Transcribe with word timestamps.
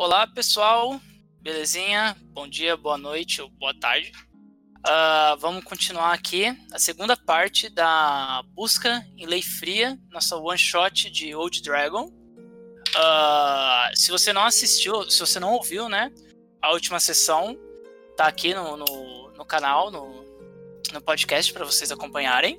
olá 0.00 0.26
pessoal, 0.26 0.98
belezinha? 1.42 2.16
Bom 2.32 2.48
dia, 2.48 2.74
boa 2.74 2.96
noite 2.96 3.42
ou 3.42 3.50
boa 3.50 3.78
tarde. 3.78 4.10
Uh, 4.78 5.36
vamos 5.38 5.62
continuar 5.62 6.14
aqui 6.14 6.46
a 6.72 6.78
segunda 6.78 7.14
parte 7.14 7.68
da 7.68 8.42
busca 8.54 9.06
em 9.18 9.26
Lei 9.26 9.42
Fria, 9.42 9.98
nossa 10.10 10.38
one 10.38 10.56
shot 10.56 11.10
de 11.10 11.34
Old 11.34 11.60
Dragon. 11.60 12.06
Uh, 12.06 13.94
se 13.94 14.10
você 14.10 14.32
não 14.32 14.42
assistiu, 14.46 15.10
se 15.10 15.20
você 15.20 15.38
não 15.38 15.52
ouviu, 15.52 15.86
né? 15.86 16.10
A 16.62 16.72
última 16.72 16.98
sessão 16.98 17.54
tá 18.16 18.26
aqui 18.26 18.54
no, 18.54 18.78
no, 18.78 19.32
no 19.32 19.44
canal, 19.44 19.90
no, 19.90 20.24
no 20.94 21.02
podcast 21.02 21.52
para 21.52 21.66
vocês 21.66 21.92
acompanharem. 21.92 22.58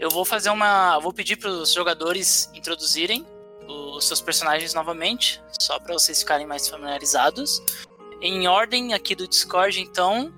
Eu 0.00 0.10
vou 0.10 0.24
fazer 0.24 0.50
uma. 0.50 0.98
Vou 0.98 1.12
pedir 1.12 1.36
para 1.36 1.48
os 1.48 1.72
jogadores 1.72 2.50
introduzirem 2.52 3.24
os 3.96 4.06
seus 4.06 4.20
personagens 4.20 4.74
novamente, 4.74 5.42
só 5.60 5.80
para 5.80 5.94
vocês 5.94 6.20
ficarem 6.20 6.46
mais 6.46 6.68
familiarizados. 6.68 7.62
Em 8.20 8.46
ordem 8.46 8.94
aqui 8.94 9.14
do 9.14 9.26
Discord, 9.26 9.80
então, 9.80 10.32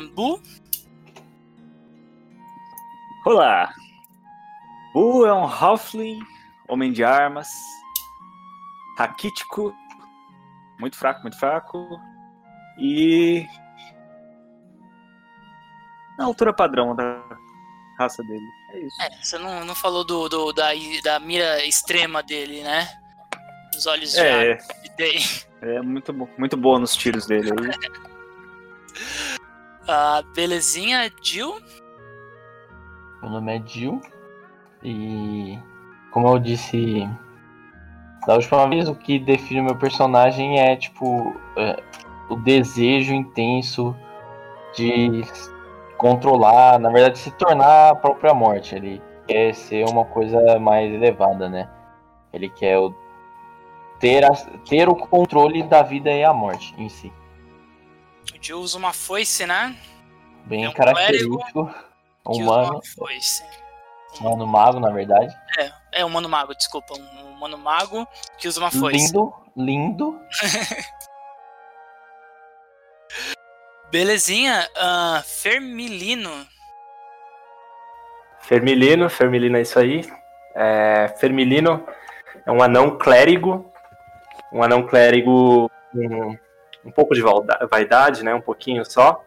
um, 0.00 0.08
Bu? 0.08 0.42
Olá! 3.24 3.72
Bu 4.94 5.26
é 5.26 5.32
um 5.32 5.44
Halfling, 5.44 6.18
homem 6.68 6.92
de 6.92 7.04
armas, 7.04 7.48
raquítico, 8.96 9.74
muito 10.78 10.96
fraco, 10.96 11.22
muito 11.22 11.38
fraco, 11.38 11.86
e 12.78 13.46
na 16.18 16.24
altura 16.24 16.52
padrão 16.52 16.96
da 16.96 17.22
raça 17.98 18.22
dele. 18.22 18.57
É 18.70 18.78
isso. 18.80 19.02
É, 19.02 19.10
você 19.22 19.38
não, 19.38 19.64
não 19.64 19.74
falou 19.74 20.04
do, 20.04 20.28
do, 20.28 20.52
da, 20.52 20.68
da 21.02 21.20
mira 21.20 21.64
extrema 21.64 22.22
dele, 22.22 22.62
né? 22.62 22.88
Os 23.76 23.86
olhos 23.86 24.14
é, 24.16 24.58
de 24.96 25.18
É 25.62 25.80
muito, 25.80 26.12
muito 26.36 26.56
boa 26.56 26.78
nos 26.78 26.94
tiros 26.94 27.26
dele 27.26 27.50
aí. 27.50 27.68
Uh, 29.82 30.22
belezinha, 30.34 31.10
Jill? 31.22 31.60
Meu 33.22 33.30
nome 33.30 33.56
é 33.56 33.62
Jill. 33.66 34.00
E 34.82 35.58
como 36.10 36.28
eu 36.28 36.38
disse 36.38 37.08
da 38.26 38.34
última 38.34 38.68
vez, 38.68 38.88
o 38.88 38.94
que 38.94 39.18
define 39.18 39.60
o 39.60 39.64
meu 39.64 39.76
personagem 39.76 40.60
é 40.60 40.76
tipo 40.76 41.34
é, 41.56 41.82
o 42.28 42.36
desejo 42.36 43.12
intenso 43.12 43.96
de 44.76 45.22
controlar, 45.98 46.78
na 46.78 46.88
verdade, 46.88 47.18
se 47.18 47.30
tornar 47.32 47.90
a 47.90 47.94
própria 47.94 48.32
morte. 48.32 48.74
Ele 48.74 49.02
quer 49.26 49.54
ser 49.54 49.84
uma 49.84 50.04
coisa 50.04 50.58
mais 50.58 50.90
elevada, 50.90 51.48
né? 51.48 51.68
Ele 52.32 52.48
quer 52.48 52.78
o, 52.78 52.94
ter, 53.98 54.24
a, 54.24 54.32
ter 54.68 54.88
o 54.88 54.94
controle 54.94 55.62
da 55.64 55.82
vida 55.82 56.10
e 56.10 56.24
a 56.24 56.32
morte 56.32 56.74
em 56.78 56.88
si. 56.88 57.12
O 58.32 58.42
Jill 58.42 58.60
usa 58.60 58.78
uma 58.78 58.92
foice, 58.92 59.44
né? 59.44 59.76
Bem 60.46 60.64
é 60.64 60.68
um 60.68 60.72
característico. 60.72 61.74
Humano. 62.24 62.80
Foice. 62.96 63.44
Humano 64.20 64.46
mago, 64.46 64.80
na 64.80 64.90
verdade. 64.90 65.34
É, 65.58 66.00
é 66.00 66.04
humano 66.04 66.28
mago, 66.28 66.54
desculpa. 66.54 66.94
Um 66.94 67.32
humano 67.32 67.58
mago 67.58 68.06
que 68.38 68.48
usa 68.48 68.60
uma 68.60 68.70
foice. 68.70 69.06
Lindo, 69.06 69.32
lindo. 69.56 70.20
Belezinha. 73.90 74.68
Uh, 74.76 75.22
Fermilino. 75.24 76.46
Fermilino, 78.40 79.10
Fermilino 79.10 79.56
é 79.56 79.62
isso 79.62 79.78
aí. 79.78 80.04
É, 80.54 81.14
Fermilino 81.18 81.86
é 82.46 82.50
um 82.50 82.62
anão 82.62 82.96
clérigo. 82.98 83.70
Um 84.52 84.62
anão 84.62 84.82
clérigo 84.86 85.70
um, 85.94 86.36
um 86.84 86.90
pouco 86.90 87.14
de 87.14 87.22
vaidade, 87.70 88.24
né? 88.24 88.34
Um 88.34 88.40
pouquinho 88.40 88.84
só. 88.84 89.22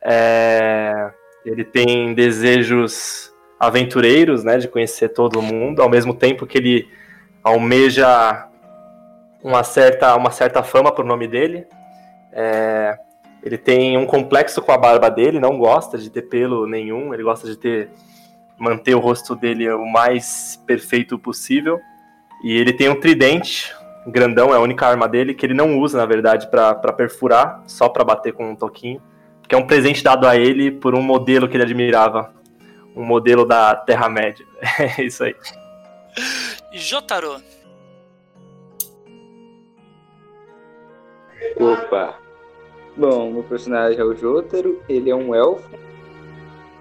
É, 0.00 1.10
ele 1.44 1.64
tem 1.64 2.12
desejos 2.14 3.32
aventureiros, 3.58 4.42
né? 4.42 4.58
De 4.58 4.68
conhecer 4.68 5.10
todo 5.10 5.40
mundo, 5.40 5.80
ao 5.80 5.88
mesmo 5.88 6.14
tempo 6.14 6.46
que 6.46 6.58
ele 6.58 6.88
almeja 7.42 8.48
uma 9.42 9.62
certa, 9.64 10.14
uma 10.16 10.30
certa 10.30 10.62
fama 10.62 10.92
pro 10.92 11.04
nome 11.04 11.26
dele. 11.26 11.66
É, 12.32 12.98
ele 13.42 13.58
tem 13.58 13.98
um 13.98 14.06
complexo 14.06 14.62
com 14.62 14.72
a 14.72 14.78
barba 14.78 15.10
dele, 15.10 15.40
não 15.40 15.58
gosta 15.58 15.98
de 15.98 16.08
ter 16.08 16.22
pelo 16.22 16.66
nenhum, 16.66 17.12
ele 17.12 17.22
gosta 17.22 17.46
de 17.46 17.56
ter 17.56 17.90
manter 18.58 18.94
o 18.94 19.00
rosto 19.00 19.34
dele 19.34 19.68
o 19.72 19.84
mais 19.84 20.62
perfeito 20.66 21.18
possível. 21.18 21.80
E 22.44 22.56
ele 22.56 22.72
tem 22.72 22.88
um 22.88 22.98
tridente 22.98 23.74
grandão, 24.06 24.52
é 24.52 24.56
a 24.56 24.60
única 24.60 24.86
arma 24.86 25.08
dele, 25.08 25.34
que 25.34 25.44
ele 25.44 25.54
não 25.54 25.78
usa, 25.78 25.98
na 25.98 26.06
verdade, 26.06 26.48
para 26.48 26.92
perfurar, 26.92 27.62
só 27.66 27.88
para 27.88 28.04
bater 28.04 28.32
com 28.32 28.50
um 28.50 28.56
toquinho. 28.56 29.02
Que 29.48 29.54
é 29.54 29.58
um 29.58 29.66
presente 29.66 30.02
dado 30.02 30.26
a 30.26 30.36
ele 30.36 30.70
por 30.70 30.94
um 30.94 31.02
modelo 31.02 31.48
que 31.48 31.56
ele 31.56 31.64
admirava. 31.64 32.32
Um 32.94 33.04
modelo 33.04 33.44
da 33.44 33.74
Terra-média. 33.74 34.46
É 34.98 35.02
isso 35.02 35.24
aí. 35.24 35.34
Jotaro. 36.72 37.42
Opa. 41.58 42.21
Bom, 42.96 43.32
meu 43.32 43.42
personagem 43.44 43.98
é 43.98 44.04
o 44.04 44.14
Jotaro, 44.14 44.82
ele 44.88 45.10
é 45.10 45.14
um 45.14 45.34
elfo. 45.34 45.70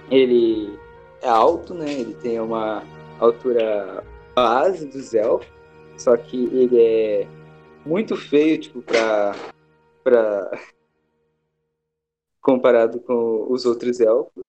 Ele 0.10 0.78
é 1.22 1.30
alto, 1.30 1.74
né? 1.74 1.92
Ele 1.92 2.14
tem 2.16 2.40
uma 2.40 2.84
altura 3.20 4.04
base 4.36 4.86
dos 4.86 5.14
elfos 5.14 5.62
só 6.02 6.18
que 6.18 6.46
ele 6.46 6.82
é 6.82 7.28
muito 7.86 8.16
feio, 8.16 8.60
tipo, 8.60 8.82
pra. 8.82 9.34
pra... 10.04 10.52
comparado 12.42 13.00
com 13.00 13.52
os 13.52 13.66
outros 13.66 14.00
elfos. 14.00 14.44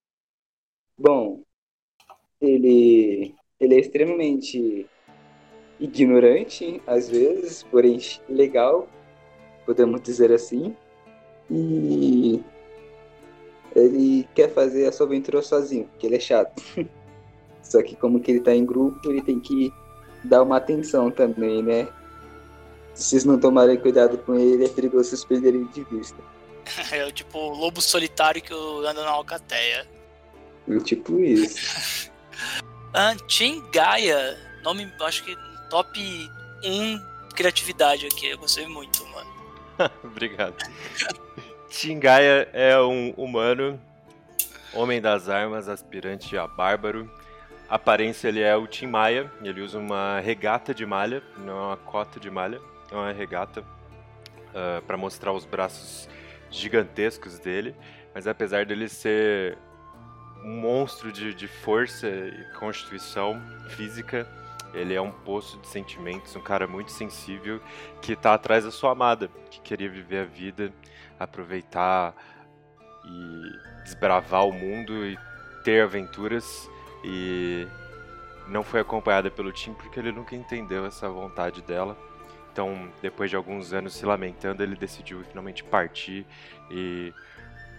Bom, 0.97 1.43
ele. 2.41 3.35
ele 3.61 3.75
é 3.75 3.79
extremamente 3.79 4.87
ignorante, 5.79 6.81
às 6.87 7.09
vezes, 7.09 7.63
porém 7.65 7.99
legal, 8.29 8.89
podemos 9.67 10.01
dizer 10.01 10.33
assim. 10.33 10.75
E 11.55 12.43
ele 13.77 14.27
quer 14.35 14.53
fazer 14.53 14.87
a 14.87 14.93
sua 14.93 15.07
aventura 15.07 15.43
sozinho, 15.43 15.85
porque 15.85 16.07
ele 16.07 16.17
é 16.17 16.21
chato. 16.21 16.63
Só 17.63 17.83
que 17.83 17.95
como 17.95 18.21
que 18.21 18.31
ele 18.31 18.41
tá 18.41 18.55
em 18.55 18.65
grupo, 18.65 19.11
ele 19.11 19.23
tem 19.23 19.39
que 19.39 19.73
dar 20.25 20.43
uma 20.43 20.57
atenção 20.57 21.11
também, 21.11 21.63
né? 21.63 21.89
Se 22.95 23.11
vocês 23.11 23.25
não 23.25 23.39
tomarem 23.39 23.79
cuidado 23.79 24.19
com 24.19 24.35
ele, 24.35 24.65
é 24.65 24.69
perigoso 24.69 25.11
vocês 25.11 25.25
perderem 25.25 25.65
de 25.67 25.85
vista. 25.85 26.17
É 26.93 27.05
o 27.05 27.11
tipo 27.11 27.39
lobo 27.39 27.83
solitário 27.83 28.41
que 28.41 28.55
anda 28.55 29.03
na 29.03 29.11
alcateia. 29.11 29.87
É 30.69 30.79
tipo 30.79 31.19
isso. 31.19 32.11
Tim 33.27 33.63
Gaia, 33.73 34.39
nome, 34.63 34.91
acho 35.01 35.25
que 35.25 35.37
top 35.69 35.99
1 36.65 36.99
criatividade 37.33 38.07
aqui. 38.07 38.29
Eu 38.29 38.39
gostei 38.39 38.67
muito, 38.67 39.05
mano. 39.07 39.31
Obrigado. 40.05 40.55
Tim 41.73 41.99
Gaia 41.99 42.51
é 42.53 42.79
um 42.79 43.15
humano, 43.17 43.81
homem 44.75 45.01
das 45.01 45.31
armas, 45.31 45.71
aspirante 45.71 46.37
a 46.37 46.47
bárbaro, 46.47 47.11
aparência 47.67 48.29
ele 48.29 48.43
é 48.43 48.55
o 48.55 48.67
Tim 48.67 48.89
Maia, 48.89 49.33
ele 49.43 49.63
usa 49.63 49.79
uma 49.79 50.21
regata 50.21 50.75
de 50.75 50.85
malha, 50.85 51.23
não 51.39 51.59
é 51.59 51.67
uma 51.69 51.77
cota 51.79 52.21
de 52.21 52.31
malha, 52.31 52.61
é 52.91 52.95
uma 52.95 53.11
regata 53.11 53.63
uh, 53.63 53.65
ah, 54.55 54.83
para 54.87 54.99
mostrar 54.99 55.33
os 55.33 55.47
braços 55.47 56.11
gigantescos 56.51 57.39
dele, 57.39 57.75
mas 58.15 58.27
apesar 58.27 58.67
dele 58.67 58.87
ser 58.87 59.57
um 60.45 60.55
monstro 60.61 61.11
de, 61.11 61.33
de 61.33 61.49
força 61.49 62.07
e 62.07 62.45
constituição 62.59 63.41
física, 63.71 64.29
ele 64.75 64.93
é 64.93 65.01
um 65.01 65.11
poço 65.11 65.59
de 65.59 65.69
sentimentos, 65.69 66.37
um 66.37 66.43
cara 66.43 66.67
muito 66.67 66.91
sensível 66.91 67.63
que 68.03 68.13
está 68.13 68.35
atrás 68.35 68.65
da 68.65 68.71
sua 68.71 68.93
amada, 68.93 69.31
que 69.51 69.59
queria 69.63 69.89
viver 69.89 70.19
a 70.19 70.25
vida, 70.25 70.71
aproveitar 71.23 72.15
e 73.05 73.83
desbravar 73.85 74.47
o 74.47 74.53
mundo 74.53 75.07
e 75.07 75.19
ter 75.65 75.83
aventuras 75.83 76.69
e 77.05 77.67
não 78.49 78.63
foi 78.63 78.81
acompanhada 78.81 79.31
pelo 79.31 79.53
Tim 79.53 79.73
porque 79.75 79.99
ele 79.99 80.13
nunca 80.13 80.35
entendeu 80.35 80.87
essa 80.87 81.09
vontade 81.09 81.63
dela. 81.63 81.97
Então, 82.53 82.91
depois 83.01 83.31
de 83.31 83.37
alguns 83.37 83.73
anos 83.73 83.95
se 83.95 84.05
lamentando, 84.05 84.63
ele 84.63 84.77
decidiu 84.77 85.25
finalmente 85.25 85.65
partir 85.65 86.27
e 86.71 87.13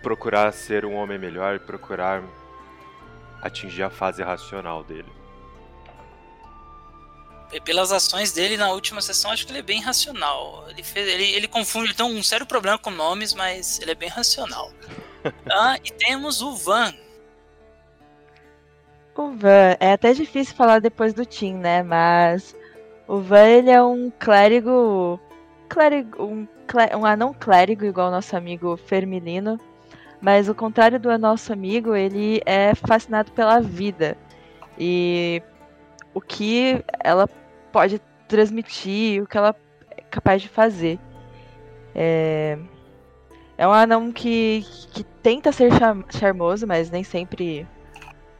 procurar 0.02 0.52
ser 0.52 0.84
um 0.84 0.96
homem 0.96 1.20
melhor, 1.20 1.60
procurar 1.60 2.24
atingir 3.42 3.84
a 3.84 3.90
fase 3.90 4.24
racional 4.24 4.84
dele. 4.84 5.23
Pelas 7.62 7.92
ações 7.92 8.32
dele 8.32 8.58
na 8.58 8.72
última 8.72 9.02
sessão, 9.02 9.32
acho 9.32 9.46
que 9.46 9.52
ele 9.52 9.60
é 9.60 9.64
bem 9.64 9.82
racional. 9.82 10.66
Ele, 10.70 10.84
fez, 10.84 11.08
ele, 11.08 11.24
ele 11.24 11.48
confunde, 11.48 11.88
ele 11.88 11.94
tem 11.94 12.06
um 12.06 12.24
sério 12.24 12.46
problema 12.46 12.78
com 12.78 12.90
nomes, 12.90 13.34
mas 13.34 13.80
ele 13.80 13.92
é 13.92 13.96
bem 13.96 14.10
racional. 14.10 14.72
ah, 15.52 15.78
e 15.84 15.92
temos 15.92 16.42
o 16.42 16.56
Van, 16.56 16.94
o 19.16 19.32
Van, 19.32 19.78
é 19.80 19.94
até 19.94 20.12
difícil 20.14 20.56
falar 20.56 20.80
depois 20.80 21.14
do 21.14 21.26
Tim, 21.26 21.54
né? 21.56 21.84
Mas 21.84 22.56
o 23.08 23.20
Van 23.20 23.46
ele 23.48 23.70
é 23.70 23.82
um 23.82 24.12
clérigo 24.20 25.20
clérigo, 25.70 26.24
um, 26.24 26.48
clé- 26.68 26.96
um 26.96 27.06
anão 27.06 27.34
clérigo, 27.34 27.86
igual 27.86 28.08
o 28.10 28.12
nosso 28.12 28.36
amigo 28.36 28.78
Fermilino. 28.78 29.60
Mas 30.22 30.50
o 30.50 30.56
contrário 30.56 31.00
do 31.00 31.16
nosso 31.18 31.52
amigo, 31.54 31.96
ele 31.96 32.42
é 32.46 32.74
fascinado 32.76 33.32
pela 33.34 33.60
vida. 33.62 34.18
E 34.78 35.42
o 36.14 36.22
que 36.22 36.84
ela 37.04 37.28
pode 37.74 38.00
transmitir, 38.28 39.24
o 39.24 39.28
que 39.28 39.38
ela 39.38 39.56
é 39.92 40.02
capaz 40.04 40.42
de 40.42 40.48
fazer. 40.48 41.00
É, 41.94 42.58
é 43.58 43.68
um 43.68 43.74
anão 43.74 44.12
que, 44.12 44.64
que 44.94 45.04
tenta 45.04 45.52
ser 45.52 45.72
char- 45.78 46.06
charmoso, 46.10 46.66
mas 46.68 46.90
nem 46.90 47.04
sempre 47.04 47.68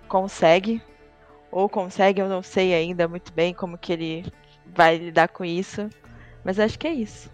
consegue. 0.08 0.82
Ou 1.52 1.68
consegue, 1.68 2.22
eu 2.22 2.30
não 2.30 2.42
sei 2.42 2.74
ainda 2.74 3.08
muito 3.08 3.34
bem 3.34 3.54
como 3.54 3.78
que 3.78 3.92
ele 3.94 4.26
vai 4.66 4.98
lidar 4.98 5.28
com 5.28 5.44
isso. 5.44 5.90
Mas 6.44 6.60
acho 6.60 6.78
que 6.78 6.88
é 6.88 6.94
isso. 6.94 7.32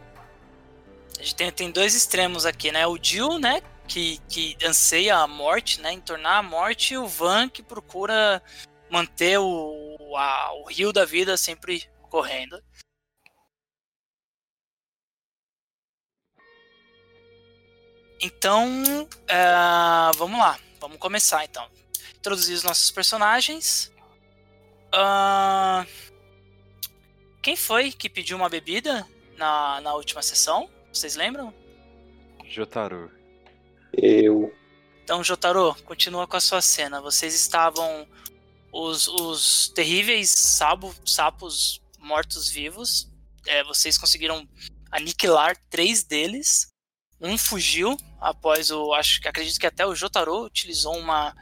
A 1.17 1.21
gente 1.21 1.35
tem, 1.35 1.51
tem 1.51 1.71
dois 1.71 1.95
extremos 1.95 2.45
aqui, 2.45 2.71
né? 2.71 2.87
O 2.87 2.97
Jill, 3.01 3.39
né? 3.39 3.61
Que, 3.87 4.19
que 4.29 4.55
anseia 4.63 5.17
a 5.17 5.27
morte, 5.27 5.81
né? 5.81 5.93
Em 5.93 5.99
tornar 5.99 6.37
a 6.37 6.43
morte, 6.43 6.93
e 6.93 6.97
o 6.97 7.07
Van 7.07 7.49
que 7.49 7.63
procura 7.63 8.41
manter 8.89 9.37
o, 9.39 10.15
a- 10.17 10.53
o 10.53 10.65
rio 10.67 10.91
da 10.93 11.05
vida 11.05 11.37
sempre 11.37 11.89
correndo. 12.09 12.61
Então, 18.21 18.67
é, 19.27 20.11
vamos 20.17 20.39
lá. 20.39 20.59
Vamos 20.79 20.97
começar 20.97 21.43
então. 21.45 21.67
Introduzir 22.17 22.55
os 22.55 22.63
nossos 22.63 22.91
personagens. 22.91 23.91
Ah, 24.91 25.85
quem 27.41 27.55
foi 27.55 27.91
que 27.91 28.09
pediu 28.09 28.35
uma 28.35 28.49
bebida 28.49 29.07
na, 29.37 29.79
na 29.81 29.93
última 29.93 30.21
sessão? 30.21 30.69
Vocês 30.91 31.15
lembram? 31.15 31.53
Jotaro. 32.45 33.11
Eu. 33.93 34.53
Então, 35.03 35.23
Jotaro, 35.23 35.75
continua 35.85 36.27
com 36.27 36.35
a 36.37 36.41
sua 36.41 36.61
cena. 36.61 37.01
Vocês 37.01 37.33
estavam 37.33 38.07
os, 38.71 39.07
os 39.07 39.69
terríveis 39.69 40.29
sabo, 40.29 40.93
sapos 41.05 41.81
mortos-vivos. 41.97 43.09
É, 43.45 43.63
vocês 43.63 43.97
conseguiram 43.97 44.47
aniquilar 44.91 45.57
três 45.69 46.03
deles. 46.03 46.67
Um 47.21 47.37
fugiu 47.37 47.97
após 48.19 48.71
o. 48.71 48.93
Acho 48.93 49.19
que 49.21 49.27
acredito 49.27 49.59
que 49.59 49.67
até 49.67 49.85
o 49.85 49.95
Jotaro 49.95 50.45
utilizou 50.45 50.97
uma, 50.97 51.35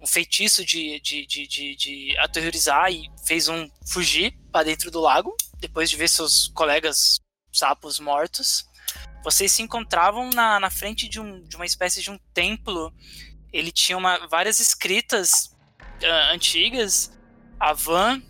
um 0.00 0.06
feitiço 0.06 0.64
de, 0.64 1.00
de, 1.00 1.26
de, 1.26 1.46
de, 1.46 1.76
de 1.76 2.18
aterrorizar 2.18 2.92
e 2.92 3.10
fez 3.24 3.48
um 3.48 3.70
fugir 3.86 4.36
para 4.50 4.64
dentro 4.64 4.90
do 4.90 5.00
lago, 5.00 5.36
depois 5.58 5.88
de 5.88 5.96
ver 5.96 6.08
seus 6.08 6.48
colegas 6.48 7.20
sapos 7.52 8.00
mortos. 8.00 8.66
Vocês 9.22 9.52
se 9.52 9.62
encontravam 9.62 10.28
na, 10.30 10.60
na 10.60 10.68
frente 10.68 11.08
de, 11.08 11.20
um, 11.20 11.42
de 11.44 11.56
uma 11.56 11.64
espécie 11.64 12.02
de 12.02 12.10
um 12.10 12.18
templo. 12.34 12.92
Ele 13.52 13.70
tinha 13.70 13.96
uma, 13.96 14.26
várias 14.26 14.58
escritas 14.58 15.53
antigas. 16.32 17.12
A 17.58 17.72
Van, 17.72 18.22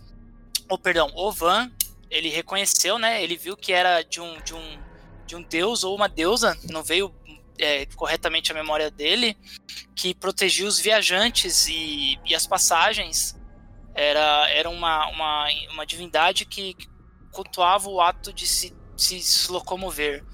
ou 0.68 0.78
perdão, 0.78 1.10
o 1.14 1.32
Van, 1.32 1.70
ele 2.10 2.28
reconheceu, 2.28 2.98
né? 2.98 3.22
Ele 3.22 3.36
viu 3.36 3.56
que 3.56 3.72
era 3.72 4.02
de 4.02 4.20
um, 4.20 4.40
de 4.42 4.54
um, 4.54 4.78
de 5.26 5.36
um 5.36 5.42
deus 5.42 5.82
ou 5.82 5.96
uma 5.96 6.08
deusa, 6.08 6.56
não 6.70 6.82
veio 6.82 7.14
é, 7.58 7.86
corretamente 7.86 8.52
a 8.52 8.54
memória 8.54 8.90
dele, 8.90 9.36
que 9.94 10.14
protegia 10.14 10.66
os 10.66 10.78
viajantes 10.78 11.66
e, 11.68 12.18
e 12.24 12.34
as 12.34 12.46
passagens. 12.46 13.40
Era, 13.94 14.48
era 14.50 14.68
uma, 14.68 15.06
uma, 15.08 15.46
uma 15.72 15.86
divindade 15.86 16.44
que 16.44 16.76
cultuava 17.30 17.88
o 17.88 18.00
ato 18.00 18.32
de 18.32 18.46
se, 18.46 18.74
se 18.96 19.50
locomover. 19.50 20.24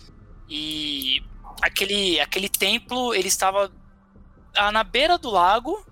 E 0.48 1.22
aquele, 1.60 2.18
aquele 2.20 2.48
templo, 2.48 3.14
ele 3.14 3.28
estava 3.28 3.70
ah, 4.54 4.72
na 4.72 4.82
beira 4.82 5.18
do 5.18 5.30
lago, 5.30 5.84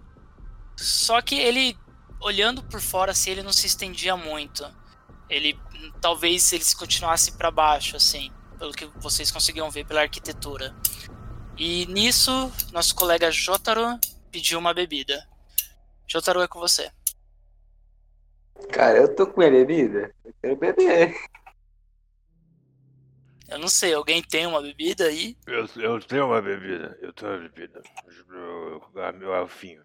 só 0.80 1.20
que 1.20 1.34
ele, 1.34 1.76
olhando 2.20 2.62
por 2.62 2.80
fora, 2.80 3.10
assim, 3.10 3.30
ele 3.32 3.42
não 3.42 3.52
se 3.52 3.66
estendia 3.66 4.16
muito. 4.16 4.64
Ele, 5.28 5.58
talvez, 6.00 6.52
ele 6.52 6.62
se 6.62 6.76
continuasse 6.76 7.32
para 7.32 7.50
baixo, 7.50 7.96
assim, 7.96 8.32
pelo 8.58 8.72
que 8.72 8.86
vocês 8.96 9.30
conseguiam 9.32 9.68
ver 9.70 9.84
pela 9.84 10.02
arquitetura. 10.02 10.72
E 11.56 11.84
nisso, 11.86 12.30
nosso 12.72 12.94
colega 12.94 13.28
Jotaro 13.32 13.98
pediu 14.30 14.58
uma 14.60 14.72
bebida. 14.72 15.28
Jotaro 16.06 16.40
é 16.40 16.46
com 16.46 16.60
você. 16.60 16.92
Cara, 18.72 18.98
eu 18.98 19.14
tô 19.16 19.26
com 19.26 19.40
minha 19.40 19.50
bebida. 19.50 20.14
Eu 20.24 20.34
quero 20.40 20.56
beber. 20.56 21.16
Eu 23.48 23.58
não 23.58 23.68
sei, 23.68 23.94
alguém 23.94 24.22
tem 24.22 24.46
uma 24.46 24.62
bebida 24.62 25.06
aí? 25.06 25.36
Eu, 25.46 25.68
eu 25.76 26.00
tenho 26.00 26.26
uma 26.26 26.40
bebida. 26.40 26.96
Eu 27.02 27.12
tenho 27.12 27.32
uma 27.32 27.40
bebida. 27.40 27.82
Eu- 28.28 28.82
ah, 29.02 29.12
meu 29.12 29.32
alfinho. 29.34 29.82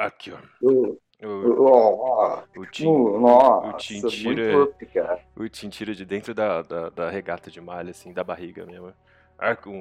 Aqui, 0.00 0.32
ó. 0.32 0.38
Oh, 0.62 0.96
O, 1.22 2.42
o, 2.56 2.66
Tim, 2.66 2.86
oh, 2.86 3.20
nossa, 3.20 3.76
Tim 3.76 4.00
muito 4.00 4.08
tira- 4.08 4.62
up, 4.62 5.22
o 5.36 5.48
tira 5.50 5.94
de 5.94 6.06
dentro 6.06 6.32
da, 6.32 6.62
da, 6.62 6.88
da 6.88 7.10
regata 7.10 7.50
de 7.50 7.60
malha, 7.60 7.90
assim, 7.90 8.10
da 8.10 8.24
barriga 8.24 8.64
mesmo. 8.64 8.94
Arca 9.38 9.68
um, 9.68 9.74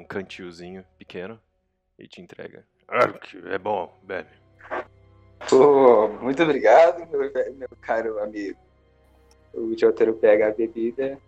um 0.00 0.04
cantilzinho 0.08 0.84
pequeno 0.96 1.40
e 1.98 2.06
te 2.06 2.20
entrega. 2.20 2.64
Arque, 2.86 3.36
é 3.48 3.58
bom, 3.58 3.92
bebe. 4.04 4.28
Oh, 5.52 6.06
muito 6.22 6.40
obrigado, 6.44 7.10
meu, 7.10 7.20
meu 7.54 7.68
caro 7.80 8.22
amigo. 8.22 8.56
O 9.52 9.76
Jotaro 9.76 10.14
pega 10.14 10.46
a 10.46 10.52
bebida 10.52 11.18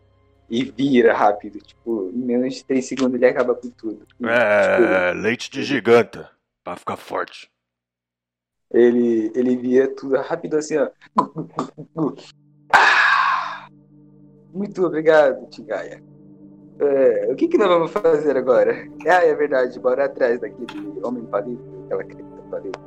e 0.49 0.63
vira 0.63 1.13
rápido. 1.13 1.59
Tipo, 1.59 2.11
em 2.15 2.19
menos 2.19 2.55
de 2.55 2.65
3 2.65 2.87
segundos 2.87 3.15
ele 3.15 3.27
acaba 3.27 3.57
com 3.57 3.71
tudo. 3.71 4.07
É, 4.25 5.13
leite 5.15 5.51
de 5.51 5.65
giganta, 5.65 6.31
pra 6.63 6.77
ficar 6.77 6.97
forte. 6.97 7.51
Ele, 8.73 9.31
ele 9.35 9.57
vira 9.57 9.89
tudo 9.95 10.17
rápido 10.17 10.57
assim, 10.57 10.77
ó. 10.77 10.89
Muito 14.53 14.85
obrigado, 14.85 15.47
Tigaya. 15.49 16.03
É, 16.79 17.29
o 17.31 17.37
que, 17.37 17.49
que 17.49 17.57
nós 17.57 17.69
vamos 17.69 17.91
fazer 17.91 18.37
agora? 18.37 18.75
Ah, 19.07 19.25
é 19.25 19.35
verdade, 19.35 19.79
bora 19.79 20.07
atrás 20.07 20.41
daquele 20.41 20.67
homem 21.03 21.25
palito, 21.27 21.63
aquela 21.85 22.05
criança 22.05 22.43
palito. 22.51 22.81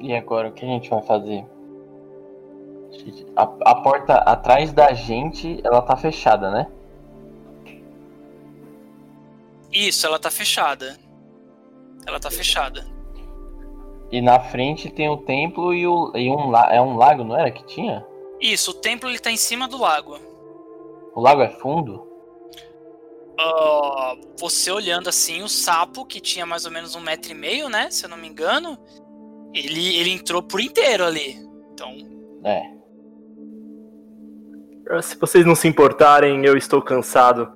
E 0.00 0.14
agora, 0.14 0.48
o 0.48 0.52
que 0.52 0.64
a 0.64 0.68
gente 0.68 0.90
vai 0.90 1.02
fazer? 1.02 1.44
A, 3.36 3.42
a 3.42 3.74
porta 3.82 4.14
atrás 4.14 4.72
da 4.72 4.92
gente, 4.92 5.60
ela 5.64 5.82
tá 5.82 5.96
fechada, 5.96 6.50
né? 6.50 6.70
Isso, 9.78 10.04
ela 10.04 10.18
tá 10.18 10.28
fechada. 10.28 10.98
Ela 12.04 12.18
tá 12.18 12.28
fechada. 12.32 12.84
E 14.10 14.20
na 14.20 14.40
frente 14.40 14.90
tem 14.90 15.08
o 15.08 15.18
templo 15.18 15.72
e, 15.72 15.86
o, 15.86 16.10
e 16.16 16.28
um, 16.28 16.56
é 16.56 16.80
um 16.82 16.96
lago, 16.96 17.22
não 17.22 17.38
era 17.38 17.52
que 17.52 17.64
tinha? 17.64 18.04
Isso, 18.40 18.72
o 18.72 18.74
templo 18.74 19.08
ele 19.08 19.20
tá 19.20 19.30
em 19.30 19.36
cima 19.36 19.68
do 19.68 19.78
lago. 19.78 20.18
O 21.14 21.20
lago 21.20 21.42
é 21.42 21.48
fundo? 21.48 22.08
Ah, 23.38 24.16
você 24.36 24.72
olhando 24.72 25.08
assim, 25.08 25.44
o 25.44 25.48
sapo, 25.48 26.04
que 26.04 26.18
tinha 26.18 26.44
mais 26.44 26.64
ou 26.64 26.72
menos 26.72 26.96
um 26.96 27.00
metro 27.00 27.30
e 27.30 27.34
meio, 27.34 27.68
né? 27.68 27.88
Se 27.88 28.04
eu 28.04 28.08
não 28.08 28.16
me 28.16 28.26
engano, 28.26 28.76
ele, 29.54 29.96
ele 29.96 30.10
entrou 30.10 30.42
por 30.42 30.60
inteiro 30.60 31.04
ali. 31.04 31.36
Então, 31.72 31.94
É. 32.44 32.76
Se 35.02 35.16
vocês 35.20 35.46
não 35.46 35.54
se 35.54 35.68
importarem, 35.68 36.44
eu 36.44 36.56
estou 36.56 36.82
cansado. 36.82 37.52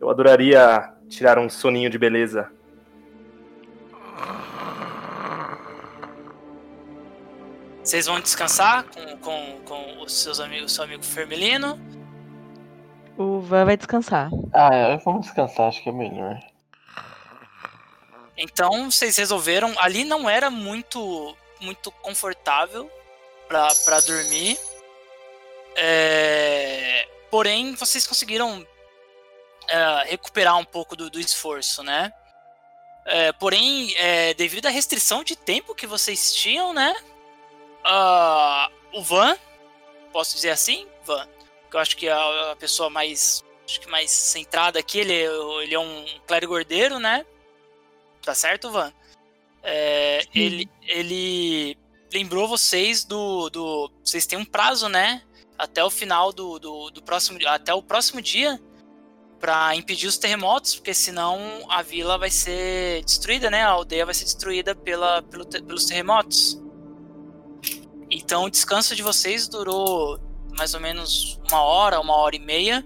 Eu 0.00 0.08
adoraria 0.08 0.96
tirar 1.08 1.38
um 1.38 1.48
soninho 1.48 1.90
de 1.90 1.98
beleza. 1.98 2.50
vocês 7.88 8.04
vão 8.04 8.20
descansar 8.20 8.84
com, 8.84 9.16
com, 9.16 9.60
com 9.64 10.02
os 10.02 10.12
seus 10.12 10.40
amigos, 10.40 10.72
seu 10.72 10.84
amigo 10.84 11.02
Fermelino. 11.02 11.80
O 13.16 13.40
Van 13.40 13.64
vai 13.64 13.78
descansar. 13.78 14.28
Ah, 14.52 14.74
é, 14.74 14.96
vamos 14.98 15.26
descansar, 15.26 15.68
acho 15.68 15.82
que 15.82 15.88
é 15.88 15.92
melhor. 15.92 16.38
Então, 18.36 18.90
vocês 18.90 19.16
resolveram. 19.16 19.74
Ali 19.78 20.04
não 20.04 20.28
era 20.28 20.50
muito, 20.50 21.34
muito 21.60 21.90
confortável 21.90 22.90
pra 23.48 23.68
pra 23.84 24.00
dormir. 24.00 24.58
É, 25.76 27.08
porém, 27.30 27.74
vocês 27.74 28.06
conseguiram 28.06 28.66
é, 29.68 30.04
recuperar 30.10 30.56
um 30.56 30.64
pouco 30.64 30.96
do, 30.96 31.10
do 31.10 31.20
esforço, 31.20 31.82
né? 31.82 32.12
É, 33.04 33.32
porém, 33.32 33.94
é, 33.96 34.34
devido 34.34 34.66
à 34.66 34.70
restrição 34.70 35.24
de 35.24 35.34
tempo 35.36 35.74
que 35.74 35.86
vocês 35.86 36.34
tinham, 36.34 36.72
né? 36.72 36.94
ah, 37.88 38.70
o 38.92 39.02
Van, 39.02 39.36
posso 40.12 40.34
dizer 40.34 40.50
assim, 40.50 40.86
Van, 41.04 41.26
que 41.70 41.76
eu 41.76 41.80
acho 41.80 41.96
que 41.96 42.06
é 42.06 42.12
a, 42.12 42.56
pessoa 42.58 42.90
mais, 42.90 43.42
acho 43.64 43.80
que 43.80 43.88
mais 43.88 44.10
centrada 44.10 44.78
aqui, 44.78 44.98
ele, 45.00 45.12
é- 45.14 45.62
ele 45.62 45.74
é 45.74 45.78
um 45.78 46.04
clérigo 46.26 46.54
ordeiro, 46.54 46.98
né? 46.98 47.24
Tá 48.22 48.34
certo, 48.34 48.70
Van? 48.70 48.92
É, 49.62 50.22
ele, 50.34 50.68
ele 50.86 51.78
lembrou 52.12 52.46
vocês 52.46 53.04
do, 53.04 53.48
do. 53.50 53.90
Vocês 54.04 54.26
têm 54.26 54.38
um 54.38 54.44
prazo, 54.44 54.88
né? 54.88 55.22
Até 55.58 55.82
o 55.82 55.90
final 55.90 56.32
do, 56.32 56.58
do, 56.58 56.90
do 56.90 57.02
próximo. 57.02 57.38
Até 57.48 57.72
o 57.74 57.82
próximo 57.82 58.20
dia 58.22 58.60
para 59.40 59.74
impedir 59.76 60.06
os 60.06 60.18
terremotos, 60.18 60.74
porque 60.74 60.92
senão 60.92 61.38
a 61.68 61.82
vila 61.82 62.18
vai 62.18 62.30
ser 62.30 63.04
destruída, 63.04 63.50
né? 63.50 63.62
A 63.62 63.70
aldeia 63.70 64.04
vai 64.04 64.14
ser 64.14 64.24
destruída 64.24 64.74
pela, 64.74 65.22
pelo, 65.22 65.46
pelos 65.46 65.84
terremotos. 65.84 66.60
Então 68.10 68.44
o 68.44 68.50
descanso 68.50 68.96
de 68.96 69.02
vocês 69.02 69.48
durou 69.48 70.18
mais 70.56 70.74
ou 70.74 70.80
menos 70.80 71.38
uma 71.48 71.62
hora, 71.62 72.00
uma 72.00 72.16
hora 72.16 72.34
e 72.34 72.40
meia. 72.40 72.84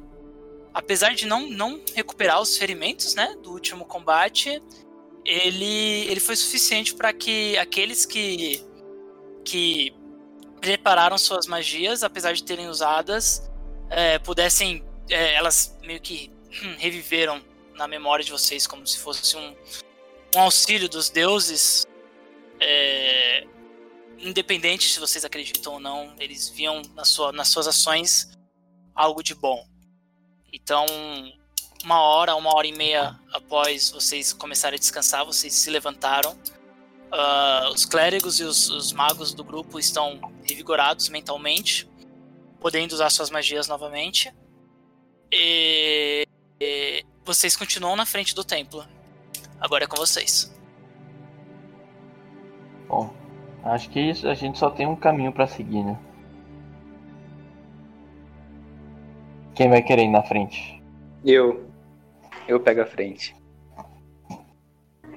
Apesar 0.75 1.14
de 1.14 1.26
não, 1.26 1.49
não 1.49 1.80
recuperar 1.94 2.40
os 2.40 2.56
ferimentos, 2.56 3.14
né, 3.14 3.37
do 3.42 3.52
último 3.52 3.85
combate, 3.85 4.62
ele, 5.25 6.06
ele 6.09 6.21
foi 6.21 6.35
suficiente 6.37 6.94
para 6.94 7.12
que 7.12 7.56
aqueles 7.59 8.04
que, 8.04 8.64
que 9.44 9.94
prepararam 10.61 11.16
suas 11.18 11.47
magias, 11.47 12.02
apesar 12.02 12.32
de 12.32 12.42
terem 12.42 12.68
usadas, 12.68 13.50
é, 13.90 14.18
pudessem, 14.18 14.85
é, 15.09 15.35
elas 15.35 15.78
meio 15.82 16.00
que 16.00 16.30
reviveram 16.78 17.42
na 17.75 17.88
memória 17.88 18.25
de 18.25 18.30
vocês 18.30 18.66
como 18.66 18.87
se 18.87 18.99
fosse 18.99 19.37
um, 19.37 19.56
um 20.37 20.40
auxílio 20.40 20.88
dos 20.88 21.09
deuses. 21.09 21.87
É, 22.61 23.47
independente 24.18 24.88
se 24.88 25.00
vocês 25.00 25.25
acreditam 25.25 25.75
ou 25.75 25.80
não, 25.80 26.14
eles 26.18 26.49
viam 26.49 26.80
na 26.94 27.04
sua, 27.04 27.32
nas 27.32 27.49
suas 27.49 27.66
ações 27.66 28.38
algo 28.94 29.23
de 29.23 29.35
bom. 29.35 29.66
Então, 30.52 30.87
uma 31.82 32.00
hora, 32.00 32.37
uma 32.37 32.54
hora 32.54 32.66
e 32.66 32.73
meia 32.73 33.18
após 33.32 33.90
vocês 33.90 34.32
começarem 34.32 34.76
a 34.76 34.78
descansar, 34.78 35.25
vocês 35.25 35.54
se 35.54 35.71
levantaram. 35.71 36.38
Uh, 37.12 37.68
os 37.75 37.85
clérigos 37.85 38.40
e 38.40 38.44
os, 38.44 38.71
os, 38.71 38.92
magos 38.92 39.35
do 39.35 39.44
grupo 39.44 39.78
estão 39.78 40.32
revigorados 40.44 41.11
mentalmente, 41.11 41.87
podendo 42.59 42.92
usar 42.92 43.11
suas 43.11 43.28
magias 43.28 43.68
novamente. 43.68 44.32
E, 45.30 46.26
e 46.62 47.04
vocês 47.25 47.57
continuam 47.57 47.97
na 47.97 48.07
frente 48.07 48.35
do 48.35 48.45
templo. 48.45 48.85
Agora 49.61 49.85
é 49.85 49.87
com 49.87 49.97
vocês. 49.97 50.54
Bom, 52.87 53.12
acho 53.64 53.90
que 53.90 53.99
isso, 53.99 54.28
a 54.28 54.35
gente 54.35 54.59
só 54.59 54.71
tem 54.71 54.87
um 54.87 54.95
caminho 54.95 55.33
para 55.33 55.47
seguir, 55.47 55.83
né? 55.83 55.99
Quem 59.54 59.69
vai 59.69 59.83
querer 59.83 60.04
ir 60.04 60.09
na 60.09 60.23
frente? 60.23 60.83
Eu. 61.25 61.69
Eu 62.47 62.61
pego 62.61 62.81
a 62.81 62.87
frente. 62.87 63.35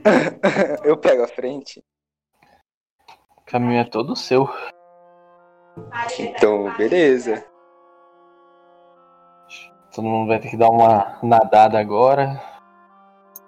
eu 0.84 0.98
pego 0.98 1.24
a 1.24 1.28
frente. 1.28 1.84
O 3.38 3.42
caminho 3.46 3.80
é 3.80 3.86
todo 3.86 4.16
seu. 4.16 4.50
Então, 6.20 6.76
beleza. 6.76 7.46
Todo 9.96 10.08
mundo 10.10 10.28
vai 10.28 10.40
ter 10.40 10.50
que 10.50 10.58
dar 10.58 10.70
uma 10.70 11.18
nadada 11.24 11.80
agora. 11.80 12.44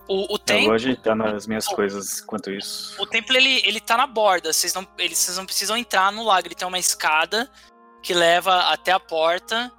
O, 0.08 0.22
o 0.22 0.36
Eu 0.36 0.40
templo. 0.40 0.66
vou 0.68 0.76
ajeitando 0.76 1.26
as 1.26 1.46
minhas 1.46 1.68
coisas 1.68 2.22
enquanto 2.22 2.50
isso. 2.50 2.96
O 3.02 3.06
templo 3.06 3.36
ele, 3.36 3.62
ele 3.66 3.82
tá 3.82 3.98
na 3.98 4.08
borda, 4.08 4.54
vocês 4.54 4.74
não, 4.74 4.88
eles, 4.98 5.18
vocês 5.18 5.38
não 5.38 5.46
precisam 5.46 5.76
entrar 5.76 6.10
no 6.14 6.24
lago, 6.24 6.48
ele 6.48 6.56
tem 6.56 6.66
uma 6.66 6.80
escada 6.80 7.52
que 8.02 8.14
leva 8.14 8.72
até 8.72 8.94
a 8.94 9.00
porta. 9.00 9.70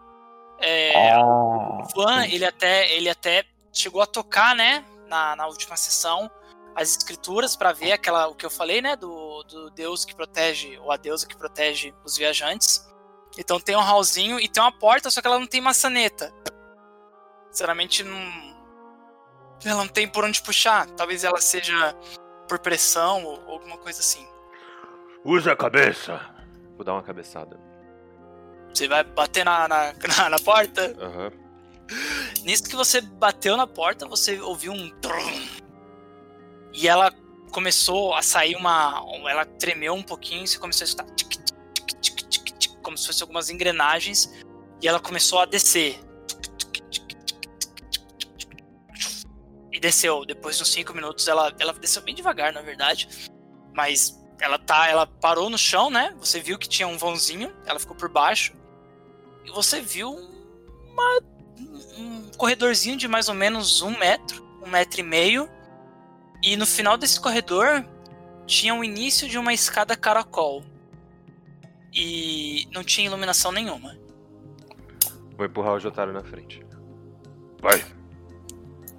É, 0.60 1.14
Ah, 1.14 1.24
o 1.24 1.82
Van, 1.96 2.26
ele 2.26 2.44
até, 2.44 2.92
ele 2.92 3.08
até 3.08 3.44
chegou 3.72 4.02
a 4.02 4.06
tocar, 4.06 4.54
né, 4.54 4.84
na, 5.08 5.34
na 5.36 5.46
última 5.46 5.76
sessão, 5.76 6.30
as 6.76 6.90
escrituras 6.90 7.56
para 7.56 7.72
ver 7.72 7.92
aquela, 7.92 8.28
o 8.28 8.34
que 8.34 8.44
eu 8.44 8.50
falei, 8.50 8.82
né, 8.82 8.94
do, 8.94 9.42
do 9.44 9.70
deus 9.70 10.04
que 10.04 10.14
protege, 10.14 10.76
ou 10.78 10.92
a 10.92 10.98
deusa 10.98 11.26
que 11.26 11.36
protege 11.36 11.94
os 12.04 12.18
viajantes. 12.18 12.86
Então 13.38 13.58
tem 13.58 13.76
um 13.76 13.80
hallzinho 13.80 14.38
e 14.38 14.48
tem 14.48 14.62
uma 14.62 14.72
porta, 14.72 15.10
só 15.10 15.22
que 15.22 15.26
ela 15.26 15.38
não 15.38 15.46
tem 15.46 15.60
maçaneta. 15.60 16.30
Sinceramente, 17.58 18.04
não, 18.04 18.56
ela 19.64 19.78
não 19.78 19.88
tem 19.88 20.06
por 20.06 20.24
onde 20.24 20.40
puxar. 20.40 20.86
Talvez 20.90 21.24
ela 21.24 21.40
seja 21.40 21.92
por 22.46 22.60
pressão 22.60 23.24
ou 23.24 23.50
alguma 23.50 23.76
coisa 23.78 23.98
assim. 23.98 24.24
Usa 25.24 25.54
a 25.54 25.56
cabeça. 25.56 26.20
Vou 26.76 26.84
dar 26.84 26.92
uma 26.92 27.02
cabeçada. 27.02 27.58
Você 28.72 28.86
vai 28.86 29.02
bater 29.02 29.44
na, 29.44 29.66
na, 29.66 29.92
na, 30.16 30.30
na 30.30 30.38
porta? 30.38 30.94
Aham. 31.00 31.32
Nisso 32.44 32.62
que 32.62 32.76
você 32.76 33.00
bateu 33.00 33.56
na 33.56 33.66
porta, 33.66 34.06
você 34.06 34.40
ouviu 34.40 34.70
um. 34.70 34.90
trum. 35.00 35.48
E 36.72 36.86
ela 36.86 37.12
começou 37.50 38.14
a 38.14 38.22
sair 38.22 38.54
uma. 38.54 39.04
Ela 39.28 39.44
tremeu 39.44 39.94
um 39.94 40.02
pouquinho 40.04 40.44
e 40.44 40.46
você 40.46 40.60
começou 40.60 40.84
a 40.84 40.86
escutar. 40.86 41.12
tic, 41.16 41.28
tic, 42.00 42.56
tic, 42.56 42.80
como 42.84 42.96
se 42.96 43.04
fossem 43.04 43.24
algumas 43.24 43.50
engrenagens. 43.50 44.32
E 44.80 44.86
ela 44.86 45.00
começou 45.00 45.40
a 45.40 45.44
descer. 45.44 46.06
E 49.78 49.80
desceu. 49.80 50.24
Depois 50.24 50.56
de 50.56 50.62
uns 50.64 50.72
5 50.72 50.92
minutos, 50.92 51.28
ela, 51.28 51.54
ela 51.56 51.72
desceu 51.72 52.02
bem 52.02 52.12
devagar, 52.12 52.52
na 52.52 52.60
verdade. 52.60 53.30
Mas 53.72 54.20
ela 54.40 54.58
tá. 54.58 54.88
Ela 54.88 55.06
parou 55.06 55.48
no 55.48 55.56
chão, 55.56 55.88
né? 55.88 56.12
Você 56.18 56.40
viu 56.40 56.58
que 56.58 56.68
tinha 56.68 56.88
um 56.88 56.98
vãozinho. 56.98 57.54
Ela 57.64 57.78
ficou 57.78 57.94
por 57.94 58.08
baixo. 58.08 58.52
E 59.44 59.50
você 59.52 59.80
viu 59.80 60.10
uma 60.10 61.20
um 61.96 62.28
corredorzinho 62.36 62.96
de 62.96 63.06
mais 63.06 63.28
ou 63.28 63.36
menos 63.36 63.80
um 63.80 63.96
metro, 63.96 64.44
um 64.60 64.68
metro 64.68 64.98
e 64.98 65.04
meio. 65.04 65.48
E 66.42 66.56
no 66.56 66.66
final 66.66 66.98
desse 66.98 67.20
corredor 67.20 67.84
tinha 68.46 68.74
o 68.74 68.82
início 68.82 69.28
de 69.28 69.38
uma 69.38 69.54
escada 69.54 69.96
caracol. 69.96 70.64
E 71.94 72.66
não 72.72 72.82
tinha 72.82 73.06
iluminação 73.06 73.52
nenhuma. 73.52 73.96
Vou 75.36 75.46
empurrar 75.46 75.74
o 75.74 75.78
Jotaro 75.78 76.12
na 76.12 76.24
frente. 76.24 76.66
Vai. 77.62 77.97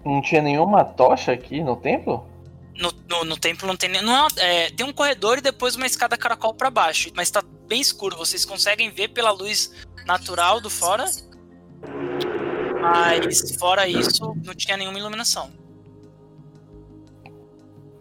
Não 0.05 0.21
tinha 0.21 0.41
nenhuma 0.41 0.83
tocha 0.83 1.31
aqui 1.31 1.61
no 1.61 1.75
templo? 1.75 2.25
No, 2.75 2.93
no, 3.09 3.25
no 3.25 3.37
templo 3.37 3.67
não 3.67 3.75
tem. 3.75 3.89
Não 4.01 4.27
é, 4.27 4.27
é, 4.37 4.69
tem 4.71 4.85
um 4.85 4.93
corredor 4.93 5.37
e 5.37 5.41
depois 5.41 5.75
uma 5.75 5.85
escada 5.85 6.17
caracol 6.17 6.53
para 6.53 6.69
baixo. 6.69 7.09
Mas 7.15 7.29
tá 7.29 7.43
bem 7.67 7.81
escuro. 7.81 8.17
Vocês 8.17 8.45
conseguem 8.45 8.89
ver 8.89 9.09
pela 9.09 9.31
luz 9.31 9.71
natural 10.05 10.61
do 10.61 10.69
fora. 10.69 11.05
Mas 12.81 13.55
fora 13.57 13.87
isso, 13.87 14.33
não 14.43 14.55
tinha 14.55 14.77
nenhuma 14.77 14.97
iluminação. 14.97 15.51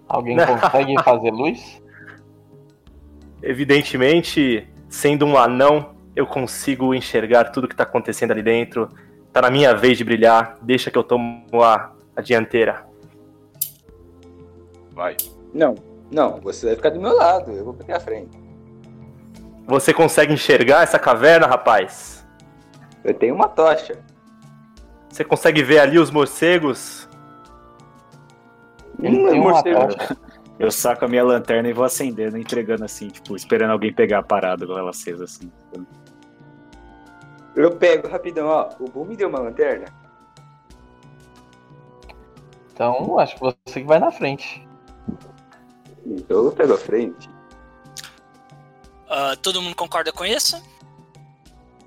Alguém 0.09 0.37
consegue 0.47 0.95
fazer 1.02 1.31
luz? 1.33 1.83
Evidentemente, 3.43 4.67
sendo 4.88 5.26
um 5.26 5.37
anão, 5.37 5.95
eu 6.14 6.26
consigo 6.26 6.95
enxergar 6.95 7.50
tudo 7.50 7.69
que 7.69 7.76
tá 7.76 7.83
acontecendo 7.83 8.31
ali 8.31 8.43
dentro. 8.43 8.88
Tá 9.38 9.42
na 9.42 9.50
minha 9.52 9.73
vez 9.73 9.97
de 9.97 10.02
brilhar. 10.02 10.59
Deixa 10.61 10.90
que 10.90 10.99
eu 10.99 11.04
tomo 11.04 11.62
a, 11.62 11.92
a 12.16 12.21
dianteira. 12.21 12.85
Vai. 14.90 15.16
Não, 15.54 15.76
não, 16.11 16.40
você 16.40 16.66
vai 16.66 16.75
ficar 16.75 16.90
do 16.90 17.00
meu 17.00 17.14
lado, 17.14 17.52
eu 17.52 17.64
vou 17.64 17.73
pegar 17.73 17.99
a 17.99 18.00
frente. 18.00 18.37
Você 19.64 19.95
consegue 19.95 20.33
enxergar 20.33 20.83
essa 20.83 20.99
caverna, 20.99 21.47
rapaz? 21.47 22.26
Eu 23.04 23.14
tenho 23.14 23.33
uma 23.33 23.47
tocha. 23.47 24.00
Você 25.09 25.23
consegue 25.23 25.62
ver 25.62 25.78
ali 25.78 26.00
os 26.00 26.11
morcegos? 26.11 27.09
Ele 29.00 29.18
Hum, 29.18 29.30
tem 29.30 29.40
uma 29.40 29.62
tocha. 29.62 30.18
Eu 30.59 30.73
saco 30.73 31.04
a 31.04 31.09
minha 31.09 31.23
lanterna 31.23 31.68
e 31.68 31.73
vou 31.73 31.85
acendendo, 31.85 32.37
entregando 32.37 32.85
assim, 32.85 33.07
tipo, 33.07 33.37
esperando 33.37 33.71
alguém 33.71 33.92
pegar 33.92 34.18
a 34.18 34.23
parada 34.25 34.66
com 34.66 34.76
ela 34.76 34.90
acesa 34.90 35.23
assim. 35.23 35.49
Eu 37.58 37.76
pego 37.76 38.06
rapidão, 38.08 38.46
ó. 38.46 38.68
O 38.78 38.88
Bull 38.88 39.04
me 39.04 39.16
deu 39.16 39.28
uma 39.28 39.40
lanterna. 39.40 39.86
Então, 42.72 43.18
acho 43.18 43.34
que 43.34 43.40
você 43.40 43.56
que 43.72 43.82
vai 43.84 43.98
na 43.98 44.12
frente. 44.12 44.66
Então 46.06 46.44
eu 46.44 46.52
pego 46.52 46.74
a 46.74 46.78
frente. 46.78 47.28
Ah, 49.10 49.34
todo 49.42 49.60
mundo 49.60 49.74
concorda 49.74 50.12
com 50.12 50.24
isso? 50.24 50.62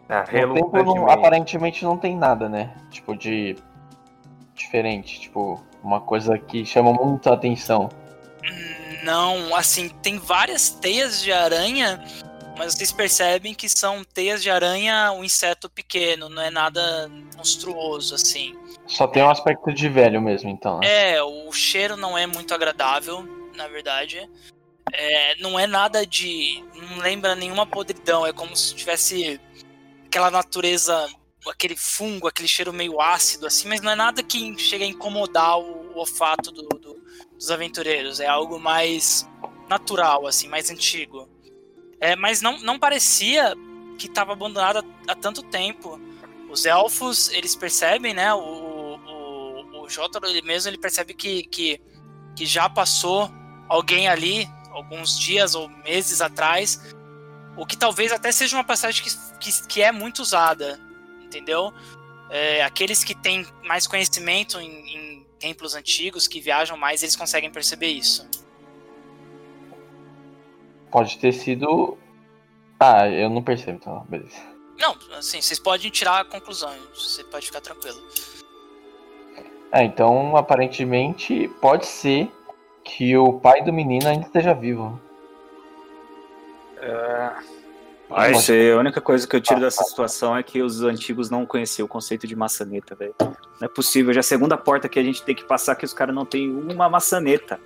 Ah, 0.09 0.25
No 0.45 0.69
templo 0.71 0.83
não- 0.95 1.09
aparentemente 1.09 1.85
não 1.85 1.95
tem 1.97 2.17
nada, 2.17 2.49
né? 2.49 2.75
Tipo, 2.89 3.15
de. 3.15 3.55
diferente. 4.53 5.21
Tipo, 5.21 5.63
uma 5.81 6.01
coisa 6.01 6.37
que 6.37 6.65
chama 6.65 6.91
muita 6.91 7.33
atenção. 7.33 7.87
Não, 9.03 9.55
assim, 9.55 9.87
tem 10.03 10.19
várias 10.19 10.69
teias 10.69 11.21
de 11.21 11.31
aranha, 11.31 12.03
mas 12.61 12.75
vocês 12.75 12.91
percebem 12.91 13.55
que 13.55 13.67
são 13.67 14.03
teias 14.03 14.43
de 14.43 14.51
aranha, 14.51 15.11
um 15.13 15.23
inseto 15.23 15.67
pequeno, 15.67 16.29
não 16.29 16.43
é 16.43 16.51
nada 16.51 17.09
monstruoso, 17.35 18.13
assim. 18.13 18.55
Só 18.85 19.07
tem 19.07 19.23
um 19.23 19.31
aspecto 19.31 19.73
de 19.73 19.89
velho 19.89 20.21
mesmo, 20.21 20.47
então. 20.47 20.79
né? 20.79 21.13
É, 21.15 21.23
o 21.23 21.51
cheiro 21.51 21.97
não 21.97 22.15
é 22.15 22.27
muito 22.27 22.53
agradável, 22.53 23.23
na 23.55 23.67
verdade. 23.67 24.29
É, 24.93 25.35
não 25.41 25.59
é 25.59 25.65
nada 25.65 26.05
de. 26.05 26.63
Não 26.75 26.99
lembra 26.99 27.33
nenhuma 27.35 27.65
podridão, 27.65 28.27
é 28.27 28.31
como 28.31 28.55
se 28.55 28.75
tivesse 28.75 29.41
aquela 30.05 30.29
natureza, 30.29 31.07
aquele 31.49 31.75
fungo, 31.75 32.27
aquele 32.27 32.47
cheiro 32.47 32.71
meio 32.71 33.01
ácido, 33.01 33.47
assim, 33.47 33.67
mas 33.67 33.81
não 33.81 33.91
é 33.91 33.95
nada 33.95 34.21
que 34.21 34.55
chega 34.59 34.85
a 34.85 34.87
incomodar 34.87 35.57
o, 35.57 35.93
o 35.95 35.97
olfato 35.97 36.51
do- 36.51 36.67
do- 36.67 37.01
dos 37.33 37.49
aventureiros. 37.49 38.19
É 38.19 38.27
algo 38.27 38.59
mais 38.59 39.27
natural, 39.67 40.27
assim, 40.27 40.47
mais 40.47 40.69
antigo. 40.69 41.27
É, 42.01 42.15
mas 42.15 42.41
não, 42.41 42.57
não 42.59 42.79
parecia 42.79 43.55
que 43.99 44.07
estava 44.07 44.33
abandonada 44.33 44.83
há 45.07 45.13
tanto 45.13 45.43
tempo. 45.43 46.01
Os 46.49 46.65
elfos, 46.65 47.29
eles 47.29 47.55
percebem, 47.55 48.13
né? 48.13 48.33
O, 48.33 48.39
o, 48.39 49.83
o 49.83 49.89
Jotaro, 49.89 50.25
ele 50.25 50.41
mesmo, 50.41 50.69
ele 50.69 50.79
percebe 50.79 51.13
que, 51.13 51.43
que, 51.43 51.79
que 52.35 52.45
já 52.45 52.67
passou 52.67 53.31
alguém 53.69 54.07
ali, 54.07 54.49
alguns 54.71 55.17
dias 55.17 55.53
ou 55.53 55.69
meses 55.69 56.19
atrás, 56.21 56.81
o 57.55 57.65
que 57.65 57.77
talvez 57.77 58.11
até 58.11 58.31
seja 58.31 58.57
uma 58.57 58.63
passagem 58.63 59.03
que, 59.03 59.11
que, 59.39 59.67
que 59.67 59.81
é 59.81 59.91
muito 59.91 60.23
usada, 60.23 60.79
entendeu? 61.23 61.71
É, 62.31 62.63
aqueles 62.63 63.03
que 63.03 63.13
têm 63.13 63.45
mais 63.63 63.85
conhecimento 63.85 64.59
em, 64.59 64.67
em 64.67 65.27
templos 65.37 65.75
antigos, 65.75 66.27
que 66.27 66.41
viajam 66.41 66.75
mais, 66.75 67.03
eles 67.03 67.15
conseguem 67.15 67.51
perceber 67.51 67.89
isso. 67.89 68.27
Pode 70.91 71.17
ter 71.17 71.31
sido. 71.31 71.97
Ah, 72.79 73.07
eu 73.07 73.29
não 73.29 73.41
percebo, 73.41 73.77
então, 73.77 74.05
beleza. 74.09 74.51
Não, 74.79 74.97
assim, 75.17 75.41
vocês 75.41 75.59
podem 75.59 75.91
tirar 75.91 76.25
conclusões, 76.25 76.81
você 76.93 77.23
pode 77.23 77.45
ficar 77.45 77.61
tranquilo. 77.61 78.01
É, 79.71 79.83
então 79.83 80.35
aparentemente 80.35 81.47
pode 81.61 81.85
ser 81.85 82.29
que 82.83 83.15
o 83.15 83.33
pai 83.33 83.63
do 83.63 83.71
menino 83.71 84.07
ainda 84.07 84.25
esteja 84.25 84.53
vivo. 84.53 84.99
Vai 88.09 88.35
ser 88.35 88.73
a 88.73 88.79
única 88.79 88.99
coisa 88.99 89.25
que 89.25 89.35
eu 89.35 89.39
tiro 89.39 89.61
dessa 89.61 89.83
situação 89.83 90.35
é 90.35 90.43
que 90.43 90.61
os 90.61 90.81
antigos 90.81 91.29
não 91.29 91.45
conheciam 91.45 91.85
o 91.85 91.89
conceito 91.89 92.27
de 92.27 92.35
maçaneta, 92.35 92.93
velho. 92.95 93.15
Não 93.19 93.35
é 93.61 93.67
possível. 93.67 94.11
Já 94.13 94.19
é 94.19 94.21
a 94.21 94.23
segunda 94.23 94.57
porta 94.57 94.89
que 94.89 94.99
a 94.99 95.03
gente 95.03 95.23
tem 95.23 95.33
que 95.33 95.45
passar 95.45 95.75
que 95.75 95.85
os 95.85 95.93
caras 95.93 96.13
não 96.13 96.25
têm 96.25 96.49
uma 96.49 96.89
maçaneta. 96.89 97.59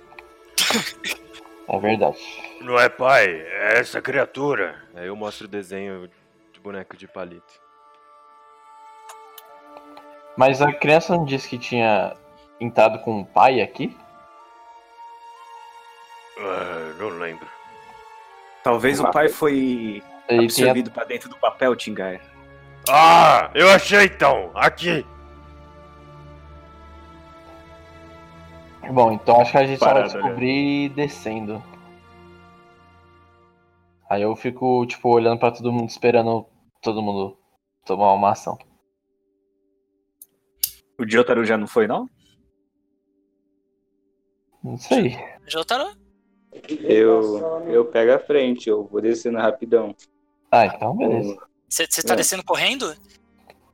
É 1.68 1.78
verdade. 1.78 2.18
Não 2.60 2.78
é 2.78 2.88
pai, 2.88 3.26
é 3.26 3.78
essa 3.78 4.00
criatura. 4.00 4.76
Aí 4.94 5.06
eu 5.06 5.16
mostro 5.16 5.46
o 5.46 5.50
desenho 5.50 6.08
de 6.52 6.60
boneco 6.60 6.96
de 6.96 7.08
palito. 7.08 7.60
Mas 10.36 10.60
a 10.62 10.72
criança 10.72 11.16
não 11.16 11.24
disse 11.24 11.48
que 11.48 11.58
tinha 11.58 12.14
entrado 12.60 12.98
com 13.00 13.20
o 13.20 13.26
pai 13.26 13.60
aqui? 13.60 13.96
Ah, 16.38 16.94
não 16.98 17.08
lembro. 17.08 17.48
Talvez 18.62 19.00
o 19.00 19.10
pai 19.10 19.28
foi 19.28 20.02
Ele 20.28 20.48
tinha... 20.48 20.66
absorvido 20.66 20.90
pra 20.90 21.04
dentro 21.04 21.28
do 21.28 21.36
papel, 21.36 21.74
Tingaia. 21.74 22.20
Ah, 22.88 23.50
eu 23.54 23.68
achei 23.70 24.04
então! 24.04 24.50
Aqui! 24.54 25.04
Bom, 28.92 29.12
então 29.12 29.40
acho 29.40 29.52
que 29.52 29.58
a 29.58 29.66
gente 29.66 29.78
só 29.78 29.86
vai 29.86 29.94
Parado, 29.94 30.12
descobrir 30.12 30.88
descendo. 30.90 31.62
Aí 34.08 34.22
eu 34.22 34.34
fico, 34.36 34.86
tipo, 34.86 35.08
olhando 35.08 35.38
pra 35.38 35.50
todo 35.50 35.72
mundo, 35.72 35.88
esperando 35.88 36.46
todo 36.80 37.02
mundo 37.02 37.36
tomar 37.84 38.12
uma 38.12 38.30
ação. 38.30 38.56
O 40.98 41.08
Jotaro 41.08 41.44
já 41.44 41.56
não 41.58 41.66
foi, 41.66 41.86
não? 41.86 42.08
Não 44.62 44.76
sei. 44.78 45.16
Jotaro? 45.46 45.96
Eu, 46.80 47.66
eu 47.68 47.84
pego 47.84 48.12
a 48.12 48.18
frente, 48.18 48.68
eu 48.68 48.86
vou 48.86 49.00
descendo 49.00 49.38
rapidão. 49.38 49.94
Ah, 50.50 50.66
então 50.66 50.96
beleza. 50.96 51.36
Você 51.68 52.02
tá 52.02 52.14
É. 52.14 52.16
descendo 52.16 52.44
correndo? 52.44 52.94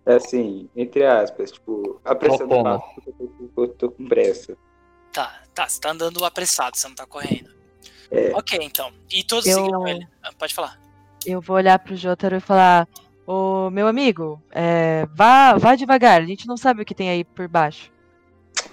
É 0.04 0.14
Assim, 0.14 0.68
entre 0.74 1.04
aspas, 1.06 1.52
tipo, 1.52 2.00
apressando 2.04 2.54
o 2.58 2.62
passo, 2.64 2.84
eu 3.06 3.48
tô, 3.54 3.62
eu 3.62 3.68
tô 3.74 3.90
com 3.90 4.08
pressa. 4.08 4.56
Tá, 5.12 5.40
tá, 5.54 5.68
você 5.68 5.80
tá 5.80 5.90
andando 5.90 6.24
apressado, 6.24 6.76
você 6.76 6.88
não 6.88 6.94
tá 6.94 7.06
correndo. 7.06 7.50
É. 8.10 8.32
Ok, 8.34 8.58
então. 8.62 8.92
E 9.10 9.22
todos 9.22 9.46
Eu- 9.46 9.56
seguiram 9.58 9.86
ele. 9.86 10.06
Ah, 10.22 10.30
Pode 10.38 10.54
falar. 10.54 10.78
Eu 11.24 11.40
vou 11.40 11.56
olhar 11.56 11.78
pro 11.78 11.94
Jotaro 11.96 12.36
e 12.36 12.40
falar: 12.40 12.88
Ô 13.26 13.70
meu 13.70 13.86
amigo, 13.86 14.42
é, 14.50 15.06
vá, 15.14 15.54
vá 15.56 15.74
devagar, 15.76 16.20
a 16.20 16.24
gente 16.26 16.46
não 16.48 16.56
sabe 16.56 16.82
o 16.82 16.84
que 16.84 16.94
tem 16.94 17.08
aí 17.10 17.24
por 17.24 17.46
baixo. 17.46 17.90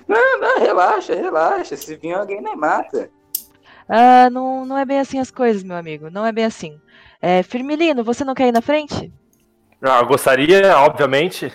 Não, 0.08 0.40
não, 0.40 0.60
relaxa, 0.60 1.14
relaxa. 1.14 1.78
Se 1.78 1.96
vir 1.96 2.14
alguém, 2.14 2.42
nem 2.42 2.56
mata. 2.56 3.10
Ah, 3.88 4.30
não, 4.30 4.66
não 4.66 4.78
é 4.78 4.86
bem 4.86 5.00
assim 5.00 5.20
as 5.20 5.30
coisas, 5.32 5.64
meu 5.64 5.78
amigo, 5.78 6.10
não 6.10 6.26
é 6.26 6.32
bem 6.32 6.46
assim. 6.46 6.80
É, 7.22 7.44
Firmilino, 7.44 8.04
você 8.04 8.24
não 8.24 8.34
quer 8.34 8.48
ir 8.48 8.52
na 8.52 8.62
frente? 8.62 9.12
Ah, 9.82 10.00
eu 10.00 10.08
gostaria, 10.08 10.78
obviamente. 10.80 11.52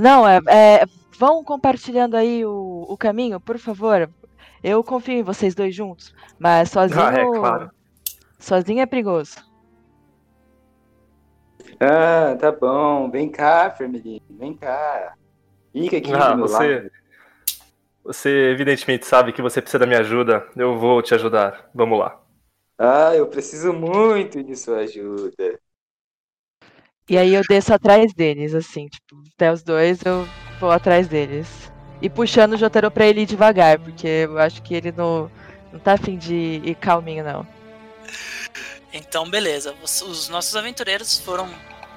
Não, 0.00 0.26
é, 0.28 0.40
é, 0.48 0.84
vão 1.18 1.42
compartilhando 1.44 2.16
aí 2.16 2.44
o, 2.44 2.86
o 2.88 2.96
caminho, 2.96 3.40
por 3.40 3.58
favor. 3.58 4.10
Eu 4.62 4.82
confio 4.84 5.14
em 5.14 5.22
vocês 5.22 5.54
dois 5.54 5.74
juntos, 5.74 6.14
mas 6.38 6.70
sozinho. 6.70 7.00
Ah, 7.00 7.12
é, 7.12 7.24
claro. 7.30 7.70
Sozinho 8.38 8.80
é 8.80 8.86
perigoso. 8.86 9.36
Ah, 11.80 12.36
tá 12.38 12.52
bom. 12.52 13.10
Vem 13.10 13.30
cá, 13.30 13.70
Fermelino. 13.70 14.24
Vem 14.30 14.54
cá. 14.56 15.16
Fica 15.72 15.98
aqui 15.98 16.12
Ah, 16.12 16.34
do 16.34 16.36
você, 16.36 16.48
lado. 16.48 16.90
você 18.04 18.50
evidentemente 18.50 19.06
sabe 19.06 19.32
que 19.32 19.40
você 19.42 19.60
precisa 19.60 19.78
da 19.78 19.86
minha 19.86 20.00
ajuda. 20.00 20.46
Eu 20.56 20.76
vou 20.78 21.00
te 21.02 21.14
ajudar. 21.14 21.70
Vamos 21.74 21.98
lá. 21.98 22.20
Ah, 22.78 23.14
eu 23.14 23.26
preciso 23.28 23.72
muito 23.72 24.42
de 24.42 24.56
sua 24.56 24.78
ajuda. 24.80 25.60
E 27.08 27.16
aí 27.16 27.34
eu 27.34 27.42
desço 27.48 27.72
atrás 27.72 28.12
deles, 28.12 28.54
assim, 28.54 28.86
tipo, 28.86 29.22
até 29.34 29.50
os 29.50 29.62
dois 29.62 30.00
eu 30.04 30.28
vou 30.60 30.70
atrás 30.70 31.08
deles. 31.08 31.48
E 32.02 32.08
puxando 32.10 32.52
o 32.52 32.56
Jotaro 32.56 32.90
pra 32.90 33.06
ele 33.06 33.22
ir 33.22 33.26
devagar, 33.26 33.78
porque 33.78 34.06
eu 34.06 34.38
acho 34.38 34.62
que 34.62 34.74
ele 34.74 34.92
não, 34.92 35.30
não 35.72 35.80
tá 35.80 35.94
afim 35.94 36.16
de 36.16 36.60
ir 36.62 36.74
calminho, 36.76 37.24
não. 37.24 37.46
Então, 38.92 39.28
beleza. 39.28 39.74
Os, 39.82 40.02
os 40.02 40.28
nossos 40.28 40.54
aventureiros 40.54 41.18
foram 41.18 41.48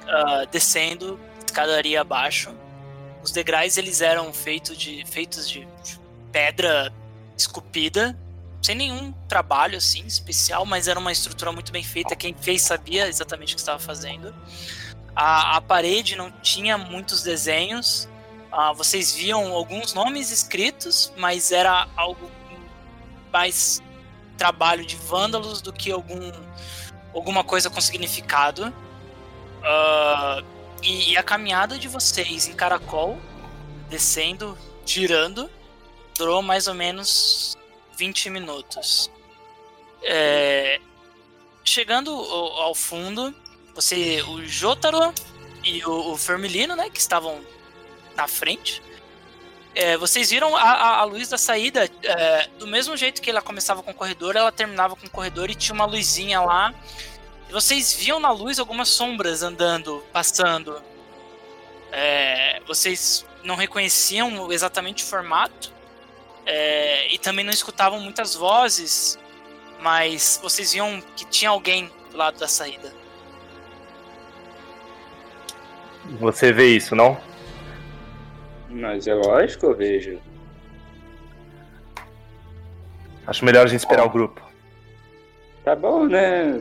ah, 0.08 0.46
descendo 0.50 1.18
escadaria 1.44 2.00
abaixo. 2.00 2.50
Os 3.22 3.30
degraus 3.30 3.76
eles 3.76 4.00
eram 4.00 4.32
feitos 4.32 4.76
de, 4.76 5.04
feitos 5.06 5.48
de 5.48 5.68
pedra 6.32 6.92
esculpida, 7.36 8.18
sem 8.62 8.74
nenhum 8.74 9.12
trabalho 9.28 9.76
assim 9.76 10.06
especial, 10.06 10.64
mas 10.64 10.88
era 10.88 10.98
uma 10.98 11.12
estrutura 11.12 11.52
muito 11.52 11.70
bem 11.70 11.84
feita. 11.84 12.16
Quem 12.16 12.34
fez 12.34 12.62
sabia 12.62 13.06
exatamente 13.06 13.52
o 13.52 13.56
que 13.56 13.60
estava 13.60 13.78
fazendo. 13.78 14.34
A, 15.14 15.56
a 15.56 15.60
parede 15.60 16.16
não 16.16 16.30
tinha 16.30 16.78
muitos 16.78 17.22
desenhos. 17.22 18.08
Ah, 18.50 18.72
vocês 18.72 19.14
viam 19.14 19.52
alguns 19.52 19.94
nomes 19.94 20.30
escritos, 20.30 21.12
mas 21.16 21.52
era 21.52 21.88
algo 21.96 22.30
mais 23.32 23.82
trabalho 24.36 24.84
de 24.84 24.96
vândalos 24.96 25.62
do 25.62 25.72
que 25.72 25.90
algum 25.90 26.32
alguma 27.14 27.44
coisa 27.44 27.68
com 27.68 27.80
significado. 27.80 28.72
Ah, 29.62 30.42
e, 30.82 31.12
e 31.12 31.16
a 31.16 31.22
caminhada 31.22 31.78
de 31.78 31.88
vocês 31.88 32.48
em 32.48 32.54
caracol, 32.54 33.18
descendo, 33.88 34.58
girando, 34.84 35.48
durou 36.16 36.42
mais 36.42 36.66
ou 36.66 36.74
menos 36.74 37.56
20 37.96 38.30
minutos. 38.30 39.10
É, 40.02 40.80
chegando 41.64 42.10
ao, 42.10 42.62
ao 42.62 42.74
fundo, 42.74 43.34
você, 43.74 44.22
o 44.22 44.44
Jotaro 44.46 45.12
e 45.64 45.84
o, 45.84 46.12
o 46.12 46.16
Fermilino, 46.16 46.74
né, 46.76 46.90
que 46.90 46.98
estavam 47.00 47.40
na 48.16 48.28
frente, 48.28 48.82
é, 49.74 49.96
vocês 49.96 50.30
viram 50.30 50.54
a, 50.56 50.60
a- 50.62 50.96
a 50.98 51.04
luz 51.04 51.28
da 51.28 51.38
saída 51.38 51.88
é, 52.02 52.46
do 52.58 52.66
mesmo 52.66 52.96
jeito 52.96 53.22
que 53.22 53.30
ela 53.30 53.40
começava 53.40 53.82
com 53.82 53.90
o 53.90 53.94
corredor, 53.94 54.36
ela 54.36 54.52
terminava 54.52 54.94
com 54.94 55.06
o 55.06 55.10
corredor 55.10 55.48
e 55.50 55.54
tinha 55.54 55.74
uma 55.74 55.86
luzinha 55.86 56.40
lá. 56.42 56.74
Vocês 57.50 57.92
viam 57.94 58.18
na 58.20 58.30
luz 58.30 58.58
algumas 58.58 58.88
sombras 58.88 59.42
andando, 59.42 60.04
passando. 60.12 60.82
É, 61.90 62.60
vocês 62.66 63.24
não 63.44 63.54
reconheciam 63.56 64.50
exatamente 64.52 65.04
o 65.04 65.06
formato 65.06 65.70
é, 66.46 67.12
e 67.12 67.18
também 67.18 67.44
não 67.44 67.52
escutavam 67.52 68.00
muitas 68.00 68.34
vozes, 68.34 69.18
mas 69.80 70.38
vocês 70.42 70.72
viam 70.72 71.02
que 71.16 71.24
tinha 71.26 71.50
alguém 71.50 71.90
do 72.10 72.16
lado 72.16 72.38
da 72.38 72.48
saída. 72.48 72.94
Você 76.18 76.52
vê 76.52 76.66
isso, 76.76 76.94
não? 76.94 77.16
Mas 78.70 79.06
é 79.06 79.14
lógico, 79.14 79.66
eu 79.66 79.76
vejo. 79.76 80.18
Acho 83.26 83.44
melhor 83.44 83.64
a 83.64 83.68
gente 83.68 83.80
esperar 83.80 84.04
o 84.04 84.10
grupo. 84.10 84.40
Tá 85.64 85.76
bom, 85.76 86.06
né? 86.06 86.60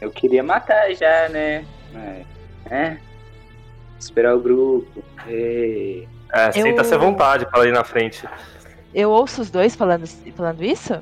Eu 0.00 0.10
queria 0.10 0.42
matar 0.42 0.92
já, 0.94 1.28
né? 1.28 1.64
Mas, 1.92 2.26
é. 2.70 2.98
Esperar 3.98 4.34
o 4.36 4.40
grupo. 4.40 5.02
Ei. 5.26 6.06
É, 6.32 6.52
sinta-se 6.52 6.92
à 6.92 6.96
Eu- 6.96 7.00
vontade 7.00 7.46
para 7.46 7.66
ir 7.66 7.72
na 7.72 7.82
frente. 7.84 8.28
Eu 8.94 9.10
ouço 9.10 9.40
os 9.42 9.50
dois 9.50 9.74
falando, 9.74 10.06
falando 10.36 10.62
isso? 10.64 10.94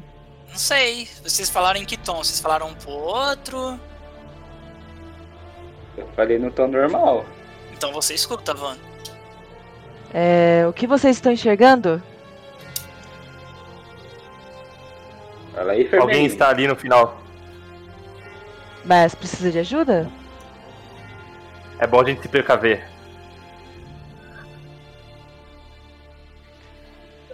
Não 0.49 0.57
sei, 0.57 1.07
vocês 1.23 1.51
falaram 1.51 1.81
em 1.81 1.85
que 1.85 1.97
tom? 1.97 2.17
Vocês 2.23 2.41
falaram 2.41 2.69
um 2.69 2.75
pro 2.75 2.91
outro? 2.91 3.79
Eu 5.97 6.07
falei 6.15 6.39
no 6.39 6.51
tom 6.51 6.69
normal. 6.69 7.25
Então 7.77 7.93
você 7.93 8.15
escuta, 8.15 8.55
Van. 8.55 8.77
É, 10.13 10.65
o 10.69 10.73
que 10.73 10.87
vocês 10.87 11.17
estão 11.17 11.33
enxergando? 11.33 12.03
Aí. 15.55 15.89
Alguém 15.99 16.27
está 16.27 16.49
ali 16.49 16.67
no 16.67 16.77
final. 16.77 17.21
Mas 18.85 19.15
precisa 19.15 19.51
de 19.51 19.59
ajuda? 19.59 20.11
É 21.79 21.87
bom 21.87 22.01
a 22.01 22.05
gente 22.05 22.23
se 22.23 22.29
precaver. 22.29 22.89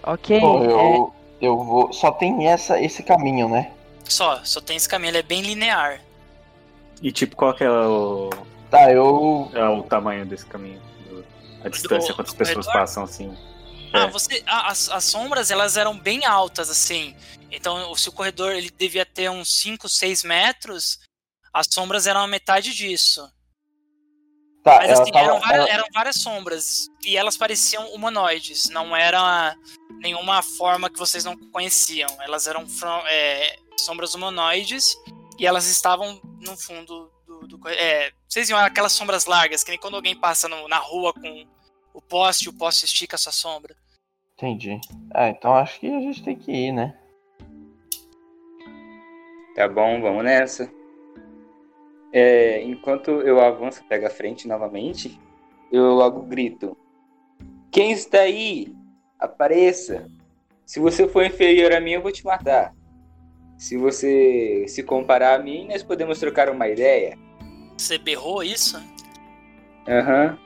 Ok. 0.03 0.39
Bom, 0.39 0.63
é, 0.63 0.67
eu, 0.67 1.13
eu 1.41 1.63
vou. 1.63 1.93
Só 1.93 2.11
tem 2.11 2.47
essa, 2.47 2.81
esse 2.81 3.03
caminho, 3.03 3.47
né? 3.47 3.71
Só, 4.03 4.43
só 4.43 4.59
tem 4.59 4.75
esse 4.75 4.89
caminho, 4.89 5.11
ele 5.11 5.19
é 5.19 5.23
bem 5.23 5.41
linear. 5.41 6.01
E 7.01 7.11
tipo, 7.11 7.35
qual 7.35 7.53
que 7.53 7.63
é 7.63 7.69
o, 7.69 8.29
Tá, 8.73 8.91
eu. 8.91 9.51
é 9.53 9.63
o 9.69 9.83
tamanho 9.83 10.25
desse 10.25 10.45
caminho? 10.47 10.81
A 11.63 11.69
distância, 11.69 12.09
Do- 12.09 12.15
quantas 12.15 12.33
do 12.33 12.37
pessoas 12.37 12.65
corredor? 12.65 12.73
passam 12.81 13.03
assim? 13.03 13.37
Ah, 13.93 13.99
É. 14.05 14.07
você. 14.07 14.41
a- 14.47 14.71
as, 14.71 14.89
as 14.89 15.03
sombras, 15.03 15.51
elas 15.51 15.77
eram 15.77 15.95
bem 15.95 16.25
altas, 16.25 16.71
assim. 16.71 17.15
Então, 17.51 17.93
se 17.95 18.09
o 18.09 18.11
corredor 18.11 18.51
ele 18.53 18.71
devia 18.71 19.05
ter 19.05 19.29
uns 19.29 19.61
5, 19.61 19.87
6 19.87 20.23
metros, 20.23 20.97
as 21.53 21.67
sombras 21.69 22.07
eram 22.07 22.21
a 22.21 22.27
metade 22.27 22.73
disso. 22.73 23.31
Tá, 24.63 24.77
Mas 24.79 24.99
assim, 24.99 25.11
tava. 25.11 25.25
eram, 25.25 25.39
várias, 25.39 25.59
ela- 25.67 25.69
eram 25.69 25.85
várias 25.93 26.15
sombras. 26.15 26.87
E 27.05 27.15
elas 27.15 27.37
pareciam 27.37 27.87
humanoides. 27.93 28.69
Não 28.69 28.95
era 28.95 29.55
nenhuma 29.99 30.41
forma 30.41 30.89
que 30.89 30.97
vocês 30.97 31.23
não 31.23 31.37
conheciam. 31.51 32.09
Elas 32.21 32.47
eram 32.47 32.65
é, 33.07 33.55
sombras 33.79 34.15
humanoides. 34.15 34.95
E 35.37 35.45
elas 35.45 35.67
estavam 35.67 36.19
no 36.41 36.57
fundo 36.57 37.11
do. 37.47 37.59
é, 37.69 38.11
vocês 38.27 38.47
viam 38.47 38.59
aquelas 38.59 38.93
sombras 38.93 39.25
largas, 39.25 39.63
que 39.63 39.71
nem 39.71 39.79
quando 39.79 39.95
alguém 39.95 40.15
passa 40.15 40.47
no- 40.47 40.67
na 40.67 40.77
rua 40.77 41.13
com 41.13 41.45
o 41.93 42.01
poste, 42.01 42.49
o 42.49 42.53
poste 42.53 42.85
estica 42.85 43.15
a 43.15 43.19
sua 43.19 43.31
sombra. 43.31 43.75
Entendi. 44.35 44.79
Ah, 45.13 45.29
então 45.29 45.53
acho 45.53 45.79
que 45.79 45.87
a 45.87 45.99
gente 45.99 46.23
tem 46.23 46.35
que 46.35 46.51
ir, 46.51 46.71
né? 46.71 46.97
Tá 49.55 49.67
bom, 49.67 50.01
vamos 50.01 50.23
nessa. 50.23 50.71
É, 52.11 52.61
enquanto 52.63 53.09
eu 53.21 53.39
avanço, 53.39 53.83
pego 53.87 54.07
a 54.07 54.09
frente 54.09 54.47
novamente, 54.47 55.19
eu 55.71 55.93
logo 55.93 56.21
grito: 56.23 56.75
Quem 57.71 57.91
está 57.91 58.19
aí? 58.21 58.73
Apareça! 59.19 60.09
Se 60.65 60.79
você 60.79 61.07
for 61.07 61.25
inferior 61.25 61.71
a 61.73 61.79
mim, 61.79 61.91
eu 61.91 62.01
vou 62.01 62.11
te 62.11 62.23
matar. 62.25 62.73
Se 63.57 63.77
você 63.77 64.65
se 64.67 64.81
comparar 64.83 65.39
a 65.39 65.43
mim, 65.43 65.67
nós 65.67 65.83
podemos 65.83 66.19
trocar 66.19 66.49
uma 66.49 66.67
ideia. 66.67 67.17
Você 67.77 67.97
berrou 67.97 68.43
isso? 68.43 68.77
Aham. 69.87 70.37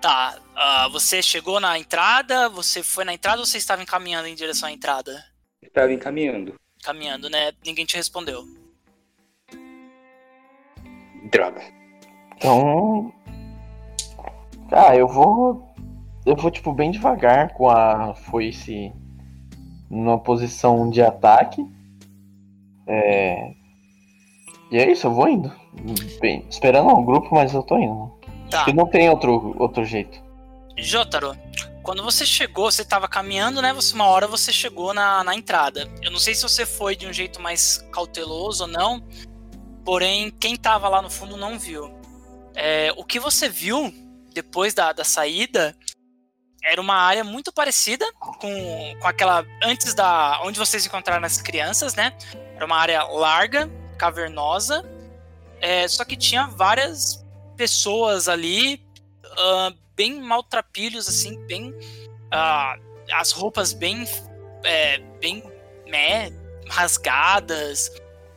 Tá. 0.00 0.38
ah, 0.56 0.88
você 0.88 1.22
chegou 1.22 1.60
na 1.60 1.78
entrada? 1.78 2.48
Você 2.48 2.82
foi 2.82 3.04
na 3.04 3.12
entrada 3.12 3.40
ou 3.40 3.46
você 3.46 3.58
estava 3.58 3.82
encaminhando 3.82 4.28
em 4.28 4.34
direção 4.34 4.68
à 4.68 4.72
entrada? 4.72 5.24
Estava 5.62 5.92
encaminhando. 5.92 6.54
Caminhando, 6.82 7.28
né? 7.28 7.52
Ninguém 7.64 7.84
te 7.84 7.96
respondeu. 7.96 8.44
Droga. 11.30 11.62
Então. 12.36 13.12
Ah, 14.72 14.96
eu 14.96 15.06
vou. 15.06 15.68
Eu 16.24 16.34
vou, 16.36 16.50
tipo, 16.50 16.72
bem 16.72 16.90
devagar 16.90 17.52
com 17.52 17.68
a 17.68 18.14
foice 18.14 18.92
numa 19.90 20.18
posição 20.18 20.88
de 20.88 21.02
ataque. 21.02 21.62
É. 22.86 23.52
E 24.70 24.78
é 24.78 24.90
isso, 24.90 25.06
eu 25.06 25.14
vou 25.14 25.28
indo. 25.28 25.59
Bem, 26.20 26.44
esperando 26.48 26.90
o 26.90 27.04
grupo, 27.04 27.34
mas 27.34 27.54
eu 27.54 27.62
tô 27.62 27.78
indo. 27.78 28.12
Tá. 28.50 28.58
Acho 28.58 28.64
que 28.66 28.72
não 28.72 28.86
tem 28.86 29.08
outro, 29.08 29.54
outro 29.58 29.84
jeito. 29.84 30.20
Jotaro, 30.76 31.36
quando 31.82 32.02
você 32.02 32.26
chegou, 32.26 32.70
você 32.70 32.82
estava 32.82 33.08
caminhando, 33.08 33.62
né? 33.62 33.72
Você, 33.72 33.94
uma 33.94 34.06
hora 34.06 34.26
você 34.26 34.52
chegou 34.52 34.92
na, 34.92 35.22
na 35.24 35.34
entrada. 35.34 35.88
Eu 36.02 36.10
não 36.10 36.18
sei 36.18 36.34
se 36.34 36.42
você 36.42 36.66
foi 36.66 36.96
de 36.96 37.06
um 37.06 37.12
jeito 37.12 37.40
mais 37.40 37.78
cauteloso 37.92 38.64
ou 38.64 38.68
não, 38.68 39.02
porém, 39.84 40.30
quem 40.30 40.56
tava 40.56 40.88
lá 40.88 41.00
no 41.00 41.10
fundo 41.10 41.36
não 41.36 41.58
viu. 41.58 41.92
É, 42.54 42.92
o 42.96 43.04
que 43.04 43.20
você 43.20 43.48
viu 43.48 43.92
depois 44.32 44.74
da, 44.74 44.92
da 44.92 45.04
saída 45.04 45.74
era 46.62 46.80
uma 46.80 46.94
área 46.94 47.24
muito 47.24 47.52
parecida 47.52 48.04
com, 48.14 48.94
com 49.00 49.08
aquela 49.08 49.44
antes 49.62 49.94
da 49.94 50.40
onde 50.44 50.58
vocês 50.58 50.84
encontraram 50.84 51.24
as 51.24 51.40
crianças, 51.40 51.94
né? 51.94 52.12
Era 52.54 52.66
uma 52.66 52.76
área 52.76 53.02
larga, 53.04 53.70
cavernosa, 53.96 54.84
é, 55.60 55.86
só 55.88 56.04
que 56.04 56.16
tinha 56.16 56.46
várias 56.46 57.24
pessoas 57.56 58.28
ali, 58.28 58.82
ah, 59.24 59.72
bem 59.94 60.20
maltrapilhos, 60.20 61.08
assim, 61.08 61.38
bem. 61.46 61.74
ah, 62.30 62.76
as 63.12 63.32
roupas 63.32 63.72
bem. 63.72 64.04
é, 64.64 64.98
bem. 65.20 65.42
Né, 65.86 66.30
rasgadas. 66.68 67.90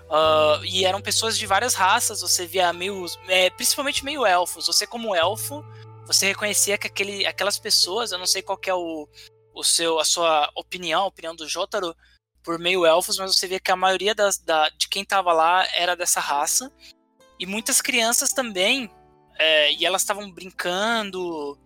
ah, 0.09 0.59
e 0.63 0.85
eram 0.85 1.01
pessoas 1.01 1.37
de 1.37 1.45
várias 1.45 1.73
raças, 1.73 2.21
você 2.21 2.45
via 2.45 2.73
meio. 2.73 3.05
é, 3.27 3.49
principalmente 3.49 4.03
meio 4.03 4.25
elfos. 4.25 4.67
Você, 4.67 4.85
como 4.87 5.15
elfo, 5.15 5.63
você 6.05 6.27
reconhecia 6.27 6.77
que 6.77 6.87
aquele, 6.87 7.25
aquelas 7.25 7.57
pessoas, 7.59 8.11
eu 8.11 8.19
não 8.19 8.27
sei 8.27 8.41
qual 8.41 8.59
é 8.67 8.73
o, 8.73 9.07
o 9.53 9.63
seu, 9.63 9.99
a 9.99 10.05
sua 10.05 10.49
opinião, 10.55 11.03
a 11.03 11.07
opinião 11.07 11.35
do 11.35 11.47
Jotaro, 11.47 11.95
por 12.43 12.59
meio 12.59 12.85
elfos, 12.85 13.17
mas 13.17 13.35
você 13.35 13.47
via 13.47 13.59
que 13.59 13.71
a 13.71 13.75
maioria 13.75 14.13
das, 14.13 14.37
da, 14.37 14.67
de 14.69 14.89
quem 14.89 15.05
tava 15.05 15.31
lá 15.31 15.65
era 15.73 15.95
dessa 15.95 16.19
raça. 16.19 16.71
E 17.43 17.45
muitas 17.45 17.81
crianças 17.81 18.29
também, 18.29 18.89
é, 19.37 19.73
e 19.73 19.85
elas 19.85 20.01
estavam 20.01 20.31
brincando, 20.31 21.59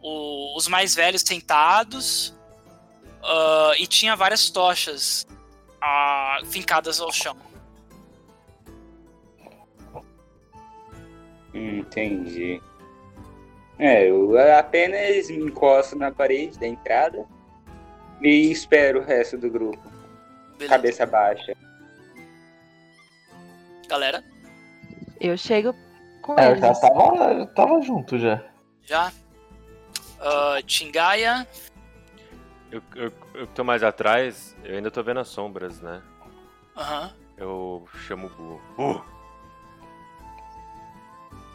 o- 0.00 0.56
os 0.56 0.66
mais 0.66 0.94
velhos 0.94 1.20
sentados, 1.20 2.34
ah, 3.22 3.72
e 3.78 3.86
tinha 3.86 4.16
várias 4.16 4.48
tochas 4.48 5.26
ah, 5.78 6.38
fincadas 6.46 7.00
ao 7.00 7.12
chão. 7.12 7.36
Entendi. 11.52 12.62
É, 13.78 14.08
eu 14.08 14.38
apenas 14.58 15.28
me 15.28 15.44
encosto 15.44 15.96
na 15.96 16.10
parede 16.10 16.58
da 16.58 16.66
entrada 16.66 17.26
e 18.22 18.50
espero 18.50 19.00
o 19.00 19.04
resto 19.04 19.36
do 19.36 19.50
grupo. 19.50 19.82
Beleza. 20.52 20.68
Cabeça 20.74 21.04
baixa. 21.04 21.54
Galera, 23.86 24.24
eu 25.26 25.36
chego 25.36 25.74
com 26.22 26.38
É, 26.38 26.46
eu 26.46 26.50
eles. 26.52 26.60
já 26.60 26.74
tava, 26.74 27.46
tava 27.48 27.80
junto 27.82 28.18
já. 28.18 28.42
já? 28.82 29.12
Ah, 30.20 30.58
Tingaia, 30.66 31.46
Eu, 32.70 32.82
eu, 32.96 33.12
eu 33.34 33.46
tô 33.48 33.62
mais 33.62 33.82
atrás, 33.82 34.56
eu 34.64 34.76
ainda 34.76 34.90
tô 34.90 35.02
vendo 35.02 35.20
as 35.20 35.28
sombras, 35.28 35.80
né? 35.80 36.02
aham. 36.76 37.12
Eu 37.36 37.86
chamo 38.06 38.26
o 38.26 38.30
Bu. 38.30 38.60
Bu! 38.76 39.04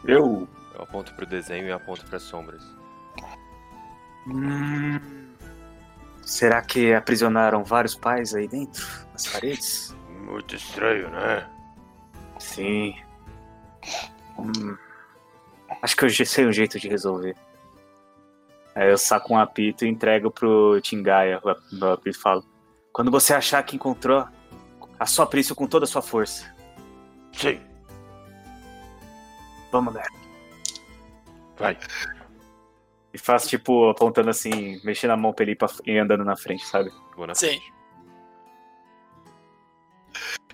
Eu. 0.04 0.48
Eu 0.74 0.82
aponto 0.82 1.14
pro 1.14 1.26
desenho 1.26 1.66
e 1.66 1.72
aponto 1.72 2.06
pras 2.06 2.22
sombras. 2.22 2.62
Hum, 4.26 5.34
será 6.22 6.62
que 6.62 6.92
aprisionaram 6.94 7.64
vários 7.64 7.94
pais 7.94 8.34
aí 8.34 8.46
dentro? 8.46 8.86
Nas 9.12 9.26
paredes? 9.26 9.94
Muito 10.08 10.54
estranho, 10.54 11.10
né? 11.10 11.48
Sim. 12.38 12.94
Hum, 14.38 14.76
acho 15.82 15.96
que 15.96 16.04
eu 16.04 16.08
já 16.08 16.24
sei 16.24 16.46
um 16.46 16.52
jeito 16.52 16.78
de 16.78 16.88
resolver. 16.88 17.36
Aí 18.74 18.90
eu 18.90 18.96
saco 18.98 19.32
um 19.34 19.38
apito 19.38 19.84
e 19.84 19.88
entrego 19.88 20.30
pro 20.30 20.80
Tingaia 20.80 21.40
o 21.44 21.48
apito 21.50 22.08
e 22.08 22.14
falo: 22.14 22.44
Quando 22.92 23.10
você 23.10 23.34
achar 23.34 23.62
que 23.62 23.76
encontrou, 23.76 24.26
assopre 24.98 25.40
isso 25.40 25.54
com 25.54 25.66
toda 25.66 25.84
a 25.84 25.88
sua 25.88 26.02
força. 26.02 26.54
Sim, 27.32 27.60
Vamos 29.72 29.94
nessa. 29.94 30.10
vai. 31.58 31.78
E 33.12 33.18
faço 33.18 33.48
tipo, 33.48 33.88
apontando 33.90 34.30
assim, 34.30 34.80
mexendo 34.84 35.10
a 35.12 35.16
mão 35.16 35.32
pra 35.32 35.42
ele 35.44 35.52
ir 35.52 35.56
pra- 35.56 35.68
e 35.86 35.96
andando 35.98 36.24
na 36.24 36.36
frente, 36.36 36.64
sabe? 36.66 36.90
Na 37.18 37.34
Sim. 37.34 37.48
frente. 37.48 37.72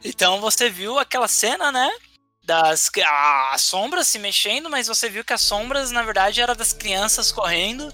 Então 0.05 0.41
você 0.41 0.69
viu 0.71 0.99
aquela 0.99 1.29
cena, 1.29 1.71
né? 1.73 1.91
Das 2.47 2.91
a- 3.05 3.51
as 3.55 3.63
sombras 3.63 4.07
se 4.07 4.21
mexendo, 4.21 4.71
mas 4.71 4.87
você 4.87 5.11
viu 5.11 5.25
que 5.25 5.33
as 5.33 5.41
sombras, 5.41 5.91
na 5.91 6.03
verdade, 6.03 6.41
eram 6.41 6.55
das 6.55 6.73
crianças 6.73 7.33
correndo. 7.33 7.93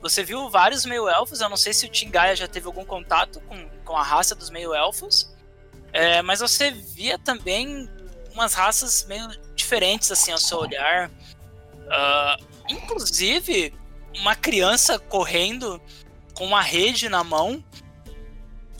Você 0.00 0.22
viu 0.22 0.48
vários 0.48 0.86
meio-elfos. 0.86 1.40
Eu 1.40 1.48
não 1.48 1.56
sei 1.56 1.72
se 1.72 1.84
o 1.84 1.88
Tingaia 1.88 2.36
já 2.36 2.46
teve 2.46 2.66
algum 2.66 2.84
contato 2.84 3.40
com, 3.40 3.68
com 3.84 3.96
a 3.96 4.02
raça 4.02 4.36
dos 4.36 4.50
meio-elfos. 4.50 5.34
É, 5.92 6.22
mas 6.22 6.38
você 6.38 6.70
via 6.70 7.18
também 7.18 7.90
umas 8.32 8.54
raças 8.54 9.04
meio 9.04 9.28
diferentes, 9.56 10.10
assim, 10.12 10.30
ao 10.30 10.38
seu 10.38 10.58
olhar. 10.58 11.10
Ah, 11.90 12.36
inclusive, 12.68 13.74
uma 14.16 14.36
criança 14.36 14.98
correndo 14.98 15.82
com 16.34 16.46
uma 16.46 16.62
rede 16.62 17.08
na 17.08 17.22
mão. 17.24 17.62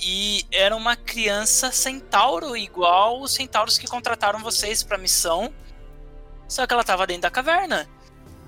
E 0.04 0.44
era 0.50 0.74
uma 0.74 0.96
criança 0.96 1.70
centauro, 1.70 2.56
igual 2.56 3.20
os 3.20 3.32
centauros 3.32 3.78
que 3.78 3.86
contrataram 3.86 4.40
vocês 4.40 4.82
pra 4.82 4.98
missão. 4.98 5.54
Só 6.48 6.66
que 6.66 6.74
ela 6.74 6.82
tava 6.82 7.06
dentro 7.06 7.22
da 7.22 7.30
caverna. 7.30 7.88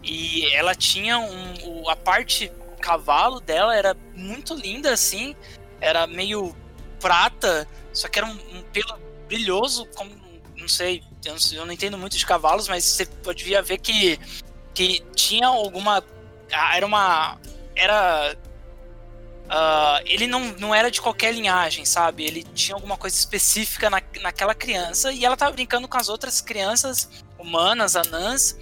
E 0.02 0.52
ela 0.52 0.74
tinha 0.74 1.18
um. 1.18 1.88
a 1.88 1.94
parte 1.94 2.50
cavalo 2.80 3.40
dela 3.40 3.74
era 3.74 3.96
muito 4.14 4.52
linda, 4.52 4.92
assim. 4.92 5.34
Era 5.80 6.06
meio 6.06 6.54
prata, 7.00 7.68
só 7.92 8.08
que 8.08 8.18
era 8.18 8.26
um, 8.26 8.32
um 8.52 8.62
pelo 8.72 8.98
brilhoso, 9.26 9.86
como 9.94 10.10
não 10.56 10.68
sei, 10.68 11.02
eu 11.24 11.32
não, 11.34 11.58
eu 11.58 11.66
não 11.66 11.72
entendo 11.72 11.98
muito 11.98 12.16
de 12.16 12.26
cavalos, 12.26 12.68
mas 12.68 12.84
você 12.84 13.06
podia 13.06 13.62
ver 13.62 13.78
que, 13.78 14.18
que 14.74 15.00
tinha 15.14 15.46
alguma. 15.46 16.02
Era 16.50 16.86
uma. 16.86 17.38
Era. 17.74 18.36
Ah, 19.48 20.00
ele 20.04 20.26
não, 20.26 20.52
não 20.58 20.74
era 20.74 20.90
de 20.90 21.00
qualquer 21.00 21.34
linhagem, 21.34 21.84
sabe? 21.84 22.24
Ele 22.24 22.42
tinha 22.54 22.74
alguma 22.74 22.96
coisa 22.96 23.16
específica 23.16 23.90
na, 23.90 24.02
naquela 24.20 24.54
criança 24.54 25.12
e 25.12 25.24
ela 25.24 25.36
tava 25.36 25.52
brincando 25.52 25.86
com 25.86 25.98
as 25.98 26.08
outras 26.08 26.40
crianças 26.40 27.08
humanas, 27.38 27.96
anãs, 27.96 28.58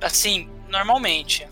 assim, 0.00 0.48
normalmente. 0.68 1.46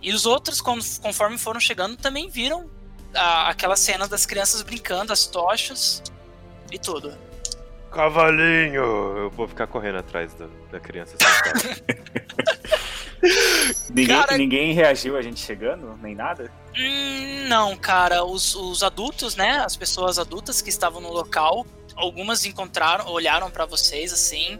E 0.00 0.12
os 0.12 0.26
outros, 0.26 0.60
conforme 0.60 1.38
foram 1.38 1.58
chegando, 1.58 1.96
também 1.96 2.28
viram 2.28 2.70
ah, 3.14 3.48
aquelas 3.48 3.80
cenas 3.80 4.08
das 4.08 4.24
crianças 4.24 4.62
brincando, 4.62 5.12
as 5.12 5.26
tochas 5.26 6.02
e 6.70 6.78
tudo. 6.78 7.27
Cavalinho! 7.90 8.82
Eu 9.16 9.30
vou 9.30 9.48
ficar 9.48 9.66
correndo 9.66 9.98
atrás 9.98 10.34
da, 10.34 10.46
da 10.70 10.80
criança. 10.80 11.16
Ninguém, 13.90 14.16
Cara- 14.16 14.38
ninguém 14.38 14.72
reagiu 14.72 15.16
a 15.16 15.22
gente 15.22 15.40
chegando, 15.40 15.98
nem 16.00 16.14
nada? 16.14 16.52
Hum, 16.78 17.48
não, 17.48 17.76
cara. 17.76 18.24
Os, 18.24 18.54
os 18.54 18.82
adultos, 18.82 19.34
né? 19.34 19.58
As 19.58 19.76
pessoas 19.76 20.18
adultas 20.18 20.62
que 20.62 20.68
estavam 20.70 21.00
no 21.00 21.10
local, 21.10 21.66
algumas 21.96 22.44
encontraram, 22.44 23.08
olharam 23.08 23.50
pra 23.50 23.66
vocês 23.66 24.12
assim, 24.12 24.58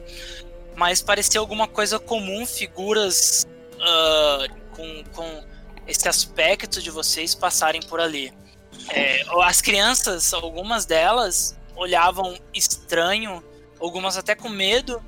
mas 0.77 1.01
parecia 1.01 1.41
alguma 1.41 1.69
coisa 1.69 1.99
comum, 1.99 2.45
figuras 2.47 3.47
ah, 3.81 4.47
com, 4.73 5.05
com 5.15 5.45
esse 5.87 6.09
aspecto 6.09 6.83
de 6.83 6.91
vocês 6.91 7.35
passarem 7.35 7.81
por 7.83 8.01
ali. 8.01 8.33
É, 8.91 9.23
as 9.43 9.61
crianças, 9.61 10.33
algumas 10.33 10.85
delas 10.85 11.58
olhavam 11.79 12.37
estranho, 12.55 13.43
algumas 13.81 14.17
até 14.17 14.35
com 14.35 14.49
medo, 14.49 15.03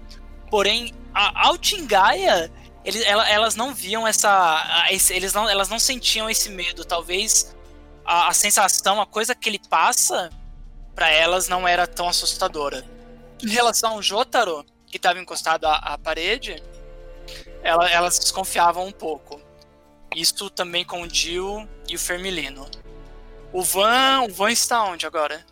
porém 0.50 0.94
a 1.12 1.46
Altingaia 1.48 2.50
ele- 2.85 3.02
ela- 3.04 3.28
elas 3.28 3.54
não 3.54 3.74
viam 3.74 4.06
essa. 4.06 4.87
eles 5.11 5.33
não, 5.35 5.48
elas 5.48 5.68
não 5.68 5.78
sentiam 5.78 6.30
esse 6.30 6.48
medo. 6.48 6.85
Talvez 6.85 7.54
a, 8.04 8.28
a 8.28 8.33
sensação, 8.33 9.00
a 9.00 9.06
coisa 9.06 9.35
que 9.35 9.48
ele 9.48 9.61
passa, 9.68 10.30
pra 10.94 11.11
elas 11.11 11.46
não 11.48 11.68
era 11.68 11.87
tão 11.87 12.09
assustadora. 12.09 12.85
Em 13.42 13.48
relação 13.50 13.92
ao 13.92 14.02
Jotaro, 14.02 14.64
que 14.87 14.96
estava 14.96 15.18
encostado 15.18 15.66
à, 15.66 15.76
à 15.76 15.98
parede, 15.98 16.62
ela- 17.62 17.90
elas 17.90 18.18
desconfiavam 18.18 18.87
um 18.87 18.92
pouco. 18.92 19.40
Isso 20.16 20.48
também 20.50 20.85
com 20.85 21.02
o 21.02 21.09
Jill 21.09 21.68
e 21.88 21.94
o 21.94 21.98
Fermilino. 21.98 22.66
O 23.52 23.62
Van, 23.62 24.22
o 24.22 24.33
Van 24.33 24.50
está 24.50 24.83
onde 24.85 25.06
agora? 25.06 25.44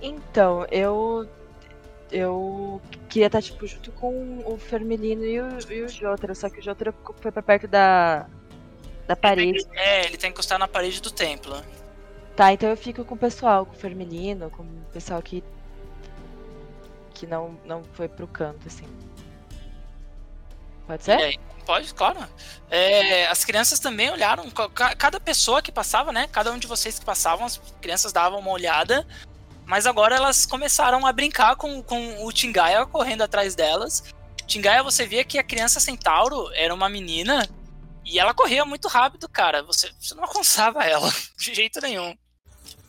Então, 0.00 0.66
eu. 0.70 1.28
Eu 2.12 2.82
queria 3.08 3.26
estar, 3.28 3.40
tipo, 3.40 3.64
junto 3.68 3.92
com 3.92 4.42
o 4.44 4.58
Fermelino 4.58 5.24
e 5.24 5.40
o, 5.40 5.48
e 5.72 5.82
o 5.82 5.88
Jotaro, 5.88 6.34
só 6.34 6.50
que 6.50 6.58
o 6.58 6.62
Jotaro 6.62 6.92
foi 7.20 7.30
pra 7.30 7.40
perto 7.42 7.68
da. 7.68 8.26
da 9.06 9.14
parede. 9.14 9.64
É, 9.74 10.06
ele 10.06 10.16
tá 10.16 10.26
encostado 10.26 10.58
na 10.58 10.66
parede 10.66 11.00
do 11.00 11.10
templo. 11.10 11.62
Tá, 12.34 12.52
então 12.52 12.68
eu 12.68 12.76
fico 12.76 13.04
com 13.04 13.14
o 13.14 13.18
pessoal, 13.18 13.64
com 13.64 13.74
o 13.74 13.78
Fermelino, 13.78 14.50
com 14.50 14.64
o 14.64 14.84
pessoal 14.92 15.22
que. 15.22 15.44
que 17.14 17.26
não, 17.28 17.56
não 17.64 17.84
foi 17.94 18.08
pro 18.08 18.26
canto, 18.26 18.66
assim. 18.66 18.86
Pode 20.86 21.04
ser? 21.04 21.12
aí, 21.12 21.38
Pode, 21.64 21.94
claro. 21.94 22.18
É, 22.68 23.28
as 23.28 23.44
crianças 23.44 23.78
também 23.78 24.10
olharam, 24.10 24.50
ca- 24.50 24.96
cada 24.96 25.20
pessoa 25.20 25.62
que 25.62 25.70
passava, 25.70 26.10
né? 26.10 26.28
Cada 26.32 26.50
um 26.50 26.58
de 26.58 26.66
vocês 26.66 26.98
que 26.98 27.04
passavam, 27.04 27.46
as 27.46 27.58
crianças 27.80 28.12
davam 28.12 28.40
uma 28.40 28.50
olhada. 28.50 29.06
Mas 29.70 29.86
agora 29.86 30.16
elas 30.16 30.44
começaram 30.44 31.06
a 31.06 31.12
brincar 31.12 31.54
com, 31.54 31.80
com 31.80 32.26
o 32.26 32.32
Tingaia 32.32 32.84
correndo 32.84 33.22
atrás 33.22 33.54
delas. 33.54 34.02
Tingaia, 34.44 34.82
você 34.82 35.06
via 35.06 35.22
que 35.22 35.38
a 35.38 35.44
criança 35.44 35.78
centauro 35.78 36.50
era 36.54 36.74
uma 36.74 36.88
menina 36.88 37.48
e 38.04 38.18
ela 38.18 38.34
corria 38.34 38.64
muito 38.64 38.88
rápido, 38.88 39.28
cara. 39.28 39.62
Você, 39.62 39.88
você 40.00 40.12
não 40.16 40.24
alcançava 40.24 40.82
ela 40.82 41.08
de 41.38 41.54
jeito 41.54 41.80
nenhum. 41.80 42.18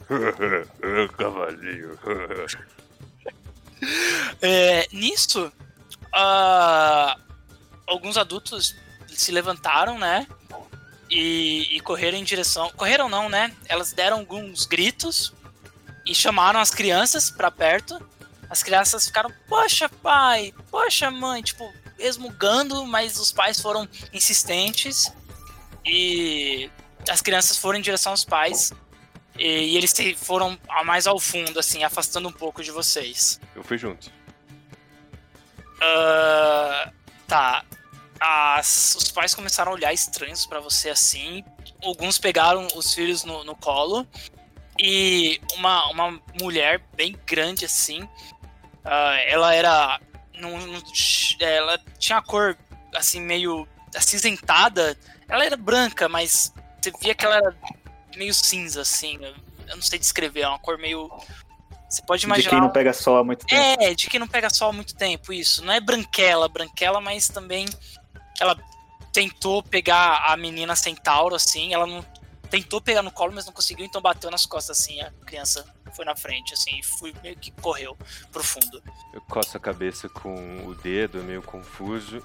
Cavalinho. 1.15 1.99
É, 4.39 4.87
nisso, 4.91 5.51
ah, 6.13 7.17
alguns 7.87 8.15
adultos 8.15 8.75
se 9.07 9.31
levantaram, 9.31 9.97
né? 9.97 10.27
E, 11.09 11.67
e 11.75 11.79
correram 11.79 12.15
em 12.19 12.23
direção. 12.23 12.69
Correram 12.77 13.09
não, 13.09 13.27
né? 13.27 13.55
Elas 13.67 13.91
deram 13.91 14.19
alguns 14.19 14.67
gritos 14.67 15.33
e 16.05 16.13
chamaram 16.15 16.59
as 16.59 16.71
crianças 16.71 17.29
pra 17.29 17.51
perto. 17.51 17.99
As 18.49 18.61
crianças 18.63 19.05
ficaram, 19.07 19.31
poxa, 19.47 19.87
pai, 19.87 20.53
poxa, 20.69 21.09
mãe, 21.09 21.41
tipo, 21.41 21.71
resmungando, 21.97 22.85
mas 22.85 23.17
os 23.17 23.31
pais 23.31 23.59
foram 23.61 23.87
insistentes. 24.11 25.11
E 25.85 26.69
as 27.09 27.21
crianças 27.21 27.57
foram 27.57 27.79
em 27.79 27.81
direção 27.81 28.11
aos 28.11 28.25
pais. 28.25 28.71
E, 29.37 29.45
e 29.47 29.77
eles 29.77 29.91
se 29.91 30.13
foram 30.15 30.59
mais 30.85 31.07
ao 31.07 31.17
fundo, 31.19 31.57
assim, 31.59 31.83
afastando 31.83 32.27
um 32.27 32.31
pouco 32.31 32.61
de 32.61 32.71
vocês. 32.71 33.39
Eu 33.55 33.63
fui 33.63 33.77
junto. 33.77 34.11
Ah, 35.81 36.91
tá. 37.27 37.65
As- 38.19 38.95
os 38.95 39.11
pais 39.11 39.33
começaram 39.33 39.71
a 39.71 39.75
olhar 39.75 39.93
estranhos 39.93 40.45
pra 40.45 40.59
você 40.59 40.89
assim. 40.89 41.43
Alguns 41.83 42.17
pegaram 42.19 42.67
os 42.75 42.93
filhos 42.93 43.23
no, 43.23 43.43
no 43.43 43.55
colo. 43.55 44.05
E 44.79 45.39
uma, 45.55 45.87
uma 45.91 46.21
mulher 46.39 46.81
bem 46.95 47.15
grande 47.25 47.65
assim. 47.65 48.07
ah, 48.83 49.15
ela 49.27 49.53
era. 49.53 49.99
num- 50.33 50.65
num- 50.67 50.81
ela 51.39 51.79
tinha 51.99 52.17
a 52.17 52.21
cor 52.21 52.57
assim, 52.95 53.19
meio 53.21 53.67
acinzentada. 53.95 54.97
Ela 55.27 55.45
era 55.45 55.55
branca, 55.57 56.09
mas 56.09 56.53
você 56.81 56.91
via 57.01 57.13
que 57.15 57.25
ela 57.25 57.35
era 57.37 57.55
meio 58.15 58.33
cinza, 58.33 58.81
assim. 58.81 59.17
Eu, 59.67 59.75
não 59.75 59.81
sei 59.81 59.99
descrever, 59.99 60.41
é 60.41 60.47
uma 60.47 60.59
cor 60.59 60.77
meio. 60.77 61.09
Você 61.89 62.01
pode 62.03 62.21
De 62.21 62.25
imaginar. 62.25 62.49
quem 62.49 62.61
não 62.61 62.69
pega 62.69 62.93
sol 62.93 63.17
há 63.17 63.23
muito 63.23 63.45
tempo. 63.45 63.83
É, 63.83 63.93
de 63.93 64.07
que 64.09 64.17
não 64.17 64.27
pega 64.27 64.49
sol 64.49 64.69
há 64.69 64.73
muito 64.73 64.95
tempo, 64.95 65.31
isso. 65.33 65.63
Não 65.63 65.73
é 65.73 65.79
branquela, 65.79 66.47
branquela, 66.47 66.99
mas 67.01 67.27
também 67.27 67.67
ela 68.39 68.57
tentou 69.13 69.61
pegar 69.61 70.23
a 70.25 70.37
menina 70.37 70.73
centauro, 70.75 71.35
assim, 71.35 71.73
ela 71.73 71.85
não 71.85 72.01
tentou 72.51 72.81
pegar 72.81 73.01
no 73.01 73.11
colo, 73.11 73.31
mas 73.33 73.45
não 73.45 73.53
conseguiu, 73.53 73.85
então 73.85 74.01
bateu 74.01 74.29
nas 74.29 74.45
costas, 74.45 74.79
assim, 74.79 75.01
a 75.01 75.09
criança 75.25 75.65
foi 75.95 76.03
na 76.05 76.15
frente, 76.15 76.53
assim, 76.53 76.77
e 76.77 76.83
fui, 76.83 77.15
meio 77.23 77.35
que 77.37 77.49
correu 77.51 77.97
pro 78.31 78.43
fundo. 78.43 78.83
Eu 79.13 79.21
coço 79.21 79.55
a 79.55 79.59
cabeça 79.59 80.09
com 80.09 80.67
o 80.67 80.75
dedo, 80.75 81.23
meio 81.23 81.41
confuso. 81.41 82.23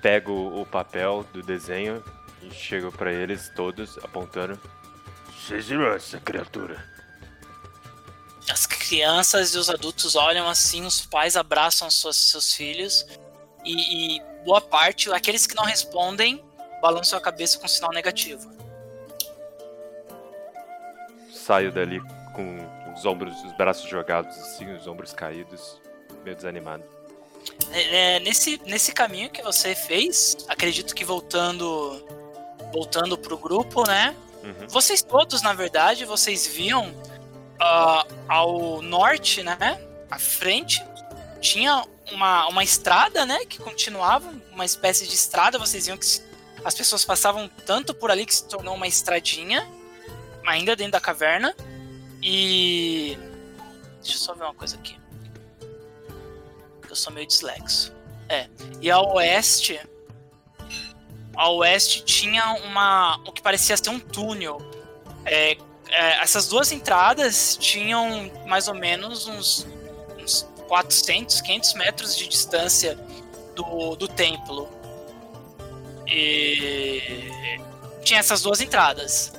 Pego 0.00 0.32
o 0.60 0.64
papel 0.64 1.26
do 1.32 1.42
desenho 1.42 2.02
e 2.42 2.50
chego 2.54 2.92
pra 2.92 3.12
eles 3.12 3.50
todos 3.56 3.98
apontando. 3.98 4.58
Vocês 5.36 5.66
viram 5.66 5.92
essa 5.92 6.20
criatura? 6.20 6.96
As 8.48 8.66
crianças 8.66 9.54
e 9.54 9.58
os 9.58 9.68
adultos 9.68 10.14
olham 10.14 10.48
assim, 10.48 10.86
os 10.86 11.04
pais 11.04 11.36
abraçam 11.36 11.90
suas- 11.90 12.16
seus 12.16 12.52
filhos, 12.52 13.04
e, 13.64 14.16
e 14.18 14.22
boa 14.44 14.60
parte, 14.60 15.10
aqueles 15.12 15.44
que 15.44 15.56
não 15.56 15.64
respondem, 15.64 16.44
balançam 16.80 17.18
a 17.18 17.22
cabeça 17.22 17.58
com 17.58 17.66
sinal 17.66 17.90
negativo. 17.90 18.48
Saio 21.46 21.70
dali 21.70 22.00
com 22.34 22.58
os 22.92 23.06
ombros, 23.06 23.40
os 23.44 23.52
braços 23.52 23.88
jogados 23.88 24.36
assim, 24.36 24.74
os 24.74 24.88
ombros 24.88 25.12
caídos, 25.12 25.80
meio 26.24 26.34
desanimado. 26.34 26.82
É, 27.70 28.18
nesse, 28.18 28.60
nesse 28.66 28.90
caminho 28.92 29.30
que 29.30 29.40
você 29.42 29.72
fez, 29.72 30.36
acredito 30.48 30.92
que 30.92 31.04
voltando 31.04 32.04
voltando 32.72 33.16
pro 33.16 33.38
grupo, 33.38 33.86
né? 33.86 34.16
Uhum. 34.42 34.66
Vocês 34.68 35.02
todos, 35.02 35.40
na 35.40 35.52
verdade, 35.52 36.04
vocês 36.04 36.48
viam 36.48 36.92
ah, 37.60 38.04
ao 38.28 38.82
norte, 38.82 39.44
né? 39.44 39.80
À 40.10 40.18
frente, 40.18 40.84
tinha 41.40 41.84
uma, 42.10 42.48
uma 42.48 42.64
estrada, 42.64 43.24
né? 43.24 43.44
Que 43.46 43.58
continuava, 43.58 44.34
uma 44.50 44.64
espécie 44.64 45.06
de 45.06 45.14
estrada. 45.14 45.60
Vocês 45.60 45.86
viam 45.86 45.96
que 45.96 46.06
as 46.64 46.74
pessoas 46.74 47.04
passavam 47.04 47.48
tanto 47.64 47.94
por 47.94 48.10
ali 48.10 48.26
que 48.26 48.34
se 48.34 48.48
tornou 48.48 48.74
uma 48.74 48.88
estradinha, 48.88 49.64
ainda 50.46 50.76
dentro 50.76 50.92
da 50.92 51.00
caverna. 51.00 51.54
E. 52.22 53.18
Deixa 54.02 54.16
eu 54.16 54.20
só 54.20 54.34
ver 54.34 54.44
uma 54.44 54.54
coisa 54.54 54.76
aqui. 54.76 54.98
Eu 56.88 56.96
sou 56.96 57.12
meio 57.12 57.26
dislexo. 57.26 57.92
É. 58.28 58.48
E 58.80 58.90
ao 58.90 59.14
oeste. 59.14 59.80
Ao 61.34 61.56
oeste 61.56 62.04
tinha 62.04 62.52
uma. 62.64 63.20
o 63.26 63.32
que 63.32 63.42
parecia 63.42 63.76
ser 63.76 63.90
um 63.90 63.98
túnel. 63.98 64.58
É, 65.24 65.56
é, 65.88 66.22
essas 66.22 66.48
duas 66.48 66.72
entradas 66.72 67.56
tinham 67.56 68.30
mais 68.46 68.68
ou 68.68 68.74
menos 68.74 69.26
uns, 69.26 69.66
uns 70.18 70.48
400, 70.68 71.40
500 71.40 71.74
metros 71.74 72.16
de 72.16 72.28
distância 72.28 72.98
do, 73.54 73.96
do 73.96 74.08
templo. 74.08 74.68
E 76.06 77.30
tinha 78.02 78.20
essas 78.20 78.42
duas 78.42 78.60
entradas. 78.60 79.32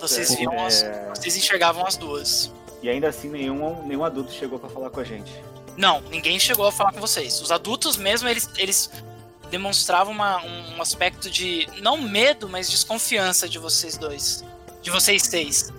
Vocês 0.00 0.30
é, 0.32 0.36
viam 0.36 0.66
as, 0.66 0.82
é, 0.82 1.08
vocês 1.14 1.36
enxergavam 1.36 1.86
as 1.86 1.96
duas. 1.96 2.52
E 2.82 2.88
ainda 2.88 3.08
assim, 3.08 3.28
nenhum, 3.28 3.82
nenhum 3.86 4.04
adulto 4.04 4.32
chegou 4.32 4.58
pra 4.58 4.68
falar 4.68 4.90
com 4.90 5.00
a 5.00 5.04
gente. 5.04 5.30
Não, 5.76 6.00
ninguém 6.10 6.38
chegou 6.38 6.66
a 6.66 6.72
falar 6.72 6.92
com 6.92 7.00
vocês. 7.00 7.40
Os 7.40 7.52
adultos 7.52 7.96
mesmo, 7.96 8.28
eles, 8.28 8.48
eles 8.56 8.90
demonstravam 9.50 10.12
uma- 10.12 10.42
um 10.44 10.80
aspecto 10.82 11.30
de, 11.30 11.68
não 11.82 11.96
medo, 11.98 12.48
mas 12.48 12.70
desconfiança 12.70 13.48
de 13.48 13.58
vocês 13.58 13.96
dois. 13.98 14.44
De 14.82 14.90
vocês 14.90 15.22
seis. 15.22 15.72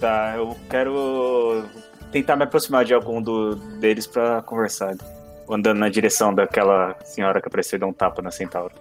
Tá, 0.00 0.34
eu 0.36 0.56
quero 0.70 1.64
tentar 2.12 2.36
me 2.36 2.44
aproximar 2.44 2.84
de 2.84 2.94
algum 2.94 3.20
do, 3.20 3.56
deles 3.56 4.06
pra 4.06 4.42
conversar. 4.42 4.94
Andando 5.50 5.78
na 5.78 5.88
direção 5.88 6.34
daquela 6.34 6.94
senhora 7.04 7.40
que 7.40 7.48
apareceu 7.48 7.76
e 7.76 7.80
deu 7.80 7.88
um 7.88 7.92
tapa 7.92 8.20
na 8.22 8.30
centaura. 8.30 8.74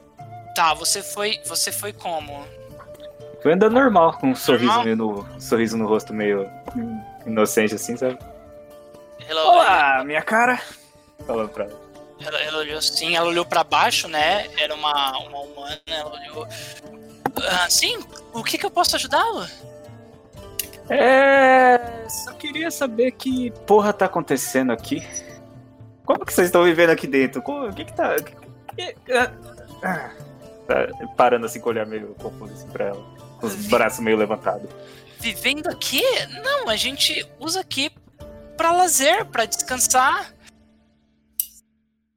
Tá, 0.54 0.74
você 0.74 1.02
foi. 1.02 1.40
Você 1.46 1.72
foi 1.72 1.94
como? 1.94 2.46
Foi 3.47 3.53
andando 3.53 3.75
normal, 3.75 4.12
com 4.19 4.31
um 4.31 4.36
sorriso, 4.36 4.83
no, 4.97 5.21
um 5.21 5.39
sorriso 5.39 5.77
no 5.77 5.88
rosto 5.88 6.13
meio 6.13 6.49
inocente 7.25 7.75
assim, 7.75 7.95
sabe? 7.95 8.19
Ela, 9.25 9.41
Olá, 9.45 10.03
minha 10.03 10.21
cara! 10.21 10.62
Falando 11.25 11.47
pra 11.51 11.63
ela. 11.63 11.79
ela, 12.25 12.41
ela 12.41 12.57
olhou 12.57 12.77
assim, 12.77 13.15
ela 13.15 13.25
olhou 13.29 13.45
pra 13.45 13.63
baixo, 13.63 14.10
né? 14.10 14.47
Era 14.57 14.75
uma, 14.75 15.17
uma 15.19 15.39
humana, 15.39 15.79
ela 15.88 16.12
olhou. 16.12 16.45
Ah, 17.49 17.69
sim, 17.69 17.97
o 18.33 18.43
que, 18.43 18.57
que 18.57 18.65
eu 18.65 18.69
posso 18.69 18.97
ajudá-lo? 18.97 19.47
É. 20.89 21.79
Só 22.10 22.33
queria 22.33 22.69
saber 22.69 23.12
que 23.12 23.51
porra 23.65 23.93
tá 23.93 24.07
acontecendo 24.07 24.73
aqui. 24.73 25.07
Como 26.05 26.25
que 26.25 26.33
vocês 26.33 26.47
estão 26.49 26.65
vivendo 26.65 26.89
aqui 26.89 27.07
dentro? 27.07 27.41
O 27.47 27.73
que 27.73 27.86
que 27.86 27.93
tá. 27.93 28.13
que- 28.17 28.93
que- 29.05 29.13
ah, 29.13 29.31
ah. 29.86 30.10
Tá 30.67 30.86
parando 31.15 31.45
assim 31.45 31.62
com 31.62 31.69
o 31.69 31.71
olhar 31.71 31.86
meio 31.86 32.13
confuso 32.15 32.51
assim 32.51 32.67
pra 32.67 32.88
ela. 32.88 33.16
Com 33.39 33.47
os 33.47 33.67
braços 33.67 34.00
meio 34.00 34.17
levantados. 34.17 34.69
Vivendo 35.19 35.67
aqui? 35.67 36.02
Não, 36.43 36.69
a 36.69 36.76
gente 36.76 37.26
usa 37.39 37.62
aqui 37.62 37.91
pra 38.56 38.71
lazer, 38.71 39.26
pra 39.26 39.45
descansar 39.45 40.34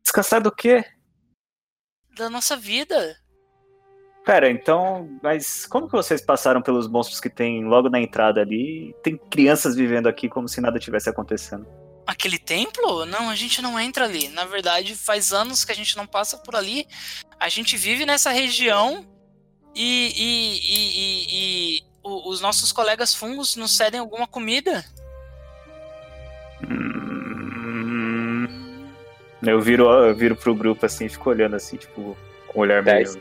Descansar 0.03 0.41
do 0.43 0.51
quê? 0.51 0.85
da 2.17 2.29
nossa 2.29 2.57
vida. 2.57 3.17
Pera, 4.27 4.51
então. 4.51 5.09
Mas 5.23 5.65
como 5.65 5.87
que 5.87 5.93
vocês 5.93 6.21
passaram 6.21 6.61
pelos 6.61 6.87
monstros 6.87 7.21
que 7.21 7.31
tem 7.31 7.65
logo 7.65 7.89
na 7.89 7.99
entrada 8.01 8.41
ali? 8.41 8.95
Tem 9.03 9.17
crianças 9.17 9.75
vivendo 9.75 10.07
aqui 10.09 10.29
como 10.29 10.47
se 10.47 10.61
nada 10.61 10.79
tivesse 10.79 11.09
acontecendo. 11.09 11.67
Aquele 12.07 12.39
templo? 12.39 13.07
Não, 13.07 13.31
a 13.31 13.35
gente 13.35 13.63
não 13.63 13.79
entra 13.81 14.05
ali. 14.05 14.29
Na 14.29 14.45
verdade, 14.45 14.95
faz 14.95 15.33
anos 15.33 15.65
que 15.65 15.73
a 15.73 15.75
gente 15.75 15.97
não 15.97 16.07
passa 16.07 16.37
por 16.37 16.55
ali. 16.55 16.87
A 17.39 17.49
gente 17.49 17.77
vive 17.77 18.05
nessa 18.05 18.31
região 18.31 19.07
e, 19.75 20.13
e- 20.17 20.59
e- 20.59 21.01
e- 21.01 21.79
e 21.79 21.83
o- 22.03 22.29
os 22.31 22.41
nossos 22.41 22.73
colegas 22.73 23.15
fungos 23.15 23.57
nos 23.57 23.77
cedem 23.77 24.01
alguma 24.01 24.27
comida. 24.27 24.85
Hum, 26.69 28.87
Eu 29.43 29.59
viro, 29.61 29.89
eu 29.91 30.15
viro 30.15 30.37
pro 30.37 30.55
grupo 30.55 30.85
assim 30.85 31.07
e 31.07 31.09
fico 31.09 31.31
olhando 31.31 31.57
assim, 31.57 31.77
tipo, 31.79 32.15
com 32.49 32.59
o 32.59 32.63
olhar 32.63 32.83
meio. 32.83 33.19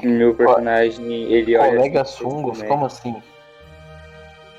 Meu 0.00 0.32
personagem, 0.34 1.24
ele 1.32 1.56
olha. 1.56 1.76
Colegas 1.76 2.08
assim, 2.10 2.22
fungos, 2.22 2.58
né? 2.60 2.68
como 2.68 2.86
assim? 2.86 3.22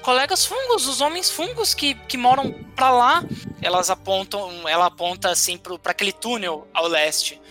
Colegas 0.01 0.45
fungos, 0.45 0.85
os 0.85 0.99
homens 0.99 1.29
fungos 1.29 1.73
que, 1.73 1.95
que 1.95 2.17
moram 2.17 2.51
pra 2.75 2.91
lá. 2.91 3.23
Elas 3.61 3.89
apontam, 3.89 4.67
ela 4.67 4.87
aponta 4.87 5.29
assim 5.29 5.57
pro, 5.57 5.79
pra 5.79 5.91
aquele 5.91 6.11
túnel 6.11 6.67
ao 6.73 6.87
leste. 6.87 7.41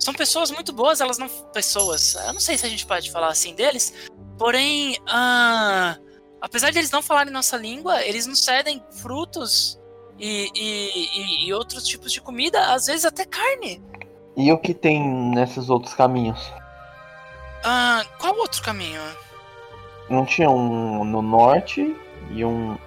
São 0.00 0.14
pessoas 0.14 0.50
muito 0.50 0.72
boas, 0.72 1.00
elas 1.00 1.18
não. 1.18 1.28
Pessoas. 1.28 2.14
Eu 2.14 2.32
não 2.32 2.40
sei 2.40 2.56
se 2.56 2.64
a 2.66 2.68
gente 2.68 2.86
pode 2.86 3.10
falar 3.12 3.28
assim 3.28 3.54
deles. 3.54 3.92
Porém, 4.38 4.96
ah, 5.06 5.96
apesar 6.40 6.70
de 6.70 6.78
eles 6.78 6.90
não 6.90 7.02
falarem 7.02 7.30
nossa 7.32 7.56
língua, 7.58 8.02
eles 8.02 8.26
nos 8.26 8.42
cedem 8.42 8.82
frutos 9.02 9.78
e, 10.18 10.50
e, 10.54 11.46
e- 11.46 11.52
outros 11.52 11.86
tipos 11.86 12.10
de 12.10 12.20
comida, 12.22 12.72
às 12.72 12.86
vezes 12.86 13.04
até 13.04 13.26
carne. 13.26 13.82
E 14.36 14.50
o 14.50 14.56
que 14.56 14.72
tem 14.72 15.02
nesses 15.34 15.68
outros 15.68 15.92
caminhos? 15.92 16.40
Ah, 17.62 18.02
qual 18.18 18.34
outro 18.38 18.62
caminho? 18.62 19.02
Não 20.08 20.24
tinha 20.24 20.48
um 20.50 21.04
no 21.04 21.20
norte 21.20 21.94
e 22.30 22.42
um. 22.44 22.78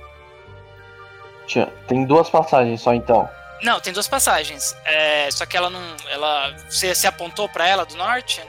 Tinha... 1.46 1.68
Tem 1.88 2.06
duas 2.06 2.30
passagens 2.30 2.82
só 2.82 2.94
então. 2.94 3.30
Não, 3.62 3.80
tem 3.80 3.94
duas 3.94 4.08
passagens. 4.08 4.76
É, 4.86 5.30
só 5.32 5.46
que 5.46 5.56
ela 5.56 5.70
não. 5.70 5.96
Ela. 6.10 6.54
Você 6.70 6.94
se 6.94 7.08
apontou 7.08 7.48
pra 7.48 7.68
ela 7.68 7.86
do 7.86 7.96
norte? 7.96 8.42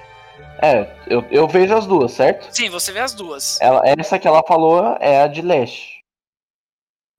É, 0.62 0.96
eu, 1.06 1.24
eu 1.30 1.46
vejo 1.46 1.74
as 1.76 1.86
duas, 1.86 2.12
certo? 2.12 2.48
Sim, 2.54 2.70
você 2.70 2.90
vê 2.92 3.00
as 3.00 3.12
duas. 3.14 3.60
Ela, 3.60 3.82
essa 3.84 4.18
que 4.18 4.26
ela 4.26 4.42
falou 4.46 4.96
é 5.00 5.22
a 5.22 5.26
de 5.26 5.42
leste. 5.42 6.00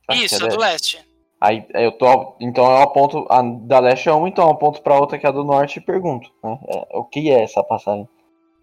Acho 0.07 0.23
Isso, 0.23 0.35
é 0.35 0.37
a 0.37 0.49
do 0.49 0.57
leste. 0.57 0.97
leste. 0.97 1.15
Aí 1.41 1.65
eu 1.73 1.91
tô. 1.91 2.35
Então 2.39 2.65
eu 2.65 2.77
aponto. 2.81 3.25
A 3.29 3.41
da 3.41 3.79
leste 3.79 4.09
é 4.09 4.11
uma, 4.13 4.27
então 4.27 4.45
eu 4.45 4.51
aponto 4.51 4.81
pra 4.81 4.99
outra 4.99 5.17
que 5.17 5.25
é 5.25 5.29
a 5.29 5.33
do 5.33 5.43
norte 5.43 5.77
e 5.77 5.81
pergunto. 5.81 6.29
né? 6.43 6.57
É, 6.69 6.97
o 6.97 7.03
que 7.03 7.29
é 7.31 7.43
essa 7.43 7.63
passagem? 7.63 8.07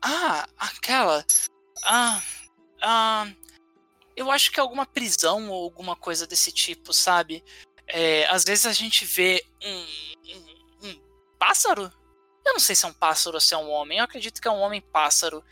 Ah, 0.02 0.46
aquela. 0.58 1.24
Ah. 1.84 2.20
Ah. 2.82 3.26
Eu 4.16 4.30
acho 4.30 4.50
que 4.52 4.60
é 4.60 4.62
alguma 4.62 4.84
prisão 4.84 5.48
ou 5.50 5.64
alguma 5.64 5.96
coisa 5.96 6.26
desse 6.26 6.52
tipo, 6.52 6.92
sabe? 6.92 7.42
É, 7.94 8.26
às 8.30 8.42
vezes 8.42 8.64
a 8.64 8.72
gente 8.72 9.04
vê 9.04 9.44
um, 9.62 9.86
um, 10.34 10.88
um 10.88 11.00
pássaro. 11.38 11.92
Eu 12.44 12.54
não 12.54 12.60
sei 12.60 12.74
se 12.74 12.86
é 12.86 12.88
um 12.88 12.92
pássaro 12.94 13.36
ou 13.36 13.40
se 13.40 13.52
é 13.52 13.58
um 13.58 13.70
homem. 13.70 13.98
Eu 13.98 14.04
acredito 14.04 14.40
que 14.40 14.48
é 14.48 14.50
um 14.50 14.60
homem-pássaro. 14.60 15.44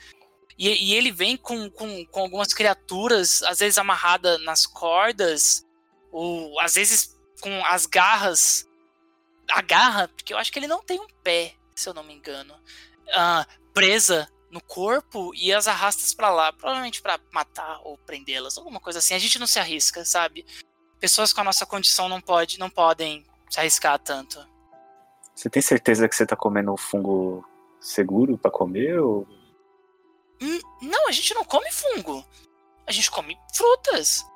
E, 0.59 0.69
e 0.69 0.95
ele 0.95 1.13
vem 1.13 1.37
com, 1.37 1.71
com, 1.71 2.05
com 2.07 2.21
algumas 2.21 2.55
criaturas, 2.55 3.43
às 3.43 3.59
vezes 3.59 3.79
amarrada 3.79 4.39
nas 4.39 4.67
cordas, 4.67 5.67
ou 6.11 6.59
às 6.61 6.75
vezes 6.75 7.15
com 7.41 7.65
as 7.67 7.85
garras. 7.85 8.67
A 9.51 9.61
garra, 9.61 10.09
porque 10.09 10.33
eu 10.33 10.39
acho 10.39 10.51
que 10.51 10.59
ele 10.59 10.67
não 10.67 10.83
tem 10.83 10.99
um 10.99 11.09
pé, 11.23 11.55
se 11.75 11.89
eu 11.89 11.95
não 11.95 12.05
me 12.05 12.15
engano. 12.15 12.55
Ah, 13.13 13.47
presa 13.75 14.31
no 14.51 14.63
corpo 14.63 15.33
e 15.35 15.53
as 15.53 15.69
arrastas 15.69 16.15
pra 16.15 16.31
lá, 16.31 16.53
provavelmente 16.53 17.03
pra 17.03 17.21
matar 17.33 17.81
ou 17.85 17.99
prendê-las, 17.99 18.57
alguma 18.57 18.81
coisa 18.81 18.99
assim. 18.99 19.15
A 19.15 19.19
gente 19.19 19.39
não 19.39 19.47
se 19.47 19.59
arrisca, 19.59 20.05
sabe? 20.05 20.47
Pessoas 21.01 21.33
com 21.33 21.41
a 21.41 21.45
nossa 21.45 21.65
condição 21.65 22.09
não 22.09 22.21
pode, 22.21 22.59
não 22.59 22.69
podem 22.69 23.25
se 23.49 23.59
arriscar 23.59 23.99
tanto. 23.99 24.47
Você 25.35 25.49
tem 25.49 25.63
certeza 25.63 26.09
que 26.09 26.15
você 26.15 26.27
tá 26.27 26.37
comendo 26.37 26.73
um 26.73 26.77
fungo 26.77 27.45
seguro 27.81 28.37
pra 28.37 28.51
comer? 28.51 28.99
Ou... 29.01 29.27
Hum, 30.43 30.61
Não, 30.83 31.09
a 31.09 31.13
gente 31.13 31.35
não 31.35 31.45
come 31.45 31.71
fungo. 31.73 32.25
A 32.87 32.93
gente 32.93 33.11
come 33.11 33.39
frutas. 33.55 34.27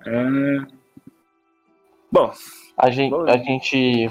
Ah, 0.00 0.66
Bom, 2.10 2.32
A 2.76 2.90
gente, 2.90 3.10
Bom, 3.10 3.28
a 3.28 3.36
gente. 3.36 4.08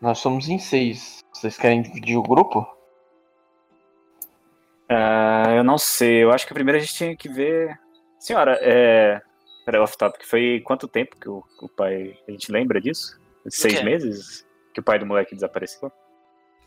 Nós 0.00 0.18
somos 0.18 0.48
em 0.48 0.58
seis. 0.58 1.24
Vocês 1.32 1.56
querem 1.56 1.80
dividir 1.82 2.16
o 2.18 2.22
grupo? 2.22 2.66
ah, 4.88 5.52
eu 5.56 5.64
não 5.64 5.78
sei. 5.78 6.22
Eu 6.24 6.32
acho 6.32 6.46
que 6.46 6.52
primeiro 6.54 6.78
a 6.78 6.80
gente 6.80 6.94
tinha 6.94 7.16
que 7.16 7.28
ver. 7.28 7.78
Senhora, 8.18 8.58
é. 8.60 9.22
Peraí, 9.66 9.80
off-topic. 9.80 10.24
Foi 10.24 10.62
quanto 10.64 10.86
tempo 10.86 11.16
que 11.20 11.28
o, 11.28 11.42
que 11.58 11.64
o 11.64 11.68
pai. 11.68 12.16
A 12.26 12.30
gente 12.30 12.50
lembra 12.52 12.80
disso? 12.80 13.18
Seis 13.48 13.82
meses? 13.82 14.46
Que 14.72 14.78
o 14.80 14.82
pai 14.82 14.98
do 14.98 15.04
moleque 15.04 15.34
desapareceu? 15.34 15.90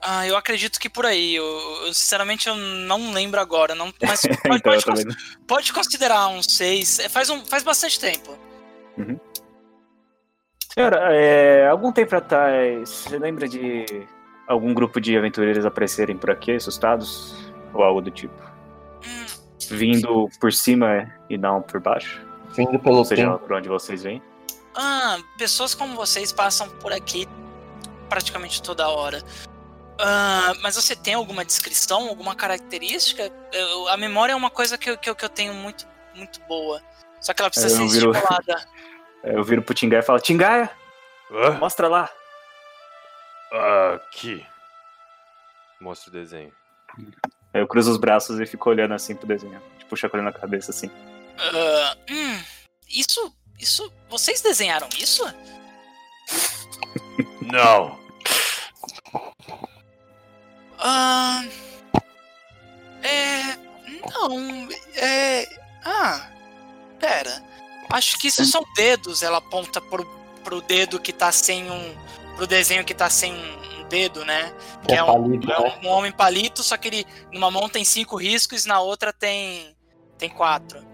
Ah, 0.02 0.28
eu 0.28 0.36
acredito 0.36 0.80
que 0.80 0.90
por 0.90 1.06
aí. 1.06 1.36
Eu, 1.36 1.46
eu, 1.86 1.94
sinceramente 1.94 2.48
eu 2.50 2.56
não 2.56 3.12
lembro 3.14 3.40
agora. 3.40 3.74
Não, 3.74 3.92
mas 4.02 4.22
pode, 4.22 4.38
então 4.60 4.60
pode, 4.74 4.86
cons- 4.86 5.16
pode 5.48 5.74
considerar 5.74 6.28
uns 6.28 6.46
seis. 6.48 7.00
É, 7.00 7.08
Faz, 7.08 7.30
um, 7.30 7.44
faz 7.46 7.64
bastante 7.64 7.98
tempo. 8.00 8.38
Senhora, 10.74 11.14
é, 11.16 11.68
algum 11.68 11.92
tempo 11.92 12.16
atrás, 12.16 12.90
você 12.90 13.18
lembra 13.18 13.48
de 13.48 13.86
algum 14.48 14.74
grupo 14.74 15.00
de 15.00 15.18
aventureiros 15.18 15.66
aparecerem 15.66 16.18
por 16.18 16.32
aqui, 16.32 16.52
assustados? 16.52 17.34
Ou 17.74 17.82
algo 17.84 18.02
do 18.02 18.12
tipo? 18.12 18.36
Hum, 19.06 19.26
Vindo 19.72 20.28
por 20.40 20.52
cima 20.52 21.14
e 21.30 21.38
não 21.38 21.62
por 21.62 21.80
baixo? 21.80 22.26
Vindo 22.60 22.78
pelo 22.78 22.98
Ou 22.98 23.06
seja, 23.06 23.24
tempo. 23.24 23.40
por 23.40 23.54
onde 23.54 23.70
vocês 23.70 24.04
vêm? 24.04 24.22
Ah, 24.76 25.18
pessoas 25.38 25.74
como 25.74 25.96
vocês 25.96 26.34
passam 26.34 26.68
por 26.70 26.92
aqui 26.92 27.26
praticamente 28.10 28.62
toda 28.62 28.90
hora. 28.90 29.24
Ah, 29.98 30.54
mas 30.62 30.76
você 30.76 30.94
tem 30.96 31.14
alguma 31.14 31.46
descrição, 31.46 32.10
alguma 32.10 32.36
característica? 32.36 33.32
Eu- 33.54 33.88
a 33.88 33.96
memória 33.96 34.34
é 34.34 34.36
uma 34.36 34.50
coisa 34.50 34.78
que 34.78 34.90
eu, 34.90 34.98
que 34.98 35.10
eu, 35.10 35.16
que 35.16 35.24
eu 35.24 35.30
tenho 35.30 35.54
muito, 35.54 35.88
muito 36.14 36.42
boa. 36.42 36.82
Só 37.22 37.34
que 37.34 37.42
ela 37.42 37.50
precisa 37.50 37.74
Eu 37.82 37.88
ser 37.88 37.94
viro- 38.00 38.12
estimulada. 38.12 38.68
Eu 39.24 39.44
viro 39.44 39.62
pro 39.62 39.74
Tingaia 39.74 40.00
e 40.00 40.04
falo, 40.04 40.20
Tingaia, 40.20 40.70
Hã? 41.32 41.52
mostra 41.60 41.88
lá. 41.90 42.10
Aqui. 43.96 44.46
Mostra 45.82 46.10
o 46.10 46.14
desenho. 46.14 46.52
Aí 47.54 47.62
eu 47.62 47.68
cruzo 47.68 47.92
os 47.92 47.98
braços 47.98 48.40
e 48.40 48.46
fico 48.46 48.70
olhando 48.70 48.94
assim 48.94 49.16
pro 49.16 49.28
desenho. 49.28 49.62
Tipo, 49.78 49.96
chacoalhando 49.98 50.30
a 50.30 50.40
cabeça 50.40 50.72
assim. 50.72 50.90
Ah, 51.40 51.98
hum, 52.10 52.42
isso, 52.90 53.34
isso, 53.58 53.92
vocês 54.10 54.42
desenharam 54.42 54.90
isso? 54.98 55.24
Não! 57.42 57.98
Ah, 60.78 61.44
é, 63.04 63.58
Não, 64.12 64.70
é. 64.96 65.46
Ah, 65.84 66.30
pera. 67.00 67.44
Acho 67.90 68.18
que 68.18 68.28
isso 68.28 68.46
são 68.46 68.64
dedos. 68.76 69.24
Ela 69.24 69.38
aponta 69.40 69.82
pro, 69.82 70.06
pro 70.44 70.62
dedo 70.62 71.00
que 71.00 71.12
tá 71.12 71.32
sem 71.32 71.70
um. 71.70 71.96
pro 72.36 72.46
desenho 72.48 72.86
que 72.86 72.94
tá 72.94 73.10
sem 73.10 73.34
um 73.34 73.88
dedo, 73.90 74.24
né? 74.24 74.54
Que 74.88 74.94
é, 74.94 75.04
um, 75.04 75.08
palito, 75.08 75.52
é 75.52 75.60
né? 75.60 75.80
um, 75.82 75.88
um 75.88 75.90
homem 75.90 76.12
palito, 76.12 76.64
só 76.64 76.78
que 76.78 76.88
ele. 76.88 77.06
Numa 77.34 77.52
mão 77.52 77.68
tem 77.68 77.84
cinco 77.84 78.16
riscos, 78.16 78.66
na 78.66 78.80
outra 78.80 79.12
tem. 79.12 79.76
tem 80.18 80.30
quatro. 80.30 80.89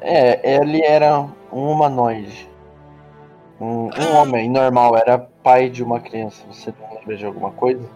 É, 0.00 0.56
ele 0.56 0.82
era 0.84 1.20
um 1.52 1.70
humanoide. 1.70 2.48
Um, 3.60 3.86
um 3.86 3.90
Ah. 4.16 4.20
homem 4.22 4.50
normal, 4.50 4.96
era 4.96 5.18
pai 5.18 5.70
de 5.70 5.82
uma 5.82 6.00
criança. 6.00 6.44
Você 6.50 6.72
não 6.80 6.94
lembra 6.98 7.16
de 7.16 7.24
alguma 7.24 7.50
coisa? 7.52 7.88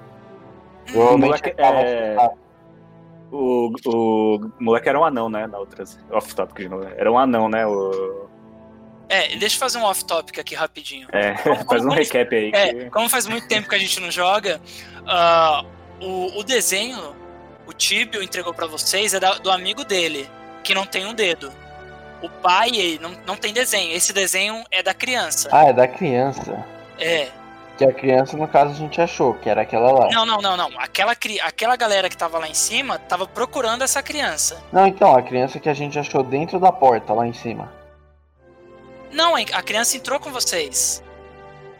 Provavelmente 0.86 1.26
moleque- 1.26 1.48
ele 1.50 1.56
tava 1.56 1.78
é-. 1.80 2.30
O, 3.30 3.70
o 3.86 4.50
moleque 4.58 4.88
era 4.88 4.98
um 4.98 5.04
anão, 5.04 5.28
né? 5.28 5.46
Na 5.46 5.58
outra. 5.58 5.84
Off-topic 6.12 6.56
de 6.62 6.68
novo. 6.68 6.84
Era 6.96 7.12
um 7.12 7.18
anão, 7.18 7.48
né? 7.48 7.66
O, 7.66 8.26
É, 9.08 9.36
deixa 9.36 9.56
eu 9.56 9.60
fazer 9.60 9.78
um 9.78 9.84
off-topic 9.84 10.38
aqui 10.38 10.54
rapidinho. 10.54 11.08
é, 11.12 11.34
faz 11.68 11.84
um 11.84 11.90
recap 11.90 12.34
aí. 12.34 12.50
É, 12.54 12.72
que- 12.74 12.90
como 12.90 13.08
faz 13.10 13.26
muito 13.26 13.46
tempo 13.48 13.68
que 13.68 13.74
a 13.74 13.78
gente 13.78 14.00
não 14.00 14.10
joga, 14.10 14.60
ah, 15.06 15.62
o, 16.00 16.38
o 16.38 16.42
desenho, 16.44 17.14
o 17.66 17.72
Tibio 17.74 18.22
entregou 18.22 18.54
pra 18.54 18.66
vocês, 18.66 19.12
é 19.12 19.20
da- 19.20 19.34
do 19.38 19.50
amigo 19.50 19.84
dele, 19.84 20.26
que 20.64 20.72
não 20.74 20.86
tem 20.86 21.04
um 21.04 21.12
dedo. 21.12 21.52
O 22.22 22.28
pai 22.28 22.70
ele 22.70 22.98
não, 22.98 23.12
não 23.26 23.36
tem 23.36 23.52
desenho. 23.52 23.92
Esse 23.94 24.12
desenho 24.12 24.64
é 24.70 24.82
da 24.82 24.92
criança. 24.94 25.48
Ah, 25.52 25.66
é 25.66 25.72
da 25.72 25.86
criança. 25.86 26.64
É. 26.98 27.28
Que 27.76 27.84
a 27.84 27.92
criança, 27.92 28.36
no 28.36 28.48
caso, 28.48 28.72
a 28.72 28.74
gente 28.74 29.00
achou, 29.00 29.34
que 29.34 29.48
era 29.48 29.62
aquela 29.62 29.92
lá. 29.92 30.08
Não, 30.10 30.26
não, 30.26 30.38
não, 30.38 30.56
não. 30.56 30.68
Aquela, 30.80 31.14
cri- 31.14 31.40
aquela 31.40 31.76
galera 31.76 32.08
que 32.08 32.16
tava 32.16 32.36
lá 32.38 32.48
em 32.48 32.54
cima 32.54 32.98
tava 32.98 33.24
procurando 33.24 33.82
essa 33.84 34.02
criança. 34.02 34.60
Não, 34.72 34.84
então, 34.84 35.14
a 35.14 35.22
criança 35.22 35.60
que 35.60 35.68
a 35.68 35.74
gente 35.74 35.96
achou 35.96 36.24
dentro 36.24 36.58
da 36.58 36.72
porta, 36.72 37.12
lá 37.12 37.24
em 37.24 37.32
cima. 37.32 37.72
Não, 39.12 39.36
a 39.36 39.62
criança 39.62 39.96
entrou 39.96 40.18
com 40.18 40.30
vocês. 40.30 41.02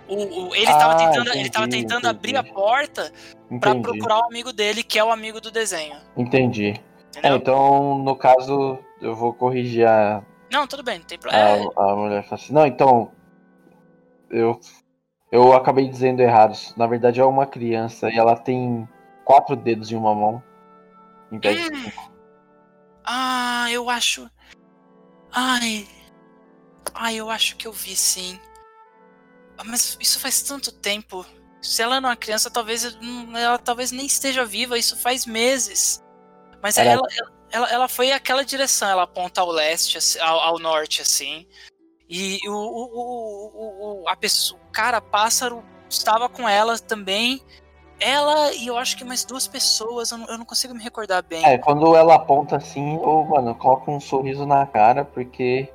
O, 0.06 0.14
o- 0.50 0.54
ele, 0.54 0.66
tava 0.66 0.92
Ah, 0.94 0.96
tentando, 0.96 1.28
ele 1.30 1.38
entendi, 1.40 1.50
tava 1.50 1.68
tentando 1.68 2.06
abrir 2.08 2.36
a 2.36 2.40
entendi. 2.40 2.54
porta 2.54 3.12
pra 3.60 3.70
Entendi. 3.72 3.82
procurar 3.82 4.20
o 4.20 4.24
amigo 4.24 4.52
dele, 4.52 4.82
que 4.84 4.98
é 5.00 5.04
o 5.04 5.10
amigo 5.10 5.40
do 5.40 5.50
desenho. 5.50 5.96
Entendi. 6.16 6.80
É, 7.22 7.28
então, 7.34 7.98
no 7.98 8.14
caso, 8.14 8.78
eu 9.02 9.14
vou 9.16 9.34
corrigir 9.34 9.86
a, 9.86 10.22
Não, 10.50 10.66
tudo 10.66 10.82
bem, 10.82 10.98
não 10.98 11.04
tem 11.06 11.18
problema. 11.18 11.72
a, 11.76 11.82
a 11.92 11.96
mulher. 11.96 12.22
fala 12.24 12.34
assim, 12.40 12.52
Não, 12.52 12.66
então. 12.66 13.12
Eu, 14.30 14.60
eu 15.32 15.52
acabei 15.54 15.88
dizendo 15.88 16.20
errado. 16.20 16.56
Na 16.76 16.86
verdade, 16.86 17.20
é 17.20 17.24
uma 17.24 17.46
criança 17.46 18.10
e 18.10 18.18
ela 18.18 18.36
tem 18.36 18.86
quatro 19.24 19.56
dedos 19.56 19.90
em 19.90 19.96
uma 19.96 20.14
mão. 20.14 20.42
Em 21.32 21.38
vez 21.38 21.56
de 21.56 21.64
Hum. 21.74 21.82
cinco. 21.84 22.12
Ah, 23.04 23.66
eu 23.70 23.88
acho. 23.88 24.28
Ai. 25.32 25.86
Ai, 26.94 27.16
eu 27.16 27.30
acho 27.30 27.56
que 27.56 27.66
eu 27.66 27.72
vi 27.72 27.94
sim. 27.96 28.38
Ah, 29.56 29.64
Mas 29.64 29.96
isso 30.00 30.18
faz 30.20 30.42
tanto 30.42 30.72
tempo. 30.72 31.24
Se 31.60 31.82
ela 31.82 32.00
não 32.00 32.08
é 32.10 32.12
uma 32.12 32.16
criança, 32.16 32.50
talvez 32.50 32.84
ela 33.34 33.58
talvez 33.58 33.90
nem 33.90 34.06
esteja 34.06 34.44
viva. 34.44 34.78
Isso 34.78 34.96
faz 34.96 35.26
meses. 35.26 36.02
Mas 36.62 36.76
Ela- 36.76 36.92
ela, 36.92 37.32
ela, 37.50 37.70
ela 37.70 37.88
foi 37.88 38.12
aquela 38.12 38.44
direção. 38.44 38.88
Ela 38.88 39.02
aponta 39.04 39.40
ao 39.40 39.50
leste, 39.50 40.18
ao, 40.20 40.40
ao 40.40 40.58
norte, 40.58 41.02
assim. 41.02 41.46
E 42.08 42.38
o, 42.48 42.54
o, 42.54 44.02
o, 44.02 44.08
a 44.08 44.16
pessoa, 44.16 44.58
o 44.66 44.72
cara 44.72 45.00
pássaro 45.00 45.62
estava 45.88 46.28
com 46.28 46.48
ela 46.48 46.78
também. 46.78 47.42
Ela 48.00 48.52
e 48.54 48.68
eu 48.68 48.78
acho 48.78 48.96
que 48.96 49.04
mais 49.04 49.24
duas 49.24 49.46
pessoas. 49.46 50.10
Eu 50.10 50.18
não, 50.18 50.26
eu 50.28 50.38
não 50.38 50.44
consigo 50.44 50.74
me 50.74 50.82
recordar 50.82 51.22
bem. 51.22 51.44
É, 51.44 51.58
quando 51.58 51.94
ela 51.94 52.14
aponta 52.14 52.56
assim, 52.56 52.94
eu, 52.94 53.24
mano, 53.24 53.54
coloco 53.54 53.90
um 53.90 54.00
sorriso 54.00 54.46
na 54.46 54.64
cara, 54.66 55.04
porque, 55.04 55.68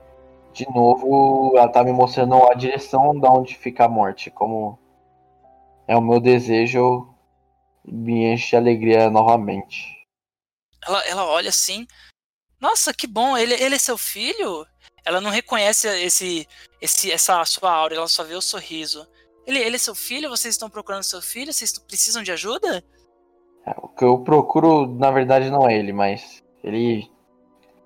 de 0.53 0.65
novo, 0.73 1.53
ela 1.55 1.67
tá 1.67 1.83
me 1.83 1.91
mostrando 1.91 2.35
a 2.49 2.53
direção 2.53 3.19
da 3.19 3.29
onde 3.29 3.55
fica 3.55 3.85
a 3.85 3.89
morte. 3.89 4.31
Como 4.31 4.79
é 5.87 5.95
o 5.95 6.01
meu 6.01 6.19
desejo, 6.19 7.07
me 7.85 8.33
enche 8.33 8.51
de 8.51 8.55
alegria 8.55 9.09
novamente. 9.09 10.02
Ela, 10.85 11.05
ela 11.05 11.25
olha 11.25 11.49
assim. 11.49 11.87
Nossa, 12.59 12.93
que 12.93 13.07
bom, 13.07 13.37
ele, 13.37 13.53
ele 13.55 13.75
é 13.75 13.79
seu 13.79 13.97
filho? 13.97 14.65
Ela 15.05 15.19
não 15.19 15.29
reconhece 15.29 15.87
esse, 15.87 16.47
esse, 16.79 17.11
essa 17.11 17.43
sua 17.45 17.71
aura, 17.71 17.95
ela 17.95 18.07
só 18.07 18.23
vê 18.23 18.35
o 18.35 18.41
sorriso. 18.41 19.05
Ele, 19.45 19.59
ele 19.59 19.75
é 19.75 19.79
seu 19.79 19.93
filho? 19.93 20.29
Vocês 20.29 20.53
estão 20.53 20.69
procurando 20.69 21.03
seu 21.03 21.21
filho? 21.21 21.51
Vocês 21.51 21.77
precisam 21.79 22.23
de 22.23 22.31
ajuda? 22.31 22.83
É, 23.65 23.75
o 23.77 23.89
que 23.89 24.03
eu 24.03 24.19
procuro, 24.19 24.87
na 24.87 25.11
verdade, 25.11 25.49
não 25.49 25.67
é 25.67 25.77
ele, 25.77 25.91
mas 25.91 26.41
ele 26.63 27.11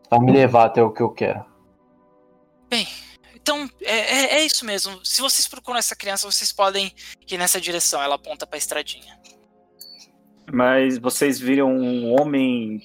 vai 0.09 0.19
me 0.19 0.31
levar 0.31 0.65
até 0.65 0.83
o 0.83 0.91
que 0.91 1.01
eu 1.01 1.09
quero. 1.09 1.43
Então, 3.33 3.69
é, 3.81 3.95
é, 3.95 4.39
é 4.39 4.45
isso 4.45 4.65
mesmo. 4.65 5.03
Se 5.05 5.21
vocês 5.21 5.47
procuram 5.47 5.79
essa 5.79 5.95
criança, 5.95 6.29
vocês 6.29 6.51
podem 6.51 6.93
ir 7.29 7.37
nessa 7.37 7.61
direção. 7.61 8.01
Ela 8.01 8.15
aponta 8.15 8.45
pra 8.45 8.57
estradinha. 8.57 9.17
Mas 10.51 10.97
vocês 10.97 11.39
viram 11.39 11.69
um 11.75 12.13
homem 12.19 12.81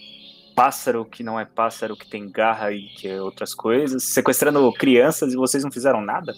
pássaro 0.55 1.05
que 1.05 1.23
não 1.23 1.39
é 1.39 1.45
pássaro, 1.45 1.97
que 1.97 2.09
tem 2.09 2.29
garra 2.31 2.73
e 2.73 2.89
que 2.89 3.09
é 3.09 3.23
outras 3.23 3.55
coisas, 3.55 4.05
sequestrando 4.05 4.71
crianças 4.73 5.33
e 5.33 5.37
vocês 5.37 5.65
não 5.65 5.71
fizeram 5.71 6.01
nada? 6.01 6.35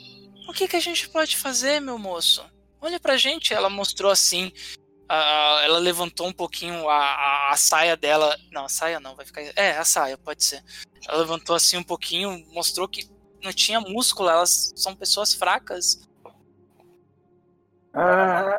O 0.49 0.53
que, 0.53 0.68
que 0.68 0.77
a 0.77 0.81
gente 0.81 1.09
pode 1.09 1.37
fazer, 1.37 1.81
meu 1.81 1.99
moço? 1.99 2.45
Olha 2.81 3.01
pra 3.01 3.16
gente. 3.16 3.53
Ela 3.55 3.68
mostrou 3.70 4.11
assim. 4.11 4.53
a- 5.09 5.61
ela 5.64 5.79
levantou 5.79 6.27
um 6.29 6.33
pouquinho 6.33 6.89
a, 6.89 6.97
a, 6.97 7.51
a 7.53 7.57
saia 7.57 7.97
dela. 7.97 8.37
Não, 8.53 8.66
a 8.66 8.68
saia 8.68 9.01
não, 9.01 9.16
vai 9.16 9.25
ficar. 9.25 9.41
É, 9.57 9.77
a 9.77 9.85
saia, 9.85 10.16
pode 10.18 10.45
ser. 10.45 10.62
Ela 11.09 11.18
levantou 11.18 11.57
assim 11.57 11.77
um 11.79 11.83
pouquinho, 11.83 12.45
mostrou 12.53 12.87
que 12.87 13.09
não 13.43 13.53
tinha 13.53 13.81
músculo, 13.81 14.29
elas 14.29 14.72
são 14.77 14.95
pessoas 14.95 15.35
fracas. 15.35 16.01
Ah, 17.93 18.59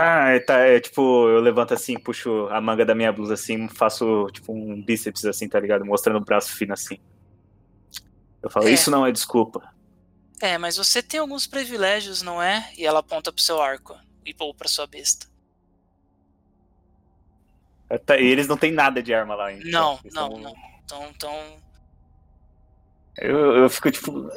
ah, 0.00 0.28
é, 0.30 0.40
tá, 0.40 0.58
é 0.58 0.80
tipo, 0.80 1.28
eu 1.28 1.40
levanto 1.40 1.74
assim, 1.74 1.98
puxo 1.98 2.46
a 2.50 2.60
manga 2.60 2.84
da 2.84 2.94
minha 2.94 3.12
blusa 3.12 3.34
assim, 3.34 3.68
faço 3.68 4.26
tipo 4.32 4.52
um 4.52 4.82
bíceps 4.82 5.24
assim, 5.24 5.48
tá 5.48 5.58
ligado? 5.60 5.84
Mostrando 5.84 6.16
o 6.18 6.24
braço 6.24 6.54
fino 6.56 6.72
assim. 6.72 6.98
Eu 8.42 8.48
falo, 8.50 8.68
É. 8.68 8.72
isso 8.72 8.90
não 8.90 9.04
é 9.06 9.12
desculpa. 9.12 9.62
É, 10.40 10.56
mas 10.56 10.76
você 10.76 11.02
tem 11.02 11.20
alguns 11.20 11.46
privilégios, 11.46 12.22
não 12.22 12.42
é? 12.42 12.70
E 12.76 12.86
ela 12.86 13.00
aponta 13.00 13.30
pro 13.32 13.42
seu 13.42 13.60
arco 13.60 13.94
e 14.24 14.34
ou 14.38 14.54
pra 14.54 14.68
sua 14.68 14.86
besta. 14.86 15.26
É, 17.90 17.98
tá, 17.98 18.16
E 18.16 18.24
eles 18.26 18.46
não 18.48 18.56
têm 18.56 18.72
nada 18.72 19.02
de 19.02 19.12
arma 19.12 19.34
lá. 19.34 19.52
Então, 19.52 19.70
Não, 19.70 20.00
não, 20.04 20.30
são- 20.30 20.38
não. 20.40 20.54
Então, 20.84 21.06
então. 21.14 21.56
Eu, 23.18 23.56
eu 23.56 23.68
fico 23.70 23.90
tipo. 23.90 24.30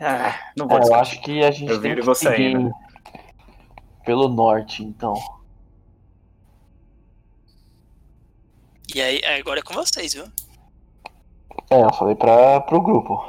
Ah, 0.00 0.38
não 0.56 0.68
vou 0.68 0.78
É, 0.78 0.86
eu 0.86 0.94
acho 0.94 1.20
que 1.22 1.42
a 1.42 1.50
gente 1.50 1.70
Eu 1.70 1.80
tem 1.80 1.90
viro 1.90 1.94
e 1.94 2.00
que 2.00 2.06
vou 2.06 2.14
seguir. 2.14 2.56
Pelo 4.06 4.28
norte, 4.28 4.82
então. 4.84 5.14
E 8.94 9.02
aí, 9.02 9.20
agora 9.38 9.58
é 9.58 9.62
com 9.62 9.74
vocês, 9.74 10.14
viu? 10.14 10.24
É, 11.70 11.82
eu 11.82 11.92
falei 11.92 12.14
pra, 12.14 12.60
pro 12.60 12.80
grupo. 12.80 13.20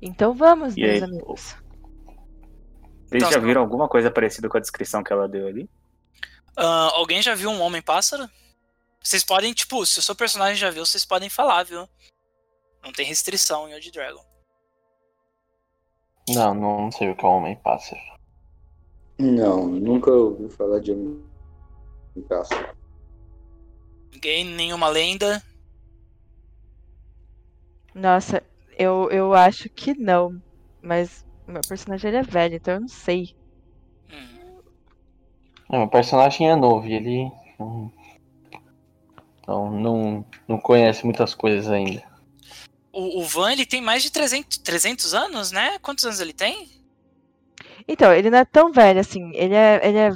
Então 0.00 0.32
vamos, 0.32 0.76
E 0.76 0.80
meus 0.80 1.02
aí? 1.02 1.02
amigos. 1.02 1.56
Vocês 3.06 3.22
Então, 3.22 3.32
já 3.32 3.40
viram 3.40 3.60
alguma 3.60 3.88
coisa 3.88 4.10
parecida 4.10 4.48
com 4.48 4.56
a 4.56 4.60
descrição 4.60 5.02
que 5.02 5.12
ela 5.12 5.28
deu 5.28 5.48
ali? 5.48 5.68
Ah, 6.56 6.90
alguém 6.94 7.20
já 7.20 7.34
viu 7.34 7.50
um 7.50 7.60
homem-pássaro? 7.60 8.28
Vocês 9.02 9.24
podem, 9.24 9.52
tipo, 9.52 9.84
se 9.84 9.98
o 9.98 10.02
seu 10.02 10.14
personagem 10.14 10.54
já 10.56 10.70
viu, 10.70 10.86
vocês 10.86 11.04
podem 11.04 11.28
falar, 11.28 11.64
viu? 11.64 11.88
Não 12.82 12.92
tem 12.92 13.04
restrição 13.04 13.68
em 13.68 13.74
Old 13.74 13.90
Dragon. 13.90 14.24
Não, 16.28 16.54
não 16.54 16.92
sei 16.92 17.10
o 17.10 17.16
que 17.16 17.24
é 17.24 17.28
um 17.28 17.32
homem 17.32 17.56
pássaro. 17.56 18.00
Não, 19.18 19.66
nunca 19.68 20.10
ouvi 20.10 20.48
falar 20.48 20.80
de 20.80 20.92
um 20.92 21.22
pássaro. 22.28 22.76
Ninguém, 24.12 24.44
nenhuma 24.44 24.88
lenda. 24.88 25.42
Nossa, 27.94 28.42
eu, 28.78 29.08
eu 29.10 29.34
acho 29.34 29.68
que 29.68 29.94
não. 29.94 30.40
Mas 30.82 31.24
o 31.46 31.52
meu 31.52 31.62
personagem 31.66 32.08
ele 32.08 32.18
é 32.18 32.22
velho, 32.22 32.56
então 32.56 32.74
eu 32.74 32.80
não 32.80 32.88
sei. 32.88 33.34
Hum. 34.10 34.60
Não, 35.70 35.78
meu 35.80 35.88
personagem 35.88 36.50
é 36.50 36.56
novo 36.56 36.86
e 36.86 36.94
ele 36.94 37.32
hum, 37.60 37.90
não, 39.46 39.70
não, 39.70 40.26
não 40.48 40.58
conhece 40.58 41.04
muitas 41.04 41.34
coisas 41.34 41.70
ainda. 41.70 42.02
O, 42.92 43.20
o 43.20 43.24
Van, 43.24 43.52
ele 43.52 43.66
tem 43.66 43.80
mais 43.80 44.02
de 44.02 44.10
300, 44.10 44.58
300 44.58 45.14
anos, 45.14 45.50
né? 45.50 45.78
Quantos 45.80 46.04
anos 46.04 46.20
ele 46.20 46.32
tem? 46.32 46.68
Então, 47.86 48.12
ele 48.12 48.30
não 48.30 48.38
é 48.38 48.44
tão 48.44 48.72
velho 48.72 49.00
assim. 49.00 49.30
Ele 49.34 49.54
é. 49.54 49.80
Ele 49.82 49.98
é, 49.98 50.10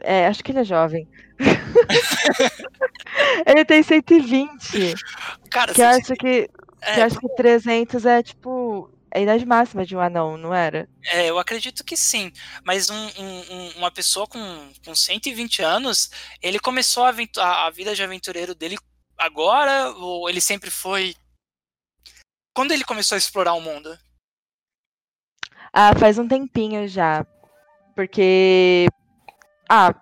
é, 0.00 0.26
acho 0.26 0.42
que 0.42 0.52
ele 0.52 0.60
é 0.60 0.64
jovem. 0.64 1.08
ele 3.46 3.64
tem 3.64 3.82
120. 3.82 4.94
Cara, 5.50 5.72
Que 5.72 5.80
eu 5.80 5.86
você- 5.86 6.00
acho 6.00 6.14
que, 6.14 6.50
é, 6.82 6.94
que 6.94 7.00
eu 7.00 7.04
acho 7.04 7.20
que 7.20 7.28
300 7.36 8.06
é 8.06 8.22
tipo. 8.22 8.90
A 9.10 9.20
idade 9.20 9.46
máxima 9.46 9.86
de 9.86 9.96
um 9.96 10.00
anão, 10.00 10.36
não 10.36 10.52
era? 10.52 10.86
É, 11.12 11.30
eu 11.30 11.38
acredito 11.38 11.82
que 11.82 11.96
sim. 11.96 12.30
Mas 12.62 12.90
um- 12.90 13.10
um- 13.18 13.44
um- 13.50 13.70
uma 13.78 13.90
pessoa 13.90 14.26
com, 14.26 14.38
com 14.84 14.94
120 14.94 15.62
anos, 15.62 16.10
ele 16.42 16.58
começou 16.58 17.04
a- 17.04 17.66
a 17.66 17.70
vida 17.70 17.94
de 17.94 18.02
aventureiro 18.02 18.54
dele 18.54 18.76
agora 19.16 19.90
ou 19.92 20.28
ele 20.28 20.42
sempre 20.42 20.70
foi. 20.70 21.14
Quando 22.54 22.72
ele 22.72 22.84
começou 22.84 23.14
a 23.14 23.18
explorar 23.18 23.54
o 23.54 23.62
mundo? 23.62 23.98
Ah, 25.80 25.94
faz 25.96 26.18
um 26.18 26.26
tempinho 26.26 26.88
já. 26.88 27.24
Porque. 27.94 28.88
Ah. 29.68 29.94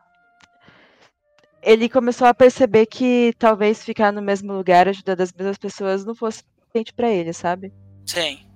Ele 1.60 1.86
começou 1.86 2.26
a 2.26 2.32
perceber 2.32 2.86
que 2.86 3.34
talvez 3.38 3.84
ficar 3.84 4.10
no 4.10 4.22
mesmo 4.22 4.54
lugar, 4.54 4.88
ajudando 4.88 5.20
as 5.20 5.34
mesmas 5.34 5.58
pessoas, 5.58 6.02
não 6.02 6.14
fosse 6.14 6.42
suficiente 6.58 6.94
pra 6.94 7.10
ele, 7.10 7.30
sabe? 7.34 7.74
Sim. 8.06 8.48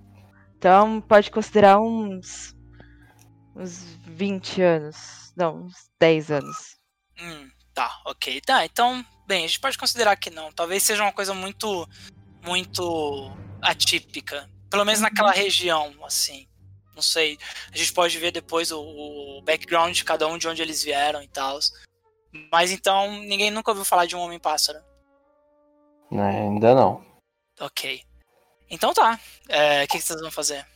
Então 0.56 0.98
pode 1.02 1.30
considerar 1.30 1.78
uns. 1.78 2.56
uns 3.54 3.82
20 4.06 4.62
anos. 4.62 5.34
Não, 5.36 5.64
uns 5.64 5.90
10 6.00 6.30
anos. 6.30 6.78
Hum, 7.20 7.50
tá, 7.74 8.00
ok. 8.06 8.40
Tá, 8.40 8.64
então, 8.64 9.04
bem, 9.26 9.44
a 9.44 9.46
gente 9.46 9.60
pode 9.60 9.76
considerar 9.76 10.16
que 10.16 10.30
não. 10.30 10.50
Talvez 10.52 10.82
seja 10.82 11.02
uma 11.02 11.12
coisa 11.12 11.34
muito. 11.34 11.86
muito 12.42 13.30
atípica. 13.60 14.48
Pelo 14.70 14.86
menos 14.86 15.02
naquela 15.02 15.32
região, 15.32 15.92
assim. 16.02 16.48
Não 17.00 17.02
sei. 17.02 17.38
A 17.72 17.76
gente 17.78 17.94
pode 17.94 18.18
ver 18.18 18.30
depois 18.30 18.70
o, 18.70 18.78
o 18.78 19.40
background 19.40 19.96
de 19.96 20.04
cada 20.04 20.28
um, 20.28 20.36
de 20.36 20.46
onde 20.46 20.60
eles 20.60 20.84
vieram 20.84 21.22
e 21.22 21.28
tal. 21.28 21.58
Mas 22.52 22.70
então, 22.70 23.10
ninguém 23.22 23.50
nunca 23.50 23.70
ouviu 23.70 23.86
falar 23.86 24.04
de 24.04 24.14
um 24.14 24.20
homem-pássaro. 24.20 24.78
É, 26.12 26.42
ainda 26.42 26.74
não. 26.74 27.02
Ok. 27.58 28.02
Então 28.68 28.92
tá. 28.92 29.18
É, 29.48 29.84
O 29.84 29.88
que, 29.88 29.96
que 29.96 30.04
vocês 30.04 30.20
vão 30.20 30.30
fazer? 30.30 30.66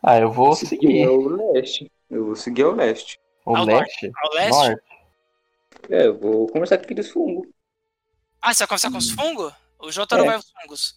Ah, 0.00 0.18
eu 0.18 0.30
vou 0.30 0.54
seguir 0.54 0.68
seguir. 0.86 1.04
ao 1.08 1.18
leste. 1.18 1.90
Eu 2.08 2.26
vou 2.26 2.36
seguir 2.36 2.62
ao 2.62 2.70
leste. 2.70 3.18
O 3.44 3.56
Ao 3.56 3.64
leste? 3.64 4.12
Ao 4.22 4.34
leste? 4.34 4.50
Norte. 4.52 4.82
É, 5.90 6.06
eu 6.06 6.16
vou 6.16 6.46
conversar 6.46 6.78
com 6.78 6.84
aqueles 6.84 7.10
fungos. 7.10 7.48
Ah, 8.40 8.54
você 8.54 8.60
vai 8.60 8.68
conversar 8.68 8.92
com 8.92 8.98
os 8.98 9.10
fungos? 9.10 9.52
O 9.80 9.90
Jotaro 9.90 10.22
É. 10.22 10.26
vai 10.26 10.36
aos 10.36 10.48
fungos. 10.48 10.96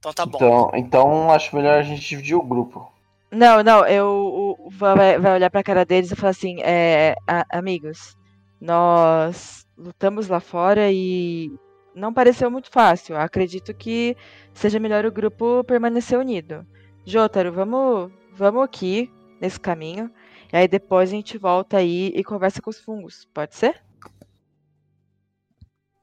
Então 0.00 0.12
tá 0.12 0.26
bom. 0.26 0.38
Então, 0.38 0.70
então 0.74 1.30
acho 1.30 1.54
melhor 1.54 1.78
a 1.78 1.82
gente 1.82 2.00
dividir 2.00 2.34
o 2.34 2.42
grupo. 2.42 2.90
Não, 3.32 3.62
não, 3.62 3.86
eu 3.86 4.06
o- 4.06 4.70
vai, 4.70 5.18
vai 5.18 5.34
olhar 5.34 5.50
pra 5.50 5.62
cara 5.62 5.84
deles 5.84 6.10
e 6.10 6.16
falar 6.16 6.30
assim, 6.30 6.60
é, 6.62 7.14
a- 7.26 7.46
amigos, 7.58 8.16
nós 8.60 9.64
lutamos 9.78 10.28
lá 10.28 10.40
fora 10.40 10.90
e 10.92 11.50
não 11.94 12.12
pareceu 12.12 12.50
muito 12.50 12.70
fácil. 12.70 13.16
Acredito 13.16 13.72
que 13.74 14.16
seja 14.52 14.80
melhor 14.80 15.06
o 15.06 15.12
grupo 15.12 15.62
permanecer 15.64 16.18
unido. 16.18 16.66
Jotaro, 17.06 17.52
vamos, 17.52 18.10
vamos 18.36 18.62
aqui 18.64 19.08
nesse 19.40 19.60
caminho. 19.60 20.10
E 20.52 20.56
aí 20.56 20.66
depois 20.68 21.10
a 21.10 21.12
gente 21.14 21.38
volta 21.38 21.76
aí 21.78 22.08
e 22.14 22.24
conversa 22.24 22.60
com 22.60 22.70
os 22.70 22.80
fungos. 22.80 23.26
Pode 23.32 23.54
ser? 23.54 23.80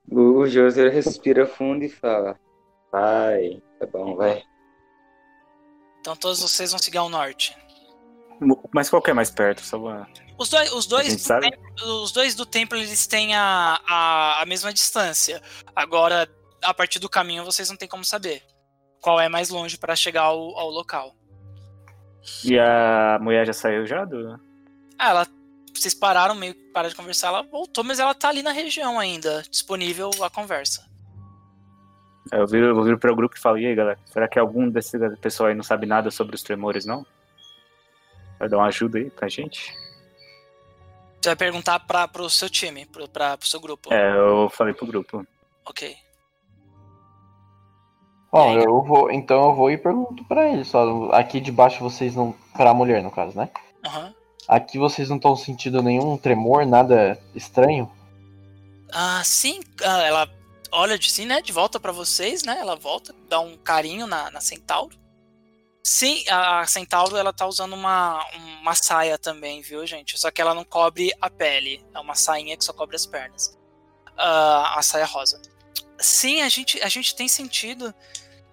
O, 0.09 0.39
o 0.39 0.47
José 0.47 0.89
respira 0.89 1.45
fundo 1.45 1.83
e 1.83 1.89
fala: 1.89 2.39
Vai, 2.91 3.61
tá 3.79 3.85
bom, 3.85 4.15
vai. 4.15 4.43
Então 6.07 6.15
todos 6.15 6.39
vocês 6.39 6.71
vão 6.71 6.79
seguir 6.79 6.99
ao 6.99 7.09
norte. 7.09 7.53
Mas 8.73 8.89
qual 8.89 9.01
que 9.01 9.11
é 9.11 9.13
mais 9.13 9.29
perto? 9.29 9.61
Só 9.61 9.77
uma... 9.77 10.07
Os 10.37 10.47
dois, 10.47 10.71
os 10.71 10.85
dois, 10.85 11.25
do 11.25 11.39
templo, 11.41 12.01
os 12.01 12.11
dois 12.13 12.33
do 12.33 12.45
templo 12.45 12.77
eles 12.77 13.05
têm 13.07 13.35
a, 13.35 13.77
a, 13.85 14.41
a 14.41 14.45
mesma 14.45 14.71
distância. 14.71 15.41
Agora, 15.75 16.29
a 16.63 16.73
partir 16.73 16.99
do 16.99 17.09
caminho, 17.09 17.43
vocês 17.43 17.69
não 17.69 17.75
tem 17.75 17.89
como 17.89 18.05
saber 18.05 18.41
qual 19.01 19.19
é 19.19 19.27
mais 19.27 19.49
longe 19.49 19.77
para 19.77 19.97
chegar 19.97 20.21
ao, 20.21 20.57
ao 20.57 20.69
local. 20.69 21.13
E 22.41 22.57
a 22.57 23.19
mulher 23.19 23.45
já 23.45 23.51
saiu 23.51 23.85
já 23.85 24.05
do. 24.05 24.39
Ah, 24.97 25.09
ela. 25.09 25.27
Vocês 25.73 25.93
pararam, 25.93 26.35
meio 26.35 26.55
que 26.55 26.71
pararam 26.71 26.89
de 26.89 26.95
conversar, 26.95 27.27
ela 27.27 27.43
voltou, 27.43 27.83
mas 27.83 27.99
ela 27.99 28.15
tá 28.15 28.29
ali 28.29 28.41
na 28.41 28.51
região 28.51 28.97
ainda, 28.97 29.43
disponível 29.51 30.09
a 30.21 30.29
conversa. 30.29 30.87
Eu 32.31 32.47
viro, 32.47 32.65
eu 32.67 32.83
viro 32.83 32.99
pro 32.99 33.15
grupo 33.15 33.35
e 33.35 33.39
falo, 33.39 33.57
e 33.57 33.65
aí 33.65 33.75
galera, 33.75 33.99
será 34.05 34.27
que 34.27 34.39
algum 34.39 34.69
desse 34.69 34.97
pessoal 35.17 35.49
aí 35.49 35.55
não 35.55 35.63
sabe 35.63 35.85
nada 35.85 36.11
sobre 36.11 36.35
os 36.35 36.43
tremores, 36.43 36.85
não? 36.85 37.05
Vai 38.39 38.49
dar 38.49 38.57
uma 38.57 38.67
ajuda 38.67 38.97
aí 38.97 39.09
pra 39.09 39.27
gente? 39.27 39.73
Você 41.21 41.29
vai 41.29 41.35
perguntar 41.35 41.79
pra, 41.79 42.07
pro 42.07 42.29
seu 42.29 42.49
time, 42.49 42.85
pro, 42.85 43.07
pra, 43.07 43.37
pro 43.37 43.47
seu 43.47 43.59
grupo. 43.59 43.93
É, 43.93 44.15
eu 44.15 44.49
falei 44.49 44.73
pro 44.73 44.85
grupo. 44.85 45.25
Ok. 45.65 45.95
Bom, 48.31 48.57
aí? 48.57 48.63
eu 48.63 48.83
vou. 48.83 49.11
Então 49.11 49.49
eu 49.49 49.55
vou 49.55 49.71
e 49.71 49.77
pergunto 49.77 50.23
pra 50.25 50.47
ele 50.49 50.63
só. 50.63 51.09
Aqui 51.11 51.39
debaixo 51.41 51.83
vocês 51.83 52.15
não. 52.15 52.35
Pra 52.55 52.73
mulher, 52.73 53.01
no 53.01 53.11
caso, 53.11 53.37
né? 53.37 53.49
Aham. 53.85 54.13
Aqui 54.47 54.77
vocês 54.77 55.09
não 55.09 55.17
estão 55.17 55.35
sentindo 55.35 55.83
nenhum 55.83 56.17
tremor, 56.17 56.65
nada 56.65 57.19
estranho? 57.35 57.91
Ah, 58.93 59.21
sim, 59.25 59.59
ah, 59.83 60.01
ela 60.03 60.29
olha 60.71 60.97
de 60.97 61.11
sim, 61.11 61.25
né? 61.25 61.41
De 61.41 61.51
volta 61.51 61.79
pra 61.79 61.91
vocês, 61.91 62.43
né? 62.43 62.57
Ela 62.59 62.75
volta, 62.75 63.13
dá 63.27 63.39
um 63.39 63.57
carinho 63.57 64.07
na, 64.07 64.29
na 64.31 64.41
Centauro. 64.41 64.97
Sim, 65.83 66.23
a 66.29 66.67
Centauro 66.67 67.15
ela 67.15 67.31
tá 67.31 67.47
usando 67.47 67.73
uma, 67.73 68.21
uma 68.61 68.75
saia 68.75 69.17
também, 69.17 69.61
viu, 69.61 69.87
gente? 69.87 70.19
Só 70.19 70.29
que 70.29 70.41
ela 70.41 70.53
não 70.53 70.65
cobre 70.65 71.13
a 71.21 71.29
pele. 71.29 71.81
É 71.93 71.99
uma 71.99 72.13
sainha 72.13 72.57
que 72.57 72.65
só 72.65 72.73
cobre 72.73 72.97
as 72.97 73.05
pernas. 73.05 73.57
Ah, 74.17 74.77
a 74.77 74.81
saia 74.81 75.05
rosa. 75.05 75.41
Sim, 75.97 76.41
a 76.41 76.49
gente, 76.49 76.81
a 76.83 76.89
gente 76.89 77.15
tem 77.15 77.29
sentido. 77.29 77.93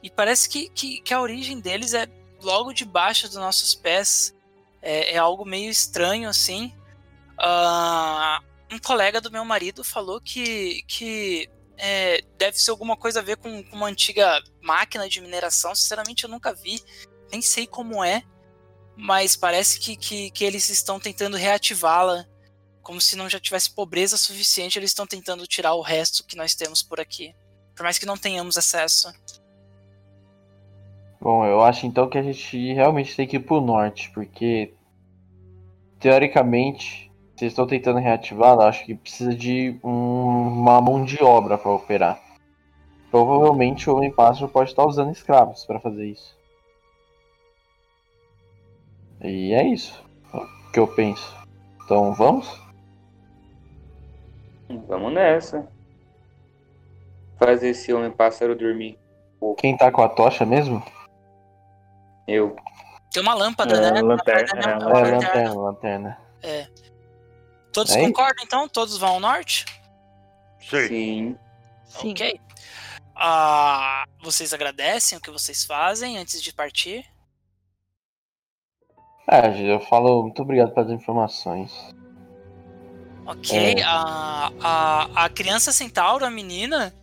E 0.01 0.09
parece 0.09 0.49
que, 0.49 0.69
que, 0.69 1.01
que 1.01 1.13
a 1.13 1.21
origem 1.21 1.59
deles 1.59 1.93
é 1.93 2.07
logo 2.41 2.73
debaixo 2.73 3.27
dos 3.27 3.37
nossos 3.37 3.75
pés. 3.75 4.33
É, 4.81 5.15
é 5.15 5.19
algo 5.19 5.45
meio 5.45 5.71
estranho, 5.71 6.29
assim. 6.29 6.73
Ah, 7.37 8.41
um 8.71 8.79
colega 8.79 9.21
do 9.21 9.31
meu 9.31 9.45
marido 9.45 9.83
falou 9.83 10.21
que, 10.21 10.85
que 10.87 11.49
é, 11.77 12.23
deve 12.39 12.59
ser 12.59 12.71
alguma 12.71 12.97
coisa 12.97 13.21
a 13.21 13.23
ver 13.23 13.37
com, 13.37 13.63
com 13.63 13.77
uma 13.77 13.89
antiga 13.89 14.43
máquina 14.63 15.09
de 15.09 15.21
mineração. 15.21 15.75
Sinceramente, 15.75 16.25
eu 16.25 16.31
nunca 16.31 16.53
vi, 16.53 16.83
nem 17.31 17.43
sei 17.43 17.67
como 17.67 18.03
é, 18.03 18.23
mas 18.97 19.37
parece 19.37 19.79
que, 19.79 19.97
que, 19.97 20.31
que 20.31 20.45
eles 20.45 20.69
estão 20.69 21.01
tentando 21.01 21.37
reativá-la. 21.37 22.27
Como 22.83 23.01
se 23.01 23.17
não 23.17 23.31
já 23.31 23.41
tivesse 23.41 23.75
pobreza 23.75 24.17
suficiente, 24.17 24.79
eles 24.79 24.91
estão 24.91 25.07
tentando 25.07 25.47
tirar 25.47 25.75
o 25.75 25.81
resto 25.81 26.25
que 26.25 26.37
nós 26.37 26.55
temos 26.55 26.83
por 26.83 27.01
aqui. 27.01 27.35
Por 27.75 27.83
mais 27.83 27.99
que 27.99 28.07
não 28.07 28.17
tenhamos 28.17 28.59
acesso. 28.59 29.13
Bom, 31.21 31.47
eu 31.47 31.63
acho 31.63 31.87
então 31.87 32.09
que 32.09 32.19
a 32.19 32.23
gente 32.23 32.75
realmente 32.75 33.17
tem 33.17 33.27
que 33.27 33.37
ir 33.37 33.41
pro 33.41 33.61
norte, 33.61 34.11
porque 34.11 34.75
teoricamente, 35.99 37.11
vocês 37.37 37.53
estão 37.53 37.67
tentando 37.67 37.99
reativar, 37.99 38.55
eu 38.55 38.63
acho 38.63 38.85
que 38.85 38.95
precisa 38.95 39.35
de 39.35 39.79
um- 39.83 40.49
uma 40.61 40.81
mão 40.81 41.05
de 41.05 41.23
obra 41.23 41.59
para 41.59 41.71
operar. 41.73 42.21
Provavelmente 43.11 43.89
o 43.89 43.97
Homem-Pássaro 43.97 44.49
pode 44.49 44.71
estar 44.71 44.85
usando 44.85 45.13
escravos 45.13 45.65
para 45.65 45.81
fazer 45.81 46.07
isso. 46.07 46.37
E 49.21 49.53
é 49.53 49.63
isso 49.63 50.03
o 50.33 50.71
que 50.73 50.79
eu 50.79 50.87
penso. 50.87 51.35
Então 51.85 52.13
vamos? 52.15 52.61
Vamos 54.89 55.13
nessa. 55.13 55.69
Fazer 57.39 57.71
esse 57.71 57.93
homem 57.93 58.11
pássaro 58.11 58.57
dormir. 58.57 58.99
Quem 59.59 59.77
tá 59.77 59.91
com 59.91 60.03
a 60.03 60.09
tocha 60.09 60.47
mesmo? 60.47 60.83
Eu. 62.27 62.57
Tem 63.13 63.23
uma 63.23 63.35
lâmpada, 63.35 63.75
É, 63.77 63.93
né? 63.93 64.01
lanterna, 64.03 64.53
Uma 64.55 64.63
é, 64.63 64.75
lanterna, 64.75 65.07
É, 65.07 65.13
lanterna, 65.13 65.55
lanterna. 65.55 66.19
Todos 67.75 67.93
É 67.93 68.01
concordam, 68.01 68.45
então? 68.45 68.69
Todos 68.69 68.97
vão 68.97 69.15
ao 69.15 69.21
norte? 69.21 69.67
Sim. 70.61 70.89
Sim. 70.89 71.39
Sim. 71.85 72.11
Ok. 72.13 72.41
Ah, 73.17 74.05
vocês 74.23 74.53
agradecem 74.53 75.19
o 75.19 75.21
que 75.21 75.31
vocês 75.31 75.65
fazem 75.65 76.17
antes 76.17 76.41
de 76.41 76.53
partir? 76.53 77.05
É, 79.29 79.61
eu 79.61 79.81
falo 79.81 80.23
muito 80.23 80.41
obrigado 80.41 80.73
pelas 80.73 80.91
informações. 80.91 81.73
Ok. 83.27 83.59
É. 83.59 83.83
A, 83.83 84.53
a, 84.61 85.25
a 85.25 85.29
criança 85.29 85.73
centauro, 85.73 86.25
a 86.25 86.31
menina, 86.31 86.95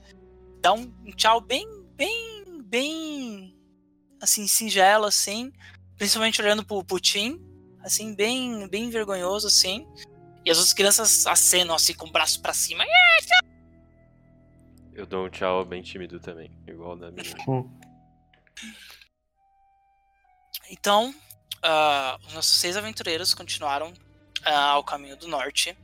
dá 0.61 0.71
um 0.71 0.89
tchau 1.15 1.41
bem, 1.41 1.67
bem, 1.95 2.61
bem, 2.63 3.57
assim, 4.21 4.47
singelo, 4.47 5.05
assim. 5.05 5.51
Principalmente 5.97 6.41
olhando 6.41 6.63
pro 6.63 6.83
Putin, 6.83 7.41
assim, 7.83 8.15
bem, 8.15 8.67
bem 8.67 8.89
vergonhoso, 8.89 9.47
assim. 9.47 9.85
E 10.45 10.49
as 10.51 10.57
outras 10.57 10.73
crianças 10.73 11.27
acenam, 11.27 11.75
assim, 11.75 11.93
com 11.93 12.07
o 12.07 12.11
braço 12.11 12.41
pra 12.41 12.53
cima. 12.53 12.83
Eu 14.93 15.05
dou 15.05 15.25
um 15.25 15.29
tchau 15.29 15.63
bem 15.63 15.81
tímido 15.81 16.19
também, 16.19 16.51
igual 16.67 16.95
da 16.97 17.11
menina. 17.11 17.35
Então, 20.69 21.13
ah, 21.61 22.17
os 22.27 22.33
nossos 22.33 22.59
seis 22.59 22.75
aventureiros 22.77 23.33
continuaram 23.33 23.93
ah, 24.43 24.69
ao 24.71 24.83
caminho 24.83 25.15
do 25.17 25.27
norte. 25.27 25.77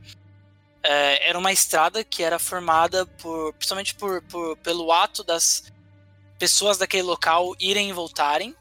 Eh, 0.82 1.28
era 1.28 1.38
uma 1.38 1.52
estrada 1.52 2.04
que 2.04 2.22
era 2.22 2.38
formada 2.38 3.04
por, 3.04 3.52
principalmente 3.54 3.94
por, 3.96 4.22
por- 4.22 4.56
pelo 4.58 4.92
ato 4.92 5.24
das 5.24 5.72
pessoas 6.38 6.78
daquele 6.78 7.02
local 7.02 7.54
irem 7.58 7.90
e 7.90 7.92
voltarem. 7.92 8.54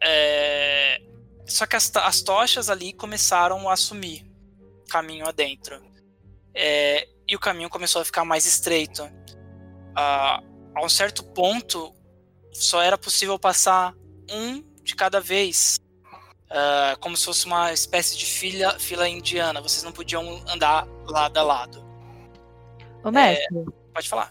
Eh, 0.00 1.00
só 1.46 1.66
que 1.66 1.76
as, 1.76 1.94
as 1.96 2.22
tochas 2.22 2.70
ali 2.70 2.92
começaram 2.92 3.68
a 3.68 3.76
sumir 3.76 4.24
caminho 4.92 5.26
adentro. 5.26 5.80
Eh, 6.54 7.08
e 7.26 7.34
o 7.34 7.38
caminho 7.38 7.70
começou 7.70 8.02
a 8.02 8.04
ficar 8.04 8.24
mais 8.24 8.44
estreito. 8.44 9.02
ah, 9.96 10.42
a 10.74 10.84
um 10.84 10.88
certo 10.88 11.22
ponto 11.24 11.92
só 12.52 12.80
era 12.82 12.96
possível 12.98 13.38
passar 13.38 13.94
um 14.30 14.62
de 14.82 14.94
cada 14.94 15.20
vez. 15.20 15.78
ah, 16.50 16.94
como 17.00 17.16
se 17.16 17.24
fosse 17.24 17.46
uma 17.46 17.72
espécie 17.72 18.16
de 18.18 18.26
fila, 18.26 18.78
fila 18.78 19.08
indiana. 19.08 19.60
Vocês 19.62 19.82
não 19.82 19.92
podiam 19.92 20.22
andar 20.46 20.86
lado 21.06 21.38
a 21.38 21.42
lado. 21.42 21.82
Ô, 23.02 23.10
mestre, 23.10 23.64
Pode 23.94 24.08
falar. 24.08 24.30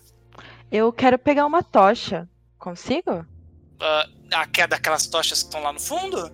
eu 0.72 0.94
quero 0.94 1.18
pegar 1.18 1.46
uma 1.46 1.64
tocha. 1.64 2.30
Consigo? 2.60 3.26
Ah, 3.80 4.06
a 4.34 4.48
que 4.48 4.62
é 4.62 4.68
daquelas 4.68 5.08
tochas 5.08 5.40
que 5.42 5.46
estão 5.48 5.64
lá 5.64 5.74
no 5.74 5.80
fundo? 5.80 6.32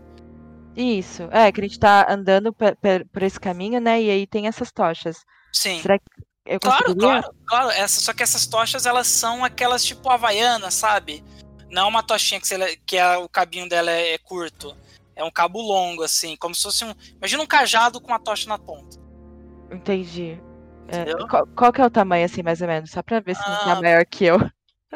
Isso. 0.78 1.24
É, 1.32 1.52
que 1.52 1.60
a 1.60 1.64
gente 1.64 1.80
tá 1.80 2.06
andando 2.10 2.54
por 2.54 3.24
esse 3.24 3.40
caminho, 3.40 3.82
né? 3.82 4.02
E 4.02 4.10
aí 4.12 4.28
tem 4.28 4.48
essas 4.48 4.72
tochas. 4.72 5.18
Sim. 5.52 5.82
Será 5.82 5.98
que 5.98 6.06
eu 6.46 6.60
Claro, 6.60 6.96
claro, 6.96 7.36
claro. 7.46 7.70
Essa, 7.72 8.00
só 8.00 8.14
que 8.14 8.22
essas 8.24 8.46
tochas, 8.46 8.86
elas 8.86 9.08
são 9.08 9.44
aquelas 9.44 9.84
tipo 9.84 10.10
havaianas, 10.10 10.76
sabe? 10.76 11.24
Não 11.70 11.90
uma 11.90 12.04
tochinha 12.04 12.40
que, 12.40 12.48
você- 12.48 12.78
que 12.86 12.98
a- 12.98 13.20
o 13.20 13.28
cabinho 13.28 13.68
dela 13.68 13.92
é, 13.92 14.14
é 14.14 14.18
curto. 14.18 14.74
É 15.16 15.24
um 15.24 15.32
cabo 15.32 15.60
longo, 15.60 16.04
assim, 16.04 16.36
como 16.38 16.54
se 16.54 16.62
fosse 16.62 16.86
um. 16.86 16.94
Imagina 17.18 17.42
um 17.42 17.48
cajado 17.48 18.00
com 18.00 18.08
uma 18.08 18.20
tocha 18.20 18.48
na 18.48 18.60
ponta. 18.60 18.98
Entendi. 19.72 20.40
É, 20.88 21.06
qual, 21.28 21.46
qual 21.48 21.74
que 21.74 21.82
é 21.82 21.86
o 21.86 21.90
tamanho, 21.90 22.24
assim, 22.26 22.42
mais 22.44 22.62
ou 22.62 22.68
menos? 22.68 22.92
Só 22.92 23.02
pra 23.02 23.20
ver 23.20 23.36
se 23.36 23.42
não 23.50 23.58
tá 23.58 23.72
Ah. 23.74 23.82
maior 23.82 24.06
que 24.06 24.24
eu. 24.26 24.38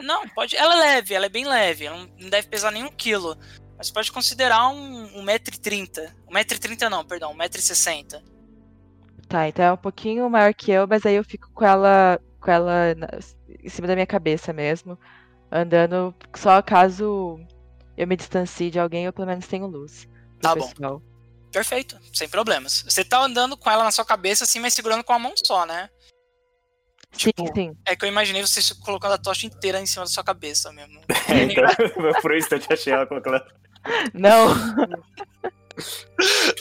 Não, 0.02 0.26
pode. 0.30 0.56
Ela 0.56 0.76
é 0.76 0.80
leve, 0.80 1.14
ela 1.14 1.26
é 1.26 1.30
bem 1.30 1.46
leve. 1.46 1.86
Ela 1.86 1.98
não 1.98 2.08
não 2.18 2.30
deve 2.30 2.48
pesar 2.48 2.72
nem 2.72 2.84
um 2.84 2.88
quilo. 2.92 3.36
Mas 3.82 3.90
pode 3.90 4.12
considerar 4.12 4.70
um, 4.70 5.06
um 5.20 5.26
1,30m. 5.26 6.14
1,30m 6.30 6.88
não, 6.88 7.04
perdão, 7.04 7.36
1,60m. 7.36 8.22
Tá, 9.28 9.48
então 9.48 9.66
é 9.66 9.74
um 9.74 9.78
pouquinho 9.78 10.30
maior 10.30 10.54
que 10.54 10.70
eu, 10.72 10.86
mas 10.88 11.04
aí 11.04 11.16
eu 11.16 11.24
fico 11.24 11.50
com 11.52 11.66
ela, 11.66 12.20
com 12.40 12.52
ela 12.52 12.94
na- 12.94 13.08
em 13.64 13.70
cima 13.70 13.88
da 13.88 13.96
minha 13.96 14.06
cabeça 14.06 14.54
mesmo. 14.54 15.00
Andando 15.52 16.14
só 16.36 16.62
caso 16.62 17.40
eu 17.98 18.06
me 18.06 18.16
distancie 18.16 18.70
de 18.70 18.78
alguém, 18.80 19.06
eu 19.06 19.14
pelo 19.14 19.26
menos 19.26 19.48
tenho 19.48 19.66
luz. 19.66 20.08
Tá 20.40 20.56
bom. 20.56 20.68
pessoal. 20.70 21.02
Perfeito, 21.52 21.98
sem 22.14 22.30
problemas. 22.30 22.84
Você 22.88 23.04
tá 23.04 23.20
andando 23.24 23.58
com 23.58 23.70
ela 23.72 23.84
na 23.84 23.92
sua 23.92 24.06
cabeça 24.06 24.44
assim, 24.44 24.60
mas 24.60 24.76
segurando 24.76 25.04
com 25.04 25.12
a 25.14 25.18
mão 25.18 25.34
só, 25.44 25.66
né? 25.66 25.90
Sim, 27.14 27.32
Tipo, 27.32 27.52
sim. 27.56 27.76
É 27.84 27.96
que 27.96 28.06
eu 28.06 28.10
imaginei 28.10 28.42
você 28.44 28.62
colocando 28.76 29.14
a 29.14 29.18
tocha 29.18 29.48
inteira 29.48 29.82
em 29.82 29.88
cima 29.88 30.06
da 30.06 30.12
sua 30.12 30.24
cabeça 30.24 30.72
mesmo. 30.72 31.02
É, 31.28 31.44
então, 31.44 31.64
por 32.22 32.32
um 32.32 32.36
instante 32.36 32.72
achei 32.72 32.94
ela 32.94 33.08
com 33.08 33.16
aquela. 33.16 33.44
Não, 34.14 34.48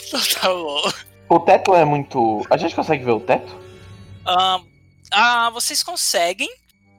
Então 0.08 0.20
tá 0.40 0.48
bom. 0.48 0.82
O 1.28 1.38
teto 1.40 1.74
é 1.74 1.84
muito. 1.84 2.44
A 2.50 2.56
gente 2.56 2.74
consegue 2.74 3.04
ver 3.04 3.12
o 3.12 3.20
teto? 3.20 3.54
Ah, 4.26 4.60
ah, 5.12 5.50
vocês 5.50 5.82
conseguem. 5.82 6.48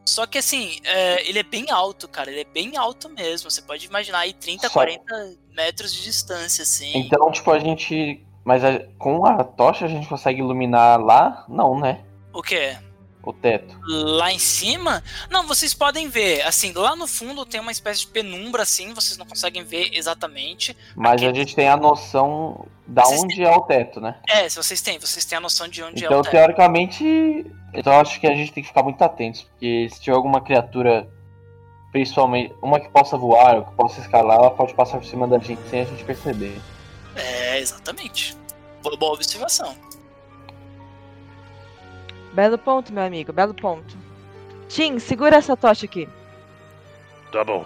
Só 0.06 0.26
que 0.26 0.38
assim, 0.38 0.80
é, 0.84 1.28
ele 1.28 1.40
é 1.40 1.44
bem 1.44 1.70
alto, 1.72 2.08
cara. 2.08 2.30
Ele 2.32 2.42
é 2.42 2.46
bem 2.46 2.76
alto 2.78 3.10
mesmo. 3.10 3.50
Você 3.50 3.62
pode 3.62 3.86
imaginar 3.86 4.20
aí 4.20 4.34
30, 4.34 4.68
Só- 4.68 4.74
40 4.74 5.04
metros 5.56 5.94
de 5.94 6.04
distância, 6.04 6.64
assim. 6.64 6.92
Então, 6.98 7.32
tipo, 7.32 7.52
a 7.52 7.60
gente. 7.60 8.26
Mas 8.44 8.64
a- 8.64 8.80
com 8.98 9.26
a 9.26 9.44
tocha 9.44 9.86
a 9.86 9.88
gente 9.88 10.08
consegue 10.08 10.40
iluminar 10.40 11.00
lá? 11.00 11.46
Não, 11.48 11.80
né? 11.80 12.04
O 12.34 12.42
quê? 12.42 12.76
O 13.24 13.32
teto. 13.32 13.78
Lá 13.86 14.32
em 14.32 14.40
cima? 14.40 15.04
Não, 15.30 15.46
vocês 15.46 15.74
podem 15.76 16.10
ver. 16.10 16.42
Assim, 16.42 16.72
lá 16.74 16.96
no 16.96 17.06
fundo 17.06 17.46
tem 17.46 17.62
uma 17.62 17.72
espécie 17.72 18.02
de 18.02 18.08
penumbra, 18.08 18.64
assim. 18.64 18.94
Vocês 18.96 19.16
não 19.16 19.28
conseguem 19.28 19.64
ver 19.64 19.90
exatamente. 19.94 20.76
Mas 20.96 21.22
a 21.22 21.32
gente 21.32 21.56
tem 21.56 21.70
a 21.70 21.78
noção 21.78 22.66
da 22.88 23.04
Vocês 23.04 23.22
onde 23.22 23.44
é 23.44 23.52
o 23.56 23.62
teto, 23.62 24.02
né? 24.02 24.16
É, 24.28 24.50
se 24.50 24.58
vocês 24.58 24.82
têm. 24.82 24.98
Vocês 24.98 25.24
têm 25.24 25.38
a 25.38 25.42
noção 25.42 25.68
de 25.68 25.84
onde 25.84 26.04
é 26.04 26.08
Então, 26.08 26.20
o 26.20 26.24
teto. 26.24 26.32
teoricamente. 26.32 27.46
Então, 27.74 27.94
eu 27.94 28.00
acho 28.00 28.20
que 28.20 28.26
a 28.26 28.34
gente 28.36 28.52
tem 28.52 28.64
que 28.64 28.70
ficar 28.70 28.82
muito 28.82 29.02
atentos. 29.04 29.44
Porque 29.44 29.88
se 29.94 30.02
tiver 30.02 30.16
alguma 30.16 30.42
criatura, 30.42 31.08
principalmente 31.92 32.54
uma 32.62 32.80
que 32.80 32.90
possa 32.90 33.18
voar 33.18 33.56
ou 33.58 33.66
que 33.66 33.72
possa 33.76 34.02
escalar, 34.02 34.38
ela 34.40 34.50
pode 34.52 34.74
passar 34.74 34.98
por 34.98 35.06
cima 35.06 35.28
da 35.28 35.38
gente 35.38 35.62
sem 35.70 35.82
a 35.82 35.86
gente 35.86 36.04
perceber. 36.04 36.60
É, 37.16 37.60
exatamente. 37.60 38.36
Boa 38.82 39.14
observação. 39.14 39.76
Belo 42.34 42.58
ponto, 42.58 42.92
meu 42.94 43.04
amigo, 43.04 43.32
belo 43.34 43.54
ponto. 43.54 43.98
Tim, 44.70 45.00
segura 45.00 45.36
essa 45.38 45.56
tocha 45.58 45.86
aqui. 45.86 46.08
Tá 47.32 47.44
bom. 47.44 47.66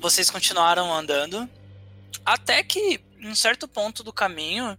vocês 0.00 0.30
continuaram 0.30 0.92
andando 0.92 1.48
até 2.24 2.62
que 2.62 3.00
em 3.18 3.28
um 3.28 3.34
certo 3.34 3.68
ponto 3.68 4.02
do 4.02 4.12
caminho 4.12 4.78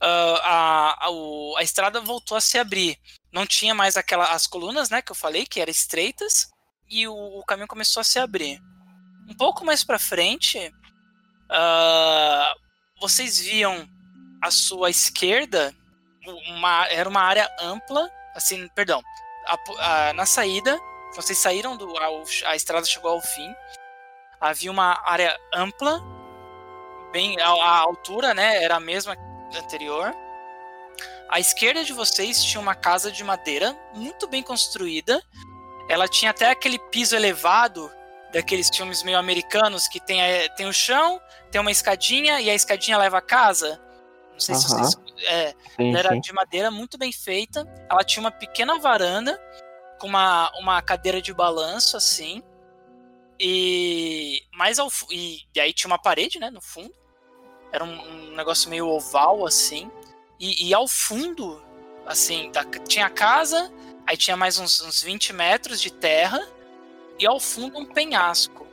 ah, 0.00 0.40
a, 0.42 1.04
a, 1.06 1.10
o- 1.10 1.56
a 1.56 1.62
estrada 1.62 2.00
voltou 2.00 2.36
a 2.36 2.40
se 2.40 2.58
abrir. 2.58 2.98
Não 3.32 3.46
tinha 3.46 3.74
mais 3.74 3.96
aquela, 3.96 4.32
as 4.32 4.46
colunas, 4.46 4.90
né, 4.90 5.00
que 5.02 5.12
eu 5.12 5.16
falei, 5.16 5.44
que 5.46 5.60
eram 5.60 5.70
estreitas, 5.70 6.50
e 6.88 7.06
o, 7.06 7.12
o 7.14 7.44
caminho 7.44 7.68
começou 7.68 8.00
a 8.00 8.04
se 8.04 8.18
abrir. 8.18 8.60
Um 9.28 9.34
pouco 9.34 9.64
mais 9.64 9.84
pra 9.84 9.98
frente, 9.98 10.72
ah, 11.50 12.54
vocês 13.00 13.38
viam 13.38 13.88
à 14.42 14.50
sua 14.50 14.90
esquerda 14.90 15.74
uma, 16.48 16.86
era 16.88 17.08
uma 17.08 17.22
área 17.22 17.48
ampla, 17.60 18.10
assim, 18.34 18.68
perdão, 18.74 19.02
a- 19.46 20.08
a- 20.08 20.12
na 20.12 20.26
saída, 20.26 20.78
vocês 21.14 21.38
saíram 21.38 21.76
do, 21.76 21.96
ao- 21.98 22.22
a 22.46 22.54
estrada 22.56 22.84
chegou 22.86 23.10
ao 23.10 23.20
fim 23.20 23.54
havia 24.40 24.70
uma 24.70 25.00
área 25.04 25.36
ampla, 25.52 26.00
bem 27.12 27.40
a, 27.40 27.48
a 27.48 27.78
altura, 27.78 28.32
né, 28.34 28.62
era 28.62 28.76
a 28.76 28.80
mesma 28.80 29.16
anterior. 29.56 30.14
À 31.28 31.40
esquerda 31.40 31.84
de 31.84 31.92
vocês 31.92 32.42
tinha 32.44 32.60
uma 32.60 32.74
casa 32.74 33.10
de 33.10 33.22
madeira 33.24 33.76
muito 33.94 34.26
bem 34.28 34.42
construída. 34.42 35.20
Ela 35.88 36.06
tinha 36.08 36.30
até 36.30 36.50
aquele 36.50 36.78
piso 36.78 37.16
elevado 37.16 37.90
daqueles 38.32 38.68
filmes 38.74 39.02
meio 39.02 39.18
americanos 39.18 39.88
que 39.88 39.98
tem, 40.00 40.22
eh, 40.22 40.48
tem 40.50 40.66
o 40.66 40.72
chão, 40.72 41.20
tem 41.50 41.60
uma 41.60 41.70
escadinha 41.70 42.40
e 42.40 42.48
a 42.48 42.54
escadinha 42.54 42.96
leva 42.96 43.18
a 43.18 43.22
casa. 43.22 43.80
Não 44.38 44.40
sei 44.40 44.54
se 44.54 44.68
vocês. 44.68 44.94
É, 45.24 45.50
Sim, 45.76 45.90
ela 45.90 45.98
era 45.98 46.10
sim. 46.12 46.20
de 46.20 46.32
madeira 46.32 46.70
muito 46.70 46.96
bem 46.96 47.10
feita. 47.12 47.66
Ela 47.90 48.04
tinha 48.04 48.22
uma 48.22 48.30
pequena 48.30 48.78
varanda 48.78 49.36
com 49.98 50.06
uma, 50.06 50.48
uma 50.60 50.80
cadeira 50.80 51.20
de 51.20 51.34
balanço 51.34 51.96
assim. 51.96 52.40
E 53.40 54.42
mais 54.52 54.78
ao 54.78 54.88
e, 55.10 55.42
e 55.54 55.60
aí 55.60 55.72
tinha 55.72 55.88
uma 55.90 55.98
parede, 55.98 56.38
né, 56.38 56.50
no 56.50 56.60
fundo. 56.60 56.94
Era 57.72 57.84
um, 57.84 58.30
um 58.30 58.36
negócio 58.36 58.70
meio 58.70 58.86
oval 58.88 59.44
assim. 59.46 59.90
E, 60.38 60.68
e 60.68 60.74
ao 60.74 60.86
fundo, 60.86 61.60
assim, 62.06 62.50
da- 62.52 62.64
tinha 62.64 63.06
a 63.06 63.10
casa, 63.10 63.72
aí 64.06 64.16
tinha 64.16 64.36
mais 64.36 64.58
uns, 64.58 64.80
uns 64.80 65.02
20 65.02 65.32
metros 65.32 65.80
de 65.80 65.90
terra 65.92 66.40
e 67.18 67.26
ao 67.26 67.40
fundo 67.40 67.76
um 67.78 67.84
penhasco. 67.84 68.66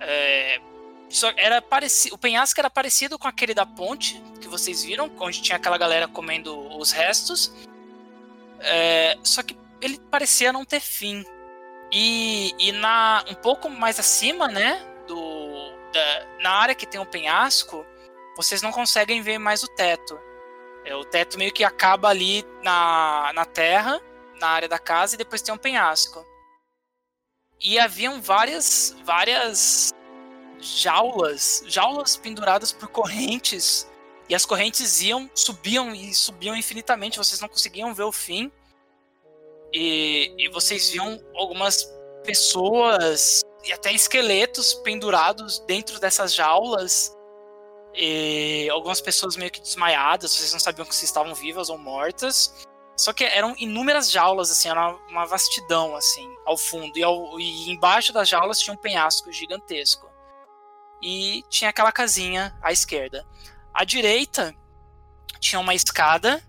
É, 0.00 0.60
só 1.08 1.32
era 1.36 1.60
parecido, 1.62 2.14
o 2.14 2.18
penhasco 2.18 2.60
era 2.60 2.70
parecido 2.70 3.18
com 3.18 3.26
aquele 3.26 3.54
da 3.54 3.66
ponte 3.66 4.22
que 4.38 4.48
vocês 4.48 4.84
viram, 4.84 5.10
onde 5.18 5.42
tinha 5.42 5.56
aquela 5.56 5.78
galera 5.78 6.08
comendo 6.08 6.56
os 6.78 6.92
restos. 6.92 7.52
É, 8.60 9.16
só 9.22 9.42
que 9.42 9.56
ele 9.80 9.98
parecia 10.10 10.52
não 10.52 10.64
ter 10.64 10.80
fim. 10.80 11.24
E, 11.92 12.54
e 12.58 12.72
na 12.72 13.24
um 13.30 13.34
pouco 13.34 13.70
mais 13.70 13.98
acima, 13.98 14.48
né, 14.48 14.84
do 15.06 15.72
da- 15.92 16.26
na 16.40 16.50
área 16.50 16.74
que 16.74 16.86
tem 16.86 17.00
o 17.00 17.06
penhasco, 17.06 17.84
vocês 18.36 18.60
não 18.62 18.70
conseguem 18.70 19.22
ver 19.22 19.38
mais 19.38 19.62
o 19.62 19.68
teto. 19.68 20.18
É, 20.84 20.94
o 20.94 21.04
teto 21.04 21.38
meio 21.38 21.52
que 21.52 21.64
acaba 21.64 22.08
ali 22.08 22.44
na, 22.62 23.32
na 23.34 23.44
terra, 23.44 24.00
na 24.40 24.48
área 24.48 24.68
da 24.68 24.78
casa, 24.78 25.14
e 25.14 25.18
depois 25.18 25.42
tem 25.42 25.54
um 25.54 25.58
penhasco. 25.58 26.24
E 27.60 27.78
haviam 27.78 28.20
várias 28.20 28.96
várias 29.04 29.92
jaulas, 30.60 31.62
jaulas 31.66 32.16
penduradas 32.16 32.72
por 32.72 32.88
correntes, 32.88 33.88
e 34.28 34.34
as 34.34 34.44
correntes 34.44 35.00
iam, 35.00 35.30
subiam 35.34 35.94
e 35.94 36.14
subiam 36.14 36.54
infinitamente, 36.56 37.18
vocês 37.18 37.40
não 37.40 37.48
conseguiam 37.48 37.94
ver 37.94 38.02
o 38.02 38.12
fim. 38.12 38.52
E, 39.72 40.34
e 40.38 40.48
vocês 40.48 40.90
viam 40.90 41.18
algumas 41.34 41.86
pessoas 42.24 43.42
e 43.64 43.72
até 43.72 43.92
esqueletos 43.92 44.74
pendurados 44.74 45.60
dentro 45.60 45.98
dessas 45.98 46.34
jaulas. 46.34 47.14
E 47.94 48.68
algumas 48.70 49.00
pessoas 49.00 49.36
meio 49.36 49.50
que 49.50 49.60
desmaiadas, 49.60 50.32
vocês 50.32 50.52
não 50.52 50.60
sabiam 50.60 50.90
se 50.90 51.04
estavam 51.04 51.34
vivas 51.34 51.68
ou 51.68 51.78
mortas. 51.78 52.66
Só 52.96 53.12
que 53.12 53.24
eram 53.24 53.54
inúmeras 53.58 54.10
jaulas, 54.10 54.50
assim, 54.50 54.68
era 54.68 54.94
uma, 55.08 55.24
vastidão, 55.24 55.94
assim, 55.96 56.28
ao 56.44 56.56
fundo. 56.56 56.98
E, 56.98 57.02
ao- 57.02 57.38
e 57.38 57.70
embaixo 57.70 58.12
das 58.12 58.28
jaulas 58.28 58.58
tinha 58.58 58.74
um 58.74 58.76
penhasco 58.76 59.32
gigantesco. 59.32 60.08
E 61.02 61.44
tinha 61.48 61.70
aquela 61.70 61.92
casinha 61.92 62.56
à 62.60 62.72
esquerda. 62.72 63.24
À 63.78 63.84
direita 63.84 64.52
tinha 65.38 65.60
uma 65.60 65.72
escada 65.72 66.42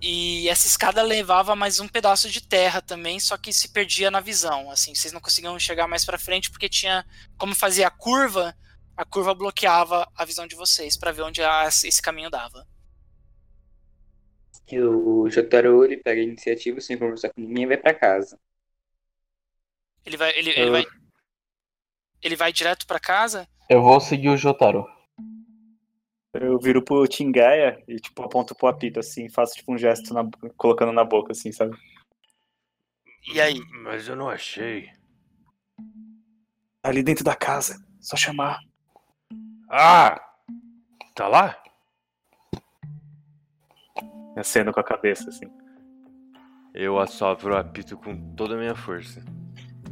e 0.00 0.48
essa 0.48 0.68
escada 0.68 1.02
levava 1.02 1.56
mais 1.56 1.80
um 1.80 1.88
pedaço 1.88 2.30
de 2.30 2.40
terra 2.40 2.80
também, 2.80 3.18
só 3.18 3.36
que 3.36 3.52
se 3.52 3.70
perdia 3.70 4.08
na 4.08 4.20
visão, 4.20 4.70
assim, 4.70 4.94
vocês 4.94 5.12
não 5.12 5.20
conseguiam 5.20 5.58
chegar 5.58 5.88
mais 5.88 6.04
pra 6.04 6.16
frente 6.16 6.48
porque 6.48 6.68
tinha, 6.68 7.04
como 7.36 7.56
fazia 7.56 7.88
a 7.88 7.90
curva, 7.90 8.56
a 8.96 9.04
curva 9.04 9.34
bloqueava 9.34 10.08
a 10.14 10.24
visão 10.24 10.46
de 10.46 10.54
vocês 10.54 10.96
pra 10.96 11.10
ver 11.10 11.22
onde 11.22 11.40
esse 11.42 12.00
caminho 12.00 12.30
dava. 12.30 12.64
que 14.64 14.80
o 14.80 15.28
Jotaro 15.28 15.84
ele 15.84 15.96
pega 15.96 16.20
a 16.20 16.24
iniciativa 16.24 16.80
sem 16.80 16.96
conversar 16.96 17.30
com 17.30 17.40
ninguém 17.40 17.64
e 17.64 17.66
vai 17.68 17.76
pra 17.76 17.94
casa. 17.94 18.38
Ele 20.04 20.16
vai. 20.16 20.30
Ele, 20.38 20.50
ele 20.50 20.60
Eu- 20.68 20.70
vai. 20.72 20.84
Ele 22.22 22.36
vai 22.36 22.52
direto 22.52 22.84
pra 22.86 22.98
casa? 23.00 23.48
Eu 23.68 23.80
vou 23.82 24.00
seguir 24.00 24.28
o 24.28 24.36
Jotaro. 24.36 24.84
Eu 26.40 26.58
viro 26.58 26.82
pro 26.82 27.06
Tingaia 27.06 27.82
e, 27.88 27.96
tipo, 27.96 28.22
aponto 28.22 28.54
pro 28.54 28.68
apito, 28.68 29.00
assim, 29.00 29.28
faço, 29.28 29.54
tipo, 29.54 29.72
um 29.72 29.78
gesto 29.78 30.12
na- 30.12 30.28
colocando 30.56 30.92
na 30.92 31.04
boca, 31.04 31.32
assim, 31.32 31.52
sabe? 31.52 31.76
E 33.32 33.40
aí? 33.40 33.60
Mas 33.82 34.08
eu 34.08 34.16
não 34.16 34.28
achei. 34.28 34.90
Ali 36.82 37.02
dentro 37.02 37.24
da 37.24 37.34
casa, 37.34 37.84
só 38.00 38.16
chamar. 38.16 38.60
Ah! 39.68 40.20
Tá 41.14 41.26
lá? 41.26 41.60
Acendo 44.36 44.72
com 44.72 44.80
a 44.80 44.84
cabeça, 44.84 45.28
assim. 45.30 45.46
Eu 46.74 46.98
assopro 46.98 47.54
o 47.54 47.56
apito 47.56 47.96
com 47.96 48.34
toda 48.34 48.54
a 48.54 48.58
minha 48.58 48.74
força. 48.74 49.24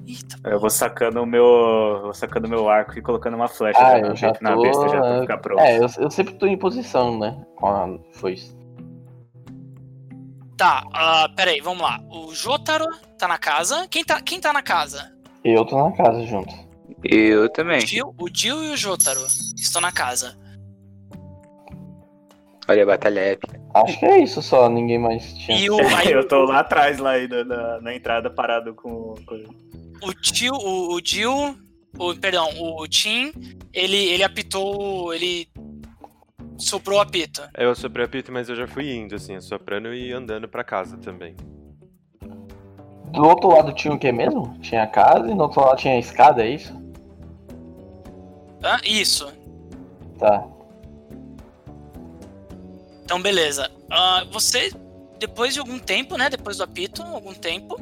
Eita, 0.06 0.36
Eu 0.44 0.60
vou 0.60 0.70
sacando 0.70 1.22
o 1.22 1.26
meu. 1.26 1.44
eu 1.44 2.02
Vou 2.02 2.14
sacando 2.14 2.46
o 2.46 2.50
meu 2.50 2.68
arco 2.68 2.98
e 2.98 3.02
colocando 3.02 3.34
uma 3.34 3.48
flecha 3.48 3.78
Ah, 3.80 4.00
já 4.00 4.14
já 4.14 4.32
na 4.40 4.54
tô. 4.54 4.62
besta 4.62 4.88
já 4.88 5.00
pra 5.00 5.20
ficar 5.22 5.38
pronto. 5.38 5.60
É, 5.60 5.78
eu, 5.78 5.86
eu 5.98 6.10
sempre 6.10 6.34
tô 6.34 6.46
em 6.46 6.56
posição, 6.58 7.18
né? 7.18 7.44
Com 7.56 7.66
a 7.68 7.88
foice. 8.12 8.56
Tá, 10.56 10.84
ah, 10.92 11.28
peraí, 11.36 11.60
vamos 11.60 11.82
lá. 11.82 11.98
O 12.10 12.32
Jotaro 12.34 12.86
tá 13.18 13.26
na 13.26 13.38
casa. 13.38 13.88
Quem 13.88 14.04
tá, 14.04 14.20
quem 14.20 14.40
tá 14.40 14.52
na 14.52 14.62
casa? 14.62 15.12
Eu 15.42 15.64
tô 15.64 15.76
na 15.82 15.92
casa 15.96 16.22
junto. 16.26 16.54
Eu 17.02 17.44
O 17.44 17.48
também. 17.48 17.80
Jill, 17.80 18.14
o 18.18 18.28
Jill 18.32 18.64
e 18.64 18.70
o 18.72 18.76
Jotaro 18.76 19.20
estão 19.56 19.80
na 19.80 19.90
casa. 19.92 20.36
Olha 22.68 22.82
a 22.82 22.86
batalha 22.86 23.20
épica. 23.20 23.60
Acho 23.74 23.98
que 23.98 24.06
é 24.06 24.18
isso 24.22 24.40
só, 24.40 24.68
ninguém 24.70 24.98
mais 24.98 25.34
tinha. 25.34 25.58
E 25.58 25.68
o, 25.68 25.76
Eu 26.08 26.26
tô 26.26 26.44
lá 26.44 26.60
atrás, 26.60 26.98
lá 26.98 27.10
ainda, 27.10 27.44
na, 27.44 27.80
na 27.80 27.94
entrada, 27.94 28.30
parado 28.30 28.74
com. 28.74 29.14
com... 29.26 29.63
o 30.02 30.12
Jill, 30.22 30.54
o, 30.54 30.94
o 30.94 31.00
Jill, 31.04 31.58
o, 31.98 32.14
perdão, 32.14 32.48
o 32.60 32.86
Tim, 32.88 33.32
ele, 33.72 33.96
ele 33.96 34.22
apitou, 34.22 35.12
ele 35.14 35.48
soprou 36.58 36.98
o 36.98 37.02
apito. 37.02 37.42
Eu 37.56 37.70
assoprei 37.70 38.04
o 38.04 38.06
apito, 38.06 38.32
mas 38.32 38.48
eu 38.48 38.56
já 38.56 38.66
fui 38.66 38.94
indo, 38.94 39.14
assim, 39.14 39.34
assoprando 39.36 39.94
e 39.94 40.12
andando 40.12 40.48
pra 40.48 40.64
casa 40.64 40.96
também. 40.96 41.36
Do 43.12 43.22
outro 43.22 43.48
lado 43.48 43.72
tinha 43.72 43.94
o 43.94 43.98
que 43.98 44.10
mesmo? 44.10 44.58
Tinha 44.60 44.82
a 44.82 44.86
casa 44.88 45.30
e 45.30 45.34
no 45.34 45.44
outro 45.44 45.60
lado 45.60 45.78
tinha 45.78 45.94
a 45.94 45.98
escada, 45.98 46.44
é 46.44 46.50
isso? 46.50 46.74
Hã? 48.62 48.80
Isso. 48.84 49.32
Tá. 50.18 50.44
Então, 53.04 53.20
beleza. 53.20 53.70
Ah, 53.90 54.24
você, 54.32 54.70
depois 55.18 55.54
de 55.54 55.60
algum 55.60 55.78
tempo, 55.78 56.16
né? 56.16 56.28
Depois 56.28 56.56
do 56.56 56.64
apito, 56.64 57.02
algum 57.02 57.34
tempo, 57.34 57.76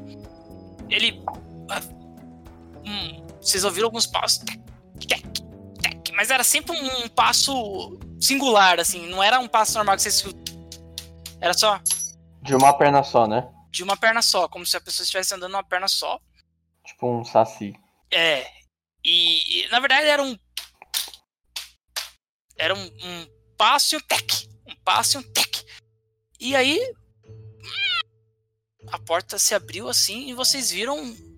ele. 0.90 1.22
ah, 1.70 1.80
hum, 2.86 3.26
vocês 3.40 3.64
ouviram 3.64 3.86
alguns 3.88 4.06
passos. 4.06 4.38
Tec, 4.38 4.60
tec, 5.08 5.22
tec, 5.82 6.12
mas 6.14 6.30
era 6.30 6.44
sempre 6.44 6.76
um 6.76 7.08
passo 7.08 7.98
singular, 8.20 8.78
assim. 8.80 9.06
Não 9.08 9.22
era 9.22 9.38
um 9.40 9.48
passo 9.48 9.74
normal 9.74 9.96
que 9.96 10.02
vocês. 10.02 10.24
Era 11.40 11.54
só 11.54 11.80
De 12.42 12.54
uma 12.54 12.72
perna 12.72 13.02
só, 13.02 13.26
né? 13.26 13.48
de 13.70 13.82
uma 13.82 13.96
perna 13.96 14.20
só, 14.20 14.46
como 14.48 14.66
se 14.66 14.76
a 14.76 14.80
pessoa 14.82 15.02
estivesse 15.02 15.34
andando 15.34 15.54
uma 15.54 15.64
perna 15.64 15.88
só. 15.88 16.20
Tipo 16.84 17.10
um 17.20 17.24
saci. 17.24 17.72
É. 18.10 18.46
E, 19.04 19.64
e, 19.64 19.68
na 19.70 19.80
verdade 19.80 20.06
era 20.06 20.22
um. 20.22 20.36
Era 22.56 22.74
um, 22.74 22.84
um 22.84 23.26
passo 23.56 23.94
e 23.94 23.98
um 23.98 24.00
tec. 24.00 24.46
Um 24.68 24.76
passo 24.84 25.16
e 25.16 25.20
um 25.20 25.32
tec. 25.32 25.64
E 26.38 26.54
aí. 26.54 26.78
A 28.88 28.98
porta 28.98 29.38
se 29.38 29.54
abriu 29.54 29.88
assim 29.88 30.28
e 30.28 30.34
vocês 30.34 30.70
viram 30.70 30.98
um- 30.98 31.06
um- 31.08 31.31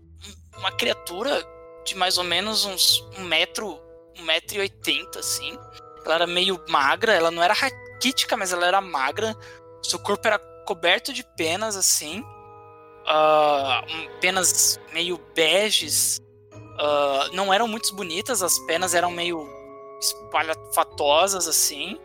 uma 0.58 0.72
criatura 0.72 1.42
de 1.84 1.94
mais 1.96 2.18
ou 2.18 2.24
menos 2.24 2.64
uns 2.64 3.00
um 3.18 3.22
metro. 3.24 3.80
Um 4.18 4.22
metro 4.22 4.56
e 4.56 4.60
oitenta, 4.60 5.18
assim. 5.18 5.58
Ela 6.04 6.14
era 6.14 6.26
meio 6.26 6.62
magra, 6.68 7.12
ela 7.12 7.30
não 7.30 7.42
era 7.42 7.52
raquítica, 7.52 8.36
mas 8.36 8.52
ela 8.52 8.66
era 8.66 8.80
magra. 8.80 9.36
Seu 9.82 9.98
corpo 9.98 10.26
era 10.26 10.38
coberto 10.64 11.12
de 11.12 11.24
penas, 11.36 11.76
assim. 11.76 12.24
um- 13.06 14.18
penas 14.20 14.80
meio 14.92 15.18
beges, 15.34 16.18
ah, 16.78 17.28
não 17.32 17.52
eram 17.52 17.68
muito 17.68 17.94
bonitas, 17.94 18.42
as 18.42 18.58
penas 18.60 18.94
eram 18.94 19.10
meio 19.10 19.46
espalhafatosas 20.00 21.46
assim. 21.46 21.98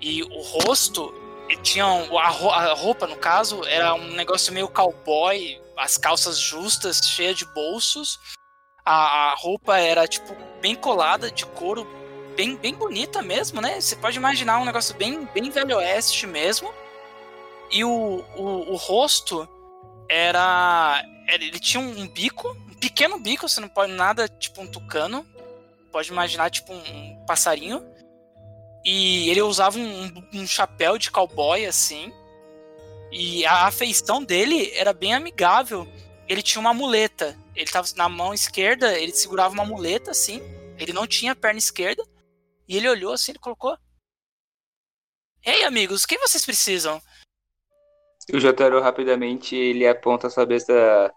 E 0.00 0.22
o 0.22 0.40
rosto, 0.42 1.14
ele 1.54 1.62
tinha 1.62 1.86
um- 1.86 2.18
a, 2.18 2.28
ro- 2.28 2.50
a 2.50 2.72
roupa 2.74 3.06
no 3.06 3.16
caso 3.16 3.64
era 3.64 3.94
um 3.94 4.10
negócio 4.12 4.52
meio 4.52 4.68
cowboy, 4.68 5.60
as 5.76 5.96
calças 5.96 6.38
justas, 6.38 6.98
cheias 7.08 7.36
de 7.36 7.44
bolsos. 7.46 8.18
A, 8.84 9.30
a 9.32 9.34
roupa 9.36 9.78
era 9.78 10.06
tipo 10.06 10.34
bem 10.60 10.74
colada 10.74 11.30
de 11.30 11.46
couro, 11.46 11.86
bem, 12.36 12.56
bem 12.56 12.74
bonita 12.74 13.22
mesmo, 13.22 13.60
né? 13.60 13.80
Você 13.80 13.96
pode 13.96 14.16
imaginar 14.18 14.58
um 14.60 14.64
negócio 14.64 14.94
bem, 14.96 15.24
bem 15.32 15.50
velho 15.50 15.76
oeste 15.76 16.26
mesmo. 16.26 16.72
E 17.70 17.82
o, 17.84 18.24
o, 18.36 18.72
o 18.72 18.76
rosto 18.76 19.48
era, 20.08 21.02
Ele 21.28 21.58
tinha 21.58 21.80
um, 21.82 22.06
bico, 22.08 22.48
um 22.50 22.74
pequeno 22.74 23.18
bico, 23.18 23.48
você 23.48 23.58
não 23.60 23.68
pode 23.68 23.92
nada 23.92 24.28
tipo 24.28 24.60
um 24.60 24.66
tucano. 24.66 25.26
Pode 25.90 26.10
imaginar 26.10 26.50
tipo 26.50 26.72
um 26.72 27.24
passarinho. 27.26 27.82
E 28.84 29.30
ele 29.30 29.40
usava 29.42 29.78
um, 29.78 30.12
um- 30.32 30.46
chapéu 30.46 30.98
de 30.98 31.10
cowboy 31.10 31.64
assim. 31.64 32.12
E 33.10 33.46
a 33.46 33.66
afeição 33.66 34.22
dele 34.22 34.70
era 34.74 34.92
bem 34.92 35.14
amigável. 35.14 35.86
Ele 36.28 36.42
tinha 36.42 36.60
uma 36.60 36.74
muleta. 36.74 37.38
Ele 37.54 37.70
tava 37.70 37.88
na 37.96 38.08
mão 38.08 38.34
esquerda, 38.34 38.98
ele 38.98 39.12
segurava 39.12 39.54
uma 39.54 39.64
muleta 39.64 40.10
assim. 40.10 40.40
Ele 40.78 40.92
não 40.92 41.06
tinha 41.06 41.34
perna 41.34 41.58
esquerda. 41.58 42.04
E 42.68 42.76
ele 42.76 42.88
olhou 42.88 43.12
assim, 43.12 43.32
ele 43.32 43.38
colocou. 43.38 43.76
Ei, 45.44 45.64
amigos, 45.64 46.02
o 46.04 46.08
que 46.08 46.18
vocês 46.18 46.44
precisam? 46.44 47.00
O 48.32 48.40
Jotaro 48.40 48.80
rapidamente 48.80 49.54
ele 49.54 49.86
aponta 49.86 50.26
a 50.26 50.30
sua 50.30 50.46
besta 50.46 51.12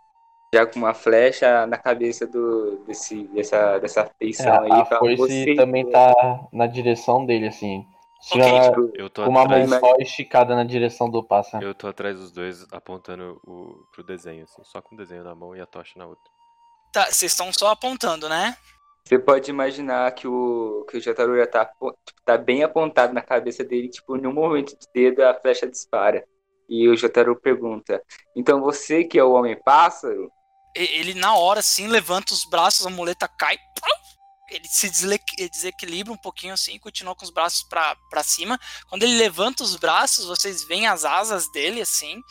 já 0.53 0.65
com 0.65 0.79
uma 0.79 0.93
flecha 0.93 1.65
na 1.65 1.77
cabeça 1.77 2.25
do, 2.25 2.77
desse, 2.85 3.23
dessa, 3.27 3.79
dessa 3.79 4.01
É, 4.01 4.09
feição 4.17 4.61
aí. 4.63 4.71
a 4.71 4.85
fala, 4.85 4.99
foice 4.99 5.17
"Você- 5.17 5.55
também 5.55 5.89
tá 5.89 6.47
na 6.53 6.67
direção 6.67 7.25
dele, 7.25 7.47
assim. 7.47 7.85
Ok, 8.31 8.41
Ela 8.41 8.61
tipo, 8.69 8.91
Eu 8.95 9.09
tô 9.09 9.23
com 9.23 9.29
uma 9.29 9.45
mão 9.45 9.63
atrás. 9.63 9.79
só 9.79 9.95
esticada 9.99 10.55
na 10.55 10.63
direção 10.63 11.09
do 11.09 11.23
pássaro. 11.23 11.63
Eu 11.65 11.75
tô 11.75 11.87
atrás 11.87 12.17
dos 12.17 12.31
dois 12.31 12.65
apontando 12.71 13.39
o, 13.45 13.83
pro 13.93 14.03
desenho, 14.03 14.43
assim, 14.43 14.63
só 14.63 14.81
com 14.81 14.95
o 14.95 14.97
desenho 14.97 15.23
na 15.23 15.35
mão 15.35 15.55
e 15.55 15.61
a 15.61 15.65
tocha 15.65 15.93
na 15.99 16.07
outra. 16.07 16.23
Tá, 16.91 17.05
vocês 17.05 17.31
estão 17.31 17.51
só 17.53 17.69
apontando, 17.71 18.27
né? 18.27 18.55
Você 19.05 19.19
pode 19.19 19.49
imaginar 19.51 20.11
que 20.13 20.27
o, 20.27 20.85
que 20.89 20.97
o 20.97 21.01
Jotaro 21.01 21.37
já 21.37 21.45
tá, 21.47 21.65
tipo, 21.65 21.95
tá 22.25 22.37
bem 22.37 22.63
apontado 22.63 23.13
na 23.13 23.21
cabeça 23.21 23.63
dele, 23.63 23.87
tipo, 23.87 24.17
num 24.17 24.33
movimento 24.33 24.71
de 24.77 24.87
dedo 24.93 25.21
a 25.23 25.33
flecha 25.35 25.67
dispara. 25.67 26.25
E 26.67 26.89
o 26.89 26.97
Jotaro 26.97 27.39
pergunta, 27.39 28.01
então 28.35 28.59
você 28.61 29.03
que 29.05 29.17
é 29.19 29.23
o 29.23 29.31
Homem-Pássaro? 29.33 30.29
Ele, 30.77 31.13
na 31.15 31.35
hora, 31.35 31.59
assim, 31.61 31.87
levanta 31.87 32.33
os 32.33 32.45
braços, 32.45 32.85
a 32.85 32.89
muleta 32.89 33.27
cai. 33.27 33.57
Ele 34.49 34.65
se 34.67 34.89
desequilibra 35.49 36.13
um 36.13 36.17
pouquinho 36.17 36.53
assim 36.53 36.75
e 36.75 36.79
continua 36.79 37.13
com 37.13 37.25
os 37.25 37.31
braços 37.31 37.63
pra 37.63 38.23
cima. 38.23 38.57
Quando 38.87 39.03
ele 39.03 39.17
levanta 39.17 39.61
os 39.63 39.75
braços, 39.75 40.23
vocês 40.25 40.63
veem 40.63 40.87
as 40.87 41.03
asas 41.03 41.51
dele, 41.51 41.81
assim. 41.81 42.21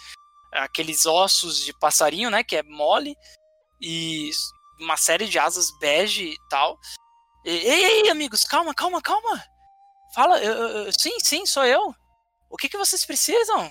Aqueles 0.52 1.04
ossos 1.04 1.58
de 1.62 1.74
passarinho, 1.78 2.30
né? 2.30 2.42
Que 2.42 2.56
é 2.56 2.62
mole. 2.62 3.14
E 3.82 4.30
uma 4.80 4.96
série 4.96 5.28
de 5.28 5.38
asas 5.38 5.70
bege 5.78 6.24
e 6.24 6.38
tal. 6.48 6.78
Ei, 7.44 7.66
ei, 7.68 8.08
amigos, 8.10 8.44
calma, 8.44 8.74
calma, 8.74 9.02
calma. 9.02 9.44
Fala, 10.14 10.42
eu- 10.42 10.54
eu- 10.86 10.92
sim, 10.98 11.18
sim, 11.20 11.44
sou 11.44 11.64
eu. 11.66 11.94
O 12.48 12.56
que, 12.56 12.68
que 12.68 12.78
vocês 12.78 13.04
precisam? 13.04 13.70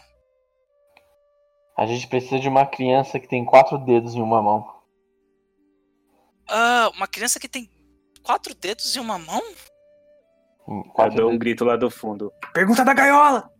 A 1.78 1.86
gente 1.86 2.08
precisa 2.08 2.40
de 2.40 2.48
uma 2.48 2.66
criança 2.66 3.20
que 3.20 3.28
tem 3.28 3.44
quatro 3.44 3.78
dedos 3.78 4.16
em 4.16 4.22
uma 4.22 4.42
mão. 4.42 4.74
Ah, 6.48 6.90
uma 6.96 7.08
criança 7.08 7.40
que 7.40 7.50
tem 7.50 7.70
quatro 8.24 8.56
dedos 8.56 8.96
e 8.96 9.00
uma 9.00 9.18
mão? 9.18 9.42
Em 10.68 10.78
Eu 10.78 10.84
Quatro 10.94 11.16
dou 11.18 11.32
um 11.32 11.38
grito 11.38 11.66
lá 11.66 11.76
do 11.76 11.90
fundo. 11.92 12.32
Pergunta 12.54 12.84
da 12.86 12.94
gaiola! 12.94 13.52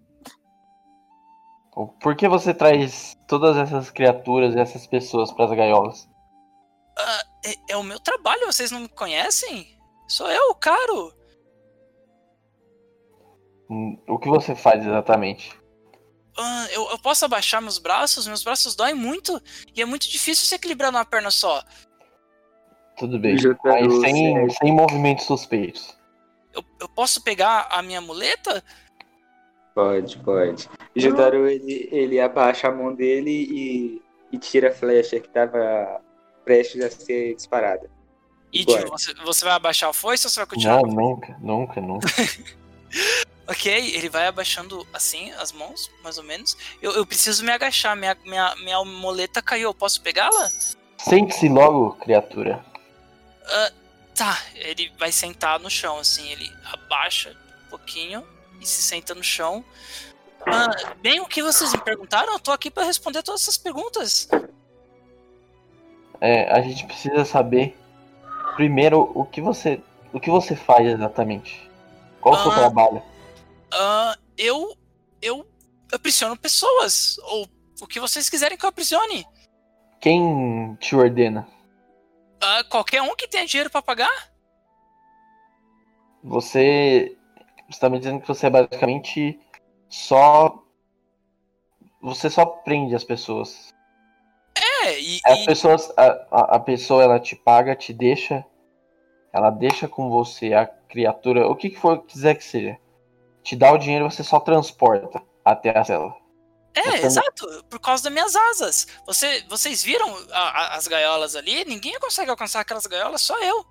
Por 2.02 2.16
que 2.16 2.28
você 2.30 2.54
traz 2.54 3.18
todas 3.28 3.58
essas 3.58 3.92
criaturas 3.92 4.56
e 4.56 4.60
essas 4.60 4.88
pessoas 4.88 5.32
pras 5.34 5.52
gaiolas? 5.52 6.08
É, 7.44 7.74
é 7.74 7.78
o 7.78 7.84
meu 7.84 8.00
trabalho, 8.00 8.46
vocês 8.46 8.72
não 8.72 8.80
me 8.80 8.88
conhecem? 8.88 9.78
Sou 10.08 10.32
eu, 10.32 10.56
caro. 10.56 11.14
Hum, 13.70 14.02
O 14.08 14.18
que 14.18 14.30
você 14.30 14.56
faz 14.56 14.86
exatamente? 14.86 15.54
Ah, 16.38 16.68
eu, 16.72 16.90
eu 16.90 17.00
posso 17.00 17.24
abaixar 17.24 17.62
meus 17.62 17.78
braços? 17.78 18.28
Meus 18.28 18.44
braços 18.44 18.76
doem 18.76 18.94
muito 18.94 19.42
e 19.74 19.82
é 19.82 19.86
muito 19.86 20.10
difícil 20.10 20.46
se 20.46 20.56
equilibrar 20.56 20.92
numa 20.92 21.06
perna 21.06 21.32
só. 21.32 21.64
Tudo 22.98 23.20
bem. 23.20 23.38
Jotaro, 23.38 23.88
Mas 23.88 24.02
sem, 24.02 24.50
sem 24.50 24.74
movimentos 24.74 25.26
suspeitos. 25.26 25.98
Eu, 26.54 26.64
eu 26.80 26.90
posso 26.90 27.22
pegar 27.22 27.68
a 27.70 27.82
minha 27.82 28.02
muleta? 28.02 28.64
Pode, 29.74 30.18
pode. 30.20 30.70
O 30.96 31.00
Jotaro, 31.00 31.48
ele, 31.48 31.90
ele 31.92 32.20
abaixa 32.20 32.70
a 32.70 32.72
mão 32.72 32.94
dele 32.94 33.32
e, 33.32 34.02
e 34.32 34.38
tira 34.38 34.70
a 34.70 34.72
flecha 34.72 35.20
que 35.20 35.28
tava 35.28 36.02
prestes 36.46 36.82
a 36.82 36.90
ser 36.90 37.36
disparada. 37.36 37.90
E. 38.54 38.64
Dio, 38.64 38.88
você, 38.88 39.14
você 39.16 39.44
vai 39.44 39.54
abaixar 39.54 39.90
a 39.90 39.94
foice 39.94 40.26
ou 40.26 40.30
você 40.30 40.40
vai 40.40 40.48
continuar? 40.48 40.82
Não, 40.82 40.90
nunca, 40.90 41.38
nunca, 41.42 41.82
nunca. 41.82 42.08
Ok, 43.48 43.72
ele 43.96 44.10
vai 44.10 44.26
abaixando 44.28 44.86
assim 44.92 45.32
as 45.34 45.52
mãos, 45.52 45.92
mais 46.04 46.18
ou 46.18 46.24
menos. 46.24 46.58
Eu, 46.82 46.92
eu 46.94 47.06
preciso 47.06 47.44
me 47.44 47.52
agachar, 47.52 47.96
minha, 47.96 48.18
minha, 48.26 48.56
minha 48.56 48.84
moleta 48.84 49.42
caiu, 49.42 49.70
eu 49.70 49.74
posso 49.74 50.02
pegá-la? 50.02 50.50
Sente-se 50.98 51.48
logo, 51.48 51.92
criatura. 51.98 52.66
Tá, 54.16 54.42
ele 54.56 54.92
vai 54.98 55.12
sentar 55.12 55.60
no 55.60 55.70
chão, 55.70 56.00
assim, 56.00 56.28
ele 56.32 56.50
abaixa 56.72 57.36
um 57.66 57.70
pouquinho 57.70 58.26
e 58.62 58.66
se 58.66 58.82
senta 58.82 59.14
no 59.14 59.24
chão. 59.24 59.64
Ah, 60.48 60.94
bem, 61.02 61.20
o 61.20 61.26
que 61.26 61.44
vocês 61.44 61.72
me 61.74 61.80
perguntaram? 61.82 62.34
Eu 62.34 62.40
tô 62.40 62.52
aqui 62.52 62.72
pra 62.72 62.84
responder 62.86 63.22
todas 63.22 63.42
essas 63.42 63.58
perguntas. 63.58 64.30
É, 66.22 66.50
a 66.52 66.62
gente 66.62 66.86
precisa 66.86 67.26
saber 67.26 67.78
primeiro 68.56 69.12
o 69.14 69.26
que 69.26 69.42
você, 69.42 69.82
o 70.14 70.20
que 70.20 70.30
você 70.30 70.56
faz 70.56 70.88
exatamente. 70.88 71.70
Qual 72.22 72.36
o 72.36 72.42
seu 72.42 72.52
Ah. 72.52 72.56
trabalho? 72.56 73.04
Ah, 73.72 74.18
eu. 74.38 74.76
Eu 75.22 75.48
aprisiono 75.92 76.38
pessoas. 76.38 77.18
Ou 77.24 77.48
o 77.82 77.88
que 77.88 78.00
vocês 78.00 78.30
quiserem 78.30 78.58
que 78.58 78.66
eu 78.66 78.70
aprisione. 78.70 79.26
Quem 80.00 80.76
te 80.76 80.96
ordena? 80.96 81.48
Ah, 82.42 82.64
qualquer 82.66 83.02
um 83.02 83.16
que 83.16 83.28
tenha 83.28 83.46
dinheiro 83.46 83.70
pra 83.70 83.82
pagar? 83.82 84.32
Você 86.24 87.18
está 87.70 87.90
me 87.90 87.98
dizendo 87.98 88.22
que 88.22 88.28
você 88.28 88.48
é 88.48 88.50
basicamente 88.50 89.40
só 89.90 90.64
você 92.02 92.30
só 92.30 92.46
prende 92.46 92.94
as 92.94 93.04
pessoas. 93.04 93.74
É, 94.84 95.00
e. 95.00 95.20
As 95.26 95.40
e- 95.40 95.46
pessoas 95.46 95.92
a, 95.98 96.06
a, 96.32 96.56
a 96.56 96.60
pessoa 96.60 97.04
ela 97.04 97.20
te 97.20 97.36
paga, 97.36 97.76
te 97.76 97.92
deixa, 97.92 98.46
ela 99.34 99.50
deixa 99.50 99.88
com 99.88 100.10
você 100.10 100.54
a 100.54 100.68
criatura, 100.68 101.48
o 101.48 101.56
que 101.56 101.72
que 101.72 101.80
for 101.80 102.02
que 102.02 102.14
quiser 102.14 102.36
que 102.36 102.44
seja. 102.44 102.78
Te 103.46 103.56
dá 103.56 103.72
o 103.72 103.78
dinheiro, 103.78 104.10
você 104.10 104.24
só 104.24 104.40
transporta 104.42 105.22
até 105.46 105.70
a 105.78 105.86
cela. 105.86 106.14
É, 106.74 106.82
Você- 106.82 107.06
exato, 107.06 107.64
por 107.70 107.80
causa 107.80 108.04
das 108.04 108.12
minhas 108.12 108.36
asas. 108.36 108.86
Você, 109.06 109.42
vocês 109.48 109.82
viram 109.82 110.14
a- 110.34 110.40
a- 110.50 110.76
as 110.76 110.88
gaiolas 110.90 111.34
ali? 111.36 111.64
Ninguém 111.64 111.98
consegue 112.00 112.30
alcançar 112.30 112.60
aquelas 112.60 112.86
gaiolas, 112.86 113.22
só 113.22 113.40
eu. 113.42 113.64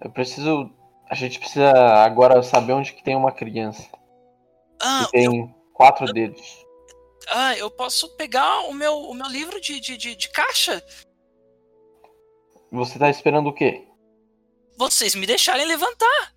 Eu 0.00 0.10
preciso, 0.10 0.70
a 1.10 1.14
gente 1.14 1.38
precisa 1.38 1.70
agora 2.02 2.42
saber 2.42 2.72
onde 2.72 2.94
que 2.94 3.02
tem 3.04 3.14
uma 3.14 3.32
criança. 3.32 3.86
Ah, 4.80 5.04
Que 5.04 5.18
tem 5.18 5.54
quatro 5.74 6.06
dedos. 6.10 6.40
ah, 7.28 7.54
eu 7.58 7.70
posso 7.70 8.16
pegar 8.16 8.60
o 8.68 8.72
meu, 8.72 8.96
o 8.96 9.12
meu 9.12 9.26
livro 9.26 9.60
de, 9.60 9.78
de, 9.80 9.98
de, 9.98 10.16
de 10.16 10.30
caixa. 10.30 10.82
Você 12.72 12.98
tá 12.98 13.10
esperando 13.10 13.48
o 13.48 13.52
quê? 13.52 13.86
Vocês 14.78 15.14
me 15.14 15.26
deixarem 15.26 15.66
levantar. 15.66 16.32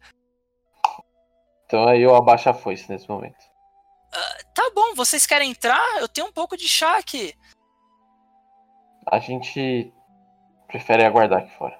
Então 1.74 1.88
aí 1.88 2.04
eu 2.04 2.16
abaixo 2.16 2.48
a 2.48 2.54
foice 2.54 2.88
nesse 2.88 3.10
momento. 3.10 3.44
Tá 4.54 4.70
bom, 4.76 4.94
vocês 4.94 5.26
querem 5.26 5.50
entrar? 5.50 5.84
Eu 6.00 6.08
tenho 6.08 6.28
um 6.28 6.32
pouco 6.32 6.56
de 6.56 6.70
chá 6.70 7.00
aqui. 7.00 7.34
A 9.08 9.18
gente 9.18 9.92
prefere 10.68 11.04
aguardar 11.04 11.40
aqui 11.40 11.58
fora. 11.58 11.76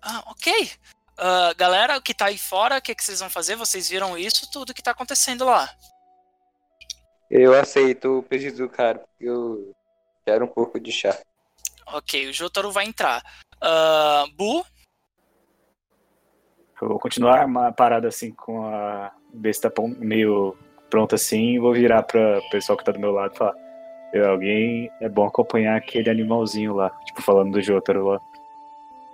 Ah, 0.00 0.24
ok. 0.28 0.70
Ah, 1.18 1.52
galera 1.58 2.00
que 2.00 2.14
tá 2.14 2.28
aí 2.28 2.38
fora, 2.38 2.78
o 2.78 2.80
que, 2.80 2.94
que 2.94 3.04
vocês 3.04 3.20
vão 3.20 3.28
fazer? 3.28 3.54
Vocês 3.54 3.90
viram 3.90 4.16
isso, 4.16 4.50
tudo 4.50 4.72
que 4.72 4.82
tá 4.82 4.92
acontecendo 4.92 5.44
lá. 5.44 5.68
Eu 7.30 7.52
aceito 7.52 8.20
o 8.20 8.22
pedido 8.22 8.56
do 8.56 8.70
cara, 8.70 9.00
porque 9.00 9.26
eu 9.26 9.76
quero 10.24 10.46
um 10.46 10.48
pouco 10.48 10.80
de 10.80 10.90
chá. 10.90 11.14
Ok, 11.88 12.30
o 12.30 12.32
Jotaro 12.32 12.72
vai 12.72 12.86
entrar. 12.86 13.22
Ah, 13.60 14.24
Bu, 14.32 14.64
Eu 16.80 16.88
vou 16.88 16.98
continuar 16.98 17.46
parado 17.74 18.06
assim 18.06 18.32
com 18.32 18.64
a 18.66 19.17
besta 19.32 19.70
pon- 19.70 19.94
meio 19.98 20.56
pronta 20.90 21.16
assim 21.16 21.58
vou 21.58 21.72
virar 21.74 22.02
pra 22.02 22.40
pessoal 22.50 22.76
que 22.78 22.84
tá 22.84 22.92
do 22.92 22.98
meu 23.00 23.12
lado 23.12 23.34
e 23.34 23.38
falar. 23.38 23.54
"Eu, 24.12 24.30
Alguém 24.30 24.90
é 25.00 25.08
bom 25.08 25.26
acompanhar 25.26 25.76
aquele 25.76 26.08
animalzinho 26.10 26.74
lá, 26.74 26.90
tipo 27.04 27.20
falando 27.22 27.52
do 27.52 27.60
Jotaro 27.62 28.06
lá. 28.08 28.20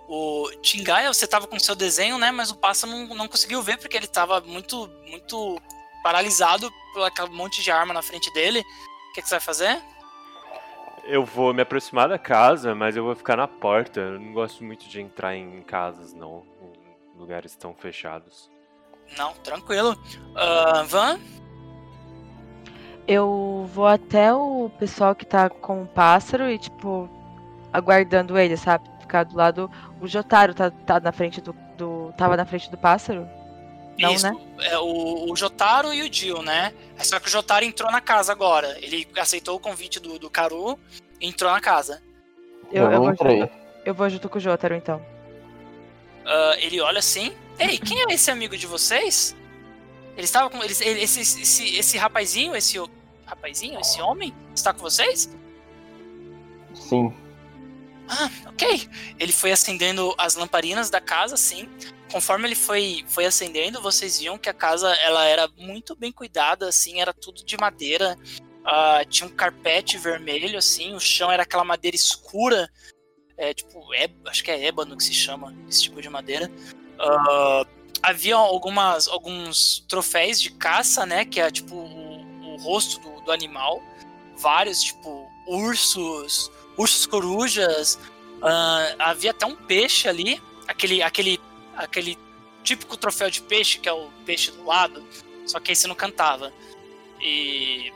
o 0.08 0.50
Tingaya, 0.62 1.12
você 1.12 1.26
tava 1.26 1.46
com 1.46 1.58
seu 1.58 1.74
desenho, 1.74 2.18
né? 2.18 2.30
Mas 2.30 2.50
o 2.50 2.56
pássaro 2.56 2.92
não, 2.92 3.06
não 3.16 3.26
conseguiu 3.28 3.60
ver 3.62 3.78
porque 3.78 3.96
ele 3.96 4.06
tava 4.06 4.40
muito, 4.42 4.88
muito 5.10 5.58
paralisado 6.02 6.70
por 6.92 7.02
aquele 7.02 7.30
monte 7.30 7.62
de 7.62 7.70
arma 7.70 7.94
na 7.94 8.02
frente 8.02 8.32
dele. 8.34 8.60
O 8.60 9.12
que, 9.14 9.22
que 9.22 9.28
você 9.28 9.34
vai 9.36 9.40
fazer? 9.40 9.82
Eu 11.04 11.24
vou 11.24 11.52
me 11.52 11.62
aproximar 11.62 12.08
da 12.08 12.18
casa, 12.18 12.74
mas 12.74 12.96
eu 12.96 13.02
vou 13.04 13.14
ficar 13.16 13.36
na 13.36 13.48
porta. 13.48 14.00
Eu 14.00 14.20
não 14.20 14.32
gosto 14.32 14.62
muito 14.62 14.86
de 14.88 15.00
entrar 15.00 15.34
em 15.34 15.62
casas, 15.62 16.12
não. 16.14 16.44
Em 16.62 17.18
lugares 17.18 17.56
tão 17.56 17.74
fechados. 17.74 18.50
Não, 19.16 19.32
tranquilo. 19.34 19.96
Ah, 20.34 20.84
Van, 20.86 21.18
Eu 23.06 23.68
vou 23.72 23.86
até 23.86 24.32
o 24.32 24.70
pessoal 24.78 25.14
que 25.14 25.26
tá 25.26 25.48
com 25.48 25.82
o 25.82 25.86
pássaro 25.86 26.50
e, 26.50 26.58
tipo, 26.58 27.08
aguardando 27.72 28.38
ele, 28.38 28.56
sabe? 28.56 28.88
Ficar 29.00 29.24
do 29.24 29.36
lado. 29.36 29.70
O 30.00 30.08
Jotaro 30.08 30.54
tá, 30.54 30.70
tá 30.70 30.98
na 31.00 31.12
frente 31.12 31.40
do, 31.40 31.54
do. 31.76 32.12
Tava 32.16 32.36
na 32.36 32.44
frente 32.46 32.70
do 32.70 32.78
pássaro? 32.78 33.28
Não, 33.98 34.12
isso, 34.12 34.26
né? 34.26 34.36
é 34.60 34.78
o, 34.78 35.30
o 35.30 35.36
Jotaro 35.36 35.92
e 35.94 36.02
o 36.02 36.08
Dio, 36.08 36.42
né? 36.42 36.72
Só 36.98 37.20
que 37.20 37.28
o 37.28 37.30
Jotaro 37.30 37.64
entrou 37.64 37.90
na 37.92 38.00
casa 38.00 38.32
agora. 38.32 38.76
Ele 38.80 39.06
aceitou 39.16 39.56
o 39.56 39.60
convite 39.60 40.00
do, 40.00 40.18
do 40.18 40.28
Karu 40.30 40.78
e 41.20 41.28
entrou 41.28 41.50
na 41.50 41.60
casa. 41.60 42.02
Eu, 42.72 42.84
Eu, 42.84 42.92
eu, 42.92 43.00
vou, 43.00 43.10
junto, 43.10 43.50
eu 43.84 43.94
vou 43.94 44.10
junto 44.10 44.28
com 44.28 44.38
o 44.38 44.40
Jotaro, 44.40 44.74
então. 44.74 45.00
Ah, 46.24 46.56
ele 46.58 46.80
olha 46.80 46.98
assim. 46.98 47.32
Ei, 47.58 47.78
quem 47.78 48.02
é 48.02 48.14
esse 48.14 48.30
amigo 48.30 48.56
de 48.56 48.66
vocês? 48.66 49.34
Ele 50.16 50.24
estava 50.24 50.50
com. 50.50 50.62
Ele- 50.62 50.72
esse, 51.02 51.20
esse, 51.20 51.76
esse 51.76 51.96
rapazinho, 51.96 52.54
esse. 52.54 52.78
Rapazinho, 53.26 53.80
esse 53.80 54.00
homem, 54.00 54.34
está 54.54 54.72
com 54.72 54.80
vocês? 54.80 55.30
Sim. 56.74 57.12
Ah, 58.08 58.30
ok. 58.46 58.88
Ele 59.18 59.32
foi 59.32 59.50
acendendo 59.50 60.14
as 60.18 60.34
lamparinas 60.34 60.90
da 60.90 61.00
casa, 61.00 61.36
sim. 61.36 61.68
Conforme 62.12 62.46
ele 62.46 62.54
foi, 62.54 63.02
foi 63.08 63.24
acendendo, 63.24 63.80
vocês 63.80 64.18
viam 64.20 64.36
que 64.36 64.48
a 64.48 64.54
casa 64.54 64.92
ela 64.96 65.24
era 65.24 65.48
muito 65.56 65.96
bem 65.96 66.12
cuidada, 66.12 66.68
assim, 66.68 67.00
era 67.00 67.14
tudo 67.14 67.42
de 67.44 67.56
madeira. 67.56 68.16
Ah, 68.64 69.02
tinha 69.08 69.26
um 69.26 69.32
carpete 69.32 69.96
vermelho, 69.96 70.58
assim, 70.58 70.94
o 70.94 71.00
chão 71.00 71.32
era 71.32 71.42
aquela 71.44 71.64
madeira 71.64 71.96
escura. 71.96 72.70
É, 73.36 73.52
tipo, 73.52 73.92
é, 73.94 74.08
acho 74.26 74.44
que 74.44 74.50
é 74.50 74.66
ébano 74.66 74.96
que 74.96 75.02
se 75.02 75.14
chama 75.14 75.56
esse 75.68 75.82
tipo 75.82 76.00
de 76.00 76.08
madeira. 76.08 76.50
Ah, 76.98 77.66
havia 78.02 78.36
algumas, 78.36 79.08
alguns 79.08 79.84
troféus 79.88 80.40
de 80.40 80.50
caça, 80.50 81.06
né? 81.06 81.24
Que 81.24 81.40
é 81.40 81.50
tipo 81.50 81.74
o, 81.74 82.54
o 82.54 82.56
rosto 82.58 83.00
do, 83.00 83.20
do 83.22 83.32
animal. 83.32 83.82
Vários, 84.36 84.82
tipo, 84.82 85.28
ursos, 85.46 86.50
ursos 86.76 87.06
corujas. 87.06 87.98
ah, 88.42 88.94
havia 88.98 89.30
até 89.30 89.46
um 89.46 89.56
peixe 89.56 90.08
ali. 90.08 90.40
Aquele, 90.66 91.02
aquele, 91.02 91.40
aquele 91.76 92.18
típico 92.62 92.96
troféu 92.96 93.30
de 93.30 93.42
peixe, 93.42 93.78
que 93.78 93.88
é 93.88 93.92
o 93.92 94.10
peixe 94.24 94.50
do 94.50 94.64
lado. 94.64 95.04
Só 95.46 95.60
que 95.60 95.72
esse 95.72 95.86
não 95.86 95.94
cantava. 95.94 96.52
E 97.20 97.92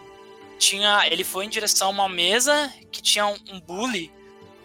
tinha. 0.59 1.07
Ele 1.11 1.25
foi 1.25 1.45
em 1.45 1.49
direção 1.49 1.89
a 1.89 1.91
uma 1.91 2.09
mesa 2.09 2.73
que 2.93 3.01
tinha 3.01 3.27
um, 3.27 3.37
um 3.51 3.61
bule. 3.61 4.13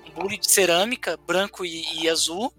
Um 0.06 0.12
bule 0.12 0.38
de 0.38 0.50
cerâmica, 0.52 1.18
branco 1.18 1.66
e, 1.66 1.84
e 2.02 2.10
azul. 2.10 2.54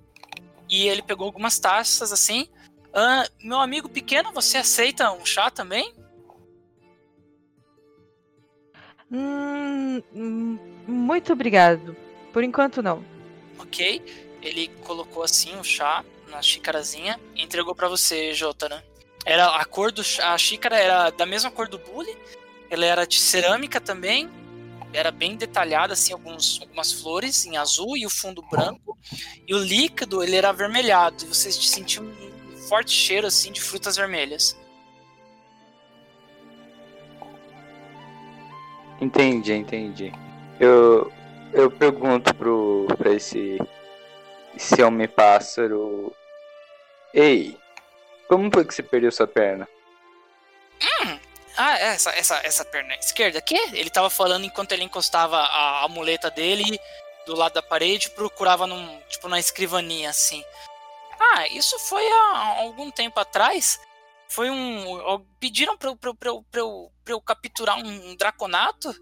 E 0.75 0.89
ele 0.89 1.03
pegou 1.03 1.25
algumas 1.25 1.57
taças 1.57 2.11
assim. 2.11 2.49
Ah, 2.93 3.29
meu 3.41 3.61
amigo 3.61 3.89
pequeno, 3.89 4.33
você 4.33 4.59
aceita 4.59 5.13
um 5.13 5.25
chá 5.25 5.49
também? 5.49 5.95
Hum, 9.09 10.03
hum, 10.13 10.59
muito 10.85 11.33
obrigado. 11.33 11.97
Por 12.33 12.43
enquanto, 12.43 12.83
não. 12.83 13.05
Ok. 13.57 14.03
Ele 14.43 14.67
colocou 14.83 15.23
assim 15.23 15.57
o 15.61 15.63
chá 15.63 16.05
na 16.29 16.43
xícarazinha 16.43 17.21
e 17.37 17.43
entregou 17.43 17.73
pra 17.73 17.87
você, 17.89 18.35
Jotaro. 18.35 18.83
Era 19.25 19.55
a 19.55 19.65
cor 19.65 19.93
do 19.93 20.03
chá, 20.03 20.35
a 20.35 20.39
xícara 20.39 20.77
era 20.77 21.11
da 21.11 21.25
mesma 21.25 21.53
cor 21.53 21.69
do 21.69 21.79
bule. 21.79 22.19
Ela 22.69 22.85
era 22.85 23.07
de 23.07 23.21
cerâmica 23.21 23.81
também. 23.81 24.29
Era 24.95 25.11
bem 25.11 25.35
detalhada 25.35 25.93
assim, 25.93 26.13
alguns, 26.13 26.61
algumas 26.63 26.93
flores 26.93 27.45
em 27.45 27.57
azul 27.57 27.97
e 27.97 28.07
o 28.07 28.11
fundo 28.11 28.41
branco. 28.43 28.97
E 29.47 29.53
o 29.53 29.59
líquido, 29.59 30.23
ele 30.23 30.37
era 30.37 30.51
avermelhado. 30.51 31.25
E 31.25 31.27
você 31.27 31.51
sentiu 31.51 32.05
um 32.05 32.57
forte 32.69 32.93
cheiro 32.93 33.27
assim 33.27 33.51
de 33.51 33.61
frutas 33.61 33.97
vermelhas. 33.97 34.57
Entendi, 39.01 39.53
entendi. 39.53 40.13
Eu, 40.61 41.13
eu 41.53 41.69
pergunto 41.71 42.33
pro, 42.37 42.87
pra 42.97 43.13
esse, 43.13 43.59
esse 44.55 44.81
homem 44.81 45.09
pássaro. 45.09 46.15
Ei, 47.13 47.59
como 48.29 48.49
foi 48.53 48.65
que 48.65 48.73
você 48.73 48.83
perdeu 48.83 49.11
sua 49.11 49.27
perna? 49.27 49.69
Ah, 51.57 51.79
essa, 51.79 52.11
essa, 52.11 52.41
essa 52.45 52.65
perna 52.65 52.95
esquerda 52.97 53.39
aqui? 53.39 53.57
Ele 53.73 53.91
tava 53.91 54.11
falando 54.11 54.45
enquanto 54.45 54.73
ele 54.73 54.85
encostava 54.85 55.37
a, 55.39 55.85
a 55.85 55.89
muleta 55.89 56.31
dele 56.31 56.79
do 57.27 57.35
lado 57.35 57.55
da 57.55 57.63
parede, 57.63 58.11
procurava 58.11 58.67
num, 58.67 59.01
tipo, 59.09 59.29
na 59.29 59.39
escrivaninha, 59.39 60.11
assim. 60.11 60.45
Ah, 61.19 61.47
isso 61.49 61.79
foi 61.79 62.07
há 62.07 62.61
algum 62.61 62.91
tempo 62.91 63.19
atrás. 63.19 63.81
Foi 64.29 64.51
um. 64.51 65.25
Pediram 65.39 65.77
pra, 65.77 65.95
pra, 65.97 66.15
pra, 66.15 66.33
pra, 66.51 66.61
eu, 66.61 66.91
pra 67.05 67.15
eu 67.15 67.21
capturar 67.21 67.79
um 67.79 68.17
draconato. 68.17 68.95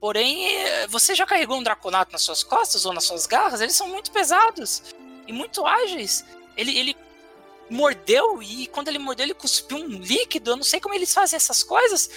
Porém, 0.00 0.46
eh, 0.46 0.86
você 0.88 1.14
já 1.14 1.24
carregou 1.24 1.56
um 1.56 1.62
draconato 1.62 2.12
nas 2.12 2.22
suas 2.22 2.42
costas 2.42 2.84
ou 2.84 2.92
nas 2.92 3.04
suas 3.04 3.26
garras? 3.26 3.60
Eles 3.60 3.76
são 3.76 3.88
muito 3.88 4.10
pesados 4.10 4.82
e 5.26 5.32
muito 5.32 5.64
ágeis. 5.64 6.24
Ele, 6.56 6.76
ele 6.78 6.96
mordeu 7.70 8.42
e 8.42 8.66
quando 8.68 8.88
ele 8.88 8.98
mordeu, 8.98 9.24
ele 9.24 9.34
cuspiu 9.34 9.78
um 9.78 9.86
líquido. 9.86 10.50
Eu 10.52 10.56
não 10.56 10.64
sei 10.64 10.80
como 10.80 10.94
eles 10.94 11.12
fazem 11.12 11.36
essas 11.36 11.62
coisas. 11.62 12.10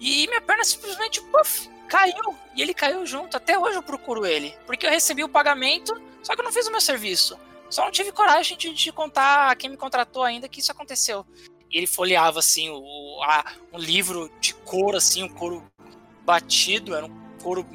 E 0.00 0.26
minha 0.26 0.40
perna 0.40 0.64
simplesmente 0.64 1.20
puff, 1.22 1.68
caiu. 1.88 2.36
E 2.54 2.62
ele 2.62 2.74
caiu 2.74 3.04
junto. 3.06 3.36
Até 3.36 3.58
hoje 3.58 3.76
eu 3.76 3.82
procuro 3.82 4.24
ele. 4.26 4.54
Porque 4.66 4.86
eu 4.86 4.90
recebi 4.90 5.24
o 5.24 5.28
pagamento, 5.28 6.00
só 6.22 6.34
que 6.34 6.40
eu 6.40 6.44
não 6.44 6.52
fiz 6.52 6.66
o 6.66 6.70
meu 6.70 6.80
serviço. 6.80 7.38
Só 7.70 7.84
não 7.84 7.90
tive 7.90 8.12
coragem 8.12 8.56
de, 8.56 8.72
de 8.72 8.92
contar 8.92 9.50
a 9.50 9.54
quem 9.56 9.68
me 9.70 9.76
contratou 9.76 10.22
ainda 10.22 10.48
que 10.48 10.60
isso 10.60 10.72
aconteceu. 10.72 11.26
E 11.70 11.76
ele 11.76 11.86
folheava 11.86 12.38
assim 12.38 12.70
o, 12.70 13.20
a- 13.22 13.52
um 13.72 13.78
livro 13.78 14.30
de 14.40 14.54
couro, 14.54 14.96
assim, 14.96 15.22
um 15.22 15.28
couro 15.28 15.62
batido, 16.24 16.94
era 16.94 17.04
um 17.04 17.28
couro 17.42 17.66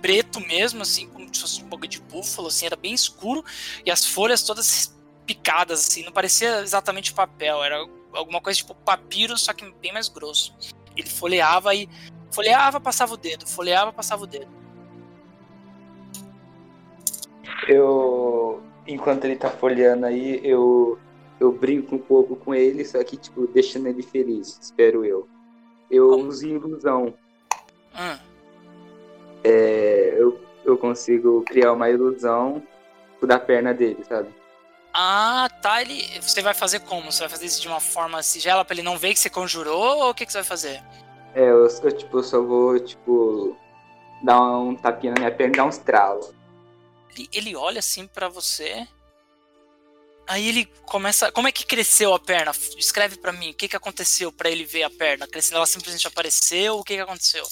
preto 0.00 0.40
mesmo, 0.40 0.82
assim, 0.82 1.08
como 1.08 1.32
se 1.34 1.40
fosse 1.40 1.62
um 1.62 1.68
pouco 1.68 1.86
de 1.88 2.00
búfalo, 2.00 2.48
assim, 2.48 2.66
era 2.66 2.76
bem 2.76 2.92
escuro, 2.92 3.44
e 3.84 3.90
as 3.90 4.04
folhas 4.04 4.42
todas 4.42 4.92
picadas, 5.26 5.86
assim, 5.86 6.04
não 6.04 6.12
parecia 6.12 6.60
exatamente 6.60 7.12
papel, 7.12 7.62
era 7.62 7.76
alguma 8.12 8.40
coisa 8.40 8.58
tipo 8.58 8.74
papiro, 8.74 9.36
só 9.38 9.52
que 9.52 9.70
bem 9.80 9.92
mais 9.92 10.08
grosso. 10.08 10.54
Ele 10.96 11.08
folheava 11.08 11.74
e 11.74 11.88
folheava, 12.30 12.80
passava 12.80 13.14
o 13.14 13.16
dedo, 13.16 13.46
folheava, 13.46 13.92
passava 13.92 14.24
o 14.24 14.26
dedo. 14.26 14.48
Eu, 17.68 18.62
enquanto 18.86 19.24
ele 19.24 19.36
tá 19.36 19.50
folheando 19.50 20.06
aí, 20.06 20.40
eu, 20.42 20.98
eu 21.38 21.52
brinco 21.52 21.94
um 21.94 21.98
pouco 21.98 22.36
com 22.36 22.54
ele, 22.54 22.84
só 22.84 23.02
que, 23.04 23.16
tipo, 23.16 23.46
deixando 23.46 23.86
ele 23.86 24.02
feliz, 24.02 24.58
espero 24.60 25.04
eu. 25.04 25.28
Eu 25.90 26.08
Como? 26.10 26.28
uso 26.28 26.46
ilusão. 26.46 27.14
Hum. 27.94 28.18
É, 29.44 30.14
eu, 30.16 30.40
eu 30.64 30.78
consigo 30.78 31.42
criar 31.42 31.72
uma 31.72 31.90
ilusão 31.90 32.62
da 33.22 33.38
perna 33.38 33.72
dele, 33.72 34.02
sabe? 34.04 34.28
Ah, 34.94 35.48
tá. 35.62 35.80
Ele. 35.80 36.20
Você 36.20 36.42
vai 36.42 36.54
fazer 36.54 36.80
como? 36.80 37.10
Você 37.10 37.20
vai 37.20 37.28
fazer 37.28 37.46
isso 37.46 37.60
de 37.60 37.68
uma 37.68 37.80
forma 37.80 38.22
sigela 38.22 38.64
pra 38.64 38.74
ele 38.74 38.82
não 38.82 38.98
ver 38.98 39.14
que 39.14 39.18
você 39.18 39.30
conjurou 39.30 39.98
ou 39.98 40.10
o 40.10 40.14
que, 40.14 40.26
que 40.26 40.32
você 40.32 40.38
vai 40.38 40.44
fazer? 40.44 40.82
É, 41.34 41.42
eu, 41.42 41.66
eu, 41.66 41.92
tipo, 41.92 42.18
eu 42.18 42.22
só 42.22 42.42
vou, 42.42 42.78
tipo, 42.78 43.56
dar 44.22 44.40
um 44.58 44.74
tapinha 44.74 45.14
na 45.14 45.20
minha 45.20 45.34
perna 45.34 45.54
e 45.54 45.56
dar 45.56 45.64
uns 45.64 45.78
tralos. 45.78 46.32
Ele, 47.16 47.28
ele 47.32 47.56
olha 47.56 47.78
assim 47.78 48.06
pra 48.06 48.28
você. 48.28 48.86
Aí 50.26 50.48
ele 50.48 50.66
começa. 50.86 51.32
Como 51.32 51.48
é 51.48 51.52
que 51.52 51.66
cresceu 51.66 52.14
a 52.14 52.18
perna? 52.18 52.52
Descreve 52.76 53.16
pra 53.16 53.32
mim. 53.32 53.50
O 53.50 53.54
que, 53.54 53.68
que 53.68 53.76
aconteceu 53.76 54.30
pra 54.30 54.50
ele 54.50 54.64
ver 54.64 54.82
a 54.82 54.90
perna? 54.90 55.26
Crescendo, 55.26 55.56
ela 55.56 55.66
simplesmente 55.66 56.06
apareceu? 56.06 56.76
O 56.76 56.84
que, 56.84 56.94
que 56.94 57.00
aconteceu? 57.00 57.44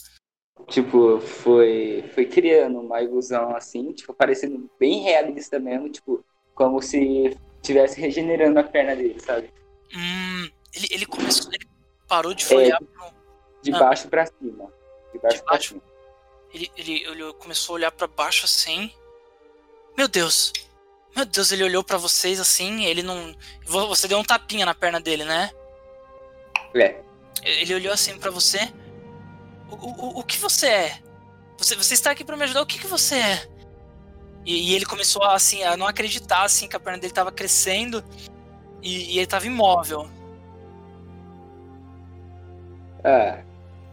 Tipo, 0.68 1.20
foi, 1.20 2.04
foi 2.14 2.26
criando 2.26 2.80
uma 2.80 3.02
ilusão 3.02 3.56
assim, 3.56 3.92
tipo, 3.92 4.12
parecendo 4.12 4.70
bem 4.78 5.00
realista 5.02 5.58
mesmo, 5.58 5.88
tipo, 5.88 6.24
como 6.60 6.82
se 6.82 7.34
estivesse 7.62 7.98
regenerando 7.98 8.60
a 8.60 8.62
perna 8.62 8.94
dele, 8.94 9.18
sabe? 9.18 9.50
Hum. 9.96 10.46
Ele, 10.74 10.88
ele 10.90 11.06
começou. 11.06 11.50
Ele 11.54 11.66
parou 12.06 12.34
de 12.34 12.44
folhear. 12.44 12.78
pro- 12.78 13.14
De 13.62 13.72
Ah. 13.74 13.78
baixo 13.78 14.08
pra 14.08 14.26
cima. 14.26 14.70
De 15.10 15.18
baixo 15.18 15.36
De 15.38 15.42
pra 15.42 15.52
baixo? 15.52 15.68
cima. 15.70 15.82
Ele, 16.52 16.70
ele 16.76 17.08
olhou, 17.08 17.32
começou 17.32 17.72
a 17.72 17.76
olhar 17.76 17.90
pra 17.92 18.06
baixo 18.06 18.44
assim. 18.44 18.92
Meu 19.96 20.06
Deus! 20.06 20.52
Meu 21.16 21.24
Deus, 21.24 21.50
ele 21.50 21.64
olhou 21.64 21.82
pra 21.82 21.96
vocês 21.96 22.38
assim, 22.38 22.84
ele 22.84 23.02
não. 23.02 23.34
vo- 23.66 23.88
Você 23.88 24.06
deu 24.06 24.18
um 24.18 24.22
tapinha 24.24 24.66
na 24.66 24.74
perna 24.74 25.00
dele, 25.00 25.24
né? 25.24 25.50
É. 26.74 27.00
Ele 27.42 27.74
olhou 27.74 27.92
assim 27.92 28.18
pra 28.18 28.30
você. 28.30 28.58
O, 29.70 29.76
o, 29.76 30.18
o 30.20 30.24
que 30.24 30.36
você 30.36 30.66
é? 30.66 30.98
Você, 31.56 31.74
você 31.74 31.94
está 31.94 32.10
aqui 32.10 32.22
pra 32.24 32.36
me 32.36 32.44
ajudar, 32.44 32.60
o 32.62 32.66
que, 32.66 32.78
que 32.78 32.86
você 32.86 33.14
é? 33.16 33.48
E, 34.44 34.70
e 34.70 34.74
ele 34.74 34.84
começou 34.86 35.22
a, 35.22 35.34
assim, 35.34 35.62
a 35.62 35.76
não 35.76 35.86
acreditar 35.86 36.42
assim, 36.44 36.66
que 36.68 36.76
a 36.76 36.80
perna 36.80 36.98
dele 36.98 37.12
tava 37.12 37.30
crescendo 37.30 38.02
e, 38.82 39.14
e 39.14 39.18
ele 39.18 39.26
tava 39.26 39.46
imóvel. 39.46 40.08
Ah, 43.04 43.42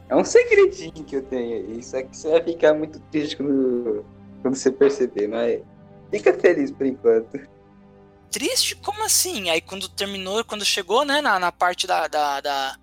é 0.10 0.16
um 0.16 0.24
segredinho 0.24 1.04
que 1.04 1.16
eu 1.16 1.24
tenho 1.24 1.58
aí, 1.58 1.84
só 1.84 2.02
que 2.02 2.16
você 2.16 2.30
vai 2.30 2.44
ficar 2.44 2.74
muito 2.74 3.00
triste 3.12 3.38
quando, 3.38 4.06
quando 4.42 4.56
você 4.56 4.72
perceber, 4.72 5.28
mas 5.28 5.62
fica 6.12 6.34
feliz 6.34 6.72
por 6.72 6.86
enquanto. 6.86 7.40
Triste? 8.32 8.76
Como 8.76 9.04
assim? 9.06 9.50
Aí 9.50 9.62
quando 9.62 9.88
terminou, 9.90 10.44
quando 10.44 10.66
chegou, 10.66 11.06
né, 11.06 11.22
na, 11.22 11.40
na 11.40 11.52
parte 11.52 11.88
da, 11.88 12.08
da, 12.08 12.42
da- 12.42 12.78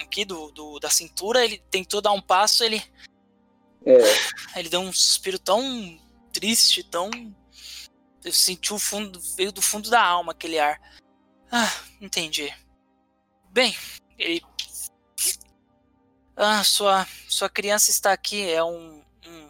aqui 0.00 0.24
do, 0.24 0.50
do- 0.52 0.78
da 0.78 0.90
cintura, 0.90 1.44
ele 1.44 1.62
tentou 1.70 2.00
dar 2.02 2.12
um 2.12 2.20
passo, 2.20 2.62
ele 2.64 2.82
É, 3.86 3.96
ele 4.56 4.68
deu 4.68 4.80
um 4.80 4.92
suspiro 4.92 5.38
tão 5.38 5.98
triste, 6.34 6.82
tão 6.82 7.10
eu 8.24 8.32
senti 8.32 8.72
o 8.72 8.78
fundo, 8.78 9.20
veio 9.36 9.52
do 9.52 9.62
fundo 9.62 9.90
da 9.90 10.02
alma 10.02 10.32
aquele 10.32 10.58
ar. 10.58 10.80
Ah, 11.52 11.70
entendi. 12.00 12.52
Bem, 13.50 13.74
ele 14.18 14.42
Ah, 16.36 16.64
sua 16.64 17.06
sua 17.28 17.48
criança 17.48 17.90
está 17.90 18.12
aqui, 18.12 18.42
é 18.50 18.62
um 18.64 19.04
um, 19.26 19.48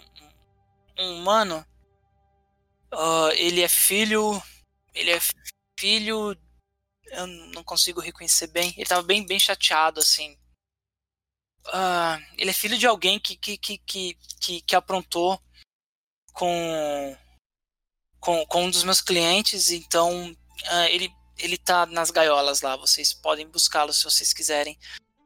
um 0.98 1.18
humano. 1.20 1.64
Ah, 2.92 3.30
ele 3.34 3.62
é 3.62 3.68
filho 3.68 4.42
ele 4.94 5.10
é 5.10 5.18
filho. 5.78 6.36
Eu 7.06 7.26
não 7.26 7.64
consigo 7.64 8.00
reconhecer 8.00 8.46
bem. 8.48 8.72
Ele 8.76 8.86
tava 8.86 9.02
bem, 9.02 9.26
bem 9.26 9.38
chateado, 9.38 10.00
assim. 10.00 10.38
Ah, 11.66 12.20
ele 12.38 12.50
é 12.50 12.52
filho 12.52 12.78
de 12.78 12.86
alguém 12.86 13.18
que, 13.18 13.36
que, 13.36 13.56
que, 13.58 13.78
que, 13.78 14.60
que 14.62 14.76
aprontou 14.76 15.40
com, 16.34 17.16
com, 18.20 18.44
com 18.46 18.64
um 18.64 18.70
dos 18.70 18.82
meus 18.84 19.00
clientes, 19.00 19.70
então 19.70 20.36
ah, 20.66 20.90
ele, 20.90 21.10
ele 21.38 21.56
tá 21.56 21.86
nas 21.86 22.10
gaiolas 22.10 22.60
lá. 22.60 22.76
Vocês 22.76 23.14
podem 23.14 23.46
buscá-lo 23.48 23.92
se 23.92 24.04
vocês 24.04 24.32
quiserem. 24.34 24.78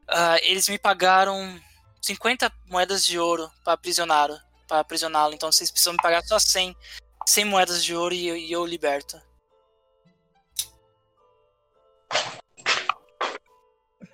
Ah, 0.07 0.37
eles 0.43 0.69
me 0.69 0.77
pagaram 0.77 1.59
50 2.01 2.51
moedas 2.67 3.03
de 3.05 3.19
ouro 3.19 3.51
para 3.63 3.73
aprisioná-lo. 3.73 4.39
Para 4.67 4.79
aprisioná-lo, 4.79 5.33
então 5.33 5.51
vocês 5.51 5.71
precisam 5.71 5.93
me 5.93 6.01
pagar 6.01 6.23
só 6.23 6.37
100, 6.37 6.75
100 7.27 7.45
moedas 7.45 7.83
de 7.83 7.95
ouro 7.95 8.13
e, 8.13 8.27
eu- 8.27 8.37
e 8.37 8.51
eu 8.51 8.63
liberto. 8.65 9.19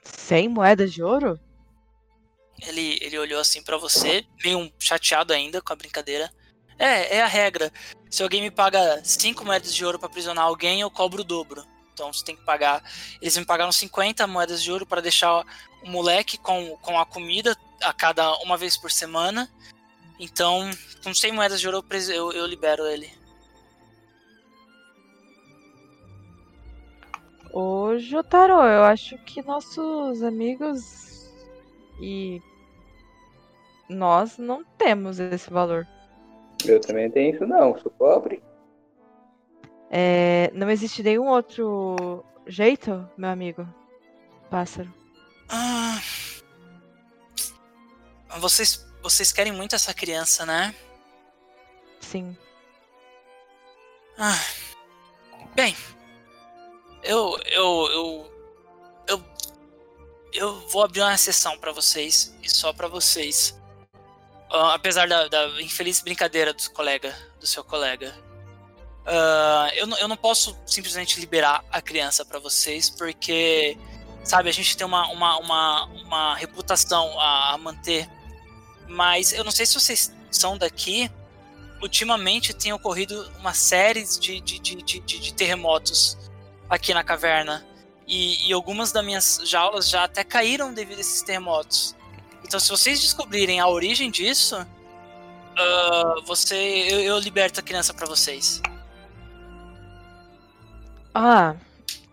100 0.04 0.50
moedas 0.50 0.94
de 0.94 1.04
ouro? 1.04 1.40
Ele, 2.62 2.98
ele 3.02 3.20
olhou 3.20 3.40
assim 3.40 3.62
pra 3.62 3.78
você, 3.78 4.26
meio 4.44 4.72
chateado 4.80 5.34
ainda 5.34 5.62
com 5.62 5.74
a 5.74 5.76
brincadeira. 5.76 6.32
É, 6.78 7.18
é 7.18 7.22
a 7.22 7.28
regra. 7.28 7.72
Se 8.10 8.24
alguém 8.24 8.42
me 8.42 8.52
paga 8.52 9.02
5 9.04 9.46
moedas 9.46 9.74
de 9.74 9.86
ouro 9.86 10.00
pra 10.00 10.08
aprisionar 10.08 10.46
alguém, 10.46 10.82
eu 10.82 10.92
cobro 10.92 11.22
o 11.22 11.26
dobro. 11.26 11.64
Então 11.94 12.12
você 12.12 12.24
tem 12.26 12.36
que 12.36 12.44
pagar. 12.44 12.84
Eles 13.22 13.38
me 13.38 13.46
pagaram 13.46 13.72
50 13.72 14.28
moedas 14.28 14.62
de 14.62 14.72
ouro 14.72 14.86
para 14.86 15.02
deixar 15.02 15.46
o 15.82 15.90
moleque 15.90 16.38
com, 16.38 16.78
com 16.78 17.00
a 17.00 17.06
comida 17.06 17.58
a 17.82 17.94
cada 17.94 18.36
uma 18.40 18.58
vez 18.58 18.76
por 18.76 18.92
semana. 18.92 19.50
Então, 20.20 20.70
com 21.04 21.14
100 21.14 21.32
moedas 21.32 21.60
de 21.60 21.68
ouro 21.68 21.86
eu, 22.10 22.32
eu 22.34 22.46
libero 22.46 22.86
ele. 22.86 23.12
Ô, 27.52 27.98
Jotaro, 27.98 28.54
eu 28.54 28.84
acho 28.84 29.18
que 29.20 29.42
nossos 29.42 30.22
amigos 30.22 31.32
e 32.02 32.42
nós 33.90 34.38
não 34.38 34.64
temos 34.78 35.20
esse 35.20 35.50
valor. 35.50 35.88
Eu 36.72 36.80
também 36.80 37.10
tenho 37.10 37.36
isso 37.36 37.46
não, 37.46 37.78
sou 37.80 37.92
pobre. 37.92 38.42
É, 39.90 40.52
não 40.54 40.70
existe 40.70 41.04
nenhum 41.04 41.28
outro 41.28 42.24
jeito, 42.48 43.08
meu 43.18 43.30
amigo? 43.30 43.68
Pássaro. 44.50 44.94
Ah, 45.50 46.00
vocês, 48.40 48.86
vocês 49.02 49.32
querem 49.32 49.54
muito 49.54 49.76
essa 49.76 49.94
criança, 49.94 50.46
né? 50.46 50.76
Sim. 52.00 52.36
Ah, 54.18 54.40
bem, 55.56 55.76
eu, 57.04 57.38
eu, 57.46 57.88
eu, 57.92 58.32
eu, 59.08 59.24
eu 60.34 60.68
vou 60.70 60.84
abrir 60.84 61.02
uma 61.02 61.14
exceção 61.14 61.58
pra 61.58 61.72
vocês 61.72 62.36
e 62.42 62.50
só 62.50 62.74
pra 62.74 62.88
vocês. 62.88 63.60
Ah, 64.50 64.74
apesar 64.76 65.08
da, 65.08 65.28
da 65.28 65.62
infeliz 65.62 66.02
brincadeira 66.02 66.54
do 66.54 66.70
colega, 66.72 67.16
do 67.40 67.48
seu 67.48 67.64
colega, 67.64 68.14
Ah, 69.06 69.70
eu, 69.76 69.88
eu 69.98 70.08
não 70.08 70.18
posso 70.18 70.58
simplesmente 70.66 71.20
liberar 71.20 71.64
a 71.72 71.82
criança 71.82 72.26
pra 72.26 72.40
vocês 72.40 72.90
porque 72.90 73.78
sabe, 74.26 74.50
a 74.50 74.54
gente 74.54 74.76
tem 74.76 74.86
uma, 74.86 75.08
uma, 75.10 75.38
uma, 75.38 75.86
uma 75.86 76.36
reputação 76.36 77.20
a, 77.20 77.54
a 77.54 77.58
manter. 77.58 78.10
Mas 78.88 79.32
eu 79.32 79.44
não 79.44 79.52
sei 79.52 79.66
se 79.66 79.76
vocês 79.76 80.12
são 80.32 80.58
daqui, 80.58 81.10
ultimamente 81.82 82.54
tem 82.54 82.74
ocorrido 82.74 83.32
uma 83.40 83.54
série 83.54 84.04
de, 84.20 84.42
de, 84.42 84.60
de, 84.60 84.76
de, 84.82 85.00
de 85.00 85.34
terremotos 85.34 86.18
aqui 86.70 86.94
na 86.94 87.04
caverna. 87.04 87.66
E, 88.08 88.50
e, 88.50 88.54
algumas 88.54 88.92
das 88.92 89.04
minhas 89.04 89.42
jaulas 89.46 89.90
já 89.90 90.04
até 90.04 90.24
caíram 90.24 90.74
devido 90.74 91.00
a 91.00 91.02
esses 91.02 91.22
terremotos. 91.24 91.96
Então, 92.46 92.60
se 92.60 92.70
vocês 92.70 93.02
descobrirem 93.02 93.60
a 93.60 93.68
origem 93.68 94.12
disso, 94.12 94.56
uh, 94.62 96.22
você, 96.26 96.56
eu, 96.56 97.00
eu 97.00 97.18
liberto 97.18 97.60
a 97.60 97.64
criança 97.64 97.92
para 97.92 98.06
vocês. 98.06 98.62
Ah, 101.14 101.56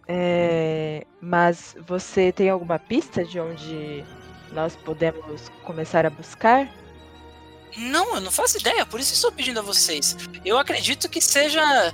é, 0.09 1.07
mas 1.21 1.77
você 1.87 2.33
tem 2.33 2.49
alguma 2.49 2.79
pista 2.79 3.23
de 3.25 3.39
onde 3.39 4.03
nós 4.53 4.75
podemos 4.75 5.51
começar 5.65 6.07
a 6.07 6.11
buscar? 6.11 6.67
Não, 7.77 8.15
eu 8.15 8.21
não 8.23 8.31
faço 8.31 8.59
ideia, 8.59 8.87
por 8.87 9.01
isso 9.01 9.13
estou 9.13 9.31
pedindo 9.31 9.61
a 9.61 9.63
vocês. 9.63 10.17
Eu 10.47 10.59
acredito 10.59 11.11
que 11.11 11.21
seja. 11.21 11.93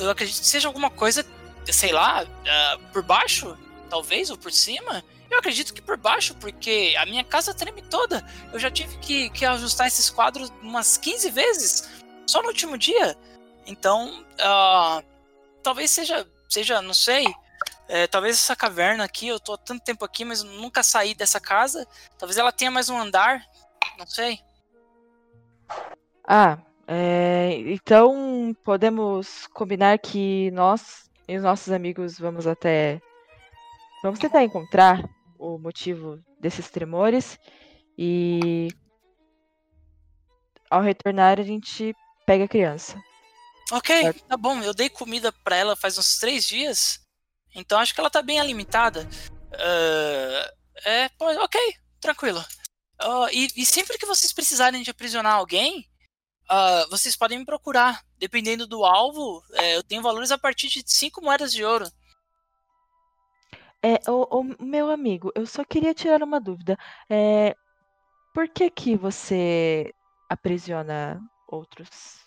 Eu 0.00 0.10
acredito 0.10 0.38
que 0.38 0.46
seja 0.46 0.68
alguma 0.68 0.90
coisa, 0.90 1.26
sei 1.64 1.90
lá, 1.90 2.22
uh, 2.24 2.92
por 2.92 3.02
baixo, 3.02 3.56
talvez, 3.90 4.30
ou 4.30 4.36
por 4.36 4.52
cima. 4.52 5.02
Eu 5.30 5.38
acredito 5.38 5.74
que 5.74 5.82
por 5.82 5.96
baixo, 5.96 6.34
porque 6.36 6.94
a 6.98 7.04
minha 7.04 7.22
casa 7.22 7.54
treme 7.54 7.82
toda. 7.82 8.24
Eu 8.52 8.58
já 8.58 8.70
tive 8.70 8.96
que, 8.98 9.30
que 9.30 9.44
ajustar 9.44 9.86
esses 9.86 10.08
quadros 10.08 10.52
umas 10.62 10.96
15 10.96 11.30
vezes, 11.30 11.88
só 12.26 12.40
no 12.40 12.48
último 12.48 12.78
dia. 12.78 13.16
Então, 13.66 14.24
uh, 14.40 15.04
talvez 15.62 15.90
seja, 15.90 16.26
seja, 16.48 16.80
não 16.80 16.94
sei. 16.94 17.26
É, 17.88 18.06
talvez 18.06 18.36
essa 18.36 18.54
caverna 18.54 19.04
aqui, 19.04 19.28
eu 19.28 19.40
tô 19.40 19.54
há 19.54 19.58
tanto 19.58 19.82
tempo 19.82 20.04
aqui, 20.04 20.24
mas 20.24 20.42
nunca 20.42 20.82
saí 20.82 21.14
dessa 21.14 21.40
casa. 21.40 21.86
Talvez 22.18 22.36
ela 22.36 22.52
tenha 22.52 22.70
mais 22.70 22.88
um 22.88 22.98
andar, 22.98 23.42
não 23.98 24.06
sei. 24.06 24.40
Ah, 26.26 26.58
é, 26.86 27.54
então 27.66 28.54
podemos 28.64 29.46
combinar 29.48 29.98
que 29.98 30.50
nós 30.52 31.08
e 31.26 31.36
os 31.36 31.42
nossos 31.42 31.72
amigos 31.72 32.18
vamos 32.18 32.46
até. 32.46 33.00
Vamos 34.02 34.18
tentar 34.18 34.42
encontrar 34.42 35.02
o 35.38 35.58
motivo 35.58 36.22
desses 36.40 36.70
tremores 36.70 37.38
e. 37.96 38.68
Ao 40.70 40.82
retornar, 40.82 41.40
a 41.40 41.42
gente 41.42 41.94
pega 42.26 42.44
a 42.44 42.48
criança. 42.48 43.02
Ok, 43.72 44.12
tá 44.28 44.36
bom. 44.36 44.60
Eu 44.60 44.74
dei 44.74 44.90
comida 44.90 45.32
para 45.32 45.56
ela 45.56 45.76
faz 45.76 45.96
uns 45.96 46.18
três 46.18 46.44
dias. 46.44 47.00
Então 47.54 47.78
acho 47.78 47.94
que 47.94 48.00
ela 48.00 48.10
tá 48.10 48.20
bem 48.20 48.38
alimentada. 48.38 49.08
Uh, 49.52 50.58
é, 50.84 51.10
ok, 51.18 51.60
tranquilo. 52.00 52.44
Uh, 53.02 53.28
e, 53.32 53.48
e, 53.56 53.66
sempre 53.66 53.96
que 53.96 54.06
vocês 54.06 54.32
precisarem 54.32 54.82
de 54.82 54.90
aprisionar 54.90 55.34
alguém, 55.34 55.88
uh, 56.50 56.90
vocês 56.90 57.16
podem 57.16 57.38
me 57.38 57.44
procurar. 57.44 58.02
Dependendo 58.18 58.66
do 58.66 58.84
alvo, 58.84 59.42
é, 59.52 59.76
eu 59.76 59.82
tenho 59.84 60.02
valores 60.02 60.32
a 60.32 60.38
partir 60.38 60.68
de 60.68 60.82
5 60.84 61.22
moedas 61.22 61.52
de 61.52 61.64
ouro. 61.64 61.88
É, 63.82 64.00
o, 64.10 64.40
o, 64.40 64.64
meu 64.64 64.90
amigo, 64.90 65.30
eu 65.34 65.46
só 65.46 65.64
queria 65.64 65.94
tirar 65.94 66.22
uma 66.22 66.40
dúvida. 66.40 66.76
É, 67.08 67.54
por 68.34 68.48
que 68.48 68.70
que 68.70 68.96
você 68.96 69.92
aprisiona 70.28 71.20
outros? 71.46 72.18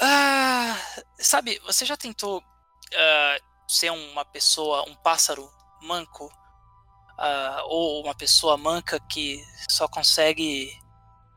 Ah, 0.00 0.76
sabe, 1.18 1.58
você 1.60 1.84
já 1.84 1.96
tentou 1.96 2.38
uh, 2.38 3.70
ser 3.70 3.90
uma 3.90 4.24
pessoa, 4.24 4.88
um 4.88 4.94
pássaro 4.94 5.48
manco? 5.82 6.30
uh, 7.20 7.62
ou 7.66 8.02
uma 8.02 8.14
pessoa 8.14 8.56
manca 8.56 8.98
que 9.08 9.44
só 9.68 9.86
consegue, 9.86 10.72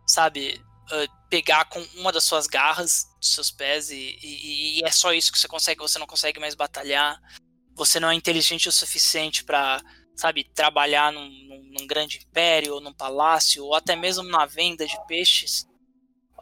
sabe, 0.08 0.64
uh, 0.86 1.28
pegar 1.30 1.66
com 1.66 1.82
uma 1.96 2.12
das 2.12 2.24
suas 2.24 2.48
garras 2.48 3.06
dos 3.20 3.34
seus 3.34 3.52
pés 3.52 3.90
e, 3.90 4.18
e, 4.22 4.80
e, 4.80 4.86
é 4.86 4.92
só 4.92 5.14
isso 5.14 5.32
que 5.32 5.38
você 5.38 5.48
consegue, 5.48 5.82
você 5.82 6.00
não 6.00 6.08
consegue 6.08 6.40
mais 6.40 6.56
batalhar, 6.56 7.20
você 7.76 7.99
não 7.99 8.09
é 8.09 8.15
inteligente 8.15 8.69
o 8.69 8.71
suficiente 8.71 9.43
para, 9.43 9.82
sabe, 10.15 10.43
trabalhar 10.43 11.11
num, 11.11 11.30
num, 11.30 11.69
num, 11.80 11.88
grande 11.88 12.17
império 12.17 12.76
ou 12.76 12.82
num 12.82 12.93
palácio 12.93 13.63
ou 13.63 13.76
até 13.76 13.95
mesmo 13.95 14.24
na 14.24 14.45
venda 14.45 14.86
de 14.86 14.97
peixes. 15.07 15.67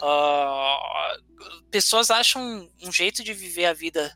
Uh, 0.01 1.61
pessoas 1.69 2.09
acham 2.09 2.69
um 2.81 2.91
jeito 2.91 3.23
de 3.23 3.33
viver 3.33 3.65
a 3.65 3.73
vida 3.73 4.15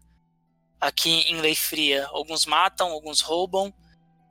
aqui 0.80 1.22
em 1.30 1.42
Lei 1.42 1.56
Fria. 1.56 2.08
Alguns 2.08 2.46
matam, 2.46 2.92
alguns 2.92 3.22
roubam, 3.22 3.74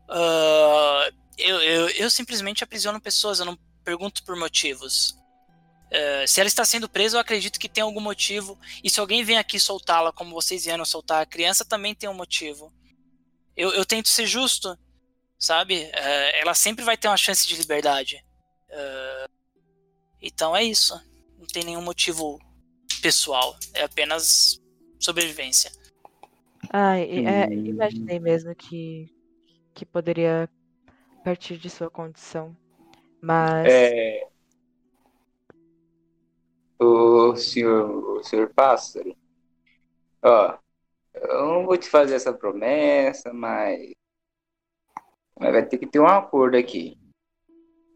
Uh, 0.08 1.14
eu, 1.38 1.60
eu, 1.62 1.88
eu, 1.90 2.10
simplesmente 2.10 2.62
aprisiono 2.62 3.00
pessoas, 3.00 3.38
eu 3.38 3.46
não 3.46 3.58
pergunto 3.82 4.22
por 4.24 4.36
motivos. 4.36 5.16
Uh, 5.94 6.26
se 6.26 6.40
ela 6.40 6.48
está 6.48 6.64
sendo 6.64 6.88
presa, 6.88 7.16
eu 7.16 7.20
acredito 7.20 7.58
que 7.58 7.68
tem 7.68 7.82
algum 7.82 8.00
motivo. 8.00 8.58
E 8.82 8.90
se 8.90 8.98
alguém 8.98 9.22
vem 9.22 9.38
aqui 9.38 9.60
soltá-la, 9.60 10.12
como 10.12 10.34
vocês 10.34 10.64
vieram 10.64 10.84
soltar 10.84 11.22
a 11.22 11.26
criança, 11.26 11.64
também 11.64 11.94
tem 11.94 12.08
um 12.08 12.14
motivo. 12.14 12.72
Eu, 13.56 13.72
eu 13.72 13.84
tento 13.84 14.08
ser 14.08 14.26
justo, 14.26 14.76
sabe? 15.38 15.84
Uh, 15.84 16.40
ela 16.40 16.54
sempre 16.54 16.84
vai 16.84 16.96
ter 16.96 17.08
uma 17.08 17.16
chance 17.16 17.46
de 17.46 17.56
liberdade. 17.56 18.24
então 20.20 20.56
é 20.56 20.64
isso. 20.64 20.94
Não 21.38 21.46
tem 21.46 21.64
nenhum 21.64 21.82
motivo 21.82 22.40
pessoal. 23.00 23.56
É 23.72 23.84
apenas 23.84 24.60
sobrevivência. 24.98 25.70
Ah, 26.72 26.98
é, 26.98 27.52
imaginei 27.52 28.18
mesmo 28.18 28.54
que 28.54 29.14
que 29.74 29.84
poderia 29.84 30.48
partir 31.24 31.58
de 31.58 31.68
sua 31.68 31.90
condição. 31.90 32.56
Mas. 33.20 33.66
É... 33.68 34.28
O 36.78 37.36
senhor, 37.36 38.18
o 38.18 38.24
senhor 38.24 38.50
pássaro, 38.54 39.16
ó, 40.22 40.58
eu 41.14 41.46
não 41.46 41.66
vou 41.66 41.76
te 41.76 41.88
fazer 41.88 42.14
essa 42.14 42.32
promessa, 42.32 43.32
mas, 43.32 43.92
mas 45.38 45.52
vai 45.52 45.64
ter 45.64 45.78
que 45.78 45.86
ter 45.86 46.00
um 46.00 46.06
acordo 46.06 46.56
aqui. 46.56 46.98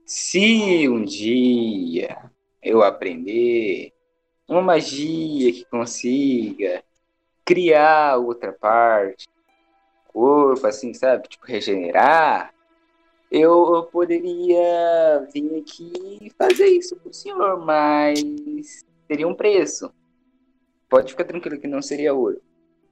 Se 0.07 0.89
um 0.89 1.05
dia 1.05 2.31
eu 2.63 2.83
aprender 2.83 3.93
uma 4.49 4.63
magia 4.63 5.53
que 5.53 5.65
consiga 5.67 6.83
criar 7.45 8.17
outra 8.17 8.53
parte 8.53 9.29
corpo, 10.19 10.67
assim, 10.67 10.93
sabe? 10.93 11.29
Tipo, 11.29 11.47
regenerar, 11.47 12.53
eu, 13.31 13.89
poderia 13.93 15.29
vir 15.33 15.61
aqui 15.61 16.33
fazer 16.39 16.67
isso 16.67 16.97
pro 16.97 17.13
senhor, 17.13 17.65
mas 17.65 18.85
teria 19.07 19.29
um 19.29 19.35
preço. 19.35 19.93
Pode 20.89 21.13
ficar 21.13 21.25
tranquilo 21.25 21.61
que 21.61 21.67
não 21.67 21.83
seria 21.83 22.15
ouro. 22.15 22.41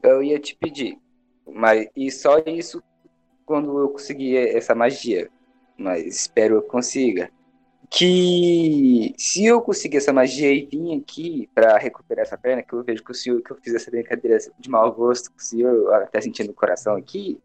Eu 0.02 0.22
ia 0.22 0.38
te 0.38 0.54
pedir. 0.54 0.98
Mas, 1.46 1.88
e 1.96 2.10
só 2.10 2.38
isso 2.44 2.82
quando 3.46 3.78
eu 3.78 3.88
conseguir 3.88 4.36
essa 4.36 4.74
magia. 4.74 5.30
Mas 5.78 6.04
espero 6.06 6.60
que 6.60 6.66
eu 6.66 6.70
consiga 6.70 7.30
que 7.90 9.14
se 9.16 9.44
eu 9.44 9.60
conseguir 9.60 9.98
essa 9.98 10.12
magia 10.12 10.52
e 10.52 10.66
vir 10.66 11.00
aqui 11.00 11.48
para 11.54 11.78
recuperar 11.78 12.24
essa 12.24 12.36
perna, 12.36 12.62
que 12.62 12.72
eu 12.72 12.82
vejo 12.82 13.02
que 13.02 13.10
o 13.10 13.14
senhor 13.14 13.40
que 13.40 13.50
eu 13.52 13.56
fiz 13.56 13.74
essa 13.74 13.90
brincadeira 13.90 14.38
de 14.58 14.68
mau 14.68 14.92
gosto 14.92 15.30
com 15.30 15.38
o 15.38 15.42
senhor, 15.42 15.94
até 15.94 16.20
sentindo 16.20 16.50
o 16.50 16.54
coração 16.54 16.96
aqui, 16.96 17.40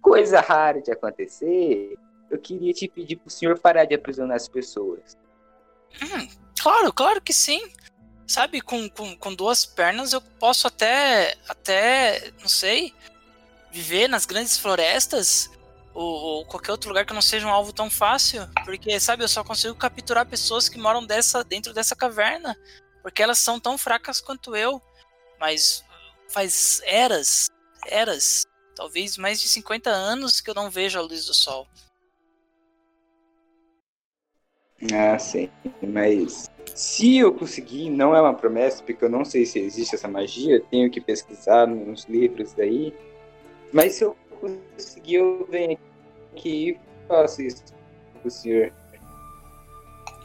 coisa 0.00 0.40
rara 0.40 0.80
de 0.80 0.90
acontecer, 0.90 1.94
eu 2.30 2.38
queria 2.38 2.72
te 2.72 2.88
pedir 2.88 3.16
pro 3.16 3.30
senhor 3.30 3.58
parar 3.58 3.84
de 3.84 3.94
aprisionar 3.94 4.36
as 4.36 4.48
pessoas. 4.48 5.16
Hum, 6.02 6.28
claro, 6.60 6.92
claro 6.92 7.20
que 7.20 7.32
sim. 7.32 7.60
Sabe, 8.26 8.62
com, 8.62 8.88
com, 8.88 9.14
com 9.16 9.34
duas 9.34 9.66
pernas 9.66 10.14
eu 10.14 10.20
posso 10.20 10.66
até, 10.66 11.36
até, 11.46 12.32
não 12.40 12.48
sei, 12.48 12.94
viver 13.70 14.08
nas 14.08 14.24
grandes 14.24 14.56
florestas 14.56 15.50
ou, 15.92 16.02
ou, 16.04 16.46
qualquer 16.46 16.72
outro 16.72 16.88
lugar 16.88 17.04
que 17.04 17.12
não 17.12 17.20
seja 17.20 17.46
um 17.46 17.50
alvo 17.50 17.72
tão 17.72 17.90
fácil, 17.90 18.48
porque 18.64 18.98
sabe, 18.98 19.22
eu 19.22 19.28
só 19.28 19.44
consigo 19.44 19.74
capturar 19.74 20.26
pessoas 20.26 20.68
que 20.68 20.78
moram 20.78 21.04
dessa 21.04 21.44
dentro 21.44 21.72
dessa 21.72 21.94
caverna, 21.94 22.56
porque 23.02 23.22
elas 23.22 23.38
são 23.38 23.60
tão 23.60 23.76
fracas 23.76 24.20
quanto 24.20 24.56
eu, 24.56 24.80
mas 25.38 25.84
faz 26.28 26.80
eras, 26.84 27.48
eras, 27.86 28.46
talvez 28.74 29.16
mais 29.16 29.40
de 29.40 29.48
50 29.48 29.90
anos 29.90 30.40
que 30.40 30.50
eu 30.50 30.54
não 30.54 30.70
vejo 30.70 30.98
a 30.98 31.02
luz 31.02 31.26
do 31.26 31.34
sol. 31.34 31.68
Ah, 34.92 35.18
sim, 35.18 35.48
mas 35.80 36.50
se 36.74 37.18
eu 37.18 37.32
conseguir, 37.32 37.88
não 37.88 38.14
é 38.14 38.20
uma 38.20 38.34
promessa, 38.34 38.82
porque 38.82 39.04
eu 39.04 39.08
não 39.08 39.24
sei 39.24 39.46
se 39.46 39.60
existe 39.60 39.94
essa 39.94 40.08
magia, 40.08 40.60
tenho 40.70 40.90
que 40.90 41.00
pesquisar 41.00 41.66
nos 41.66 42.04
livros 42.04 42.52
daí. 42.52 42.92
Mas 43.72 43.94
se 43.94 44.04
eu 44.04 44.16
conseguir, 44.40 45.14
eu 45.14 45.46
venho 45.50 45.78
aqui 46.32 46.70
e 46.70 46.78
faço 47.06 47.42
isso 47.42 47.62
pro 48.20 48.30
senhor. 48.30 48.72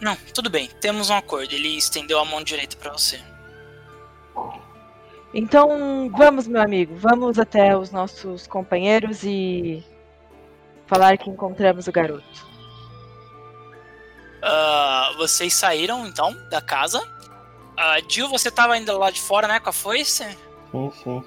Não, 0.02 0.16
tudo 0.34 0.50
bem, 0.50 0.70
temos 0.82 1.10
um 1.10 1.16
acordo. 1.16 1.54
Ele 1.54 1.78
estendeu 1.78 2.20
a 2.20 2.26
mão 2.26 2.44
direita 2.44 2.76
para 2.78 2.92
você. 2.92 3.20
Então, 5.34 6.10
vamos, 6.10 6.48
meu 6.48 6.62
amigo, 6.62 6.96
vamos 6.96 7.38
até 7.38 7.78
os 7.78 7.92
nossos 7.92 8.48
companheiros 8.48 9.24
e 9.24 9.84
falar 10.88 11.18
que 11.18 11.30
encontramos 11.30 11.88
o 11.88 11.92
garoto. 11.92 12.49
Ah, 14.42 15.14
vocês 15.18 15.54
saíram 15.54 16.06
então 16.08 16.34
da 16.50 16.62
casa. 16.62 17.00
Uh, 17.00 18.10
Jill, 18.10 18.28
você 18.28 18.52
tava 18.52 18.74
ainda 18.74 18.98
lá 18.98 19.10
de 19.10 19.22
fora, 19.22 19.48
né, 19.48 19.60
com 19.60 19.70
a 19.70 19.74
foice? 19.74 20.26
Sim, 20.72 20.92
sim. 21.04 21.24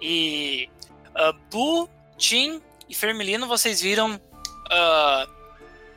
E 0.00 0.70
uh, 1.10 1.32
Bu, 1.50 1.88
Tim 2.16 2.62
e 2.88 2.94
Fermilino, 2.94 3.46
vocês 3.46 3.80
viram 3.80 4.14
uh, 4.14 5.30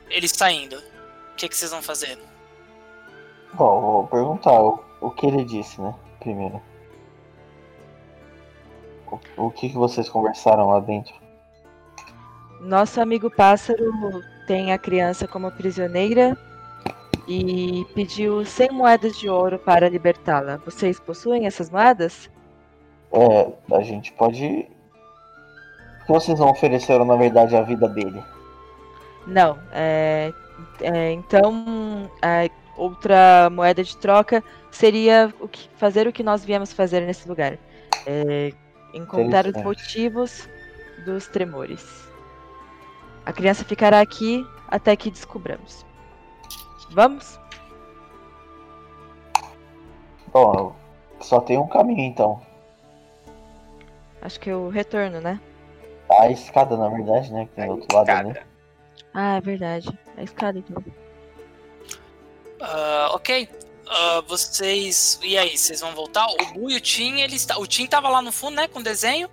eles 0.08 0.32
saindo. 0.32 0.76
O 0.76 1.36
que, 1.36 1.48
que 1.48 1.56
vocês 1.56 1.70
vão 1.70 1.82
fazer? 1.82 2.18
Bom, 3.54 3.80
vou 3.80 4.06
perguntar 4.06 4.60
o, 4.60 4.82
o 5.00 5.10
que 5.10 5.26
ele 5.26 5.44
disse, 5.44 5.80
né? 5.80 5.94
Primeiro. 6.20 6.60
O, 9.06 9.46
o 9.46 9.50
que, 9.50 9.70
que 9.70 9.76
vocês 9.76 10.08
conversaram 10.08 10.68
lá 10.68 10.80
dentro? 10.80 11.14
Nosso 12.60 13.00
amigo 13.00 13.30
pássaro 13.30 14.22
tem 14.46 14.72
a 14.72 14.78
criança 14.78 15.26
como 15.26 15.50
prisioneira 15.50 16.36
e 17.26 17.84
pediu 17.94 18.44
100 18.44 18.70
moedas 18.70 19.18
de 19.18 19.28
ouro 19.28 19.58
para 19.58 19.88
libertá-la. 19.88 20.58
Vocês 20.64 21.00
possuem 21.00 21.46
essas 21.46 21.68
moedas? 21.70 22.30
É, 23.12 23.74
a 23.74 23.82
gente 23.82 24.12
pode. 24.12 24.68
Vocês 26.08 26.38
não 26.38 26.50
ofereceram, 26.50 27.04
na 27.04 27.16
verdade, 27.16 27.56
a 27.56 27.62
vida 27.62 27.88
dele? 27.88 28.22
Não. 29.26 29.58
É, 29.72 30.32
é, 30.80 31.12
então, 31.12 32.08
a 32.22 32.48
outra 32.76 33.50
moeda 33.50 33.82
de 33.82 33.96
troca 33.96 34.42
seria 34.70 35.32
o 35.40 35.48
que, 35.48 35.68
fazer 35.76 36.06
o 36.06 36.12
que 36.12 36.22
nós 36.22 36.44
viemos 36.44 36.72
fazer 36.72 37.00
nesse 37.00 37.28
lugar: 37.28 37.58
é, 38.06 38.52
encontrar 38.94 39.46
os 39.46 39.62
motivos 39.62 40.48
dos 41.04 41.26
tremores. 41.26 42.05
A 43.26 43.32
criança 43.32 43.64
ficará 43.64 44.00
aqui 44.00 44.46
até 44.68 44.96
que 44.96 45.10
descubramos. 45.10 45.84
Vamos? 46.90 47.38
Bom, 50.32 50.74
só 51.20 51.40
tem 51.40 51.58
um 51.58 51.66
caminho 51.66 52.02
então. 52.02 52.40
Acho 54.22 54.38
que 54.40 54.48
é 54.50 54.56
o 54.56 54.68
retorno, 54.68 55.20
né? 55.20 55.40
A 56.08 56.30
escada, 56.30 56.76
na 56.76 56.88
verdade, 56.88 57.32
né? 57.32 57.46
Que 57.46 57.52
tem 57.56 57.66
do 57.66 57.72
outro 57.72 57.96
lado 57.96 58.10
ali. 58.10 58.28
Escada. 58.30 58.46
Ah, 59.12 59.36
é 59.36 59.40
verdade. 59.40 59.98
É 60.16 60.20
a 60.20 60.24
escada 60.24 60.58
então. 60.58 60.82
Ah, 62.60 63.10
ok. 63.12 63.48
Ah, 63.88 64.22
vocês. 64.26 65.18
E 65.22 65.36
aí, 65.38 65.56
vocês 65.56 65.80
vão 65.80 65.92
voltar? 65.94 66.26
O 66.26 66.52
Bu 66.54 66.70
e 66.70 66.76
o 66.76 66.80
Tim, 66.80 67.20
eles. 67.20 67.44
ta- 67.44 67.58
O 67.58 67.66
Tim 67.66 67.86
tava 67.86 68.08
lá 68.08 68.20
no 68.22 68.30
fundo, 68.32 68.56
né? 68.56 68.68
Com 68.68 68.80
o 68.80 68.82
desenho. 68.82 69.28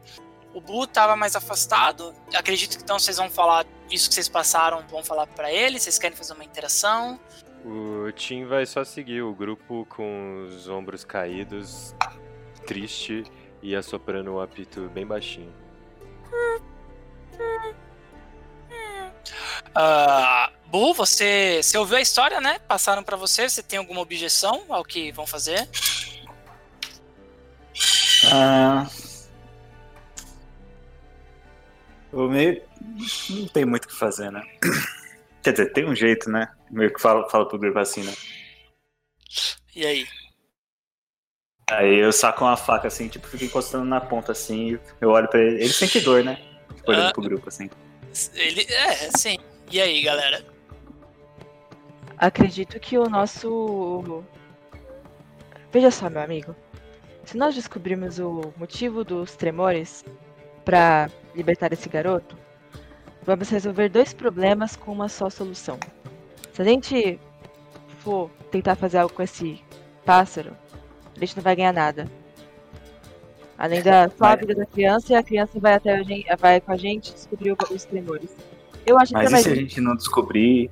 O 0.54 0.62
Bu 0.62 0.86
tava 0.86 1.16
mais 1.16 1.36
afastado. 1.36 2.14
Acredito 2.34 2.78
que 2.78 2.84
então 2.84 3.00
vocês 3.00 3.18
vão 3.18 3.30
falar 3.30 3.66
isso 3.90 4.08
que 4.08 4.16
vocês 4.16 4.30
passaram, 4.30 4.86
vão 4.88 5.04
falar 5.04 5.28
pra 5.28 5.52
ele. 5.52 5.80
Vocês 5.80 5.98
querem 5.98 6.16
fazer 6.16 6.34
uma 6.34 6.44
interação? 6.44 7.20
O 7.66 8.12
Tim 8.12 8.46
vai 8.46 8.66
só 8.66 8.84
seguir 8.84 9.22
o 9.22 9.34
grupo 9.34 9.86
com 9.90 10.46
os 10.48 10.68
ombros 10.68 11.06
caídos, 11.06 11.96
triste 12.68 13.24
e 13.62 13.76
assoprando 13.76 14.34
um 14.34 14.42
apito 14.42 14.90
bem 14.90 15.06
baixinho. 15.06 15.54
Ah, 19.74 20.52
Bu, 20.68 20.94
você, 20.94 21.62
você 21.64 21.78
ouviu 21.78 21.98
a 21.98 22.02
história, 22.02 22.42
né? 22.42 22.60
Passaram 22.60 23.04
pra 23.04 23.16
você. 23.16 23.50
Você 23.50 23.64
tem 23.64 23.80
alguma 23.80 24.02
objeção 24.02 24.66
ao 24.70 24.84
que 24.84 25.12
vão 25.12 25.26
fazer? 25.26 25.68
Ah, 28.32 28.88
o 32.14 32.30
meio. 32.30 32.62
Não 33.30 33.48
tem 33.48 33.66
muito 33.66 33.86
o 33.86 33.88
que 33.88 33.96
fazer, 33.96 34.32
né? 34.32 34.42
Quer 35.42 35.52
dizer, 35.52 35.74
tem 35.74 35.86
um 35.86 35.96
jeito, 35.96 36.30
né? 36.30 36.50
Meio 36.72 36.94
que 36.94 37.02
fala, 37.02 37.30
fala 37.30 37.48
pro 37.48 37.60
grupo 37.60 37.78
assim, 37.80 38.04
né? 38.04 38.14
E 39.76 39.86
aí? 39.86 40.08
Aí 41.70 41.96
eu 41.96 42.12
saco 42.12 42.44
uma 42.46 42.56
faca 42.56 42.88
assim, 42.88 43.08
tipo, 43.08 43.28
fico 43.28 43.44
encostando 43.46 43.86
na 43.86 44.00
ponta 44.00 44.32
assim, 44.32 44.78
eu 45.02 45.10
olho 45.10 45.28
pra 45.28 45.42
ele. 45.42 45.56
Ele 45.56 45.70
sente 45.74 46.00
dor, 46.00 46.24
né? 46.24 46.40
Tipo, 46.76 46.92
olhando 46.92 47.08
Ah. 47.08 47.14
pro 47.14 47.24
grupo 47.24 47.50
assim. 47.50 47.70
Ele. 48.36 48.62
É, 48.72 49.10
sim. 49.18 49.38
E 49.72 49.82
aí, 49.82 50.02
galera? 50.04 50.46
Acredito 52.18 52.80
que 52.80 52.98
o 52.98 53.10
nosso. 53.10 54.24
Veja 55.72 55.90
só, 55.90 56.10
meu 56.10 56.22
amigo. 56.22 56.56
Se 57.26 57.38
nós 57.38 57.56
descobrirmos 57.56 58.20
o 58.20 58.54
motivo 58.58 59.04
dos 59.04 59.36
tremores 59.36 60.06
para 60.64 61.10
libertar 61.36 61.72
esse 61.74 61.90
garoto, 61.90 62.38
vamos 63.26 63.50
resolver 63.50 63.90
dois 63.90 64.14
problemas 64.14 64.76
com 64.76 64.92
uma 64.92 65.10
só 65.10 65.30
solução. 65.30 65.80
Se 66.54 66.62
a 66.62 66.66
gente 66.66 67.20
for 68.00 68.30
tentar 68.52 68.76
fazer 68.76 69.00
algo 69.00 69.14
com 69.14 69.24
esse 69.24 69.62
pássaro, 70.06 70.56
a 71.16 71.20
gente 71.20 71.36
não 71.36 71.44
vai 71.44 71.56
ganhar 71.56 71.74
nada. 71.74 72.08
Além 73.58 73.82
da 73.82 74.10
só 74.10 74.26
a 74.26 74.36
vida 74.36 74.56
da 74.56 74.66
criança, 74.66 75.14
e 75.14 75.16
a 75.16 75.24
criança 75.24 75.60
vai 75.60 75.74
até 75.76 75.96
a 75.96 76.04
gente, 76.04 76.28
vai 76.38 76.60
com 76.60 76.72
a 76.72 76.78
gente 76.78 77.14
descobrir 77.14 77.52
o- 77.52 77.58
os 77.74 77.86
tremores. 77.86 78.30
Eu 78.86 78.98
acho 78.98 79.14
que 79.14 79.14
Mas 79.14 79.26
é 79.26 79.30
e 79.30 79.32
mais 79.32 79.44
se 79.44 79.52
a 79.52 79.56
gente 79.56 79.80
não 79.80 79.96
descobrir? 79.96 80.70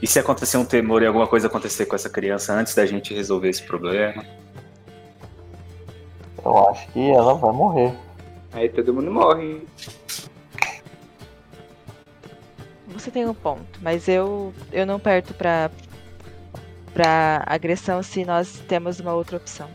E 0.00 0.06
se 0.06 0.18
acontecer 0.18 0.56
um 0.56 0.64
temor 0.64 1.02
e 1.02 1.06
alguma 1.06 1.26
coisa 1.26 1.46
acontecer 1.46 1.86
com 1.86 1.94
essa 1.94 2.10
criança 2.10 2.52
antes 2.52 2.74
da 2.74 2.84
gente 2.84 3.14
resolver 3.14 3.48
esse 3.48 3.62
problema? 3.62 4.24
Eu 6.44 6.68
acho 6.68 6.88
que 6.88 7.10
ela 7.10 7.34
vai 7.34 7.52
morrer. 7.52 7.94
Aí 8.52 8.68
todo 8.68 8.92
mundo 8.92 9.10
morre. 9.10 9.62
Você 12.88 13.10
tem 13.10 13.26
um 13.26 13.34
ponto, 13.34 13.80
mas 13.80 14.06
eu, 14.06 14.52
eu 14.70 14.84
não 14.84 15.00
perto 15.00 15.32
pra, 15.32 15.70
pra 16.92 17.42
agressão 17.46 18.02
se 18.02 18.24
nós 18.24 18.62
temos 18.68 19.00
uma 19.00 19.14
outra 19.14 19.38
opção. 19.38 19.68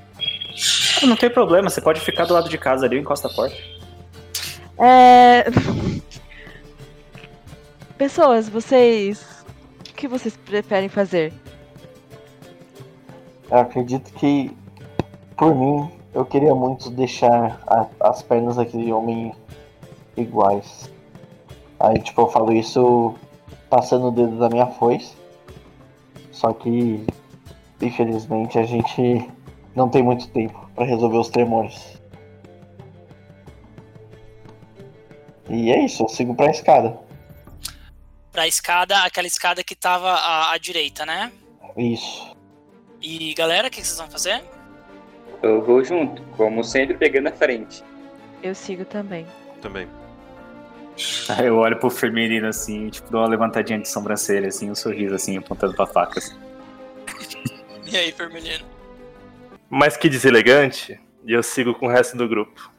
Não 1.03 1.15
tem 1.15 1.29
problema, 1.29 1.69
você 1.69 1.81
pode 1.81 1.99
ficar 1.99 2.25
do 2.25 2.33
lado 2.33 2.49
de 2.49 2.57
casa 2.57 2.85
ali, 2.85 2.95
eu 2.95 3.01
encosto 3.01 3.27
a 3.27 3.29
porta. 3.29 3.55
É... 4.77 5.45
Pessoas, 7.97 8.47
vocês. 8.47 9.43
O 9.89 9.93
que 9.93 10.07
vocês 10.07 10.37
preferem 10.37 10.87
fazer? 10.87 11.33
Eu 13.49 13.57
acredito 13.57 14.13
que, 14.13 14.55
por 15.35 15.55
mim, 15.55 15.96
eu 16.13 16.25
queria 16.25 16.53
muito 16.55 16.89
deixar 16.89 17.61
a- 17.67 17.87
as 17.99 18.21
pernas 18.23 18.55
daquele 18.55 18.91
homem 18.91 19.33
iguais. 20.15 20.89
Aí, 21.79 21.99
tipo, 22.01 22.21
eu 22.21 22.27
falo 22.29 22.51
isso 22.51 23.13
passando 23.69 24.07
o 24.07 24.11
dedo 24.11 24.37
da 24.39 24.49
minha 24.49 24.67
foice. 24.67 25.15
Só 26.31 26.53
que, 26.53 27.05
infelizmente, 27.81 28.57
a 28.57 28.63
gente 28.63 29.29
não 29.75 29.89
tem 29.89 30.01
muito 30.03 30.27
tempo 30.29 30.69
pra 30.75 30.85
resolver 30.85 31.17
os 31.17 31.29
tremores. 31.29 31.97
E 35.49 35.71
é 35.71 35.85
isso, 35.85 36.03
eu 36.03 36.09
sigo 36.09 36.35
pra 36.35 36.51
escada. 36.51 36.99
Pra 38.31 38.47
escada, 38.47 38.97
aquela 39.03 39.27
escada 39.27 39.63
que 39.63 39.75
tava 39.75 40.09
à, 40.11 40.53
à 40.53 40.57
direita, 40.57 41.05
né? 41.05 41.31
Isso. 41.75 42.35
E 43.01 43.33
galera, 43.33 43.67
o 43.67 43.71
que 43.71 43.81
que 43.81 43.87
vocês 43.87 43.97
vão 43.97 44.09
fazer? 44.09 44.43
Eu 45.41 45.61
vou 45.61 45.83
junto, 45.83 46.21
como 46.35 46.63
sempre, 46.63 46.97
pegando 46.97 47.27
a 47.27 47.31
frente. 47.31 47.83
Eu 48.41 48.55
sigo 48.55 48.85
também. 48.85 49.25
Também. 49.61 49.87
Aí 51.29 51.45
eu 51.47 51.57
olho 51.57 51.77
pro 51.77 51.89
Firmino 51.89 52.47
assim, 52.47 52.89
tipo, 52.89 53.09
dou 53.11 53.21
uma 53.21 53.27
levantadinha 53.27 53.79
de 53.79 53.87
sobrancelha, 53.87 54.47
assim, 54.47 54.69
um 54.69 54.75
sorriso 54.75 55.15
assim, 55.15 55.37
apontando 55.37 55.75
pra 55.75 55.85
faca. 55.85 56.19
Assim. 56.19 56.35
E 57.85 57.95
aí, 57.95 58.11
Vermelhino? 58.11 58.65
Mais 59.69 59.95
que 59.95 60.09
deselegante, 60.09 60.99
e 61.25 61.33
eu 61.33 61.43
sigo 61.43 61.73
com 61.73 61.87
o 61.87 61.89
resto 61.89 62.17
do 62.17 62.27
grupo. 62.27 62.71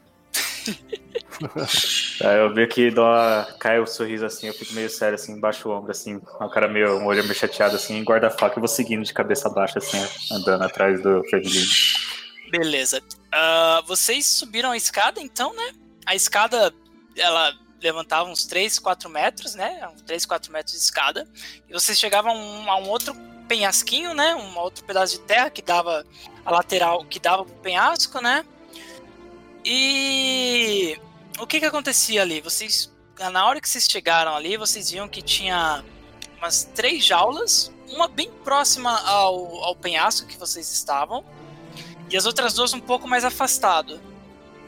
Aí 2.23 2.37
eu 2.39 2.53
vejo 2.53 2.69
que 2.69 2.91
dou 2.91 3.05
uma... 3.05 3.47
cai 3.59 3.79
o 3.79 3.87
sorriso 3.87 4.25
assim, 4.25 4.47
eu 4.47 4.53
fico 4.53 4.73
meio 4.73 4.89
sério, 4.89 5.15
assim, 5.15 5.39
baixo 5.39 5.69
o 5.69 5.71
ombro, 5.71 5.91
assim, 5.91 6.15
o 6.15 6.49
cara 6.49 6.67
meio, 6.67 6.97
um 6.97 7.05
olho 7.05 7.23
meio 7.23 7.35
chateado, 7.35 7.75
assim, 7.75 8.03
guarda 8.03 8.27
a 8.27 8.31
faca 8.31 8.57
e 8.57 8.59
vou 8.59 8.67
seguindo 8.67 9.03
de 9.03 9.13
cabeça 9.13 9.49
baixa, 9.49 9.79
assim, 9.79 9.97
andando 10.31 10.63
atrás 10.63 11.01
do 11.01 11.23
Firmino. 11.25 11.69
Beleza. 12.49 13.01
Ah, 13.31 13.81
vocês 13.85 14.25
subiram 14.25 14.71
a 14.71 14.77
escada, 14.77 15.21
então, 15.21 15.53
né? 15.53 15.73
A 16.05 16.15
escada, 16.15 16.73
ela 17.15 17.53
levantava 17.81 18.29
uns 18.29 18.45
3, 18.45 18.79
4 18.79 19.09
metros, 19.09 19.55
né? 19.55 19.87
Uns 19.93 20.01
3, 20.01 20.25
4 20.25 20.51
metros 20.51 20.73
de 20.73 20.81
escada. 20.81 21.27
E 21.67 21.73
vocês 21.73 21.99
chegavam 21.99 22.31
a 22.31 22.35
um, 22.35 22.71
a 22.71 22.77
um 22.77 22.89
outro 22.89 23.15
penhasquinho, 23.47 24.13
né? 24.13 24.35
Um 24.35 24.57
outro 24.57 24.83
pedaço 24.83 25.19
de 25.19 25.21
terra 25.21 25.49
que 25.49 25.61
dava 25.61 26.05
a 26.45 26.51
lateral, 26.51 27.05
que 27.05 27.19
dava 27.19 27.45
pro 27.45 27.55
penhasco, 27.55 28.21
né? 28.21 28.45
E 29.63 30.97
o 31.39 31.47
que 31.47 31.59
que 31.59 31.65
acontecia 31.65 32.21
ali? 32.21 32.41
Vocês, 32.41 32.91
na 33.31 33.45
hora 33.45 33.59
que 33.61 33.67
vocês 33.67 33.87
chegaram 33.87 34.35
ali, 34.35 34.57
vocês 34.57 34.89
viam 34.91 35.07
que 35.07 35.21
tinha 35.21 35.83
umas 36.37 36.63
três 36.63 37.03
jaulas, 37.03 37.71
uma 37.89 38.07
bem 38.07 38.31
próxima 38.43 38.97
ao, 39.01 39.63
ao 39.63 39.75
penhasco 39.75 40.27
que 40.27 40.37
vocês 40.37 40.71
estavam. 40.71 41.23
E 42.09 42.17
as 42.17 42.25
outras 42.25 42.53
duas 42.53 42.73
um 42.73 42.79
pouco 42.79 43.07
mais 43.07 43.23
afastado. 43.23 43.99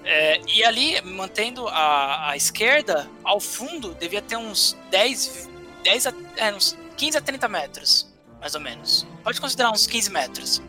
É, 0.03 0.41
e 0.47 0.63
ali, 0.63 0.99
mantendo 1.01 1.67
a, 1.67 2.31
a 2.31 2.37
esquerda, 2.37 3.09
ao 3.23 3.39
fundo, 3.39 3.93
devia 3.95 4.21
ter 4.21 4.35
uns 4.35 4.77
10, 4.89 5.49
10 5.83 6.07
a, 6.07 6.13
é, 6.37 6.53
uns 6.53 6.77
15 6.97 7.17
a 7.17 7.21
30 7.21 7.47
metros, 7.47 8.07
mais 8.39 8.55
ou 8.55 8.61
menos. 8.61 9.07
Pode 9.23 9.39
considerar 9.39 9.71
uns 9.71 9.85
15 9.85 10.09
metros 10.11 10.61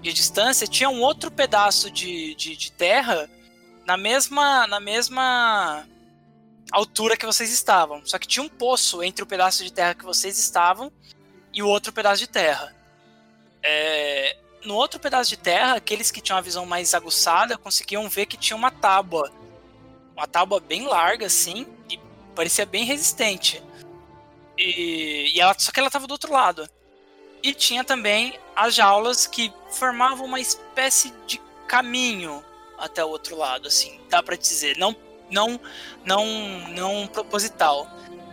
de 0.00 0.12
distância. 0.12 0.66
Tinha 0.66 0.88
um 0.88 1.00
outro 1.00 1.30
pedaço 1.30 1.90
de, 1.90 2.34
de, 2.34 2.56
de 2.56 2.72
terra 2.72 3.30
na 3.86 3.96
mesma, 3.96 4.66
na 4.66 4.80
mesma 4.80 5.86
altura 6.72 7.16
que 7.16 7.24
vocês 7.24 7.52
estavam. 7.52 8.04
Só 8.04 8.18
que 8.18 8.26
tinha 8.26 8.44
um 8.44 8.48
poço 8.48 9.02
entre 9.02 9.22
o 9.22 9.26
pedaço 9.26 9.62
de 9.62 9.72
terra 9.72 9.94
que 9.94 10.04
vocês 10.04 10.38
estavam 10.38 10.90
e 11.52 11.62
o 11.62 11.68
outro 11.68 11.92
pedaço 11.92 12.18
de 12.18 12.26
terra. 12.26 12.74
É, 13.62 14.36
no 14.66 14.74
outro 14.74 14.98
pedaço 14.98 15.30
de 15.30 15.36
terra, 15.36 15.76
aqueles 15.76 16.10
que 16.10 16.20
tinham 16.20 16.38
a 16.38 16.42
visão 16.42 16.66
mais 16.66 16.92
aguçada 16.92 17.56
conseguiam 17.56 18.08
ver 18.08 18.26
que 18.26 18.36
tinha 18.36 18.56
uma 18.56 18.70
tábua. 18.70 19.30
Uma 20.14 20.26
tábua 20.26 20.60
bem 20.60 20.86
larga, 20.86 21.26
assim, 21.26 21.66
e 21.88 21.98
parecia 22.34 22.66
bem 22.66 22.84
resistente. 22.84 23.62
E, 24.58 25.32
e 25.34 25.40
ela, 25.40 25.54
só 25.56 25.70
que 25.70 25.78
ela 25.78 25.88
estava 25.88 26.06
do 26.06 26.12
outro 26.12 26.32
lado. 26.32 26.68
E 27.42 27.54
tinha 27.54 27.84
também 27.84 28.38
as 28.56 28.74
jaulas 28.74 29.26
que 29.26 29.52
formavam 29.70 30.26
uma 30.26 30.40
espécie 30.40 31.12
de 31.26 31.40
caminho 31.68 32.44
até 32.76 33.04
o 33.04 33.08
outro 33.08 33.36
lado, 33.36 33.68
assim, 33.68 34.00
dá 34.08 34.22
para 34.22 34.36
dizer. 34.36 34.76
Não, 34.78 34.96
não, 35.30 35.60
não, 36.04 36.26
não 36.70 37.06
proposital. 37.06 37.86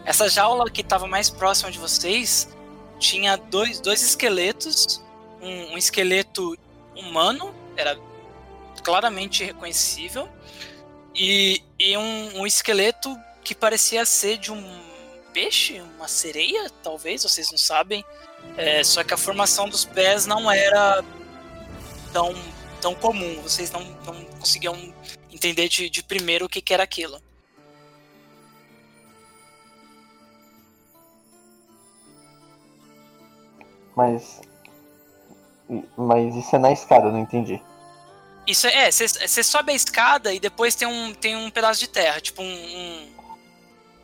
Essa 0.03 0.27
jaula 0.27 0.69
que 0.69 0.81
estava 0.81 1.05
mais 1.05 1.29
próxima 1.29 1.71
de 1.71 1.77
vocês 1.77 2.49
tinha 2.97 3.35
dois, 3.35 3.79
dois 3.79 4.01
esqueletos 4.01 5.02
um, 5.43 5.73
um 5.73 5.77
esqueleto 5.77 6.57
humano, 6.95 7.53
era 7.75 7.97
claramente 8.83 9.43
reconhecível, 9.43 10.29
e, 11.13 11.61
e 11.77 11.95
um, 11.97 12.39
um, 12.39 12.47
esqueleto 12.47 13.15
que 13.43 13.53
parecia 13.53 14.05
ser 14.05 14.37
de 14.37 14.51
um 14.51 14.83
peixe, 15.33 15.81
uma 15.97 16.07
sereia, 16.07 16.69
talvez, 16.81 17.23
vocês 17.23 17.51
não 17.51 17.57
sabem. 17.57 18.03
É, 18.57 18.83
só 18.83 19.03
que 19.03 19.13
a 19.13 19.17
formação 19.17 19.69
dos 19.69 19.85
pés 19.85 20.25
não 20.25 20.51
era 20.51 21.03
tão, 22.11 22.33
tão 22.81 22.95
comum, 22.95 23.41
vocês 23.41 23.71
não, 23.71 23.83
não 24.05 24.25
conseguiam 24.39 24.93
entender 25.31 25.67
de, 25.69 25.89
de 25.89 26.03
primeiro 26.03 26.45
o 26.45 26.49
que, 26.49 26.61
que 26.61 26.73
era 26.73 26.83
aquilo. 26.83 27.21
Mas 33.95 34.41
mas 35.97 36.35
isso 36.35 36.55
é 36.55 36.59
na 36.59 36.71
escada, 36.71 37.11
não 37.11 37.19
entendi. 37.19 37.61
Isso 38.45 38.67
é, 38.67 38.91
você 38.91 39.43
sobe 39.43 39.71
a 39.71 39.75
escada 39.75 40.33
e 40.33 40.39
depois 40.39 40.75
tem 40.75 40.87
um, 40.87 41.13
tem 41.13 41.35
um 41.35 41.49
pedaço 41.49 41.79
de 41.79 41.87
terra, 41.87 42.19
tipo 42.19 42.41
um, 42.41 42.45
um, 42.45 43.13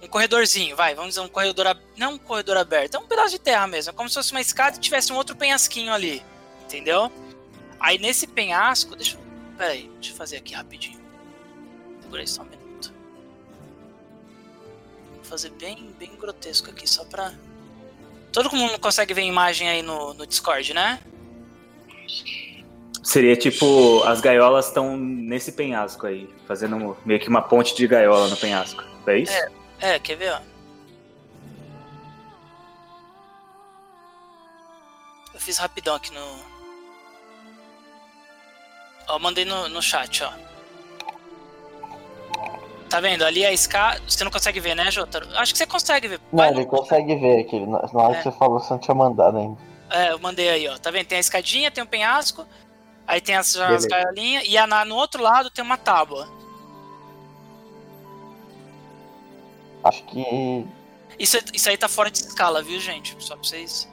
um 0.03 0.07
corredorzinho, 0.07 0.77
vai, 0.77 0.95
vamos 0.95 1.15
dizer 1.15 1.21
um 1.21 1.27
corredor, 1.27 1.77
não 1.97 2.13
um 2.13 2.17
corredor 2.17 2.55
aberto, 2.55 2.95
é 2.95 2.99
um 2.99 3.07
pedaço 3.07 3.31
de 3.31 3.39
terra 3.39 3.67
mesmo, 3.67 3.91
é 3.91 3.93
como 3.93 4.07
se 4.07 4.15
fosse 4.15 4.31
uma 4.31 4.39
escada 4.39 4.77
e 4.77 4.79
tivesse 4.79 5.11
um 5.11 5.17
outro 5.17 5.35
penhasquinho 5.35 5.91
ali, 5.91 6.23
entendeu? 6.63 7.11
Aí 7.79 7.97
nesse 7.97 8.27
penhasco, 8.27 8.95
deixa 8.95 9.17
eu, 9.17 9.21
pera 9.57 9.71
aí, 9.71 9.89
deixa 9.95 10.13
eu 10.13 10.15
fazer 10.15 10.37
aqui 10.37 10.53
rapidinho. 10.53 10.99
Segura 12.01 12.21
aí 12.21 12.27
só 12.27 12.41
um 12.41 12.45
minuto. 12.45 12.93
Vou 15.15 15.23
fazer 15.25 15.49
bem, 15.51 15.93
bem 15.99 16.15
grotesco 16.15 16.69
aqui, 16.69 16.89
só 16.89 17.03
pra... 17.03 17.33
Todo 18.31 18.55
mundo 18.55 18.79
consegue 18.79 19.13
ver 19.13 19.21
a 19.21 19.25
imagem 19.25 19.67
aí 19.67 19.81
no, 19.81 20.13
no 20.13 20.25
Discord, 20.25 20.73
né? 20.73 21.01
Seria 23.03 23.35
tipo, 23.35 24.03
as 24.03 24.21
gaiolas 24.21 24.67
estão 24.67 24.95
nesse 24.95 25.51
penhasco 25.53 26.05
aí, 26.05 26.29
fazendo 26.47 26.95
meio 27.05 27.19
que 27.19 27.27
uma 27.27 27.41
ponte 27.41 27.75
de 27.75 27.87
gaiola 27.87 28.27
no 28.27 28.37
penhasco. 28.37 28.83
É 29.07 29.17
isso? 29.17 29.33
É, 29.79 29.95
é 29.95 29.99
quer 29.99 30.15
ver, 30.15 30.31
ó. 30.33 30.39
Eu 35.33 35.39
fiz 35.39 35.57
rapidão 35.57 35.95
aqui 35.95 36.13
no. 36.13 36.19
Ó, 39.07 39.17
mandei 39.17 39.45
no, 39.45 39.67
no 39.69 39.81
chat, 39.81 40.23
ó. 40.23 40.31
Tá 42.89 42.99
vendo? 42.99 43.23
Ali 43.23 43.45
a 43.45 43.53
escada. 43.53 44.01
Você 44.07 44.23
não 44.23 44.31
consegue 44.31 44.59
ver, 44.59 44.75
né, 44.75 44.91
Jotaro? 44.91 45.27
Acho 45.35 45.53
que 45.53 45.57
você 45.57 45.65
consegue 45.65 46.07
ver. 46.07 46.19
Não, 46.33 46.45
ele 46.45 46.65
consegue 46.65 47.15
ver 47.15 47.41
aqui. 47.41 47.59
Na 47.59 47.79
hora 47.93 48.13
é. 48.13 48.17
que 48.17 48.23
você 48.23 48.31
falou, 48.31 48.59
você 48.59 48.73
não 48.73 48.79
tinha 48.79 48.95
mandado 48.95 49.37
ainda. 49.37 49.68
É, 49.89 50.11
eu 50.11 50.19
mandei 50.19 50.49
aí, 50.49 50.67
ó. 50.67 50.77
Tá 50.77 50.91
vendo? 50.91 51.07
Tem 51.07 51.17
a 51.17 51.21
escadinha, 51.21 51.71
tem 51.71 51.83
o 51.83 51.87
um 51.87 51.89
penhasco, 51.89 52.45
aí 53.07 53.19
tem 53.19 53.35
as, 53.35 53.55
as 53.55 53.85
gaiolinhas, 53.85 54.43
e 54.47 54.57
a, 54.57 54.67
na, 54.67 54.85
no 54.85 54.95
outro 54.95 55.21
lado 55.21 55.49
tem 55.49 55.63
uma 55.63 55.77
tábua. 55.77 56.27
Acho 59.83 60.03
que. 60.05 60.65
Isso, 61.17 61.37
isso 61.53 61.69
aí 61.69 61.77
tá 61.77 61.87
fora 61.87 62.11
de 62.11 62.19
escala, 62.19 62.61
viu, 62.61 62.79
gente? 62.79 63.15
Só 63.19 63.35
pra 63.35 63.43
vocês. 63.43 63.89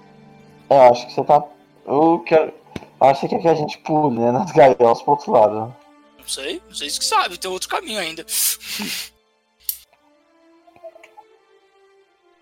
É, 0.69 0.89
acho 0.89 1.07
que 1.07 1.15
você 1.15 1.25
tá. 1.25 1.43
Eu 1.87 2.23
quero. 2.27 2.53
Acho 3.01 3.21
que 3.21 3.29
quer 3.29 3.43
que 3.43 3.49
a 3.49 3.55
gente 3.55 3.79
pule, 3.79 4.19
né? 4.19 4.33
Nas 4.33 4.51
gaiolas 4.53 5.03
pro 5.03 5.13
outro 5.13 5.33
lado. 5.33 5.75
Não 6.19 6.29
sei, 6.29 6.61
vocês 6.69 6.99
que 6.99 7.05
sabem, 7.05 7.39
tem 7.39 7.51
outro 7.51 7.69
caminho 7.69 8.01
ainda. 8.01 8.25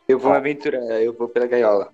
Eu 0.07 0.19
vou 0.19 0.31
me 0.31 0.37
aventurar, 0.37 1.01
eu 1.01 1.15
vou 1.17 1.29
pela 1.29 1.47
gaiola. 1.47 1.94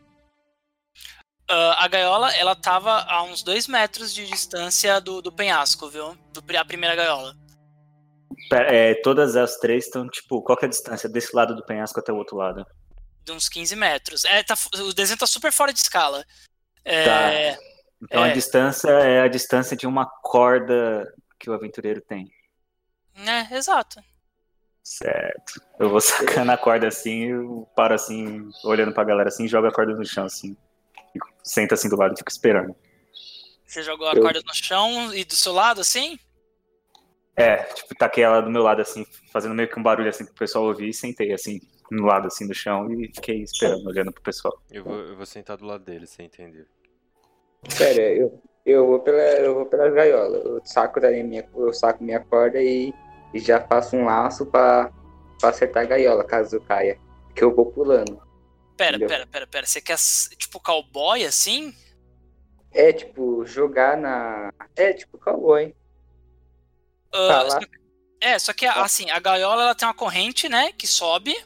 Uh, 1.51 1.75
a 1.79 1.89
gaiola, 1.89 2.33
ela 2.37 2.55
tava 2.55 3.03
a 3.09 3.25
uns 3.25 3.43
dois 3.43 3.67
metros 3.67 4.15
de 4.15 4.25
distância 4.25 5.01
do, 5.01 5.21
do 5.21 5.33
penhasco, 5.33 5.89
viu? 5.89 6.17
Do, 6.33 6.45
a 6.57 6.65
primeira 6.65 6.95
gaiola. 6.95 7.35
É, 8.53 8.95
todas 9.03 9.35
as 9.35 9.57
três 9.57 9.87
estão, 9.87 10.09
tipo, 10.09 10.41
qual 10.43 10.57
é 10.63 10.67
a 10.67 10.69
distância 10.69 11.09
desse 11.09 11.35
lado 11.35 11.57
do 11.57 11.67
penhasco 11.67 11.99
até 11.99 12.13
o 12.13 12.17
outro 12.17 12.37
lado? 12.37 12.65
De 13.25 13.33
uns 13.33 13.49
15 13.49 13.75
metros. 13.75 14.25
É, 14.27 14.45
tá, 14.45 14.55
o 14.77 14.93
desenho 14.95 15.19
tá 15.19 15.27
super 15.27 15.51
fora 15.51 15.73
de 15.73 15.81
escala. 15.81 16.25
É, 16.85 17.05
tá. 17.05 17.63
Então 18.05 18.25
é, 18.25 18.31
a 18.31 18.33
distância 18.33 18.89
é 18.89 19.23
a 19.23 19.29
distância 19.29 19.77
de 19.77 19.89
uma 19.89 20.07
corda 20.07 21.13
que 21.37 21.51
o 21.51 21.53
aventureiro 21.53 22.01
tem. 22.01 22.31
É, 23.17 23.57
exato. 23.57 24.01
Certo. 24.85 25.61
Eu 25.81 25.91
vou 25.91 25.99
sacando 26.01 26.53
a 26.53 26.57
corda 26.57 26.87
assim, 26.87 27.25
eu 27.25 27.69
paro 27.75 27.95
assim, 27.95 28.49
olhando 28.63 28.95
pra 28.95 29.03
galera 29.03 29.31
assim 29.31 29.47
e 29.47 29.49
jogo 29.49 29.67
a 29.67 29.73
corda 29.73 29.95
no 29.95 30.07
chão 30.07 30.27
assim 30.27 30.57
senta 31.43 31.75
assim 31.75 31.89
do 31.89 31.97
lado 31.97 32.15
e 32.15 32.19
fica 32.19 32.31
esperando. 32.31 32.75
Você 33.67 33.83
jogou 33.83 34.09
a 34.09 34.15
eu... 34.15 34.23
corda 34.23 34.41
no 34.45 34.55
chão 34.55 35.15
e 35.15 35.25
do 35.25 35.35
seu 35.35 35.53
lado 35.53 35.81
assim? 35.81 36.19
É, 37.37 37.63
tipo, 37.65 37.95
taquei 37.95 38.25
ela 38.25 38.41
do 38.41 38.51
meu 38.51 38.63
lado 38.63 38.83
assim, 38.83 39.07
fazendo 39.33 39.55
meio 39.55 39.69
que 39.69 39.79
um 39.79 39.83
barulho 39.83 40.09
assim 40.09 40.25
pro 40.25 40.35
pessoal 40.35 40.65
ouvir 40.65 40.89
e 40.89 40.95
sentei 40.95 41.33
assim 41.33 41.61
no 41.91 42.05
lado 42.05 42.27
assim 42.27 42.47
do 42.47 42.55
chão 42.55 42.93
e 42.93 43.09
fiquei 43.15 43.43
esperando, 43.43 43.87
olhando 43.87 44.13
pro 44.13 44.23
pessoal. 44.23 44.61
Eu 44.71 44.85
vou, 44.85 44.97
eu 44.97 45.17
vou 45.17 45.27
sentar 45.27 45.57
do 45.57 45.65
lado 45.65 45.85
dele, 45.85 46.07
sem 46.07 46.27
entender. 46.27 46.67
Pera, 47.79 48.03
eu, 48.03 48.43
eu 48.65 48.87
vou 48.87 49.01
pela 49.01 49.19
eu 49.19 49.55
vou 49.55 49.67
pela 49.67 49.89
gaiola. 49.89 50.37
Eu 50.39 50.61
saco 50.65 51.01
daí 51.01 51.23
minha, 51.23 51.49
eu 51.55 51.73
saco 51.73 52.03
minha 52.03 52.21
corda 52.21 52.61
e, 52.61 52.93
e 53.33 53.39
já 53.39 53.61
faço 53.61 53.97
um 53.97 54.05
laço 54.05 54.47
para 54.47 54.91
acertar 55.43 55.85
a 55.85 55.87
gaiola 55.87 56.25
caso 56.25 56.61
caia. 56.61 56.99
Que 57.35 57.45
eu 57.45 57.55
vou 57.55 57.67
pulando. 57.67 58.21
Pera, 58.81 58.97
Entendeu? 58.97 59.09
pera, 59.09 59.27
pera, 59.27 59.47
pera. 59.47 59.67
Você 59.67 59.79
quer, 59.79 59.99
tipo, 60.39 60.59
cowboy 60.59 61.23
assim? 61.23 61.75
É, 62.73 62.91
tipo, 62.95 63.45
jogar 63.45 63.95
na. 63.95 64.51
É, 64.75 64.95
tipo, 64.95 65.19
cowboy. 65.19 65.75
Uh, 67.15 67.29
tá 67.29 67.51
só... 67.51 67.61
É, 68.23 68.39
só 68.39 68.53
que, 68.55 68.67
tá. 68.67 68.83
assim, 68.83 69.11
a 69.11 69.19
gaiola 69.19 69.65
ela 69.65 69.75
tem 69.75 69.87
uma 69.87 69.93
corrente, 69.93 70.49
né, 70.49 70.73
que 70.73 70.87
sobe. 70.87 71.37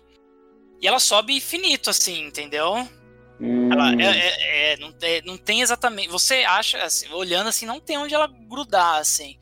E 0.81 0.86
ela 0.86 1.01
sobe 1.01 1.36
infinito, 1.36 1.90
assim, 1.90 2.24
entendeu? 2.24 2.89
Hum. 3.40 3.73
Ela 3.73 3.94
é, 4.01 4.05
é, 4.05 4.73
é, 4.73 4.77
não, 4.77 4.94
é, 5.02 5.23
não 5.23 5.36
tem 5.36 5.61
exatamente. 5.61 6.11
Você 6.11 6.44
acha, 6.44 6.81
assim, 6.85 7.12
olhando 7.12 7.48
assim, 7.48 7.66
não 7.66 7.81
tem 7.81 7.98
onde 7.98 8.15
ela 8.15 8.28
grudar, 8.28 9.01
assim. 9.01 9.40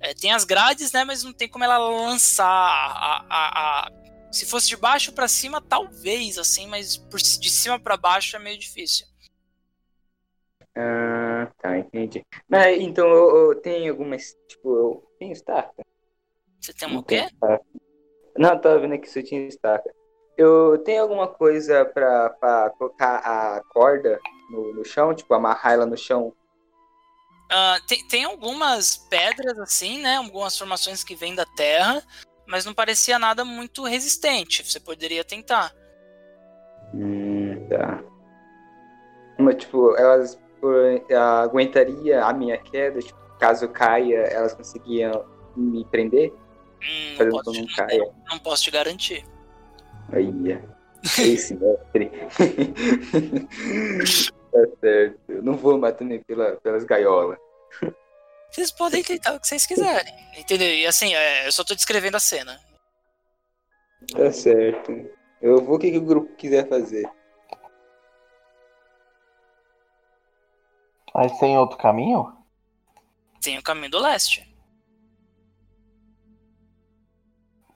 É, 0.00 0.14
tem 0.14 0.32
as 0.32 0.44
grades, 0.44 0.92
né? 0.92 1.04
Mas 1.04 1.22
não 1.22 1.32
tem 1.34 1.46
como 1.46 1.62
ela 1.62 1.76
lançar 1.76 2.46
a, 2.46 3.26
a, 3.28 3.86
a, 3.86 3.90
se 4.32 4.46
fosse 4.46 4.68
de 4.68 4.76
baixo 4.76 5.12
para 5.12 5.28
cima, 5.28 5.60
talvez, 5.60 6.38
assim, 6.38 6.66
mas 6.66 6.96
por, 6.96 7.20
de 7.20 7.50
cima 7.50 7.78
para 7.78 7.96
baixo 7.96 8.34
é 8.34 8.38
meio 8.38 8.58
difícil. 8.58 9.06
Ah, 10.74 11.48
tá, 11.58 11.78
entendi. 11.78 12.24
Mas, 12.48 12.80
então, 12.80 13.06
eu, 13.06 13.50
eu 13.50 13.60
tenho 13.60 13.92
algumas, 13.92 14.34
tipo, 14.48 14.74
eu 14.74 15.10
tenho 15.18 15.32
estaca. 15.32 15.82
Você 16.60 16.72
tem 16.72 16.88
uma 16.88 17.00
o 17.00 17.04
quê? 17.04 17.28
Não, 18.36 18.58
tava 18.58 18.78
vendo 18.80 18.94
aqui 18.94 19.08
se 19.08 19.18
eu 19.18 19.24
tinha 19.24 19.46
estaca. 19.46 19.94
Eu 20.36 20.78
tenho 20.78 21.02
alguma 21.02 21.28
coisa 21.28 21.84
pra, 21.84 22.30
pra 22.30 22.70
colocar 22.70 23.16
a 23.16 23.62
corda 23.68 24.18
no, 24.50 24.72
no 24.72 24.84
chão, 24.84 25.14
tipo, 25.14 25.34
amarrar 25.34 25.74
ela 25.74 25.86
no 25.86 25.96
chão 25.96 26.34
Uh, 27.52 27.86
tem, 27.86 28.08
tem 28.08 28.24
algumas 28.24 28.96
pedras 28.96 29.58
assim, 29.58 29.98
né? 30.00 30.16
Algumas 30.16 30.56
formações 30.56 31.04
que 31.04 31.14
vêm 31.14 31.34
da 31.34 31.44
terra, 31.44 32.02
mas 32.46 32.64
não 32.64 32.74
parecia 32.74 33.18
nada 33.18 33.44
muito 33.44 33.84
resistente. 33.84 34.64
Você 34.68 34.80
poderia 34.80 35.24
tentar. 35.24 35.72
Hum, 36.94 37.66
tá. 37.68 38.02
Mas, 39.38 39.56
tipo, 39.56 39.96
elas 39.96 40.38
aguentaria 41.42 42.24
a 42.24 42.32
minha 42.32 42.56
queda, 42.58 43.00
tipo, 43.00 43.18
caso 43.38 43.68
caia, 43.68 44.18
elas 44.18 44.54
conseguiam 44.54 45.24
me 45.56 45.84
prender? 45.86 46.32
Hum, 46.82 47.16
Fazer 47.16 47.30
não, 47.30 47.42
posso 47.42 47.60
não 47.60 47.66
te, 47.66 47.76
caia. 47.76 48.10
não 48.30 48.38
posso 48.38 48.62
te 48.64 48.70
garantir. 48.70 49.24
Aí, 50.12 50.32
esse 51.18 51.54
mestre. 51.54 52.10
tá 54.52 54.66
certo. 54.80 55.18
Eu 55.28 55.42
não 55.42 55.54
vou 55.54 55.78
matar 55.78 56.04
nem 56.04 56.20
pela, 56.20 56.52
pelas 56.56 56.84
gaiolas. 56.84 57.38
Vocês 58.52 58.70
podem 58.70 59.02
tentar 59.02 59.34
o 59.34 59.40
que 59.40 59.48
vocês 59.48 59.64
quiserem. 59.64 60.14
Entendeu? 60.36 60.68
E 60.68 60.86
assim, 60.86 61.14
é, 61.14 61.46
eu 61.46 61.52
só 61.52 61.64
tô 61.64 61.74
descrevendo 61.74 62.18
a 62.18 62.20
cena. 62.20 62.60
Tá 64.12 64.30
certo. 64.30 64.92
Eu 65.40 65.64
vou 65.64 65.76
o 65.76 65.78
que, 65.78 65.90
que 65.90 65.96
o 65.96 66.04
grupo 66.04 66.36
quiser 66.36 66.68
fazer. 66.68 67.10
Mas 71.14 71.38
tem 71.38 71.56
outro 71.58 71.78
caminho? 71.78 72.36
Tem 73.40 73.58
o 73.58 73.62
caminho 73.62 73.90
do 73.90 73.98
leste. 73.98 74.46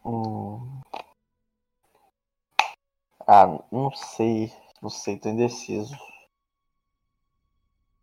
Hum. 0.05 0.81
Ah, 3.27 3.47
não 3.73 3.91
sei. 3.95 4.53
Não 4.83 4.91
sei, 4.91 5.19
tô 5.19 5.31
indeciso. 5.31 5.97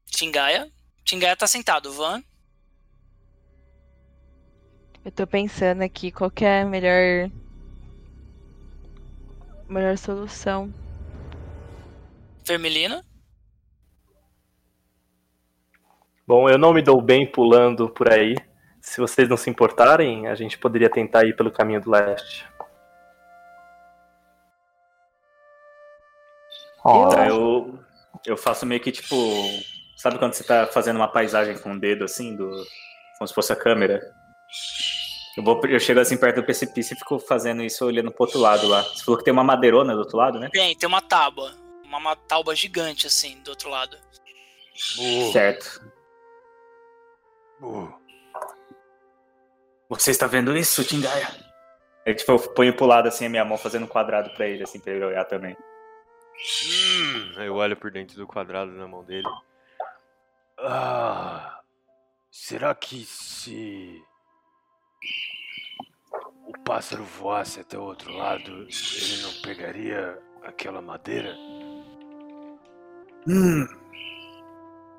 Tingaia. 0.08 0.72
Tingaia 1.04 1.38
tá 1.38 1.48
sentado. 1.48 1.94
Van. 1.94 2.24
Eu 5.06 5.12
tô 5.12 5.28
pensando 5.28 5.82
aqui 5.82 6.12
qual 6.12 6.32
que 6.32 6.46
é 6.46 6.62
a 6.62 6.66
melhor. 6.66 7.30
Melhor 9.68 9.98
solução. 9.98 10.74
Vermelino. 12.46 13.04
Bom, 16.26 16.50
eu 16.50 16.58
não 16.58 16.74
me 16.74 16.82
dou 16.82 17.02
bem 17.02 17.30
pulando 17.30 17.90
por 17.90 18.10
aí. 18.10 18.36
Se 18.80 19.02
vocês 19.02 19.28
não 19.28 19.36
se 19.36 19.50
importarem, 19.50 20.28
a 20.28 20.36
gente 20.36 20.58
poderia 20.58 20.90
tentar 20.90 21.26
ir 21.26 21.36
pelo 21.36 21.52
caminho 21.52 21.82
do 21.82 21.92
leste. 21.92 22.48
Ó, 26.82 27.10
Tá, 27.10 27.28
eu, 27.28 27.78
eu 28.26 28.38
faço 28.38 28.66
meio 28.66 28.80
que 28.80 28.92
tipo. 28.92 29.16
Sabe 29.98 30.18
quando 30.18 30.34
você 30.34 30.46
tá 30.46 30.66
fazendo 30.66 30.96
uma 30.98 31.12
paisagem 31.12 31.58
com 31.58 31.74
o 31.74 31.80
dedo 31.80 32.06
assim, 32.06 32.36
do, 32.36 32.50
como 33.18 33.28
se 33.28 33.34
fosse 33.34 33.52
a 33.52 33.56
câmera? 33.56 34.02
Eu, 35.36 35.44
vou, 35.44 35.60
eu 35.66 35.80
chego 35.80 36.00
assim 36.00 36.16
perto 36.18 36.38
do 36.38 36.44
precipício 36.44 36.94
e 36.94 36.98
fico 36.98 37.18
fazendo 37.20 37.64
isso 37.64 37.86
olhando 37.86 38.12
pro 38.12 38.24
outro 38.26 38.40
lado 38.40 38.68
lá. 38.68 38.84
Você 38.84 39.04
falou 39.04 39.18
que 39.18 39.24
tem 39.24 39.34
uma 39.34 39.44
madeirona 39.44 39.94
do 39.94 40.00
outro 40.00 40.18
lado, 40.18 40.40
né? 40.40 40.50
Tem, 40.52 40.76
tem 40.76 40.88
uma 40.88 41.02
tábua. 41.02 41.54
Uma, 41.84 41.98
uma 41.98 42.16
tábua 42.16 42.56
gigante, 42.56 43.08
assim, 43.08 43.42
do 43.42 43.50
outro 43.50 43.70
lado. 43.70 43.98
Burro, 44.96 45.32
Certo. 45.32 45.92
burro. 47.60 48.00
Você 49.90 50.12
está 50.12 50.28
vendo 50.28 50.56
isso, 50.58 50.84
Tingaia? 50.84 51.28
Eu, 52.06 52.16
tipo, 52.16 52.32
eu 52.32 52.40
ponho 52.40 52.76
pro 52.76 52.86
lado 52.86 53.08
assim 53.08 53.26
a 53.26 53.30
minha 53.30 53.46
mão 53.46 53.58
fazendo 53.58 53.84
um 53.84 53.88
quadrado 53.88 54.30
pra 54.32 54.48
ele, 54.48 54.64
assim, 54.64 54.80
pra 54.80 54.92
ele 54.92 55.06
olhar 55.06 55.26
também. 55.26 55.56
Hum, 56.66 57.42
eu 57.44 57.56
olho 57.56 57.78
por 57.78 57.92
dentro 57.92 58.18
do 58.18 58.28
quadrado 58.28 58.72
na 58.72 58.88
mão 58.88 59.04
dele. 59.04 59.28
Ah, 60.58 61.60
será 62.32 62.74
que 62.76 63.06
se 63.06 64.04
o 66.48 66.54
pássaro 66.64 67.04
voasse 67.04 67.60
até 67.60 67.78
o 67.78 67.84
outro 67.84 68.12
lado, 68.14 68.52
ele 68.52 69.22
não 69.22 69.34
pegaria 69.42 70.18
aquela 70.44 70.82
madeira? 70.82 71.34
Hum. 73.28 73.68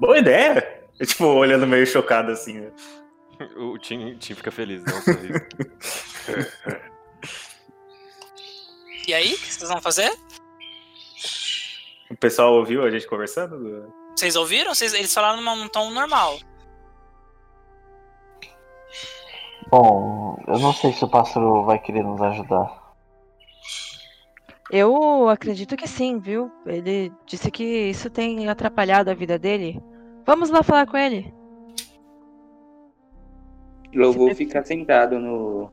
Boa 0.01 0.19
ideia! 0.19 0.83
Eu, 0.99 1.07
tipo, 1.07 1.25
olhando 1.27 1.67
meio 1.67 1.87
chocado 1.87 2.31
assim. 2.31 2.61
né? 2.61 2.73
O 3.57 3.79
Tim, 3.79 4.17
Tim 4.19 4.35
fica 4.35 4.51
feliz, 4.51 4.83
não 4.85 4.97
um 4.97 5.03
sorriso. 5.03 5.41
E 9.07 9.13
aí, 9.13 9.35
o 9.35 9.39
que 9.39 9.53
vocês 9.53 9.69
vão 9.69 9.81
fazer? 9.83 10.11
O 12.11 12.17
pessoal 12.17 12.55
ouviu 12.55 12.85
a 12.85 12.91
gente 12.91 13.07
conversando? 13.07 13.93
Vocês 14.17 14.37
ouviram? 14.37 14.75
Vocês, 14.75 14.95
eles 14.95 15.13
falaram 15.13 15.43
num 15.43 15.69
tom 15.69 15.91
normal. 15.91 16.39
Bom, 19.71 20.37
eu 20.47 20.59
não 20.59 20.73
sei 20.73 20.93
se 20.93 21.05
o 21.05 21.09
pássaro 21.09 21.65
vai 21.65 21.79
querer 21.79 22.03
nos 22.03 22.21
ajudar. 22.21 22.83
Eu 24.71 25.29
acredito 25.29 25.77
que 25.77 25.87
sim, 25.87 26.19
viu? 26.19 26.51
Ele 26.67 27.13
disse 27.27 27.51
que 27.51 27.63
isso 27.63 28.09
tem 28.11 28.49
atrapalhado 28.49 29.11
a 29.11 29.15
vida 29.15 29.39
dele. 29.39 29.81
Vamos 30.27 30.51
lá 30.51 30.63
falar 30.63 30.87
com 30.87 30.97
ele. 30.97 31.33
Eu 33.93 34.13
vou 34.13 34.35
ficar 34.35 34.65
sentado 34.65 35.19
no. 35.19 35.71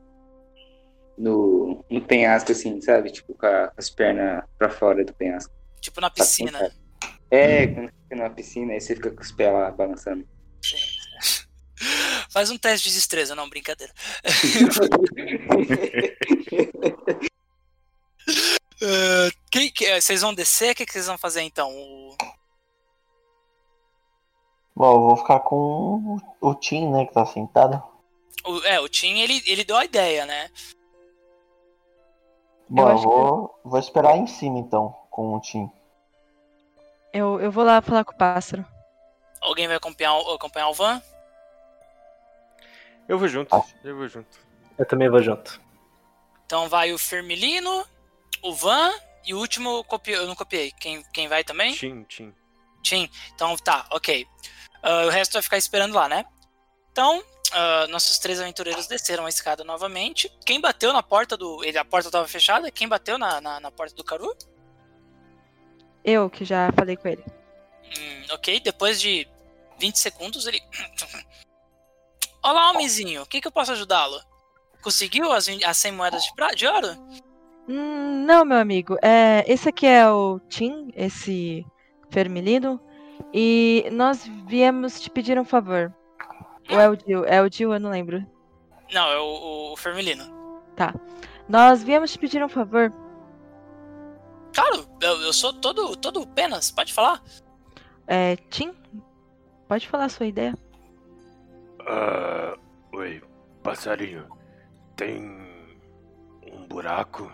No, 1.18 1.84
no 1.90 2.00
penhasco, 2.00 2.52
assim, 2.52 2.80
sabe? 2.80 3.10
Tipo, 3.10 3.34
com, 3.34 3.46
a- 3.46 3.68
com 3.68 3.74
as 3.78 3.90
pernas 3.90 4.44
pra 4.58 4.70
fora 4.70 5.04
do 5.04 5.12
penhasco. 5.12 5.52
Tipo 5.80 6.00
na 6.00 6.10
piscina. 6.10 6.70
É, 7.30 7.66
quando 7.66 7.86
você 7.88 7.92
fica 8.02 8.16
numa 8.16 8.30
piscina, 8.30 8.72
aí 8.72 8.80
você 8.80 8.94
fica 8.94 9.10
com 9.10 9.20
os 9.20 9.32
pés 9.32 9.52
lá 9.52 9.70
balançando. 9.70 10.24
Faz 12.32 12.50
um 12.50 12.56
teste 12.56 12.88
de 12.88 12.94
destreza, 12.94 13.34
não, 13.34 13.48
brincadeira. 13.48 13.92
Ah, 18.82 19.28
quem, 19.50 19.70
que- 19.70 20.00
vocês 20.00 20.20
vão 20.22 20.34
descer? 20.34 20.72
O 20.72 20.74
que, 20.74 20.86
que 20.86 20.92
vocês 20.92 21.06
vão 21.06 21.18
fazer 21.18 21.42
então? 21.42 21.70
O- 21.70 22.16
Bom, 24.74 24.92
eu 24.94 25.00
vou 25.00 25.16
ficar 25.16 25.40
com 25.40 26.18
o, 26.40 26.54
Tim, 26.54 26.90
né, 26.90 27.04
que 27.04 27.12
tá 27.12 27.26
sentado. 27.26 27.82
o- 28.44 28.64
é, 28.64 28.80
o 28.80 28.88
Tim, 28.88 29.18
ele, 29.20 29.42
ele 29.46 29.64
deu 29.64 29.76
a 29.76 29.84
ideia, 29.84 30.24
né? 30.26 30.50
Bom, 32.68 32.82
eu 32.82 32.88
acho 32.88 33.02
que- 33.02 33.08
vou, 33.08 33.60
vou 33.64 33.78
esperar 33.78 34.16
em 34.16 34.26
cima 34.26 34.58
então, 34.58 34.96
com 35.10 35.34
o 35.34 35.40
Tim. 35.40 35.70
Eu, 37.12 37.38
eu 37.40 37.52
vou 37.52 37.62
lá 37.62 37.82
falar 37.82 38.04
com 38.04 38.12
o 38.14 38.16
pássaro. 38.16 38.64
Alguém 39.42 39.66
vai 39.66 39.76
acompanhar, 39.76 40.16
acompanhar 40.34 40.68
o 40.68 40.74
Van? 40.74 41.02
Eu 43.08 43.18
vou 43.18 43.28
junto, 43.28 43.54
Acho. 43.54 43.74
eu 43.84 43.96
vou 43.96 44.08
junto. 44.08 44.38
Eu 44.78 44.86
também 44.86 45.08
vou 45.08 45.20
junto. 45.22 45.60
Então 46.46 46.68
vai 46.68 46.92
o 46.92 46.98
Firmilino, 46.98 47.84
o 48.42 48.54
Van 48.54 48.90
e 49.24 49.34
o 49.34 49.38
último 49.38 49.68
eu 49.78 49.84
copi- 49.84 50.12
eu 50.12 50.26
não 50.26 50.34
copiei. 50.34 50.70
Quem, 50.72 51.02
quem 51.12 51.28
vai 51.28 51.44
também? 51.44 51.74
Tim, 51.74 52.02
Tim. 52.04 52.34
Tim. 52.82 53.08
Então 53.34 53.56
tá, 53.56 53.86
ok. 53.90 54.26
Ah, 54.82 55.04
o 55.06 55.08
resto 55.10 55.32
vai 55.34 55.42
ficar 55.42 55.56
esperando 55.58 55.94
lá, 55.94 56.08
né? 56.08 56.24
Então, 56.90 57.22
ah, 57.52 57.86
nossos 57.88 58.18
três 58.18 58.40
aventureiros 58.40 58.86
desceram 58.86 59.24
a 59.26 59.28
escada 59.28 59.62
novamente. 59.64 60.28
Quem 60.44 60.60
bateu 60.60 60.92
na 60.92 61.02
porta 61.02 61.36
do. 61.36 61.62
ele- 61.64 61.78
A 61.78 61.84
porta 61.84 62.08
estava 62.08 62.26
fechada? 62.28 62.70
Quem 62.70 62.88
bateu 62.88 63.16
na, 63.18 63.40
na, 63.40 63.60
na 63.60 63.70
porta 63.70 63.94
do 63.94 64.04
Caru? 64.04 64.34
Eu 66.04 66.28
que 66.28 66.44
já 66.44 66.70
falei 66.76 66.96
com 66.96 67.08
ele. 67.08 67.24
Hum, 67.98 68.24
ok, 68.32 68.58
depois 68.60 69.00
de 69.00 69.28
20 69.78 69.96
segundos 69.98 70.46
ele. 70.46 70.60
Olá, 72.44 72.72
homenzinho, 72.72 73.22
o 73.22 73.26
que, 73.26 73.40
que 73.40 73.46
eu 73.46 73.52
posso 73.52 73.70
ajudá-lo? 73.70 74.20
Conseguiu 74.82 75.30
as, 75.30 75.46
as 75.48 75.76
100 75.76 75.92
moedas 75.92 76.24
de, 76.24 76.56
de 76.56 76.66
ouro? 76.66 76.88
Hum, 77.68 78.24
não, 78.26 78.44
meu 78.44 78.58
amigo. 78.58 78.96
É, 79.00 79.44
esse 79.46 79.68
aqui 79.68 79.86
é 79.86 80.10
o 80.10 80.40
Tim, 80.48 80.90
esse 80.96 81.64
Fermilino. 82.10 82.80
E 83.32 83.88
nós 83.92 84.28
viemos 84.46 85.00
te 85.00 85.08
pedir 85.08 85.38
um 85.38 85.44
favor. 85.44 85.94
Ou 86.68 86.80
é 86.80 86.88
o 86.88 86.96
Dil? 86.96 87.24
É 87.24 87.40
o 87.40 87.48
Dil, 87.48 87.72
eu 87.72 87.78
não 87.78 87.90
lembro. 87.90 88.26
Não, 88.92 89.08
é 89.08 89.18
o, 89.20 89.72
o 89.72 89.76
Fermilino. 89.76 90.24
Nós 91.48 91.84
viemos 91.84 92.10
te 92.10 92.18
pedir 92.18 92.42
um 92.42 92.48
favor. 92.48 92.92
Claro, 94.52 94.84
eu, 95.00 95.22
eu 95.22 95.32
sou 95.32 95.52
todo, 95.52 95.94
todo 95.96 96.26
penas, 96.26 96.72
pode 96.72 96.92
falar. 96.92 97.22
É, 98.08 98.34
Tim, 98.50 98.74
pode 99.68 99.86
falar 99.88 100.06
a 100.06 100.08
sua 100.08 100.26
ideia. 100.26 100.58
Ah, 101.86 102.56
oi, 102.92 103.22
passarinho. 103.62 104.28
Tem 104.96 105.22
um 106.50 106.66
buraco 106.66 107.32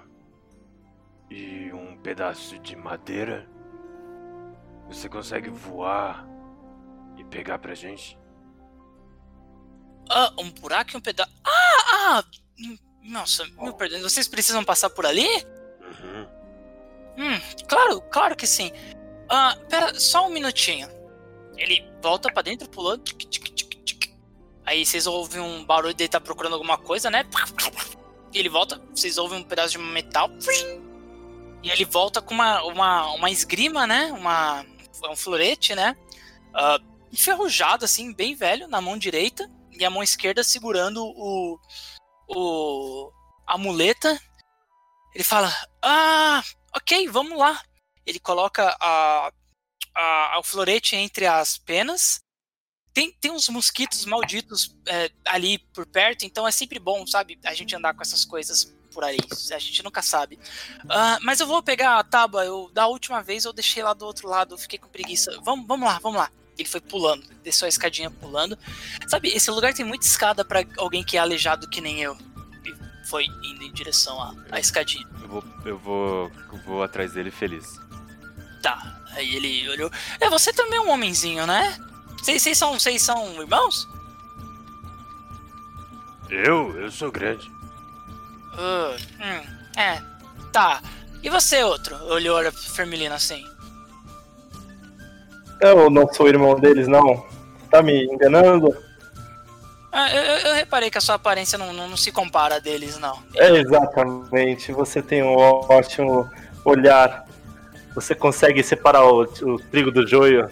e 1.31 1.71
um 1.73 1.97
pedaço 1.99 2.59
de 2.59 2.75
madeira. 2.77 3.49
Você 4.89 5.09
consegue 5.09 5.51
voar 5.51 6.27
e 7.17 7.25
pegar 7.25 7.59
pra 7.59 7.75
gente? 7.75 8.19
Ah, 10.11 10.33
um 10.39 10.51
buraco 10.51 10.93
e 10.95 10.97
um 10.97 11.01
pedaço. 11.01 11.31
Ah, 11.45 11.85
ah! 11.93 12.25
Nossa, 13.03 13.45
meu 13.61 13.73
perdão, 13.75 14.01
vocês 14.01 14.29
precisam 14.29 14.65
passar 14.65 14.91
por 14.91 15.05
ali? 15.07 15.27
Uhum. 15.81 16.27
Hum, 17.19 17.41
claro, 17.69 18.01
claro 18.03 18.37
que 18.37 18.47
sim. 18.47 18.71
Ah, 19.29 19.57
pera, 19.69 19.95
só 19.99 20.27
um 20.27 20.31
minutinho. 20.31 20.89
Ele 21.57 21.85
volta 22.03 22.33
pra 22.33 22.43
dentro, 22.43 22.69
pulando. 22.69 23.03
tic, 23.03 23.19
tic, 23.19 23.31
tic, 23.31 23.55
tic. 23.55 23.68
Aí 24.69 24.85
vocês 24.85 25.07
ouvem 25.07 25.41
um 25.41 25.65
barulho 25.65 25.95
dele 25.95 26.11
tá 26.11 26.21
procurando 26.21 26.53
alguma 26.53 26.77
coisa, 26.77 27.11
né? 27.11 27.25
Ele 28.35 28.51
volta, 28.51 28.79
vocês 28.95 29.17
ouvem 29.17 29.39
um 29.39 29.43
pedaço 29.43 29.71
de 29.71 29.79
metal. 29.79 30.29
E 31.63 31.71
ele 31.71 31.87
volta 31.87 32.21
com 32.21 32.35
uma, 32.35 32.63
uma, 32.65 33.15
uma 33.15 33.31
esgrima, 33.31 33.87
né? 33.87 34.13
Uma, 34.13 34.67
um 35.11 35.17
florete, 35.17 35.75
né? 35.75 35.97
Ah, 36.53 36.79
enferrujado, 37.11 37.87
assim, 37.87 38.13
bem 38.13 38.35
velho, 38.35 38.69
na 38.69 38.79
mão 38.79 38.99
direita, 38.99 39.51
e 39.73 39.87
a 39.87 39.91
mão 39.91 40.03
esquerda 40.03 40.45
segurando 40.45 41.03
o. 41.03 41.59
o 42.29 43.11
a 43.47 43.57
muleta. 43.57 44.21
Ele 45.15 45.25
fala: 45.25 45.51
Ah, 45.83 46.43
ok, 46.77 47.09
vamos 47.09 47.39
lá. 47.39 47.59
Ele 48.05 48.21
coloca 48.21 48.77
a, 48.79 49.33
a, 49.95 50.39
o 50.39 50.43
florete 50.43 50.95
entre 50.95 51.25
as 51.25 51.57
penas. 51.57 52.21
Tem, 52.99 53.13
tem 53.13 53.31
uns 53.31 53.49
mosquitos 53.49 54.05
malditos 54.05 54.75
é, 54.85 55.09
ali 55.25 55.59
por 55.73 55.87
perto, 55.87 56.25
então 56.25 56.49
é 56.49 56.51
sempre 56.51 56.81
bom, 56.81 57.07
sabe, 57.07 57.39
a 57.45 57.55
gente 57.55 57.77
andar 57.77 57.95
com 57.95 58.03
essas 58.03 58.25
coisas 58.25 58.75
por 58.93 59.05
aí. 59.05 59.19
A 59.55 59.59
gente 59.61 59.85
nunca 59.85 60.03
sabe. 60.03 60.35
Uh, 60.83 61.23
mas 61.23 61.39
eu 61.39 61.47
vou 61.47 61.63
pegar 61.63 61.97
a 61.97 62.03
tábua. 62.03 62.45
Eu, 62.45 62.69
da 62.75 62.89
última 62.89 63.23
vez 63.23 63.45
eu 63.45 63.53
deixei 63.53 63.85
lá 63.85 63.95
do 63.95 64.05
outro 64.05 64.27
lado. 64.27 64.55
Eu 64.55 64.59
fiquei 64.59 64.81
com 64.81 64.89
preguiça. 64.89 65.31
Vamos, 65.45 65.65
vamos 65.69 65.89
lá, 65.89 66.01
vamos 66.03 66.19
lá. 66.19 66.29
Ele 66.59 66.69
foi 66.69 66.81
pulando, 66.81 67.25
desceu 67.45 67.67
a 67.67 67.69
escadinha 67.69 68.11
pulando. 68.11 68.59
Sabe, 69.07 69.29
esse 69.29 69.49
lugar 69.49 69.73
tem 69.73 69.87
muita 69.87 70.05
escada 70.05 70.45
para 70.45 70.65
alguém 70.77 71.05
que 71.05 71.17
é 71.17 71.21
aleijado 71.21 71.71
que 71.71 71.81
nem 71.81 72.01
eu. 72.01 72.19
E 72.65 72.75
foi 73.09 73.27
indo 73.45 73.63
em 73.63 73.73
direção 73.73 74.21
à, 74.21 74.35
à 74.51 74.59
escadinha. 74.59 75.07
Eu 75.23 75.29
vou, 75.29 75.45
eu 75.65 75.79
vou, 75.79 76.33
eu 76.53 76.59
vou 76.65 76.83
atrás 76.83 77.13
dele 77.13 77.31
feliz. 77.31 77.79
Tá. 78.61 79.01
Aí 79.13 79.37
ele 79.37 79.69
olhou. 79.69 79.89
É, 80.19 80.29
você 80.29 80.53
também 80.53 80.79
é 80.79 80.83
um 80.83 80.91
homenzinho, 80.91 81.47
né? 81.47 81.79
Vocês 82.23 82.59
são, 82.59 82.79
vocês 82.79 83.03
são 83.03 83.41
irmãos? 83.41 83.89
Eu? 86.29 86.79
Eu 86.79 86.91
sou 86.91 87.11
grande. 87.11 87.51
Uh, 88.55 88.95
hum, 89.21 89.81
é, 89.81 90.03
tá. 90.53 90.83
E 91.23 91.31
você, 91.31 91.63
outro? 91.63 91.97
Olhou 92.07 92.37
a 92.39 92.53
Fermilina 92.53 93.15
assim. 93.15 93.45
Eu 95.61 95.91
não 95.91 96.13
sou 96.13 96.29
irmão 96.29 96.59
deles, 96.59 96.87
não. 96.87 97.27
Tá 97.71 97.83
me 97.83 98.05
enganando? 98.05 98.77
Ah, 99.91 100.15
eu, 100.15 100.23
eu, 100.23 100.55
reparei 100.55 100.91
que 100.91 100.99
a 100.99 101.01
sua 101.01 101.15
aparência 101.15 101.59
não, 101.59 101.73
não, 101.73 101.89
não, 101.89 101.97
se 101.97 102.13
compara 102.13 102.57
a 102.57 102.59
deles, 102.59 102.99
não. 102.99 103.19
É, 103.35 103.51
exatamente. 103.57 104.71
Você 104.71 105.03
tem 105.03 105.23
um 105.23 105.35
ótimo 105.35 106.31
olhar. 106.65 107.25
Você 107.95 108.15
consegue 108.15 108.63
separar 108.63 109.05
o, 109.05 109.23
o 109.23 109.59
trigo 109.71 109.91
do 109.91 110.07
joio? 110.07 110.49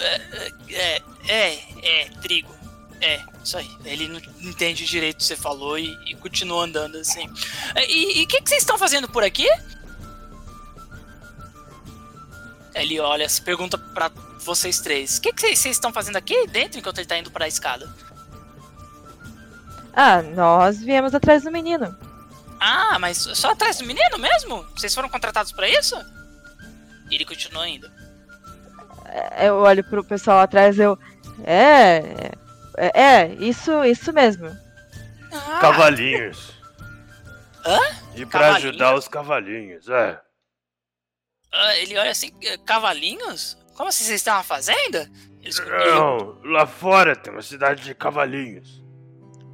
É, 0.00 0.52
é, 0.70 1.02
é, 1.28 1.54
é, 1.82 2.04
trigo. 2.22 2.56
É, 3.00 3.22
isso 3.44 3.56
aí. 3.56 3.70
Ele 3.84 4.08
não 4.08 4.20
entende 4.40 4.84
direito 4.84 5.16
o 5.16 5.18
que 5.18 5.24
você 5.24 5.36
falou 5.36 5.78
e, 5.78 5.96
e 6.06 6.14
continua 6.16 6.64
andando 6.64 6.98
assim. 6.98 7.30
E 7.88 8.24
o 8.24 8.26
que, 8.26 8.40
que 8.40 8.48
vocês 8.48 8.62
estão 8.62 8.76
fazendo 8.76 9.08
por 9.08 9.22
aqui? 9.22 9.48
Ele 12.74 13.00
olha, 13.00 13.28
se 13.28 13.40
pergunta 13.42 13.76
para 13.76 14.10
vocês 14.38 14.80
três: 14.80 15.18
O 15.18 15.20
que, 15.20 15.32
que 15.32 15.56
vocês 15.56 15.76
estão 15.76 15.92
fazendo 15.92 16.16
aqui 16.16 16.46
dentro 16.46 16.78
enquanto 16.78 16.98
ele 16.98 17.06
tá 17.06 17.18
indo 17.18 17.30
para 17.30 17.44
a 17.44 17.48
escada? 17.48 17.92
Ah, 19.92 20.22
nós 20.22 20.78
viemos 20.78 21.14
atrás 21.14 21.42
do 21.42 21.50
menino. 21.50 21.96
Ah, 22.60 22.98
mas 22.98 23.18
só 23.18 23.50
atrás 23.50 23.78
do 23.78 23.84
menino 23.84 24.18
mesmo? 24.18 24.64
Vocês 24.76 24.94
foram 24.94 25.08
contratados 25.08 25.52
para 25.52 25.68
isso? 25.68 25.96
E 27.10 27.14
ele 27.14 27.24
continua 27.24 27.68
indo. 27.68 27.90
É, 29.08 29.48
eu 29.48 29.56
olho 29.56 29.82
pro 29.84 30.04
pessoal 30.04 30.40
atrás, 30.40 30.78
eu. 30.78 30.98
É. 31.44 32.02
É, 32.76 33.00
é, 33.00 33.34
isso, 33.40 33.84
isso 33.84 34.12
mesmo. 34.12 34.48
Ah. 35.32 35.58
Cavalinhos. 35.60 36.54
Hã? 37.66 37.78
E 38.14 38.24
pra 38.24 38.54
ajudar 38.54 38.94
os 38.94 39.08
cavalinhos, 39.08 39.88
é. 39.88 40.20
Ah, 41.52 41.76
ele 41.76 41.96
olha 41.96 42.10
assim, 42.10 42.32
cavalinhos? 42.64 43.56
Como 43.74 43.88
assim, 43.88 44.04
vocês 44.04 44.22
têm 44.22 44.32
uma 44.32 44.42
fazenda? 44.42 45.10
Eles... 45.42 45.58
Não, 45.58 46.38
lá 46.44 46.66
fora 46.66 47.16
tem 47.16 47.32
uma 47.32 47.42
cidade 47.42 47.82
de 47.82 47.94
cavalinhos. 47.94 48.82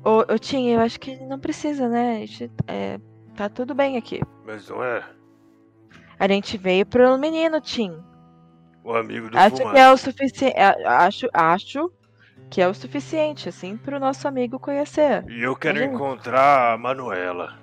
Ô, 0.04 0.20
ô 0.32 0.38
Tim, 0.38 0.68
eu 0.68 0.80
acho 0.80 0.98
que 1.00 1.16
não 1.16 1.38
precisa, 1.38 1.88
né? 1.88 2.16
A 2.16 2.26
gente, 2.26 2.50
é, 2.66 2.98
tá 3.36 3.48
tudo 3.48 3.74
bem 3.74 3.96
aqui. 3.96 4.20
Mas 4.44 4.68
não 4.68 4.82
é? 4.82 5.02
A 6.18 6.28
gente 6.28 6.56
veio 6.58 6.84
pro 6.86 7.16
menino, 7.18 7.60
Tim. 7.60 8.02
O 8.84 8.94
amigo 8.94 9.30
do 9.30 9.38
Acho 9.38 9.56
que 9.56 9.78
é 9.78 9.90
o 9.90 9.96
suficiente. 9.96 10.56
Acho, 10.58 11.28
acho 11.32 11.92
que 12.50 12.60
é 12.60 12.68
o 12.68 12.74
suficiente, 12.74 13.48
assim, 13.48 13.76
pro 13.78 13.98
nosso 13.98 14.28
amigo 14.28 14.58
conhecer. 14.60 15.24
E 15.28 15.42
eu 15.42 15.56
quero 15.56 15.78
eu- 15.78 15.92
encontrar 15.94 16.74
a 16.74 16.78
Manuela. 16.78 17.58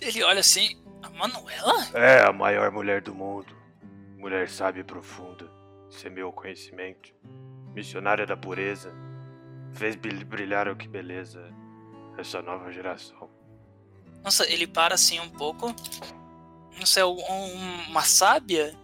Ele 0.00 0.22
olha 0.24 0.40
assim, 0.40 0.82
a 1.02 1.08
Manuela? 1.10 1.74
É 1.94 2.22
a 2.26 2.32
maior 2.32 2.70
mulher 2.72 3.00
do 3.00 3.14
mundo. 3.14 3.54
Mulher 4.18 4.48
sábia 4.48 4.80
e 4.80 4.84
profunda. 4.84 5.48
Isso 5.88 6.06
é 6.06 6.10
meu 6.10 6.32
conhecimento. 6.32 7.12
Missionária 7.74 8.26
da 8.26 8.36
pureza. 8.36 8.92
Fez 9.72 9.94
brilhar 9.94 10.66
o 10.68 10.74
que 10.76 10.88
beleza. 10.88 11.40
Essa 12.18 12.42
nova 12.42 12.70
geração. 12.72 13.30
Nossa, 14.24 14.44
ele 14.50 14.66
para 14.66 14.94
assim 14.96 15.20
um 15.20 15.30
pouco. 15.30 15.72
Você 16.80 17.00
é 17.00 17.06
um- 17.06 17.10
um- 17.16 17.88
uma 17.90 18.02
sábia? 18.02 18.74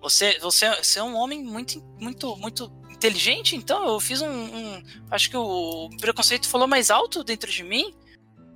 Você, 0.00 0.38
você, 0.40 0.68
você 0.76 0.98
é 0.98 1.02
um 1.02 1.14
homem 1.16 1.42
muito, 1.44 1.82
muito, 2.00 2.36
muito 2.36 2.72
inteligente, 2.90 3.54
então 3.56 3.86
eu 3.86 4.00
fiz 4.00 4.22
um, 4.22 4.28
um- 4.28 4.82
Acho 5.10 5.30
que 5.30 5.36
o 5.36 5.88
preconceito 6.00 6.48
falou 6.48 6.66
mais 6.66 6.90
alto 6.90 7.22
dentro 7.22 7.50
de 7.50 7.62
mim. 7.62 7.94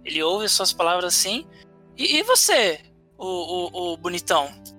Ele 0.05 0.23
ouve 0.23 0.45
as 0.47 0.53
suas 0.53 0.73
palavras 0.73 1.15
assim. 1.15 1.47
E, 1.97 2.17
e 2.19 2.23
você, 2.23 2.81
o, 3.19 3.27
o, 3.27 3.93
o 3.93 3.97
bonitão? 3.97 4.49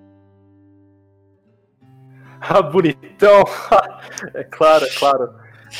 Ah, 2.47 2.61
bonitão! 2.61 3.43
é 4.35 4.43
claro, 4.43 4.85
é 4.85 4.89
claro. 4.93 5.33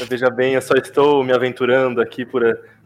Veja 0.10 0.30
bem, 0.32 0.56
eu 0.56 0.62
só 0.62 0.74
estou 0.74 1.24
me 1.24 1.32
aventurando 1.32 2.02
aqui 2.02 2.26
por, 2.26 2.42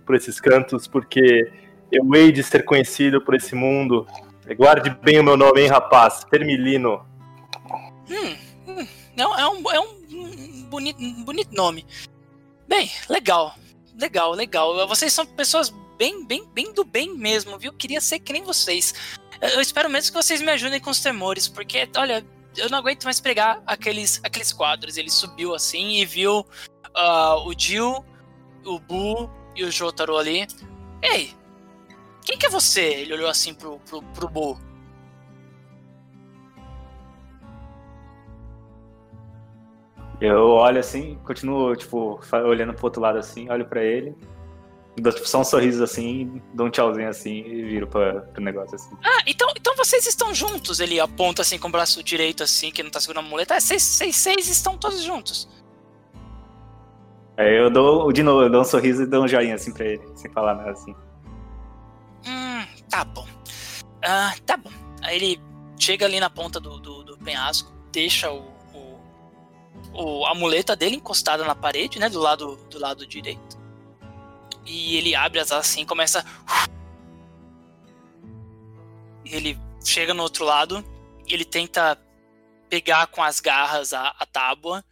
por 0.05 0.15
esses 0.15 0.39
cantos 0.41 0.85
porque 0.85 1.49
eu 1.91 2.03
hei 2.13 2.31
de 2.31 2.43
ser 2.43 2.63
conhecido 2.65 3.21
por 3.21 3.35
esse 3.35 3.55
mundo. 3.55 4.05
Guarde 4.57 4.89
bem 5.01 5.19
o 5.19 5.23
meu 5.23 5.37
nome, 5.37 5.61
hein, 5.61 5.67
rapaz? 5.67 6.23
Termilino. 6.25 7.05
Hum, 8.09 8.37
hum, 8.67 8.87
é 9.15 9.47
um, 9.47 9.71
é 9.71 9.79
um, 9.79 10.05
um 10.11 10.63
bonito, 10.63 10.99
bonito 11.23 11.53
nome. 11.53 11.85
Bem, 12.67 12.91
legal. 13.07 13.55
Legal, 13.99 14.31
legal. 14.31 14.87
Vocês 14.87 15.13
são 15.13 15.25
pessoas 15.25 15.73
bem, 15.97 16.25
bem, 16.25 16.47
bem 16.53 16.73
do 16.73 16.83
bem 16.83 17.15
mesmo, 17.15 17.57
viu? 17.57 17.73
Queria 17.73 17.99
ser 17.99 18.19
que 18.19 18.31
nem 18.31 18.43
vocês. 18.43 18.93
Eu 19.41 19.61
espero 19.61 19.89
mesmo 19.89 20.11
que 20.11 20.23
vocês 20.23 20.41
me 20.41 20.51
ajudem 20.51 20.79
com 20.79 20.89
os 20.89 21.01
temores, 21.01 21.47
porque, 21.47 21.89
olha, 21.97 22.25
eu 22.57 22.69
não 22.69 22.77
aguento 22.77 23.03
mais 23.03 23.19
pregar 23.19 23.61
aqueles, 23.65 24.19
aqueles 24.23 24.53
quadros. 24.53 24.97
Ele 24.97 25.09
subiu 25.09 25.53
assim 25.53 25.97
e 25.97 26.05
viu 26.05 26.45
ah, 26.95 27.35
o 27.45 27.53
Jill, 27.57 28.05
o 28.65 28.79
Bu 28.79 29.29
e 29.55 29.63
o 29.63 29.71
Jotaro 29.71 30.17
ali. 30.17 30.47
Ei, 31.01 31.33
quem 32.25 32.37
que 32.37 32.45
é 32.45 32.49
você? 32.49 32.81
Ele 32.81 33.13
olhou 33.13 33.29
assim 33.29 33.53
pro, 33.53 33.79
pro, 33.79 34.01
pro 34.01 34.29
Bu. 34.29 34.68
Eu 40.21 40.49
olho 40.49 40.79
assim, 40.79 41.17
continuo, 41.23 41.75
tipo, 41.75 42.19
olhando 42.45 42.73
pro 42.73 42.85
outro 42.85 43.01
lado 43.01 43.17
assim, 43.17 43.49
olho 43.49 43.65
pra 43.65 43.83
ele, 43.83 44.13
dou 44.99 45.13
tipo, 45.13 45.27
só 45.27 45.39
um 45.39 45.43
sorriso 45.43 45.83
assim, 45.83 46.41
dou 46.53 46.67
um 46.67 46.69
tchauzinho 46.69 47.07
assim 47.07 47.37
e 47.45 47.63
viro 47.63 47.87
pra, 47.87 48.21
pro 48.21 48.43
negócio 48.43 48.75
assim. 48.75 48.95
Ah, 49.03 49.21
então, 49.25 49.47
então 49.55 49.75
vocês 49.75 50.05
estão 50.05 50.33
juntos. 50.33 50.79
Ele 50.79 50.99
aponta 50.99 51.41
assim 51.41 51.57
com 51.57 51.67
o 51.67 51.71
braço 51.71 52.03
direito, 52.03 52.43
assim, 52.43 52.71
que 52.71 52.83
não 52.83 52.91
tá 52.91 52.99
segurando 52.99 53.25
a 53.25 53.29
muleta. 53.29 53.55
É, 53.55 53.59
vocês, 53.59 53.81
vocês 53.81 54.15
seis 54.15 54.49
estão 54.49 54.77
todos 54.77 55.01
juntos. 55.01 55.47
Aí 57.37 57.57
eu 57.57 57.69
dou, 57.69 58.11
de 58.11 58.21
novo, 58.21 58.43
eu 58.43 58.49
dou 58.49 58.61
um 58.61 58.65
sorriso 58.65 59.03
e 59.03 59.05
dou 59.05 59.23
um 59.23 59.27
joinha 59.27 59.55
assim 59.55 59.71
pra 59.71 59.85
ele, 59.85 60.01
sem 60.15 60.29
falar 60.31 60.55
nada 60.55 60.71
assim. 60.71 60.93
Hum, 62.27 62.65
tá 62.89 63.05
bom. 63.05 63.25
Ah, 64.03 64.33
tá 64.45 64.57
bom. 64.57 64.71
Aí 65.01 65.15
ele 65.15 65.41
chega 65.79 66.05
ali 66.05 66.19
na 66.19 66.29
ponta 66.29 66.59
do, 66.59 66.77
do, 66.79 67.03
do 67.03 67.17
penhasco, 67.17 67.71
deixa 67.93 68.29
o, 68.29 68.43
o, 69.93 70.25
a 70.25 70.33
muleta 70.35 70.75
dele 70.75 70.95
encostada 70.95 71.43
na 71.45 71.55
parede, 71.55 71.99
né? 71.99 72.09
Do 72.09 72.19
lado, 72.19 72.55
do 72.69 72.79
lado 72.79 73.05
direito. 73.05 73.57
E 74.65 74.97
ele 74.97 75.15
abre 75.15 75.39
as 75.39 75.51
asas 75.51 75.69
assim 75.71 75.81
e 75.81 75.85
começa. 75.85 76.23
E 79.25 79.35
ele 79.35 79.59
chega 79.83 80.13
no 80.13 80.23
outro 80.23 80.45
lado 80.45 80.83
e 81.27 81.33
ele 81.33 81.45
tenta 81.45 81.97
pegar 82.69 83.07
com 83.07 83.23
as 83.23 83.39
garras 83.39 83.93
a, 83.93 84.09
a 84.19 84.25
tábua. 84.25 84.83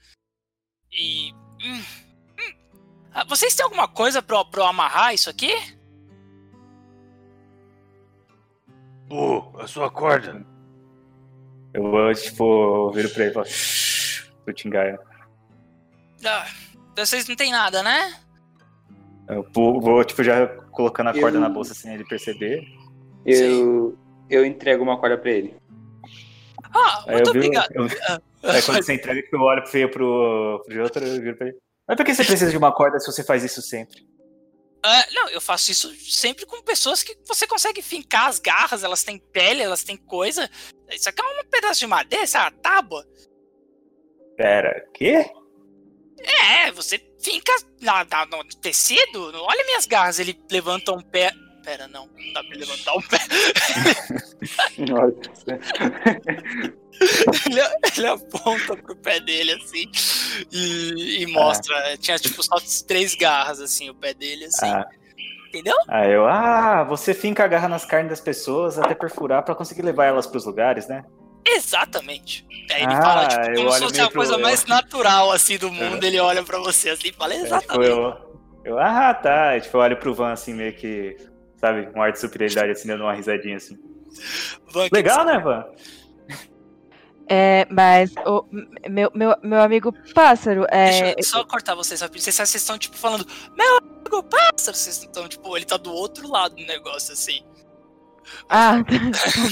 E. 0.92 1.32
hum, 1.64 1.84
hum. 2.40 2.54
Ah, 3.14 3.24
vocês 3.24 3.56
têm 3.56 3.64
alguma 3.64 3.88
coisa 3.88 4.22
pra, 4.22 4.38
eu- 4.38 4.46
pra 4.46 4.62
eu 4.62 4.68
amarrar 4.68 5.14
isso 5.14 5.30
aqui? 5.30 5.52
Pô, 9.10 9.52
a 9.60 9.68
sua 9.68 9.90
corda. 9.90 10.46
Eu 11.74 11.84
vou, 11.92 12.14
tipo, 12.14 12.92
viro 12.92 13.10
pra 13.10 13.24
ele 13.24 13.32
e 13.32 13.34
falo, 13.34 13.46
Pro 14.48 14.54
Tingaia. 14.54 14.98
Ah, 16.26 16.48
vocês 16.96 17.28
não 17.28 17.36
tem 17.36 17.52
nada, 17.52 17.84
né? 17.84 18.18
Eu 19.28 19.46
vou, 19.54 19.82
vou, 19.82 20.02
tipo, 20.06 20.24
já 20.24 20.48
colocando 20.72 21.10
a 21.10 21.14
corda 21.14 21.36
Eu- 21.38 21.42
na 21.42 21.50
bolsa 21.50 21.74
sem 21.74 21.94
ele 21.94 22.06
perceber. 22.06 22.64
Eu, 23.26 23.98
eu 24.30 24.46
entrego 24.46 24.82
uma 24.82 24.98
corda 24.98 25.18
pra 25.18 25.30
ele. 25.32 25.58
Ah, 26.74 27.04
Aí 27.08 27.16
muito 27.16 27.28
eu 27.28 27.34
viro, 27.34 27.46
obrigado. 27.48 27.72
eu, 27.76 28.52
Aí 28.52 28.62
quando 28.62 28.82
você 28.84 28.94
entrega, 28.94 29.22
eu 29.34 29.42
olho 29.42 29.68
feio 29.68 29.92
pro, 29.92 30.64
pro 30.66 30.84
outro, 30.84 31.04
eu 31.04 31.22
viro 31.22 31.36
pra 31.36 31.48
ele. 31.48 31.58
Mas 31.86 31.98
por 31.98 32.06
que 32.06 32.16
você 32.16 32.24
precisa 32.24 32.50
de 32.52 32.58
uma 32.58 32.72
corda 32.74 33.00
se 33.02 33.12
você 33.12 33.24
faz 33.26 33.44
isso 33.44 33.62
sempre? 33.62 34.08
Ah, 34.82 35.06
não, 35.12 35.28
eu 35.30 35.42
faço 35.42 35.72
isso 35.72 35.94
sempre 36.10 36.46
com 36.46 36.62
pessoas 36.64 37.04
que 37.04 37.18
você 37.28 37.46
consegue 37.46 37.82
fincar 37.82 38.28
as 38.30 38.40
garras, 38.40 38.82
elas 38.86 39.04
têm 39.04 39.18
pele, 39.20 39.62
elas 39.62 39.84
têm 39.84 39.98
coisa. 39.98 40.50
Isso 40.90 41.10
aqui 41.10 41.22
é 41.22 41.26
um 41.42 41.50
pedaço 41.50 41.82
de 41.82 41.88
madeira, 41.88 42.24
essa 42.24 42.38
é 42.38 42.42
uma 42.44 42.52
tábua. 42.52 43.06
Pera, 44.38 44.86
quê? 44.94 45.26
É, 46.20 46.72
você 46.72 47.00
finca 47.22 47.54
na, 47.82 48.06
na- 48.06 48.26
no 48.28 48.44
tecido. 48.62 49.32
Olha 49.34 49.66
minhas 49.66 49.86
garras, 49.86 50.20
ele 50.20 50.40
levanta 50.52 50.92
um 50.94 51.02
pé. 51.02 51.32
Pera, 51.64 51.88
não, 51.88 52.08
não 52.08 52.34
dá 52.34 52.44
pra 52.44 52.58
levantar 52.58 52.94
um 52.96 53.02
pé. 53.02 53.18
Ele, 57.46 57.62
ele 57.96 58.08
aponta 58.08 58.76
pro 58.76 58.96
pé 58.96 59.20
dele 59.20 59.52
assim 59.54 59.86
e, 60.52 61.22
e 61.22 61.28
mostra. 61.28 61.96
Tinha 61.98 62.18
tipo 62.18 62.42
só 62.42 62.56
três 62.88 63.14
garras, 63.14 63.60
assim, 63.60 63.88
o 63.90 63.94
pé 63.96 64.14
dele, 64.16 64.46
assim. 64.46 64.66
Ah, 64.66 64.88
Entendeu? 65.50 65.76
aí 65.88 66.12
eu, 66.12 66.26
ah, 66.26 66.84
você 66.84 67.14
finca 67.14 67.44
a 67.44 67.48
garra 67.48 67.68
nas 67.70 67.86
carnes 67.86 68.10
das 68.10 68.22
pessoas 68.22 68.80
até 68.80 68.96
perfurar 68.96 69.44
pra 69.44 69.54
conseguir 69.56 69.84
levar 69.84 70.06
elas 70.06 70.26
pros 70.26 70.46
lugares, 70.46 70.88
né? 70.88 71.06
Exatamente. 71.56 72.46
Aí 72.72 72.84
ele 72.84 72.94
Ah, 72.94 73.02
fala, 73.02 73.28
tipo, 73.28 73.56
como 73.56 73.72
se 73.72 73.80
fosse 73.80 74.02
a 74.02 74.12
coisa 74.12 74.38
mais 74.38 74.66
natural, 74.66 75.32
assim, 75.32 75.58
do 75.58 75.72
mundo. 75.72 76.04
Ele 76.04 76.20
olha 76.20 76.44
pra 76.44 76.60
você 76.60 76.90
assim 76.90 77.08
e 77.10 77.14
fala, 77.14 77.34
É, 77.34 77.38
tipo, 77.38 77.48
exatamente. 77.48 77.90
eu, 77.90 78.40
eu, 78.66 78.80
ah, 78.80 79.14
tá. 79.14 79.60
Tipo, 79.60 79.78
eu 79.78 79.82
olho 79.82 79.98
pro 79.98 80.14
Van 80.14 80.32
assim, 80.34 80.54
meio 80.54 80.74
que, 80.74 81.16
sabe, 81.56 81.88
um 81.96 82.02
ar 82.02 82.12
de 82.12 82.20
superioridade, 82.20 82.72
assim, 82.72 82.88
dando 82.88 83.04
uma 83.04 83.14
risadinha 83.14 83.58
assim. 83.58 83.78
Van, 84.72 84.88
Legal, 84.92 85.24
né, 85.26 85.40
Van? 85.40 85.66
É, 87.30 87.68
mas 87.70 88.14
o 88.26 88.46
meu, 88.90 89.12
meu, 89.14 89.36
meu 89.44 89.62
amigo 89.62 89.94
pássaro, 90.14 90.66
é, 90.70 90.90
Deixa 91.14 91.16
eu 91.18 91.24
só 91.24 91.44
cortar 91.44 91.76
vocês 91.76 92.00
rapidinho. 92.00 92.24
Vocês, 92.32 92.36
vocês 92.36 92.56
estão, 92.62 92.78
tipo, 92.78 92.96
falando, 92.98 93.26
meu 93.56 93.78
amigo 93.78 94.24
pássaro. 94.24 94.78
Vocês 94.78 94.98
estão, 95.04 95.28
tipo, 95.28 95.56
ele 95.58 95.66
tá 95.66 95.76
do 95.78 95.92
outro 95.92 96.28
lado 96.30 96.56
do 96.56 96.66
negócio, 96.66 97.14
assim. 97.14 97.42
Ah, 98.50 98.84
tá 98.84 98.94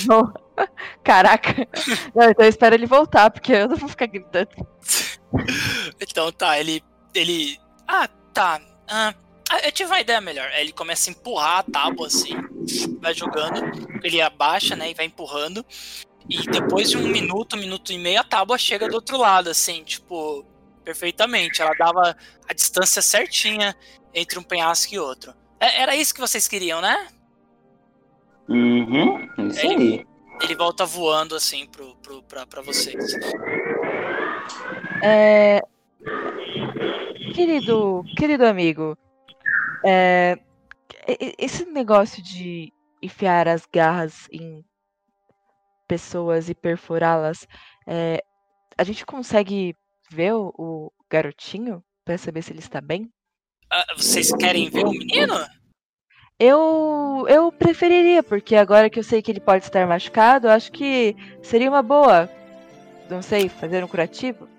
bom. 0.05 0.31
Caraca. 1.03 1.67
Não, 2.15 2.29
então 2.29 2.45
eu 2.45 2.49
espero 2.49 2.75
ele 2.75 2.85
voltar, 2.85 3.29
porque 3.29 3.51
eu 3.53 3.67
não 3.67 3.75
vou 3.75 3.89
ficar 3.89 4.05
gritando. 4.07 4.49
Então 5.99 6.31
tá, 6.31 6.59
ele. 6.59 6.83
ele. 7.13 7.59
Ah, 7.87 8.07
tá. 8.33 8.61
Ah, 8.87 9.13
ah, 9.49 9.59
eu 9.59 9.71
tive 9.71 9.89
uma 9.89 9.99
ideia 9.99 10.21
melhor. 10.21 10.49
Ele 10.55 10.71
começa 10.71 11.09
a 11.09 11.11
empurrar 11.11 11.59
a 11.59 11.63
tábua 11.63 12.07
assim, 12.07 12.33
vai 12.99 13.13
jogando, 13.13 13.61
ele 14.03 14.21
abaixa, 14.21 14.75
né, 14.75 14.91
e 14.91 14.93
vai 14.93 15.05
empurrando. 15.05 15.65
E 16.29 16.41
depois 16.49 16.89
de 16.89 16.97
um 16.97 17.07
minuto, 17.07 17.55
um 17.55 17.59
minuto 17.59 17.91
e 17.93 17.97
meio, 17.99 18.19
a 18.19 18.23
tábua 18.23 18.57
chega 18.57 18.87
do 18.87 18.95
outro 18.95 19.17
lado, 19.17 19.49
assim, 19.49 19.83
tipo, 19.83 20.43
perfeitamente. 20.83 21.61
Ela 21.61 21.73
dava 21.77 22.15
a 22.49 22.53
distância 22.53 23.01
certinha 23.01 23.75
entre 24.13 24.39
um 24.39 24.43
penhasco 24.43 24.93
e 24.95 24.99
outro. 24.99 25.33
É- 25.59 25.81
Era 25.81 25.95
isso 25.95 26.13
que 26.13 26.19
vocês 26.21 26.47
queriam, 26.47 26.81
né? 26.81 27.07
Uhum, 28.47 29.47
isso 29.49 29.65
Ele- 29.65 29.99
aí. 29.99 30.05
Ele 30.41 30.55
volta 30.55 30.85
voando 30.85 31.33
assim 31.35 31.65
pro, 31.67 31.95
pro, 31.97 32.21
pra, 32.23 32.45
pra 32.45 32.61
vocês. 32.61 33.13
É, 35.01 35.61
Querido, 37.33 38.01
querido 38.17 38.45
amigo, 38.45 38.97
é, 39.85 40.37
esse 41.37 41.65
negócio 41.65 42.23
de 42.23 42.71
enfiar 43.01 43.45
as 43.47 43.65
garras 43.65 44.27
em 44.31 44.63
pessoas 45.85 46.49
e 46.49 46.55
perfurá-las, 46.55 47.45
é, 47.85 48.23
a 48.77 48.83
gente 48.85 49.05
consegue 49.05 49.75
ver 50.09 50.33
o, 50.33 50.91
garotinho 51.09 51.83
pra 52.05 52.17
saber 52.17 52.41
se 52.41 52.53
ele 52.53 52.59
está 52.59 52.79
bem? 52.79 53.11
Ah, 53.69 53.85
vocês 53.97 54.31
querem 54.35 54.69
ver 54.69 54.85
o 54.85 54.91
menino? 54.91 55.35
Eu, 56.37 57.25
eu 57.29 57.49
preferiria, 57.51 58.21
porque 58.21 58.55
agora 58.55 58.89
que 58.89 58.99
eu 58.99 59.03
sei 59.03 59.21
que 59.21 59.31
ele 59.31 59.39
pode 59.39 59.63
estar 59.63 59.87
machucado, 59.87 60.49
acho 60.49 60.69
que 60.69 61.15
seria 61.41 61.69
uma 61.69 61.81
boa, 61.81 62.29
não 63.09 63.21
sei, 63.21 63.47
fazer 63.47 63.81
um 63.81 63.87
curativo. 63.87 64.49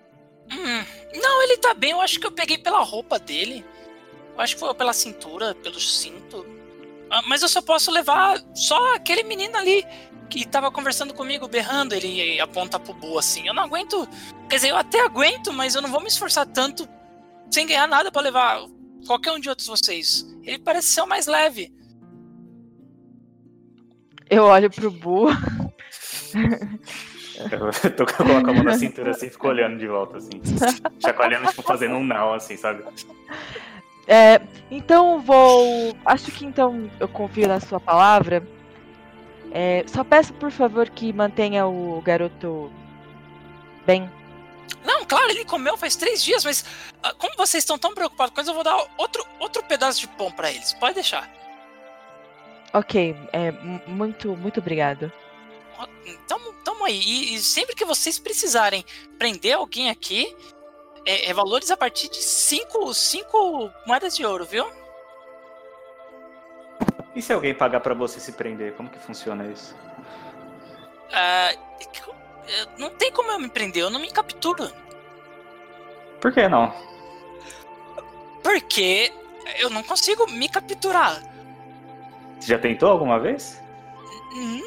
Hum, 0.51 0.85
não, 1.20 1.43
ele 1.43 1.59
tá 1.59 1.74
bem. 1.74 1.90
Eu 1.90 2.01
acho 2.01 2.19
que 2.19 2.27
eu 2.27 2.32
peguei 2.32 2.57
pela 2.57 2.82
roupa 2.82 3.19
dele. 3.19 3.65
Eu 4.35 4.40
acho 4.40 4.55
que 4.55 4.61
foi 4.61 4.73
pela 4.74 4.94
cintura, 4.94 5.55
pelo 5.55 5.78
cinto. 5.78 6.47
Ah, 7.11 7.23
mas 7.27 7.43
eu 7.43 7.48
só 7.48 7.61
posso 7.61 7.90
levar 7.90 8.40
só 8.55 8.94
aquele 8.94 9.23
menino 9.23 9.57
ali 9.57 9.85
que 10.31 10.47
tava 10.47 10.70
conversando 10.70 11.12
comigo, 11.12 11.47
berrando. 11.47 11.94
Ele 11.94 12.40
aponta 12.40 12.81
pro 12.81 12.94
Bu 12.94 13.19
assim. 13.19 13.47
Eu 13.47 13.55
não 13.55 13.65
aguento. 13.65 14.09
Quer 14.48 14.57
dizer, 14.57 14.69
eu 14.70 14.77
até 14.77 15.01
aguento, 15.01 15.53
mas 15.53 15.74
eu 15.74 15.82
não 15.82 15.90
vou 15.90 16.01
me 16.01 16.09
esforçar 16.09 16.47
tanto 16.47 16.89
sem 17.51 17.66
ganhar 17.66 17.86
nada 17.86 18.11
pra 18.11 18.23
levar 18.23 18.66
qualquer 19.06 19.32
um 19.32 19.40
de 19.40 19.48
outros 19.48 19.66
vocês. 19.66 20.26
Ele 20.42 20.58
parece 20.58 20.88
ser 20.88 21.00
o 21.00 21.06
mais 21.06 21.26
leve. 21.26 21.72
Eu 24.28 24.44
olho 24.44 24.70
pro 24.70 24.90
Bu. 24.90 25.28
Eu 27.84 27.96
tô 27.96 28.06
com 28.06 28.22
a 28.22 28.52
mão 28.52 28.64
na 28.64 28.78
cintura 28.78 29.10
assim, 29.10 29.28
fico 29.28 29.48
olhando 29.48 29.78
de 29.78 29.86
volta, 29.86 30.16
assim. 30.16 30.30
Chacoalhando, 30.98 31.48
tipo, 31.48 31.62
fazendo 31.62 31.94
um 31.96 32.04
não, 32.04 32.32
assim, 32.32 32.56
sabe? 32.56 32.82
É, 34.08 34.40
então 34.70 35.20
vou. 35.20 35.96
Acho 36.04 36.30
que 36.30 36.46
então 36.46 36.90
eu 36.98 37.08
confio 37.08 37.48
na 37.48 37.60
sua 37.60 37.78
palavra. 37.78 38.46
É, 39.52 39.84
só 39.86 40.02
peço 40.02 40.32
por 40.34 40.50
favor 40.50 40.88
que 40.88 41.12
mantenha 41.12 41.66
o 41.66 42.00
garoto 42.02 42.70
bem. 43.86 44.10
Claro, 45.08 45.30
ele 45.30 45.44
comeu 45.44 45.76
faz 45.76 45.94
três 45.96 46.22
dias, 46.22 46.44
mas 46.44 46.64
ah, 47.02 47.14
como 47.14 47.36
vocês 47.36 47.62
estão 47.62 47.78
tão 47.78 47.94
preocupados 47.94 48.34
com 48.34 48.40
isso, 48.40 48.50
eu 48.50 48.54
vou 48.54 48.64
dar 48.64 48.76
outro, 48.98 49.24
outro 49.38 49.62
pedaço 49.64 50.00
de 50.00 50.08
pão 50.08 50.30
pra 50.32 50.50
eles. 50.50 50.72
Pode 50.74 50.94
deixar. 50.94 51.30
Ok, 52.72 53.16
é, 53.32 53.52
mu- 53.52 53.80
muito, 53.86 54.36
muito 54.36 54.58
obrigado. 54.60 55.12
Ó, 55.78 55.86
Tamo, 56.26 56.52
tamo 56.64 56.84
aí. 56.84 56.98
E, 57.00 57.34
e 57.34 57.38
sempre 57.38 57.74
que 57.74 57.84
vocês 57.84 58.18
precisarem 58.18 58.84
prender 59.18 59.54
alguém 59.56 59.88
aqui, 59.90 60.36
é, 61.06 61.30
é 61.30 61.32
valores 61.34 61.70
a 61.70 61.76
partir 61.76 62.08
de 62.08 62.20
cinco, 62.22 62.92
cinco 62.92 63.70
moedas 63.86 64.16
de 64.16 64.26
ouro, 64.26 64.44
viu? 64.44 64.66
E 67.14 67.22
se 67.22 67.32
alguém 67.32 67.54
pagar 67.54 67.80
pra 67.80 67.94
você 67.94 68.20
se 68.20 68.32
prender, 68.32 68.74
como 68.74 68.90
que 68.90 68.98
funciona 68.98 69.46
isso? 69.46 69.74
Ah, 71.12 71.52
é 71.52 72.66
não 72.78 72.90
tem 72.90 73.10
como 73.10 73.30
eu 73.30 73.38
me 73.38 73.48
prender, 73.48 73.82
eu 73.82 73.90
não 73.90 74.00
me 74.00 74.10
capturo. 74.10 74.70
Por 76.27 76.32
que 76.32 76.48
não? 76.48 76.74
Porque 78.43 79.12
eu 79.61 79.70
não 79.70 79.81
consigo 79.85 80.27
me 80.28 80.48
capturar. 80.48 81.23
Você 82.40 82.48
já 82.48 82.59
tentou 82.59 82.90
alguma 82.90 83.20
vez? 83.20 83.62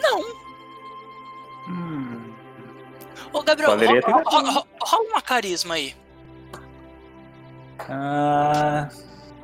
Não. 0.02 0.22
Hum. 1.68 2.34
Ô, 3.34 3.44
Gabriel, 3.44 3.72
Poderia 3.72 3.99
rola, 3.99 4.23
ter 4.23 4.30
rola- 4.30 4.52
rola- 4.52 4.68
rola 4.81 5.10
uma 5.10 5.22
carisma 5.22 5.76
aí. 5.76 5.94
Ah, 7.90 8.88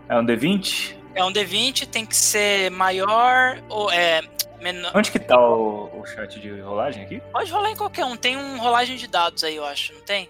é 0.08 0.16
um 0.18 0.26
D20? 0.26 0.96
É 1.16 1.22
um 1.26 1.34
D20, 1.34 1.86
tem 1.90 2.06
que 2.06 2.16
ser 2.16 2.72
maior 2.72 3.62
ou 3.68 3.92
é 3.92 4.22
menor. 4.62 4.94
Onde 4.96 5.12
que 5.12 5.20
tá 5.20 5.38
o, 5.38 6.00
o 6.00 6.06
chat 6.06 6.40
de 6.40 6.62
rolagem 6.62 7.04
aqui? 7.04 7.22
Pode 7.34 7.52
rolar 7.52 7.72
em 7.72 7.76
qualquer 7.76 8.06
um. 8.06 8.16
Tem 8.16 8.38
um 8.38 8.58
rolagem 8.58 8.96
de 8.96 9.06
dados 9.06 9.44
aí, 9.44 9.58
eu 9.58 9.66
acho, 9.66 9.92
não 9.94 10.02
tem? 10.02 10.30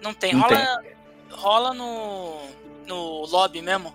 Não 0.00 0.14
tem. 0.14 0.32
Não 0.32 0.42
rola 0.42 0.82
rola 1.30 1.74
no 1.74 2.40
no 2.86 3.26
lobby 3.26 3.60
mesmo. 3.62 3.94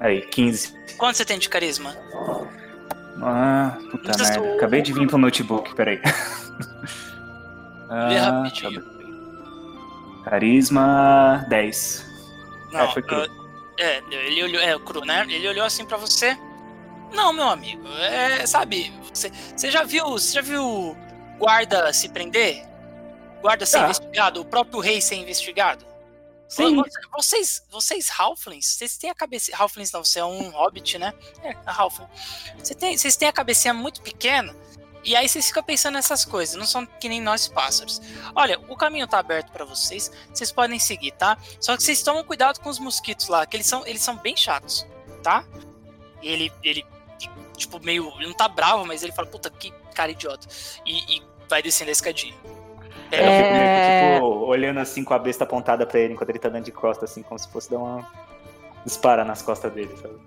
Aí, 0.00 0.22
15. 0.26 0.74
Quanto 0.96 1.16
você 1.16 1.24
tem 1.24 1.38
de 1.38 1.48
carisma? 1.48 1.94
Ah, 3.22 3.76
puta 3.90 4.12
Não 4.12 4.18
merda. 4.24 4.54
Acabei 4.54 4.80
de 4.82 4.92
vir 4.92 5.06
pro 5.08 5.18
notebook, 5.18 5.74
peraí. 5.74 6.00
Lê 8.08 8.16
Ah, 8.18 8.30
rapidinho. 8.42 8.82
Carisma 10.24 11.44
10. 11.48 12.06
Não, 12.72 12.80
É, 12.80 12.88
foi 12.92 13.02
cru. 13.02 13.16
eu- 13.16 13.40
é, 13.78 14.02
ele 14.10 14.42
olhou, 14.44 14.62
é, 14.62 14.78
cru, 14.78 15.00
né? 15.04 15.26
Ele 15.28 15.48
olhou 15.48 15.64
assim 15.64 15.84
pra 15.84 15.96
você. 15.96 16.36
Não, 17.12 17.32
meu 17.32 17.48
amigo, 17.48 17.82
é, 17.98 18.46
sabe, 18.46 18.92
você, 19.12 19.32
você 19.56 19.70
já 19.70 19.82
viu, 19.82 20.04
você 20.10 20.34
já 20.34 20.40
viu 20.42 20.96
guarda 21.38 21.92
se 21.92 22.08
prender? 22.08 22.64
Guarda 23.40 23.64
ser 23.66 23.78
Já. 23.78 23.84
investigado, 23.84 24.40
o 24.40 24.44
próprio 24.44 24.80
rei 24.80 25.00
ser 25.00 25.16
investigado? 25.16 25.84
Sim. 26.48 26.76
Vo- 26.76 26.84
Vocês, 27.16 27.62
vocês 27.70 28.10
Halflings, 28.18 28.66
vocês 28.66 28.96
têm 28.98 29.08
a 29.10 29.14
cabeça. 29.14 29.52
Halflings 29.56 29.92
não, 29.92 30.04
você 30.04 30.18
é 30.18 30.24
um 30.24 30.50
hobbit, 30.50 30.98
né? 30.98 31.14
É, 31.42 31.56
a 31.64 31.72
Halfling. 31.72 32.08
Você 32.58 32.74
tem, 32.74 32.98
vocês 32.98 33.14
têm 33.16 33.28
a 33.28 33.32
cabecinha 33.32 33.72
muito 33.72 34.00
pequena. 34.02 34.54
E 35.02 35.16
aí 35.16 35.26
vocês 35.28 35.46
ficam 35.46 35.62
pensando 35.62 35.94
nessas 35.94 36.26
coisas, 36.26 36.56
não 36.56 36.66
são 36.66 36.84
que 36.84 37.08
nem 37.08 37.22
nós 37.22 37.48
pássaros. 37.48 38.02
Olha, 38.34 38.58
o 38.68 38.76
caminho 38.76 39.06
tá 39.06 39.18
aberto 39.18 39.50
pra 39.50 39.64
vocês, 39.64 40.10
vocês 40.30 40.52
podem 40.52 40.78
seguir, 40.78 41.12
tá? 41.12 41.38
Só 41.58 41.74
que 41.74 41.82
vocês 41.82 42.02
tomam 42.02 42.22
cuidado 42.22 42.60
com 42.60 42.68
os 42.68 42.78
mosquitos 42.78 43.28
lá, 43.28 43.46
que 43.46 43.56
eles 43.56 43.66
são, 43.66 43.86
eles 43.86 44.02
são 44.02 44.16
bem 44.16 44.36
chatos, 44.36 44.86
tá? 45.22 45.42
E 46.20 46.28
ele, 46.28 46.52
ele, 46.62 46.84
tipo, 47.56 47.80
meio. 47.80 48.12
Ele 48.16 48.26
não 48.26 48.34
tá 48.34 48.46
bravo, 48.46 48.84
mas 48.84 49.02
ele 49.02 49.12
fala, 49.12 49.26
puta, 49.26 49.48
que 49.48 49.70
cara 49.94 50.10
idiota. 50.10 50.46
E, 50.84 51.16
e 51.16 51.22
vai 51.48 51.62
descendo 51.62 51.88
a 51.88 51.92
escadinha. 51.92 52.34
Pega 53.10 53.22
Eu 53.22 53.30
fico 53.30 53.48
É. 53.48 53.52
meio 53.52 54.12
que, 54.12 54.14
tipo, 54.16 54.46
olhando 54.46 54.80
assim 54.80 55.04
com 55.04 55.14
a 55.14 55.18
besta 55.18 55.44
apontada 55.44 55.86
pra 55.86 55.98
ele 56.00 56.14
enquanto 56.14 56.30
ele 56.30 56.38
tá 56.38 56.48
dando 56.48 56.64
de 56.64 56.72
costa, 56.72 57.04
assim, 57.04 57.22
como 57.22 57.38
se 57.38 57.50
fosse 57.50 57.70
dar 57.70 57.78
uma. 57.78 58.06
Dispara 58.84 59.24
nas 59.24 59.42
costas 59.42 59.72
dele, 59.72 59.94
sabe? 60.00 60.18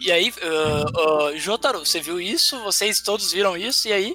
E 0.00 0.12
aí, 0.12 0.30
uh, 0.30 1.30
uh, 1.32 1.38
Jotaro, 1.38 1.84
você 1.84 2.00
viu 2.00 2.20
isso? 2.20 2.62
Vocês 2.62 3.00
todos 3.00 3.32
viram 3.32 3.56
isso? 3.56 3.88
E 3.88 3.92
aí? 3.92 4.14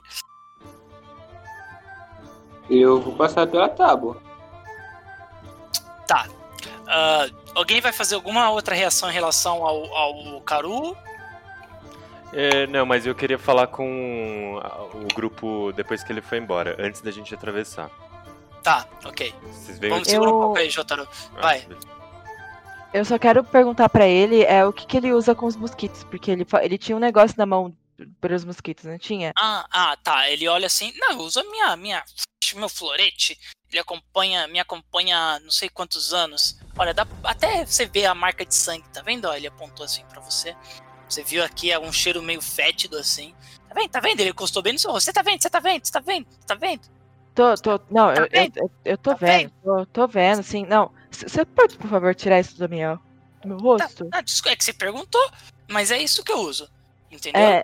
Eu 2.69 3.01
vou 3.01 3.15
passar 3.15 3.47
pela 3.47 3.67
tábua. 3.67 4.21
Uh, 6.89 7.35
alguém 7.53 7.79
vai 7.81 7.91
fazer 7.93 8.15
alguma 8.15 8.49
outra 8.49 8.73
reação 8.73 9.09
em 9.09 9.13
relação 9.13 9.63
ao, 9.63 9.95
ao 9.95 10.41
Karu? 10.41 10.97
É, 12.31 12.67
não, 12.67 12.85
mas 12.85 13.05
eu 13.05 13.15
queria 13.15 13.39
falar 13.39 13.67
com 13.67 14.59
a- 14.63 14.83
o 14.95 15.07
grupo 15.15 15.71
depois 15.75 16.03
que 16.03 16.11
ele 16.11 16.21
foi 16.21 16.37
embora, 16.37 16.75
antes 16.79 17.01
da 17.01 17.09
gente 17.11 17.33
atravessar. 17.33 17.89
Tá, 18.61 18.87
ok. 19.05 19.33
Vocês 19.43 19.79
veem 19.79 19.91
Vamos 19.93 20.07
segurar 20.07 20.29
um 20.31 20.33
Eu- 20.35 20.39
pouco 20.41 20.59
aí, 20.59 20.69
Jotaro. 20.69 21.07
Ah, 21.37 21.41
vai. 21.41 21.67
Eu 22.93 23.05
só 23.05 23.17
quero 23.17 23.43
perguntar 23.43 23.87
pra 23.89 24.07
ele 24.07 24.43
é 24.43 24.65
o 24.65 24.73
que, 24.73 24.85
que 24.85 24.97
ele 24.97 25.13
usa 25.13 25.33
com 25.33 25.45
os 25.45 25.55
mosquitos, 25.55 26.03
porque 26.03 26.29
ele, 26.31 26.45
ele 26.61 26.77
tinha 26.77 26.95
um 26.95 26.99
negócio 26.99 27.35
na 27.37 27.45
mão 27.45 27.75
para 28.19 28.35
os 28.35 28.43
mosquitos, 28.45 28.85
não 28.85 28.97
tinha? 28.97 29.31
Ah, 29.37 29.65
ah, 29.71 29.97
tá. 30.03 30.29
Ele 30.29 30.47
olha 30.47 30.67
assim. 30.67 30.93
Não, 30.97 31.11
eu 31.11 31.19
uso 31.19 31.39
a 31.39 31.43
minha, 31.43 31.75
minha, 31.77 32.03
meu 32.55 32.69
florete. 32.69 33.39
Ele 33.71 33.79
acompanha, 33.79 34.47
me 34.47 34.59
acompanha 34.59 35.17
há 35.17 35.39
não 35.39 35.51
sei 35.51 35.69
quantos 35.69 36.13
anos. 36.13 36.57
Olha, 36.77 36.93
dá, 36.93 37.05
até 37.23 37.63
você 37.65 37.85
ver 37.85 38.05
a 38.07 38.15
marca 38.15 38.43
de 38.45 38.55
sangue, 38.55 38.85
tá 38.91 39.01
vendo? 39.03 39.25
Ó, 39.25 39.33
ele 39.33 39.47
apontou 39.47 39.85
assim 39.85 40.03
pra 40.09 40.19
você. 40.19 40.55
Você 41.09 41.23
viu 41.23 41.43
aqui 41.43 41.71
é 41.71 41.79
um 41.79 41.91
cheiro 41.91 42.21
meio 42.21 42.41
fétido 42.41 42.97
assim. 42.97 43.33
Tá 43.67 43.73
vendo? 43.73 43.89
Tá 43.89 43.99
vendo? 43.99 44.19
Ele 44.19 44.29
encostou 44.29 44.61
bem 44.61 44.73
no 44.73 44.79
seu 44.79 44.91
rosto. 44.91 45.05
Você 45.05 45.13
tá 45.13 45.21
vendo? 45.21 45.41
Você 45.41 45.49
tá 45.49 45.59
vendo? 45.59 45.85
Você 45.85 45.91
tá 45.91 45.99
vendo? 45.99 46.27
Tá 46.45 46.55
vendo? 46.55 46.81
Tô, 47.33 47.55
tô, 47.55 47.71
não, 47.89 48.13
Tá 48.13 48.21
eu, 48.21 48.23
eu, 48.23 48.29
vendo? 48.31 48.71
eu, 48.83 48.97
tô 48.97 49.11
Tá 49.11 49.17
vendo, 49.17 49.51
tô, 49.63 49.85
tô 49.85 50.07
vendo, 50.07 50.43
sim. 50.43 50.65
Não, 50.65 50.91
você 51.09 51.45
pode, 51.45 51.77
por 51.77 51.89
favor, 51.89 52.13
tirar 52.13 52.39
isso 52.39 52.57
do 52.57 52.67
meu, 52.67 52.99
do 53.41 53.47
meu 53.47 53.57
rosto? 53.57 54.07
Ah, 54.11 54.21
desculpa, 54.21 54.53
é 54.53 54.55
que 54.55 54.63
você 54.63 54.73
perguntou, 54.73 55.31
mas 55.69 55.89
é 55.89 55.97
isso 55.97 56.23
que 56.23 56.31
eu 56.31 56.39
uso. 56.39 56.69
Entendeu? 57.09 57.41
É. 57.41 57.63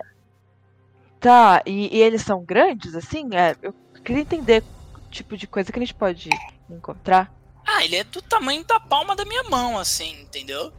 Tá, 1.20 1.62
e, 1.66 1.94
e 1.94 2.00
eles 2.00 2.22
são 2.22 2.42
grandes, 2.44 2.94
assim? 2.94 3.28
É, 3.34 3.56
eu 3.62 3.74
queria 4.04 4.22
entender 4.22 4.62
o 4.94 5.10
tipo 5.10 5.36
de 5.36 5.46
coisa 5.46 5.70
que 5.70 5.78
a 5.78 5.82
gente 5.82 5.94
pode 5.94 6.30
encontrar. 6.70 7.32
Ah, 7.66 7.84
ele 7.84 7.96
é 7.96 8.04
do 8.04 8.22
tamanho 8.22 8.64
da 8.64 8.78
palma 8.78 9.14
da 9.14 9.24
minha 9.24 9.42
mão, 9.44 9.78
assim, 9.78 10.22
entendeu? 10.22 10.72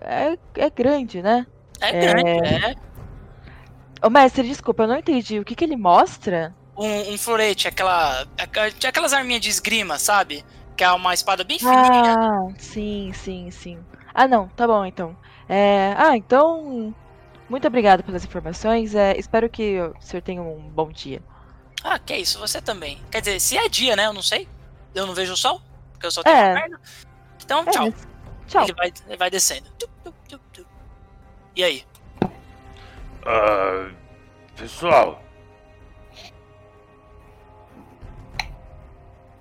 É, 0.00 0.36
é 0.56 0.70
grande, 0.70 1.22
né? 1.22 1.46
É 1.80 1.88
É. 1.88 2.00
grande, 2.00 2.30
é. 2.30 2.74
Ô, 4.02 4.08
mestre, 4.10 4.46
desculpa, 4.48 4.84
eu 4.84 4.88
não 4.88 4.96
entendi. 4.98 5.38
O 5.38 5.44
que 5.44 5.54
que 5.54 5.64
ele 5.64 5.76
mostra? 5.76 6.54
Um, 6.76 7.12
um 7.12 7.18
florete, 7.18 7.68
aquela, 7.68 8.26
aquela- 8.38 8.66
aquelas 8.88 9.12
arminhas 9.12 9.42
de 9.42 9.50
esgrima, 9.50 9.98
sabe? 9.98 10.44
Que 10.76 10.84
é 10.84 10.90
uma 10.92 11.12
espada 11.12 11.44
bem 11.44 11.58
fininha. 11.58 12.16
Ah, 12.18 12.48
sim, 12.58 13.12
sim, 13.12 13.50
sim. 13.50 13.78
Ah, 14.14 14.26
não, 14.26 14.48
tá 14.48 14.66
bom, 14.66 14.84
então. 14.84 15.16
É, 15.48 15.94
ah, 15.98 16.16
então... 16.16 16.94
Muito 17.48 17.66
obrigada 17.66 18.00
pelas 18.02 18.24
informações. 18.24 18.94
É, 18.94 19.18
espero 19.18 19.50
que 19.50 19.80
o 19.80 19.92
senhor 20.00 20.22
tenha 20.22 20.40
um 20.40 20.60
bom 20.70 20.88
dia. 20.90 21.20
Ah, 21.82 21.98
que 21.98 22.14
isso, 22.16 22.38
você 22.38 22.62
também. 22.62 22.98
Quer 23.10 23.20
dizer, 23.20 23.40
se 23.40 23.58
é 23.58 23.68
dia, 23.68 23.96
né? 23.96 24.06
Eu 24.06 24.12
não 24.12 24.22
sei. 24.22 24.48
Eu 24.94 25.04
não 25.06 25.14
vejo 25.14 25.32
o 25.32 25.36
sol, 25.36 25.60
porque 25.92 26.06
eu 26.06 26.10
só 26.12 26.22
tenho 26.22 26.36
É. 26.36 26.54
perna. 26.54 26.80
Então, 27.44 27.60
É, 27.66 27.70
tchau. 27.70 27.84
mas- 27.86 28.08
Tchau. 28.46 28.62
Ele, 28.64 28.72
vai, 28.74 28.92
ele 29.08 29.16
vai 29.16 29.30
descendo. 29.30 29.68
Tup, 29.78 29.90
tup. 30.04 30.14
E 31.56 31.64
aí? 31.64 31.84
Ah, 33.26 33.90
pessoal, 34.56 35.20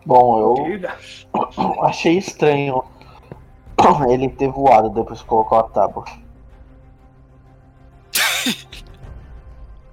Bom, 0.10 0.40
eu 0.40 0.82
achei 1.86 2.18
estranho 2.18 2.84
ele 4.10 4.28
ter 4.28 4.48
voado 4.50 4.90
depois 4.90 5.22
que 5.22 5.28
colocou 5.28 5.60
a 5.60 5.64
tábua. 5.64 6.04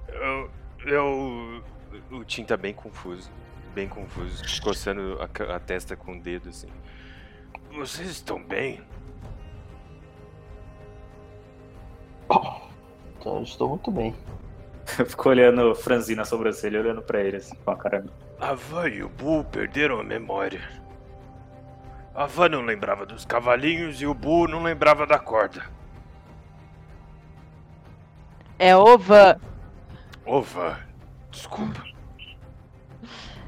eu, 0.07 0.51
Eu. 0.85 1.63
O 2.09 2.23
Tim 2.23 2.43
tá 2.45 2.57
bem 2.57 2.73
confuso. 2.73 3.29
Bem 3.75 3.87
confuso. 3.87 4.43
Coçando 4.63 5.19
a, 5.21 5.55
a 5.55 5.59
testa 5.59 5.95
com 5.95 6.13
o 6.13 6.19
dedo, 6.19 6.49
assim. 6.49 6.69
vocês 7.71 8.09
estão 8.09 8.41
bem? 8.41 8.81
Então, 12.29 13.37
eu 13.37 13.43
estou 13.43 13.69
muito 13.69 13.91
bem. 13.91 14.15
Eu 14.97 15.05
fico 15.05 15.29
olhando, 15.29 15.75
franzindo 15.75 16.21
a 16.21 16.25
sobrancelha, 16.25 16.79
olhando 16.79 17.01
pra 17.01 17.21
ele, 17.21 17.37
assim, 17.37 17.55
com 17.57 17.71
a 17.71 17.75
cara. 17.75 18.05
A 18.39 18.53
Van 18.53 18.87
e 18.87 19.03
o 19.03 19.09
Bull 19.09 19.43
perderam 19.43 19.99
a 19.99 20.03
memória. 20.03 20.61
A 22.15 22.25
Van 22.25 22.49
não 22.49 22.61
lembrava 22.61 23.05
dos 23.05 23.25
cavalinhos 23.25 24.01
e 24.01 24.07
o 24.07 24.13
Bull 24.13 24.47
não 24.47 24.63
lembrava 24.63 25.05
da 25.05 25.19
corda. 25.19 25.65
É 28.57 28.75
ova. 28.75 29.39
Ô, 30.25 30.41
Van, 30.41 30.77
desculpa. 31.29 31.83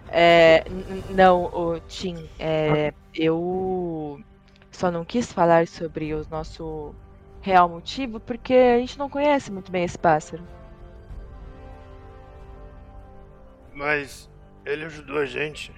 É, 0.09 0.65
não, 1.09 1.45
o 1.45 1.79
Tim, 1.81 2.29
é, 2.39 2.93
eu 3.13 4.19
só 4.71 4.91
não 4.91 5.05
quis 5.05 5.31
falar 5.31 5.67
sobre 5.67 6.13
o 6.13 6.25
nosso 6.29 6.93
real 7.41 7.67
motivo 7.69 8.19
porque 8.19 8.53
a 8.53 8.79
gente 8.79 8.97
não 8.97 9.09
conhece 9.09 9.51
muito 9.51 9.71
bem 9.71 9.83
esse 9.83 9.97
pássaro. 9.97 10.43
Mas 13.73 14.29
ele 14.65 14.85
ajudou 14.85 15.19
a 15.19 15.25
gente. 15.25 15.73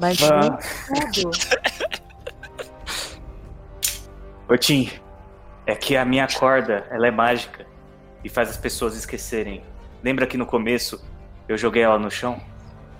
Mas 0.00 0.18
Ah. 0.22 0.58
tudo. 1.12 1.30
Ô 4.48 4.56
Tim, 4.56 4.90
é 5.66 5.74
que 5.74 5.96
a 5.96 6.04
minha 6.04 6.26
corda, 6.28 6.86
ela 6.90 7.06
é 7.06 7.10
mágica 7.10 7.66
e 8.24 8.28
faz 8.28 8.50
as 8.50 8.56
pessoas 8.56 8.96
esquecerem. 8.96 9.62
Lembra 10.02 10.26
que 10.26 10.36
no 10.36 10.44
começo 10.46 11.02
eu 11.48 11.56
joguei 11.56 11.82
ela 11.82 11.98
no 11.98 12.10
chão? 12.10 12.40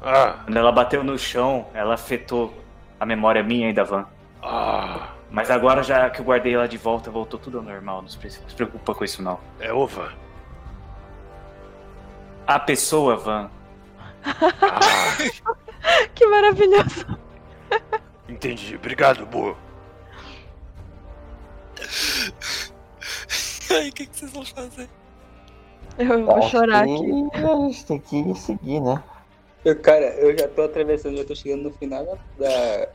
Ah, 0.01 0.41
Quando 0.45 0.57
ela 0.57 0.73
bateu 0.73 1.05
no 1.05 1.19
chão, 1.19 1.67
ela 1.75 1.95
afetou 1.95 2.53
a 2.99 3.07
memória 3.07 3.43
minha 3.43 3.69
e 3.71 3.73
da 3.73 3.85
Van. 3.85 4.07
ah, 4.43 5.11
Mas 5.33 5.51
agora, 5.51 5.83
já 5.83 6.11
que 6.11 6.21
eu 6.21 6.25
guardei 6.27 6.55
ela 6.55 6.69
de 6.69 6.77
volta, 6.77 7.11
voltou 7.11 7.41
tudo 7.41 7.59
ao 7.59 7.65
normal. 7.65 8.03
Não 8.03 8.09
se 8.09 8.19
pre- 8.19 8.31
se 8.31 8.41
preocupa 8.55 8.95
com 8.95 9.03
isso, 9.05 9.23
não. 9.23 9.41
é 9.59 9.73
o 9.73 9.87
Van. 9.87 10.13
A 12.47 12.59
pessoa, 12.61 13.17
Van, 13.17 13.51
Ah, 14.25 15.17
Que 16.15 16.27
maravilhoso. 16.27 17.19
entendi. 18.29 18.77
Obrigado, 18.77 19.25
Bull. 19.27 19.57
Aí, 23.71 23.89
o 23.89 23.93
que, 23.93 24.07
que 24.07 24.17
vocês 24.17 24.31
vão 24.33 24.45
fazer? 24.45 24.89
Eu 25.99 26.25
vou 26.27 26.37
Acho 26.37 26.51
chorar 26.51 26.85
que 26.87 26.93
aqui. 26.95 27.31
A 27.45 27.57
gente 27.69 27.87
tem 27.87 27.99
que 28.01 28.35
seguir, 28.35 28.81
né? 28.81 29.03
Eu, 29.65 29.79
cara, 29.81 30.05
eu 30.17 30.37
já 30.37 30.49
tô 30.49 30.63
atravessando, 30.63 31.17
já 31.17 31.25
tô 31.25 31.35
chegando 31.35 31.63
no 31.65 31.73
final 31.73 32.05
da, 32.39 32.89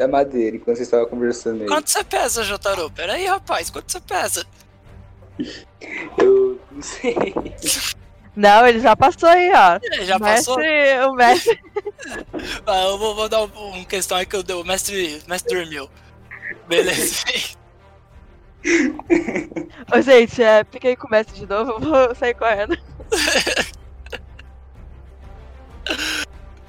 da 0.00 0.08
madeira, 0.08 0.56
enquanto 0.56 0.76
vocês 0.76 0.88
estavam 0.88 1.06
conversando 1.06 1.60
aí. 1.62 1.68
Quanto 1.68 1.90
você 1.90 2.02
pesa, 2.02 2.42
Jotaro? 2.42 2.90
Pera 2.90 3.12
aí, 3.12 3.26
rapaz. 3.26 3.68
Quanto 3.68 3.92
você 3.92 4.00
pesa? 4.00 4.46
Eu 6.18 6.58
não 6.70 6.82
sei. 6.82 7.34
Não, 8.34 8.66
ele 8.66 8.80
já 8.80 8.96
passou 8.96 9.28
aí, 9.28 9.50
ó. 9.52 9.78
Ele 9.82 10.06
já 10.06 10.16
o 10.16 10.20
mestre, 10.20 10.54
passou? 10.54 11.10
O 11.10 11.14
mestre. 11.14 11.60
Ah, 12.66 12.84
eu 12.84 12.96
vou, 12.98 13.14
vou 13.14 13.28
dar 13.28 13.42
um, 13.42 13.74
um 13.74 13.84
questão 13.84 14.16
aí 14.16 14.24
que 14.24 14.34
eu 14.34 14.42
dei. 14.42 14.56
O 14.56 14.64
mestre, 14.64 15.22
mestre 15.28 15.54
dormiu. 15.54 15.90
Beleza. 16.66 17.24
Ô, 19.92 20.00
gente, 20.00 20.42
é, 20.42 20.64
fiquei 20.64 20.96
com 20.96 21.06
o 21.06 21.10
mestre 21.10 21.40
de 21.40 21.46
novo, 21.46 21.72
eu 21.72 21.80
vou 21.80 22.14
sair 22.14 22.34
correndo. 22.34 22.78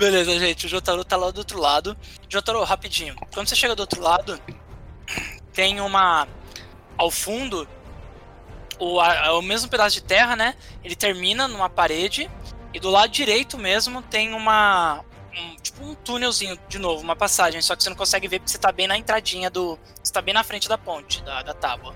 Beleza, 0.01 0.39
gente. 0.39 0.65
O 0.65 0.69
Jotaro 0.69 1.05
tá 1.05 1.15
lá 1.15 1.29
do 1.29 1.37
outro 1.37 1.59
lado. 1.59 1.95
Jotaro, 2.27 2.63
rapidinho. 2.63 3.15
Quando 3.31 3.47
você 3.47 3.55
chega 3.55 3.75
do 3.75 3.81
outro 3.81 4.01
lado, 4.01 4.41
tem 5.53 5.79
uma. 5.79 6.27
Ao 6.97 7.11
fundo, 7.11 7.67
o, 8.79 8.99
a- 8.99 9.37
o 9.37 9.41
mesmo 9.43 9.69
pedaço 9.69 9.95
de 9.95 10.03
terra, 10.03 10.35
né? 10.35 10.55
Ele 10.83 10.95
termina 10.95 11.47
numa 11.47 11.69
parede. 11.69 12.29
E 12.73 12.79
do 12.79 12.89
lado 12.89 13.11
direito 13.11 13.59
mesmo 13.59 14.01
tem 14.01 14.33
uma. 14.33 15.03
um- 15.37 15.55
tipo 15.57 15.83
um 15.85 15.93
túnelzinho 15.93 16.57
de 16.67 16.79
novo, 16.79 17.03
uma 17.03 17.15
passagem. 17.15 17.61
Só 17.61 17.75
que 17.75 17.83
você 17.83 17.89
não 17.91 17.97
consegue 17.97 18.27
ver 18.27 18.39
porque 18.39 18.51
você 18.51 18.57
tá 18.57 18.71
bem 18.71 18.87
na 18.87 18.97
entradinha 18.97 19.51
do. 19.51 19.77
Você 20.03 20.11
tá 20.11 20.21
bem 20.21 20.33
na 20.33 20.43
frente 20.43 20.67
da 20.67 20.79
ponte, 20.79 21.21
da, 21.23 21.43
da 21.43 21.53
tábua. 21.53 21.95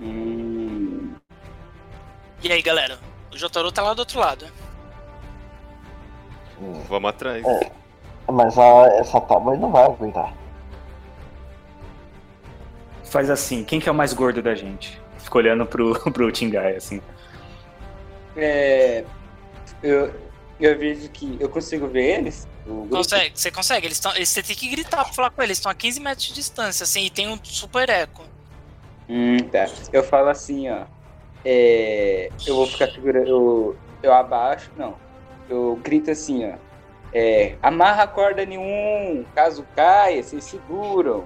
Hum, 0.00 1.16
E 2.42 2.52
aí, 2.52 2.60
galera? 2.62 2.98
O 3.32 3.38
Jotaro 3.38 3.72
tá 3.72 3.82
lá 3.82 3.94
do 3.94 4.00
outro 4.00 4.18
lado. 4.18 4.46
Vamos 6.88 7.10
atrás. 7.10 7.44
É. 7.44 7.72
Mas 8.30 8.56
a, 8.58 8.86
essa 8.98 9.20
tábua 9.20 9.52
ele 9.52 9.62
não 9.62 9.72
vai 9.72 9.84
aguentar. 9.84 10.32
faz 13.04 13.28
assim. 13.28 13.62
Quem 13.62 13.78
que 13.78 13.88
é 13.88 13.92
o 13.92 13.94
mais 13.94 14.12
gordo 14.12 14.42
da 14.42 14.54
gente? 14.54 15.00
Fico 15.18 15.38
olhando 15.38 15.66
pro, 15.66 15.92
pro 16.12 16.32
Tingai, 16.32 16.76
assim. 16.76 17.00
é, 18.36 19.04
eu, 19.82 20.12
eu 20.58 20.78
vejo 20.78 21.08
que 21.10 21.36
eu 21.38 21.48
consigo 21.48 21.86
ver 21.86 22.18
eles. 22.18 22.48
Consegue, 22.90 23.32
você 23.38 23.50
consegue. 23.50 23.86
Eles 23.86 24.00
tão, 24.00 24.14
eles, 24.14 24.28
você 24.28 24.42
tem 24.42 24.56
que 24.56 24.68
gritar 24.68 25.04
pra 25.04 25.12
falar 25.12 25.30
com 25.30 25.42
eles. 25.42 25.50
Eles 25.50 25.58
estão 25.58 25.70
a 25.70 25.74
15 25.74 26.00
metros 26.00 26.26
de 26.28 26.34
distância, 26.34 26.84
assim, 26.84 27.04
e 27.04 27.10
tem 27.10 27.28
um 27.28 27.38
super 27.42 27.88
eco. 27.90 28.22
Hum, 29.08 29.36
tá. 29.50 29.66
Eu 29.92 30.02
falo 30.02 30.28
assim, 30.28 30.70
ó. 30.70 30.84
É, 31.44 32.30
eu 32.46 32.56
vou 32.56 32.66
ficar 32.66 32.88
segurando. 32.90 33.28
Eu, 33.28 33.76
eu 34.02 34.12
abaixo. 34.12 34.70
Não. 34.76 34.96
Eu 35.48 35.78
grito 35.82 36.10
assim, 36.10 36.50
ó. 36.50 36.54
É, 37.12 37.56
amarra 37.62 38.04
a 38.04 38.06
corda 38.06 38.44
nenhum. 38.44 39.24
Caso 39.34 39.66
caia, 39.74 40.22
vocês 40.22 40.44
seguram. 40.44 41.24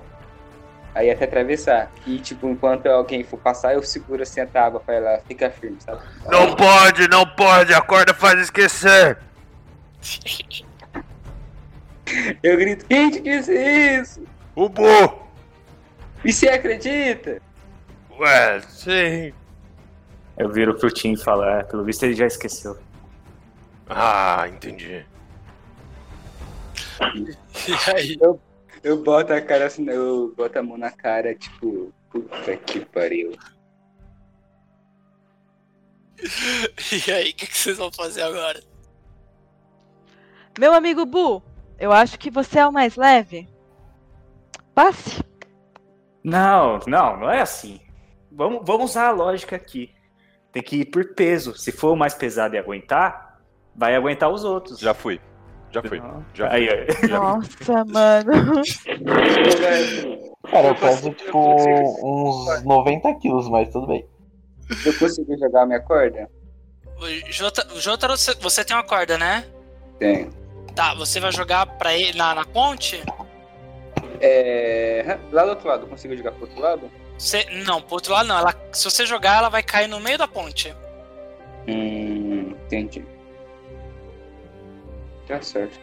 Aí 0.95 1.11
até 1.11 1.27
atravessar. 1.27 1.93
E, 2.07 2.19
tipo, 2.19 2.49
enquanto 2.49 2.87
alguém 2.87 3.23
for 3.23 3.39
passar, 3.39 3.75
eu 3.75 3.83
seguro 3.83 4.23
assim 4.23 4.41
a 4.41 4.47
tábua 4.47 4.81
pra 4.81 4.95
ela 4.95 5.21
ficar 5.29 5.51
firme, 5.51 5.77
sabe? 5.79 6.01
Não 6.27 6.57
pode, 6.57 7.07
não 7.09 7.27
pode, 7.27 7.75
a 7.75 7.83
corda 7.83 8.15
faz 8.15 8.41
esquecer. 8.41 9.19
Eu 12.43 12.57
grito, 12.57 12.87
quem 12.87 13.11
te 13.11 13.21
disse 13.21 13.53
isso? 13.53 14.23
O 14.55 14.71
Bu! 14.71 15.27
E 16.25 16.33
você 16.33 16.49
acredita? 16.49 17.43
Ué, 18.19 18.61
sim. 18.63 19.35
Eu 20.37 20.51
viro 20.51 20.75
pro 20.75 20.91
Tim 20.91 21.13
e 21.13 21.17
falo, 21.17 21.45
é, 21.45 21.63
pelo 21.63 21.85
visto 21.85 22.03
ele 22.03 22.15
já 22.15 22.27
esqueceu. 22.27 22.77
Ah, 23.89 24.47
entendi. 24.49 25.05
E 27.67 27.91
aí? 27.91 28.19
Eu 28.87 29.03
boto 29.03 29.33
a 29.33 29.41
cara 29.41 29.67
assim, 29.67 29.89
eu 29.89 30.33
boto 30.37 30.59
a 30.59 30.63
mão 30.63 30.79
na 30.79 30.93
cara, 30.93 31.35
tipo, 31.35 31.93
puta 32.11 32.57
que 32.57 32.85
pariu. 32.85 33.33
E 37.07 37.11
aí, 37.11 37.31
o 37.31 37.35
que, 37.35 37.47
que 37.47 37.57
vocês 37.57 37.79
vão 37.79 37.91
fazer 37.91 38.23
agora? 38.23 38.63
Meu 40.59 40.73
amigo 40.73 41.05
Bu, 41.05 41.43
eu 41.79 41.91
acho 41.93 42.19
que 42.19 42.31
você 42.31 42.61
é 42.61 42.67
o 42.67 42.73
mais 42.73 42.97
leve. 42.97 43.49
Passe. 44.75 45.23
Não, 46.23 46.79
não, 46.87 47.17
não 47.19 47.31
é 47.31 47.41
assim. 47.41 47.81
Vamos, 48.31 48.63
vamos 48.65 48.91
usar 48.91 49.09
a 49.09 49.13
lógica 49.13 49.57
aqui. 49.57 49.96
Tem 50.57 50.63
que 50.63 50.77
ir 50.77 50.85
por 50.87 51.05
peso. 51.13 51.55
Se 51.55 51.71
for 51.71 51.93
o 51.93 51.97
mais 51.97 52.15
pesado 52.15 52.55
e 52.55 52.59
aguentar, 52.59 53.43
vai 53.75 53.95
aguentar 53.95 54.31
os 54.31 54.43
outros. 54.43 54.79
Já 54.79 54.95
fui. 54.95 55.21
Já 55.71 55.83
fui. 55.83 56.01
Já 56.33 56.51
Aí, 56.51 56.67
ó. 56.71 57.09
Nossa, 57.09 57.85
mano. 57.85 58.63
Cara, 60.51 60.69
eu 60.69 60.75
peso 60.75 61.11
tipo 61.13 61.39
uns 62.03 62.65
90 62.65 63.15
quilos, 63.17 63.51
mas 63.51 63.69
tudo 63.69 63.87
bem. 63.87 64.07
Eu 64.87 64.99
consigo 64.99 65.37
jogar 65.39 65.65
a 65.65 65.67
minha 65.67 65.81
corda? 65.81 66.27
Jota- 67.29 67.69
o 67.75 67.79
Jotaro, 67.79 68.17
você- 68.17 68.35
você 68.41 68.65
tem 68.65 68.75
uma 68.75 68.83
corda, 68.83 69.19
né? 69.19 69.45
Tenho. 69.99 70.31
Tá, 70.75 70.95
você 70.95 71.21
vai 71.21 71.33
jogar 71.33 71.67
pra 71.67 71.93
ele 71.95 72.17
na, 72.17 72.35
na 72.35 72.47
ponte? 72.47 73.03
É. 74.23 75.19
Lá 75.31 75.45
do 75.45 75.51
outro 75.51 75.69
lado, 75.69 75.83
eu 75.83 75.89
consigo 75.89 76.17
jogar 76.17 76.33
pro 76.33 76.45
outro 76.47 76.59
lado? 76.63 76.91
Você, 77.19 77.45
não, 77.67 77.81
pro 77.81 77.95
outro 77.95 78.13
lado 78.13 78.27
não. 78.27 78.39
Ela, 78.39 78.55
se 78.73 78.85
você 78.85 79.07
jogar, 79.07 79.39
ela 79.39 79.49
vai 79.49 79.63
cair 79.63 79.89
no 79.89 79.99
meio 80.01 80.19
da 80.19 80.29
ponte. 80.29 80.75
Hum, 81.69 82.55
entendi. 82.67 83.05
Tá 85.27 85.41
certo. 85.43 85.79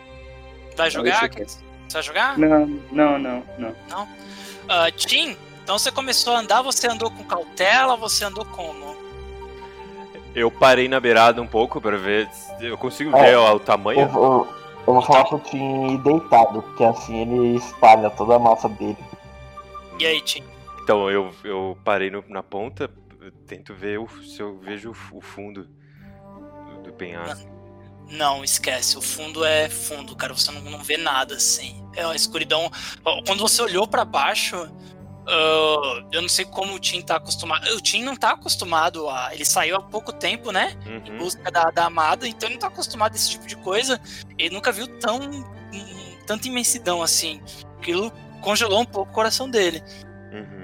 Vai 0.77 0.89
jogar? 0.89 1.27
Deixa 1.29 1.59
Você 1.87 1.93
vai 1.93 2.03
jogar? 2.03 2.37
Não, 2.37 2.65
não, 2.91 3.19
não, 3.19 3.43
não. 3.89 4.07
Ah, 4.69 4.89
Tim, 4.91 5.35
então 5.63 5.77
você 5.77 5.91
começou 5.91 6.33
a 6.33 6.39
andar, 6.39 6.61
você 6.61 6.87
andou 6.87 7.11
com 7.11 7.23
cautela, 7.23 7.95
você 7.97 8.23
andou 8.25 8.45
como? 8.45 8.95
Eu 10.33 10.49
parei 10.49 10.87
na 10.87 10.99
beirada 10.99 11.41
um 11.41 11.47
pouco 11.47 11.79
pra 11.81 11.97
ver. 11.97 12.29
se 12.31 12.65
Eu 12.65 12.77
consigo 12.77 13.15
É. 13.17 13.21
ver 13.31 13.35
ó, 13.35 13.53
o 13.55 13.59
tamanho. 13.59 13.99
eu, 14.01 14.07
eu 14.87 14.93
vou 14.93 15.01
falar 15.01 15.25
pro 15.25 15.39
Tim 15.39 15.93
ir 15.93 15.97
deitado, 15.99 16.61
porque 16.63 16.83
assim 16.83 17.21
ele 17.21 17.57
espalha 17.57 18.09
toda 18.09 18.35
a 18.35 18.39
massa 18.39 18.67
dele. 18.69 18.97
E 19.99 20.05
aí, 20.07 20.21
Tim? 20.21 20.43
Então 20.83 21.09
eu, 21.09 21.33
eu 21.43 21.77
parei 21.83 22.09
no- 22.09 22.23
na 22.27 22.43
ponta, 22.43 22.89
tento 23.47 23.73
ver 23.73 23.99
o- 23.99 24.07
se 24.23 24.41
eu 24.41 24.59
vejo 24.59 24.91
o 24.91 24.93
fu- 24.93 25.17
o 25.17 25.21
fundo 25.21 25.63
do, 25.65 26.81
do 26.83 26.93
penhasco. 26.93 27.49
Não, 28.09 28.43
esquece. 28.43 28.97
O 28.97 29.01
fundo 29.01 29.45
é 29.45 29.69
fundo, 29.69 30.13
cara. 30.15 30.33
Você 30.33 30.51
não, 30.51 30.61
não 30.61 30.79
vê 30.83 30.97
nada 30.97 31.35
assim. 31.35 31.83
É 31.95 32.05
uma 32.05 32.15
escuridão. 32.15 32.69
Quando 33.25 33.39
você 33.39 33.61
olhou 33.61 33.87
pra 33.87 34.03
baixo, 34.03 34.57
ah, 35.25 36.03
eu 36.11 36.21
não 36.21 36.27
sei 36.27 36.43
como 36.43 36.73
o 36.75 36.79
Tim 36.79 37.01
tá 37.01 37.15
acostumado. 37.15 37.65
O 37.75 37.81
Tim 37.81 38.03
não 38.03 38.15
tá 38.15 38.31
acostumado 38.31 39.09
a. 39.09 39.33
Ele 39.33 39.45
saiu 39.45 39.77
há 39.77 39.81
pouco 39.81 40.11
tempo, 40.11 40.51
né? 40.51 40.77
Em 40.85 41.11
Uhum. 41.11 41.17
busca 41.19 41.49
da, 41.49 41.71
da 41.71 41.85
amada, 41.85 42.27
então 42.27 42.47
ele 42.49 42.55
não 42.55 42.59
tá 42.61 42.67
acostumado 42.67 43.13
a 43.13 43.15
esse 43.15 43.29
tipo 43.31 43.47
de 43.47 43.55
coisa. 43.55 43.99
Ele 44.37 44.53
nunca 44.53 44.71
viu 44.71 44.85
tão. 44.99 45.19
tanta 46.27 46.47
imensidão 46.47 47.01
assim. 47.01 47.41
Aquilo 47.79 48.11
congelou 48.41 48.81
um 48.81 48.85
pouco 48.85 49.11
o 49.11 49.13
coração 49.13 49.49
dele. 49.49 49.81
Uhum. 50.31 50.62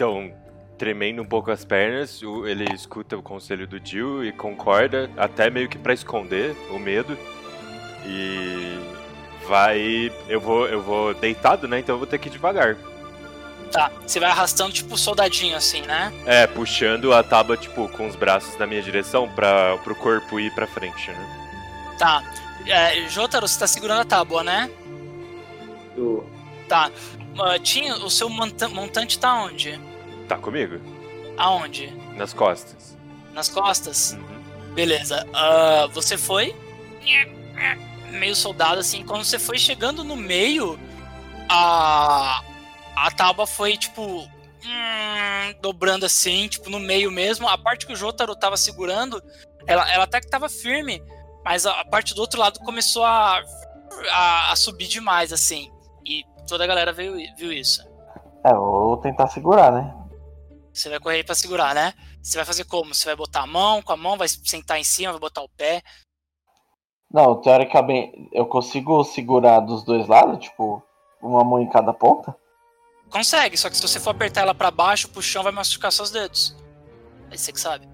Então, 0.00 0.32
tremendo 0.78 1.20
um 1.20 1.26
pouco 1.26 1.50
as 1.50 1.62
pernas, 1.62 2.22
ele 2.46 2.64
escuta 2.72 3.18
o 3.18 3.22
conselho 3.22 3.66
do 3.66 3.78
Jill 3.84 4.24
e 4.24 4.32
concorda, 4.32 5.10
até 5.14 5.50
meio 5.50 5.68
que 5.68 5.76
pra 5.76 5.92
esconder 5.92 6.56
o 6.70 6.78
medo. 6.78 7.18
E 8.06 8.78
vai. 9.46 10.10
Eu 10.26 10.40
vou, 10.40 10.66
eu 10.66 10.80
vou 10.80 11.12
deitado, 11.12 11.68
né? 11.68 11.80
Então 11.80 11.96
eu 11.96 11.98
vou 11.98 12.06
ter 12.06 12.16
que 12.18 12.28
ir 12.28 12.32
devagar. 12.32 12.78
Tá, 13.70 13.92
você 14.06 14.18
vai 14.18 14.30
arrastando 14.30 14.72
tipo 14.72 14.96
soldadinho 14.96 15.54
assim, 15.54 15.82
né? 15.82 16.10
É, 16.24 16.46
puxando 16.46 17.12
a 17.12 17.22
tábua, 17.22 17.58
tipo, 17.58 17.86
com 17.90 18.06
os 18.06 18.16
braços 18.16 18.56
na 18.58 18.66
minha 18.66 18.80
direção 18.80 19.28
para 19.28 19.76
pro 19.84 19.94
corpo 19.94 20.40
ir 20.40 20.50
pra 20.54 20.66
frente, 20.66 21.10
né? 21.10 21.52
Tá. 21.98 22.24
É, 22.66 23.06
Jotaro, 23.06 23.46
você 23.46 23.58
tá 23.58 23.66
segurando 23.66 24.00
a 24.00 24.04
tábua, 24.06 24.42
né? 24.42 24.70
Do... 25.94 26.24
Tá. 26.66 26.90
Tim, 27.62 27.90
o 27.90 28.10
seu 28.10 28.28
monta- 28.28 28.68
montante 28.68 29.18
tá 29.18 29.34
onde? 29.34 29.78
Tá 30.30 30.38
comigo? 30.38 30.80
Aonde? 31.36 31.90
Nas 32.14 32.32
costas. 32.32 32.96
Nas 33.32 33.48
costas? 33.48 34.12
Uhum. 34.12 34.74
Beleza. 34.74 35.26
Ah, 35.34 35.88
você 35.92 36.16
foi. 36.16 36.54
Meio 38.12 38.36
soldado, 38.36 38.78
assim. 38.78 39.04
Quando 39.04 39.24
você 39.24 39.40
foi 39.40 39.58
chegando 39.58 40.04
no 40.04 40.14
meio, 40.14 40.78
a. 41.48 42.44
A 42.94 43.10
tábua 43.10 43.44
foi, 43.44 43.76
tipo. 43.76 44.02
hum, 44.22 45.54
dobrando 45.60 46.06
assim, 46.06 46.46
tipo, 46.46 46.70
no 46.70 46.78
meio 46.78 47.10
mesmo. 47.10 47.48
A 47.48 47.58
parte 47.58 47.84
que 47.84 47.92
o 47.92 47.96
Jotaro 47.96 48.36
tava 48.36 48.56
segurando, 48.56 49.20
ela, 49.66 49.90
ela 49.92 50.04
até 50.04 50.20
que 50.20 50.30
tava 50.30 50.48
firme, 50.48 51.02
mas 51.44 51.66
a, 51.66 51.80
a 51.80 51.84
parte 51.84 52.14
do 52.14 52.20
outro 52.20 52.38
lado 52.38 52.60
começou 52.60 53.04
a, 53.04 53.42
a, 54.12 54.52
a 54.52 54.54
subir 54.54 54.86
demais, 54.86 55.32
assim. 55.32 55.72
E 56.06 56.22
toda 56.46 56.62
a 56.62 56.68
galera 56.68 56.92
veio, 56.92 57.16
viu 57.36 57.52
isso. 57.52 57.82
É, 58.44 58.52
eu 58.52 58.60
vou 58.60 58.96
tentar 58.98 59.26
segurar, 59.26 59.72
né? 59.72 59.99
Você 60.72 60.88
vai 60.88 61.00
correr 61.00 61.24
pra 61.24 61.34
segurar, 61.34 61.74
né? 61.74 61.94
Você 62.22 62.36
vai 62.36 62.44
fazer 62.44 62.64
como? 62.64 62.94
Você 62.94 63.06
vai 63.06 63.16
botar 63.16 63.42
a 63.42 63.46
mão 63.46 63.82
com 63.82 63.92
a 63.92 63.96
mão, 63.96 64.16
vai 64.16 64.28
sentar 64.28 64.78
em 64.78 64.84
cima, 64.84 65.12
vai 65.12 65.20
botar 65.20 65.42
o 65.42 65.48
pé. 65.48 65.82
Não, 67.12 67.40
teoricamente, 67.40 68.28
eu 68.32 68.46
consigo 68.46 69.02
segurar 69.02 69.60
dos 69.60 69.82
dois 69.82 70.06
lados, 70.06 70.38
tipo, 70.38 70.82
uma 71.20 71.42
mão 71.42 71.60
em 71.60 71.68
cada 71.68 71.92
ponta? 71.92 72.36
Consegue, 73.10 73.56
só 73.56 73.68
que 73.68 73.76
se 73.76 73.82
você 73.82 73.98
for 73.98 74.10
apertar 74.10 74.42
ela 74.42 74.54
pra 74.54 74.70
baixo, 74.70 75.08
pro 75.08 75.20
chão 75.20 75.42
vai 75.42 75.50
machucar 75.50 75.90
seus 75.90 76.12
dedos. 76.12 76.56
Aí 77.30 77.36
você 77.36 77.52
que 77.52 77.60
sabe. 77.60 77.88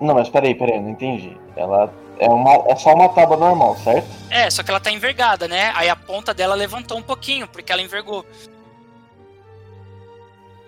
Não, 0.00 0.14
mas 0.14 0.28
peraí, 0.28 0.54
peraí, 0.54 0.80
não 0.80 0.90
entendi. 0.90 1.36
Ela 1.56 1.92
é, 2.18 2.28
uma, 2.28 2.52
é 2.70 2.76
só 2.76 2.92
uma 2.92 3.08
tábua 3.08 3.36
normal, 3.36 3.76
certo? 3.76 4.06
É, 4.30 4.50
só 4.50 4.62
que 4.62 4.70
ela 4.70 4.80
tá 4.80 4.90
envergada, 4.90 5.48
né? 5.48 5.72
Aí 5.74 5.88
a 5.88 5.96
ponta 5.96 6.34
dela 6.34 6.54
levantou 6.54 6.98
um 6.98 7.02
pouquinho, 7.02 7.48
porque 7.48 7.72
ela 7.72 7.82
envergou. 7.82 8.24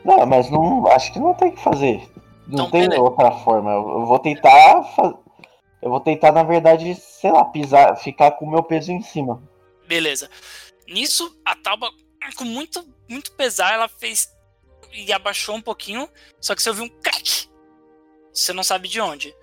Não, 0.04 0.24
mas 0.26 0.50
não, 0.50 0.86
acho 0.88 1.12
que 1.12 1.18
não 1.18 1.34
tem 1.34 1.48
o 1.48 1.52
que 1.52 1.62
fazer. 1.62 1.98
Não 2.46 2.66
Então, 2.66 2.70
tem 2.70 2.82
beleza. 2.82 3.02
outra 3.02 3.30
forma. 3.32 3.70
Eu, 3.70 4.06
vou 4.06 4.18
tentar, 4.18 4.82
eu 5.82 5.90
vou 5.90 6.00
tentar 6.00 6.32
na 6.32 6.42
verdade, 6.42 6.94
sei 6.94 7.30
lá, 7.30 7.44
pisar, 7.44 7.96
ficar 7.96 8.32
com 8.32 8.46
o 8.46 8.50
meu 8.50 8.62
peso 8.62 8.90
em 8.92 9.02
cima. 9.02 9.42
Beleza. 9.86 10.28
Nisso, 10.88 11.36
a 11.44 11.54
tábua, 11.54 11.90
com 12.36 12.44
muito, 12.44 12.84
muito 13.08 13.32
pesar, 13.32 13.72
ela 13.74 13.88
fez. 13.88 14.28
E 14.92 15.12
abaixou 15.12 15.54
um 15.54 15.60
pouquinho. 15.62 16.08
Só 16.40 16.54
que 16.54 16.62
você 16.62 16.70
ouviu 16.70 16.84
um 16.84 16.88
crack. 16.88 17.48
Você 18.32 18.52
não 18.52 18.62
sabe 18.64 18.88
de 18.88 19.00
onde. 19.00 19.34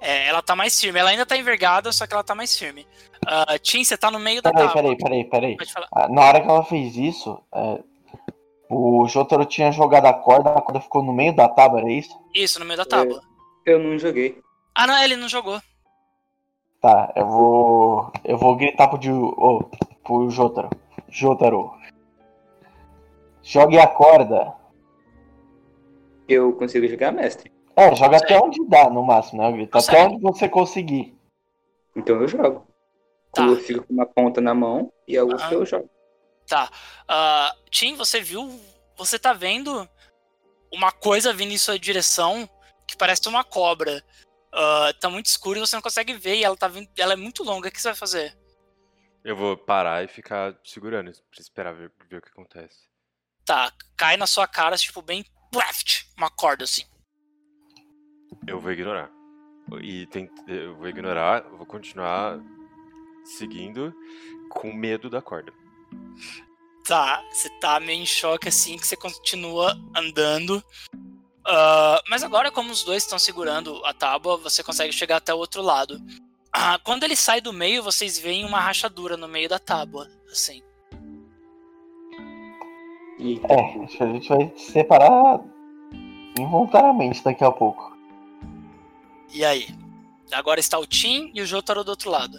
É, 0.00 0.26
ela 0.26 0.42
tá 0.42 0.56
mais 0.56 0.78
firme. 0.78 0.98
Ela 0.98 1.10
ainda 1.10 1.24
tá 1.24 1.36
envergada, 1.36 1.92
só 1.92 2.06
que 2.06 2.12
ela 2.12 2.24
tá 2.24 2.34
mais 2.34 2.58
firme. 2.58 2.86
Ah, 3.26 3.58
Tim, 3.58 3.84
você 3.84 3.96
tá 3.96 4.10
no 4.10 4.18
meio 4.18 4.42
da 4.42 4.50
tábua. 4.50 4.72
peraí, 4.72 4.96
peraí, 4.96 5.24
peraí. 5.28 5.56
Ah, 5.94 6.08
Na 6.08 6.22
hora 6.22 6.40
que 6.40 6.48
ela 6.48 6.64
fez 6.64 6.96
isso, 6.96 7.40
é, 7.54 7.78
o 8.72 9.06
Jotaro 9.08 9.44
tinha 9.44 9.70
jogado 9.70 10.06
a 10.06 10.14
corda, 10.14 10.50
a 10.54 10.60
corda 10.60 10.80
ficou 10.80 11.02
no 11.02 11.12
meio 11.12 11.34
da 11.34 11.48
tábua, 11.48 11.80
era 11.80 11.90
isso? 11.90 12.18
Isso, 12.34 12.58
no 12.58 12.64
meio 12.64 12.78
da 12.78 12.84
tábua. 12.84 13.22
Eu 13.66 13.78
não 13.78 13.98
joguei. 13.98 14.40
Ah, 14.74 14.86
não, 14.86 15.02
ele 15.02 15.16
não 15.16 15.28
jogou. 15.28 15.60
Tá, 16.80 17.12
eu 17.14 17.26
vou. 17.26 18.12
Eu 18.24 18.36
vou 18.36 18.56
gritar 18.56 18.88
pro, 18.88 19.00
Ju- 19.00 19.34
ô, 19.36 19.64
pro 20.02 20.30
Jotaro. 20.30 20.70
Jotaro. 21.08 21.72
Jogue 23.42 23.78
a 23.78 23.86
corda. 23.86 24.54
Eu 26.28 26.52
consigo 26.54 26.86
jogar, 26.88 27.12
mestre. 27.12 27.52
É, 27.76 27.94
joga 27.94 28.16
até 28.16 28.38
onde 28.38 28.64
dá, 28.66 28.88
no 28.90 29.02
máximo, 29.02 29.42
né, 29.42 29.52
Grito? 29.52 29.76
Até 29.76 30.04
onde 30.04 30.20
você 30.20 30.48
conseguir. 30.48 31.16
Então 31.96 32.16
eu 32.20 32.28
jogo. 32.28 32.66
Tá. 33.32 33.46
Eu 33.46 33.56
fico 33.56 33.86
com 33.86 33.94
uma 33.94 34.06
ponta 34.06 34.40
na 34.40 34.54
mão 34.54 34.92
e 35.06 35.16
a 35.16 35.24
outra 35.24 35.46
Aham. 35.46 35.54
eu 35.54 35.66
jogo. 35.66 35.88
Ah, 37.08 37.54
Tim, 37.70 37.94
você 37.94 38.20
viu. 38.20 38.60
Você 38.96 39.18
tá 39.18 39.32
vendo 39.32 39.88
uma 40.70 40.92
coisa 40.92 41.32
vindo 41.32 41.52
em 41.52 41.58
sua 41.58 41.78
direção 41.78 42.48
que 42.86 42.96
parece 42.96 43.28
uma 43.28 43.44
cobra. 43.44 44.04
Ah, 44.52 44.92
tá 45.00 45.08
muito 45.08 45.26
escuro 45.26 45.58
e 45.58 45.60
você 45.60 45.76
não 45.76 45.82
consegue 45.82 46.14
ver 46.14 46.36
e 46.36 46.44
ela 46.44 46.56
tá 46.56 46.68
vindo. 46.68 46.88
Ela 46.98 47.14
é 47.14 47.16
muito 47.16 47.42
longa. 47.42 47.68
O 47.68 47.72
que 47.72 47.80
você 47.80 47.88
vai 47.88 47.96
fazer? 47.96 48.36
Eu 49.24 49.36
vou 49.36 49.56
parar 49.56 50.04
e 50.04 50.08
ficar 50.08 50.58
segurando 50.64 51.12
pra 51.12 51.40
esperar 51.40 51.72
ver, 51.72 51.92
ver 52.10 52.16
o 52.16 52.22
que 52.22 52.28
acontece. 52.28 52.90
Tá, 53.44 53.72
cai 53.96 54.16
na 54.16 54.26
sua 54.26 54.46
cara, 54.46 54.76
tipo, 54.76 55.00
bem. 55.00 55.24
Plaft, 55.50 56.06
uma 56.16 56.30
corda 56.30 56.64
assim. 56.64 56.84
Eu 58.46 58.58
vou 58.58 58.72
ignorar. 58.72 59.10
E 59.82 60.06
tem, 60.06 60.30
eu 60.48 60.74
vou 60.76 60.88
ignorar, 60.88 61.42
vou 61.42 61.66
continuar 61.66 62.40
seguindo 63.22 63.94
com 64.48 64.72
medo 64.72 65.10
da 65.10 65.20
corda. 65.20 65.52
Tá, 66.86 67.22
você 67.30 67.48
tá 67.60 67.78
meio 67.78 68.02
em 68.02 68.06
choque 68.06 68.48
assim 68.48 68.76
que 68.76 68.86
você 68.86 68.96
continua 68.96 69.78
andando. 69.94 70.62
Ah, 71.44 72.02
mas 72.08 72.22
agora, 72.22 72.50
como 72.50 72.70
os 72.70 72.84
dois 72.84 73.02
estão 73.02 73.18
segurando 73.18 73.84
a 73.84 73.92
tábua, 73.92 74.36
você 74.36 74.62
consegue 74.62 74.92
chegar 74.92 75.16
até 75.16 75.32
o 75.34 75.38
outro 75.38 75.62
lado. 75.62 76.00
Ah, 76.52 76.78
quando 76.84 77.04
ele 77.04 77.16
sai 77.16 77.40
do 77.40 77.52
meio, 77.52 77.82
vocês 77.82 78.18
veem 78.18 78.44
uma 78.44 78.60
rachadura 78.60 79.16
no 79.16 79.26
meio 79.26 79.48
da 79.48 79.58
tábua, 79.58 80.08
assim. 80.30 80.62
E 83.18 83.40
É, 83.48 83.84
acho 83.84 83.96
que 83.96 84.02
a 84.02 84.06
gente 84.06 84.28
vai 84.28 84.52
se 84.56 84.72
separar 84.72 85.40
involuntariamente 86.38 87.22
daqui 87.22 87.44
a 87.44 87.50
pouco. 87.50 87.96
E 89.32 89.44
aí? 89.44 89.68
Agora 90.32 90.60
está 90.60 90.78
o 90.78 90.86
Tim 90.86 91.30
e 91.34 91.40
o 91.40 91.46
Jotaro 91.46 91.84
do 91.84 91.90
outro 91.90 92.10
lado. 92.10 92.38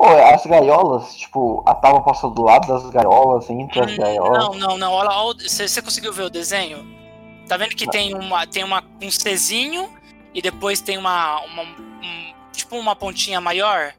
Pô, 0.00 0.06
as 0.06 0.46
gaiolas, 0.46 1.14
tipo, 1.14 1.62
a 1.66 1.74
tábua 1.74 2.02
passou 2.02 2.30
do 2.30 2.40
lado 2.40 2.66
das 2.66 2.88
gaiolas, 2.88 3.50
entre 3.50 3.80
as 3.80 3.92
Hum, 3.92 3.96
gaiolas. 3.98 4.38
Não, 4.38 4.54
não, 4.54 4.78
não. 4.78 4.92
Olha, 4.92 5.38
você, 5.46 5.82
conseguiu 5.82 6.10
ver 6.10 6.22
o 6.22 6.30
desenho? 6.30 6.86
Tá 7.46 7.58
vendo 7.58 7.76
que 7.76 7.86
tem 7.86 8.14
uma 8.14 8.46
tem 8.46 8.64
uma 8.64 8.82
um 9.02 9.10
Czinho 9.10 9.90
e 10.32 10.40
depois 10.40 10.80
tem 10.80 10.96
uma, 10.96 11.42
uma 11.42 11.64
um- 11.64 12.34
tipo 12.50 12.78
uma 12.78 12.96
pontinha 12.96 13.42
maior? 13.42 13.92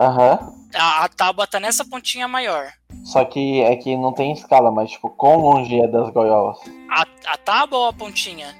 Aham. 0.00 0.54
A, 0.74 1.04
a 1.04 1.08
tábua 1.08 1.46
tá 1.46 1.60
nessa 1.60 1.84
pontinha 1.84 2.26
maior. 2.26 2.72
Só 3.04 3.24
que 3.24 3.60
é 3.62 3.76
que 3.76 3.96
não 3.96 4.12
tem 4.12 4.32
escala, 4.32 4.72
mas 4.72 4.90
tipo, 4.90 5.08
quão 5.10 5.36
longe 5.36 5.80
é 5.80 5.86
das 5.86 6.10
gaiolas? 6.10 6.58
A, 6.90 7.02
a 7.32 7.36
tábua 7.36 7.78
ou 7.78 7.86
a 7.86 7.92
pontinha? 7.92 8.52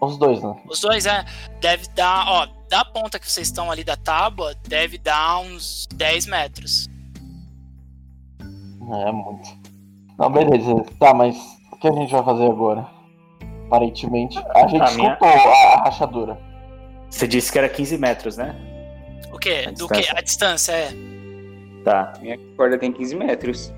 Os 0.00 0.16
dois, 0.18 0.42
né? 0.42 0.56
Os 0.68 0.80
dois, 0.80 1.04
é. 1.06 1.24
Deve 1.60 1.86
dar, 1.94 2.24
ó, 2.28 2.46
da 2.70 2.84
ponta 2.84 3.18
que 3.18 3.30
vocês 3.30 3.46
estão 3.48 3.70
ali 3.70 3.84
da 3.84 3.96
tábua, 3.96 4.54
deve 4.66 4.96
dar 4.98 5.40
uns 5.40 5.86
10 5.94 6.26
metros. 6.26 6.88
É 9.06 9.12
muito. 9.12 9.48
Não, 10.18 10.30
beleza. 10.30 10.74
Tá, 10.98 11.14
mas 11.14 11.36
o 11.72 11.76
que 11.76 11.88
a 11.88 11.92
gente 11.92 12.12
vai 12.12 12.22
fazer 12.24 12.46
agora? 12.46 12.86
Aparentemente. 13.66 14.38
A 14.54 14.66
gente 14.66 14.82
A 14.82 14.90
minha- 14.96 15.12
escutou 15.12 15.28
a, 15.28 15.32
a 15.80 15.84
rachadura. 15.84 16.38
Você 17.08 17.26
disse 17.28 17.52
que 17.52 17.58
era 17.58 17.68
15 17.68 17.98
metros, 17.98 18.36
né? 18.36 18.54
O 19.32 19.38
quê? 19.38 19.64
A 19.68 19.70
Do 19.70 19.86
que? 19.88 19.94
distância. 19.98 20.18
A 20.18 20.22
distância, 20.22 20.72
é. 20.72 20.90
Tá. 21.84 22.12
minha 22.20 22.38
corda 22.56 22.78
tem 22.78 22.92
15 22.92 23.14
metros. 23.16 23.72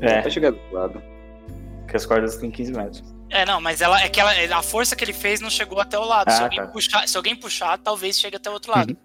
É, 0.00 0.20
Pra 0.22 0.30
chegar 0.30 0.50
do 0.52 0.56
outro 0.58 0.74
lado. 0.76 1.02
porque 1.80 1.96
as 1.96 2.06
cordas 2.06 2.36
têm 2.36 2.50
15 2.50 2.72
metros. 2.72 3.02
É, 3.30 3.44
não, 3.44 3.60
mas 3.60 3.80
ela 3.80 4.00
é 4.02 4.08
que 4.08 4.20
ela, 4.20 4.32
a 4.56 4.62
força 4.62 4.96
que 4.96 5.04
ele 5.04 5.12
fez 5.12 5.40
não 5.40 5.50
chegou 5.50 5.80
até 5.80 5.98
o 5.98 6.04
lado. 6.04 6.30
se, 6.30 6.40
Ah, 6.40 6.44
alguém 6.44 6.60
tá. 6.60 6.66
puxar, 6.68 7.08
se 7.08 7.16
alguém 7.16 7.36
puxar, 7.36 7.78
talvez 7.78 8.18
chegue 8.18 8.36
até 8.36 8.48
o 8.48 8.54
outro 8.54 8.72
lado. 8.72 8.96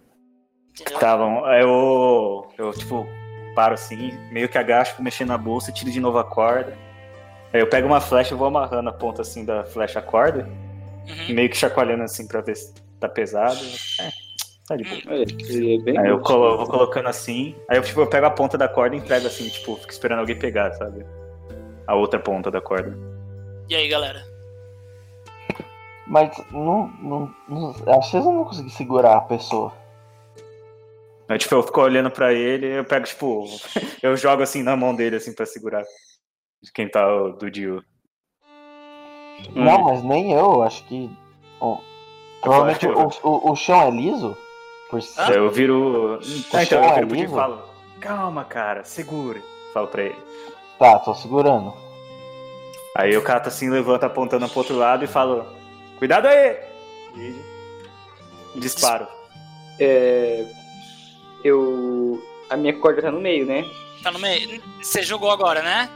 Entendeu? 0.72 1.00
Tá 1.00 1.18
bom. 1.18 1.46
Eu, 1.52 2.50
eu, 2.58 2.72
tipo, 2.74 3.06
paro 3.54 3.74
assim, 3.74 4.12
meio 4.32 4.48
que 4.50 4.58
agacho, 4.58 5.02
mexendo 5.04 5.28
na 5.30 5.38
bolsa, 5.38 5.72
tiro 5.72 5.92
de 5.92 6.00
novo 6.00 6.18
a 6.18 6.24
corda. 6.24 6.76
Aí 7.54 7.60
eu 7.60 7.68
pego 7.68 7.86
uma 7.88 8.02
flecha 8.02 8.34
e 8.34 8.38
vou 8.38 8.48
amarrando 8.48 8.90
a 8.90 8.94
ponta 8.94 9.22
assim 9.22 9.46
da 9.46 9.64
flecha 9.66 10.00
à 10.00 10.02
corda, 10.02 10.50
Uhum. 11.08 11.36
meio 11.36 11.50
que 11.50 11.58
chacoalhando 11.58 12.04
assim 12.04 12.26
pra 12.28 12.42
ver 12.42 12.56
se 12.56 12.74
tá 13.00 13.08
pesado. 13.10 13.60
É, 14.00 14.10
tá 14.68 14.76
de 14.78 14.84
boa. 14.86 15.02
Olha, 15.08 15.26
seria 15.46 15.84
bem 15.84 16.00
Aí 16.00 16.08
eu 16.08 16.20
colo- 16.22 16.58
vou 16.58 16.66
colocando 16.66 17.10
assim, 17.10 17.56
aí 17.70 17.78
eu, 17.78 17.84
tipo, 17.84 18.00
eu 18.02 18.08
pego 18.08 18.26
a 18.26 18.32
ponta 18.32 18.58
da 18.58 18.68
corda 18.68 18.96
e 18.96 19.00
entrego 19.00 19.28
assim, 19.28 19.48
tipo, 19.50 19.76
fico 19.76 19.92
esperando 19.92 20.20
alguém 20.20 20.40
pegar, 20.40 20.72
sabe? 20.74 21.06
A 21.86 21.94
outra 21.94 22.20
ponta 22.20 22.50
da 22.50 22.62
corda. 22.62 22.98
E 23.74 23.76
aí, 23.76 23.88
galera? 23.88 24.24
Mas 26.06 26.30
não, 26.52 26.86
não, 27.02 27.36
não. 27.50 27.70
Acho 27.72 27.82
que 27.82 28.12
vocês 28.12 28.24
não 28.24 28.36
vão 28.36 28.46
conseguir 28.46 28.70
segurar 28.70 29.18
a 29.18 29.22
pessoa. 29.22 29.74
Aí, 31.28 31.40
tipo, 31.40 31.56
eu 31.56 31.64
fico 31.64 31.82
olhando 31.82 32.12
pra 32.12 32.32
ele 32.32 32.68
eu 32.68 32.86
pego, 32.86 33.08
tipo, 33.08 33.46
eu 34.04 34.16
jogo 34.16 34.44
assim 34.44 34.62
na 34.62 34.76
mão 34.76 34.94
dele, 34.96 35.16
assim, 35.16 35.34
pra 35.34 35.48
segurar. 35.48 35.84
Quem 36.76 36.88
tá 36.88 37.12
o 37.12 37.32
do 37.32 37.50
Dio. 37.50 37.84
Hum. 39.56 39.64
Não, 39.64 39.86
mas 39.86 40.04
nem 40.04 40.34
eu, 40.34 40.62
acho 40.62 40.84
que. 40.84 41.10
bom, 41.60 41.82
provavelmente 42.42 42.86
o, 42.88 43.10
o, 43.24 43.54
o 43.54 43.56
chão 43.56 43.82
é 43.82 43.90
liso? 43.90 44.38
Por. 44.88 45.00
Ah, 45.18 45.32
Eu 45.32 45.50
viro. 45.50 46.20
Ah, 46.54 46.62
então, 46.62 46.64
chão 46.64 46.84
eu 46.84 46.90
é 46.90 47.06
viro 47.06 47.16
e 47.16 47.22
liso? 47.22 47.34
falo, 47.34 47.64
calma, 48.00 48.46
cara, 48.46 48.84
segura. 48.84 49.42
Falo 49.74 49.88
pra 49.88 50.04
ele. 50.04 50.24
Tá, 50.78 51.00
tô 51.00 51.16
segurando. 51.16 51.83
Aí 52.96 53.18
o 53.18 53.22
cara 53.24 53.48
assim, 53.48 53.70
levanta 53.70 54.06
apontando 54.06 54.48
pro 54.48 54.60
outro 54.60 54.78
lado 54.78 55.04
e 55.04 55.08
fala, 55.08 55.52
cuidado 55.98 56.28
aí! 56.28 56.58
E 57.16 57.54
disparo. 58.56 59.08
É, 59.80 60.46
eu. 61.44 62.22
A 62.50 62.56
minha 62.58 62.74
corda 62.78 63.02
tá 63.02 63.12
no 63.12 63.20
meio, 63.20 63.46
né? 63.46 63.66
Tá 64.04 64.12
no 64.12 64.20
meio. 64.20 64.62
Você 64.82 65.02
jogou 65.02 65.32
agora, 65.32 65.62
né? 65.64 65.90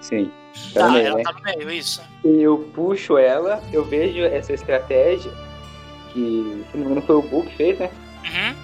Sim. 0.00 0.30
Tá, 0.74 0.80
Tá, 0.80 0.86
no 0.86 0.92
meio, 0.92 1.06
ela 1.06 1.16
né? 1.16 1.22
tá 1.22 1.32
no 1.32 1.42
meio, 1.42 1.70
isso. 1.70 2.02
Eu 2.24 2.58
puxo 2.74 3.16
ela, 3.16 3.62
eu 3.72 3.84
vejo 3.84 4.22
essa 4.24 4.52
estratégia 4.52 5.32
que, 6.12 6.64
se 6.70 6.76
não 6.76 6.84
me 6.84 6.90
engano, 6.90 7.06
foi 7.06 7.16
o 7.16 7.22
Book 7.22 7.48
que 7.48 7.56
fez, 7.56 7.78
né? 7.78 7.90
Uhum. 8.24 8.56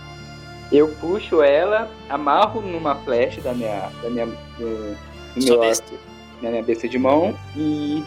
Eu 0.70 0.88
puxo 1.00 1.42
ela, 1.42 1.90
amarro 2.10 2.60
numa 2.60 2.96
flecha 2.96 3.40
da 3.40 3.54
minha, 3.54 3.90
da 4.02 4.10
minha, 4.10 4.26
do, 4.26 4.96
do 5.34 5.44
meu 5.44 5.60
besta. 5.60 5.94
Na 6.42 6.50
minha 6.50 6.62
besta 6.62 6.88
de 6.88 6.98
mão 6.98 7.38
e, 7.56 8.04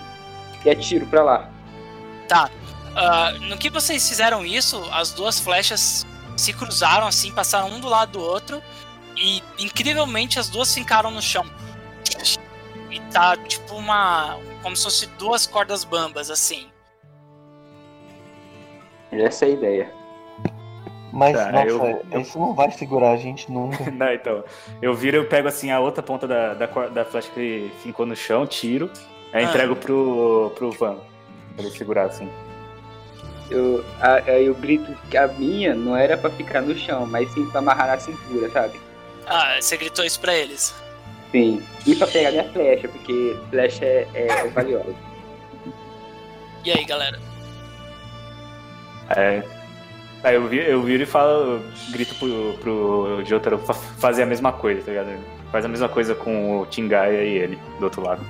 e 0.63 0.69
atiro 0.69 1.05
pra 1.07 1.23
lá. 1.23 1.49
Ah, 2.95 3.31
no 3.31 3.57
que 3.57 3.69
vocês 3.69 4.07
fizeram 4.07 4.45
isso, 4.45 4.81
as 4.91 5.11
duas 5.11 5.39
flechas 5.39 6.05
se 6.37 6.53
cruzaram 6.53 7.07
assim, 7.07 7.31
passaram 7.31 7.69
um 7.69 7.79
do 7.79 7.87
lado 7.87 8.13
do 8.13 8.21
outro 8.21 8.61
e 9.15 9.41
incrivelmente 9.59 10.39
as 10.39 10.49
duas 10.49 10.73
ficaram 10.73 11.11
no 11.11 11.21
chão. 11.21 11.45
E 12.89 12.99
tá 13.11 13.37
tipo 13.37 13.75
uma. 13.75 14.37
como 14.61 14.75
se 14.75 14.83
fosse 14.83 15.07
duas 15.17 15.47
cordas 15.47 15.83
bambas 15.83 16.29
assim. 16.29 16.67
Essa 19.11 19.45
é 19.45 19.47
a 19.49 19.51
ideia. 19.51 20.00
Mas, 21.11 21.35
Tá, 21.35 21.51
nossa, 21.51 21.67
eu- 21.67 22.05
eu- 22.11 22.21
isso 22.21 22.39
não 22.39 22.53
vai 22.53 22.71
segurar 22.71 23.11
a 23.11 23.17
gente 23.17 23.51
nunca. 23.51 23.77
Não, 23.91 24.13
então, 24.13 24.43
eu 24.81 24.93
viro 24.95 25.17
eu 25.17 25.25
pego 25.27 25.47
assim 25.47 25.69
a 25.71 25.79
outra 25.79 26.01
ponta 26.01 26.25
da, 26.27 26.53
da, 26.53 26.65
da 26.65 27.03
flecha 27.05 27.29
que 27.33 27.69
ficou 27.83 28.05
no 28.05 28.15
chão, 28.15 28.47
tiro, 28.47 28.89
aí 29.33 29.43
Ah. 29.43 29.47
entrego 29.49 29.75
pro, 29.75 30.51
pro 30.55 30.71
Van. 30.71 30.97
Pra 31.55 31.65
ele 31.65 31.71
segurar 31.75 32.05
assim. 32.05 32.29
Eu, 33.49 33.83
a- 33.99 34.21
aí 34.25 34.45
eu 34.45 34.55
grito 34.55 34.95
que 35.09 35.17
a 35.17 35.27
minha 35.27 35.75
não 35.75 35.97
era 35.97 36.17
pra 36.17 36.29
ficar 36.29 36.61
no 36.61 36.73
chão, 36.77 37.05
mas 37.05 37.29
sim 37.33 37.45
pra 37.49 37.59
amarrar 37.59 37.87
na 37.87 37.99
cintura, 37.99 38.49
sabe? 38.49 38.79
Ah, 39.27 39.57
você 39.59 39.75
gritou 39.75 40.05
isso 40.05 40.19
pra 40.21 40.33
eles. 40.33 40.73
Sim. 41.31 41.61
E 41.85 41.93
pra 41.95 42.07
pegar 42.07 42.31
minha 42.31 42.49
flecha, 42.53 42.87
porque 42.87 43.35
flecha 43.49 43.83
é, 43.83 44.07
é 44.13 44.47
valiosa. 44.47 44.95
E 46.63 46.71
aí, 46.71 46.85
galera? 46.85 47.19
É, 49.09 49.43
aí 50.23 50.35
eu, 50.35 50.47
vi, 50.47 50.57
eu 50.59 50.81
viro 50.83 51.03
e 51.03 51.05
falo, 51.05 51.61
grito 51.89 52.13
pro, 52.15 52.53
pro 52.59 53.23
Jotaro 53.25 53.57
fa- 53.59 53.73
fazer 53.73 54.23
a 54.23 54.25
mesma 54.25 54.51
coisa, 54.51 54.81
tá 54.81 54.91
ligado? 54.91 55.09
Faz 55.51 55.65
a 55.65 55.67
mesma 55.67 55.89
coisa 55.89 56.15
com 56.15 56.59
o 56.61 56.65
Tingaya 56.65 57.23
e 57.23 57.37
ele, 57.37 57.59
do 57.79 57.83
outro 57.83 58.01
lado. 58.03 58.21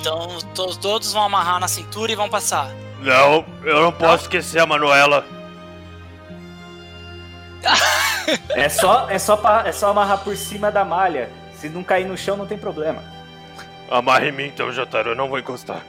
Então 0.00 0.28
todos, 0.54 0.76
todos 0.76 1.12
vão 1.12 1.22
amarrar 1.24 1.58
na 1.60 1.68
cintura 1.68 2.12
e 2.12 2.14
vão 2.14 2.28
passar. 2.28 2.70
Não, 3.00 3.44
eu 3.64 3.82
não 3.82 3.92
posso 3.92 4.24
esquecer 4.24 4.58
a 4.60 4.66
Manuela. 4.66 5.24
É 8.50 8.68
só, 8.68 9.08
é, 9.08 9.18
só 9.20 9.36
pa- 9.36 9.62
é 9.66 9.70
só 9.72 9.90
amarrar 9.90 10.18
por 10.18 10.36
cima 10.36 10.68
da 10.70 10.84
malha. 10.84 11.30
Se 11.52 11.68
não 11.68 11.84
cair 11.84 12.04
no 12.06 12.16
chão, 12.16 12.36
não 12.36 12.44
tem 12.46 12.58
problema. 12.58 13.00
Amarre 13.88 14.30
em 14.30 14.32
mim 14.32 14.46
então, 14.46 14.72
Jotaro, 14.72 15.10
eu 15.10 15.14
não 15.14 15.28
vou 15.28 15.38
encostar. 15.38 15.80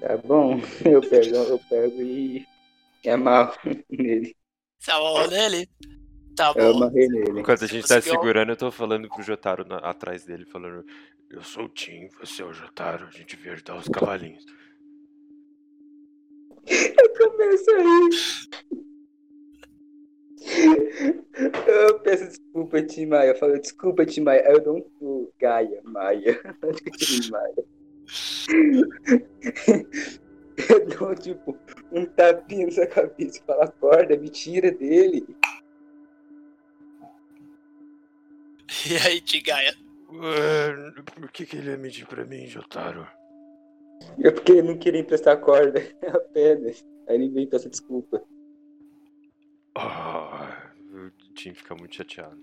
Tá 0.00 0.16
bom? 0.16 0.58
Eu 0.84 1.00
pego, 1.00 1.36
eu 1.36 1.58
pego 1.68 2.00
e, 2.02 2.46
e 3.04 3.10
amarro 3.10 3.54
nele. 3.90 4.34
Você 4.78 4.90
amarrou 4.90 5.28
nele? 5.28 5.68
Tá 6.36 6.54
Eu 6.56 6.72
bom. 6.72 6.84
amarrei 6.84 7.06
nele. 7.08 7.40
Enquanto 7.40 7.64
a 7.64 7.66
gente 7.66 7.86
Você 7.86 7.94
tá 7.94 8.00
segurando, 8.00 8.50
eu 8.50 8.56
tô 8.56 8.70
falando 8.70 9.08
pro 9.08 9.22
Jotaro 9.22 9.64
na- 9.66 9.78
atrás 9.78 10.24
dele, 10.24 10.46
falando. 10.46 10.84
Eu 11.30 11.42
sou 11.42 11.64
o 11.64 11.68
Tim, 11.68 12.08
você 12.18 12.42
é 12.42 12.44
o 12.46 12.52
Jotaro, 12.52 13.06
a 13.06 13.10
gente 13.10 13.36
veio 13.36 13.52
ajudar 13.54 13.76
os 13.76 13.88
cavalinhos. 13.88 14.44
Começa 17.18 17.70
a 17.72 17.82
rir. 17.82 18.10
Eu 21.66 22.00
peço 22.00 22.26
desculpa, 22.28 22.82
Tim 22.82 23.06
Maia. 23.06 23.28
Eu 23.30 23.36
falo, 23.36 23.58
desculpa, 23.60 24.06
Tim 24.06 24.22
Maia. 24.22 24.42
Aí 24.48 24.54
Eu 24.54 24.74
um 24.74 24.80
pulo. 24.98 25.32
Gaia, 25.38 25.80
Maia. 25.84 26.40
Onde 26.64 26.82
que 26.82 26.88
eu 26.88 26.92
tirei 26.96 27.30
Maia? 27.30 27.64
Eu 30.68 30.86
dou, 30.86 31.14
tipo, 31.14 31.58
um 31.90 32.04
tapinha 32.04 32.66
na 32.66 32.72
sua 32.72 32.86
cabeça 32.86 33.38
e 33.38 33.42
falo, 33.46 33.62
acorda, 33.62 34.16
me 34.16 34.28
tira 34.28 34.70
dele. 34.70 35.24
E 38.88 38.96
aí, 39.06 39.20
Tigaia? 39.20 39.74
Por 41.14 41.30
que, 41.32 41.46
que 41.46 41.56
ele 41.56 41.70
ia 41.70 41.78
mentir 41.78 42.06
pra 42.06 42.24
mim, 42.24 42.46
Jotaro? 42.46 43.06
É 44.22 44.30
porque 44.30 44.52
ele 44.52 44.62
não 44.62 44.78
queria 44.78 45.00
emprestar 45.00 45.34
a 45.34 45.40
corda, 45.40 45.80
apenas. 46.08 46.84
Aí 47.08 47.16
ele 47.16 47.28
veio 47.30 47.48
peça 47.48 47.68
desculpa. 47.68 48.22
Ah, 49.74 50.72
O 50.92 51.10
Tim 51.34 51.54
fica 51.54 51.74
muito 51.74 51.94
chateado. 51.94 52.40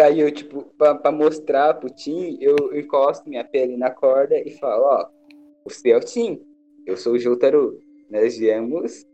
Aí 0.00 0.20
eu, 0.20 0.30
tipo, 0.30 0.64
pra, 0.76 0.94
pra 0.94 1.12
mostrar 1.12 1.74
pro 1.74 1.90
Tim, 1.90 2.36
eu 2.40 2.56
encosto 2.76 3.28
minha 3.28 3.44
pele 3.44 3.76
na 3.76 3.90
corda 3.90 4.36
e 4.38 4.50
falo, 4.58 4.84
ó, 4.84 5.08
você 5.64 5.90
é 5.90 5.96
o 5.96 6.00
Tim, 6.00 6.40
eu 6.86 6.96
sou 6.96 7.14
o 7.14 7.18
Jotaro. 7.18 7.78
Nós 8.10 8.38
viemos 8.38 9.04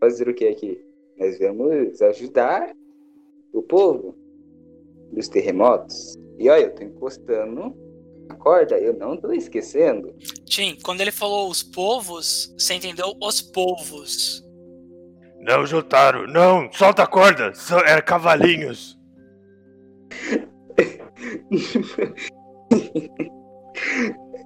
fazer 0.00 0.28
o 0.28 0.34
que 0.34 0.46
aqui? 0.46 0.80
Nós 1.18 1.38
viemos 1.38 2.00
ajudar 2.00 2.72
o 3.52 3.62
povo 3.62 4.14
dos 5.12 5.28
terremotos. 5.28 6.14
E 6.38 6.48
olha, 6.48 6.64
eu 6.64 6.74
tô 6.74 6.84
encostando 6.84 7.74
a 8.28 8.34
corda, 8.34 8.78
eu 8.78 8.94
não 8.94 9.16
tô 9.16 9.32
esquecendo. 9.32 10.14
Tim, 10.44 10.76
quando 10.82 11.00
ele 11.00 11.12
falou 11.12 11.50
os 11.50 11.62
povos, 11.62 12.54
você 12.58 12.74
entendeu 12.74 13.12
os 13.20 13.40
povos. 13.40 14.42
Não, 15.40 15.66
Jotaro, 15.66 16.26
não! 16.26 16.70
Solta 16.72 17.04
a 17.04 17.06
corda! 17.06 17.54
São, 17.54 17.78
era 17.78 18.02
cavalinhos! 18.02 18.95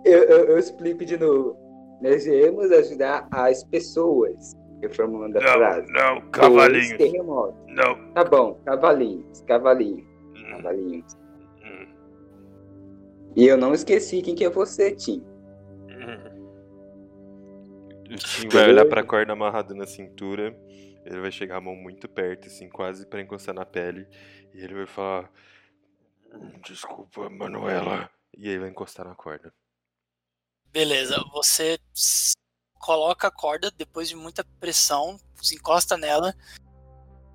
Eu, 0.04 0.18
eu, 0.24 0.44
eu 0.50 0.58
explico 0.58 1.04
de 1.04 1.16
novo. 1.16 1.56
Nós 2.02 2.24
viemos 2.24 2.70
ajudar 2.72 3.28
as 3.30 3.62
pessoas, 3.64 4.52
reformulando 4.80 5.38
a 5.38 5.40
Não, 5.42 5.52
frase. 5.52 5.92
não, 5.92 6.18
Os 6.18 6.28
cavalinhos! 6.30 6.96
terremotos. 6.96 7.60
Não. 7.68 8.12
Tá 8.12 8.24
bom, 8.24 8.54
cavalinhos, 8.64 9.42
cavalinhos, 9.42 10.06
Hum, 10.36 10.50
cavalinhos. 10.56 11.12
hum, 11.62 11.86
E 13.36 13.46
eu 13.46 13.56
não 13.58 13.74
esqueci 13.74 14.22
quem 14.22 14.34
que 14.34 14.44
é 14.44 14.50
você, 14.50 14.92
Tim. 14.92 15.22
hum. 15.90 16.30
O 18.10 18.14
Tim 18.16 18.48
vai 18.48 18.68
olhar 18.68 18.86
pra 18.86 19.04
corda 19.04 19.32
amarrada 19.34 19.74
na 19.74 19.86
cintura. 19.86 20.56
Ele 21.04 21.20
vai 21.20 21.30
chegar 21.30 21.56
a 21.58 21.60
mão 21.60 21.76
muito 21.76 22.08
perto, 22.08 22.48
assim, 22.48 22.68
quase 22.68 23.06
pra 23.06 23.20
encostar 23.20 23.54
na 23.54 23.64
pele. 23.64 24.06
E 24.54 24.62
ele 24.64 24.74
vai 24.74 24.86
falar. 24.86 25.30
Desculpa, 26.64 27.28
Manuela. 27.28 28.10
E 28.36 28.48
aí 28.48 28.58
vai 28.58 28.68
encostar 28.70 29.06
na 29.06 29.14
corda. 29.14 29.52
Beleza, 30.66 31.16
você 31.32 31.78
coloca 32.78 33.28
a 33.28 33.30
corda 33.30 33.70
depois 33.70 34.08
de 34.08 34.16
muita 34.16 34.44
pressão, 34.58 35.18
se 35.42 35.54
encosta 35.54 35.96
nela 35.96 36.34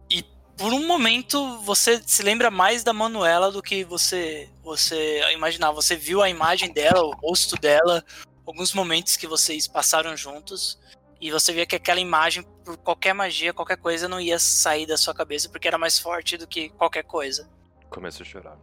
e 0.10 0.24
por 0.58 0.74
um 0.74 0.88
momento 0.88 1.60
você 1.60 2.02
se 2.06 2.24
lembra 2.24 2.50
mais 2.50 2.84
da 2.84 2.94
Manuela 2.94 3.52
do 3.52 3.62
que 3.62 3.84
você 3.84 4.50
você 4.64 5.22
imaginava. 5.34 5.76
Você 5.76 5.96
viu 5.96 6.22
a 6.22 6.30
imagem 6.30 6.72
dela, 6.72 7.04
o 7.04 7.12
rosto 7.12 7.56
dela, 7.58 8.04
alguns 8.46 8.74
momentos 8.74 9.18
que 9.18 9.28
vocês 9.28 9.68
passaram 9.68 10.16
juntos 10.16 10.80
e 11.20 11.30
você 11.30 11.52
via 11.52 11.66
que 11.66 11.76
aquela 11.76 12.00
imagem 12.00 12.44
por 12.64 12.78
qualquer 12.78 13.14
magia, 13.14 13.54
qualquer 13.54 13.78
coisa 13.78 14.08
não 14.08 14.20
ia 14.20 14.40
sair 14.40 14.86
da 14.86 14.98
sua 14.98 15.14
cabeça 15.14 15.50
porque 15.50 15.68
era 15.68 15.78
mais 15.78 16.00
forte 16.00 16.38
do 16.38 16.48
que 16.48 16.70
qualquer 16.70 17.04
coisa. 17.04 17.50
Começa 17.90 18.24
a 18.24 18.26
chorar. 18.26 18.58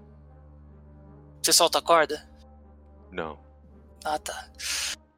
Você 1.42 1.52
solta 1.52 1.78
a 1.78 1.82
corda? 1.82 2.28
Não. 3.10 3.38
Ah, 4.04 4.18
tá. 4.18 4.48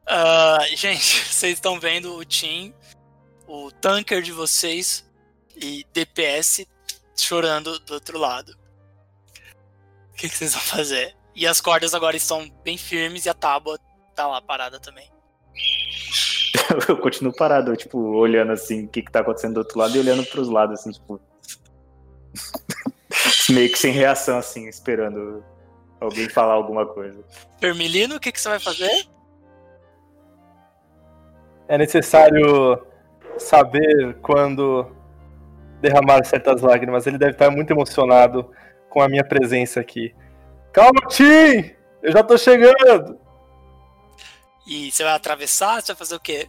Ah, 0.07 0.65
gente, 0.75 1.25
vocês 1.25 1.53
estão 1.53 1.79
vendo 1.79 2.15
o 2.15 2.25
Tim, 2.25 2.73
o 3.47 3.71
tanker 3.71 4.21
de 4.21 4.31
vocês 4.31 5.05
e 5.55 5.85
DPS 5.93 6.67
chorando 7.15 7.79
do 7.79 7.93
outro 7.93 8.17
lado. 8.17 8.57
O 10.11 10.15
que, 10.15 10.27
que 10.29 10.35
vocês 10.35 10.53
vão 10.53 10.63
fazer? 10.63 11.15
E 11.35 11.45
as 11.45 11.61
cordas 11.61 11.93
agora 11.93 12.15
estão 12.15 12.49
bem 12.63 12.77
firmes 12.77 13.25
e 13.25 13.29
a 13.29 13.33
tábua 13.33 13.77
tá 14.15 14.25
lá 14.25 14.41
parada 14.41 14.79
também. 14.79 15.11
Eu 16.87 16.97
continuo 16.97 17.35
parado, 17.35 17.75
tipo, 17.75 17.99
olhando 17.99 18.51
assim 18.51 18.85
o 18.85 18.87
que, 18.87 19.01
que 19.01 19.11
tá 19.11 19.19
acontecendo 19.19 19.55
do 19.55 19.59
outro 19.59 19.77
lado 19.77 19.95
e 19.95 19.99
olhando 19.99 20.25
pros 20.25 20.49
lados, 20.49 20.79
assim, 20.79 20.91
tipo. 20.91 21.19
meio 23.49 23.69
que 23.69 23.77
sem 23.77 23.91
reação, 23.91 24.37
assim, 24.39 24.67
esperando 24.67 25.43
alguém 25.99 26.29
falar 26.29 26.53
alguma 26.53 26.85
coisa. 26.85 27.23
Vermilino, 27.59 28.15
o 28.15 28.19
que, 28.19 28.31
que 28.31 28.39
você 28.39 28.49
vai 28.49 28.59
fazer? 28.59 29.07
É 31.67 31.77
necessário 31.77 32.85
saber 33.37 34.15
quando 34.21 34.85
derramar 35.81 36.23
certas 36.25 36.61
lágrimas. 36.61 37.07
Ele 37.07 37.17
deve 37.17 37.31
estar 37.31 37.49
muito 37.49 37.71
emocionado 37.71 38.51
com 38.89 39.01
a 39.01 39.09
minha 39.09 39.23
presença 39.23 39.79
aqui. 39.79 40.13
Calma, 40.71 41.01
Tim! 41.09 41.71
Eu 42.01 42.11
já 42.11 42.23
tô 42.23 42.37
chegando! 42.37 43.19
E 44.67 44.91
você 44.91 45.03
vai 45.03 45.13
atravessar? 45.13 45.81
Você 45.81 45.87
vai 45.87 45.95
fazer 45.95 46.15
o 46.15 46.19
quê? 46.19 46.47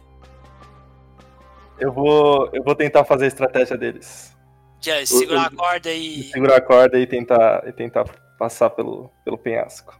Eu 1.79 1.91
vou, 1.91 2.49
eu 2.53 2.63
vou 2.63 2.75
tentar 2.75 3.05
fazer 3.05 3.25
a 3.25 3.27
estratégia 3.27 3.77
deles. 3.77 4.35
Já 4.81 5.05
segurar 5.05 5.47
a 5.47 5.51
corda 5.51 5.91
e. 5.91 6.23
Segurar 6.23 6.57
a 6.57 6.61
corda 6.61 6.99
e 6.99 7.05
tentar, 7.05 7.67
e 7.67 7.71
tentar 7.71 8.05
passar 8.37 8.69
pelo, 8.71 9.09
pelo 9.25 9.37
penhasco. 9.37 9.97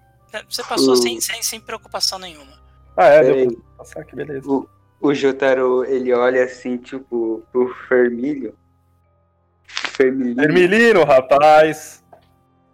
Você 0.49 0.63
passou 0.63 0.93
O- 0.93 0.97
sem, 0.97 1.19
sem, 1.21 1.41
sem 1.41 1.59
preocupação 1.59 2.19
nenhuma. 2.19 2.53
Ah, 2.95 3.07
é? 3.07 3.23
Deu 3.23 3.51
pra 3.53 3.61
passar, 3.77 4.03
que 4.05 4.15
beleza. 4.15 4.49
O, 4.49 4.67
o 4.99 5.13
Jotaro, 5.13 5.83
ele 5.85 6.13
olha 6.13 6.43
assim, 6.43 6.77
tipo, 6.77 7.43
pro 7.51 7.73
Fermilho. 7.87 8.57
Fermilho. 9.67 10.35
Vermelino, 10.35 11.03
rapaz! 11.03 12.03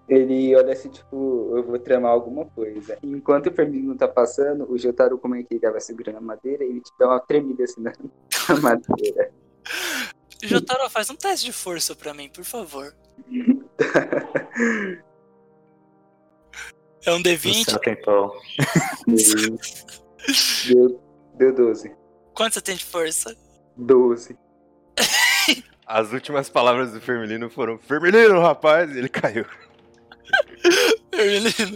Ele 0.08 0.54
olha 0.56 0.74
assim, 0.74 0.90
tipo, 0.90 1.54
eu 1.56 1.64
vou 1.64 1.80
tramar 1.80 2.12
alguma 2.12 2.46
coisa. 2.46 2.98
Enquanto 3.02 3.48
o 3.48 3.54
Fermilho 3.54 3.88
não 3.88 3.98
tá 3.98 4.08
passando, 4.08 4.70
o 4.70 4.78
Jotaro, 4.78 5.18
como 5.18 5.36
é 5.36 5.44
que 5.44 5.54
ele 5.54 5.62
tava 5.62 5.80
segurando 5.80 6.18
a 6.18 6.22
madeira, 6.22 6.64
ele 6.64 6.82
te 6.82 6.92
dá 7.00 7.08
uma 7.08 7.20
tremida 7.22 7.64
assim 7.64 7.82
na, 7.82 7.94
na 8.50 8.60
madeira. 8.60 9.32
Jotaro, 10.42 10.90
faz 10.90 11.10
um 11.10 11.16
teste 11.16 11.46
de 11.46 11.54
força 11.54 11.96
pra 11.96 12.14
mim, 12.14 12.30
por 12.30 12.44
favor. 12.44 12.94
É 17.06 17.12
um 17.12 17.18
No 17.18 17.24
D20? 17.24 17.66
céu 17.70 17.80
tempão. 17.80 18.32
deu, 20.68 21.02
deu 21.36 21.54
12. 21.54 21.96
Quanto 22.34 22.54
você 22.54 22.62
tem 22.62 22.76
de 22.76 22.86
força? 22.86 23.36
12. 23.78 24.38
As 25.86 26.12
últimas 26.14 26.50
palavras 26.50 26.92
do 26.92 27.02
Fermilino 27.02 27.50
foram: 27.50 27.78
Fermilino, 27.80 28.40
rapaz! 28.40 28.96
E 28.96 29.00
ele 29.00 29.10
caiu. 29.10 29.46
Vermelino. 31.14 31.76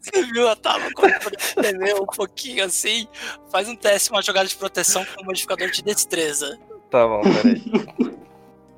Você 0.00 0.22
viu 0.32 0.48
a 0.48 0.56
tábua 0.56 0.88
como 0.94 1.12
tremeu 1.54 2.02
um 2.02 2.06
pouquinho 2.06 2.64
assim? 2.64 3.06
Faz 3.50 3.68
um 3.68 3.76
teste, 3.76 4.10
uma 4.10 4.22
jogada 4.22 4.46
de 4.48 4.56
proteção 4.56 5.04
com 5.04 5.22
um 5.22 5.26
modificador 5.26 5.70
de 5.70 5.82
destreza. 5.82 6.58
Tá 6.90 7.06
bom, 7.06 7.20
peraí. 7.22 7.62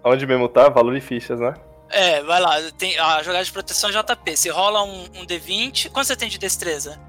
Onde 0.03 0.27
mesmo 0.27 0.49
tá? 0.49 0.69
Valor 0.71 0.97
e 0.97 1.01
fichas, 1.01 1.39
né? 1.39 1.55
É, 1.91 2.23
vai 2.23 2.41
lá. 2.41 2.57
Tem 2.77 2.99
a 2.99 3.23
jogada 3.23 3.45
de 3.45 3.53
proteção 3.53 3.91
é 3.91 3.93
JP. 3.93 4.37
Você 4.37 4.51
rola 4.51 4.83
um, 4.83 5.05
um 5.05 5.27
D20. 5.27 5.91
Quanto 5.91 6.07
você 6.07 6.17
tem 6.17 6.29
de 6.29 6.39
destreza? 6.39 7.01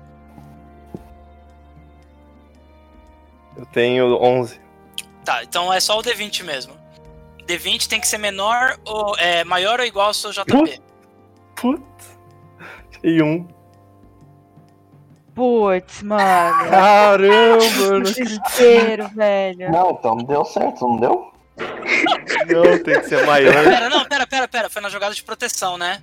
Eu 3.57 3.65
tenho 3.65 4.15
11. 4.22 4.60
Tá, 5.26 5.43
então 5.43 5.72
é 5.72 5.80
só 5.80 5.99
o 5.99 6.01
D20 6.01 6.43
mesmo. 6.43 6.73
D20 7.45 7.88
tem 7.88 7.99
que 7.99 8.07
ser 8.07 8.18
menor 8.18 8.80
ou 8.85 9.18
é, 9.18 9.43
maior 9.43 9.80
ou 9.80 9.85
igual 9.85 10.07
ao 10.07 10.14
seu 10.14 10.31
JP. 10.31 10.81
Putz. 11.56 12.18
E 13.03 13.22
um. 13.22 13.47
Putz, 15.35 16.03
mano. 16.03 16.69
Caramba, 16.69 17.64
eu 17.81 17.91
não 17.93 18.01
Desespero, 18.01 19.07
velho. 19.10 19.72
Não, 19.72 19.91
então 19.91 20.15
não 20.15 20.23
deu 20.23 20.45
certo, 20.45 20.88
não 20.88 20.97
deu? 20.97 21.28
Não, 22.48 22.84
tem 22.84 22.99
que 23.02 23.07
ser 23.07 23.26
maior. 23.26 23.64
Pera, 23.64 23.90
não, 23.90 24.06
pera, 24.06 24.27
pera, 24.27 24.48
pera. 24.48 24.69
Foi 24.69 24.81
na 24.81 24.90
jogada 24.90 25.14
de 25.14 25.23
proteção, 25.23 25.77
né? 25.77 26.02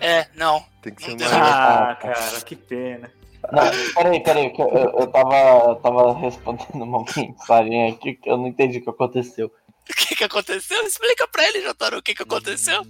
É, 0.00 0.26
não. 0.34 0.64
Tem 0.82 0.94
que 0.94 1.04
ser 1.04 1.16
maior. 1.16 1.32
Ah, 1.32 1.98
cara, 2.00 2.40
que 2.40 2.56
pena. 2.56 3.10
Não, 3.50 3.62
peraí, 3.94 4.22
peraí, 4.22 4.50
que 4.50 4.62
eu, 4.62 4.68
eu, 4.68 5.06
tava, 5.08 5.34
eu 5.70 5.74
tava 5.76 6.18
respondendo 6.18 6.82
uma 6.82 7.04
mensagem 7.16 7.90
aqui 7.90 8.14
que 8.14 8.30
eu 8.30 8.36
não 8.36 8.46
entendi 8.46 8.78
o 8.78 8.82
que 8.82 8.90
aconteceu. 8.90 9.46
O 9.46 9.52
que, 9.94 10.06
que 10.06 10.16
que 10.16 10.24
aconteceu? 10.24 10.80
Explica 10.84 11.26
pra 11.26 11.48
ele, 11.48 11.62
Jotaro, 11.62 11.98
o 11.98 12.02
que 12.02 12.14
que 12.14 12.22
aconteceu. 12.22 12.82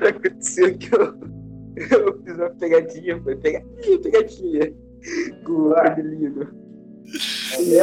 Aconteceu 0.00 0.76
que 0.76 0.94
eu, 0.94 1.18
eu 1.90 2.22
fiz 2.22 2.36
uma 2.36 2.50
pegadinha, 2.50 3.22
foi 3.22 3.36
pegadinha, 3.36 3.98
pegadinha 4.00 4.74
com 5.44 5.52
o 5.52 5.76
Adelino. 5.76 6.65
Aí 7.56 7.74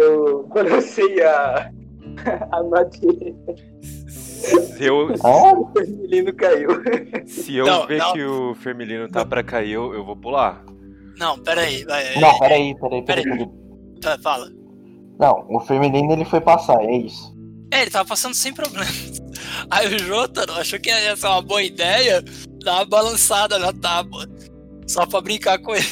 eu 0.00 0.46
balancei 0.48 1.22
a, 1.22 1.70
a 2.52 2.62
madeira 2.64 3.34
Se 4.06 4.84
eu, 4.84 5.14
Ah, 5.22 5.52
o 5.54 5.68
Adelino 5.78 6.32
caiu. 6.34 6.68
se 7.26 7.54
eu 7.56 7.66
Não, 7.66 7.86
ver 7.86 7.98
não. 7.98 8.12
que 8.12 8.24
o 8.24 8.54
Fermilino 8.54 9.08
tá 9.08 9.24
pra 9.24 9.42
cair, 9.42 9.72
eu, 9.72 9.92
eu 9.94 10.04
vou 10.04 10.16
pular. 10.16 10.64
Não, 11.18 11.38
peraí. 11.38 11.84
vai, 11.84 12.18
não, 12.18 12.38
peraí, 12.38 12.74
peraí, 12.78 13.02
peraí, 13.04 13.24
Peraí. 13.24 13.24
peraí. 13.24 13.48
tá, 14.00 14.18
Fala. 14.22 14.48
Não, 15.18 15.46
o 15.50 15.60
feminino 15.60 16.12
ele 16.12 16.24
foi 16.24 16.40
passar, 16.40 16.82
é 16.82 16.96
isso. 16.96 17.36
É, 17.72 17.82
ele 17.82 17.90
tava 17.90 18.08
passando 18.08 18.34
sem 18.34 18.54
problemas. 18.54 19.20
Aí 19.70 19.94
o 19.94 19.98
Jotaro 19.98 20.52
achou 20.54 20.80
que 20.80 20.88
ia 20.88 21.14
ser 21.14 21.26
uma 21.26 21.42
boa 21.42 21.62
ideia 21.62 22.24
dar 22.64 22.76
uma 22.76 22.84
balançada 22.86 23.58
na 23.58 23.72
tábua. 23.72 24.26
Só 24.88 25.04
pra 25.06 25.20
brincar 25.20 25.58
com 25.60 25.72
ele. 25.74 25.84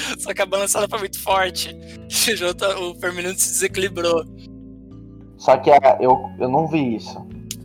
Só 0.18 0.32
que 0.32 0.42
a 0.42 0.46
balançada 0.46 0.88
foi 0.88 0.98
muito 1.00 1.20
forte. 1.20 1.76
O, 2.80 2.94
Firmino 3.00 3.30
se 3.30 3.52
desequilibrou. 3.52 4.24
Só 5.36 5.56
que 5.56 5.70
ah, 5.70 5.98
eu, 6.00 6.18
eu 6.38 6.48
não 6.48 6.66
vi 6.66 6.96
isso. 6.96 7.16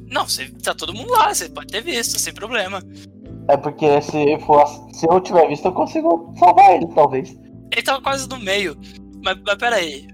Não, 0.10 0.28
você, 0.28 0.48
tá 0.64 0.74
todo 0.74 0.94
mundo 0.94 1.12
lá, 1.12 1.34
você 1.34 1.50
pode 1.50 1.68
ter 1.68 1.82
visto, 1.82 2.20
sem 2.20 2.34
problema. 2.34 2.82
É 3.50 3.58
porque 3.58 4.02
se, 4.02 4.40
for, 4.40 4.66
se 4.94 5.08
eu 5.08 5.20
tiver 5.22 5.48
visto, 5.48 5.66
eu 5.66 5.72
consigo 5.72 6.34
salvar 6.38 6.76
ele, 6.76 6.88
talvez. 6.94 7.36
Ele 7.72 7.82
tava 7.82 8.02
quase 8.02 8.30
no 8.30 8.40
meio. 8.40 8.78
Mas, 9.24 9.38
mas 9.46 9.56
peraí. 9.56 10.08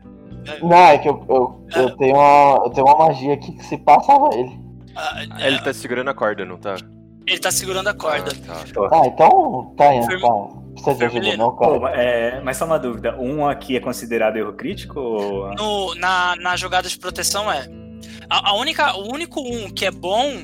Não, 0.61 0.77
é 0.77 0.97
que 0.97 1.09
eu, 1.09 1.25
eu, 1.29 1.67
eu, 1.75 1.97
tenho, 1.97 2.15
uma, 2.15 2.61
eu 2.65 2.69
tenho 2.71 2.87
uma 2.87 3.07
magia 3.07 3.33
aqui 3.33 3.51
que 3.51 3.65
se 3.65 3.77
passava 3.77 4.29
ele. 4.33 4.57
Ah, 4.95 5.47
Ele 5.47 5.59
tá 5.61 5.73
segurando 5.73 6.09
a 6.09 6.13
corda, 6.13 6.45
não 6.45 6.57
tá? 6.57 6.75
ele 7.29 7.39
tá 7.39 7.51
segurando 7.51 7.87
a 7.87 7.93
corda. 7.93 8.31
Ah, 8.47 8.63
tá. 8.73 8.89
Ah, 8.91 9.07
então 9.07 9.73
tá, 9.77 9.85
tá. 9.85 10.17
Não 10.19 10.58
precisa 10.73 10.95
de 10.95 11.03
ajuda 11.05 11.11
Fermilino. 11.21 11.37
não, 11.43 11.55
cara. 11.55 11.79
Pô, 11.79 11.87
é, 11.87 12.41
mas 12.41 12.57
só 12.57 12.65
uma 12.65 12.79
dúvida, 12.79 13.17
um 13.19 13.47
aqui 13.47 13.75
é 13.75 13.79
considerado 13.79 14.37
erro 14.37 14.53
crítico? 14.53 14.99
Ou... 14.99 15.53
No, 15.55 15.95
na, 15.95 16.35
na 16.37 16.55
jogada 16.55 16.87
de 16.87 16.97
proteção 16.97 17.51
é. 17.51 17.67
A, 18.29 18.49
a 18.51 18.53
única, 18.55 18.95
o 18.97 19.11
único 19.11 19.41
um 19.41 19.69
que 19.69 19.85
é 19.85 19.91
bom 19.91 20.43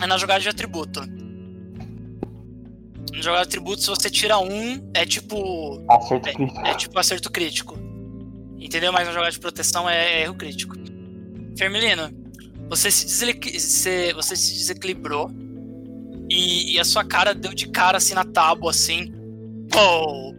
é 0.00 0.06
na 0.06 0.16
jogada 0.18 0.40
de 0.40 0.48
atributo. 0.48 1.00
Na 3.12 3.20
jogada 3.20 3.42
de 3.42 3.48
atributo, 3.48 3.80
se 3.82 3.88
você 3.88 4.10
tira 4.10 4.38
um, 4.38 4.90
é 4.94 5.04
tipo. 5.06 5.82
Acerto 5.88 6.32
crítico. 6.32 6.60
É 6.66 6.74
tipo 6.74 6.98
acerto 6.98 7.30
crítico. 7.30 7.78
Entendeu? 8.58 8.92
Mas 8.92 9.06
na 9.06 9.12
jogada 9.12 9.30
de 9.30 9.38
proteção 9.38 9.88
é 9.88 10.22
erro 10.22 10.34
crítico. 10.34 10.74
Fermilino, 11.56 12.10
você 12.68 12.90
se- 12.90 14.12
você 14.14 14.34
se 14.34 14.54
desequilibrou 14.54 15.30
e, 16.28 16.74
e 16.74 16.80
a 16.80 16.84
sua 16.84 17.04
cara 17.04 17.34
deu 17.34 17.52
de 17.54 17.68
cara 17.68 17.98
assim 17.98 18.14
na 18.14 18.24
tábua, 18.24 18.70
assim. 18.70 19.13
Pô! 19.70 20.34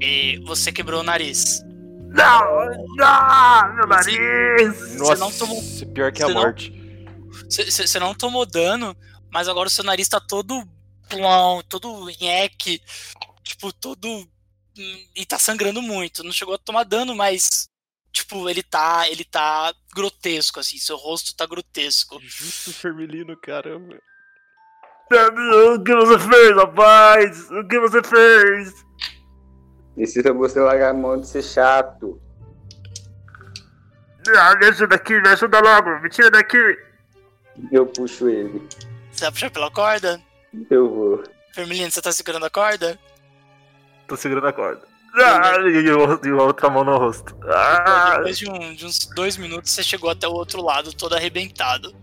E 0.00 0.38
você 0.46 0.70
quebrou 0.72 1.00
o 1.00 1.04
nariz. 1.04 1.62
Não! 2.10 2.70
Não! 2.96 3.74
Meu 3.74 3.86
Você- 3.88 4.18
nariz! 4.18 4.78
Você 4.78 4.96
não 4.98 5.28
Nossa, 5.28 5.38
tomou- 5.38 5.62
pior 5.94 6.12
que 6.12 6.22
a 6.22 6.26
você 6.26 6.34
não- 6.34 6.42
morte. 6.42 6.72
Você 7.50 7.98
não 7.98 8.14
tomou 8.14 8.46
dano, 8.46 8.96
mas 9.30 9.48
agora 9.48 9.68
o 9.68 9.70
seu 9.70 9.84
nariz 9.84 10.08
tá 10.08 10.20
todo 10.20 10.66
plão, 11.08 11.62
todo 11.68 12.06
nheque, 12.20 12.80
tipo, 13.42 13.72
todo. 13.72 14.06
hum, 14.78 15.06
E 15.14 15.26
tá 15.26 15.38
sangrando 15.38 15.82
muito. 15.82 16.22
Não 16.22 16.32
chegou 16.32 16.54
a 16.54 16.58
tomar 16.58 16.84
dano, 16.84 17.14
mas. 17.14 17.68
Tipo, 18.12 18.48
ele 18.48 18.62
tá. 18.62 19.08
Ele 19.08 19.24
tá 19.24 19.74
grotesco, 19.94 20.60
assim. 20.60 20.78
Seu 20.78 20.96
rosto 20.96 21.34
tá 21.34 21.44
grotesco. 21.46 22.18
Justo 22.22 22.72
Fermilino, 22.72 23.36
caramba. 23.36 23.98
O 25.10 25.82
que 25.82 25.94
você 25.94 26.18
fez, 26.18 26.56
rapaz? 26.56 27.50
O 27.50 27.66
que 27.66 27.78
você 27.80 28.02
fez? 28.02 28.74
Precisa 29.94 30.32
você 30.32 30.60
largar 30.60 30.90
a 30.90 30.94
mão 30.94 31.18
de 31.20 31.26
ser 31.26 31.42
chato. 31.42 32.20
Ah, 34.36 34.54
me 34.56 34.66
ajuda 34.66 34.94
aqui, 34.96 35.18
me 35.20 35.28
ajuda 35.28 35.60
logo, 35.60 36.00
me 36.00 36.10
tira 36.10 36.30
daqui. 36.30 36.58
Eu 37.72 37.86
puxo 37.86 38.28
ele. 38.28 38.62
Você 39.10 39.22
vai 39.24 39.32
puxar 39.32 39.50
pela 39.50 39.70
corda? 39.70 40.20
Eu 40.70 40.88
vou. 40.88 41.24
Vermelhinho, 41.56 41.90
você 41.90 42.02
tá 42.02 42.12
segurando 42.12 42.44
a 42.44 42.50
corda? 42.50 42.98
Tô 44.06 44.16
segurando 44.16 44.46
a 44.46 44.52
corda. 44.52 44.82
Ah, 45.16 45.56
e, 45.62 45.86
e 45.86 45.90
a 46.30 46.42
outra 46.42 46.68
mão 46.68 46.84
no 46.84 46.96
rosto. 46.98 47.34
Ah, 47.50 48.16
Depois 48.18 48.38
de, 48.38 48.48
um- 48.50 48.74
de 48.74 48.84
uns 48.84 49.06
dois 49.06 49.36
minutos, 49.38 49.70
você 49.72 49.82
chegou 49.82 50.10
até 50.10 50.28
o 50.28 50.32
outro 50.32 50.62
lado, 50.62 50.92
todo 50.94 51.14
arrebentado. 51.16 51.94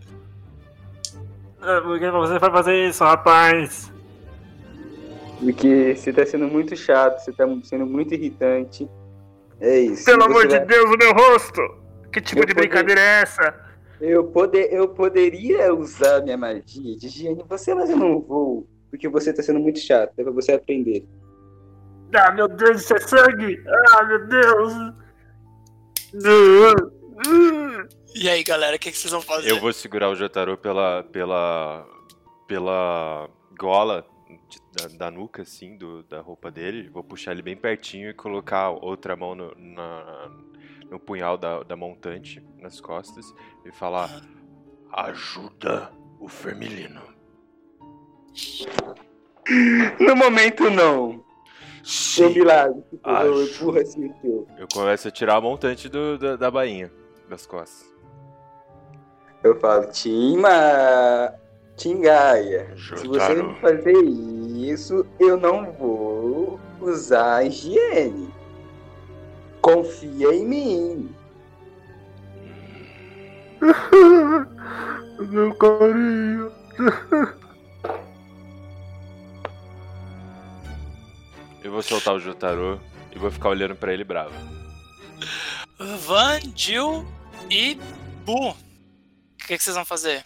Por 1.83 1.99
que 1.99 2.11
você 2.11 2.39
vai 2.39 2.51
fazer 2.51 2.87
isso, 2.89 3.03
rapaz? 3.03 3.91
Porque 5.39 5.95
você 5.95 6.13
tá 6.13 6.25
sendo 6.25 6.47
muito 6.47 6.75
chato, 6.75 7.19
você 7.19 7.31
tá 7.31 7.45
sendo 7.63 7.85
muito 7.85 8.13
irritante. 8.13 8.89
É 9.59 9.79
isso. 9.79 10.05
Pelo 10.05 10.23
amor 10.23 10.47
de 10.47 10.57
vai- 10.57 10.65
Deus, 10.65 10.85
o 10.89 10.97
meu 10.97 11.13
rosto! 11.13 11.61
Que 12.11 12.21
tipo 12.21 12.41
Eu 12.41 12.45
de 12.45 12.53
poder- 12.53 12.67
brincadeira 12.67 13.01
é 13.01 13.21
essa? 13.21 13.55
Eu, 14.01 14.23
poder, 14.25 14.73
eu 14.73 14.87
poderia 14.89 15.73
usar 15.73 16.21
minha 16.21 16.37
magia 16.37 16.97
de 16.97 17.05
higiene 17.07 17.43
você, 17.47 17.73
mas 17.73 17.89
eu 17.89 17.97
não 17.97 18.19
vou. 18.21 18.67
Porque 18.89 19.07
você 19.07 19.31
tá 19.33 19.41
sendo 19.43 19.59
muito 19.59 19.79
chato. 19.79 20.13
É 20.17 20.23
pra 20.23 20.31
você 20.31 20.53
aprender. 20.53 21.05
Ah, 22.13 22.31
meu 22.31 22.47
Deus, 22.47 22.81
isso 22.81 22.93
é 22.95 22.99
sangue! 22.99 23.61
Ah, 23.93 24.03
meu 24.03 24.27
Deus! 24.27 24.73
E 28.17 28.29
aí, 28.29 28.43
galera, 28.43 28.77
o 28.77 28.79
que, 28.79 28.91
que 28.91 28.97
vocês 28.97 29.11
vão 29.11 29.21
fazer? 29.21 29.49
Eu 29.51 29.59
vou 29.59 29.73
segurar 29.73 30.09
o 30.09 30.15
Jotaro 30.15 30.57
pela. 30.57 31.03
pela. 31.03 31.85
pela 32.47 33.29
gola 33.59 34.05
de- 34.49 34.61
da, 34.97 35.05
da 35.07 35.11
nuca, 35.11 35.41
assim, 35.41 35.77
do, 35.77 36.01
da 36.03 36.21
roupa 36.21 36.49
dele. 36.49 36.89
Vou 36.89 37.03
puxar 37.03 37.31
ele 37.33 37.41
bem 37.41 37.55
pertinho 37.57 38.09
e 38.09 38.13
colocar 38.13 38.69
outra 38.69 39.15
mão 39.15 39.35
no, 39.35 39.53
na- 39.57 40.31
no 40.89 40.99
punhal 40.99 41.37
da, 41.37 41.63
da 41.63 41.75
montante, 41.75 42.41
nas 42.57 42.79
costas, 42.79 43.25
e 43.65 43.71
falar: 43.73 44.09
Ajuda 44.93 45.91
o 46.19 46.27
Fermilino. 46.29 47.01
No 49.99 50.15
momento, 50.15 50.69
não. 50.69 51.23
Seu 51.83 52.29
Sim. 52.29 52.39
milagre. 52.39 52.81
Eu 53.05 53.11
Acho. 53.13 53.41
empurro 53.55 53.77
assim 53.79 54.05
o 54.09 54.13
teu. 54.15 54.47
Eu 54.57 54.67
começo 54.73 55.07
a 55.07 55.11
tirar 55.11 55.35
a 55.35 55.41
montante 55.41 55.87
do, 55.87 56.17
da, 56.17 56.35
da 56.35 56.49
bainha, 56.49 56.91
das 57.29 57.45
costas. 57.45 57.93
Eu 59.45 59.55
falo, 59.59 59.85
Tima. 59.91 61.31
Tingaia. 61.77 62.75
Se 62.75 63.07
você 63.07 63.43
fazer 63.61 64.03
isso, 64.03 65.05
eu 65.19 65.37
não 65.37 65.71
vou 65.73 66.59
usar 66.81 67.35
a 67.35 67.43
higiene. 67.43 68.33
Confia 69.61 70.33
em 70.33 70.47
mim. 70.47 71.15
meu 75.29 75.53
carinho. 75.53 76.51
Eu 81.63 81.71
vou 81.71 81.81
soltar 81.81 82.15
o 82.15 82.19
Jotaro 82.19 82.79
e 83.11 83.17
vou 83.17 83.31
ficar 83.31 83.49
olhando 83.49 83.75
pra 83.75 83.91
ele 83.91 84.03
bravo. 84.03 84.33
Van, 85.79 86.39
Jill 86.55 87.03
e 87.49 87.75
Bu. 88.23 88.64
O 89.45 89.47
que, 89.47 89.59
que 89.59 89.63
vocês 89.63 89.75
vão 89.75 89.85
fazer? 89.85 90.25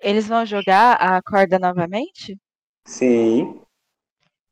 Eles 0.00 0.26
vão 0.26 0.46
jogar 0.46 0.94
a 0.94 1.20
corda 1.20 1.58
novamente? 1.58 2.34
Sim. 2.86 3.60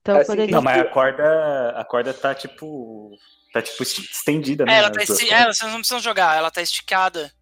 Então 0.02 0.18
Assim 0.18 0.26
poderia. 0.26 0.54
Não, 0.54 0.60
mas 0.60 0.82
a 0.82 0.84
corda, 0.84 1.70
a 1.70 1.82
corda 1.82 2.12
tá 2.12 2.34
tipo. 2.34 3.16
Tá 3.54 3.62
tipo 3.62 3.82
estendida, 3.82 4.66
né? 4.66 4.74
É, 4.74 4.78
ela 4.80 4.90
tá 4.92 5.02
esti... 5.02 5.32
é, 5.32 5.46
vocês 5.46 5.72
não 5.72 5.78
precisam 5.78 5.98
jogar, 5.98 6.36
ela 6.36 6.50
tá 6.50 6.60
esticada. 6.60 7.32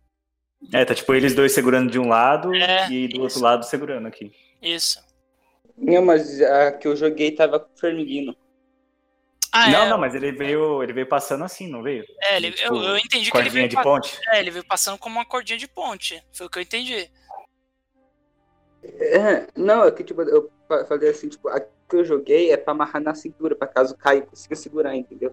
É, 0.73 0.85
tá 0.85 0.95
tipo 0.95 1.13
eles 1.13 1.35
dois 1.35 1.51
segurando 1.51 1.91
de 1.91 1.99
um 1.99 2.07
lado 2.07 2.55
É, 2.55 2.89
e 2.89 3.09
do 3.09 3.23
outro 3.23 3.35
isso. 3.35 3.45
lado 3.45 3.65
segurando 3.65 4.07
aqui. 4.07 4.33
Isso. 4.63 5.03
Não, 5.77 6.05
mas 6.05 6.41
a 6.41 6.71
que 6.71 6.87
eu 6.87 6.95
joguei 6.95 7.33
tava 7.33 7.59
com 7.59 7.75
o 7.75 7.79
Fermilino. 7.81 8.37
Ah, 9.57 9.71
não, 9.71 9.83
é, 9.85 9.89
não, 9.91 9.99
mas 9.99 10.17
ele 10.17 10.33
veio, 10.33 10.83
ele 10.83 10.93
veio 10.93 11.07
passando 11.09 11.45
assim, 11.45 11.69
não 11.69 11.81
veio? 11.81 12.05
é, 12.23 12.37
ele- 12.39 12.51
tipo, 12.51 12.75
eu, 12.75 12.83
eu 12.83 12.99
entendi 12.99 13.31
que 13.31 13.39
ele 13.39 13.49
veio, 13.51 13.69
de 13.69 13.81
ponte? 13.81 14.19
é, 14.31 14.41
ele 14.41 14.51
veio 14.51 14.65
passando 14.67 14.99
como 14.99 15.15
uma 15.17 15.25
cordinha 15.25 15.57
de 15.57 15.69
ponte. 15.69 16.21
Foi 16.33 16.47
o 16.47 16.51
que 16.51 16.59
eu 16.59 16.63
entendi. 16.63 17.09
É, 18.83 19.47
não, 19.57 19.85
é 19.85 19.91
que 19.93 20.03
tipo, 20.03 20.23
eu 20.23 20.51
fa- 20.69 20.85
falei 20.87 21.09
assim, 21.11 21.29
tipo, 21.29 21.49
a 21.49 21.61
que 21.61 21.69
eu 21.93 22.05
joguei 22.05 22.51
é 22.51 22.57
pra 22.57 22.73
amarrar 22.73 23.01
na 23.01 23.15
cintura, 23.15 23.55
pra 23.55 23.69
caso 23.69 23.97
caia, 23.97 24.19
eu 24.19 24.27
consiga 24.27 24.57
segurar, 24.57 24.97
entendeu? 24.97 25.31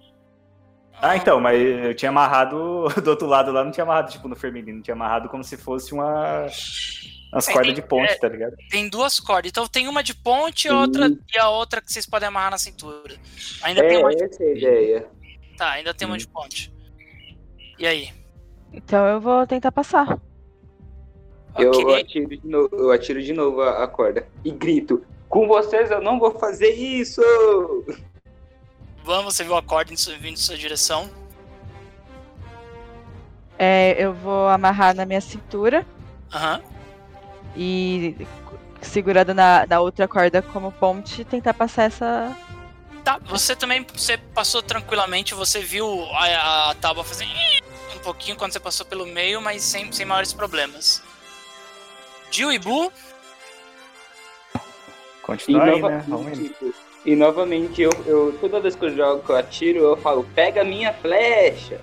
Ah, 1.01 1.17
então, 1.17 1.39
mas 1.39 1.59
eu 1.59 1.95
tinha 1.95 2.09
amarrado 2.09 2.85
do 3.03 3.09
outro 3.09 3.25
lado 3.27 3.51
lá, 3.51 3.63
não 3.63 3.71
tinha 3.71 3.83
amarrado 3.83 4.11
tipo 4.11 4.27
no 4.27 4.35
feminino, 4.35 4.83
tinha 4.83 4.93
amarrado 4.93 5.29
como 5.29 5.43
se 5.43 5.57
fosse 5.57 5.93
uma. 5.93 6.45
Umas 7.31 7.47
É, 7.47 7.53
cordas 7.53 7.73
tem- 7.73 7.75
de 7.75 7.87
ponte, 7.87 8.11
é. 8.11 8.15
tá 8.17 8.27
ligado? 8.27 8.55
Tem 8.69 8.89
duas 8.89 9.19
cordas. 9.19 9.49
Então 9.49 9.65
tem 9.67 9.87
uma 9.87 10.03
de 10.03 10.13
ponte 10.13 10.67
e 10.67 10.71
outra 10.71 11.07
e 11.33 11.37
a 11.39 11.49
outra 11.49 11.81
que 11.81 11.91
vocês 11.91 12.05
podem 12.05 12.27
amarrar 12.27 12.51
na 12.51 12.57
cintura. 12.57 13.15
Ainda 13.63 13.81
É, 13.85 13.87
tem 13.87 13.97
uma 13.99 14.09
de... 14.13 14.23
essa 14.23 14.43
é 14.43 14.47
a 14.47 14.51
ideia. 14.57 15.07
Tá, 15.57 15.71
ainda 15.71 15.93
tem 15.93 16.07
uma 16.07 16.17
de 16.17 16.27
ponte. 16.27 16.73
E 17.79 17.87
aí? 17.87 18.09
Então 18.73 19.05
eu 19.07 19.21
vou 19.21 19.47
tentar 19.47 19.71
passar. 19.71 20.19
Eu, 21.57 21.93
atiro 21.95 22.27
de 22.29 22.47
novo, 22.47 22.75
eu 22.75 22.91
atiro 22.91 23.21
de 23.21 23.33
novo 23.33 23.61
a, 23.61 23.83
a 23.83 23.87
corda 23.87 24.27
e 24.43 24.51
grito: 24.51 25.05
Com 25.29 25.47
vocês 25.47 25.89
eu 25.91 26.01
não 26.01 26.19
vou 26.19 26.37
fazer 26.39 26.69
isso! 26.71 27.21
Vamos, 29.03 29.35
você 29.35 29.43
viu 29.43 29.55
a 29.55 29.63
corda 29.63 29.91
indo- 29.93 30.19
vindo 30.19 30.33
em 30.33 30.37
sua 30.37 30.57
direção. 30.57 31.09
É, 33.57 33.95
eu 34.03 34.13
vou 34.13 34.47
amarrar 34.47 34.95
na 34.95 35.05
minha 35.05 35.21
cintura 35.21 35.85
Aham. 36.33 36.61
E 37.55 38.15
segurando 38.81 39.33
na, 39.33 39.65
na 39.67 39.79
outra 39.79 40.07
corda 40.07 40.41
como 40.41 40.71
ponte, 40.71 41.23
tentar 41.25 41.53
passar 41.53 41.83
essa. 41.83 42.35
Tá, 43.03 43.19
você 43.25 43.55
também 43.55 43.85
você 43.95 44.17
passou 44.17 44.61
tranquilamente, 44.61 45.33
você 45.33 45.59
viu 45.59 46.05
a, 46.13 46.69
a 46.71 46.75
tábua 46.75 47.03
fazendo 47.03 47.31
um 47.95 47.99
pouquinho 47.99 48.35
quando 48.37 48.51
você 48.53 48.59
passou 48.59 48.85
pelo 48.85 49.05
meio, 49.07 49.41
mas 49.41 49.63
sem, 49.63 49.91
sem 49.91 50.05
maiores 50.05 50.33
problemas. 50.33 51.01
Jill 52.31 52.51
e 52.53 52.59
Bu, 52.59 52.91
E, 54.55 54.61
Continua 55.23 55.63
aí, 55.63 55.71
nova- 55.81 55.89
né? 55.89 56.05
Vamos 56.07 56.37
indo. 56.39 56.75
e 57.05 57.15
novamente, 57.15 57.81
eu, 57.81 57.91
eu, 58.05 58.37
toda 58.39 58.59
vez 58.59 58.75
que 58.75 58.85
eu 58.85 58.95
jogo, 58.95 59.23
que 59.23 59.31
eu 59.31 59.37
atiro, 59.37 59.79
eu 59.79 59.97
falo: 59.97 60.23
Pega 60.35 60.61
a 60.61 60.65
minha 60.65 60.93
flecha! 60.93 61.79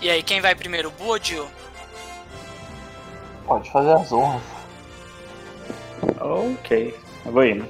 e 0.00 0.10
aí 0.10 0.22
quem 0.22 0.40
vai 0.40 0.54
primeiro, 0.54 0.90
Bu 0.90 1.04
ou 1.06 1.18
Jill? 1.22 1.48
Pode 3.46 3.70
fazer 3.70 3.92
as 3.92 4.12
honras. 4.12 4.42
Ok. 6.20 6.98
Eu 7.24 7.32
vou 7.32 7.44
indo. 7.44 7.68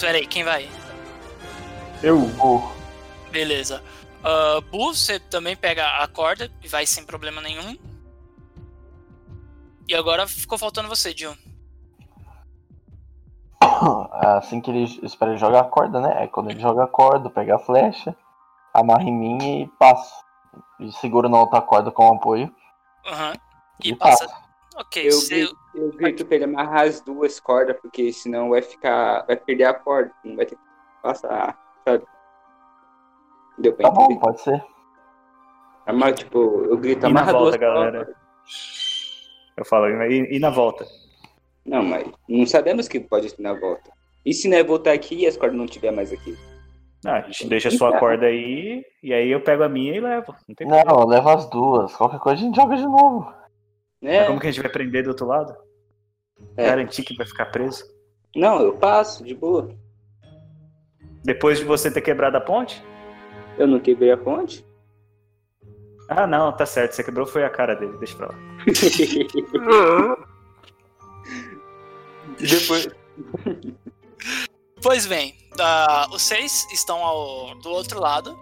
Pera 0.00 0.18
aí, 0.18 0.26
quem 0.26 0.44
vai? 0.44 0.68
Eu. 2.02 2.30
Pô, 2.38 2.62
Beleza. 3.30 3.82
Ah, 4.24 4.60
Bu, 4.70 4.94
você 4.94 5.20
também 5.20 5.54
pega 5.54 6.02
a 6.02 6.08
corda 6.08 6.50
e 6.62 6.68
vai 6.68 6.86
sem 6.86 7.04
problema 7.04 7.40
nenhum. 7.40 7.76
E 9.88 9.94
agora 9.94 10.26
ficou 10.26 10.58
faltando 10.58 10.88
você, 10.88 11.12
Jill. 11.16 11.36
assim 14.38 14.60
que 14.60 14.70
ele 14.70 14.84
espera 15.02 15.32
ele 15.32 15.38
jogar 15.38 15.60
a 15.60 15.64
corda, 15.64 16.00
né? 16.00 16.16
Aí 16.18 16.28
quando 16.28 16.50
ele 16.50 16.60
joga 16.60 16.84
a 16.84 16.88
corda, 16.88 17.30
pega 17.30 17.56
a 17.56 17.58
flecha, 17.58 18.16
amarra 18.74 19.04
em 19.04 19.12
mim 19.12 19.62
e 19.62 19.68
passo. 19.78 20.14
E 20.80 20.90
seguro 20.92 21.28
na 21.28 21.38
outra 21.38 21.60
corda 21.60 21.90
com 21.90 22.14
apoio. 22.14 22.52
Aham. 23.06 23.34
E 23.84 23.94
passa. 23.94 24.26
Ok, 24.76 25.06
Eu 25.06 25.12
você. 25.12 25.34
grito, 25.34 25.56
eu 25.74 25.90
grito 25.92 26.26
pra 26.26 26.34
ele 26.36 26.44
amarrar 26.44 26.82
as 26.82 27.00
duas 27.00 27.40
cordas, 27.40 27.76
porque 27.80 28.12
senão 28.12 28.50
vai 28.50 28.60
ficar. 28.62 29.24
Vai 29.26 29.36
perder 29.36 29.64
a 29.64 29.74
corda, 29.74 30.12
não 30.24 30.36
vai 30.36 30.44
ter 30.46 30.54
que 30.56 30.60
passar, 31.02 31.58
sabe? 31.86 32.04
Deu 33.58 33.72
pra 33.72 33.88
Tá 33.88 33.94
bom, 33.94 34.04
entender? 34.04 34.20
pode 34.20 34.40
ser. 34.42 34.64
Amarra, 35.86 36.12
tipo, 36.12 36.38
eu 36.64 36.76
grito, 36.76 36.98
E 36.98 37.02
na 37.02 37.08
amarra 37.20 37.32
volta, 37.32 37.50
duas 37.50 37.56
galera? 37.60 38.04
cordas. 38.04 38.16
Eu 39.56 39.64
falo, 39.64 39.86
e, 40.04 40.36
e 40.36 40.38
na 40.38 40.50
volta? 40.50 40.84
Não, 41.64 41.82
mas 41.82 42.06
não 42.28 42.44
sabemos 42.46 42.86
que 42.88 43.00
pode 43.00 43.28
ir 43.28 43.34
na 43.40 43.54
volta. 43.54 43.90
E 44.24 44.34
se 44.34 44.48
não 44.48 44.56
é 44.58 44.62
voltar 44.64 44.92
aqui 44.92 45.20
e 45.22 45.26
as 45.26 45.36
cordas 45.36 45.56
não 45.56 45.64
estiver 45.64 45.90
mais 45.92 46.12
aqui? 46.12 46.36
Ah, 47.04 47.18
a 47.18 47.20
gente 47.22 47.48
deixa 47.48 47.68
a 47.68 47.72
sua 47.72 47.98
corda 47.98 48.26
aí, 48.26 48.84
e 49.02 49.12
aí 49.14 49.30
eu 49.30 49.40
pego 49.40 49.62
a 49.62 49.68
minha 49.68 49.94
e 49.94 50.00
levo. 50.00 50.34
Não 50.48 50.54
tem 50.54 50.66
Não, 50.66 51.06
levo 51.06 51.28
as 51.30 51.48
duas. 51.48 51.94
Qualquer 51.96 52.18
coisa 52.18 52.42
a 52.42 52.44
gente 52.44 52.56
joga 52.56 52.76
de 52.76 52.82
novo. 52.84 53.32
Né? 54.00 54.18
Mas 54.18 54.26
como 54.28 54.40
que 54.40 54.46
a 54.46 54.50
gente 54.50 54.62
vai 54.62 54.70
prender 54.70 55.04
do 55.04 55.10
outro 55.10 55.26
lado? 55.26 55.56
É. 56.56 56.66
Garantir 56.66 57.02
que 57.02 57.16
vai 57.16 57.26
ficar 57.26 57.46
preso? 57.46 57.84
Não, 58.34 58.60
eu 58.60 58.76
passo, 58.76 59.24
de 59.24 59.34
boa. 59.34 59.74
Depois 61.24 61.58
de 61.58 61.64
você 61.64 61.90
ter 61.90 62.02
quebrado 62.02 62.36
a 62.36 62.40
ponte? 62.40 62.84
Eu 63.58 63.66
não 63.66 63.80
quebrei 63.80 64.12
a 64.12 64.16
ponte. 64.16 64.64
Ah, 66.08 66.26
não, 66.26 66.52
tá 66.52 66.64
certo. 66.64 66.92
Você 66.92 67.02
quebrou 67.02 67.26
foi 67.26 67.44
a 67.44 67.50
cara 67.50 67.74
dele. 67.74 67.96
Deixa 67.98 68.16
pra 68.16 68.28
lá. 68.28 68.34
Depois. 72.38 72.88
Pois 74.82 75.06
bem, 75.06 75.34
ah, 75.58 76.06
os 76.12 76.22
seis 76.22 76.66
estão 76.70 77.02
ao, 77.02 77.54
do 77.56 77.70
outro 77.70 77.98
lado 77.98 78.38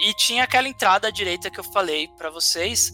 e 0.00 0.14
tinha 0.14 0.44
aquela 0.44 0.68
entrada 0.68 1.08
à 1.08 1.10
direita 1.10 1.50
que 1.50 1.58
eu 1.58 1.64
falei 1.64 2.08
pra 2.16 2.30
vocês. 2.30 2.92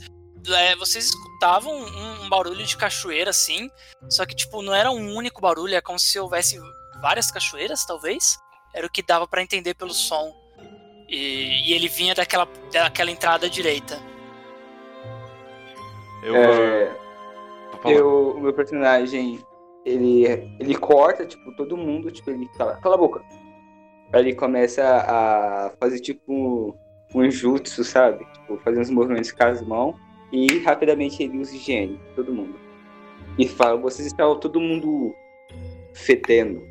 É, 0.53 0.77
vocês 0.77 1.07
escutavam 1.07 1.73
um, 1.73 2.25
um 2.25 2.29
barulho 2.29 2.65
de 2.65 2.77
cachoeira 2.77 3.31
assim, 3.31 3.71
só 4.09 4.27
que 4.27 4.35
tipo 4.35 4.63
não 4.63 4.75
era 4.75 4.91
um 4.91 5.15
único 5.15 5.41
barulho, 5.41 5.75
é 5.75 5.81
como 5.81 5.99
se 5.99 6.19
houvesse 6.19 6.59
várias 7.01 7.31
cachoeiras, 7.31 7.85
talvez. 7.87 8.39
Era 8.75 8.87
o 8.87 8.91
que 8.91 9.03
dava 9.03 9.27
pra 9.27 9.43
entender 9.43 9.75
pelo 9.75 9.95
som. 9.95 10.33
E, 11.09 11.71
e 11.71 11.73
ele 11.73 11.89
vinha 11.89 12.15
daquela, 12.15 12.49
daquela 12.73 13.11
entrada 13.11 13.49
direita. 13.49 14.01
Eu 16.23 16.35
É, 16.35 16.97
eu, 17.85 18.31
o 18.31 18.41
meu 18.41 18.53
personagem, 18.53 19.39
ele, 19.85 20.25
ele 20.59 20.75
corta, 20.75 21.27
tipo, 21.27 21.55
todo 21.57 21.77
mundo, 21.77 22.11
tipo, 22.11 22.31
ele 22.31 22.49
cala, 22.57 22.77
cala 22.77 22.95
a 22.95 22.99
boca. 22.99 23.23
Aí 24.13 24.21
ele 24.21 24.35
começa 24.35 24.83
a 24.83 25.73
fazer, 25.79 26.01
tipo, 26.01 26.75
um 27.15 27.31
jutsu, 27.31 27.85
sabe? 27.85 28.25
Tipo, 28.33 28.59
fazer 28.59 28.81
uns 28.81 28.91
movimentos 28.91 29.31
com 29.31 29.45
as 29.45 29.61
mãos. 29.61 29.95
E 30.33 30.59
rapidamente 30.61 31.23
ele 31.23 31.39
usa 31.39 31.55
higiene, 31.55 32.01
todo 32.17 32.33
mundo. 32.33 32.59
E 33.39 33.49
fala, 33.49 33.77
vocês 33.77 34.07
estavam 34.07 34.39
todo 34.39 34.61
mundo 34.61 35.15
fedendo. 35.95 36.63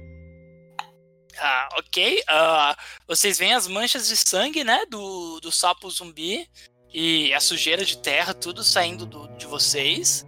Ah, 1.40 1.70
ok. 1.80 2.22
Ah, 2.28 2.78
vocês 3.08 3.38
veem 3.38 3.54
as 3.54 3.68
manchas 3.68 4.08
de 4.08 4.16
sangue, 4.16 4.64
né? 4.64 4.86
Do, 4.90 5.40
do 5.40 5.52
sapo 5.52 5.90
zumbi. 5.90 6.48
E 6.94 7.34
a 7.34 7.40
sujeira 7.40 7.84
de 7.84 7.98
terra, 7.98 8.34
tudo 8.34 8.64
saindo 8.64 9.06
do- 9.06 9.28
de 9.36 9.48
vocês. 9.48 10.28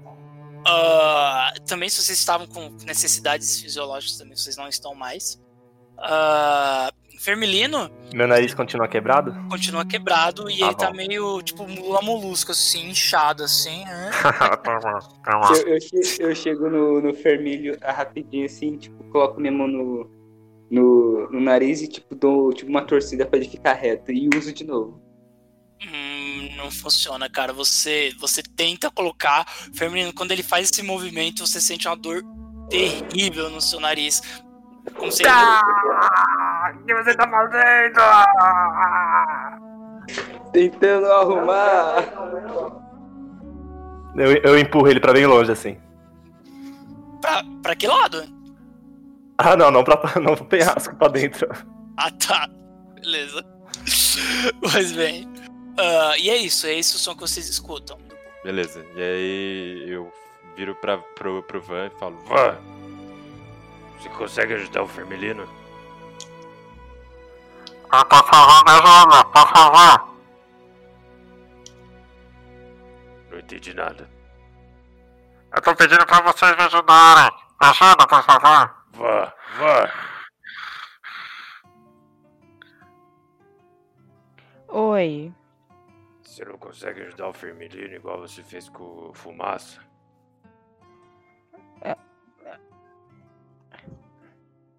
Ah, 0.68 1.54
também, 1.68 1.88
se 1.90 2.02
vocês 2.04 2.18
estavam 2.18 2.48
com 2.48 2.70
necessidades 2.86 3.62
fisiológicas, 3.62 4.18
também 4.18 4.36
vocês 4.36 4.58
não 4.58 4.68
estão 4.68 4.96
mais. 4.96 5.40
Ah, 5.98 6.92
Fermilino 7.26 7.90
Meu 8.14 8.28
nariz 8.28 8.54
continua 8.54 8.88
quebrado? 8.88 9.34
continua 9.50 9.84
quebrado 9.86 10.50
e 10.50 10.60
Tá 10.60 10.66
ele 10.68 10.76
tá 10.76 10.88
bom. 10.92 10.96
meio, 10.96 11.42
tipo, 11.42 11.68
mula 11.68 12.02
molusco, 12.02 12.52
assim, 12.52 12.90
inchado, 12.90 13.44
assim. 13.44 13.84
né? 13.84 14.12
Eu, 15.66 15.68
eu, 15.74 15.82
che- 15.82 16.22
eu 16.22 16.36
chego 16.36 16.70
no, 16.70 17.02
no 17.02 17.14
fermilho 17.14 17.78
ah, 17.82 17.92
rapidinho 17.92 18.46
assim, 18.46 18.78
tipo, 18.78 19.04
coloco 19.12 19.40
minha 19.40 19.52
mão 19.52 19.68
no, 19.68 20.10
no, 20.70 21.30
no 21.32 21.42
nariz 21.42 21.82
e 21.82 21.88
tipo, 21.88 22.16
dou 22.16 22.54
tipo, 22.54 22.70
uma 22.70 22.84
torcida 22.86 23.26
pra 23.26 23.38
ele 23.40 23.50
ficar 23.50 23.74
reto 23.74 24.12
e 24.12 24.30
uso 24.38 24.54
de 24.54 24.64
novo. 24.64 25.02
Hum, 25.84 26.50
não 26.56 26.72
funciona, 26.72 27.30
cara. 27.30 27.52
Você, 27.54 28.14
você 28.20 28.42
tenta 28.42 28.90
colocar. 28.92 29.46
Feminino, 29.74 30.14
quando 30.14 30.32
ele 30.32 30.44
faz 30.44 30.70
esse 30.72 30.82
movimento, 30.84 31.46
você 31.46 31.60
sente 31.60 31.88
uma 31.88 31.98
dor 31.98 32.24
terrível 32.70 33.50
no 33.50 33.60
seu 33.62 33.80
nariz. 33.80 34.22
Como 34.94 35.12
se 35.12 35.24
ele. 35.24 35.32
que 36.86 36.94
você 36.94 37.16
tá 37.16 37.28
fazendo? 37.30 38.00
Tentando 40.52 41.12
arrumar. 41.12 42.04
Eu, 44.16 44.34
eu 44.44 44.58
empurro 44.58 44.88
ele 44.88 45.00
pra 45.00 45.14
bem 45.14 45.26
longe, 45.26 45.52
assim. 45.52 45.78
Pra, 47.22 47.44
pra 47.62 47.76
que 47.76 47.88
lado? 47.88 48.24
Ah, 49.38 49.58
não, 49.58 49.72
não, 49.72 49.84
pra, 49.84 50.00
não 50.22 50.36
pro 50.36 50.46
penhasco, 50.46 50.96
pra 50.96 51.08
dentro. 51.08 51.48
Ah, 51.98 52.12
tá. 52.12 52.48
Beleza. 52.96 53.44
Pois 54.62 54.94
bem. 54.94 55.28
Ah, 55.78 56.14
e 56.18 56.30
é 56.30 56.38
isso, 56.38 56.66
é 56.66 56.74
esse 56.74 56.96
o 56.96 57.00
som 57.00 57.14
que 57.14 57.20
vocês 57.22 57.50
escutam. 57.50 57.98
Beleza. 58.44 58.86
E 58.96 59.02
aí 59.02 59.90
eu 59.90 60.12
viro 60.56 60.74
pra, 60.76 60.98
pro, 60.98 61.44
pro 61.44 61.62
Van 61.62 61.88
e 61.88 62.00
falo: 62.00 62.18
Van, 62.28 62.58
Você 64.06 64.10
consegue 64.10 64.54
ajudar 64.54 64.84
o 64.84 64.88
Fermelino? 64.88 65.50
Ah, 67.90 68.06
por 68.06 68.24
favor, 68.28 68.64
me 68.64 68.72
ajuda, 68.72 69.26
por 69.26 69.48
favor. 69.48 70.16
Não 73.32 73.40
entendi 73.40 73.74
nada. 73.74 74.08
Eu 75.56 75.62
tô 75.64 75.76
pedindo 75.76 76.06
pra 76.06 76.22
vocês 76.22 76.56
me 76.56 76.64
ajudarem. 76.66 77.36
Me 77.60 77.68
ajuda, 77.68 78.08
por 78.08 78.24
favor. 78.24 78.76
Vá, 78.92 79.34
vá. 79.58 79.94
Oi. 84.68 85.34
Você 86.22 86.46
não 86.46 86.60
consegue 86.60 87.02
ajudar 87.02 87.30
o 87.30 87.34
Fermelino 87.34 87.96
igual 87.96 88.20
você 88.20 88.44
fez 88.44 88.70
com 88.70 89.10
o 89.10 89.14
Fumaça? 89.16 89.85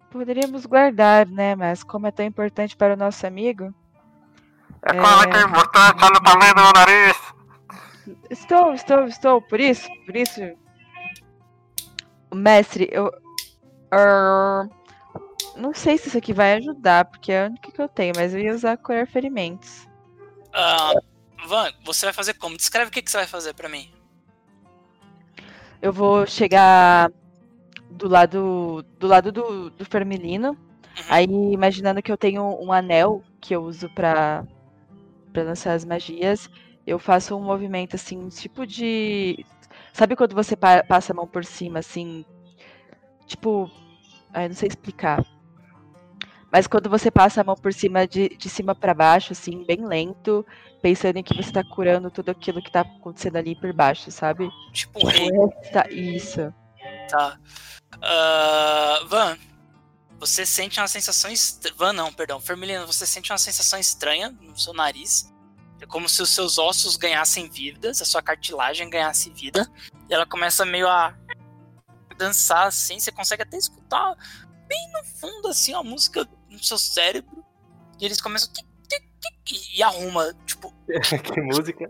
Poderíamos 0.09 0.65
guardar, 0.65 1.27
né? 1.27 1.55
Mas 1.55 1.83
como 1.83 2.07
é 2.07 2.11
tão 2.11 2.25
importante 2.25 2.75
para 2.75 2.93
o 2.93 2.97
nosso 2.97 3.25
amigo. 3.27 3.73
É 4.83 4.93
claro 4.93 5.29
que 5.29 5.37
é 5.37 5.41
importante, 5.41 6.03
olha 6.03 6.17
o 6.17 6.23
tamanho 6.23 6.55
do 6.55 6.61
meu 6.61 6.73
nariz. 6.73 7.17
Estou, 8.29 8.73
estou, 8.73 9.03
estou. 9.05 9.41
Por 9.41 9.59
isso, 9.59 9.87
por 10.05 10.15
isso. 10.15 10.41
Mestre, 12.33 12.87
eu. 12.91 13.11
Ahn, 13.91 14.69
não 15.55 15.73
sei 15.73 15.97
se 15.97 16.07
isso 16.07 16.17
aqui 16.17 16.33
vai 16.33 16.53
ajudar, 16.53 17.05
porque 17.05 17.31
é 17.31 17.43
a 17.43 17.47
única 17.47 17.71
que 17.71 17.81
eu 17.81 17.89
tenho, 17.89 18.13
mas 18.15 18.33
eu 18.33 18.39
ia 18.39 18.53
usar 18.53 18.77
curar 18.77 19.07
ferimentos. 19.07 19.87
Ah, 20.53 20.93
Van, 21.45 21.71
você 21.83 22.05
vai 22.05 22.13
fazer 22.13 22.33
como? 22.35 22.57
Descreve 22.57 22.89
o 22.89 22.91
que, 22.91 23.01
que 23.01 23.09
você 23.09 23.17
vai 23.17 23.27
fazer 23.27 23.53
pra 23.53 23.69
mim. 23.69 23.91
Eu 25.81 25.93
vou 25.93 26.25
chegar 26.25 27.11
do 27.89 28.07
lado 28.07 28.83
do 28.99 29.07
lado 29.07 29.31
do, 29.31 29.69
do 29.71 29.85
Fermelino. 29.85 30.57
Aí, 31.09 31.25
imaginando 31.25 32.01
que 32.01 32.11
eu 32.11 32.17
tenho 32.17 32.43
um 32.61 32.71
anel 32.71 33.21
que 33.39 33.55
eu 33.55 33.63
uso 33.63 33.89
pra, 33.89 34.43
pra 35.33 35.43
lançar 35.43 35.73
as 35.73 35.85
magias, 35.85 36.49
eu 36.85 36.99
faço 36.99 37.35
um 37.35 37.43
movimento 37.43 37.95
assim, 37.95 38.27
tipo 38.29 38.65
de. 38.65 39.45
Sabe 39.93 40.15
quando 40.15 40.33
você 40.35 40.55
pa- 40.55 40.83
passa 40.83 41.13
a 41.13 41.15
mão 41.15 41.27
por 41.27 41.45
cima, 41.45 41.79
assim? 41.79 42.25
Tipo. 43.25 43.69
Ai, 44.33 44.47
não 44.47 44.55
sei 44.55 44.67
explicar. 44.67 45.23
Mas 46.51 46.65
quando 46.65 46.89
você 46.89 47.11
passa 47.11 47.41
a 47.41 47.43
mão 47.43 47.55
por 47.55 47.73
cima 47.73 48.07
de, 48.07 48.29
de 48.29 48.49
cima 48.49 48.73
pra 48.73 48.93
baixo, 48.93 49.33
assim, 49.33 49.65
bem 49.65 49.85
lento, 49.85 50.45
pensando 50.81 51.17
em 51.17 51.23
que 51.23 51.35
você 51.35 51.51
tá 51.51 51.63
curando 51.63 52.09
tudo 52.09 52.29
aquilo 52.29 52.61
que 52.61 52.71
tá 52.71 52.81
acontecendo 52.81 53.35
ali 53.35 53.55
por 53.55 53.73
baixo, 53.73 54.09
sabe? 54.11 54.49
Tipo. 54.71 54.99
Tá, 55.73 55.87
isso. 55.91 56.53
Tá. 57.07 57.39
Ah, 58.01 58.99
Van, 59.07 59.37
você 60.19 60.45
sente 60.45 60.79
uma 60.79 60.87
sensação 60.87 61.31
estranha. 61.31 61.75
Van, 61.77 61.93
não, 61.93 62.11
perdão. 62.11 62.39
Fermelino, 62.39 62.85
você 62.87 63.05
sente 63.05 63.31
uma 63.31 63.37
sensação 63.37 63.79
estranha 63.79 64.29
no 64.41 64.57
seu 64.57 64.73
nariz. 64.73 65.31
É 65.79 65.85
como 65.85 66.09
se 66.09 66.21
os 66.21 66.29
seus 66.31 66.57
ossos 66.57 66.95
ganhassem 66.95 67.47
vidas, 67.49 68.01
a 68.01 68.05
sua 68.05 68.21
cartilagem 68.21 68.89
ganhasse 68.89 69.29
vida. 69.29 69.69
E 70.09 70.13
ela 70.13 70.25
começa 70.25 70.65
meio 70.65 70.87
a 70.87 71.15
dançar 72.17 72.67
assim. 72.67 72.99
Você 72.99 73.11
consegue 73.11 73.43
até 73.43 73.57
escutar 73.57 74.15
bem 74.67 74.91
no 74.91 75.03
fundo, 75.03 75.47
assim, 75.47 75.73
a 75.73 75.83
música 75.83 76.27
no 76.49 76.61
seu 76.63 76.77
cérebro. 76.77 77.45
E 77.99 78.05
eles 78.05 78.19
começam. 78.19 78.49
E 79.73 79.83
arruma, 79.83 80.33
tipo, 80.45 80.73
que 81.33 81.41
música. 81.41 81.89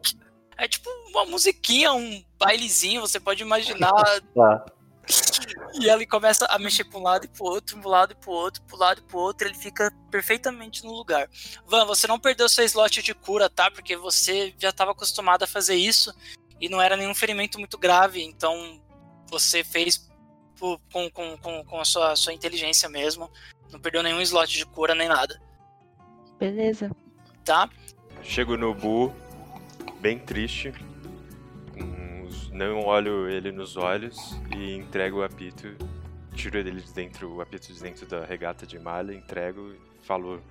é 0.58 0.68
tipo 0.68 0.90
uma 1.10 1.26
musiquinha, 1.26 1.92
um 1.94 2.24
bailezinho, 2.38 3.02
você 3.02 3.20
pode 3.20 3.42
imaginar 3.42 3.92
Tá. 4.36 4.66
E 5.80 5.90
ele 5.90 6.06
começa 6.06 6.46
a 6.46 6.58
mexer 6.58 6.84
para 6.86 7.00
um 7.00 7.04
lado 7.04 7.26
e 7.26 7.28
pro 7.28 7.46
outro, 7.46 7.80
pro 7.80 7.90
lado 7.90 8.12
e 8.14 8.16
pro 8.16 8.32
outro, 8.32 8.62
pro 8.64 8.78
lado 8.78 9.00
e 9.00 9.04
pro 9.04 9.20
outro, 9.20 9.48
ele 9.48 9.56
fica 9.56 9.92
perfeitamente 10.10 10.84
no 10.84 10.92
lugar. 10.92 11.30
Van, 11.66 11.86
você 11.86 12.08
não 12.08 12.20
perdeu 12.20 12.50
seu 12.50 12.66
slot 12.66 13.02
de 13.02 13.14
cura, 13.14 13.50
tá? 13.50 13.70
Porque 13.70 13.96
você 13.96 14.54
já 14.58 14.70
estava 14.70 14.92
acostumado 14.92 15.44
a 15.44 15.48
fazer 15.48 15.76
isso 15.76 16.14
e 16.60 16.68
não 16.68 16.82
era 16.82 16.98
nenhum 16.98 17.14
ferimento 17.14 17.60
muito 17.60 17.78
grave, 17.78 18.24
então 18.24 18.82
você 19.30 19.64
fez 19.64 20.10
com, 20.60 21.10
com, 21.12 21.38
com, 21.38 21.64
com 21.64 21.80
a 21.80 21.86
sua, 21.86 22.16
sua 22.16 22.34
inteligência 22.34 22.90
mesmo. 22.90 23.30
Não 23.72 23.80
perdeu 23.80 24.02
nenhum 24.02 24.22
slot 24.22 24.58
de 24.58 24.66
cura 24.66 24.96
nem 24.96 25.08
nada, 25.08 25.40
Beleza. 26.40 26.90
tá? 27.44 27.70
Chego 28.24 28.58
no 28.58 28.74
Bu, 28.74 29.14
bem 30.00 30.18
triste. 30.18 30.74
Não 32.58 32.84
olho 32.86 33.30
ele 33.30 33.52
nos 33.52 33.78
olhos 33.78 34.36
e 34.56 34.76
entrego 34.76 35.20
o 35.20 35.24
apito. 35.24 35.68
Tiro 36.34 36.58
ele 36.58 36.72
de 36.72 36.92
dentro, 36.92 37.36
o 37.36 37.40
apito 37.40 37.72
de 37.72 37.80
dentro 37.80 38.08
da 38.08 38.26
regata 38.26 38.66
de 38.66 38.80
malha, 38.80 39.14
entrego 39.14 39.74
e 39.74 40.04
falo. 40.04 40.42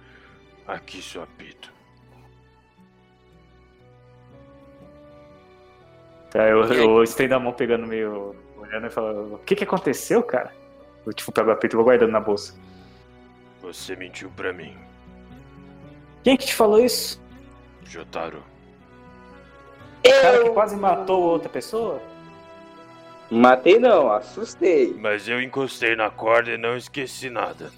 Aqui 0.69 1.03
seu 1.03 1.25
apito. 1.25 1.73
Tá, 6.31 6.49
eu, 6.49 6.63
eu 6.63 7.03
estendo 7.03 7.35
a 7.35 7.41
mão 7.41 7.53
pegando 7.53 7.89
meio. 7.89 8.37
olhando 8.57 8.87
e 8.87 8.91
falo, 8.91 9.35
o 9.35 9.39
que 9.39 9.57
que 9.57 9.65
aconteceu, 9.65 10.23
cara? 10.23 10.55
Eu 11.05 11.13
tipo, 11.13 11.33
pego 11.33 11.51
o 11.51 11.53
apito 11.53 11.75
e 11.75 11.77
vou 11.77 11.85
guardando 11.85 12.13
na 12.13 12.21
bolsa. 12.21 12.55
Você 13.63 13.97
mentiu 13.97 14.31
pra 14.31 14.53
mim, 14.53 14.77
Quem 16.23 16.37
que 16.37 16.47
te 16.47 16.55
falou 16.55 16.79
isso? 16.79 17.21
Jotaro. 17.83 18.45
O 20.07 20.23
cara 20.23 20.43
que 20.43 20.51
quase 20.51 20.77
matou 20.77 21.23
outra 21.23 21.49
pessoa? 21.49 22.01
Matei 23.31 23.79
não, 23.79 24.11
assustei. 24.13 24.95
Mas 25.01 25.27
eu 25.29 25.43
encostei 25.43 25.97
na 25.97 26.11
corda 26.11 26.53
e 26.53 26.59
não 26.59 26.77
esqueci 26.77 27.29
nada. 27.29 27.71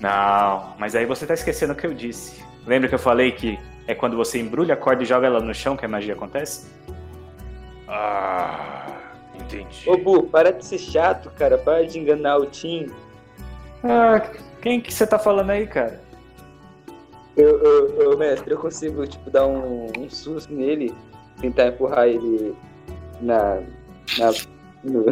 Não, 0.00 0.74
mas 0.78 0.94
aí 0.94 1.06
você 1.06 1.26
tá 1.26 1.32
esquecendo 1.32 1.72
o 1.72 1.76
que 1.76 1.86
eu 1.86 1.94
disse. 1.94 2.44
Lembra 2.66 2.88
que 2.88 2.94
eu 2.94 2.98
falei 2.98 3.32
que 3.32 3.58
é 3.86 3.94
quando 3.94 4.16
você 4.16 4.38
embrulha 4.38 4.74
a 4.74 4.76
corda 4.76 5.02
e 5.02 5.06
joga 5.06 5.26
ela 5.26 5.40
no 5.40 5.54
chão 5.54 5.76
que 5.76 5.84
a 5.84 5.88
magia 5.88 6.14
acontece? 6.14 6.66
Ah, 7.88 8.86
entendi. 9.34 9.88
Ô 9.88 9.96
Bu, 9.96 10.24
para 10.24 10.52
de 10.52 10.64
ser 10.64 10.78
chato, 10.78 11.30
cara. 11.30 11.56
Para 11.56 11.86
de 11.86 11.98
enganar 11.98 12.38
o 12.38 12.46
Tim. 12.46 12.90
Ah, 13.82 14.20
quem 14.60 14.80
que 14.80 14.92
você 14.92 15.06
tá 15.06 15.18
falando 15.18 15.50
aí, 15.50 15.66
cara? 15.66 16.00
Eu, 17.36 17.58
eu, 17.62 18.00
eu, 18.00 18.18
mestre, 18.18 18.52
eu 18.52 18.58
consigo, 18.58 19.06
tipo, 19.06 19.28
dar 19.28 19.46
um, 19.46 19.90
um 19.98 20.08
susto 20.08 20.52
nele, 20.52 20.94
tentar 21.44 21.68
empurrar 21.68 22.06
ele 22.08 22.54
na. 23.20 23.60
na 24.18 24.32
no- 24.82 25.04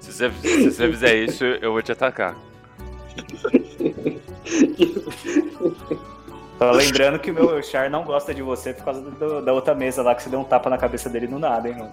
Se 0.00 0.12
você, 0.12 0.30
se 0.30 0.70
você 0.70 0.90
fizer 0.90 1.14
isso, 1.16 1.44
eu 1.44 1.72
vou 1.72 1.82
te 1.82 1.92
atacar. 1.92 2.36
Só 6.58 6.70
lembrando 6.70 7.18
que 7.18 7.30
o 7.30 7.34
meu 7.34 7.62
Char 7.62 7.90
não 7.90 8.04
gosta 8.04 8.34
de 8.34 8.42
você 8.42 8.72
por 8.74 8.84
causa 8.84 9.00
do- 9.00 9.42
da 9.42 9.52
outra 9.52 9.74
mesa 9.74 10.02
lá 10.02 10.14
que 10.14 10.22
você 10.22 10.28
deu 10.30 10.40
um 10.40 10.44
tapa 10.44 10.68
na 10.70 10.78
cabeça 10.78 11.08
dele 11.08 11.26
no 11.26 11.38
nada, 11.38 11.68
hein, 11.68 11.76
mano? 11.78 11.92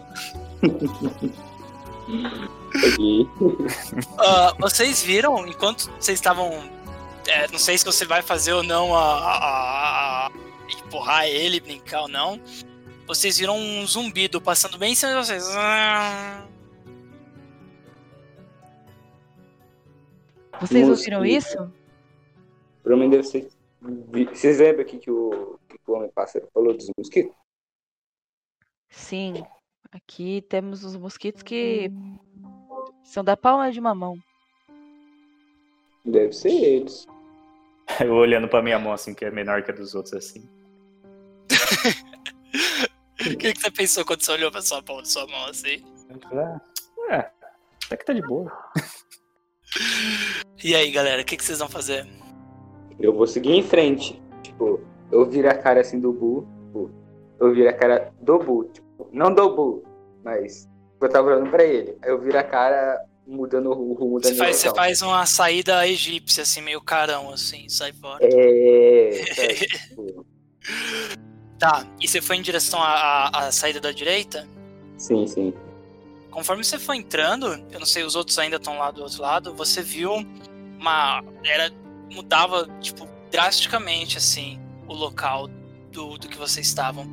Ah, 4.20 4.54
vocês 4.60 5.02
viram, 5.02 5.48
enquanto 5.48 5.90
vocês 6.00 6.18
estavam. 6.20 6.52
é, 7.28 7.48
não 7.52 7.60
sei 7.60 7.78
se 7.78 7.86
você 7.86 8.06
vai 8.06 8.22
fazer 8.22 8.54
ou 8.54 8.64
não 8.64 8.96
a, 8.96 9.00
a- 9.02 9.38
a- 9.38 10.28
a- 10.28 10.32
empurrar 10.86 11.26
ele, 11.28 11.60
brincar 11.60 12.02
ou 12.04 12.08
não. 12.08 12.40
Vocês 13.12 13.38
viram 13.38 13.58
um 13.58 13.86
zumbido 13.86 14.40
passando 14.40 14.78
bem 14.78 14.94
em 14.94 14.96
cima 14.96 15.12
de 15.12 15.18
vocês. 15.18 15.44
Vocês 20.62 20.88
Mosquito. 20.88 21.16
ouviram 21.16 21.26
isso? 21.26 21.58
Provavelmente 22.82 23.18
deve 23.18 23.28
ser. 23.28 23.50
Vocês 24.34 24.60
lembram 24.60 24.84
aqui 24.84 24.98
que 24.98 25.12
o, 25.12 25.60
que 25.68 25.78
o 25.88 25.92
Homem-Pássaro 25.92 26.48
falou 26.54 26.74
dos 26.74 26.90
mosquitos? 26.98 27.36
Sim. 28.90 29.44
Aqui 29.92 30.42
temos 30.48 30.86
os 30.86 30.96
mosquitos 30.96 31.44
que 31.44 31.92
são 33.04 33.26
da 33.26 33.36
palma 33.36 33.70
de 33.74 33.82
uma 33.82 33.94
mão. 33.94 34.18
Deve 36.06 36.32
ser 36.32 36.54
eles. 36.54 37.06
Eu 38.00 38.14
olhando 38.14 38.48
pra 38.48 38.62
minha 38.62 38.80
mão 38.80 38.94
assim, 38.94 39.14
que 39.14 39.26
é 39.26 39.32
menor 39.32 39.64
que 39.64 39.72
a 39.72 39.74
dos 39.74 39.96
outros, 39.96 40.14
assim. 40.14 40.50
O 43.22 43.38
que, 43.38 43.54
que 43.54 43.62
você 43.62 43.72
pensou 43.72 44.06
quando 44.06 44.22
você 44.22 44.32
olhou 44.32 44.52
pra 44.52 44.62
sua 44.62 44.82
de 44.82 45.10
sua 45.10 45.28
mão 45.28 45.46
assim? 45.46 45.84
Ah, 46.34 46.60
É, 47.10 47.32
até 47.86 47.98
que 47.98 48.06
tá 48.06 48.14
de 48.14 48.22
boa. 48.22 48.52
E 50.64 50.76
aí, 50.76 50.92
galera, 50.92 51.22
o 51.22 51.26
que, 51.26 51.38
que 51.38 51.44
vocês 51.44 51.60
vão 51.60 51.70
fazer? 51.70 52.08
Eu 53.00 53.14
vou 53.14 53.28
seguir 53.28 53.52
em 53.52 53.64
frente. 53.64 54.22
Tipo, 54.44 54.82
eu 55.12 55.30
viro 55.30 55.50
a 55.50 55.54
cara 55.56 55.82
assim 55.82 56.00
do 56.00 56.12
Bu. 56.12 56.48
tipo, 56.66 56.92
eu 57.40 57.54
viro 57.54 57.70
a 57.70 57.74
cara 57.74 58.14
do 58.22 58.40
Bu. 58.40 58.66
Tipo, 58.66 59.10
não 59.12 59.34
do 59.34 59.56
Bu, 59.56 59.84
mas 60.24 60.68
eu 61.02 61.10
tava 61.10 61.30
olhando 61.30 61.50
pra 61.50 61.64
ele. 61.64 61.98
Aí 62.02 62.10
eu 62.10 62.20
viro 62.20 62.38
a 62.38 62.44
cara 62.44 63.00
mudando 63.26 63.70
o 63.70 63.94
rumo 63.94 64.20
da 64.20 64.30
Você 64.30 64.36
faz, 64.36 64.58
você 64.58 64.70
faz 64.74 65.02
uma 65.02 65.26
saída 65.26 65.88
egípcia, 65.88 66.44
assim, 66.44 66.62
meio 66.62 66.82
carão, 66.82 67.32
assim, 67.32 67.68
sai 67.70 67.94
fora. 67.94 68.20
É. 68.24 69.12
sabe, 69.36 69.56
tipo, 69.88 70.26
Tá, 71.62 71.86
e 72.00 72.08
você 72.08 72.20
foi 72.20 72.38
em 72.38 72.42
direção 72.42 72.82
à, 72.82 72.88
à- 73.28 73.48
à 73.48 73.52
saída 73.52 73.80
da 73.80 73.92
direita? 73.92 74.48
sim, 74.98 75.28
sim. 75.28 75.54
Conforme 76.32 76.64
você 76.64 76.80
foi 76.80 76.98
entrando, 76.98 77.46
eu 77.72 77.80
não 77.80 77.86
sei, 77.86 78.04
os 78.04 78.16
outros 78.16 78.40
ainda 78.40 78.56
estão 78.56 78.80
lá 78.80 78.90
do 78.90 79.04
outro 79.04 79.22
lado, 79.22 79.54
você 79.54 79.84
viu 79.84 80.12
uma. 80.80 81.24
Era. 81.44 81.72
mudava, 82.10 82.68
tipo, 82.82 83.08
drasticamente, 83.30 84.18
assim, 84.18 84.60
o 84.88 84.94
local 84.94 85.48
do, 85.92 86.18
do 86.18 86.28
que 86.28 86.38
vocês 86.38 86.66
estavam. 86.66 87.06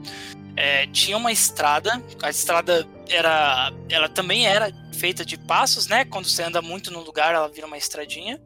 É, 0.56 0.86
tinha 0.86 1.16
uma 1.16 1.30
estrada, 1.30 2.02
a 2.22 2.30
estrada 2.30 2.88
era. 3.06 3.70
Ela 3.90 4.08
também 4.08 4.46
era 4.46 4.72
feita 4.94 5.26
de 5.26 5.36
passos, 5.36 5.88
né? 5.88 6.06
Quando 6.06 6.26
você 6.26 6.42
anda 6.42 6.62
muito 6.62 6.90
no 6.90 7.02
lugar, 7.02 7.34
ela 7.34 7.48
vira 7.48 7.66
uma 7.66 7.76
estradinha. 7.76 8.40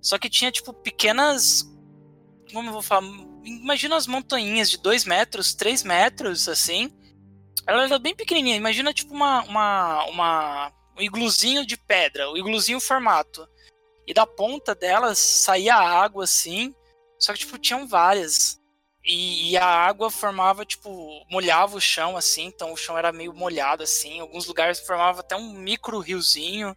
Só 0.00 0.18
que 0.18 0.28
tinha, 0.28 0.50
tipo, 0.50 0.72
pequenas. 0.72 1.70
Como 2.52 2.68
eu 2.68 2.72
vou 2.72 2.82
falar? 2.82 3.06
Imagina 3.44 3.96
as 3.96 4.06
montanhas 4.06 4.70
de 4.70 4.78
2 4.78 5.04
metros, 5.04 5.54
3 5.54 5.82
metros, 5.82 6.48
assim. 6.48 6.90
Ela 7.66 7.84
era 7.84 7.98
bem 7.98 8.14
pequenininha. 8.14 8.56
Imagina, 8.56 8.92
tipo, 8.92 9.14
uma, 9.14 9.42
uma, 9.42 10.04
uma, 10.06 10.72
um 10.98 11.02
igluzinho 11.02 11.64
de 11.64 11.76
pedra. 11.76 12.30
O 12.30 12.36
igluzinho 12.36 12.80
formato. 12.80 13.46
E 14.06 14.14
da 14.14 14.26
ponta 14.26 14.74
delas 14.74 15.18
saía 15.18 15.74
água, 15.74 16.24
assim. 16.24 16.74
Só 17.18 17.32
que, 17.32 17.40
tipo, 17.40 17.58
tinham 17.58 17.86
várias. 17.86 18.60
E, 19.04 19.50
e 19.50 19.56
a 19.56 19.64
água 19.64 20.10
formava, 20.10 20.64
tipo, 20.64 21.24
molhava 21.30 21.76
o 21.76 21.80
chão, 21.80 22.16
assim. 22.16 22.46
Então 22.46 22.72
o 22.72 22.76
chão 22.76 22.98
era 22.98 23.12
meio 23.12 23.32
molhado, 23.32 23.82
assim. 23.82 24.14
Em 24.14 24.20
alguns 24.20 24.46
lugares 24.46 24.80
formava 24.80 25.20
até 25.20 25.36
um 25.36 25.52
micro 25.52 25.98
riozinho. 26.00 26.76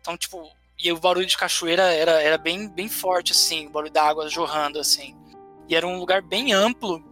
Então, 0.00 0.16
tipo, 0.16 0.50
e 0.78 0.92
o 0.92 0.98
barulho 0.98 1.26
de 1.26 1.36
cachoeira 1.36 1.84
era, 1.84 2.20
era 2.20 2.36
bem, 2.36 2.68
bem 2.68 2.88
forte, 2.88 3.32
assim. 3.32 3.66
O 3.66 3.70
barulho 3.70 3.92
da 3.92 4.02
água 4.02 4.28
jorrando, 4.28 4.78
assim. 4.78 5.16
E 5.68 5.74
era 5.74 5.86
um 5.86 5.98
lugar 5.98 6.22
bem 6.22 6.52
amplo. 6.52 7.02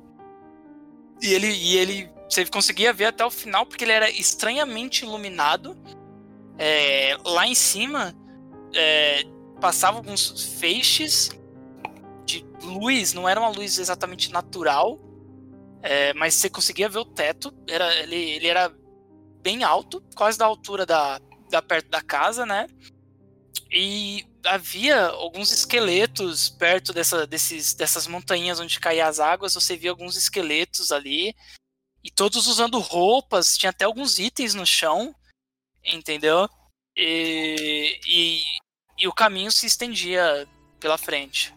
E 1.21 1.33
ele, 1.33 1.49
e 1.49 1.77
ele. 1.77 2.11
Você 2.29 2.47
conseguia 2.47 2.93
ver 2.93 3.07
até 3.07 3.25
o 3.25 3.31
final, 3.31 3.67
porque 3.67 3.85
ele 3.85 3.93
era 3.93 4.11
estranhamente 4.11 5.05
iluminado. 5.05 5.77
É, 6.59 7.17
lá 7.25 7.47
em 7.47 7.55
cima 7.55 8.15
é, 8.75 9.23
passava 9.61 9.99
alguns 9.99 10.59
feixes 10.59 11.31
de 12.25 12.45
luz, 12.63 13.13
não 13.13 13.29
era 13.29 13.41
uma 13.41 13.49
luz 13.49 13.79
exatamente 13.79 14.31
natural, 14.31 14.99
é, 15.83 16.13
mas 16.15 16.35
você 16.35 16.49
conseguia 16.49 16.89
ver 16.89 16.99
o 16.99 17.05
teto. 17.05 17.53
Era, 17.69 17.95
ele, 18.03 18.17
ele 18.17 18.47
era 18.47 18.73
bem 19.43 19.65
alto, 19.65 20.03
quase 20.15 20.39
da 20.39 20.47
altura 20.47 20.87
da, 20.87 21.21
da 21.51 21.61
perto 21.61 21.89
da 21.91 22.01
casa, 22.01 22.47
né? 22.47 22.67
E 23.71 24.25
havia 24.45 25.07
alguns 25.07 25.51
esqueletos 25.53 26.51
perto 26.51 26.93
dessa, 26.93 27.27
desses, 27.27 27.75
dessas 27.75 28.07
montanhas 28.07 28.61
onde 28.61 28.81
caíam 28.81 29.09
as 29.09 29.21
águas. 29.21 29.55
Você 29.55 29.77
via 29.77 29.91
alguns 29.91 30.17
esqueletos 30.17 30.93
ali. 30.93 31.35
E 32.03 32.11
todos 32.11 32.47
usando 32.47 32.79
roupas. 32.79 33.57
Tinha 33.57 33.71
até 33.71 33.85
alguns 33.85 34.19
itens 34.19 34.55
no 34.55 34.67
chão. 34.67 35.15
Entendeu? 35.85 36.49
E, 36.97 37.99
e, 38.07 38.41
e 38.99 39.09
o 39.09 39.13
caminho 39.13 39.51
se 39.51 39.67
estendia 39.67 40.47
pela 40.79 40.99
frente. 40.99 41.55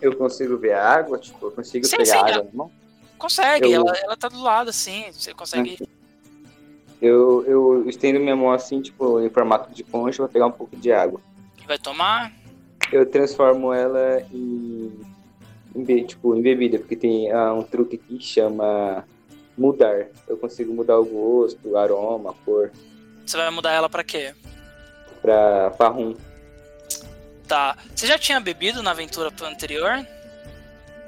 Eu 0.00 0.16
consigo 0.16 0.58
ver 0.58 0.72
a 0.72 0.86
água? 0.86 1.18
Tipo, 1.18 1.46
eu 1.46 1.52
consigo 1.52 1.86
Sim, 1.86 1.96
pegar 1.98 2.06
sim, 2.06 2.18
a 2.18 2.26
água 2.26 2.42
na 2.44 2.52
mão? 2.52 2.72
Consegue, 3.18 3.70
Eu- 3.70 3.82
ela, 3.86 3.96
ela 3.98 4.16
tá 4.16 4.28
do 4.28 4.42
lado, 4.42 4.70
assim. 4.70 5.10
Você 5.12 5.32
consegue. 5.32 5.78
Eu, 7.00 7.44
eu 7.46 7.88
estendo 7.88 8.20
minha 8.20 8.34
mão 8.36 8.52
assim, 8.52 8.80
tipo, 8.80 9.20
em 9.20 9.30
formato 9.30 9.72
de 9.72 9.82
concha, 9.82 10.22
vou 10.22 10.28
pegar 10.28 10.46
um 10.46 10.52
pouco 10.52 10.76
de 10.76 10.92
água. 10.92 11.20
Vai 11.66 11.78
tomar. 11.78 12.32
Eu 12.92 13.06
transformo 13.06 13.72
ela 13.72 14.20
em, 14.32 14.92
em 15.74 16.04
tipo, 16.04 16.34
em 16.34 16.42
bebida, 16.42 16.78
porque 16.78 16.96
tem 16.96 17.30
ah, 17.30 17.52
um 17.54 17.62
truque 17.62 17.96
que 17.96 18.20
chama 18.20 19.04
mudar. 19.56 20.06
Eu 20.28 20.36
consigo 20.36 20.72
mudar 20.74 20.98
o 20.98 21.04
gosto, 21.04 21.58
o 21.64 21.76
aroma, 21.76 22.30
a 22.30 22.34
cor, 22.44 22.70
Você 23.24 23.36
vai 23.36 23.50
mudar 23.50 23.72
ela 23.72 23.88
pra 23.88 24.04
quê? 24.04 24.34
pra, 25.22 25.70
pra 25.70 25.88
rum. 25.88 26.14
Tá. 27.46 27.76
Você 27.94 28.06
já 28.06 28.18
tinha 28.18 28.40
bebido 28.40 28.82
na 28.82 28.90
aventura 28.90 29.32
anterior? 29.42 30.06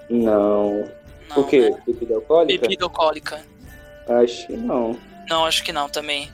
Não. 0.08 0.88
Não, 1.28 1.38
o 1.38 1.44
quê? 1.46 1.70
né? 1.70 1.82
Bebida 1.86 2.14
alcoólica? 2.14 2.60
Bebida 2.60 2.84
alcoólica. 2.84 3.44
Acho 4.08 4.46
que 4.46 4.56
não. 4.56 4.98
Não, 5.28 5.44
acho 5.44 5.64
que 5.64 5.72
não 5.72 5.88
também. 5.88 6.30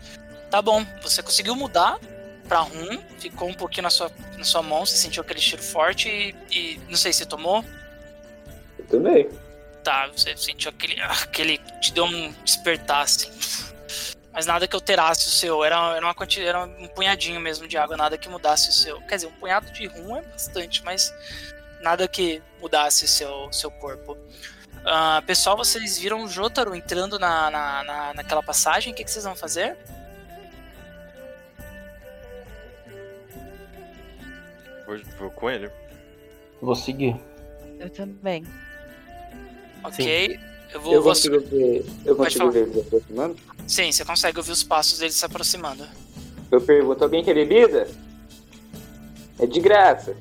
Tá 0.51 0.60
bom, 0.60 0.84
você 1.01 1.22
conseguiu 1.22 1.55
mudar 1.55 1.98
pra 2.51 2.59
rum, 2.62 3.01
ficou 3.20 3.48
um 3.48 3.55
pouquinho 3.55 3.85
na 3.85 3.90
sua, 3.90 4.10
na 4.36 4.43
sua 4.43 4.60
mão, 4.60 4.85
você 4.85 4.97
sentiu 4.97 5.22
aquele 5.22 5.40
cheiro 5.40 5.62
forte 5.62 6.09
e, 6.09 6.35
e 6.51 6.81
não 6.89 6.97
sei 6.97 7.12
se 7.12 7.24
tomou. 7.24 7.64
Eu 8.77 8.85
tomei. 8.86 9.31
Tá, 9.85 10.09
você 10.09 10.36
sentiu 10.36 10.70
aquele. 10.70 11.01
aquele. 11.01 11.59
te 11.81 11.93
deu 11.93 12.05
um 12.06 12.32
despertar 12.44 13.02
assim. 13.02 13.31
Mas 14.32 14.47
nada 14.47 14.66
que 14.66 14.74
alterasse 14.74 15.28
o 15.28 15.31
seu. 15.31 15.62
Era, 15.62 15.94
era, 15.97 16.05
uma, 16.05 16.12
quanti- 16.14 16.43
era 16.44 16.64
um 16.64 16.89
punhadinho 16.89 17.40
mesmo 17.40 17.68
de 17.68 17.78
água, 17.78 17.97
nada 17.97 18.18
que 18.18 18.28
mudasse 18.28 18.68
o 18.68 18.72
seu. 18.72 19.01
Quer 19.02 19.14
dizer, 19.14 19.28
um 19.28 19.32
punhado 19.39 19.70
de 19.70 19.86
rum 19.86 20.16
é 20.16 20.22
bastante, 20.22 20.85
mas 20.85 21.14
nada 21.81 22.09
que 22.09 22.43
mudasse 22.60 23.05
o 23.05 23.09
seu, 23.09 23.52
seu 23.52 23.70
corpo. 23.70 24.18
Ah, 24.85 25.22
pessoal, 25.24 25.56
vocês 25.56 25.98
viram 25.98 26.24
o 26.24 26.28
Jotaro 26.28 26.74
entrando 26.74 27.16
na, 27.16 27.48
na, 27.48 27.85
na- 27.85 28.14
naquela 28.14 28.43
passagem? 28.43 28.93
O 28.93 28.97
que, 28.97 29.05
que 29.05 29.10
vocês 29.10 29.24
vão 29.24 29.36
fazer? 29.36 29.77
Vou, 34.90 34.98
vou 35.18 35.30
com 35.30 35.48
ele. 35.48 35.70
Vou 36.60 36.74
seguir. 36.74 37.14
Eu 37.78 37.88
também. 37.90 38.44
Ok. 39.84 40.38
Eu 40.72 40.80
vou. 40.80 40.92
Eu 40.94 41.02
vou- 41.02 41.12
consigo 41.12 41.40
ver. 41.40 41.84
Eu 42.04 42.16
Pode 42.16 42.38
consigo 42.38 42.38
falar. 42.38 42.50
ver 42.50 42.60
ele 42.62 42.72
se 42.72 42.80
aproximando? 42.80 43.36
Sim, 43.68 43.92
você 43.92 44.04
consegue 44.04 44.38
ouvir 44.38 44.50
os 44.52 44.62
passos 44.64 44.98
dele 44.98 45.12
se 45.12 45.24
aproximando. 45.24 45.86
Eu 46.50 46.60
pergunto, 46.60 47.04
alguém 47.04 47.22
quer 47.22 47.34
bebida? 47.34 47.88
É 49.38 49.46
de 49.46 49.60
graça. 49.60 50.16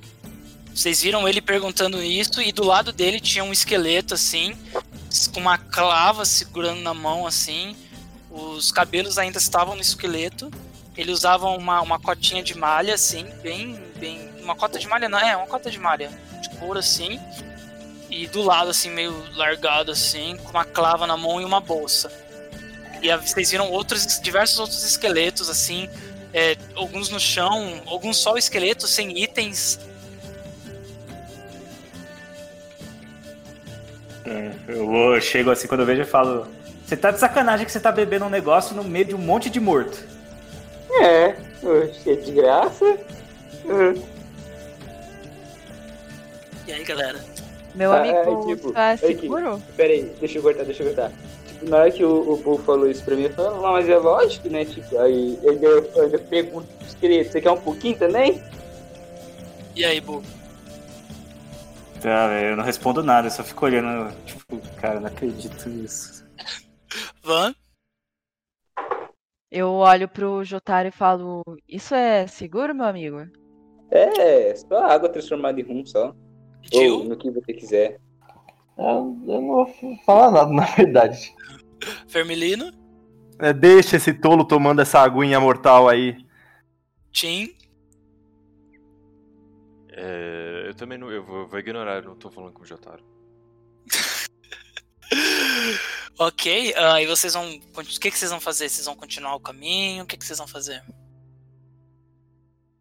Vocês 0.74 1.02
viram 1.02 1.28
ele 1.28 1.42
perguntando 1.42 2.02
isso 2.02 2.40
e 2.42 2.52
do 2.52 2.64
lado 2.64 2.94
dele 2.94 3.20
tinha 3.20 3.44
um 3.44 3.52
esqueleto 3.52 4.14
assim, 4.14 4.56
com 5.34 5.40
uma 5.40 5.58
clava 5.58 6.24
segurando 6.26 6.80
na 6.82 6.94
mão 6.94 7.26
assim. 7.26 7.76
Os 8.30 8.72
cabelos 8.72 9.18
ainda 9.18 9.40
estavam 9.40 9.76
no 9.76 9.82
esqueleto. 9.82 10.52
Ele 10.96 11.12
usava 11.12 11.48
uma, 11.50 11.82
uma 11.82 12.00
cotinha 12.00 12.44
de 12.44 12.56
malha 12.58 12.94
assim, 12.94 13.26
bem, 13.42 13.82
bem, 14.00 14.29
uma 14.50 14.56
cota 14.56 14.80
de 14.80 14.88
malha 14.88 15.08
não, 15.08 15.20
é 15.20 15.38
uma 15.38 15.46
cota 15.48 15.70
de 15.70 15.78
malha 15.80 16.10
de 16.42 16.50
couro 16.58 16.80
assim. 16.80 17.20
E 18.10 18.26
do 18.28 18.42
lado 18.42 18.72
assim 18.72 18.90
meio 18.90 19.14
largado 19.36 19.92
assim, 19.92 20.36
com 20.38 20.50
uma 20.50 20.66
clava 20.66 21.06
na 21.06 21.16
mão 21.16 21.40
e 21.40 21.46
uma 21.46 21.60
bolsa. 21.62 22.12
E 23.02 23.10
a- 23.12 23.18
vocês 23.18 23.52
viram 23.52 23.70
outros 23.70 24.20
diversos 24.20 24.58
outros 24.60 24.84
esqueletos 24.84 25.48
assim, 25.50 25.88
é, 26.34 26.58
alguns 26.76 27.10
no 27.10 27.20
chão, 27.20 27.82
alguns 27.86 28.18
só 28.18 28.36
esqueletos 28.38 28.90
sem 28.90 29.18
itens 29.22 29.80
É, 34.26 34.52
Eu, 34.68 34.86
vou- 34.86 35.16
eu 35.16 35.22
chego 35.22 35.50
assim 35.50 35.68
quando 35.68 35.80
eu 35.82 35.86
vejo 35.86 36.02
e 36.02 36.06
falo: 36.06 36.48
Você 36.86 36.96
tá 36.98 37.12
de 37.12 37.20
sacanagem 37.20 37.66
que 37.66 37.72
você 37.72 37.80
tá 37.80 37.92
bebendo 37.92 38.26
um 38.26 38.30
negócio 38.30 38.76
no 38.76 38.84
meio 38.84 39.06
de 39.06 39.16
um 39.16 39.20
monte 39.20 39.50
de 39.50 39.60
morto. 39.60 39.98
É, 41.02 41.36
oxe, 41.64 42.10
é 42.12 42.16
de 42.16 42.32
graça. 42.32 42.98
Hum. 43.66 44.19
E 46.70 46.72
aí, 46.72 46.84
galera? 46.84 47.20
Meu 47.74 47.92
Ah, 47.92 47.98
amigo 47.98 48.16
é, 48.16 48.56
tipo, 48.56 48.72
tá 48.74 48.92
aqui. 48.92 49.08
seguro? 49.08 49.60
Pera 49.76 49.92
aí, 49.92 50.04
deixa 50.20 50.38
eu 50.38 50.44
cortar, 50.44 50.66
deixa 50.66 50.84
eu 50.84 50.88
cortar. 50.88 51.12
Tipo, 51.48 51.66
na 51.68 51.78
hora 51.78 51.92
que 51.92 52.04
o, 52.06 52.34
o 52.34 52.44
Paul 52.44 52.60
falou 52.60 52.88
isso 52.88 53.04
pra 53.04 53.16
mim, 53.16 53.24
eu 53.24 53.34
falei, 53.34 53.52
não, 53.52 53.62
mas 53.72 53.90
é 53.90 53.98
lógico, 53.98 54.48
né? 54.50 54.66
Tipo, 54.66 55.00
aí 55.00 55.40
eu 55.42 55.54
eu 55.96 56.20
pergunto 56.26 56.68
pro 56.76 56.86
esqueleto, 56.88 57.32
você 57.32 57.42
quer 57.42 57.50
um 57.50 57.60
pouquinho 57.60 57.98
também? 57.98 58.40
E 59.76 59.84
aí, 59.84 60.00
Bu? 60.00 60.22
Tá, 62.04 62.28
velho, 62.28 62.50
eu 62.50 62.56
não 62.56 62.64
respondo 62.64 63.02
nada, 63.02 63.26
eu 63.28 63.32
só 63.32 63.44
fico 63.44 63.66
olhando, 63.66 64.14
tipo, 64.26 64.58
cara, 64.80 65.00
não 65.00 65.08
acredito 65.08 65.68
nisso. 65.70 66.24
Van? 67.24 67.52
Eu 69.52 69.70
olho 69.72 70.08
pro 70.08 70.44
Jotaro 70.44 70.88
e 70.88 70.92
falo: 70.92 71.42
Isso 71.68 71.96
é 71.96 72.28
seguro, 72.28 72.76
meu 72.76 72.86
amigo? 72.86 73.28
É, 73.90 74.54
só 74.56 74.84
água 74.86 75.10
transformada 75.10 75.60
em 75.60 75.64
rum 75.64 75.84
só. 75.84 76.16
Ou 76.74 77.04
no 77.04 77.18
que 77.18 77.32
você 77.32 77.54
quiser. 77.54 78.00
Eu, 78.78 79.18
eu 79.28 79.42
não 79.42 79.48
vou 79.48 79.74
falar 80.06 80.32
nada, 80.32 80.52
na 80.52 80.66
verdade. 80.66 81.34
Vermelino? 82.08 82.72
É, 83.40 83.54
deixa 83.54 83.98
esse 83.98 84.14
tolo 84.14 84.46
tomando 84.46 84.82
essa 84.82 85.00
aguinha 85.00 85.40
mortal 85.40 85.88
aí. 85.88 86.18
Tim? 87.12 87.54
É, 89.92 90.66
eu 90.68 90.76
também 90.76 90.98
não. 90.98 91.12
Eu 91.12 91.24
vou, 91.24 91.48
vou 91.48 91.60
ignorar, 91.60 91.98
eu 91.98 92.10
não 92.10 92.16
tô 92.16 92.30
falando 92.30 92.54
com 92.54 92.64
o 92.64 92.66
Jotaro. 92.66 93.04
Ok, 96.20 96.74
e 97.02 97.08
vocês 97.08 97.34
vão. 97.34 97.50
O 97.50 97.82
que, 97.82 98.12
que 98.12 98.18
vocês 98.18 98.30
vão 98.30 98.42
fazer? 98.42 98.68
Vocês 98.68 98.86
vão 98.86 98.96
continuar 98.96 99.36
o 99.36 99.40
caminho? 99.40 100.04
O 100.04 100.06
que, 100.06 100.18
que 100.18 100.26
vocês 100.26 100.38
vão 100.38 100.48
fazer? 100.48 100.84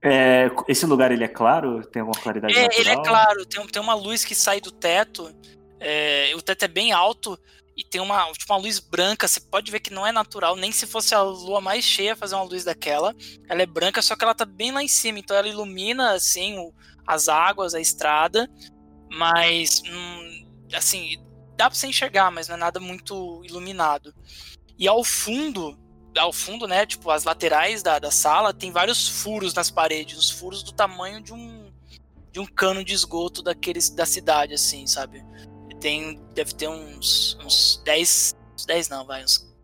É, 0.02 0.48
esse 0.68 0.86
lugar 0.86 1.10
ele 1.10 1.24
é 1.24 1.28
claro? 1.28 1.84
Tem 1.86 2.00
alguma 2.00 2.20
claridade 2.20 2.54
É, 2.56 2.62
natural? 2.62 2.80
ele 2.80 2.90
é 2.90 3.04
claro, 3.04 3.46
tem, 3.46 3.66
tem 3.66 3.82
uma 3.82 3.94
luz 3.94 4.24
que 4.24 4.34
sai 4.34 4.60
do 4.60 4.70
teto. 4.70 5.34
é, 5.80 6.32
o 6.36 6.42
teto 6.42 6.64
é 6.64 6.68
bem 6.68 6.92
alto 6.92 7.38
e 7.76 7.84
tem 7.84 8.00
uma, 8.00 8.30
tipo, 8.32 8.52
uma 8.52 8.58
luz 8.60 8.78
branca. 8.80 9.26
Você 9.28 9.40
pode 9.40 9.70
ver 9.70 9.80
que 9.80 9.92
não 9.92 10.06
é 10.06 10.10
natural, 10.12 10.56
nem 10.56 10.70
se 10.72 10.86
fosse 10.86 11.14
a 11.14 11.22
lua 11.22 11.60
mais 11.60 11.84
cheia 11.84 12.16
fazer 12.16 12.34
uma 12.34 12.44
luz 12.44 12.64
daquela. 12.64 13.14
Ela 13.48 13.62
é 13.62 13.66
branca, 13.66 14.02
só 14.02 14.14
que 14.16 14.24
ela 14.24 14.34
tá 14.34 14.44
bem 14.44 14.70
lá 14.72 14.82
em 14.82 14.88
cima, 14.88 15.18
então 15.18 15.36
ela 15.36 15.48
ilumina 15.48 16.12
assim 16.12 16.58
o- 16.58 16.72
as 17.06 17.28
águas, 17.28 17.74
a 17.74 17.80
estrada. 17.80 18.48
Mas 19.10 19.82
hum, 19.88 20.46
assim, 20.74 21.16
dá 21.56 21.68
pra 21.70 21.78
você 21.78 21.86
enxergar, 21.86 22.30
mas 22.30 22.46
não 22.48 22.56
é 22.56 22.58
nada 22.58 22.78
muito 22.80 23.42
iluminado. 23.44 24.12
E 24.78 24.86
ao 24.86 25.02
fundo, 25.02 25.76
ao 26.16 26.32
fundo, 26.32 26.66
né, 26.66 26.86
tipo, 26.86 27.10
as 27.10 27.24
laterais 27.24 27.82
da, 27.82 27.98
da 27.98 28.10
sala, 28.10 28.52
tem 28.52 28.70
vários 28.70 29.08
furos 29.08 29.54
nas 29.54 29.70
paredes, 29.70 30.18
os 30.18 30.30
furos 30.30 30.62
do 30.62 30.72
tamanho 30.72 31.20
de 31.20 31.32
um 31.32 31.68
de 32.30 32.40
um 32.40 32.46
cano 32.46 32.84
de 32.84 32.94
esgoto 32.94 33.42
daqueles 33.42 33.90
da 33.90 34.06
cidade, 34.06 34.54
assim, 34.54 34.86
sabe? 34.86 35.24
Tem, 35.80 36.20
deve 36.34 36.54
ter 36.54 36.68
uns, 36.68 37.38
uns 37.44 37.82
10, 37.84 38.36
uns 38.54 38.66
10 38.66 38.88
não, 38.88 39.06
vai, 39.06 39.24
uns, 39.24 39.56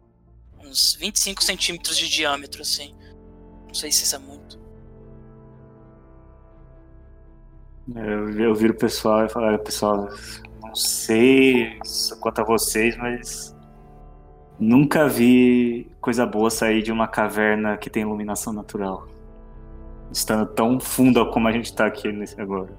uns 0.60 0.94
25 0.94 1.42
centímetros 1.42 1.96
de 1.96 2.08
diâmetro, 2.08 2.62
assim. 2.62 2.94
Não 3.66 3.74
sei 3.74 3.92
se 3.92 4.04
isso 4.04 4.16
é 4.16 4.18
muito. 4.18 4.58
Eu, 8.38 8.54
viro 8.54 8.72
o 8.72 8.76
pessoal 8.76 9.26
e 9.26 9.28
falo, 9.28 9.46
"Olha, 9.46 9.58
pessoal, 9.58 10.08
não 10.62 10.74
sei 10.74 11.78
quanto 12.20 12.40
a 12.40 12.44
vocês, 12.44 12.96
mas 12.96 13.54
nunca 14.58 15.06
vi 15.08 15.93
coisa 16.04 16.26
boa 16.26 16.50
sair 16.50 16.82
de 16.82 16.92
uma 16.92 17.08
caverna 17.08 17.78
que 17.78 17.88
tem 17.88 18.02
iluminação 18.02 18.52
natural. 18.52 19.08
Estando 20.12 20.44
tão 20.44 20.78
funda 20.78 21.24
como 21.24 21.48
a 21.48 21.52
gente 21.52 21.74
tá 21.74 21.86
aqui 21.86 22.12
nesse 22.12 22.38
agora. 22.38 22.76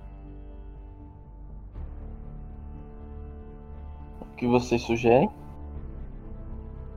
O 4.21 4.35
que 4.37 4.45
vocês 4.45 4.79
sugerem? 4.83 5.27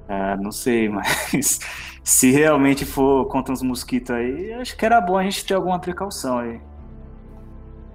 Ah, 0.07 0.37
não 0.37 0.53
sei, 0.53 0.87
mas 0.93 1.61
se 2.05 2.31
realmente 2.31 2.85
for 2.85 3.25
contra 3.29 3.51
uns 3.51 3.63
mosquitos 3.63 4.11
aí, 4.11 4.53
acho 4.53 4.77
que 4.77 4.85
era 4.85 5.01
bom 5.01 5.17
a 5.17 5.23
gente 5.23 5.47
ter 5.47 5.55
alguma 5.55 5.79
precaução 5.79 6.41
aí. 6.41 6.61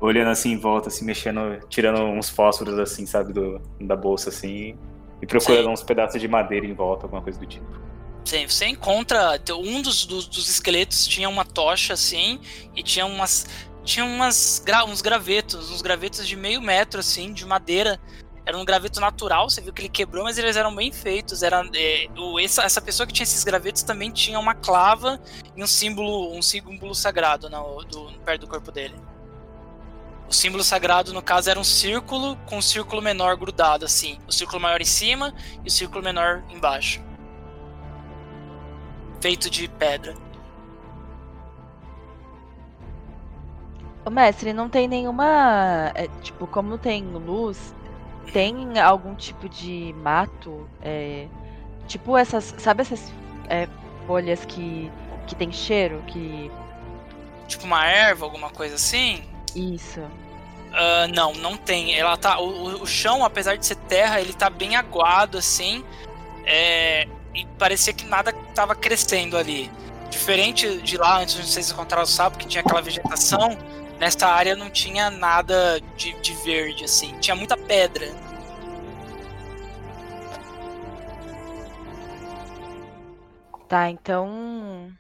Olhando 0.02 0.32
assim 0.32 0.54
em 0.54 0.58
volta, 0.58 0.88
assim, 0.88 1.06
mexendo, 1.06 1.60
tirando 1.70 2.02
uns 2.02 2.32
fósforos 2.32 2.80
assim, 2.80 3.06
sabe, 3.06 3.32
do, 3.32 3.62
da 3.80 3.96
bolsa 3.96 4.30
assim, 4.30 4.76
e 5.22 5.28
procurando 5.28 5.66
Sim. 5.66 5.72
uns 5.74 5.84
pedaços 5.84 6.20
de 6.20 6.28
madeira 6.28 6.66
em 6.66 6.74
volta, 6.74 7.06
alguma 7.06 7.22
coisa 7.22 7.40
do 7.40 7.46
tipo. 7.46 7.93
Sim, 8.26 8.48
você 8.48 8.68
encontra. 8.68 9.40
Um 9.52 9.82
dos, 9.82 10.06
dos, 10.06 10.28
dos 10.28 10.50
esqueletos 10.50 11.06
tinha 11.06 11.28
uma 11.28 11.44
tocha 11.44 11.94
assim, 11.94 12.40
e 12.76 12.82
tinha 12.82 13.06
umas. 13.06 13.46
Tinha 13.84 14.06
umas, 14.06 14.64
uns 14.88 15.02
gravetos, 15.02 15.70
uns 15.70 15.82
gravetos 15.82 16.26
de 16.26 16.38
meio 16.38 16.62
metro, 16.62 17.02
assim, 17.02 17.34
de 17.34 17.46
madeira. 17.46 18.00
Era 18.46 18.58
um 18.58 18.64
graveto 18.64 19.00
natural, 19.00 19.50
você 19.50 19.62
viu 19.62 19.74
que 19.74 19.82
ele 19.82 19.90
quebrou, 19.90 20.24
mas 20.24 20.38
eles 20.38 20.56
eram 20.56 20.74
bem 20.74 20.92
feitos. 20.92 21.44
Era, 21.44 21.66
é, 21.76 22.08
o, 22.18 22.40
essa, 22.40 22.64
essa 22.64 22.82
pessoa 22.82 23.06
que 23.06 23.12
tinha 23.12 23.24
esses 23.24 23.44
gravetos 23.44 23.84
também 23.84 24.10
tinha 24.10 24.40
uma 24.40 24.56
clava 24.56 25.20
e 25.56 25.62
um 25.62 25.68
símbolo, 25.68 26.34
um 26.34 26.42
símbolo 26.42 26.96
sagrado 26.96 27.50
na, 27.50 27.60
do, 27.60 28.12
perto 28.26 28.42
do 28.42 28.48
corpo 28.48 28.72
dele. 28.72 28.96
O 30.30 30.34
símbolo 30.34 30.64
sagrado, 30.64 31.14
no 31.14 31.22
caso, 31.22 31.50
era 31.50 31.60
um 31.60 31.64
círculo 31.64 32.38
com 32.46 32.58
um 32.58 32.62
círculo 32.62 33.02
menor 33.02 33.36
grudado, 33.36 33.84
assim. 33.84 34.18
O 34.28 34.32
círculo 34.32 34.62
maior 34.62 34.82
em 34.82 34.86
cima 34.86 35.34
e 35.64 35.68
o 35.68 35.72
círculo 35.72 36.02
menor 36.02 36.42
embaixo 36.50 37.02
feito 39.24 39.50
de 39.50 39.70
pedra. 39.70 40.14
Ô, 44.06 44.10
mestre, 44.10 44.52
não 44.52 44.68
tem 44.68 44.86
nenhuma. 44.86 45.92
é, 45.96 46.10
tipo, 46.22 46.46
como 46.46 46.78
tem 46.78 47.06
luz, 47.06 47.74
tem 48.34 48.78
algum 48.82 49.16
tipo 49.16 49.48
de 49.48 49.96
mato? 49.98 50.68
é, 50.82 51.28
tipo 51.88 52.18
essas. 52.18 52.54
Sabe 52.58 52.82
essas 52.82 53.14
é, 53.50 53.66
folhas 54.06 54.44
que, 54.44 54.92
que 55.26 55.36
tem 55.36 55.54
cheiro? 55.54 56.04
Que. 56.08 56.52
Tipo 57.48 57.64
uma 57.64 57.86
erva, 57.88 58.26
alguma 58.26 58.50
coisa 58.50 58.76
assim? 58.76 59.24
Isso. 59.56 60.02
Ah, 60.74 61.08
não, 61.16 61.32
não 61.36 61.56
tem. 61.56 61.98
Ela 61.98 62.18
tá. 62.18 62.40
O, 62.40 62.50
o- 62.50 62.82
o 62.82 62.86
chão, 62.86 63.24
apesar 63.24 63.56
de 63.56 63.66
ser 63.66 63.76
terra, 63.76 64.20
ele 64.20 64.34
tá 64.34 64.50
bem 64.50 64.76
aguado, 64.76 65.38
assim. 65.38 65.82
É, 66.46 67.08
e 67.34 67.46
parecia 67.58 67.94
que 67.94 68.06
nada 68.06 68.34
tava 68.54 68.76
crescendo 68.76 69.38
ali. 69.38 69.72
Diferente 70.10 70.82
de 70.82 70.98
lá, 70.98 71.20
antes 71.20 71.36
de 71.36 71.44
vocês 71.44 71.72
encontraram 71.72 72.04
o 72.04 72.08
sapo, 72.08 72.38
que 72.38 72.48
tinha 72.48 72.62
aquela 72.62 72.82
vegetação, 72.82 73.58
nessa 74.00 74.28
área 74.28 74.56
não 74.56 74.70
tinha 74.70 75.10
nada 75.10 75.80
de, 75.98 76.14
de 76.22 76.34
verde, 76.44 76.84
assim. 76.84 77.18
Tinha 77.20 77.36
muita 77.36 77.58
pedra. 77.58 78.08
Tá, 83.68 83.90
então. 83.90 84.92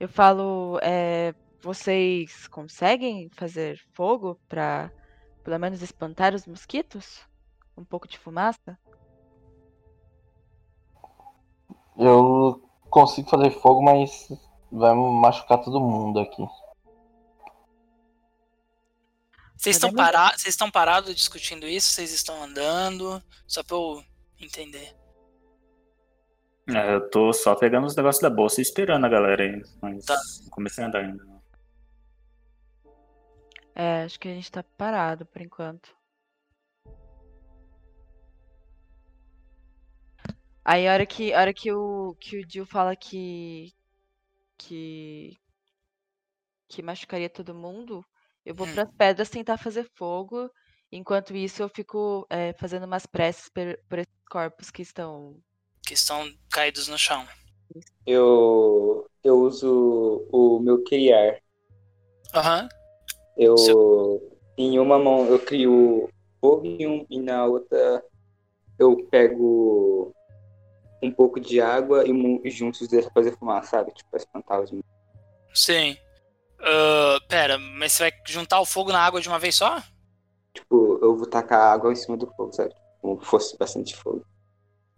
Eu 0.00 0.08
falo. 0.08 0.78
é, 0.82 1.34
vocês 1.60 2.46
conseguem 2.46 3.28
fazer 3.34 3.80
fogo 3.92 4.40
pra 4.48 4.90
pelo 5.42 5.58
menos 5.58 5.82
espantar 5.82 6.34
os 6.34 6.46
mosquitos? 6.46 7.20
Um 7.76 7.84
pouco 7.84 8.08
de 8.08 8.18
fumaça? 8.18 8.78
Eu 11.98 12.62
consigo 12.90 13.28
fazer 13.28 13.50
fogo, 13.50 13.82
mas 13.82 14.28
vai 14.70 14.94
machucar 14.94 15.62
todo 15.62 15.80
mundo 15.80 16.20
aqui. 16.20 16.44
Vocês 19.56 19.76
estão 19.76 19.92
parados, 19.92 20.42
vocês 20.42 20.52
estão 20.54 20.70
parados 20.70 21.14
discutindo 21.14 21.66
isso? 21.66 21.90
Vocês 21.90 22.12
estão 22.12 22.42
andando? 22.42 23.22
Só 23.46 23.62
pra 23.64 23.76
eu 23.76 24.04
entender. 24.40 24.94
É, 26.68 26.94
eu 26.94 27.08
tô 27.10 27.32
só 27.32 27.54
pegando 27.54 27.86
os 27.86 27.96
negócios 27.96 28.20
da 28.22 28.28
bolsa 28.28 28.60
e 28.60 28.62
esperando 28.62 29.04
a 29.06 29.08
galera 29.08 29.42
aí, 29.44 29.62
mas 29.80 30.04
Tá. 30.04 30.16
não 30.42 30.50
comecei 30.50 30.84
a 30.84 30.88
andar 30.88 30.98
ainda. 31.00 31.24
não. 31.24 31.36
É, 33.74 34.04
acho 34.04 34.18
que 34.18 34.28
a 34.28 34.34
gente 34.34 34.50
tá 34.50 34.62
parado 34.76 35.24
por 35.26 35.40
enquanto. 35.42 35.94
Aí 40.68 40.88
a 40.88 40.92
hora 40.94 41.06
que, 41.06 41.32
a 41.32 41.40
hora 41.40 41.54
que 41.54 41.72
o 41.72 42.14
que 42.20 42.38
o 42.38 42.50
Jill 42.50 42.66
fala 42.66 42.96
que 42.96 43.72
que 44.58 45.38
que 46.68 46.82
machucaria 46.82 47.30
todo 47.30 47.54
mundo, 47.54 48.04
eu 48.44 48.54
vou 48.54 48.66
Hum. 48.66 48.74
pras 48.74 48.90
pedras 48.98 49.30
tentar 49.30 49.58
fazer 49.58 49.88
fogo. 49.94 50.50
Enquanto 50.90 51.36
isso, 51.36 51.62
eu 51.62 51.68
fico 51.68 52.26
é, 52.28 52.52
fazendo 52.54 52.84
umas 52.84 53.06
preces 53.06 53.48
per- 53.48 53.80
por 53.88 53.98
esses 54.00 54.12
corpos 54.28 54.70
que 54.70 54.82
estão. 54.82 55.40
Que 55.86 55.94
estão 55.94 56.28
caídos 56.50 56.88
no 56.88 56.98
chão. 56.98 57.24
Eu, 58.06 59.08
eu 59.22 59.38
uso 59.40 60.26
o 60.32 60.58
meu 60.60 60.82
criar. 60.82 61.40
Aham. 62.34 62.68
Eu, 63.36 63.56
Seu- 63.56 64.38
em 64.58 64.78
uma 64.78 64.98
mão 64.98 65.26
eu 65.26 65.38
crio 65.38 66.08
fogo 66.40 66.66
e, 66.66 66.86
um- 66.86 67.06
e 67.10 67.20
na 67.20 67.44
outra 67.46 68.02
eu 68.78 68.96
pego 69.10 70.14
um 71.02 71.10
pouco 71.12 71.38
de 71.40 71.60
água 71.60 72.06
e, 72.06 72.12
mu- 72.12 72.40
junto 72.46 72.82
os 72.82 72.88
dois 72.88 73.04
pra 73.04 73.14
fazer 73.14 73.36
fumaça, 73.36 73.70
sabe? 73.70 73.92
Tipo, 73.92 74.10
pra 74.10 74.18
espantar 74.18 74.60
os 74.60 74.70
Sim. 75.54 75.96
Ah, 76.60 77.18
pera, 77.28 77.58
mas 77.58 77.92
você 77.92 78.04
vai 78.04 78.12
juntar 78.26 78.60
o 78.60 78.64
fogo 78.66 78.92
na 78.92 79.00
água 79.00 79.20
de 79.20 79.28
uma 79.28 79.38
vez 79.38 79.54
só? 79.54 79.80
Tipo, 80.54 80.98
eu 81.02 81.16
vou 81.16 81.26
tacar 81.26 81.72
água 81.72 81.92
em 81.92 81.96
cima 81.96 82.16
do 82.16 82.26
fogo, 82.34 82.52
sabe? 82.52 82.74
Como 83.00 83.20
fosse 83.20 83.56
bastante 83.58 83.94
fogo. 83.94 84.24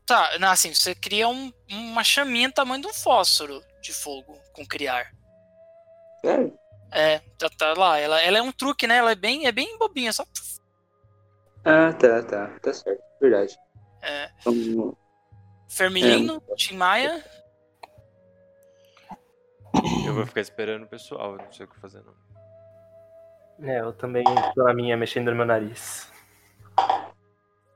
Tá, 0.06 0.38
não, 0.38 0.48
assim, 0.48 0.72
você 0.72 0.94
cria 0.94 1.28
um- 1.28 1.52
uma 1.68 2.02
chaminha 2.02 2.50
tamanho 2.50 2.80
de 2.80 2.88
um 2.88 2.94
fósforo 2.94 3.60
de 3.82 3.92
fogo 3.92 4.38
com 4.54 4.64
criar. 4.64 5.12
Sério? 6.20 6.58
É, 6.90 7.18
tá, 7.38 7.50
tá 7.50 7.74
lá. 7.74 7.98
Ela, 7.98 8.20
ela 8.22 8.38
é 8.38 8.42
um 8.42 8.50
truque, 8.52 8.86
né? 8.86 8.96
Ela 8.96 9.12
é 9.12 9.14
bem, 9.14 9.46
é 9.46 9.52
bem 9.52 9.76
bobinha, 9.78 10.12
só. 10.12 10.24
Ah, 11.64 11.92
tá, 11.92 12.22
tá. 12.22 12.58
Tá 12.60 12.72
certo. 12.72 13.02
Verdade. 13.20 13.58
É. 14.00 14.30
Então, 14.40 14.96
Fermilino, 15.68 16.42
Tim 16.56 16.76
Maia. 16.76 17.24
Eu 20.06 20.14
vou 20.14 20.26
ficar 20.26 20.40
esperando 20.40 20.84
o 20.84 20.88
pessoal, 20.88 21.32
eu 21.32 21.38
não 21.38 21.52
sei 21.52 21.66
o 21.66 21.68
que 21.68 21.78
fazer 21.78 22.02
não. 22.02 23.68
É, 23.68 23.80
eu 23.80 23.92
também 23.92 24.24
tô 24.54 24.64
na 24.64 24.72
minha 24.72 24.96
mexendo 24.96 25.30
no 25.30 25.36
meu 25.36 25.46
nariz. 25.46 26.10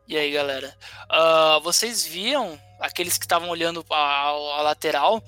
E 0.06 0.16
aí, 0.16 0.32
galera? 0.32 0.76
Ah, 1.08 1.60
vocês 1.62 2.04
viam 2.04 2.58
aqueles 2.80 3.18
que 3.18 3.24
estavam 3.24 3.48
olhando 3.48 3.84
a, 3.90 4.26
a 4.26 4.62
lateral? 4.62 5.22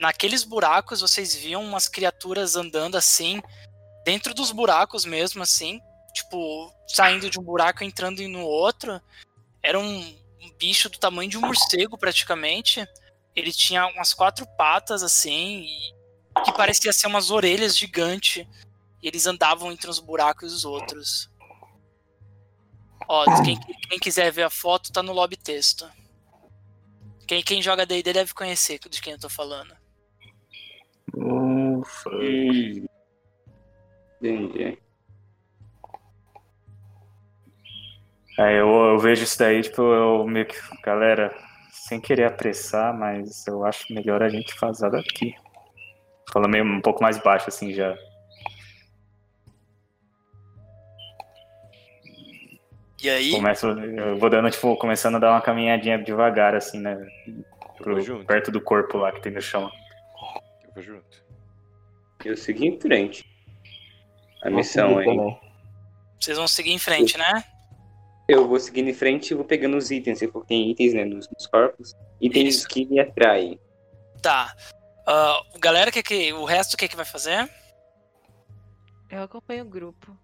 Naqueles 0.00 0.44
buracos, 0.44 1.00
vocês 1.00 1.34
viam 1.34 1.62
umas 1.62 1.88
criaturas 1.88 2.54
andando 2.54 2.96
assim, 2.96 3.42
dentro 4.04 4.32
dos 4.32 4.52
buracos 4.52 5.04
mesmo, 5.04 5.42
assim, 5.42 5.80
tipo, 6.12 6.72
saindo 6.86 7.28
de 7.28 7.38
um 7.38 7.42
buraco 7.42 7.82
e 7.82 7.86
entrando 7.86 8.20
no 8.28 8.42
outro. 8.42 9.00
Era 9.62 9.78
um, 10.42 10.52
bicho 10.58 10.88
do 10.88 10.98
tamanho 10.98 11.30
de 11.30 11.38
um 11.38 11.40
morcego, 11.40 11.98
praticamente. 11.98 12.86
Ele 13.34 13.52
tinha 13.52 13.86
umas 13.86 14.12
quatro 14.14 14.46
patas, 14.56 15.02
assim, 15.02 15.64
e 15.64 16.42
que 16.44 16.52
parecia 16.52 16.92
ser 16.92 17.06
umas 17.06 17.30
orelhas 17.30 17.76
gigantes. 17.76 18.46
E 19.02 19.06
eles 19.06 19.26
andavam 19.26 19.70
entre 19.70 19.88
uns 19.88 20.00
buracos 20.00 20.52
e 20.52 20.54
os 20.56 20.64
outros. 20.64 21.30
Ó, 23.08 23.24
quem, 23.42 23.58
quem 23.88 23.98
quiser 23.98 24.30
ver 24.30 24.42
a 24.42 24.50
foto, 24.50 24.92
tá 24.92 25.02
no 25.02 25.12
lobby 25.12 25.36
texto. 25.36 25.88
Quem, 27.26 27.42
quem 27.42 27.62
joga 27.62 27.86
D&D 27.86 28.12
deve 28.12 28.34
conhecer 28.34 28.78
de 28.78 29.00
quem 29.00 29.12
eu 29.12 29.20
tô 29.20 29.28
falando. 29.28 29.74
Ufa. 31.14 32.10
hum. 32.10 32.86
Entendi. 34.20 34.78
É, 38.38 38.52
eu, 38.60 38.68
eu 38.68 38.98
vejo 38.98 39.24
isso 39.24 39.38
daí, 39.38 39.60
tipo, 39.62 39.82
eu 39.82 40.24
meio 40.26 40.46
que. 40.46 40.56
Galera, 40.82 41.34
sem 41.72 42.00
querer 42.00 42.24
apressar, 42.24 42.96
mas 42.96 43.46
eu 43.46 43.64
acho 43.64 43.92
melhor 43.92 44.22
a 44.22 44.28
gente 44.28 44.54
fazer 44.54 44.90
daqui. 44.90 45.34
Falando 46.32 46.50
meio 46.52 46.64
um 46.64 46.80
pouco 46.80 47.02
mais 47.02 47.18
baixo, 47.18 47.48
assim, 47.48 47.72
já. 47.72 47.96
E 53.02 53.08
aí, 53.08 53.30
Começo, 53.30 53.66
eu 53.68 54.18
vou 54.18 54.28
dando, 54.28 54.50
tipo, 54.50 54.76
começando 54.76 55.16
a 55.16 55.18
dar 55.20 55.30
uma 55.30 55.40
caminhadinha 55.40 55.98
devagar, 55.98 56.54
assim, 56.54 56.80
né? 56.80 56.96
Pro- 57.76 58.24
perto 58.24 58.50
do 58.50 58.60
corpo 58.60 58.98
lá 58.98 59.12
que 59.12 59.20
tem 59.20 59.32
no 59.32 59.40
chão. 59.40 59.70
eu 60.64 60.72
vou 60.74 60.82
junto. 60.82 61.24
Eu 62.24 62.36
segui 62.36 62.66
em 62.66 62.80
frente. 62.80 63.24
A 64.42 64.50
missão 64.50 64.98
aí. 64.98 65.06
vocês 66.20 66.36
vão 66.36 66.48
seguir 66.48 66.72
em 66.72 66.78
frente, 66.78 67.16
né? 67.16 67.44
Eu 68.28 68.46
vou 68.46 68.60
seguindo 68.60 68.90
em 68.90 68.94
frente 68.94 69.30
e 69.30 69.34
vou 69.34 69.44
pegando 69.44 69.78
os 69.78 69.90
itens. 69.90 70.20
For 70.30 70.44
tem 70.44 70.70
itens 70.70 70.92
né, 70.92 71.02
nos, 71.02 71.26
nos 71.30 71.46
corpos. 71.46 71.94
Itens 72.20 72.56
Isso. 72.56 72.68
que 72.68 72.84
me 72.84 73.00
atraem. 73.00 73.58
Tá. 74.20 74.54
Ah, 75.06 75.40
galera, 75.58 75.90
que, 75.90 76.02
que, 76.02 76.32
o 76.34 76.44
resto 76.44 76.74
o 76.74 76.76
que, 76.76 76.88
que 76.88 76.96
vai 76.96 77.06
fazer? 77.06 77.48
Eu 79.10 79.22
acompanho 79.22 79.64
o 79.64 79.68
grupo. 79.68 80.14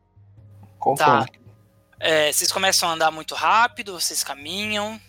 Acompanho. 0.77 1.25
Tá. 1.25 1.27
É, 1.99 2.31
vocês 2.31 2.53
começam 2.53 2.91
a 2.91 2.93
andar 2.93 3.11
muito 3.11 3.35
rápido, 3.35 3.99
vocês 3.99 4.23
caminham. 4.23 5.01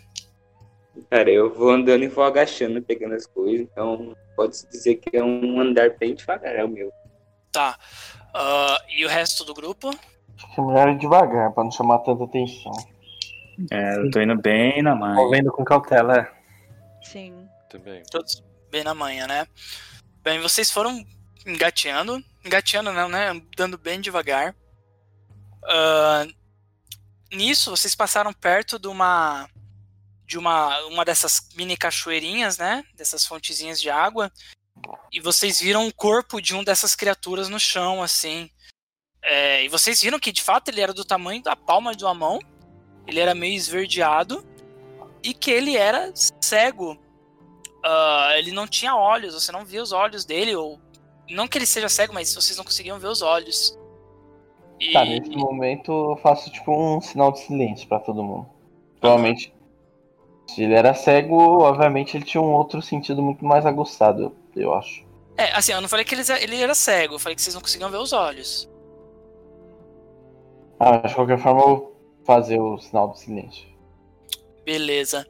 Cara, 1.09 1.30
eu 1.30 1.53
vou 1.53 1.72
andando 1.72 2.06
e 2.06 2.07
vou 2.07 2.24
agachando, 2.24 2.82
pegando 2.82 3.15
as 3.15 3.27
coisas. 3.27 3.67
Então, 3.69 4.15
pode-se 4.38 4.69
dizer 4.69 4.95
que 4.95 5.17
é 5.17 5.22
um 5.22 5.59
andar 5.59 5.90
bem 5.98 6.15
devagar, 6.15 6.56
é 6.56 6.64
o 6.64 6.69
meu. 6.69 6.90
Tá. 7.51 7.77
Ah, 8.33 8.82
e 8.88 9.03
o 9.03 9.09
resto 9.09 9.43
do 9.43 9.53
grupo? 9.53 9.91
Acho 10.38 10.53
que 10.53 10.61
é 10.61 10.64
melhor 10.64 10.89
ir 10.89 10.97
devagar, 10.97 11.51
pra 11.53 11.64
não 11.64 11.72
chamar 11.72 11.99
tanta 11.99 12.23
atenção. 12.23 12.72
É, 13.72 13.97
eu 13.97 14.11
tô 14.11 14.22
indo 14.22 14.35
bem 14.41 14.81
na 14.81 14.95
mãe. 14.95 15.15
Movendo 15.15 15.51
com 15.51 15.64
cautela. 15.64 16.17
é. 16.19 16.31
Sim. 17.03 17.47
Também. 17.69 18.03
Todos 18.11 18.43
bem 18.69 18.83
na 18.83 18.93
manhã, 18.93 19.27
né? 19.27 19.47
Bem, 20.22 20.39
vocês 20.41 20.69
foram 20.69 21.03
engateando. 21.45 22.23
Engateando 22.43 22.91
não, 22.91 23.07
né? 23.07 23.30
Andando 23.30 23.77
bem 23.77 24.01
devagar. 24.01 24.55
Ah, 25.64 26.25
nisso, 27.31 27.72
vocês 27.72 27.95
passaram 27.95 28.33
perto 28.33 28.77
de 28.77 28.88
uma. 28.88 29.49
De 30.25 30.39
uma, 30.39 30.80
uma 30.88 31.05
dessas 31.05 31.49
mini 31.55 31.77
cachoeirinhas, 31.77 32.57
né? 32.57 32.83
Dessas 32.95 33.25
fontezinhas 33.25 33.80
de 33.80 33.89
água. 33.89 34.31
E 35.11 35.22
vocês 35.22 35.59
viram 35.59 35.88
o 35.88 35.93
corpo 35.93 36.41
de 36.41 36.55
um 36.55 36.64
dessas 36.64 36.95
criaturas 36.95 37.47
no 37.47 37.59
chão, 37.59 38.01
assim. 38.01 38.49
É, 39.26 39.64
e 39.64 39.68
vocês 39.68 40.02
viram 40.02 40.20
que 40.20 40.32
de 40.32 40.44
fato 40.44 40.70
ele 40.70 40.82
era 40.82 40.94
do 40.94 41.04
tamanho 41.04 41.42
da 41.42 41.56
palma 41.56 41.95
de 41.95 42.04
uma 42.04 42.14
mão. 42.14 42.40
Ele 43.08 43.20
era 43.20 43.34
meio 43.34 43.56
esverdeado. 43.56 44.45
E 45.24 45.34
que 45.34 45.50
ele 45.50 45.76
era 45.76 46.12
cego. 46.14 46.98
Ah, 47.84 48.34
ele 48.36 48.52
não 48.52 48.68
tinha 48.68 48.95
olhos, 48.95 49.34
você 49.34 49.52
não 49.52 49.66
via 49.66 49.82
os 49.82 49.92
olhos 49.92 50.26
dele, 50.26 50.56
ou. 50.56 50.80
Não 51.30 51.48
que 51.48 51.58
ele 51.58 51.66
seja 51.66 51.90
cego, 51.90 52.14
mas 52.14 52.34
vocês 52.34 52.56
não 52.56 52.64
conseguiam 52.64 53.00
ver 53.00 53.08
os 53.08 53.24
olhos. 53.24 53.78
E... 54.80 54.94
Tá, 54.94 55.04
nesse 55.04 55.36
momento 55.36 56.12
eu 56.12 56.18
faço 56.18 56.52
tipo 56.52 56.72
um 56.72 57.02
sinal 57.02 57.32
de 57.32 57.40
silêncio 57.40 57.88
pra 57.88 58.00
todo 58.00 58.24
mundo. 58.24 58.48
Provavelmente, 59.00 59.52
se 60.48 60.64
ele 60.64 60.74
era 60.74 60.94
cego, 60.94 61.64
obviamente 61.64 62.16
ele 62.16 62.26
tinha 62.26 62.42
um 62.42 62.54
outro 62.54 62.82
sentido 62.82 63.22
muito 63.22 63.44
mais 63.44 63.66
aguçado, 63.66 64.36
eu 64.56 64.74
acho. 64.74 65.04
É, 65.38 65.52
assim, 65.54 65.72
eu 65.72 65.82
não 65.82 65.90
falei 65.90 66.06
que 66.06 66.14
ele, 66.14 66.24
ele 66.42 66.62
era 66.62 66.76
cego, 66.76 67.16
eu 67.16 67.20
falei 67.20 67.36
que 67.36 67.42
vocês 67.42 67.56
não 67.56 67.62
conseguiam 67.62 67.90
ver 67.90 67.98
os 67.98 68.14
olhos. 68.14 68.70
Ah, 70.80 70.98
de 70.98 71.14
qualquer 71.14 71.40
forma 71.40 71.62
eu 71.62 71.68
vou 71.68 71.95
fazer 72.26 72.60
o 72.60 72.78
sinal 72.78 73.12
de 73.12 73.20
silêncio. 73.20 73.68
Beleza. 74.64 75.28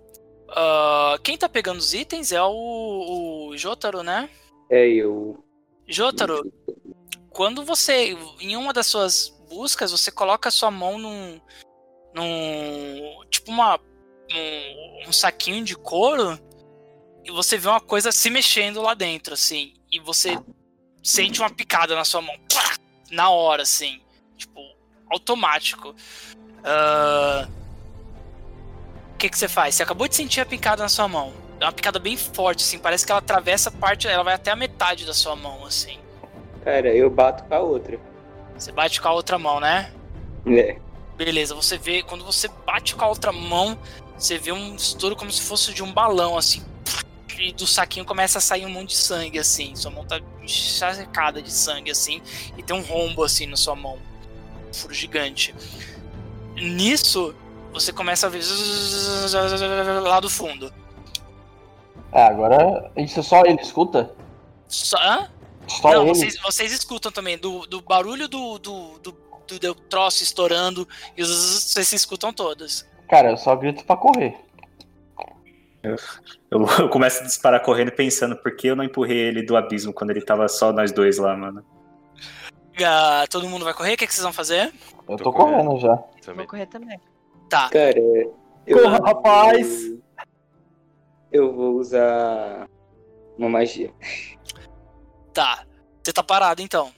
Ah, 0.49 1.17
quem 1.23 1.37
tá 1.37 1.49
pegando 1.49 1.79
os 1.79 1.93
itens 1.93 2.31
é 2.31 2.41
o, 2.41 3.49
o 3.49 3.57
Jotaro, 3.57 4.03
né? 4.03 4.29
É 4.69 4.87
eu. 4.87 5.43
Jotaro, 5.87 6.51
quando 7.29 7.63
você, 7.63 8.17
em 8.39 8.55
uma 8.55 8.73
das 8.73 8.87
suas 8.87 9.29
buscas, 9.49 9.91
você 9.91 10.11
coloca 10.11 10.49
a 10.49 10.51
sua 10.51 10.71
mão 10.71 10.97
num. 10.97 11.39
num. 12.13 13.25
tipo 13.29 13.51
uma. 13.51 13.77
um, 13.77 15.09
um 15.09 15.11
saquinho 15.11 15.63
de 15.63 15.75
couro 15.75 16.39
e 17.25 17.31
você 17.31 17.57
vê 17.57 17.67
uma 17.67 17.81
coisa 17.81 18.11
se 18.11 18.29
mexendo 18.29 18.81
lá 18.81 18.93
dentro, 18.93 19.33
assim. 19.33 19.73
E 19.91 19.99
você 19.99 20.37
sente 21.03 21.39
uma 21.41 21.49
picada 21.49 21.95
na 21.95 22.05
sua 22.05 22.21
mão. 22.21 22.35
Na 23.09 23.31
hora, 23.31 23.63
assim. 23.63 23.99
Tipo, 24.37 24.61
automático. 25.09 25.95
Ah, 26.63 27.47
O 29.13 29.17
que, 29.17 29.29
que 29.29 29.37
você 29.37 29.47
faz? 29.47 29.75
Você 29.75 29.83
acabou 29.83 30.07
de 30.07 30.15
sentir 30.15 30.41
a 30.41 30.45
picada 30.45 30.83
na 30.83 30.89
sua 30.89 31.07
mão. 31.07 31.33
É 31.59 31.65
uma 31.65 31.71
picada 31.71 31.99
bem 31.99 32.17
forte, 32.17 32.63
assim. 32.63 32.77
Parece 32.77 33.05
que 33.05 33.11
ela 33.11 33.19
atravessa 33.19 33.69
a 33.69 33.71
parte. 33.71 34.07
Ela 34.07 34.23
vai 34.23 34.33
até 34.33 34.51
a 34.51 34.55
metade 34.55 35.05
da 35.05 35.13
sua 35.13 35.35
mão, 35.35 35.65
assim. 35.65 35.97
Cara, 36.63 36.93
eu 36.93 37.09
bato 37.09 37.43
com 37.45 37.55
a 37.55 37.59
outra. 37.59 37.97
Você 38.57 38.71
bate 38.71 38.99
com 38.99 39.07
a 39.07 39.13
outra 39.13 39.39
mão, 39.39 39.59
né? 39.59 39.91
É. 40.45 40.77
Beleza, 41.15 41.55
você 41.55 41.77
vê. 41.77 42.03
Quando 42.03 42.25
você 42.25 42.49
bate 42.65 42.93
com 42.95 43.05
a 43.05 43.07
outra 43.07 43.31
mão, 43.31 43.77
você 44.17 44.37
vê 44.37 44.51
um 44.51 44.75
estouro 44.75 45.15
como 45.15 45.31
se 45.31 45.41
fosse 45.41 45.73
de 45.73 45.81
um 45.81 45.93
balão, 45.93 46.37
assim. 46.37 46.63
E 47.39 47.53
do 47.53 47.65
saquinho 47.67 48.05
começa 48.05 48.37
a 48.37 48.41
sair 48.41 48.65
um 48.65 48.69
monte 48.69 48.89
de 48.89 48.97
sangue, 48.97 49.39
assim. 49.39 49.75
Sua 49.75 49.91
mão 49.91 50.05
tá 50.05 50.19
encharcada 50.41 51.41
de 51.41 51.51
sangue, 51.51 51.91
assim. 51.91 52.21
E 52.57 52.63
tem 52.63 52.75
um 52.75 52.81
rombo, 52.81 53.23
assim, 53.23 53.45
na 53.45 53.55
sua 53.55 53.75
mão. 53.75 53.97
Furo 54.75 54.93
gigante. 54.93 55.53
Nisso, 56.55 57.35
você 57.73 57.91
começa 57.91 58.27
a 58.27 58.29
ver 58.29 58.41
lá 60.03 60.19
do 60.19 60.29
fundo. 60.29 60.71
É, 62.11 62.23
agora 62.27 62.91
isso 62.95 63.21
só 63.23 63.41
ele 63.45 63.61
escuta? 63.61 64.13
Só, 64.67 64.97
hã? 64.97 65.29
Só 65.67 65.91
Não, 65.91 66.01
ele? 66.03 66.15
vocês, 66.15 66.39
vocês 66.41 66.71
escutam 66.71 67.11
também 67.11 67.37
do, 67.37 67.65
do 67.67 67.81
barulho 67.81 68.27
do, 68.27 68.57
do, 68.59 68.99
do, 68.99 69.17
do, 69.47 69.59
do 69.59 69.75
troço 69.75 70.23
estourando. 70.23 70.87
E 71.17 71.21
os- 71.21 71.29
vocês 71.63 71.87
se 71.87 71.95
escutam 71.95 72.31
todos. 72.31 72.85
Cara, 73.09 73.31
eu 73.31 73.37
só 73.37 73.55
grito 73.55 73.83
pra 73.83 73.97
correr. 73.97 74.35
Eu, 75.83 75.95
eu 76.79 76.89
começo 76.89 77.21
a 77.21 77.25
disparar 77.25 77.61
correndo 77.61 77.91
pensando 77.91 78.35
por 78.37 78.55
que 78.55 78.67
eu 78.67 78.75
não 78.75 78.83
empurrei 78.83 79.17
ele 79.17 79.43
do 79.43 79.57
abismo 79.57 79.91
quando 79.93 80.11
ele 80.11 80.21
tava 80.21 80.47
só 80.47 80.71
nós 80.71 80.91
dois 80.91 81.17
lá, 81.17 81.35
mano. 81.35 81.65
Ah, 82.83 83.25
todo 83.29 83.47
mundo 83.47 83.63
vai 83.63 83.73
correr? 83.73 83.93
O 83.93 83.97
que, 83.97 84.07
que 84.07 84.13
vocês 84.13 84.23
vão 84.23 84.33
fazer? 84.33 84.73
Eu 85.07 85.17
Tô 85.17 85.25
tô 85.25 85.33
correndo. 85.33 85.65
correndo 85.65 85.79
já. 85.81 85.97
Também. 86.21 86.37
Vou 86.37 86.47
correr 86.47 86.65
também. 86.65 86.99
Tá. 87.49 87.69
Cara, 87.69 87.99
eu. 87.99 88.35
Corra, 88.81 88.97
rapaz! 88.97 89.93
Eu 91.31 91.53
vou 91.53 91.75
usar 91.75 92.67
uma 93.37 93.49
magia. 93.49 93.91
Tá. 95.33 95.65
Você 96.03 96.13
tá 96.13 96.23
parado 96.23 96.61
então. 96.61 96.91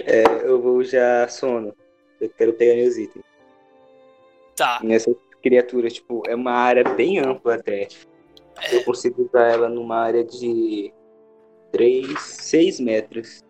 É, 0.00 0.24
eu 0.44 0.60
vou 0.60 0.76
usar 0.78 1.28
sono. 1.30 1.74
Eu 2.20 2.28
quero 2.30 2.52
pegar 2.54 2.74
meus 2.74 2.96
itens. 2.96 3.24
Tá. 4.56 4.80
Nessas 4.82 5.14
criaturas, 5.42 5.92
tipo, 5.92 6.22
é 6.26 6.34
uma 6.34 6.52
área 6.52 6.84
bem 6.84 7.18
ampla 7.18 7.54
até. 7.54 7.88
Eu 8.72 8.84
consigo 8.84 9.22
usar 9.22 9.48
ela 9.52 9.68
numa 9.68 9.96
área 9.96 10.24
de 10.24 10.92
3, 11.72 12.20
6 12.20 12.80
metros. 12.80 13.44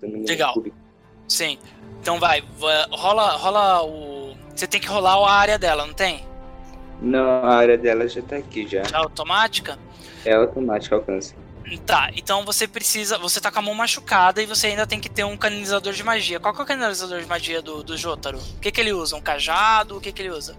Legal. 0.00 0.54
cúbico. 0.54 0.76
Sim. 1.28 1.58
Então 2.00 2.18
vai. 2.18 2.42
va- 2.58 2.88
Rola, 2.90 3.36
rola 3.36 3.82
o. 3.84 4.36
Você 4.54 4.66
tem 4.66 4.80
que 4.80 4.86
rolar 4.88 5.14
a 5.16 5.32
área 5.32 5.58
dela, 5.58 5.86
não 5.86 5.94
tem? 5.94 6.26
Não, 7.00 7.44
a 7.44 7.54
área 7.56 7.76
dela 7.78 8.06
já 8.08 8.22
tá 8.22 8.36
aqui 8.36 8.66
já. 8.66 8.82
Já 8.84 8.98
automática? 8.98 9.78
É 10.24 10.34
automático 10.34 10.94
alcance. 10.94 11.34
Tá, 11.86 12.10
então 12.14 12.44
você 12.44 12.68
precisa. 12.68 13.16
Você 13.18 13.40
tá 13.40 13.50
com 13.50 13.58
a 13.60 13.62
mão 13.62 13.74
machucada 13.74 14.42
e 14.42 14.46
você 14.46 14.66
ainda 14.68 14.86
tem 14.86 15.00
que 15.00 15.08
ter 15.08 15.24
um 15.24 15.36
canalizador 15.36 15.92
de 15.92 16.02
magia. 16.04 16.38
Qual 16.38 16.52
que 16.52 16.60
é 16.60 16.64
o 16.64 16.66
canalizador 16.66 17.20
de 17.20 17.26
magia 17.26 17.62
do, 17.62 17.82
do 17.82 17.96
Jotaro? 17.96 18.38
O 18.38 18.60
que, 18.60 18.70
que 18.70 18.80
ele 18.80 18.92
usa? 18.92 19.16
Um 19.16 19.20
cajado? 19.22 19.96
O 19.96 20.00
que, 20.00 20.12
que 20.12 20.22
ele 20.22 20.30
usa? 20.30 20.56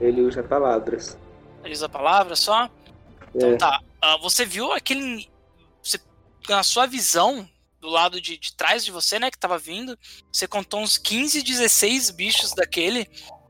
Ele 0.00 0.22
usa 0.22 0.42
palavras. 0.42 1.18
Ele 1.62 1.74
usa 1.74 1.88
palavras 1.88 2.38
só? 2.38 2.68
Então 3.34 3.50
É. 3.50 3.56
tá. 3.56 3.80
Ah, 4.00 4.16
você 4.22 4.44
viu 4.44 4.72
aquele. 4.72 5.28
Você, 5.82 5.98
na 6.48 6.62
sua 6.62 6.86
visão, 6.86 7.46
do 7.80 7.88
lado 7.88 8.20
de, 8.20 8.36
de 8.36 8.54
trás 8.54 8.84
de 8.84 8.90
você, 8.90 9.18
né, 9.18 9.30
que 9.30 9.38
tava 9.38 9.58
vindo, 9.58 9.98
você 10.32 10.46
contou 10.46 10.80
uns 10.80 10.98
15, 10.98 11.42
16 11.42 12.10
bichos 12.10 12.52
daquele 12.54 13.08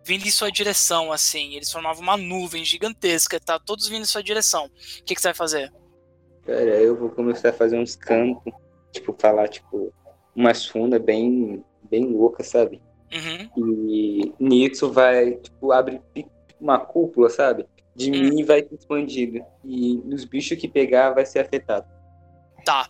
vindo 0.08 0.26
em 0.26 0.30
sua 0.30 0.50
direção, 0.50 1.12
assim. 1.12 1.54
Eles 1.54 1.70
formavam 1.70 2.02
uma 2.02 2.16
nuvem 2.16 2.64
gigantesca, 2.64 3.38
tá? 3.38 3.58
Todos 3.58 3.86
vindo 3.86 4.02
em 4.02 4.06
sua 4.06 4.22
direção. 4.22 4.64
O 4.64 5.04
que, 5.04 5.14
que 5.14 5.20
você 5.20 5.28
vai 5.28 5.34
fazer? 5.34 5.72
Cara, 6.46 6.80
eu 6.80 6.96
vou 6.96 7.10
começar 7.10 7.50
a 7.50 7.52
fazer 7.52 7.78
uns 7.78 7.94
campos. 7.94 8.52
Tipo, 8.90 9.14
falar, 9.18 9.48
tipo, 9.48 9.92
umas 10.34 10.64
fundas 10.64 11.02
bem, 11.02 11.62
bem 11.90 12.06
loucas, 12.06 12.46
sabe? 12.46 12.80
Uhum. 13.12 13.84
E 13.86 14.32
nisso 14.40 14.90
vai, 14.90 15.32
tipo, 15.32 15.72
abre 15.72 16.00
uma 16.58 16.78
cúpula, 16.78 17.28
sabe? 17.28 17.66
De 17.94 18.10
mim 18.10 18.44
vai 18.44 18.62
se 18.62 18.74
expandindo. 18.74 19.44
E 19.62 20.02
os 20.06 20.24
bichos 20.24 20.56
que 20.56 20.68
pegar 20.68 21.10
vai 21.10 21.26
ser 21.26 21.40
afetado. 21.40 21.86
Tá. 22.64 22.88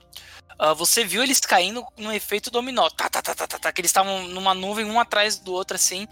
Ah, 0.59 0.75
você 0.75 1.05
viu 1.05 1.23
eles 1.23 1.39
caindo 1.39 1.87
no 1.97 2.13
efeito 2.13 2.51
dominó. 2.51 2.91
Tá, 2.91 3.09
tá, 3.09 3.23
tá, 3.23 3.35
tá, 3.35 3.47
tá, 3.47 3.59
tá, 3.59 3.73
que 3.73 3.81
eles 3.81 3.91
estavam 3.91 4.27
numa 4.27 4.55
nuvem, 4.55 4.85
um 4.85 4.99
atrás 4.99 5.39
do 5.39 5.53
outro, 5.53 5.77
assim. 5.77 6.09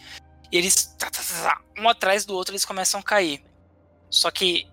E 0.53 0.57
eles. 0.57 0.87
Tá, 0.99 1.11
tá, 1.11 1.21
tá, 1.21 1.43
tá, 1.43 1.63
um 1.79 1.89
atrás 1.89 2.25
do 2.25 2.35
outro, 2.35 2.53
eles 2.53 2.65
começam 2.65 3.01
a 3.01 3.03
cair. 3.03 3.45
Só 4.09 4.31
que, 4.31 4.69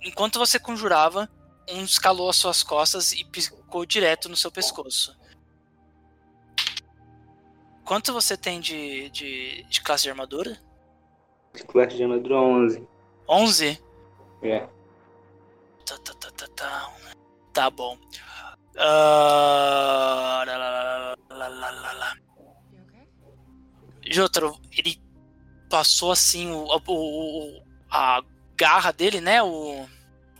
enquanto 0.00 0.40
você 0.40 0.58
conjurava, 0.58 1.28
um 1.70 1.84
escalou 1.84 2.28
as 2.28 2.36
suas 2.36 2.64
costas 2.64 3.12
e 3.12 3.24
piscou 3.24 3.86
direto 3.86 4.28
no 4.28 4.36
seu 4.36 4.50
pescoço. 4.50 5.16
Quanto 7.84 8.12
você 8.12 8.36
tem 8.36 8.60
de, 8.60 9.08
de, 9.10 9.64
de 9.68 9.80
classe 9.82 10.02
de 10.02 10.10
armadura? 10.10 10.60
Classe 11.68 11.96
de 11.96 12.02
armadura 12.02 12.36
11. 12.36 12.88
11? 13.28 13.84
É. 14.42 14.60
Tá, 15.86 15.98
tá, 15.98 16.14
tá, 16.14 16.30
tá, 16.30 16.48
tá. 16.48 16.92
Tá 17.52 17.70
bom. 17.70 17.98
Ah, 18.76 20.44
lá, 20.46 21.92
lá. 21.92 22.16
Jotaro, 24.04 24.58
ele 24.76 25.00
passou 25.70 26.10
assim 26.12 26.50
o, 26.50 26.66
o- 26.86 27.62
a 27.90 28.22
garra 28.56 28.92
dele, 28.92 29.20
né? 29.20 29.42
O, 29.42 29.86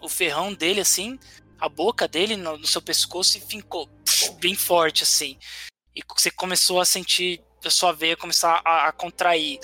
o 0.01 0.09
ferrão 0.09 0.53
dele, 0.53 0.81
assim, 0.81 1.19
a 1.61 1.69
boca 1.69 2.07
dele 2.09 2.37
no, 2.37 2.57
no 2.59 2.67
seu 2.67 2.83
pescoço 2.83 3.39
e 3.39 3.41
fincou 3.41 3.89
bem 4.41 4.55
forte, 4.55 5.03
assim. 5.03 5.39
E 5.95 6.03
você 6.17 6.31
começou 6.31 6.81
a 6.81 6.85
sentir 6.85 7.43
a 7.65 7.71
sua 7.71 7.93
veia 7.93 8.17
começar 8.17 8.61
a, 8.65 8.89
a 8.89 8.93
contrair. 8.93 9.59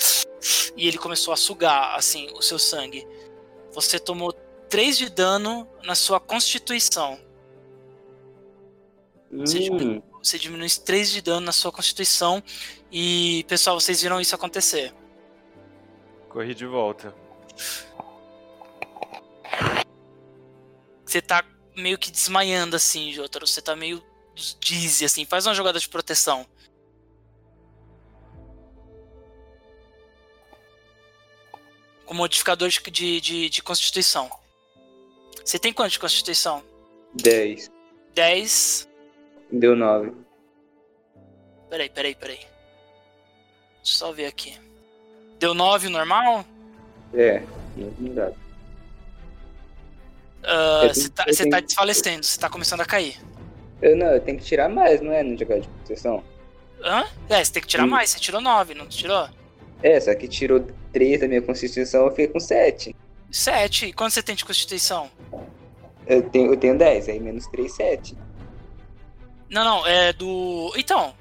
E 0.76 0.86
ele 0.86 0.98
começou 0.98 1.34
a 1.34 1.36
sugar, 1.36 1.96
assim, 1.96 2.28
o 2.34 2.42
seu 2.42 2.58
sangue. 2.58 3.06
Você 3.72 3.98
tomou 3.98 4.32
3 4.68 4.96
de 4.96 5.08
dano 5.10 5.68
na 5.82 5.94
sua 5.94 6.20
constituição. 6.20 7.18
Você 9.30 9.58
diminui, 9.58 9.98
Hum, 9.98 10.02
você 10.22 10.38
diminui 10.38 10.70
3 10.70 11.10
de 11.10 11.20
dano 11.20 11.46
na 11.46 11.52
sua 11.52 11.70
constituição. 11.70 12.42
E, 12.90 13.44
pessoal, 13.48 13.78
vocês 13.78 14.00
viram 14.00 14.20
isso 14.20 14.34
acontecer. 14.34 14.94
Corri 16.30 16.54
de 16.54 16.66
volta. 16.66 17.14
Você 21.04 21.20
tá 21.20 21.44
meio 21.76 21.98
que 21.98 22.10
desmaiando 22.10 22.76
assim, 22.76 23.12
Jotaro. 23.12 23.46
Você 23.46 23.60
tá 23.60 23.76
meio 23.76 24.02
dizzy, 24.60 25.04
assim. 25.04 25.24
Faz 25.24 25.46
uma 25.46 25.54
jogada 25.54 25.78
de 25.78 25.88
proteção. 25.88 26.46
Com 32.06 32.14
modificador 32.14 32.68
de, 32.68 32.80
de, 32.90 33.20
de, 33.20 33.48
de 33.50 33.62
constituição. 33.62 34.30
Você 35.44 35.58
tem 35.58 35.72
quanto 35.72 35.92
de 35.92 35.98
constituição? 35.98 36.64
10. 37.14 37.70
10. 38.14 38.87
Deu 39.50 39.74
9. 39.76 40.12
Peraí, 41.70 41.88
peraí, 41.90 42.14
peraí. 42.14 42.38
Deixa 42.38 42.44
eu 43.82 44.08
só 44.08 44.12
ver 44.12 44.26
aqui. 44.26 44.58
Deu 45.38 45.54
9 45.54 45.88
normal? 45.88 46.44
É, 47.14 47.42
não 47.76 48.14
dá. 48.14 48.32
Ah, 50.44 50.88
Você 50.88 51.08
tá, 51.08 51.24
eu 51.26 51.34
você 51.34 51.42
tenho- 51.42 51.50
tá 51.50 51.60
desfalecendo, 51.60 52.24
você 52.24 52.38
tá 52.38 52.48
começando 52.48 52.80
a 52.80 52.84
cair. 52.86 53.16
Eu 53.80 53.96
não, 53.96 54.06
eu 54.08 54.20
tenho 54.20 54.38
que 54.38 54.44
tirar 54.44 54.68
mais, 54.68 55.00
não 55.00 55.12
é? 55.12 55.22
No 55.22 55.36
jogar 55.38 55.58
de 55.60 55.68
proteção. 55.68 56.22
Hã? 56.82 57.04
É, 57.28 57.42
você 57.44 57.52
tem 57.52 57.62
que 57.62 57.68
tirar 57.68 57.84
Sim. 57.84 57.90
mais. 57.90 58.10
Você 58.10 58.18
tirou 58.18 58.40
9, 58.40 58.74
não 58.74 58.86
tirou? 58.86 59.28
É, 59.82 60.00
só 60.00 60.14
que 60.14 60.26
tirou 60.26 60.66
3 60.92 61.20
da 61.20 61.28
minha 61.28 61.42
constituição, 61.42 62.04
eu 62.04 62.10
fiquei 62.10 62.28
com 62.28 62.40
7. 62.40 62.94
7. 63.30 63.86
E 63.86 63.92
quanto 63.92 64.12
você 64.12 64.22
tem 64.22 64.34
de 64.34 64.44
constituição? 64.44 65.10
Eu 66.06 66.22
tenho, 66.28 66.52
eu 66.52 66.56
tenho 66.56 66.76
10, 66.76 67.08
aí 67.08 67.20
menos 67.20 67.46
3, 67.48 67.72
7. 67.72 68.16
Não, 69.50 69.64
não, 69.64 69.86
é 69.86 70.12
do. 70.12 70.72
Então. 70.76 71.14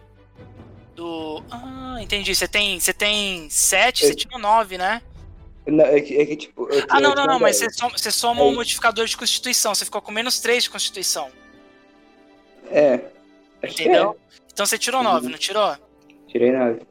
Do. 0.95 1.43
Ah, 1.51 1.97
entendi. 2.01 2.33
Você 2.35 2.47
tem. 2.47 2.80
Você 2.80 2.93
tem 2.93 3.49
7, 3.49 4.06
você 4.06 4.11
Eu- 4.11 4.15
tirou 4.15 4.39
9, 4.39 4.77
né? 4.77 5.01
Não, 5.65 5.85
é 5.85 5.99
que, 6.01 6.15
é 6.17 6.25
que 6.25 6.35
tipo. 6.38 6.67
eu 6.72 6.83
Ah, 6.83 6.88
tinha- 6.88 6.99
não, 7.01 7.09
não, 7.09 7.15
tinha 7.15 7.27
não, 7.27 7.39
mas 7.39 7.59
10. 7.59 7.73
você 7.73 7.80
soma, 7.80 7.97
você 7.97 8.11
soma 8.11 8.43
o 8.43 8.53
modificador 8.56 9.06
de 9.06 9.17
constituição. 9.17 9.75
Você 9.75 9.85
ficou 9.85 10.01
com 10.01 10.11
menos 10.11 10.39
3 10.39 10.64
de 10.64 10.69
constituição. 10.69 11.30
É. 12.72 12.97
que 13.61 13.67
Entendeu? 13.83 14.17
Então 14.53 14.65
você 14.65 14.77
tirou 14.77 15.03
9, 15.03 15.25
Uhum. 15.25 15.31
não 15.31 15.38
tirou? 15.38 15.72
é. 15.72 15.77
Tirei 16.27 16.51
9. 16.51 16.81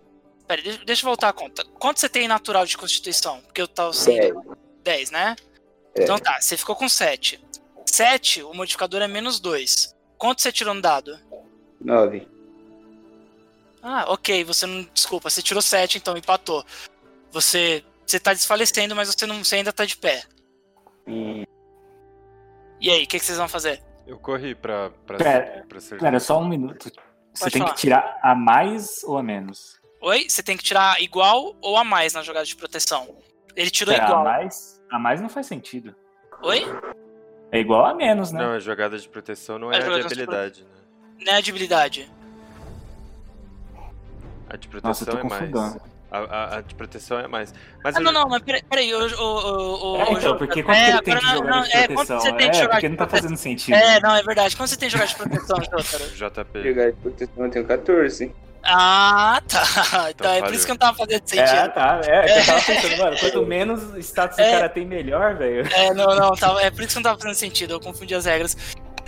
Pera, 0.47 0.63
deixa, 0.63 0.85
deixa 0.85 1.03
eu 1.03 1.07
voltar 1.07 1.29
a 1.29 1.33
conta. 1.33 1.65
Quanto 1.79 2.01
você 2.01 2.09
tem 2.09 2.29
natural 2.29 2.65
de 2.67 2.77
constituição? 2.77 3.41
Porque 3.43 3.61
eu 3.61 3.69
tava 3.69 3.91
10. 3.91 3.97
sendo 4.05 4.57
10, 4.83 5.11
né? 5.11 5.37
É. 5.95 6.03
Então 6.03 6.19
tá, 6.19 6.41
você 6.41 6.57
ficou 6.57 6.77
com 6.77 6.89
7. 6.89 7.41
7, 7.87 8.43
o 8.43 8.53
modificador 8.55 9.01
é 9.03 9.09
menos 9.09 9.41
2. 9.41 9.95
Quanto 10.19 10.41
você 10.43 10.53
tirou 10.53 10.75
no 10.75 10.81
dado? 10.83 11.19
9. 11.87 12.29
Ah, 13.83 14.05
ok, 14.09 14.43
você 14.45 14.67
não. 14.67 14.83
Desculpa, 14.93 15.31
você 15.31 15.41
tirou 15.41 15.63
7, 15.63 15.99
então 15.99 16.17
empatou. 16.17 16.65
Você. 17.31 17.85
Você 18.05 18.21
tá 18.21 18.33
desfalecendo, 18.33 18.95
mas 18.95 19.09
você, 19.09 19.27
não, 19.27 19.43
você 19.43 19.57
ainda 19.57 19.73
tá 19.73 19.85
de 19.85 19.97
pé. 19.97 20.23
Hum, 21.09 21.45
E 22.81 22.91
aí, 22.91 23.03
o 23.05 23.07
que, 23.07 23.19
que 23.19 23.25
vocês 23.25 23.39
vão 23.39 23.49
fazer? 23.49 23.83
Eu 24.07 24.17
corri 24.19 24.55
pra, 24.55 24.91
pra, 25.07 25.19
Pera, 25.19 25.65
pra 25.69 25.81
ser. 25.81 25.99
Pera, 25.99 26.21
só 26.21 26.39
um 26.41 26.49
minuto. 26.49 26.85
Você 27.35 27.41
Pode 27.41 27.53
tem 27.53 27.63
falar. 27.63 27.75
que 27.75 27.81
tirar 27.81 28.19
a 28.23 28.35
mais 28.35 29.03
ou 29.05 29.19
a 29.19 29.23
menos? 29.23 29.81
Oi? 30.01 30.29
Você 30.29 30.43
tem 30.43 30.57
que 30.57 30.63
tirar 30.63 31.01
igual 31.03 31.57
ou 31.61 31.77
a 31.77 31.83
mais 31.85 32.13
na 32.15 32.23
jogada 32.23 32.47
de 32.47 32.55
proteção. 32.55 33.17
Ele 33.57 33.71
tirou 33.71 33.93
Pera, 33.93 34.07
a 34.07 34.09
igual. 34.09 34.25
mais, 34.25 34.81
a 34.91 34.99
mais 34.99 35.21
não 35.21 35.29
faz 35.29 35.47
sentido. 35.47 35.95
Oi? 36.43 36.63
É 37.51 37.59
igual 37.59 37.87
a 37.87 37.95
menos, 37.95 38.31
né? 38.31 38.41
Não, 38.41 38.53
a 38.53 38.59
jogada 38.61 38.97
de 38.99 39.09
proteção 39.09 39.59
não 39.59 39.73
É 39.73 39.77
é, 39.77 39.79
a 39.79 39.81
de 39.81 39.87
jogada 39.87 40.09
de 40.09 40.15
habilidade, 40.23 40.67
né? 41.19 41.25
Não 41.25 41.35
é 41.35 41.43
de 41.43 41.51
habilidade. 41.51 42.11
A 44.49 44.57
de 44.57 44.69
Nossa, 44.83 45.03
eu 45.03 45.07
proteção 45.07 45.15
tô 45.29 45.35
é 45.35 45.49
mais. 45.49 45.77
A, 46.09 46.19
a- 46.19 46.57
a 46.59 46.61
de 46.61 46.75
proteção 46.77 47.19
é 47.19 47.27
mais. 47.27 47.53
Mas 47.83 47.97
Ah, 47.97 47.99
eu- 47.99 48.05
não, 48.05 48.13
não, 48.13 48.29
mas 48.29 48.41
peraí, 48.43 48.63
peraí, 48.63 48.95
o. 48.95 48.99
o, 48.99 49.93
o, 49.95 49.97
É, 50.03 50.13
então, 50.13 50.39
porque 50.39 50.63
quando 50.63 50.77
que 50.79 50.83
ele 50.91 51.03
tem 51.03 51.17
que 51.19 51.25
não, 51.25 51.35
jogar 51.35 51.51
não, 51.51 51.63
de 51.63 51.73
é, 51.77 51.87
quando 51.89 51.95
proteção? 52.07 52.21
você 52.21 52.33
tem 52.33 52.51
que 52.51 52.57
É, 52.57 52.61
jogar 52.61 52.71
porque 52.75 52.89
de 52.89 52.89
não 52.91 52.97
tá 52.97 53.09
fazendo 53.09 53.37
sentido. 53.37 53.75
É, 53.75 54.01
não, 54.01 54.15
é 54.15 54.23
verdade. 54.23 54.57
Quando 54.57 54.69
você 54.69 54.77
tem 54.77 54.89
que 54.89 54.93
jogar 54.93 55.07
de 55.07 55.17
proteção, 55.17 55.57
Jotaro? 55.65 56.05
JP. 56.45 56.63
jogar 56.63 56.91
de 56.93 56.97
proteção 56.99 57.45
eu 57.45 57.51
tenho 57.51 57.65
14. 57.67 58.33
Ah, 58.69 59.41
tá. 59.49 60.11
Então 60.11 60.33
é 60.33 60.43
por 60.43 60.55
isso 60.55 60.65
que 60.65 60.71
não 60.73 60.79
tava 60.79 60.97
fazendo 60.97 61.23
É, 61.23 61.27
sentido. 61.27 61.73
tá. 61.75 62.01
É, 62.05 62.23
que 62.33 62.39
eu 62.41 62.47
tava 62.47 62.61
pensando, 62.63 62.97
mano, 62.99 63.17
quanto 63.19 63.47
menos 63.47 63.83
status 64.07 64.39
É. 64.39 64.49
o 64.49 64.53
cara 64.53 64.69
tem, 64.69 64.85
melhor, 64.87 65.35
velho. 65.37 65.67
É, 65.73 65.93
não, 65.93 66.07
não, 66.17 66.33
tava, 66.37 66.61
é 66.63 66.71
por 66.71 66.81
isso 66.81 66.91
que 66.91 66.95
não 66.97 67.03
tava 67.03 67.19
fazendo 67.19 67.35
sentido, 67.37 67.75
eu 67.75 67.81
confundi 67.81 68.15
as 68.15 68.25
regras. 68.27 68.57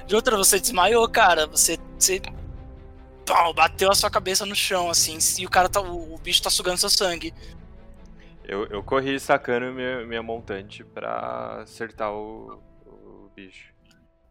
De 0.09 0.15
outra, 0.17 0.37
você 0.37 0.59
desmaiou, 0.59 1.07
cara, 1.09 1.47
você, 1.47 1.79
você 1.99 2.21
pau, 3.27 3.53
bateu 3.53 3.91
a 3.91 3.95
sua 3.95 4.11
cabeça 4.11 4.47
no 4.47 4.55
chão, 4.57 4.89
assim, 4.89 5.19
e 5.39 5.45
o 5.45 5.51
cara 5.51 5.69
tá, 5.69 5.81
o, 5.83 6.15
o 6.15 6.19
bicho 6.19 6.43
tá 6.43 6.49
sugando 6.49 6.79
seu 6.79 6.89
sangue. 6.89 7.33
Eu, 8.43 8.65
eu 8.69 8.83
corri 8.83 9.21
sacando 9.21 9.71
minha, 9.73 10.07
minha 10.07 10.23
montante 10.23 10.83
pra 10.83 11.61
acertar 11.63 12.11
o, 12.11 12.59
o 12.87 13.31
bicho. 13.37 13.75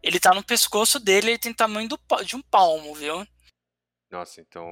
Ele 0.01 0.19
tá 0.19 0.33
no 0.33 0.43
pescoço 0.43 0.99
dele, 0.99 1.31
ele 1.31 1.37
tem 1.37 1.53
tamanho 1.53 1.87
do, 1.87 1.99
de 2.25 2.35
um 2.35 2.41
palmo, 2.41 2.95
viu? 2.95 3.25
Nossa, 4.09 4.41
então. 4.41 4.65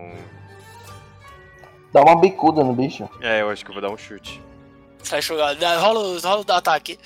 Dá 1.94 2.02
uma 2.02 2.20
bicuda 2.20 2.64
no 2.64 2.74
bicho. 2.74 3.08
É, 3.22 3.42
eu 3.42 3.50
acho 3.52 3.64
que 3.64 3.70
eu 3.70 3.74
vou 3.76 3.82
dar 3.82 3.92
um 3.92 3.98
chute. 3.98 4.42
Jogar, 5.22 5.54
dá- 5.56 5.78
rola, 5.78 6.00
o- 6.00 6.20
rola 6.20 6.44
o 6.48 6.52
ataque. 6.52 6.98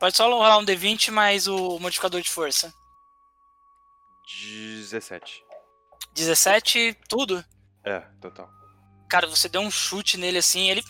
Pode 0.00 0.16
só 0.16 0.28
rolar 0.28 0.58
um 0.58 0.64
D20 0.64 1.12
mais 1.12 1.46
o 1.46 1.78
modificador 1.78 2.20
de 2.20 2.30
força. 2.30 2.72
17. 4.38 5.42
17, 6.14 6.96
tudo? 7.08 7.44
É, 7.84 8.00
total. 8.20 8.48
Cara, 9.08 9.26
você 9.26 9.48
deu 9.48 9.60
um 9.60 9.70
chute 9.70 10.16
nele 10.16 10.38
assim, 10.38 10.70
ele 10.70 10.82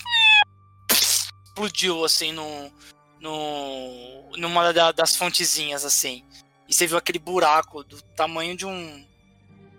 explodiu 0.91 2.05
assim 2.05 2.33
no, 2.33 2.71
no 3.21 4.31
numa 4.37 4.73
da- 4.73 4.93
das 4.93 5.17
fontezinhas 5.17 5.85
assim. 5.85 6.25
E 6.69 6.75
você 6.75 6.87
viu 6.87 6.97
aquele 6.97 7.19
buraco 7.19 7.83
do 7.83 8.01
tamanho 8.15 8.57
de 8.57 8.67
um 8.67 9.07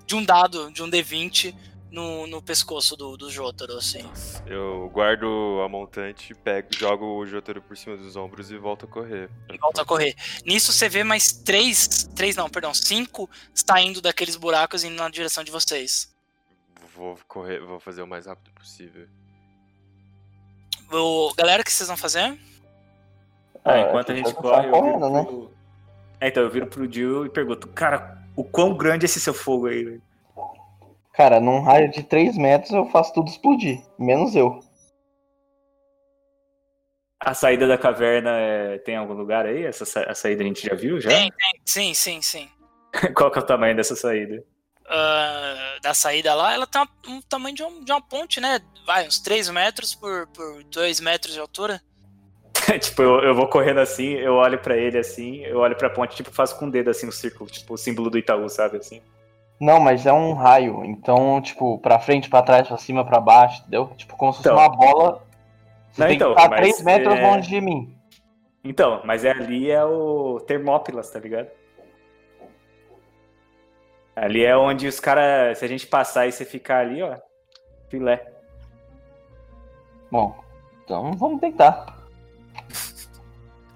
de 0.06 0.16
um 0.16 0.24
dado, 0.26 0.72
de 0.72 0.84
um 0.84 0.90
D20 0.90 1.56
no, 1.92 2.26
no 2.26 2.42
pescoço 2.42 2.96
do, 2.96 3.18
do 3.18 3.30
Jotaro 3.30 3.78
assim. 3.78 4.10
Eu 4.48 4.90
guardo 4.94 5.62
a 5.64 5.68
montante, 5.68 6.34
pego, 6.34 6.70
jogo 6.72 7.06
o 7.06 7.26
Jotaro 7.28 7.62
por 7.62 7.76
cima 7.76 7.98
dos 7.98 8.16
ombros 8.16 8.50
e 8.50 8.58
volto 8.58 8.86
a 8.86 8.88
correr. 8.88 9.30
E 9.52 9.58
volta 9.58 9.82
a 9.82 9.86
correr. 9.86 10.16
Nisso 10.46 10.72
você 10.72 10.88
vê 10.88 11.04
mais 11.04 11.34
três, 11.34 12.10
três 12.16 12.36
não, 12.36 12.50
perdão, 12.50 12.74
cinco 12.74 13.30
saindo 13.54 14.02
daqueles 14.02 14.38
buracos 14.38 14.84
e 14.84 14.88
indo 14.88 14.96
na 14.96 15.10
direção 15.10 15.44
de 15.44 15.52
vocês. 15.52 16.10
Vou 16.96 17.20
correr, 17.28 17.60
vou 17.60 17.80
fazer 17.80 18.02
o 18.02 18.08
mais 18.08 18.26
rápido 18.26 18.52
possível. 18.54 19.08
O, 20.92 21.34
galera, 21.36 21.62
o 21.62 21.66
que 21.66 21.72
vocês 21.72 21.88
vão 21.88 21.98
fazer? 21.98 22.38
Ah, 23.64 23.78
É, 23.78 23.82
enquanto 23.82 24.12
a 24.12 24.16
gente 24.16 24.34
corre, 24.34 24.68
eu 24.68 24.84
viro 24.84 25.10
né? 25.10 25.24
pro... 25.24 25.52
É, 26.20 26.28
então, 26.28 26.44
eu 26.44 26.50
viro 26.50 26.68
pro 26.68 26.92
Jill 26.92 27.26
e 27.26 27.30
pergunto, 27.30 27.68
cara, 27.70 28.22
o 28.36 28.44
quão 28.44 28.76
grande 28.76 29.06
é 29.06 29.08
esse 29.08 29.20
seu 29.20 29.34
fogo 29.34 29.68
aí, 29.68 29.84
velho? 29.84 30.02
Cara, 31.14 31.40
num 31.40 31.62
raio 31.62 31.92
de 31.92 32.04
3 32.04 32.38
metros 32.38 32.72
eu 32.72 32.86
faço 32.88 33.14
tudo 33.14 33.30
explodir. 33.30 33.82
Menos 34.00 34.36
eu. 34.36 34.60
A 37.20 37.34
saída 37.34 37.68
da 37.68 37.78
caverna 37.78 38.32
é... 38.32 38.78
tem 38.80 38.96
algum 38.96 39.14
lugar 39.14 39.46
aí? 39.46 39.64
Essa 39.64 39.86
sa- 39.86 40.06
a 40.10 40.16
saída 40.16 40.44
a 40.44 40.48
gente 40.48 40.66
já 40.66 40.74
viu, 40.74 41.00
já? 41.00 41.10
Tem, 41.10 41.30
tem, 41.32 41.62
sim, 41.66 41.94
sim, 41.94 42.22
sim. 42.22 42.50
Qual 43.16 43.30
que 43.32 43.38
é 43.38 43.42
o 43.42 43.46
tamanho 43.46 43.76
dessa 43.76 43.96
saída? 43.96 44.44
ah, 44.94 45.78
da 45.82 45.94
saída 45.94 46.34
lá, 46.34 46.54
ela 46.54 46.68
tem 46.68 46.82
um 47.08 47.22
tamanho 47.22 47.56
de, 47.56 47.64
um- 47.64 47.84
de 47.84 47.92
uma 47.92 48.02
ponte, 48.02 48.42
né? 48.42 48.60
Vai, 48.86 49.08
uns 49.08 49.20
3 49.20 49.48
metros 49.50 49.96
por, 49.96 50.28
por 50.28 50.64
2 50.66 51.00
metros 51.00 51.34
de 51.34 51.40
altura. 51.40 51.82
tipo, 52.82 53.02
eu, 53.02 53.20
eu 53.24 53.36
vou 53.36 53.48
correndo 53.48 53.80
assim, 53.80 54.14
eu 54.16 54.34
olho 54.34 54.60
pra 54.60 54.76
ele 54.76 54.98
assim, 54.98 55.46
eu 55.46 55.60
olho 55.60 55.78
pra 55.78 55.90
ponte, 55.90 56.16
tipo, 56.16 56.32
faço 56.32 56.58
com 56.58 56.66
o 56.68 56.72
dedo 56.72 56.90
assim, 56.90 57.08
um 57.08 57.12
círculo, 57.12 57.50
tipo, 57.50 57.74
o 57.74 57.78
símbolo 57.78 58.10
do 58.10 58.18
Itaú, 58.18 58.50
sabe, 58.50 58.78
assim. 58.78 59.02
Não, 59.62 59.80
mas 59.80 60.08
é 60.08 60.12
um 60.12 60.34
raio. 60.34 60.84
Então, 60.84 61.40
tipo, 61.40 61.78
pra 61.78 62.00
frente, 62.00 62.28
pra 62.28 62.42
trás, 62.42 62.68
pra 62.68 62.78
cima, 62.78 63.06
pra 63.06 63.20
baixo, 63.20 63.62
entendeu? 63.62 63.94
Tipo, 63.96 64.18
como 64.18 64.34
se 64.34 64.38
fosse 64.38 64.50
Então. 64.50 64.58
uma 64.60 64.68
bola. 64.70 65.24
Você 65.92 66.02
Não, 66.02 66.08
tem 66.08 66.16
então, 66.16 66.34
que 66.34 66.40
estar 66.40 66.50
mas 66.50 66.60
3 66.62 66.82
metros 66.82 67.16
é- 67.16 67.22
longe 67.30 67.48
de 67.50 67.62
mim. 67.62 67.96
Então, 68.64 69.02
mas 69.06 69.24
é 69.24 69.30
ali 69.32 69.70
é 69.70 69.84
o 69.86 70.40
Termópilas, 70.48 71.12
tá 71.12 71.20
ligado? 71.20 71.48
Ali 74.16 74.44
é 74.44 74.58
onde 74.58 74.88
os 74.88 75.00
caras, 75.00 75.60
se 75.60 75.66
a 75.66 75.68
gente 75.68 75.86
passar 75.86 76.26
e 76.28 76.32
você 76.32 76.44
ficar 76.44 76.80
ali, 76.80 77.02
ó, 77.04 77.16
filé. 77.88 78.32
Bom, 80.12 80.44
então 80.84 81.14
vamos 81.14 81.40
tentar. 81.40 81.98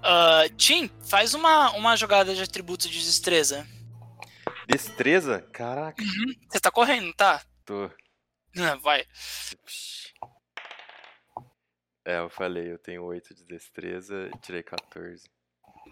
Ah, 0.02 0.44
Tim, 0.56 0.90
faz 1.08 1.32
uma, 1.34 1.70
uma 1.72 1.96
jogada 1.96 2.34
de 2.34 2.42
atributo 2.42 2.88
de 2.88 2.98
destreza. 3.04 3.66
Destreza? 4.66 5.40
Caraca, 5.52 6.02
Você 6.48 6.60
tá 6.60 6.70
correndo, 6.70 7.12
tá? 7.14 7.42
tô. 7.64 7.90
Ah, 8.58 8.76
Vai. 8.76 9.04
É, 12.04 12.18
eu 12.18 12.30
falei, 12.30 12.72
eu 12.72 12.78
tenho 12.78 13.02
8 13.04 13.34
de 13.34 13.44
destreza 13.44 14.30
e 14.32 14.38
tirei 14.38 14.62
14. 14.62 15.28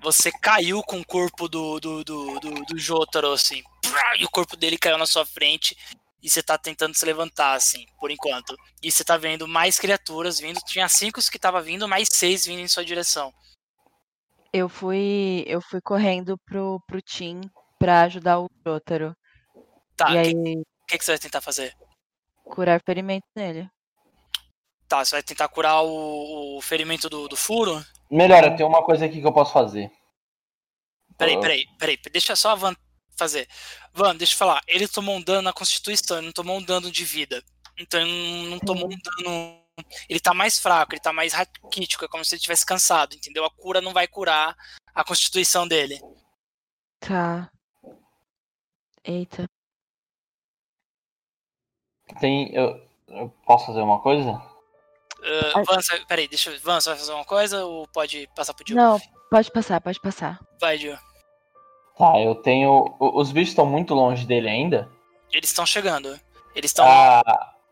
você 0.03 0.31
caiu 0.31 0.83
com 0.83 1.01
o 1.01 1.05
corpo 1.05 1.49
do, 1.49 1.81
do, 1.81 2.05
do, 2.05 2.41
do, 2.41 2.51
do 2.65 2.79
Jotaro, 2.79 3.33
assim. 3.33 3.63
E 4.19 4.25
o 4.25 4.31
corpo 4.31 4.57
dele 4.57 4.79
caiu 4.79 4.97
na 4.99 5.07
sua 5.07 5.27
frente. 5.27 5.77
E 6.23 6.31
você 6.31 6.43
tá 6.43 6.57
tentando 6.57 6.95
se 6.95 7.05
levantar, 7.05 7.55
assim, 7.55 7.85
por 8.01 8.11
enquanto. 8.11 8.57
E 8.83 8.91
você 8.91 9.05
tá 9.05 9.17
vendo 9.17 9.47
mais 9.47 9.79
criaturas 9.79 10.39
vindo. 10.39 10.59
Tinha 10.61 10.89
cinco 10.89 11.21
que 11.31 11.39
tava 11.39 11.61
vindo, 11.61 11.87
mais 11.87 12.09
seis 12.11 12.47
vindo 12.47 12.61
em 12.61 12.69
sua 12.69 12.85
direção. 12.85 13.33
Eu 14.53 14.69
fui, 14.69 15.45
eu 15.47 15.61
fui 15.61 15.81
correndo 15.81 16.39
pro, 16.39 16.81
pro 16.87 17.03
Tim 17.03 17.41
pra 17.85 18.03
ajudar 18.03 18.41
o 18.41 18.49
Jotaro. 18.67 19.17
Tá, 19.97 20.11
e 20.11 20.15
o 20.15 20.19
aí, 20.19 20.33
que, 20.33 20.63
que, 20.89 20.99
que 20.99 21.05
você 21.05 21.13
vai 21.13 21.19
tentar 21.19 21.41
fazer? 21.41 21.77
curar 22.45 22.81
ferimento 22.85 23.27
nele. 23.35 23.69
Tá, 24.87 25.05
você 25.05 25.17
vai 25.17 25.23
tentar 25.23 25.49
curar 25.49 25.83
o, 25.83 26.59
o 26.59 26.61
ferimento 26.61 27.09
do, 27.09 27.27
do 27.27 27.37
furo? 27.37 27.85
Melhor, 28.11 28.45
eu 28.45 28.55
tenho 28.55 28.69
uma 28.69 28.85
coisa 28.85 29.07
aqui 29.07 29.21
que 29.21 29.27
eu 29.27 29.33
posso 29.33 29.53
fazer. 29.53 29.91
Peraí, 31.17 31.41
peraí, 31.41 31.67
peraí. 31.79 31.99
Deixa 32.13 32.37
só 32.37 32.51
a 32.51 32.55
Van 32.55 32.77
fazer. 33.17 33.49
Van, 33.93 34.15
deixa 34.15 34.35
eu 34.35 34.39
falar. 34.39 34.61
Ele 34.67 34.87
tomou 34.87 35.17
um 35.17 35.23
dano 35.23 35.43
na 35.43 35.53
Constituição, 35.53 36.19
ele 36.19 36.27
não 36.27 36.33
tomou 36.33 36.59
um 36.59 36.63
dano 36.63 36.91
de 36.91 37.05
vida. 37.05 37.43
Então 37.79 38.01
ele 38.01 38.11
não, 38.11 38.51
não 38.51 38.59
tomou 38.59 38.87
um 38.87 38.97
dano. 38.97 39.65
Ele 40.09 40.21
tá 40.21 40.35
mais 40.35 40.59
fraco, 40.59 40.95
ele 40.95 41.01
tá 41.01 41.13
mais 41.13 41.33
raquítico, 41.33 42.05
é 42.05 42.09
como 42.09 42.25
se 42.25 42.35
ele 42.35 42.43
tivesse 42.43 42.65
cansado, 42.65 43.17
entendeu? 43.17 43.45
A 43.45 43.51
cura 43.51 43.81
não 43.81 43.93
vai 43.93 44.07
curar 44.07 44.55
a 44.95 45.03
Constituição 45.03 45.67
dele. 45.67 46.01
Tá. 47.01 47.51
Eita. 49.05 49.47
Tem. 52.21 52.53
Eu, 52.55 52.81
eu 53.09 53.29
posso 53.47 53.67
fazer 53.67 53.81
uma 53.81 54.01
coisa? 54.01 54.31
Uh, 55.21 55.65
Van, 55.65 55.81
você- 55.81 56.05
peraí, 56.07 56.29
deixa 56.29 56.51
eu. 56.51 56.61
Van, 56.61 56.81
você 56.81 56.91
vai 56.91 56.99
fazer 56.99 57.13
uma 57.13 57.25
coisa 57.25 57.65
ou 57.65 57.87
pode 57.89 58.29
passar 58.35 58.55
pro 58.55 58.65
Dio? 58.65 58.77
Não, 58.77 59.01
pode 59.31 59.51
passar, 59.51 59.81
pode 59.81 60.01
passar. 60.01 60.39
Vai, 60.61 60.79
Dio. 60.79 60.99
Tá, 61.97 62.19
eu 62.21 62.35
tenho. 62.35 62.97
Os 62.99 63.31
bichos 63.33 63.51
estão 63.51 63.67
muito 63.67 63.95
longe 63.95 64.27
dele 64.27 64.49
ainda? 64.49 64.91
Eles 65.33 65.51
estão 65.51 65.65
chegando. 65.65 66.19
Eles 66.55 66.71
estão 66.71 66.85
A, 66.87 67.21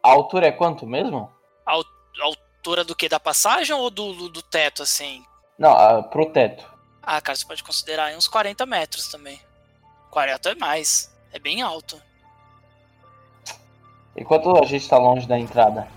a 0.03 0.09
altura 0.11 0.47
é 0.49 0.53
quanto 0.53 0.87
mesmo? 0.87 1.31
à 1.67 1.73
altura 2.25 2.85
do 2.85 2.95
que? 2.95 3.09
Da 3.09 3.19
passagem 3.21 3.75
ou 3.75 3.91
do, 3.91 4.13
do, 4.13 4.29
do 4.29 4.43
teto, 4.43 4.83
assim? 4.83 5.25
Não, 5.59 5.73
a, 5.73 6.03
pro 6.03 6.31
teto. 6.33 6.65
Ah, 7.03 7.21
cara, 7.21 7.37
você 7.37 7.45
pode 7.45 7.63
considerar 7.65 8.07
aí 8.07 8.17
uns 8.17 8.29
40 8.29 8.65
metros 8.67 9.09
também. 9.09 9.41
40 10.11 10.51
é 10.51 10.55
mais. 10.55 11.12
É 11.33 11.39
bem 11.39 11.63
alto. 11.63 12.01
E 14.15 14.25
quanto 14.25 14.57
a 14.63 14.67
gente 14.67 14.89
tá 14.89 14.99
longe 14.99 15.27
da 15.27 15.39
entrada? 15.39 15.89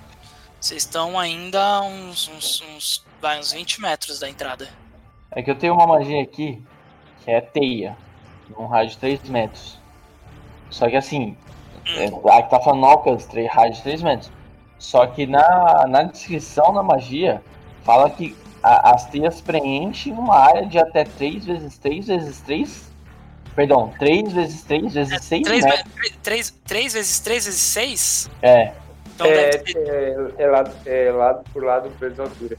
Vocês 0.60 0.84
estão 0.84 1.20
ainda 1.20 1.82
uns, 1.82 2.28
uns, 2.30 2.62
uns, 2.62 3.06
vai, 3.22 3.40
uns 3.40 3.52
20 3.52 3.82
metros 3.82 4.20
da 4.20 4.30
entrada. 4.30 4.70
É 5.32 5.44
que 5.44 5.52
eu 5.52 5.56
tenho 5.56 5.74
uma 5.74 5.86
magia 5.86 6.22
aqui 6.24 6.64
que 7.24 7.32
é 7.32 7.42
teia, 7.42 7.98
num 8.50 8.66
raio 8.68 8.90
de 8.90 8.98
3 8.98 9.22
metros. 9.30 9.78
Só 10.70 10.90
que 10.90 10.96
assim, 10.96 11.38
é, 11.86 12.06
aqui 12.38 12.50
tá 12.50 12.60
falando 12.60 12.82
tre- 13.28 13.46
raio 13.48 13.74
de 13.74 13.82
3 13.82 14.02
metros. 14.02 14.32
Só 14.80 15.06
que 15.08 15.26
na, 15.28 15.86
na 15.88 16.04
descrição 16.04 16.74
da 16.74 16.82
magia, 16.82 17.44
fala 17.84 18.10
que 18.10 18.36
a- 18.64 18.92
as 18.96 19.06
teias 19.10 19.42
preenchem 19.42 20.14
uma 20.14 20.36
área 20.38 20.66
de 20.66 20.80
até 20.80 21.04
3 21.04 21.46
vezes 21.46 21.78
3 21.78 22.08
vezes 22.08 22.40
3. 22.42 22.92
Perdão, 23.56 23.94
3 23.98 24.34
vezes 24.34 24.62
3 24.64 24.94
vezes 24.94 25.24
6 25.24 25.44
3, 25.44 25.64
metros. 25.66 25.94
três, 26.22 26.54
três 26.66 26.94
vezes 26.94 27.20
3 27.20 27.46
vezes 27.46 27.62
6? 27.62 28.30
É, 28.42 28.74
Então 29.14 29.28
é, 29.28 29.52
ser. 29.54 29.78
é, 29.78 30.44
é 30.44 30.48
lado, 30.48 30.76
é 30.86 31.12
lado 31.12 31.44
por 31.54 31.64
lado 31.64 31.90
vezes 32.00 32.20
altura. 32.20 32.58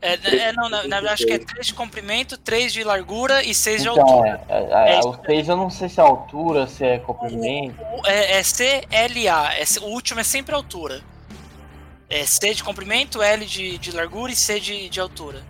É, 0.00 0.14
é, 0.14 0.52
não, 0.52 0.68
na, 0.68 0.78
na 0.84 0.96
verdade 1.00 1.08
acho 1.08 1.26
que 1.26 1.32
é 1.32 1.38
3 1.38 1.66
de 1.68 1.74
comprimento, 1.74 2.36
3 2.38 2.72
de 2.72 2.82
largura 2.84 3.42
e 3.44 3.54
6 3.54 3.82
de 3.82 3.88
então 3.88 4.04
altura. 4.08 4.40
é, 4.48 4.54
é, 4.56 4.62
é, 4.64 4.94
É 4.94 4.98
isso 4.98 5.08
os 5.10 5.16
3 5.18 5.48
eu 5.48 5.56
não 5.56 5.70
sei 5.70 5.88
se 5.88 6.00
é 6.00 6.02
altura, 6.02 6.66
se 6.66 6.84
é 6.84 6.98
comprimento. 6.98 7.80
O- 7.82 8.06
É, 8.06 8.38
é 8.38 8.42
CLA. 8.42 9.54
É, 9.54 9.64
o 9.82 9.86
último 9.86 10.20
é 10.20 10.24
sempre 10.24 10.54
altura. 10.54 11.00
É 12.10 12.24
C 12.24 12.54
de 12.54 12.64
comprimento, 12.64 13.20
L 13.22 13.44
de, 13.44 13.76
de 13.78 13.92
largura 13.92 14.32
e 14.32 14.36
C 14.36 14.58
de, 14.58 14.88
de 14.88 14.98
altura. 15.00 15.42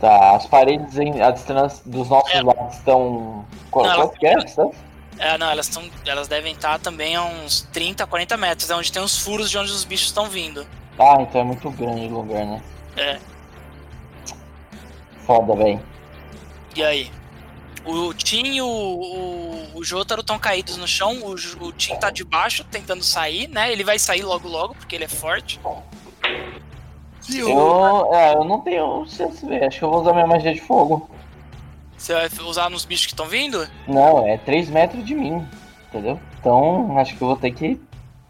Tá, 0.00 0.34
as 0.34 0.46
paredes 0.46 0.98
em, 0.98 1.20
a 1.20 1.30
distância 1.30 1.82
dos 1.84 2.08
nossos 2.08 2.34
É. 2.34 2.42
lados 2.42 2.74
estão. 2.76 3.44
Qual, 3.70 3.84
Não, 3.86 3.94
qual 3.96 4.14
é 4.22 4.34
a 4.34 4.38
distância? 4.38 4.80
É, 5.18 5.36
não, 5.36 5.50
elas, 5.50 5.68
tão, 5.68 5.84
elas 6.06 6.26
devem 6.26 6.54
estar 6.54 6.78
também 6.78 7.14
a 7.14 7.22
uns 7.22 7.68
30, 7.72 8.06
40 8.06 8.36
metros. 8.38 8.70
É 8.70 8.74
onde 8.74 8.90
tem 8.90 9.02
os 9.02 9.18
furos 9.18 9.50
de 9.50 9.58
onde 9.58 9.70
os 9.70 9.84
bichos 9.84 10.06
estão 10.06 10.24
vindo. 10.26 10.66
Ah, 10.98 11.18
então 11.20 11.42
é 11.42 11.44
muito 11.44 11.70
grande 11.70 12.06
o 12.06 12.08
lugar, 12.08 12.46
né? 12.46 12.62
É. 12.96 13.18
Foda, 15.26 15.54
velho. 15.54 15.80
E 16.74 16.82
aí? 16.82 17.10
O 17.84 18.12
Tim 18.14 18.46
e 18.54 18.62
o, 18.62 18.66
o, 18.66 19.68
o 19.74 19.84
Jotaro 19.84 20.22
estão 20.22 20.38
caídos 20.38 20.76
no 20.78 20.86
chão. 20.88 21.18
O, 21.22 21.34
o 21.66 21.72
Tim 21.72 21.96
tá 21.96 22.10
de 22.10 22.24
baixo 22.24 22.64
tentando 22.64 23.02
sair, 23.04 23.48
né? 23.48 23.70
Ele 23.70 23.84
vai 23.84 23.98
sair 23.98 24.22
logo 24.22 24.48
logo, 24.48 24.74
porque 24.74 24.94
ele 24.96 25.04
é 25.04 25.08
forte. 25.08 25.60
E 27.30 27.38
Eu, 27.38 28.14
é, 28.14 28.34
eu 28.34 28.44
não 28.44 28.60
tenho 28.60 29.04
CSV, 29.04 29.64
acho 29.64 29.78
que 29.78 29.84
eu 29.84 29.90
vou 29.90 30.00
usar 30.00 30.12
minha 30.12 30.26
magia 30.26 30.52
de 30.52 30.60
fogo. 30.60 31.08
você 31.96 32.12
vai 32.12 32.28
usar 32.44 32.70
nos 32.70 32.84
bichos 32.84 33.06
que 33.06 33.12
estão 33.12 33.26
vindo? 33.26 33.68
Não, 33.86 34.26
é 34.26 34.36
3 34.38 34.70
metros 34.70 35.04
de 35.04 35.14
mim, 35.14 35.46
entendeu? 35.88 36.20
Então 36.38 36.98
acho 36.98 37.16
que 37.16 37.22
eu 37.22 37.28
vou 37.28 37.36
ter 37.36 37.52
que. 37.52 37.80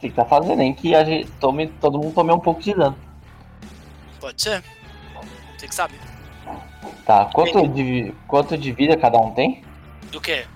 Tem 0.00 0.08
que 0.08 0.16
tá 0.16 0.24
fazendo, 0.24 0.56
nem 0.56 0.72
que 0.72 0.94
a 0.94 1.04
gente 1.04 1.30
tome, 1.32 1.66
todo 1.66 1.98
mundo 1.98 2.14
tome 2.14 2.32
um 2.32 2.38
pouco 2.38 2.62
de 2.62 2.74
dano. 2.74 2.96
Pode 4.18 4.40
ser. 4.40 4.62
Você 5.56 5.68
que 5.68 5.74
sabe. 5.74 5.94
Tá, 7.04 7.26
quanto 7.26 7.68
de, 7.68 8.14
quanto 8.26 8.56
de 8.56 8.72
vida 8.72 8.96
cada 8.96 9.18
um 9.18 9.30
tem? 9.32 9.62
Do 10.10 10.20
que? 10.20 10.46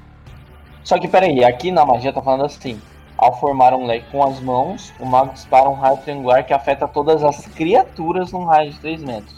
Só 0.83 0.99
que 0.99 1.09
peraí, 1.09 1.45
aqui 1.45 1.71
na 1.71 1.85
magia 1.85 2.13
tá 2.13 2.23
falando 2.23 2.45
assim: 2.45 2.81
ao 3.17 3.39
formar 3.39 3.73
um 3.75 3.87
leque 3.87 4.07
com 4.11 4.25
as 4.25 4.41
mãos, 4.41 4.93
o 4.99 5.07
mago 5.07 5.33
dispara 5.33 5.69
um 5.69 5.75
raio 5.75 5.97
triangular 5.99 6.45
que 6.45 6.53
afeta 6.53 6.87
todas 6.89 7.23
as 7.23 7.47
criaturas 7.47 8.33
num 8.33 8.45
raio 8.45 8.73
de 8.73 8.79
3 8.81 9.03
metros. 9.03 9.35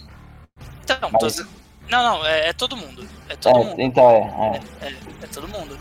Então, 0.85 1.11
Mas- 1.21 1.37
tô- 1.37 1.45
não, 1.91 2.03
não, 2.03 2.27
é, 2.27 2.49
é 2.49 2.53
todo 2.53 2.77
mundo. 2.77 3.07
É 3.29 3.37
todo 3.37 3.59
É, 3.59 3.65
mundo. 3.65 3.81
então 3.81 4.11
é, 4.11 4.61
é. 4.83 4.87
É, 4.87 4.95
é 5.23 5.27
todo 5.33 5.47
mundo. 5.49 5.79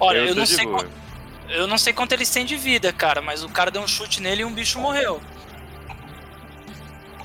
Olha, 0.00 0.18
eu, 0.18 0.28
tô 0.34 0.40
não 0.40 0.46
sei 0.46 0.66
eu 1.48 1.66
não 1.66 1.76
sei 1.78 1.92
quanto 1.92 2.12
eles 2.12 2.30
têm 2.30 2.44
de 2.46 2.56
vida, 2.56 2.92
cara, 2.92 3.20
mas 3.20 3.42
o 3.44 3.48
cara 3.48 3.70
deu 3.70 3.82
um 3.82 3.86
chute 3.88 4.22
nele 4.22 4.42
e 4.42 4.44
um 4.44 4.52
bicho 4.52 4.78
morreu. 4.80 5.20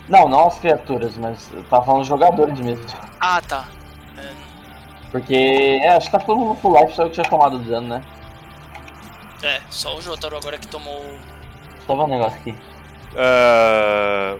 Não, 0.08 0.28
não 0.28 0.48
as 0.48 0.60
criaturas, 0.60 1.18
mas 1.18 1.50
eu 1.54 1.64
tava 1.66 1.86
falando 1.86 2.02
os 2.02 2.08
jogadores 2.08 2.60
mesmo. 2.60 2.86
Ah, 3.20 3.42
tá. 3.42 3.68
Porque, 5.12 5.80
é, 5.82 5.90
acho 5.90 6.08
que 6.08 6.12
tá 6.12 6.20
todo 6.20 6.38
mundo 6.40 6.56
full 6.60 6.78
life, 6.80 6.94
só 6.96 7.04
eu 7.04 7.08
que 7.10 7.16
tinha 7.16 7.30
tomado 7.30 7.58
dano, 7.60 7.88
né? 7.88 8.04
É, 9.44 9.62
só 9.70 9.96
o 9.96 10.02
Jotaro 10.02 10.38
agora 10.38 10.58
que 10.58 10.68
tomou. 10.68 11.02
Ver 11.88 11.94
um 11.94 12.08
negócio 12.08 12.40
aqui. 12.40 12.56
Ah, 13.16 14.38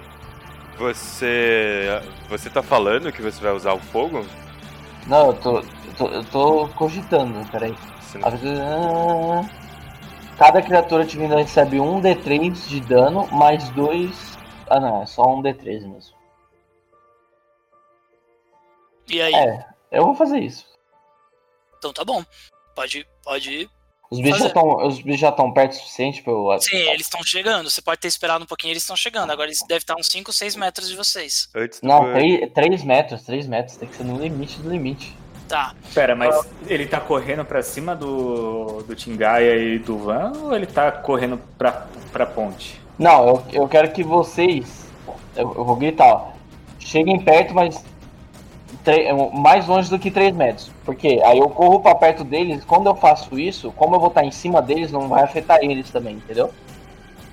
você. 0.78 1.88
Você 2.30 2.50
tá 2.50 2.62
falando 2.62 3.12
que 3.12 3.22
você 3.22 3.42
vai 3.42 3.54
usar 3.54 3.74
o 3.74 3.80
fogo? 3.80 4.26
Não, 5.08 5.28
eu 5.28 5.34
tô, 5.36 5.60
eu 5.60 5.94
tô, 5.98 6.08
eu 6.08 6.24
tô 6.26 6.68
cogitando, 6.70 7.50
peraí. 7.52 7.76
Não- 8.16 9.42
Ah, 9.44 9.50
Cada 10.38 10.62
criatura 10.62 11.04
atingida 11.04 11.38
recebe 11.38 11.80
um 11.80 12.00
D3 12.02 12.68
de 12.68 12.80
dano, 12.82 13.28
mais 13.32 13.70
dois. 13.70 14.38
Ah 14.70 14.80
não, 14.80 15.02
é 15.04 15.06
só 15.06 15.24
um 15.34 15.42
D3 15.42 15.84
mesmo. 15.86 16.16
E 19.10 19.22
aí? 19.22 19.34
É, 19.34 19.66
eu 19.92 20.04
vou 20.06 20.16
fazer 20.16 20.40
isso. 20.40 20.66
Então 21.78 21.94
tá 21.94 22.04
bom. 22.04 22.24
Pode, 22.76 23.08
pode 23.24 23.52
ir. 23.52 23.70
Os 24.10 24.20
bichos, 24.20 24.40
já 24.40 24.50
Fazer. 24.50 24.54
tão, 24.54 24.88
os 24.88 25.02
bichos 25.02 25.20
já 25.20 25.30
estão 25.30 25.52
perto 25.52 25.74
o 25.74 25.76
suficiente 25.76 26.22
pra 26.22 26.32
eu. 26.32 26.58
Sim, 26.60 26.78
eles 26.78 27.02
estão 27.02 27.22
chegando. 27.24 27.70
Você 27.70 27.82
pode 27.82 28.00
ter 28.00 28.08
esperado 28.08 28.44
um 28.44 28.48
pouquinho, 28.48 28.72
eles 28.72 28.84
estão 28.84 28.96
chegando. 28.96 29.32
Agora 29.32 29.50
eles 29.50 29.60
devem 29.68 29.78
estar 29.78 29.96
uns 29.96 30.08
5, 30.08 30.32
6 30.32 30.56
metros 30.56 30.88
de 30.88 30.96
vocês. 30.96 31.50
Não, 31.84 32.14
3, 32.54 32.84
metros, 32.84 33.24
3 33.24 33.48
metros, 33.48 33.78
tem 33.78 33.88
que 33.88 33.96
ser 33.96 34.04
no 34.04 34.18
limite 34.18 34.60
do 34.60 34.70
limite. 34.70 35.14
Tá. 35.48 35.74
Pera, 35.94 36.16
mas 36.16 36.36
ele 36.68 36.86
tá 36.88 37.00
correndo 37.00 37.46
pra 37.46 37.64
cima 37.64 37.96
do, 37.96 38.84
do 38.84 38.96
Tingaia 38.96 39.56
e 39.58 39.80
do 39.80 39.98
Van 39.98 40.34
ou 40.42 40.54
ele 40.56 40.66
tá 40.66 40.92
correndo 40.92 41.40
pra, 41.58 41.88
pra 42.12 42.26
ponte? 42.26 42.82
Não, 43.00 43.28
eu, 43.28 43.44
eu 43.54 43.68
quero 43.68 43.92
que 43.92 44.04
vocês. 44.04 44.86
Eu, 45.36 45.54
eu 45.56 45.64
vou 45.64 45.76
gritar, 45.76 46.14
ó. 46.14 46.32
Cheguem 46.80 47.20
perto, 47.20 47.54
mas. 47.54 47.84
Tre- 48.84 49.12
mais 49.34 49.68
longe 49.68 49.90
do 49.90 49.98
que 50.00 50.10
3 50.12 50.36
metros. 50.36 50.72
Porque 50.86 51.22
aí 51.26 51.40
eu 51.40 51.50
corro 51.50 51.80
pra 51.80 51.96
perto 51.96 52.24
deles. 52.24 52.64
Quando 52.66 52.88
eu 52.88 52.96
faço 52.96 53.38
isso, 53.40 53.72
como 53.74 53.96
eu 53.96 54.00
vou 54.00 54.10
estar 54.10 54.24
em 54.24 54.32
cima 54.32 54.62
deles, 54.62 54.92
não 54.92 55.08
vai 55.08 55.24
afetar 55.24 55.60
eles 55.62 55.90
também, 55.90 56.16
entendeu? 56.16 56.52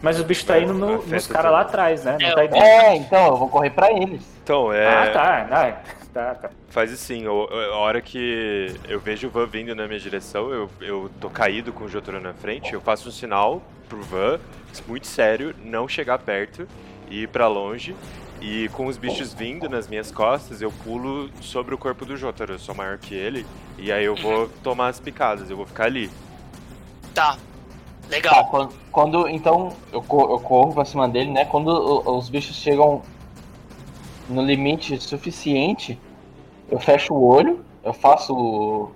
Mas 0.03 0.21
o 0.21 0.25
bicho 0.25 0.45
tá 0.45 0.59
indo 0.59 0.75
no- 0.75 1.03
nos 1.03 1.27
caras 1.27 1.51
lá 1.51 1.61
atrás, 1.63 2.05
né? 2.05 2.19
Não 2.21 2.29
É, 2.29 2.35
tá 2.35 2.45
indo. 2.45 2.57
É, 2.57 2.97
então 2.97 3.27
eu 3.29 3.37
vou 3.37 3.49
correr 3.49 3.71
pra 3.71 3.91
eles. 3.91 4.23
Então, 4.43 4.71
é. 4.73 4.87
Ah, 4.87 5.11
tá. 5.11 5.49
Ah, 5.51 5.73
tá, 6.13 6.35
tá. 6.35 6.51
Faz 6.69 6.93
assim, 6.93 7.27
o- 7.27 7.49
a 7.73 7.77
hora 7.79 8.03
que 8.03 8.75
eu 8.87 9.01
vejo 9.01 9.29
o 9.29 9.31
Van 9.31 9.47
vindo 9.47 9.75
na 9.75 9.87
minha 9.87 9.99
direção, 9.99 10.51
eu, 10.51 10.69
eu 10.81 11.11
tô 11.21 11.31
caído 11.31 11.73
com 11.73 11.85
o 11.85 11.89
Jotaro 11.89 12.21
na 12.21 12.35
frente, 12.35 12.75
eu 12.75 12.81
faço 12.83 13.09
um 13.09 13.13
sinal 13.13 13.63
pro 13.89 14.03
Van, 14.03 14.39
muito 14.87 15.07
sério, 15.07 15.55
não 15.65 15.89
chegar 15.89 16.19
perto 16.19 16.69
e 17.11 17.23
ir 17.23 17.29
pra 17.29 17.49
longe. 17.49 17.97
E 18.47 18.69
com 18.75 18.85
os 18.89 18.99
bichos 18.99 19.33
vindo 19.33 19.71
nas 19.71 19.89
minhas 19.89 20.11
costas, 20.13 20.61
eu 20.61 20.71
pulo 20.71 21.31
sobre 21.41 21.75
o 21.75 21.79
corpo 21.79 22.05
do 22.05 22.15
Jotaro. 22.15 22.53
Eu 22.53 22.59
sou 22.59 22.75
maior 22.75 22.99
que 22.99 23.15
ele. 23.15 23.47
E 23.79 23.91
aí 23.91 24.05
eu 24.05 24.15
vou 24.15 24.49
tomar 24.63 24.89
as 24.89 25.01
picadas, 25.01 25.49
eu 25.49 25.57
vou 25.57 25.65
ficar 25.65 25.85
ali. 25.87 26.11
Tá. 27.15 27.33
Tá, 27.33 27.39
Legal. 28.11 28.47
quando, 28.49 28.75
quando- 28.93 29.29
então 29.31 29.75
eu, 29.91 30.05
eu 30.11 30.41
corro 30.41 30.75
pra 30.75 30.85
cima 30.85 31.09
dele, 31.09 31.31
né? 31.31 31.47
Quando 31.47 31.69
o- 31.69 32.19
os 32.19 32.29
bichos 32.29 32.55
chegam 32.57 33.01
no 34.29 34.43
limite 34.43 35.01
suficiente, 35.01 35.99
eu 36.71 36.79
fecho 36.79 37.15
o 37.15 37.27
olho, 37.27 37.65
eu 37.83 37.95
faço 37.95 38.91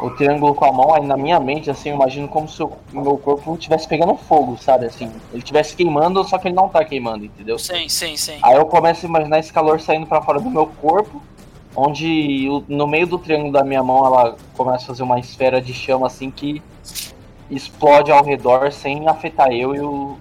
o, 0.00 0.10
triângulo 0.10 0.54
com 0.54 0.64
a 0.64 0.72
mão, 0.72 0.94
aí 0.94 1.04
na 1.06 1.16
minha 1.16 1.38
mente, 1.40 1.70
assim, 1.70 1.90
eu 1.90 1.96
imagino 1.96 2.28
como 2.28 2.48
se 2.48 2.62
o 2.62 2.72
meu 2.92 3.16
corpo 3.18 3.54
estivesse 3.54 3.86
pegando 3.88 4.14
fogo, 4.16 4.56
sabe? 4.58 4.86
Assim, 4.86 5.06
ele 5.32 5.38
estivesse 5.38 5.74
queimando, 5.76 6.22
só 6.24 6.38
que 6.38 6.48
ele 6.48 6.54
não 6.54 6.68
tá 6.68 6.84
queimando, 6.84 7.24
entendeu? 7.24 7.58
Sim, 7.58 7.88
sim, 7.88 8.16
sim. 8.16 8.38
Aí 8.42 8.56
eu 8.56 8.66
começo 8.66 9.04
a 9.04 9.08
imaginar 9.08 9.38
esse 9.38 9.52
calor 9.52 9.80
saindo 9.80 10.06
pra 10.06 10.22
fora 10.22 10.40
do 10.40 10.50
meu 10.50 10.66
corpo, 10.66 11.22
onde 11.74 12.48
no 12.68 12.86
meio 12.86 13.06
do 13.06 13.18
triângulo 13.18 13.52
da 13.52 13.62
minha 13.64 13.82
mão 13.82 14.04
ela 14.06 14.36
começa 14.56 14.84
a 14.84 14.86
fazer 14.88 15.02
uma 15.02 15.18
esfera 15.20 15.60
de 15.60 15.72
chama 15.72 16.06
assim 16.06 16.30
que 16.30 16.62
explode 17.50 18.10
ao 18.10 18.24
redor 18.24 18.72
sem 18.72 19.08
afetar 19.08 19.50
eu 19.52 19.74
e 19.74 19.80
o, 19.80 20.16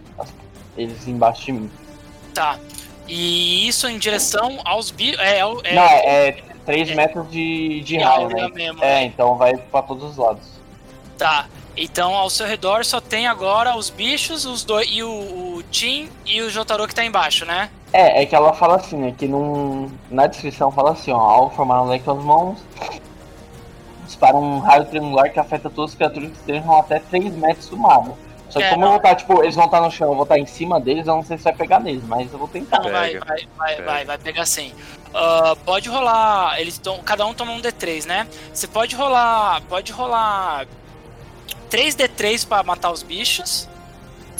eles 0.77 1.07
embaixo 1.07 1.45
de 1.45 1.51
mim. 1.53 1.71
Tá. 2.33 2.57
E 3.07 3.67
isso 3.67 3.87
em 3.87 3.97
direção 3.97 4.59
aos 4.65 4.91
bichos. 4.91 5.19
É, 5.19 5.39
ao- 5.41 5.59
é, 5.63 5.73
Não, 5.75 5.83
é 5.83 6.35
3 6.67 6.91
é- 6.91 6.95
metros 6.95 7.31
de, 7.31 7.79
de 7.81 7.95
é 7.95 8.03
raio, 8.03 8.27
né? 8.27 8.49
mesmo. 8.53 8.83
É, 8.83 9.03
então 9.05 9.35
vai 9.35 9.55
pra 9.55 9.81
todos 9.81 10.11
os 10.11 10.17
lados. 10.17 10.43
Tá. 11.17 11.47
Então 11.75 12.13
ao 12.13 12.29
seu 12.29 12.45
redor 12.45 12.83
só 12.83 12.99
tem 12.99 13.25
agora 13.27 13.75
os 13.75 13.89
bichos, 13.89 14.45
os 14.45 14.63
dois. 14.63 14.87
E 14.91 15.01
o, 15.01 15.09
o 15.09 15.63
Tim 15.71 16.09
e 16.25 16.41
o 16.41 16.49
Jotaro 16.49 16.87
que 16.87 16.93
tá 16.93 17.05
embaixo, 17.05 17.45
né? 17.45 17.69
É, 17.93 18.21
é 18.21 18.25
que 18.25 18.35
ela 18.35 18.53
fala 18.53 18.75
assim, 18.75 18.97
né? 18.97 19.15
Que 19.17 19.27
num, 19.27 19.89
na 20.11 20.27
descrição 20.27 20.69
fala 20.69 20.91
assim, 20.91 21.11
ó, 21.11 21.17
ao 21.17 21.49
formar 21.49 21.83
um 21.83 21.87
leque 21.87 22.03
com 22.03 22.11
as 22.11 22.23
mãos, 22.23 22.57
dispara 24.05 24.35
um 24.35 24.59
raio 24.59 24.85
triangular 24.85 25.31
que 25.31 25.39
afeta 25.39 25.69
todas 25.69 25.91
as 25.91 25.95
criaturas 25.95 26.31
que 26.31 26.37
estejam 26.37 26.77
até 26.77 26.99
3 26.99 27.33
metros 27.35 27.69
do 27.69 27.77
mar. 27.77 28.03
Só 28.49 28.59
que 28.59 28.65
É, 28.65 28.69
como 28.69 28.81
não. 28.81 28.87
eu 28.87 28.91
vou 28.93 28.97
estar, 28.97 29.15
tipo, 29.15 29.43
eles 29.43 29.55
vão 29.55 29.65
estar 29.65 29.81
no 29.81 29.91
chão, 29.91 30.07
eu 30.09 30.13
vou 30.15 30.23
estar 30.23 30.39
em 30.39 30.45
cima 30.45 30.79
deles, 30.79 31.05
eu 31.07 31.15
não 31.15 31.23
sei 31.23 31.37
se 31.37 31.43
vai 31.43 31.53
pegar 31.53 31.79
neles, 31.79 32.03
mas 32.07 32.31
eu 32.31 32.39
vou 32.39 32.47
tentar. 32.47 32.79
Não, 32.79 32.89
vai, 32.91 33.17
vai, 33.19 33.47
vai, 33.57 33.75
pega. 33.75 33.85
vai, 33.85 34.05
vai 34.05 34.17
pegar 34.17 34.45
sim. 34.45 34.71
Ah, 35.13 35.55
pode 35.65 35.89
rolar. 35.89 36.59
Eles 36.59 36.77
tom, 36.77 36.99
cada 37.03 37.25
um 37.25 37.33
toma 37.33 37.51
um 37.51 37.61
D3, 37.61 38.05
né? 38.05 38.27
Você 38.53 38.67
pode 38.67 38.95
rolar. 38.95 39.61
Pode 39.67 39.91
rolar 39.91 40.65
3D3 41.69 42.47
pra 42.47 42.63
matar 42.63 42.91
os 42.91 43.03
bichos. 43.03 43.67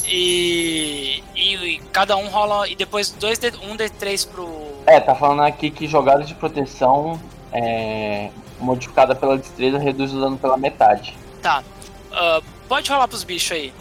E, 0.06 1.22
e, 1.36 1.56
e 1.56 1.80
cada 1.92 2.16
um 2.16 2.28
rola. 2.30 2.68
E 2.70 2.76
depois 2.76 3.10
dois 3.12 3.38
D, 3.40 3.52
um 3.70 3.76
D3 3.76 4.28
pro. 4.30 4.48
É, 4.86 5.00
tá 5.00 5.14
falando 5.16 5.42
aqui 5.44 5.70
que 5.70 5.86
jogadas 5.88 6.28
de 6.28 6.34
proteção 6.36 7.20
é, 7.52 8.30
modificada 8.60 9.14
pela 9.16 9.38
destreza 9.38 9.78
reduz 9.78 10.14
o 10.14 10.20
dano 10.22 10.38
pela 10.38 10.56
metade. 10.58 11.14
Tá. 11.42 11.62
Ah, 12.12 12.42
pode 12.70 12.90
rolar 12.90 13.08
pros 13.08 13.24
bichos 13.24 13.52
aí. 13.52 13.74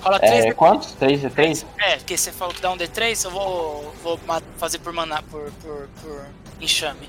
Rola 0.00 0.18
3 0.20 0.44
É, 0.46 0.52
quantos? 0.52 0.92
3 0.92 1.24
e 1.24 1.30
3? 1.30 1.66
É, 1.78 1.96
porque 1.96 2.16
você 2.16 2.30
falou 2.32 2.54
que 2.54 2.60
dá 2.60 2.70
um 2.70 2.76
D3, 2.76 3.24
eu 3.24 3.30
vou, 3.30 3.94
vou 4.02 4.20
fazer 4.56 4.78
por 4.78 4.92
maná, 4.92 5.22
por, 5.22 5.50
por, 5.62 5.88
por 6.00 6.26
enxame. 6.60 7.08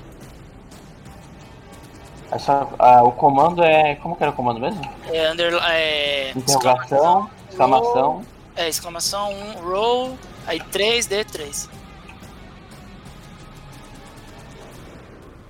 Essa, 2.30 2.68
ah, 2.78 3.02
o 3.02 3.12
comando 3.12 3.62
é. 3.64 3.96
Como 3.96 4.14
que 4.16 4.22
era 4.22 4.30
o 4.30 4.34
comando 4.34 4.60
mesmo? 4.60 4.80
É, 5.08 5.30
under, 5.32 5.52
é, 5.64 6.30
Interrogação, 6.36 7.28
exclamação. 7.48 8.24
É, 8.54 8.68
exclamação 8.68 9.32
1, 9.32 9.52
roll, 9.62 10.18
aí 10.46 10.60
3, 10.60 11.08
D3. 11.08 11.68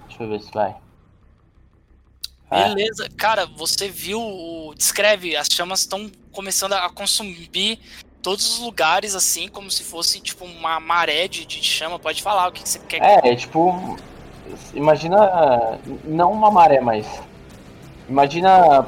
Deixa 0.09 0.23
eu 0.23 0.29
ver 0.29 0.41
se 0.41 0.51
vai. 0.53 0.75
Beleza, 2.51 3.09
cara, 3.17 3.47
você 3.47 3.89
viu, 3.89 4.21
o- 4.21 4.75
descreve, 4.77 5.37
as 5.37 5.47
chamas 5.49 5.81
estão 5.81 6.11
começando 6.33 6.75
a 6.75 6.89
consumir 6.89 7.79
todos 8.23 8.55
os 8.55 8.59
lugares, 8.59 9.15
assim, 9.15 9.49
como 9.49 9.71
se 9.71 9.83
fosse, 9.83 10.21
tipo, 10.21 10.45
uma 10.45 10.79
maré 10.79 11.27
de, 11.29 11.45
de 11.45 11.63
chama. 11.63 11.99
Pode 11.99 12.23
falar 12.23 12.49
o 12.49 12.53
que, 12.53 12.63
que 12.63 12.69
você 12.69 12.79
quer. 12.79 13.03
É, 13.03 13.31
é 13.31 13.37
tipo. 13.37 13.97
Imagina. 14.75 15.79
Não 16.05 16.33
uma 16.33 16.51
maré, 16.51 16.81
mas. 16.81 17.07
Imagina. 18.09 18.87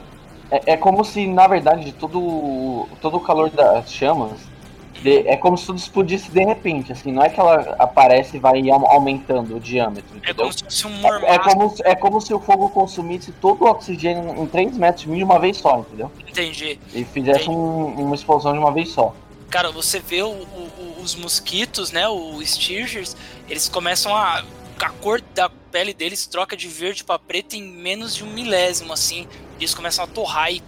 É, 0.51 0.73
é 0.73 0.77
como 0.77 1.05
se, 1.05 1.27
na 1.27 1.47
verdade, 1.47 1.93
todo, 1.93 2.87
todo 3.01 3.17
o 3.17 3.21
calor 3.21 3.51
das 3.51 3.93
chamas. 3.93 4.52
De- 5.03 5.29
é 5.29 5.37
como 5.37 5.57
se 5.59 5.67
tudo 5.67 5.79
explodisse 5.79 6.31
de 6.31 6.45
repente, 6.45 6.93
assim. 6.93 7.11
Não 7.13 7.23
é 7.23 7.29
que 7.29 7.39
ela 7.39 7.77
aparece 7.79 8.37
e 8.37 8.41
vai 8.41 8.69
au- 8.71 8.87
aumentando 8.87 9.57
o 9.57 9.61
diâmetro. 9.61 10.21
É 10.23 10.33
como 10.33 10.49
um 10.49 11.25
É, 11.27 11.35
é 11.35 11.39
como, 11.39 11.71
se- 11.77 11.83
é 11.87 11.95
como 11.95 12.21
se 12.21 12.33
o 12.35 12.41
fogo 12.41 12.69
consumisse 12.71 13.33
todo 13.33 13.65
o 13.65 13.69
oxigênio 13.69 14.35
em 14.43 14.47
3 14.47 14.77
metros 14.77 15.03
de 15.03 15.09
mim 15.11 15.19
de 15.19 15.25
uma 15.25 15.39
vez 15.39 15.57
só, 15.57 15.79
entendeu? 15.81 16.11
entendi. 16.27 16.79
E 16.95 17.05
fizesse 17.05 17.49
um- 17.51 17.87
uma 18.07 18.15
explosão 18.15 18.53
de 18.53 18.59
uma 18.59 18.73
vez 18.73 18.91
só. 18.91 19.15
Cara, 19.51 19.71
você 19.71 20.01
vê 20.01 20.23
o- 20.23 20.29
o- 20.31 20.97
os 21.03 21.15
mosquitos, 21.15 21.93
né, 21.93 22.09
os 22.09 22.49
Stirgers, 22.51 23.17
eles 23.49 23.69
começam 23.69 24.15
a... 24.17 24.45
A 24.81 24.89
cor 24.91 25.21
da 25.33 25.49
pele 25.71 25.95
deles 25.95 26.27
troca 26.27 26.57
de 26.57 26.67
verde 26.67 27.05
pra 27.05 27.17
preto 27.17 27.55
em 27.55 27.63
menos 27.63 28.17
de 28.17 28.25
um 28.25 28.27
milésimo, 28.33 28.93
assim. 28.93 29.29
Eles 29.61 29.73
começam 29.77 30.03
a 30.05 30.09
torrar 30.09 30.51
e 30.53 30.61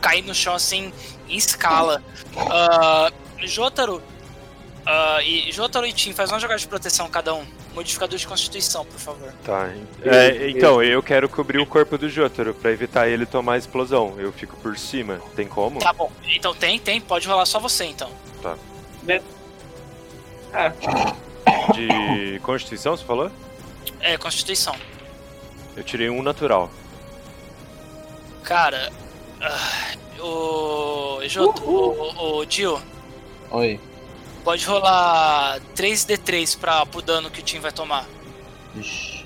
cair 0.00 0.22
no 0.22 0.34
chão, 0.34 0.52
assim, 0.52 0.92
em 1.28 1.36
escala. 1.36 2.02
Ah, 2.50 3.12
Jotaro... 3.44 4.02
ah, 4.84 5.18
e 5.22 5.50
Jotaro 5.52 5.86
e 5.86 5.92
Tim, 5.92 6.12
faz 6.12 6.30
uma 6.30 6.38
jogada 6.40 6.58
de 6.58 6.66
proteção 6.66 7.08
cada 7.08 7.34
um. 7.34 7.44
Modificador 7.74 8.18
de 8.18 8.26
constituição, 8.26 8.86
por 8.86 8.98
favor. 8.98 9.32
Tá. 9.44 9.70
É, 10.02 10.48
então, 10.48 10.82
eu 10.82 11.02
quero 11.02 11.28
cobrir 11.28 11.58
o 11.58 11.66
corpo 11.66 11.98
do 11.98 12.08
Jotaro 12.08 12.54
pra 12.54 12.70
evitar 12.72 13.06
ele 13.06 13.26
tomar 13.26 13.58
explosão. 13.58 14.14
Eu 14.18 14.32
fico 14.32 14.56
por 14.56 14.78
cima. 14.78 15.20
Tem 15.34 15.46
como? 15.46 15.78
Tá 15.78 15.92
bom. 15.92 16.10
Então 16.24 16.54
tem, 16.54 16.78
tem. 16.78 17.02
Pode 17.02 17.28
rolar 17.28 17.44
só 17.44 17.58
você, 17.58 17.84
então. 17.84 18.10
De 21.74 22.40
Constituição, 22.42 22.96
você 22.96 23.04
falou? 23.04 23.30
É, 24.00 24.16
constituição. 24.16 24.74
Eu 25.76 25.84
tirei 25.84 26.08
um 26.08 26.22
natural. 26.22 26.70
Cara... 28.42 28.90
ah, 29.42 30.22
o... 30.22 31.20
Jot... 31.28 31.60
O, 31.62 32.38
o 32.38 32.44
Dio... 32.46 32.80
Oi. 33.50 33.80
Pode 34.44 34.64
rolar 34.66 35.60
3d3 35.74 36.58
pra, 36.58 36.86
pro 36.86 37.02
dano 37.02 37.30
que 37.30 37.40
o 37.40 37.42
time 37.42 37.60
vai 37.60 37.72
tomar. 37.72 38.06
Ixi. 38.76 39.24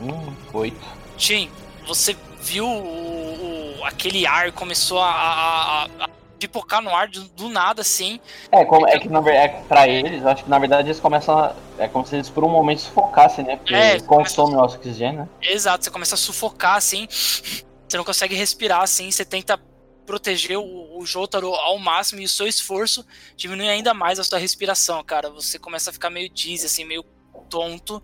Hum, 0.00 0.34
oito. 0.52 0.80
Tim, 1.16 1.50
você 1.86 2.16
viu 2.40 2.66
o, 2.66 3.78
o- 3.80 3.84
aquele 3.84 4.26
ar 4.26 4.52
começou 4.52 5.00
a, 5.00 5.10
a, 5.10 5.84
a- 5.84 5.88
a 6.00 6.08
pipocar 6.38 6.82
no 6.82 6.94
ar 6.94 7.08
do, 7.08 7.24
do 7.28 7.48
nada, 7.48 7.82
assim. 7.82 8.20
É, 8.50 8.64
como, 8.64 8.86
é 8.86 8.98
que 8.98 9.08
na 9.08 9.20
verdade, 9.20 9.54
é, 9.54 9.62
pra 9.62 9.88
eles, 9.88 10.22
eu 10.22 10.28
acho 10.28 10.44
que 10.44 10.50
na 10.50 10.58
verdade 10.58 10.88
eles 10.88 11.00
começam 11.00 11.38
a. 11.38 11.54
É 11.78 11.88
como 11.88 12.06
se 12.06 12.16
eles 12.16 12.30
por 12.30 12.44
um 12.44 12.48
momento 12.48 12.82
sufocassem, 12.82 13.44
né? 13.44 13.56
Porque 13.56 13.74
É, 13.74 13.92
eles 13.92 14.06
consomem 14.06 14.56
o 14.56 14.60
oxigênio, 14.60 15.20
né? 15.20 15.28
Exato, 15.42 15.84
você 15.84 15.90
começa 15.90 16.14
a 16.14 16.18
sufocar, 16.18 16.76
assim. 16.76 17.06
Você 17.08 17.96
não 17.96 18.04
consegue 18.04 18.34
respirar, 18.34 18.82
assim. 18.82 19.10
Você 19.10 19.24
tenta 19.24 19.60
proteger 20.06 20.58
o, 20.58 20.98
o 20.98 21.06
Jotaro 21.06 21.54
ao 21.54 21.78
máximo 21.78 22.20
e 22.20 22.24
o 22.24 22.28
seu 22.28 22.46
esforço 22.46 23.04
diminui 23.36 23.68
ainda 23.68 23.94
mais 23.94 24.18
a 24.18 24.24
sua 24.24 24.38
respiração, 24.38 25.02
cara. 25.02 25.30
Você 25.30 25.58
começa 25.58 25.90
a 25.90 25.92
ficar 25.92 26.10
meio 26.10 26.28
dizzy, 26.28 26.66
assim, 26.66 26.84
meio 26.84 27.04
tonto. 27.48 28.02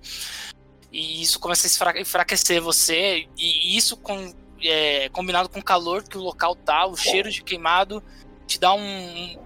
E 0.92 1.22
isso 1.22 1.38
começa 1.38 1.66
a 1.66 2.00
enfraquecer 2.00 2.60
você. 2.60 3.26
E 3.36 3.76
isso 3.76 3.96
com, 3.96 4.32
é, 4.62 5.08
combinado 5.10 5.48
com 5.48 5.58
o 5.60 5.62
calor 5.64 6.02
que 6.02 6.16
o 6.18 6.20
local 6.22 6.54
tá, 6.54 6.86
o 6.86 6.96
cheiro 6.96 7.30
de 7.30 7.42
queimado, 7.42 8.02
te 8.46 8.58
dá 8.58 8.72
um, 8.74 8.80
um- 8.80 9.38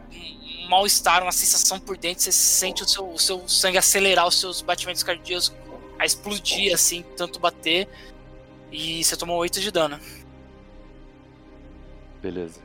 um 0.65 0.69
mal-estar, 0.69 1.23
uma 1.23 1.33
sensação 1.33 1.79
por 1.79 1.97
dentro. 1.97 2.23
Você 2.23 2.33
sente 2.33 2.83
o 2.83 2.89
seu, 2.89 3.09
o 3.11 3.19
seu 3.19 3.47
sangue 3.49 3.77
acelerar, 3.79 4.27
os 4.27 4.39
seus 4.41 4.61
batimentos 4.63 5.03
cardíacos 5.03 5.53
a 5.99 6.05
explodir, 6.05 6.73
assim, 6.75 7.03
tanto 7.17 7.39
bater. 7.39 7.89
E 8.73 9.05
você 9.05 9.17
tomou 9.17 9.37
8 9.39 9.61
de 9.61 9.71
dano. 9.71 10.01
Beleza. 12.23 12.61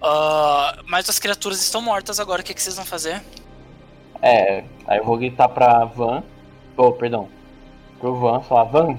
Ah, 0.00 0.82
mas 0.86 1.08
as 1.08 1.18
criaturas 1.18 1.60
estão 1.60 1.80
mortas 1.80 2.18
agora, 2.18 2.40
o 2.42 2.44
que, 2.44 2.54
que 2.54 2.60
vocês 2.62 2.76
vão 2.76 2.84
fazer? 2.84 3.22
É, 4.22 4.64
aí 4.86 4.98
eu 4.98 5.04
vou 5.04 5.16
gritar 5.18 5.48
pra 5.48 5.84
Van. 5.84 6.22
Oh, 6.76 6.92
perdão. 6.92 7.28
Pro 8.00 8.16
Van, 8.18 8.40
falar, 8.40 8.64
Van, 8.64 8.98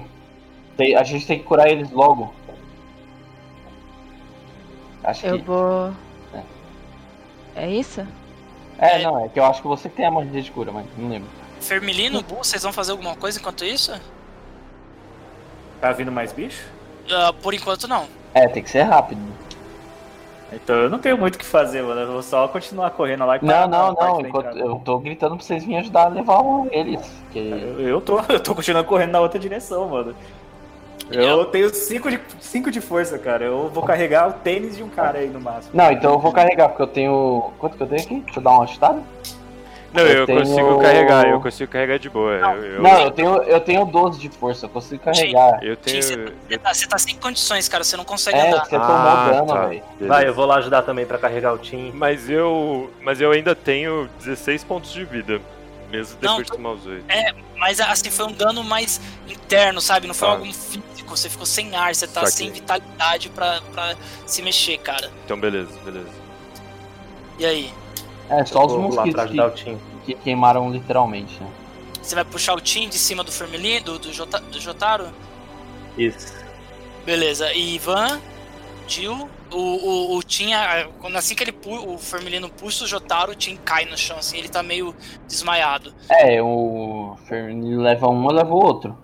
a 0.78 1.02
gente 1.04 1.26
tem 1.26 1.38
que 1.38 1.44
curar 1.44 1.68
eles 1.68 1.90
logo. 1.90 2.32
Acho 5.02 5.26
Eu 5.26 5.38
que. 5.38 5.44
vou. 5.44 5.92
É 7.54 7.70
isso? 7.70 8.06
É, 8.78 9.02
não, 9.02 9.24
é 9.24 9.28
que 9.28 9.38
eu 9.40 9.44
acho 9.44 9.62
que 9.62 9.68
você 9.68 9.88
tem 9.88 10.04
a 10.04 10.10
magia 10.10 10.42
de 10.42 10.50
cura, 10.50 10.70
mas 10.70 10.84
não 10.98 11.08
lembro. 11.08 11.28
Fermilino, 11.60 12.22
Bu, 12.22 12.36
vocês 12.36 12.62
vão 12.62 12.72
fazer 12.72 12.92
alguma 12.92 13.16
coisa 13.16 13.38
enquanto 13.38 13.64
isso? 13.64 13.98
Tá 15.80 15.92
vindo 15.92 16.12
mais 16.12 16.32
bicho? 16.32 16.66
Ah, 17.10 17.32
por 17.32 17.54
enquanto 17.54 17.88
não. 17.88 18.06
É, 18.34 18.46
tem 18.48 18.62
que 18.62 18.68
ser 18.70 18.82
rápido. 18.82 19.20
Então 20.52 20.76
eu 20.76 20.90
não 20.90 20.98
tenho 20.98 21.16
muito 21.18 21.36
o 21.36 21.38
que 21.38 21.44
fazer, 21.44 21.82
mano. 21.82 22.00
Eu 22.02 22.12
vou 22.12 22.22
só 22.22 22.46
continuar 22.48 22.90
correndo 22.90 23.24
lá 23.24 23.36
e 23.36 23.44
Não, 23.44 23.66
não, 23.66 23.92
não. 23.94 24.20
enquanto- 24.20 24.56
eu 24.58 24.76
tô 24.84 24.98
gritando 24.98 25.36
pra 25.36 25.44
vocês 25.44 25.64
virem 25.64 25.80
ajudar 25.80 26.04
a 26.04 26.08
levar 26.08 26.42
eles. 26.70 27.00
Que... 27.32 27.38
Eu, 27.38 27.80
eu 27.80 28.00
tô, 28.00 28.20
eu 28.28 28.40
tô 28.40 28.54
continuando 28.54 28.86
correndo 28.86 29.12
na 29.12 29.20
outra 29.20 29.38
direção, 29.40 29.88
mano. 29.88 30.14
Eu 31.10 31.44
tenho 31.46 31.72
5 31.72 32.10
de, 32.10 32.20
cinco 32.40 32.70
de 32.70 32.80
força, 32.80 33.18
cara. 33.18 33.44
Eu 33.44 33.70
vou 33.72 33.82
carregar 33.84 34.28
o 34.28 34.32
tênis 34.34 34.76
de 34.76 34.82
um 34.82 34.88
cara 34.88 35.18
aí 35.18 35.28
no 35.28 35.40
máximo. 35.40 35.70
Não, 35.72 35.90
então 35.92 36.12
eu 36.14 36.18
vou 36.18 36.32
carregar, 36.32 36.68
porque 36.68 36.82
eu 36.82 36.86
tenho. 36.86 37.52
Quanto 37.58 37.76
que 37.76 37.82
eu 37.82 37.86
tenho 37.86 38.02
aqui? 38.02 38.20
Deixa 38.20 38.38
eu 38.40 38.42
dar 38.42 38.50
uma 38.50 38.64
agitada. 38.64 39.00
Não, 39.92 40.02
Eu 40.02 40.08
eu, 40.18 40.26
tenho- 40.26 40.40
consigo 40.40 40.78
carregar, 40.82 41.26
eu 41.28 41.40
consigo 41.40 41.72
carregar 41.72 41.98
de 41.98 42.10
boa. 42.10 42.32
Eu, 42.32 42.64
eu, 42.64 42.82
Não, 42.82 43.00
eu 43.02 43.10
tenho, 43.12 43.42
eu 43.44 43.60
tenho 43.60 43.84
12 43.86 44.18
de 44.18 44.28
força, 44.28 44.66
eu 44.66 44.68
consigo 44.68 45.02
carregar. 45.02 45.62
eu 45.62 45.76
tenho. 45.76 46.02
Você 46.02 46.58
tá, 46.58 46.74
você 46.74 46.86
tá 46.86 46.98
sem 46.98 47.16
condições, 47.16 47.66
cara. 47.68 47.82
Você 47.84 47.96
não 47.96 48.04
consegue 48.04 48.36
É, 48.36 48.48
andar. 48.48 48.64
você 48.64 48.70
tomou 48.72 48.86
Ah, 48.88 49.30
dano, 49.32 49.46
tá. 49.46 49.66
velho. 49.68 49.82
Vai, 50.00 50.28
eu 50.28 50.34
vou 50.34 50.44
lá 50.44 50.56
ajudar 50.56 50.82
também 50.82 51.06
pra 51.06 51.16
carregar 51.18 51.54
o 51.54 51.58
Tim. 51.58 51.92
Mas 51.94 52.28
eu. 52.28 52.90
Mas 53.00 53.20
eu 53.20 53.30
ainda 53.30 53.54
tenho 53.54 54.08
16 54.18 54.64
pontos 54.64 54.92
de 54.92 55.04
vida. 55.04 55.40
Mesmo 55.90 56.18
Não, 56.20 56.30
depois 56.32 56.46
de 56.48 56.52
tomar 56.52 56.70
os 56.72 56.84
8. 56.84 57.04
Mas 57.56 57.80
assim, 57.80 58.10
foi 58.10 58.26
um 58.26 58.32
dano 58.32 58.64
mais 58.64 59.00
interno, 59.28 59.80
sabe? 59.80 60.08
Não 60.08 60.14
foi 60.14 60.26
Tá. 60.28 60.34
algo 60.34 60.44
físico. 60.52 60.84
Você 61.10 61.28
ficou 61.28 61.46
sem 61.46 61.74
ar, 61.76 61.94
você 61.94 62.06
tá 62.06 62.26
Saquei. 62.26 62.30
sem 62.32 62.50
vitalidade 62.50 63.28
pra, 63.30 63.60
pra 63.72 63.94
se 64.26 64.42
mexer, 64.42 64.78
cara. 64.78 65.10
Então 65.24 65.38
beleza, 65.38 65.70
beleza. 65.84 66.10
E 67.38 67.44
aí? 67.46 67.72
É, 68.28 68.44
só 68.44 68.64
os 68.66 68.72
Vou 68.72 68.82
lá 68.82 68.88
pra 68.88 69.04
mosquitos 69.04 69.20
ajudar 69.24 69.46
o 69.48 69.50
que, 69.52 69.78
que 70.04 70.14
queimaram 70.14 70.70
literalmente, 70.70 71.40
né? 71.40 71.48
Você 72.02 72.14
vai 72.14 72.24
puxar 72.24 72.54
o 72.54 72.60
Tim 72.60 72.88
de 72.88 72.98
cima 72.98 73.24
do 73.24 73.32
Fermelin, 73.32 73.80
do, 73.82 73.98
do, 73.98 74.12
Jota- 74.12 74.40
do 74.40 74.60
Jotaro? 74.60 75.08
Isso. 75.98 76.32
Beleza. 77.04 77.52
E 77.52 77.74
Ivan, 77.74 78.20
Jill, 78.86 79.28
o, 79.52 79.56
o, 79.58 80.16
o 80.16 80.22
Tim, 80.22 80.52
assim 81.16 81.34
que 81.34 81.42
ele 81.42 81.52
pu 81.52 81.74
o 81.74 81.98
Fermelino 81.98 82.48
puxa 82.48 82.84
o 82.84 82.86
Jotaro, 82.86 83.32
o 83.32 83.34
Tim 83.34 83.56
cai 83.56 83.84
no 83.84 83.96
chão, 83.96 84.18
assim, 84.18 84.38
ele 84.38 84.48
tá 84.48 84.62
meio 84.62 84.94
desmaiado. 85.26 85.92
É, 86.08 86.40
o 86.42 87.16
Fernando 87.26 87.80
leva 87.80 88.08
um, 88.08 88.24
eu 88.26 88.32
levo 88.32 88.54
o 88.54 88.64
outro. 88.64 88.96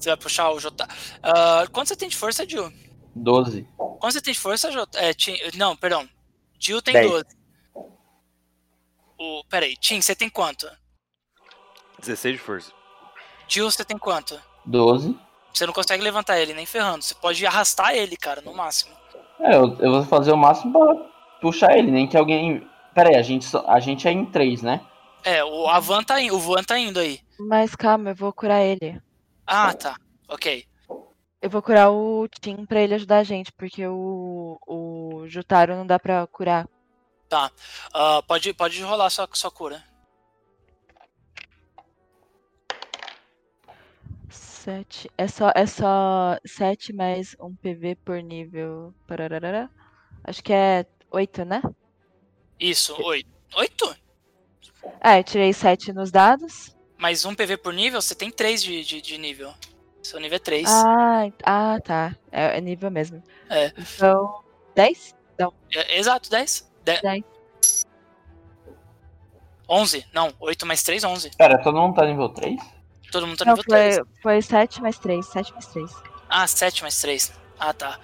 Você 0.00 0.08
vai 0.08 0.16
puxar 0.16 0.50
o 0.50 0.58
Jotaro. 0.58 0.90
Ah, 1.22 1.64
quanto 1.70 1.88
você 1.88 1.96
tem 1.96 2.08
de 2.08 2.16
força, 2.16 2.48
Jill? 2.48 2.72
12. 3.14 3.68
Quanto 3.76 4.12
você 4.12 4.20
tem 4.20 4.32
de 4.32 4.40
força, 4.40 4.70
Jotaro? 4.72 5.04
É, 5.04 5.12
Tim, 5.12 5.36
não, 5.56 5.76
perdão. 5.76 6.08
Jill 6.58 6.80
tem 6.80 6.94
Dez. 6.94 7.10
12. 7.10 7.24
O, 9.18 9.44
peraí, 9.48 9.76
Tim, 9.76 10.00
você 10.00 10.14
tem 10.14 10.28
quanto? 10.30 10.66
16 12.00 12.36
de 12.36 12.42
força. 12.42 12.72
Jill, 13.46 13.70
você 13.70 13.84
tem 13.84 13.98
quanto? 13.98 14.40
12. 14.64 15.16
Você 15.52 15.66
não 15.66 15.72
consegue 15.72 16.02
levantar 16.02 16.38
ele, 16.40 16.54
nem 16.54 16.64
ferrando. 16.64 17.02
Você 17.04 17.14
pode 17.14 17.44
arrastar 17.44 17.94
ele, 17.94 18.16
cara, 18.16 18.40
no 18.40 18.54
máximo. 18.54 18.94
É, 19.40 19.56
eu, 19.56 19.76
eu 19.80 19.90
vou 19.92 20.04
fazer 20.04 20.32
o 20.32 20.36
máximo 20.36 20.72
pra 20.72 20.94
puxar 21.42 21.76
ele, 21.76 21.90
nem 21.90 22.06
que 22.06 22.16
alguém. 22.16 22.66
Pera 22.94 23.10
aí, 23.10 23.16
a 23.16 23.22
gente, 23.22 23.44
só- 23.44 23.64
a 23.68 23.78
gente 23.80 24.06
é 24.08 24.12
em 24.12 24.24
3, 24.24 24.62
né? 24.62 24.80
É, 25.22 25.44
o 25.44 25.68
Avan 25.68 26.02
tá 26.02 26.20
indo, 26.20 26.34
o 26.34 26.38
Van 26.38 26.62
tá 26.62 26.78
indo 26.78 26.98
aí. 26.98 27.20
Mas 27.38 27.74
calma, 27.74 28.10
eu 28.10 28.14
vou 28.14 28.32
curar 28.32 28.62
ele. 28.62 29.00
Ah, 29.52 29.74
tá. 29.74 29.96
Ok. 30.28 30.64
Eu 31.42 31.50
vou 31.50 31.60
curar 31.60 31.90
o 31.90 32.28
Tim 32.40 32.64
pra 32.64 32.80
ele 32.80 32.94
ajudar 32.94 33.18
a 33.18 33.24
gente, 33.24 33.50
porque 33.50 33.84
o, 33.84 34.56
o 34.64 35.26
Jutaro 35.26 35.74
não 35.74 35.84
dá 35.84 35.98
pra 35.98 36.24
curar. 36.28 36.68
Ah, 37.92 38.22
pode, 38.22 38.54
pode 38.54 38.80
rolar 38.80 39.10
sua, 39.10 39.28
sua 39.32 39.50
cura. 39.50 39.82
Sete. 44.28 45.10
É 45.18 45.26
só, 45.26 45.50
é 45.52 45.66
só 45.66 46.38
7 46.46 46.92
mais 46.92 47.34
um 47.40 47.52
PV 47.52 47.96
por 48.04 48.22
nível. 48.22 48.94
Parararara. 49.08 49.68
Acho 50.22 50.44
que 50.44 50.52
é 50.52 50.86
8, 51.10 51.44
né? 51.44 51.60
Isso, 52.60 52.94
oito. 53.02 53.28
Oito? 53.56 53.96
Ah, 55.00 55.18
eu 55.18 55.24
tirei 55.24 55.52
7 55.52 55.92
nos 55.92 56.12
dados. 56.12 56.76
Mais 57.00 57.24
um 57.24 57.34
PV 57.34 57.56
por 57.56 57.72
nível, 57.72 58.02
você 58.02 58.14
tem 58.14 58.30
três 58.30 58.62
de, 58.62 58.84
de, 58.84 59.00
de 59.00 59.16
nível. 59.16 59.54
Seu 60.02 60.20
nível 60.20 60.36
é 60.36 60.38
3. 60.38 60.68
Ah, 60.68 61.30
ah, 61.44 61.80
tá. 61.82 62.14
É, 62.30 62.58
é 62.58 62.60
nível 62.60 62.90
mesmo. 62.90 63.22
É. 63.48 63.72
Então, 63.78 64.42
10? 64.74 65.16
exato, 65.88 66.28
10. 66.28 66.70
10. 66.84 67.24
11. 69.66 70.06
Não, 70.12 70.30
8 70.38 70.66
mais 70.66 70.82
3, 70.82 71.02
11. 71.02 71.30
Pera, 71.38 71.62
todo 71.62 71.80
mundo 71.80 71.94
tá 71.94 72.04
nível 72.04 72.28
3? 72.28 72.60
Todo 73.10 73.26
mundo 73.26 73.38
tá 73.38 73.46
Não, 73.46 73.54
nível 73.54 73.64
3. 73.64 73.96
foi, 73.96 74.04
foi 74.22 74.42
7 74.42 74.82
mais 74.82 74.98
3. 74.98 75.26
7 75.26 75.52
mais 75.54 75.66
3. 75.68 75.90
Ah, 76.28 76.46
7 76.46 76.82
mais 76.82 77.00
3. 77.00 77.32
Ah, 77.58 77.72
tá. 77.72 77.98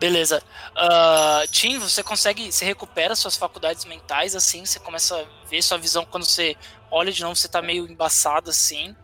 Beleza. 0.00 0.42
Ah, 0.74 1.44
Tim, 1.48 1.78
você 1.78 2.02
consegue. 2.02 2.50
Você 2.50 2.64
recupera 2.64 3.14
suas 3.14 3.36
faculdades 3.36 3.84
mentais, 3.84 4.34
assim, 4.34 4.64
você 4.64 4.80
começa 4.80 5.16
a 5.16 5.46
ver 5.46 5.62
sua 5.62 5.78
visão 5.78 6.04
quando 6.04 6.24
você 6.24 6.56
olha 6.92 7.10
de 7.10 7.22
novo, 7.22 7.34
você 7.34 7.48
tá 7.48 7.60
meio 7.60 7.90
embaçado 7.90 8.50
assim. 8.50 8.94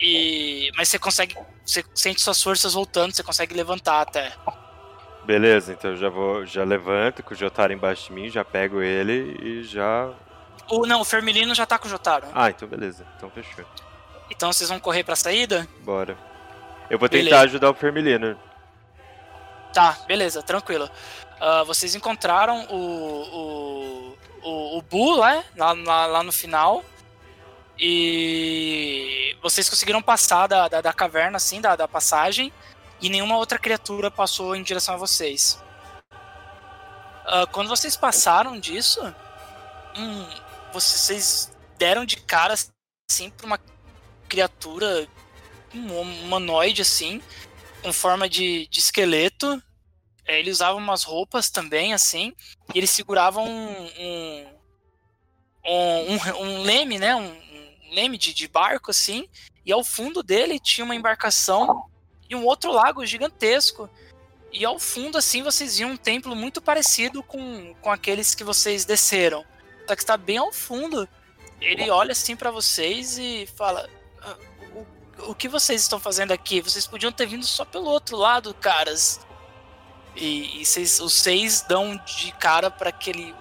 E. 0.00 0.70
Mas 0.76 0.88
você 0.88 0.98
consegue. 0.98 1.36
Você 1.64 1.84
sente 1.94 2.20
suas 2.20 2.42
forças 2.42 2.72
voltando, 2.72 3.14
você 3.14 3.22
consegue 3.22 3.54
levantar 3.54 4.00
até. 4.00 4.32
Beleza, 5.24 5.72
então 5.72 5.90
eu 5.90 5.96
já 5.96 6.08
vou. 6.08 6.44
Já 6.46 6.64
levanto 6.64 7.22
com 7.22 7.34
o 7.34 7.36
Jotaro 7.36 7.72
embaixo 7.72 8.06
de 8.06 8.12
mim, 8.12 8.28
já 8.30 8.44
pego 8.44 8.80
ele 8.82 9.38
e 9.42 9.62
já. 9.62 10.10
O, 10.68 10.86
não, 10.86 11.02
o 11.02 11.04
Fermilino 11.04 11.54
já 11.54 11.66
tá 11.66 11.78
com 11.78 11.86
o 11.86 11.90
Jotaro. 11.90 12.26
Ah, 12.34 12.48
então 12.50 12.66
beleza. 12.66 13.06
Então 13.16 13.30
fechou. 13.30 13.64
Então 14.30 14.52
vocês 14.52 14.70
vão 14.70 14.80
correr 14.80 15.04
pra 15.04 15.14
saída? 15.14 15.68
Bora. 15.80 16.16
Eu 16.88 16.98
vou 16.98 17.08
tentar 17.08 17.24
Beleza. 17.24 17.42
ajudar 17.42 17.70
o 17.70 17.74
Fermilino. 17.74 18.38
Tá, 19.72 19.96
beleza, 20.08 20.42
tranquilo. 20.42 20.90
Ah, 21.40 21.62
vocês 21.64 21.94
encontraram 21.94 22.66
o, 22.70 22.76
o, 22.76 24.16
o, 24.42 24.78
o 24.78 24.82
Bu 24.82 25.16
lá, 25.16 25.44
lá, 25.56 25.72
lá, 25.72 26.06
lá 26.06 26.22
no 26.22 26.32
final. 26.32 26.84
E 27.82 29.36
vocês 29.42 29.68
conseguiram 29.68 30.02
passar 30.02 30.46
da, 30.46 30.68
da, 30.68 30.80
da 30.82 30.92
caverna, 30.92 31.38
assim, 31.38 31.60
da, 31.60 31.74
da 31.74 31.88
passagem. 31.88 32.52
E 33.00 33.08
nenhuma 33.08 33.38
outra 33.38 33.58
criatura 33.58 34.10
passou 34.10 34.54
em 34.54 34.62
direção 34.62 34.94
a 34.94 34.98
vocês. 34.98 35.58
Ah, 37.24 37.46
quando 37.50 37.68
vocês 37.68 37.96
passaram 37.96 38.60
disso, 38.60 39.00
hum, 39.96 40.28
vocês 40.72 41.50
deram 41.78 42.04
de 42.04 42.16
cara, 42.16 42.54
assim, 43.10 43.30
pra 43.30 43.46
uma 43.46 43.58
criatura 44.28 45.08
um 45.74 46.00
humanoide, 46.00 46.82
assim, 46.82 47.22
com 47.82 47.92
forma 47.92 48.28
de, 48.28 48.66
de 48.66 48.80
esqueleto. 48.80 49.62
É, 50.26 50.38
ele 50.38 50.50
usava 50.50 50.76
umas 50.76 51.02
roupas 51.02 51.48
também, 51.48 51.94
assim, 51.94 52.34
e 52.74 52.78
ele 52.78 52.86
segurava 52.86 53.40
um, 53.40 53.70
um, 53.98 54.46
um, 55.64 56.14
um- 56.14 56.42
um 56.42 56.62
leme, 56.62 56.98
né? 56.98 57.14
Um 57.16 57.49
leme 57.90 58.16
de, 58.16 58.32
de 58.32 58.48
barco, 58.48 58.90
assim, 58.90 59.28
e 59.64 59.72
ao 59.72 59.84
fundo 59.84 60.22
dele 60.22 60.58
tinha 60.58 60.84
uma 60.84 60.94
embarcação 60.94 61.84
e 62.28 62.34
um 62.34 62.44
outro 62.44 62.72
lago 62.72 63.04
gigantesco. 63.04 63.90
E 64.52 64.64
ao 64.64 64.78
fundo, 64.78 65.16
assim, 65.16 65.42
vocês 65.42 65.78
viam 65.78 65.92
um 65.92 65.96
templo 65.96 66.34
muito 66.34 66.60
parecido 66.60 67.22
com, 67.22 67.74
com 67.80 67.90
aqueles 67.90 68.34
que 68.34 68.42
vocês 68.42 68.84
desceram. 68.84 69.44
Só 69.86 69.94
que 69.94 70.02
está 70.02 70.16
bem 70.16 70.38
ao 70.38 70.52
fundo. 70.52 71.08
Ele 71.60 71.90
olha 71.90 72.12
assim 72.12 72.34
para 72.34 72.50
vocês 72.50 73.18
e 73.18 73.48
fala: 73.56 73.88
"Ah, 74.22 74.36
o, 74.74 75.30
o 75.30 75.34
que 75.34 75.48
vocês 75.48 75.82
estão 75.82 76.00
fazendo 76.00 76.32
aqui? 76.32 76.60
Vocês 76.60 76.86
podiam 76.86 77.12
ter 77.12 77.26
vindo 77.26 77.44
só 77.44 77.64
pelo 77.64 77.86
outro 77.86 78.16
lado, 78.16 78.54
caras. 78.54 79.20
E, 80.16 80.60
e 80.60 80.66
vocês, 80.66 81.00
os 81.00 81.14
seis 81.14 81.62
dão 81.62 81.96
de 81.96 82.32
cara 82.32 82.70
para 82.70 82.90
aquele, 82.90 83.34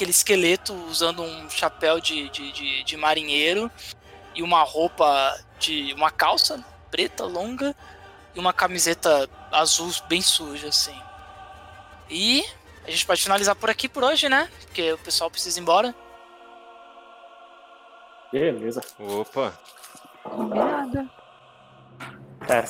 aquele 0.00 0.10
esqueleto 0.12 0.72
usando 0.88 1.22
um 1.22 1.50
chapéu 1.50 2.00
de, 2.00 2.30
de, 2.30 2.50
de, 2.52 2.84
de 2.84 2.96
marinheiro 2.96 3.70
e 4.34 4.42
uma 4.42 4.62
roupa 4.62 5.38
de. 5.58 5.92
uma 5.92 6.10
calça 6.10 6.64
preta 6.90 7.24
longa 7.24 7.76
e 8.34 8.40
uma 8.40 8.52
camiseta 8.52 9.28
azul 9.52 9.92
bem 10.08 10.22
suja, 10.22 10.68
assim. 10.68 10.98
E 12.08 12.42
a 12.86 12.90
gente 12.90 13.04
pode 13.04 13.22
finalizar 13.22 13.54
por 13.54 13.68
aqui 13.68 13.90
por 13.90 14.02
hoje, 14.02 14.26
né? 14.26 14.48
Porque 14.62 14.92
o 14.92 14.98
pessoal 14.98 15.30
precisa 15.30 15.58
ir 15.58 15.62
embora. 15.62 15.94
Beleza. 18.32 18.80
Opa. 18.98 19.52
Combinado. 20.22 21.10
Cara, 22.46 22.66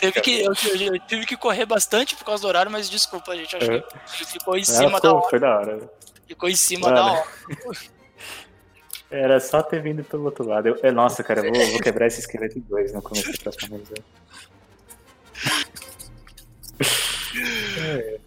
teve 0.00 0.20
que, 0.20 0.40
eu, 0.40 0.52
eu, 0.52 0.94
eu, 0.94 1.00
tive 1.00 1.26
que 1.26 1.36
correr 1.36 1.66
bastante 1.66 2.16
por 2.16 2.24
causa 2.24 2.42
do 2.42 2.48
horário, 2.48 2.70
mas 2.70 2.88
desculpa, 2.88 3.36
gente. 3.36 3.56
Acho 3.56 3.72
é. 3.72 3.80
que 3.80 4.24
ficou 4.24 4.56
em 4.56 4.64
cima 4.64 4.98
ah, 4.98 5.00
da 5.00 5.14
hora. 5.14 5.28
Foi 5.28 5.38
da 5.38 5.58
hora. 5.58 5.90
Ficou 6.26 6.48
em 6.48 6.56
cima 6.56 6.90
Mano. 6.90 6.96
da 6.96 7.12
hora. 7.12 7.24
Era 9.10 9.40
só 9.40 9.62
ter 9.62 9.80
vindo 9.80 10.04
pelo 10.04 10.24
outro 10.24 10.46
lado. 10.46 10.68
Eu, 10.82 10.92
nossa, 10.92 11.24
cara, 11.24 11.40
eu 11.40 11.52
vou, 11.52 11.66
vou 11.70 11.80
quebrar 11.80 12.06
esse 12.06 12.20
esqueleto 12.20 12.58
em 12.58 12.62
dois 12.62 12.92
no 12.92 13.00
começo 13.00 13.32
da 13.32 13.38
próxima 13.38 13.78
vez. 13.78 13.90
Né? 13.90 13.96
É. 17.80 18.18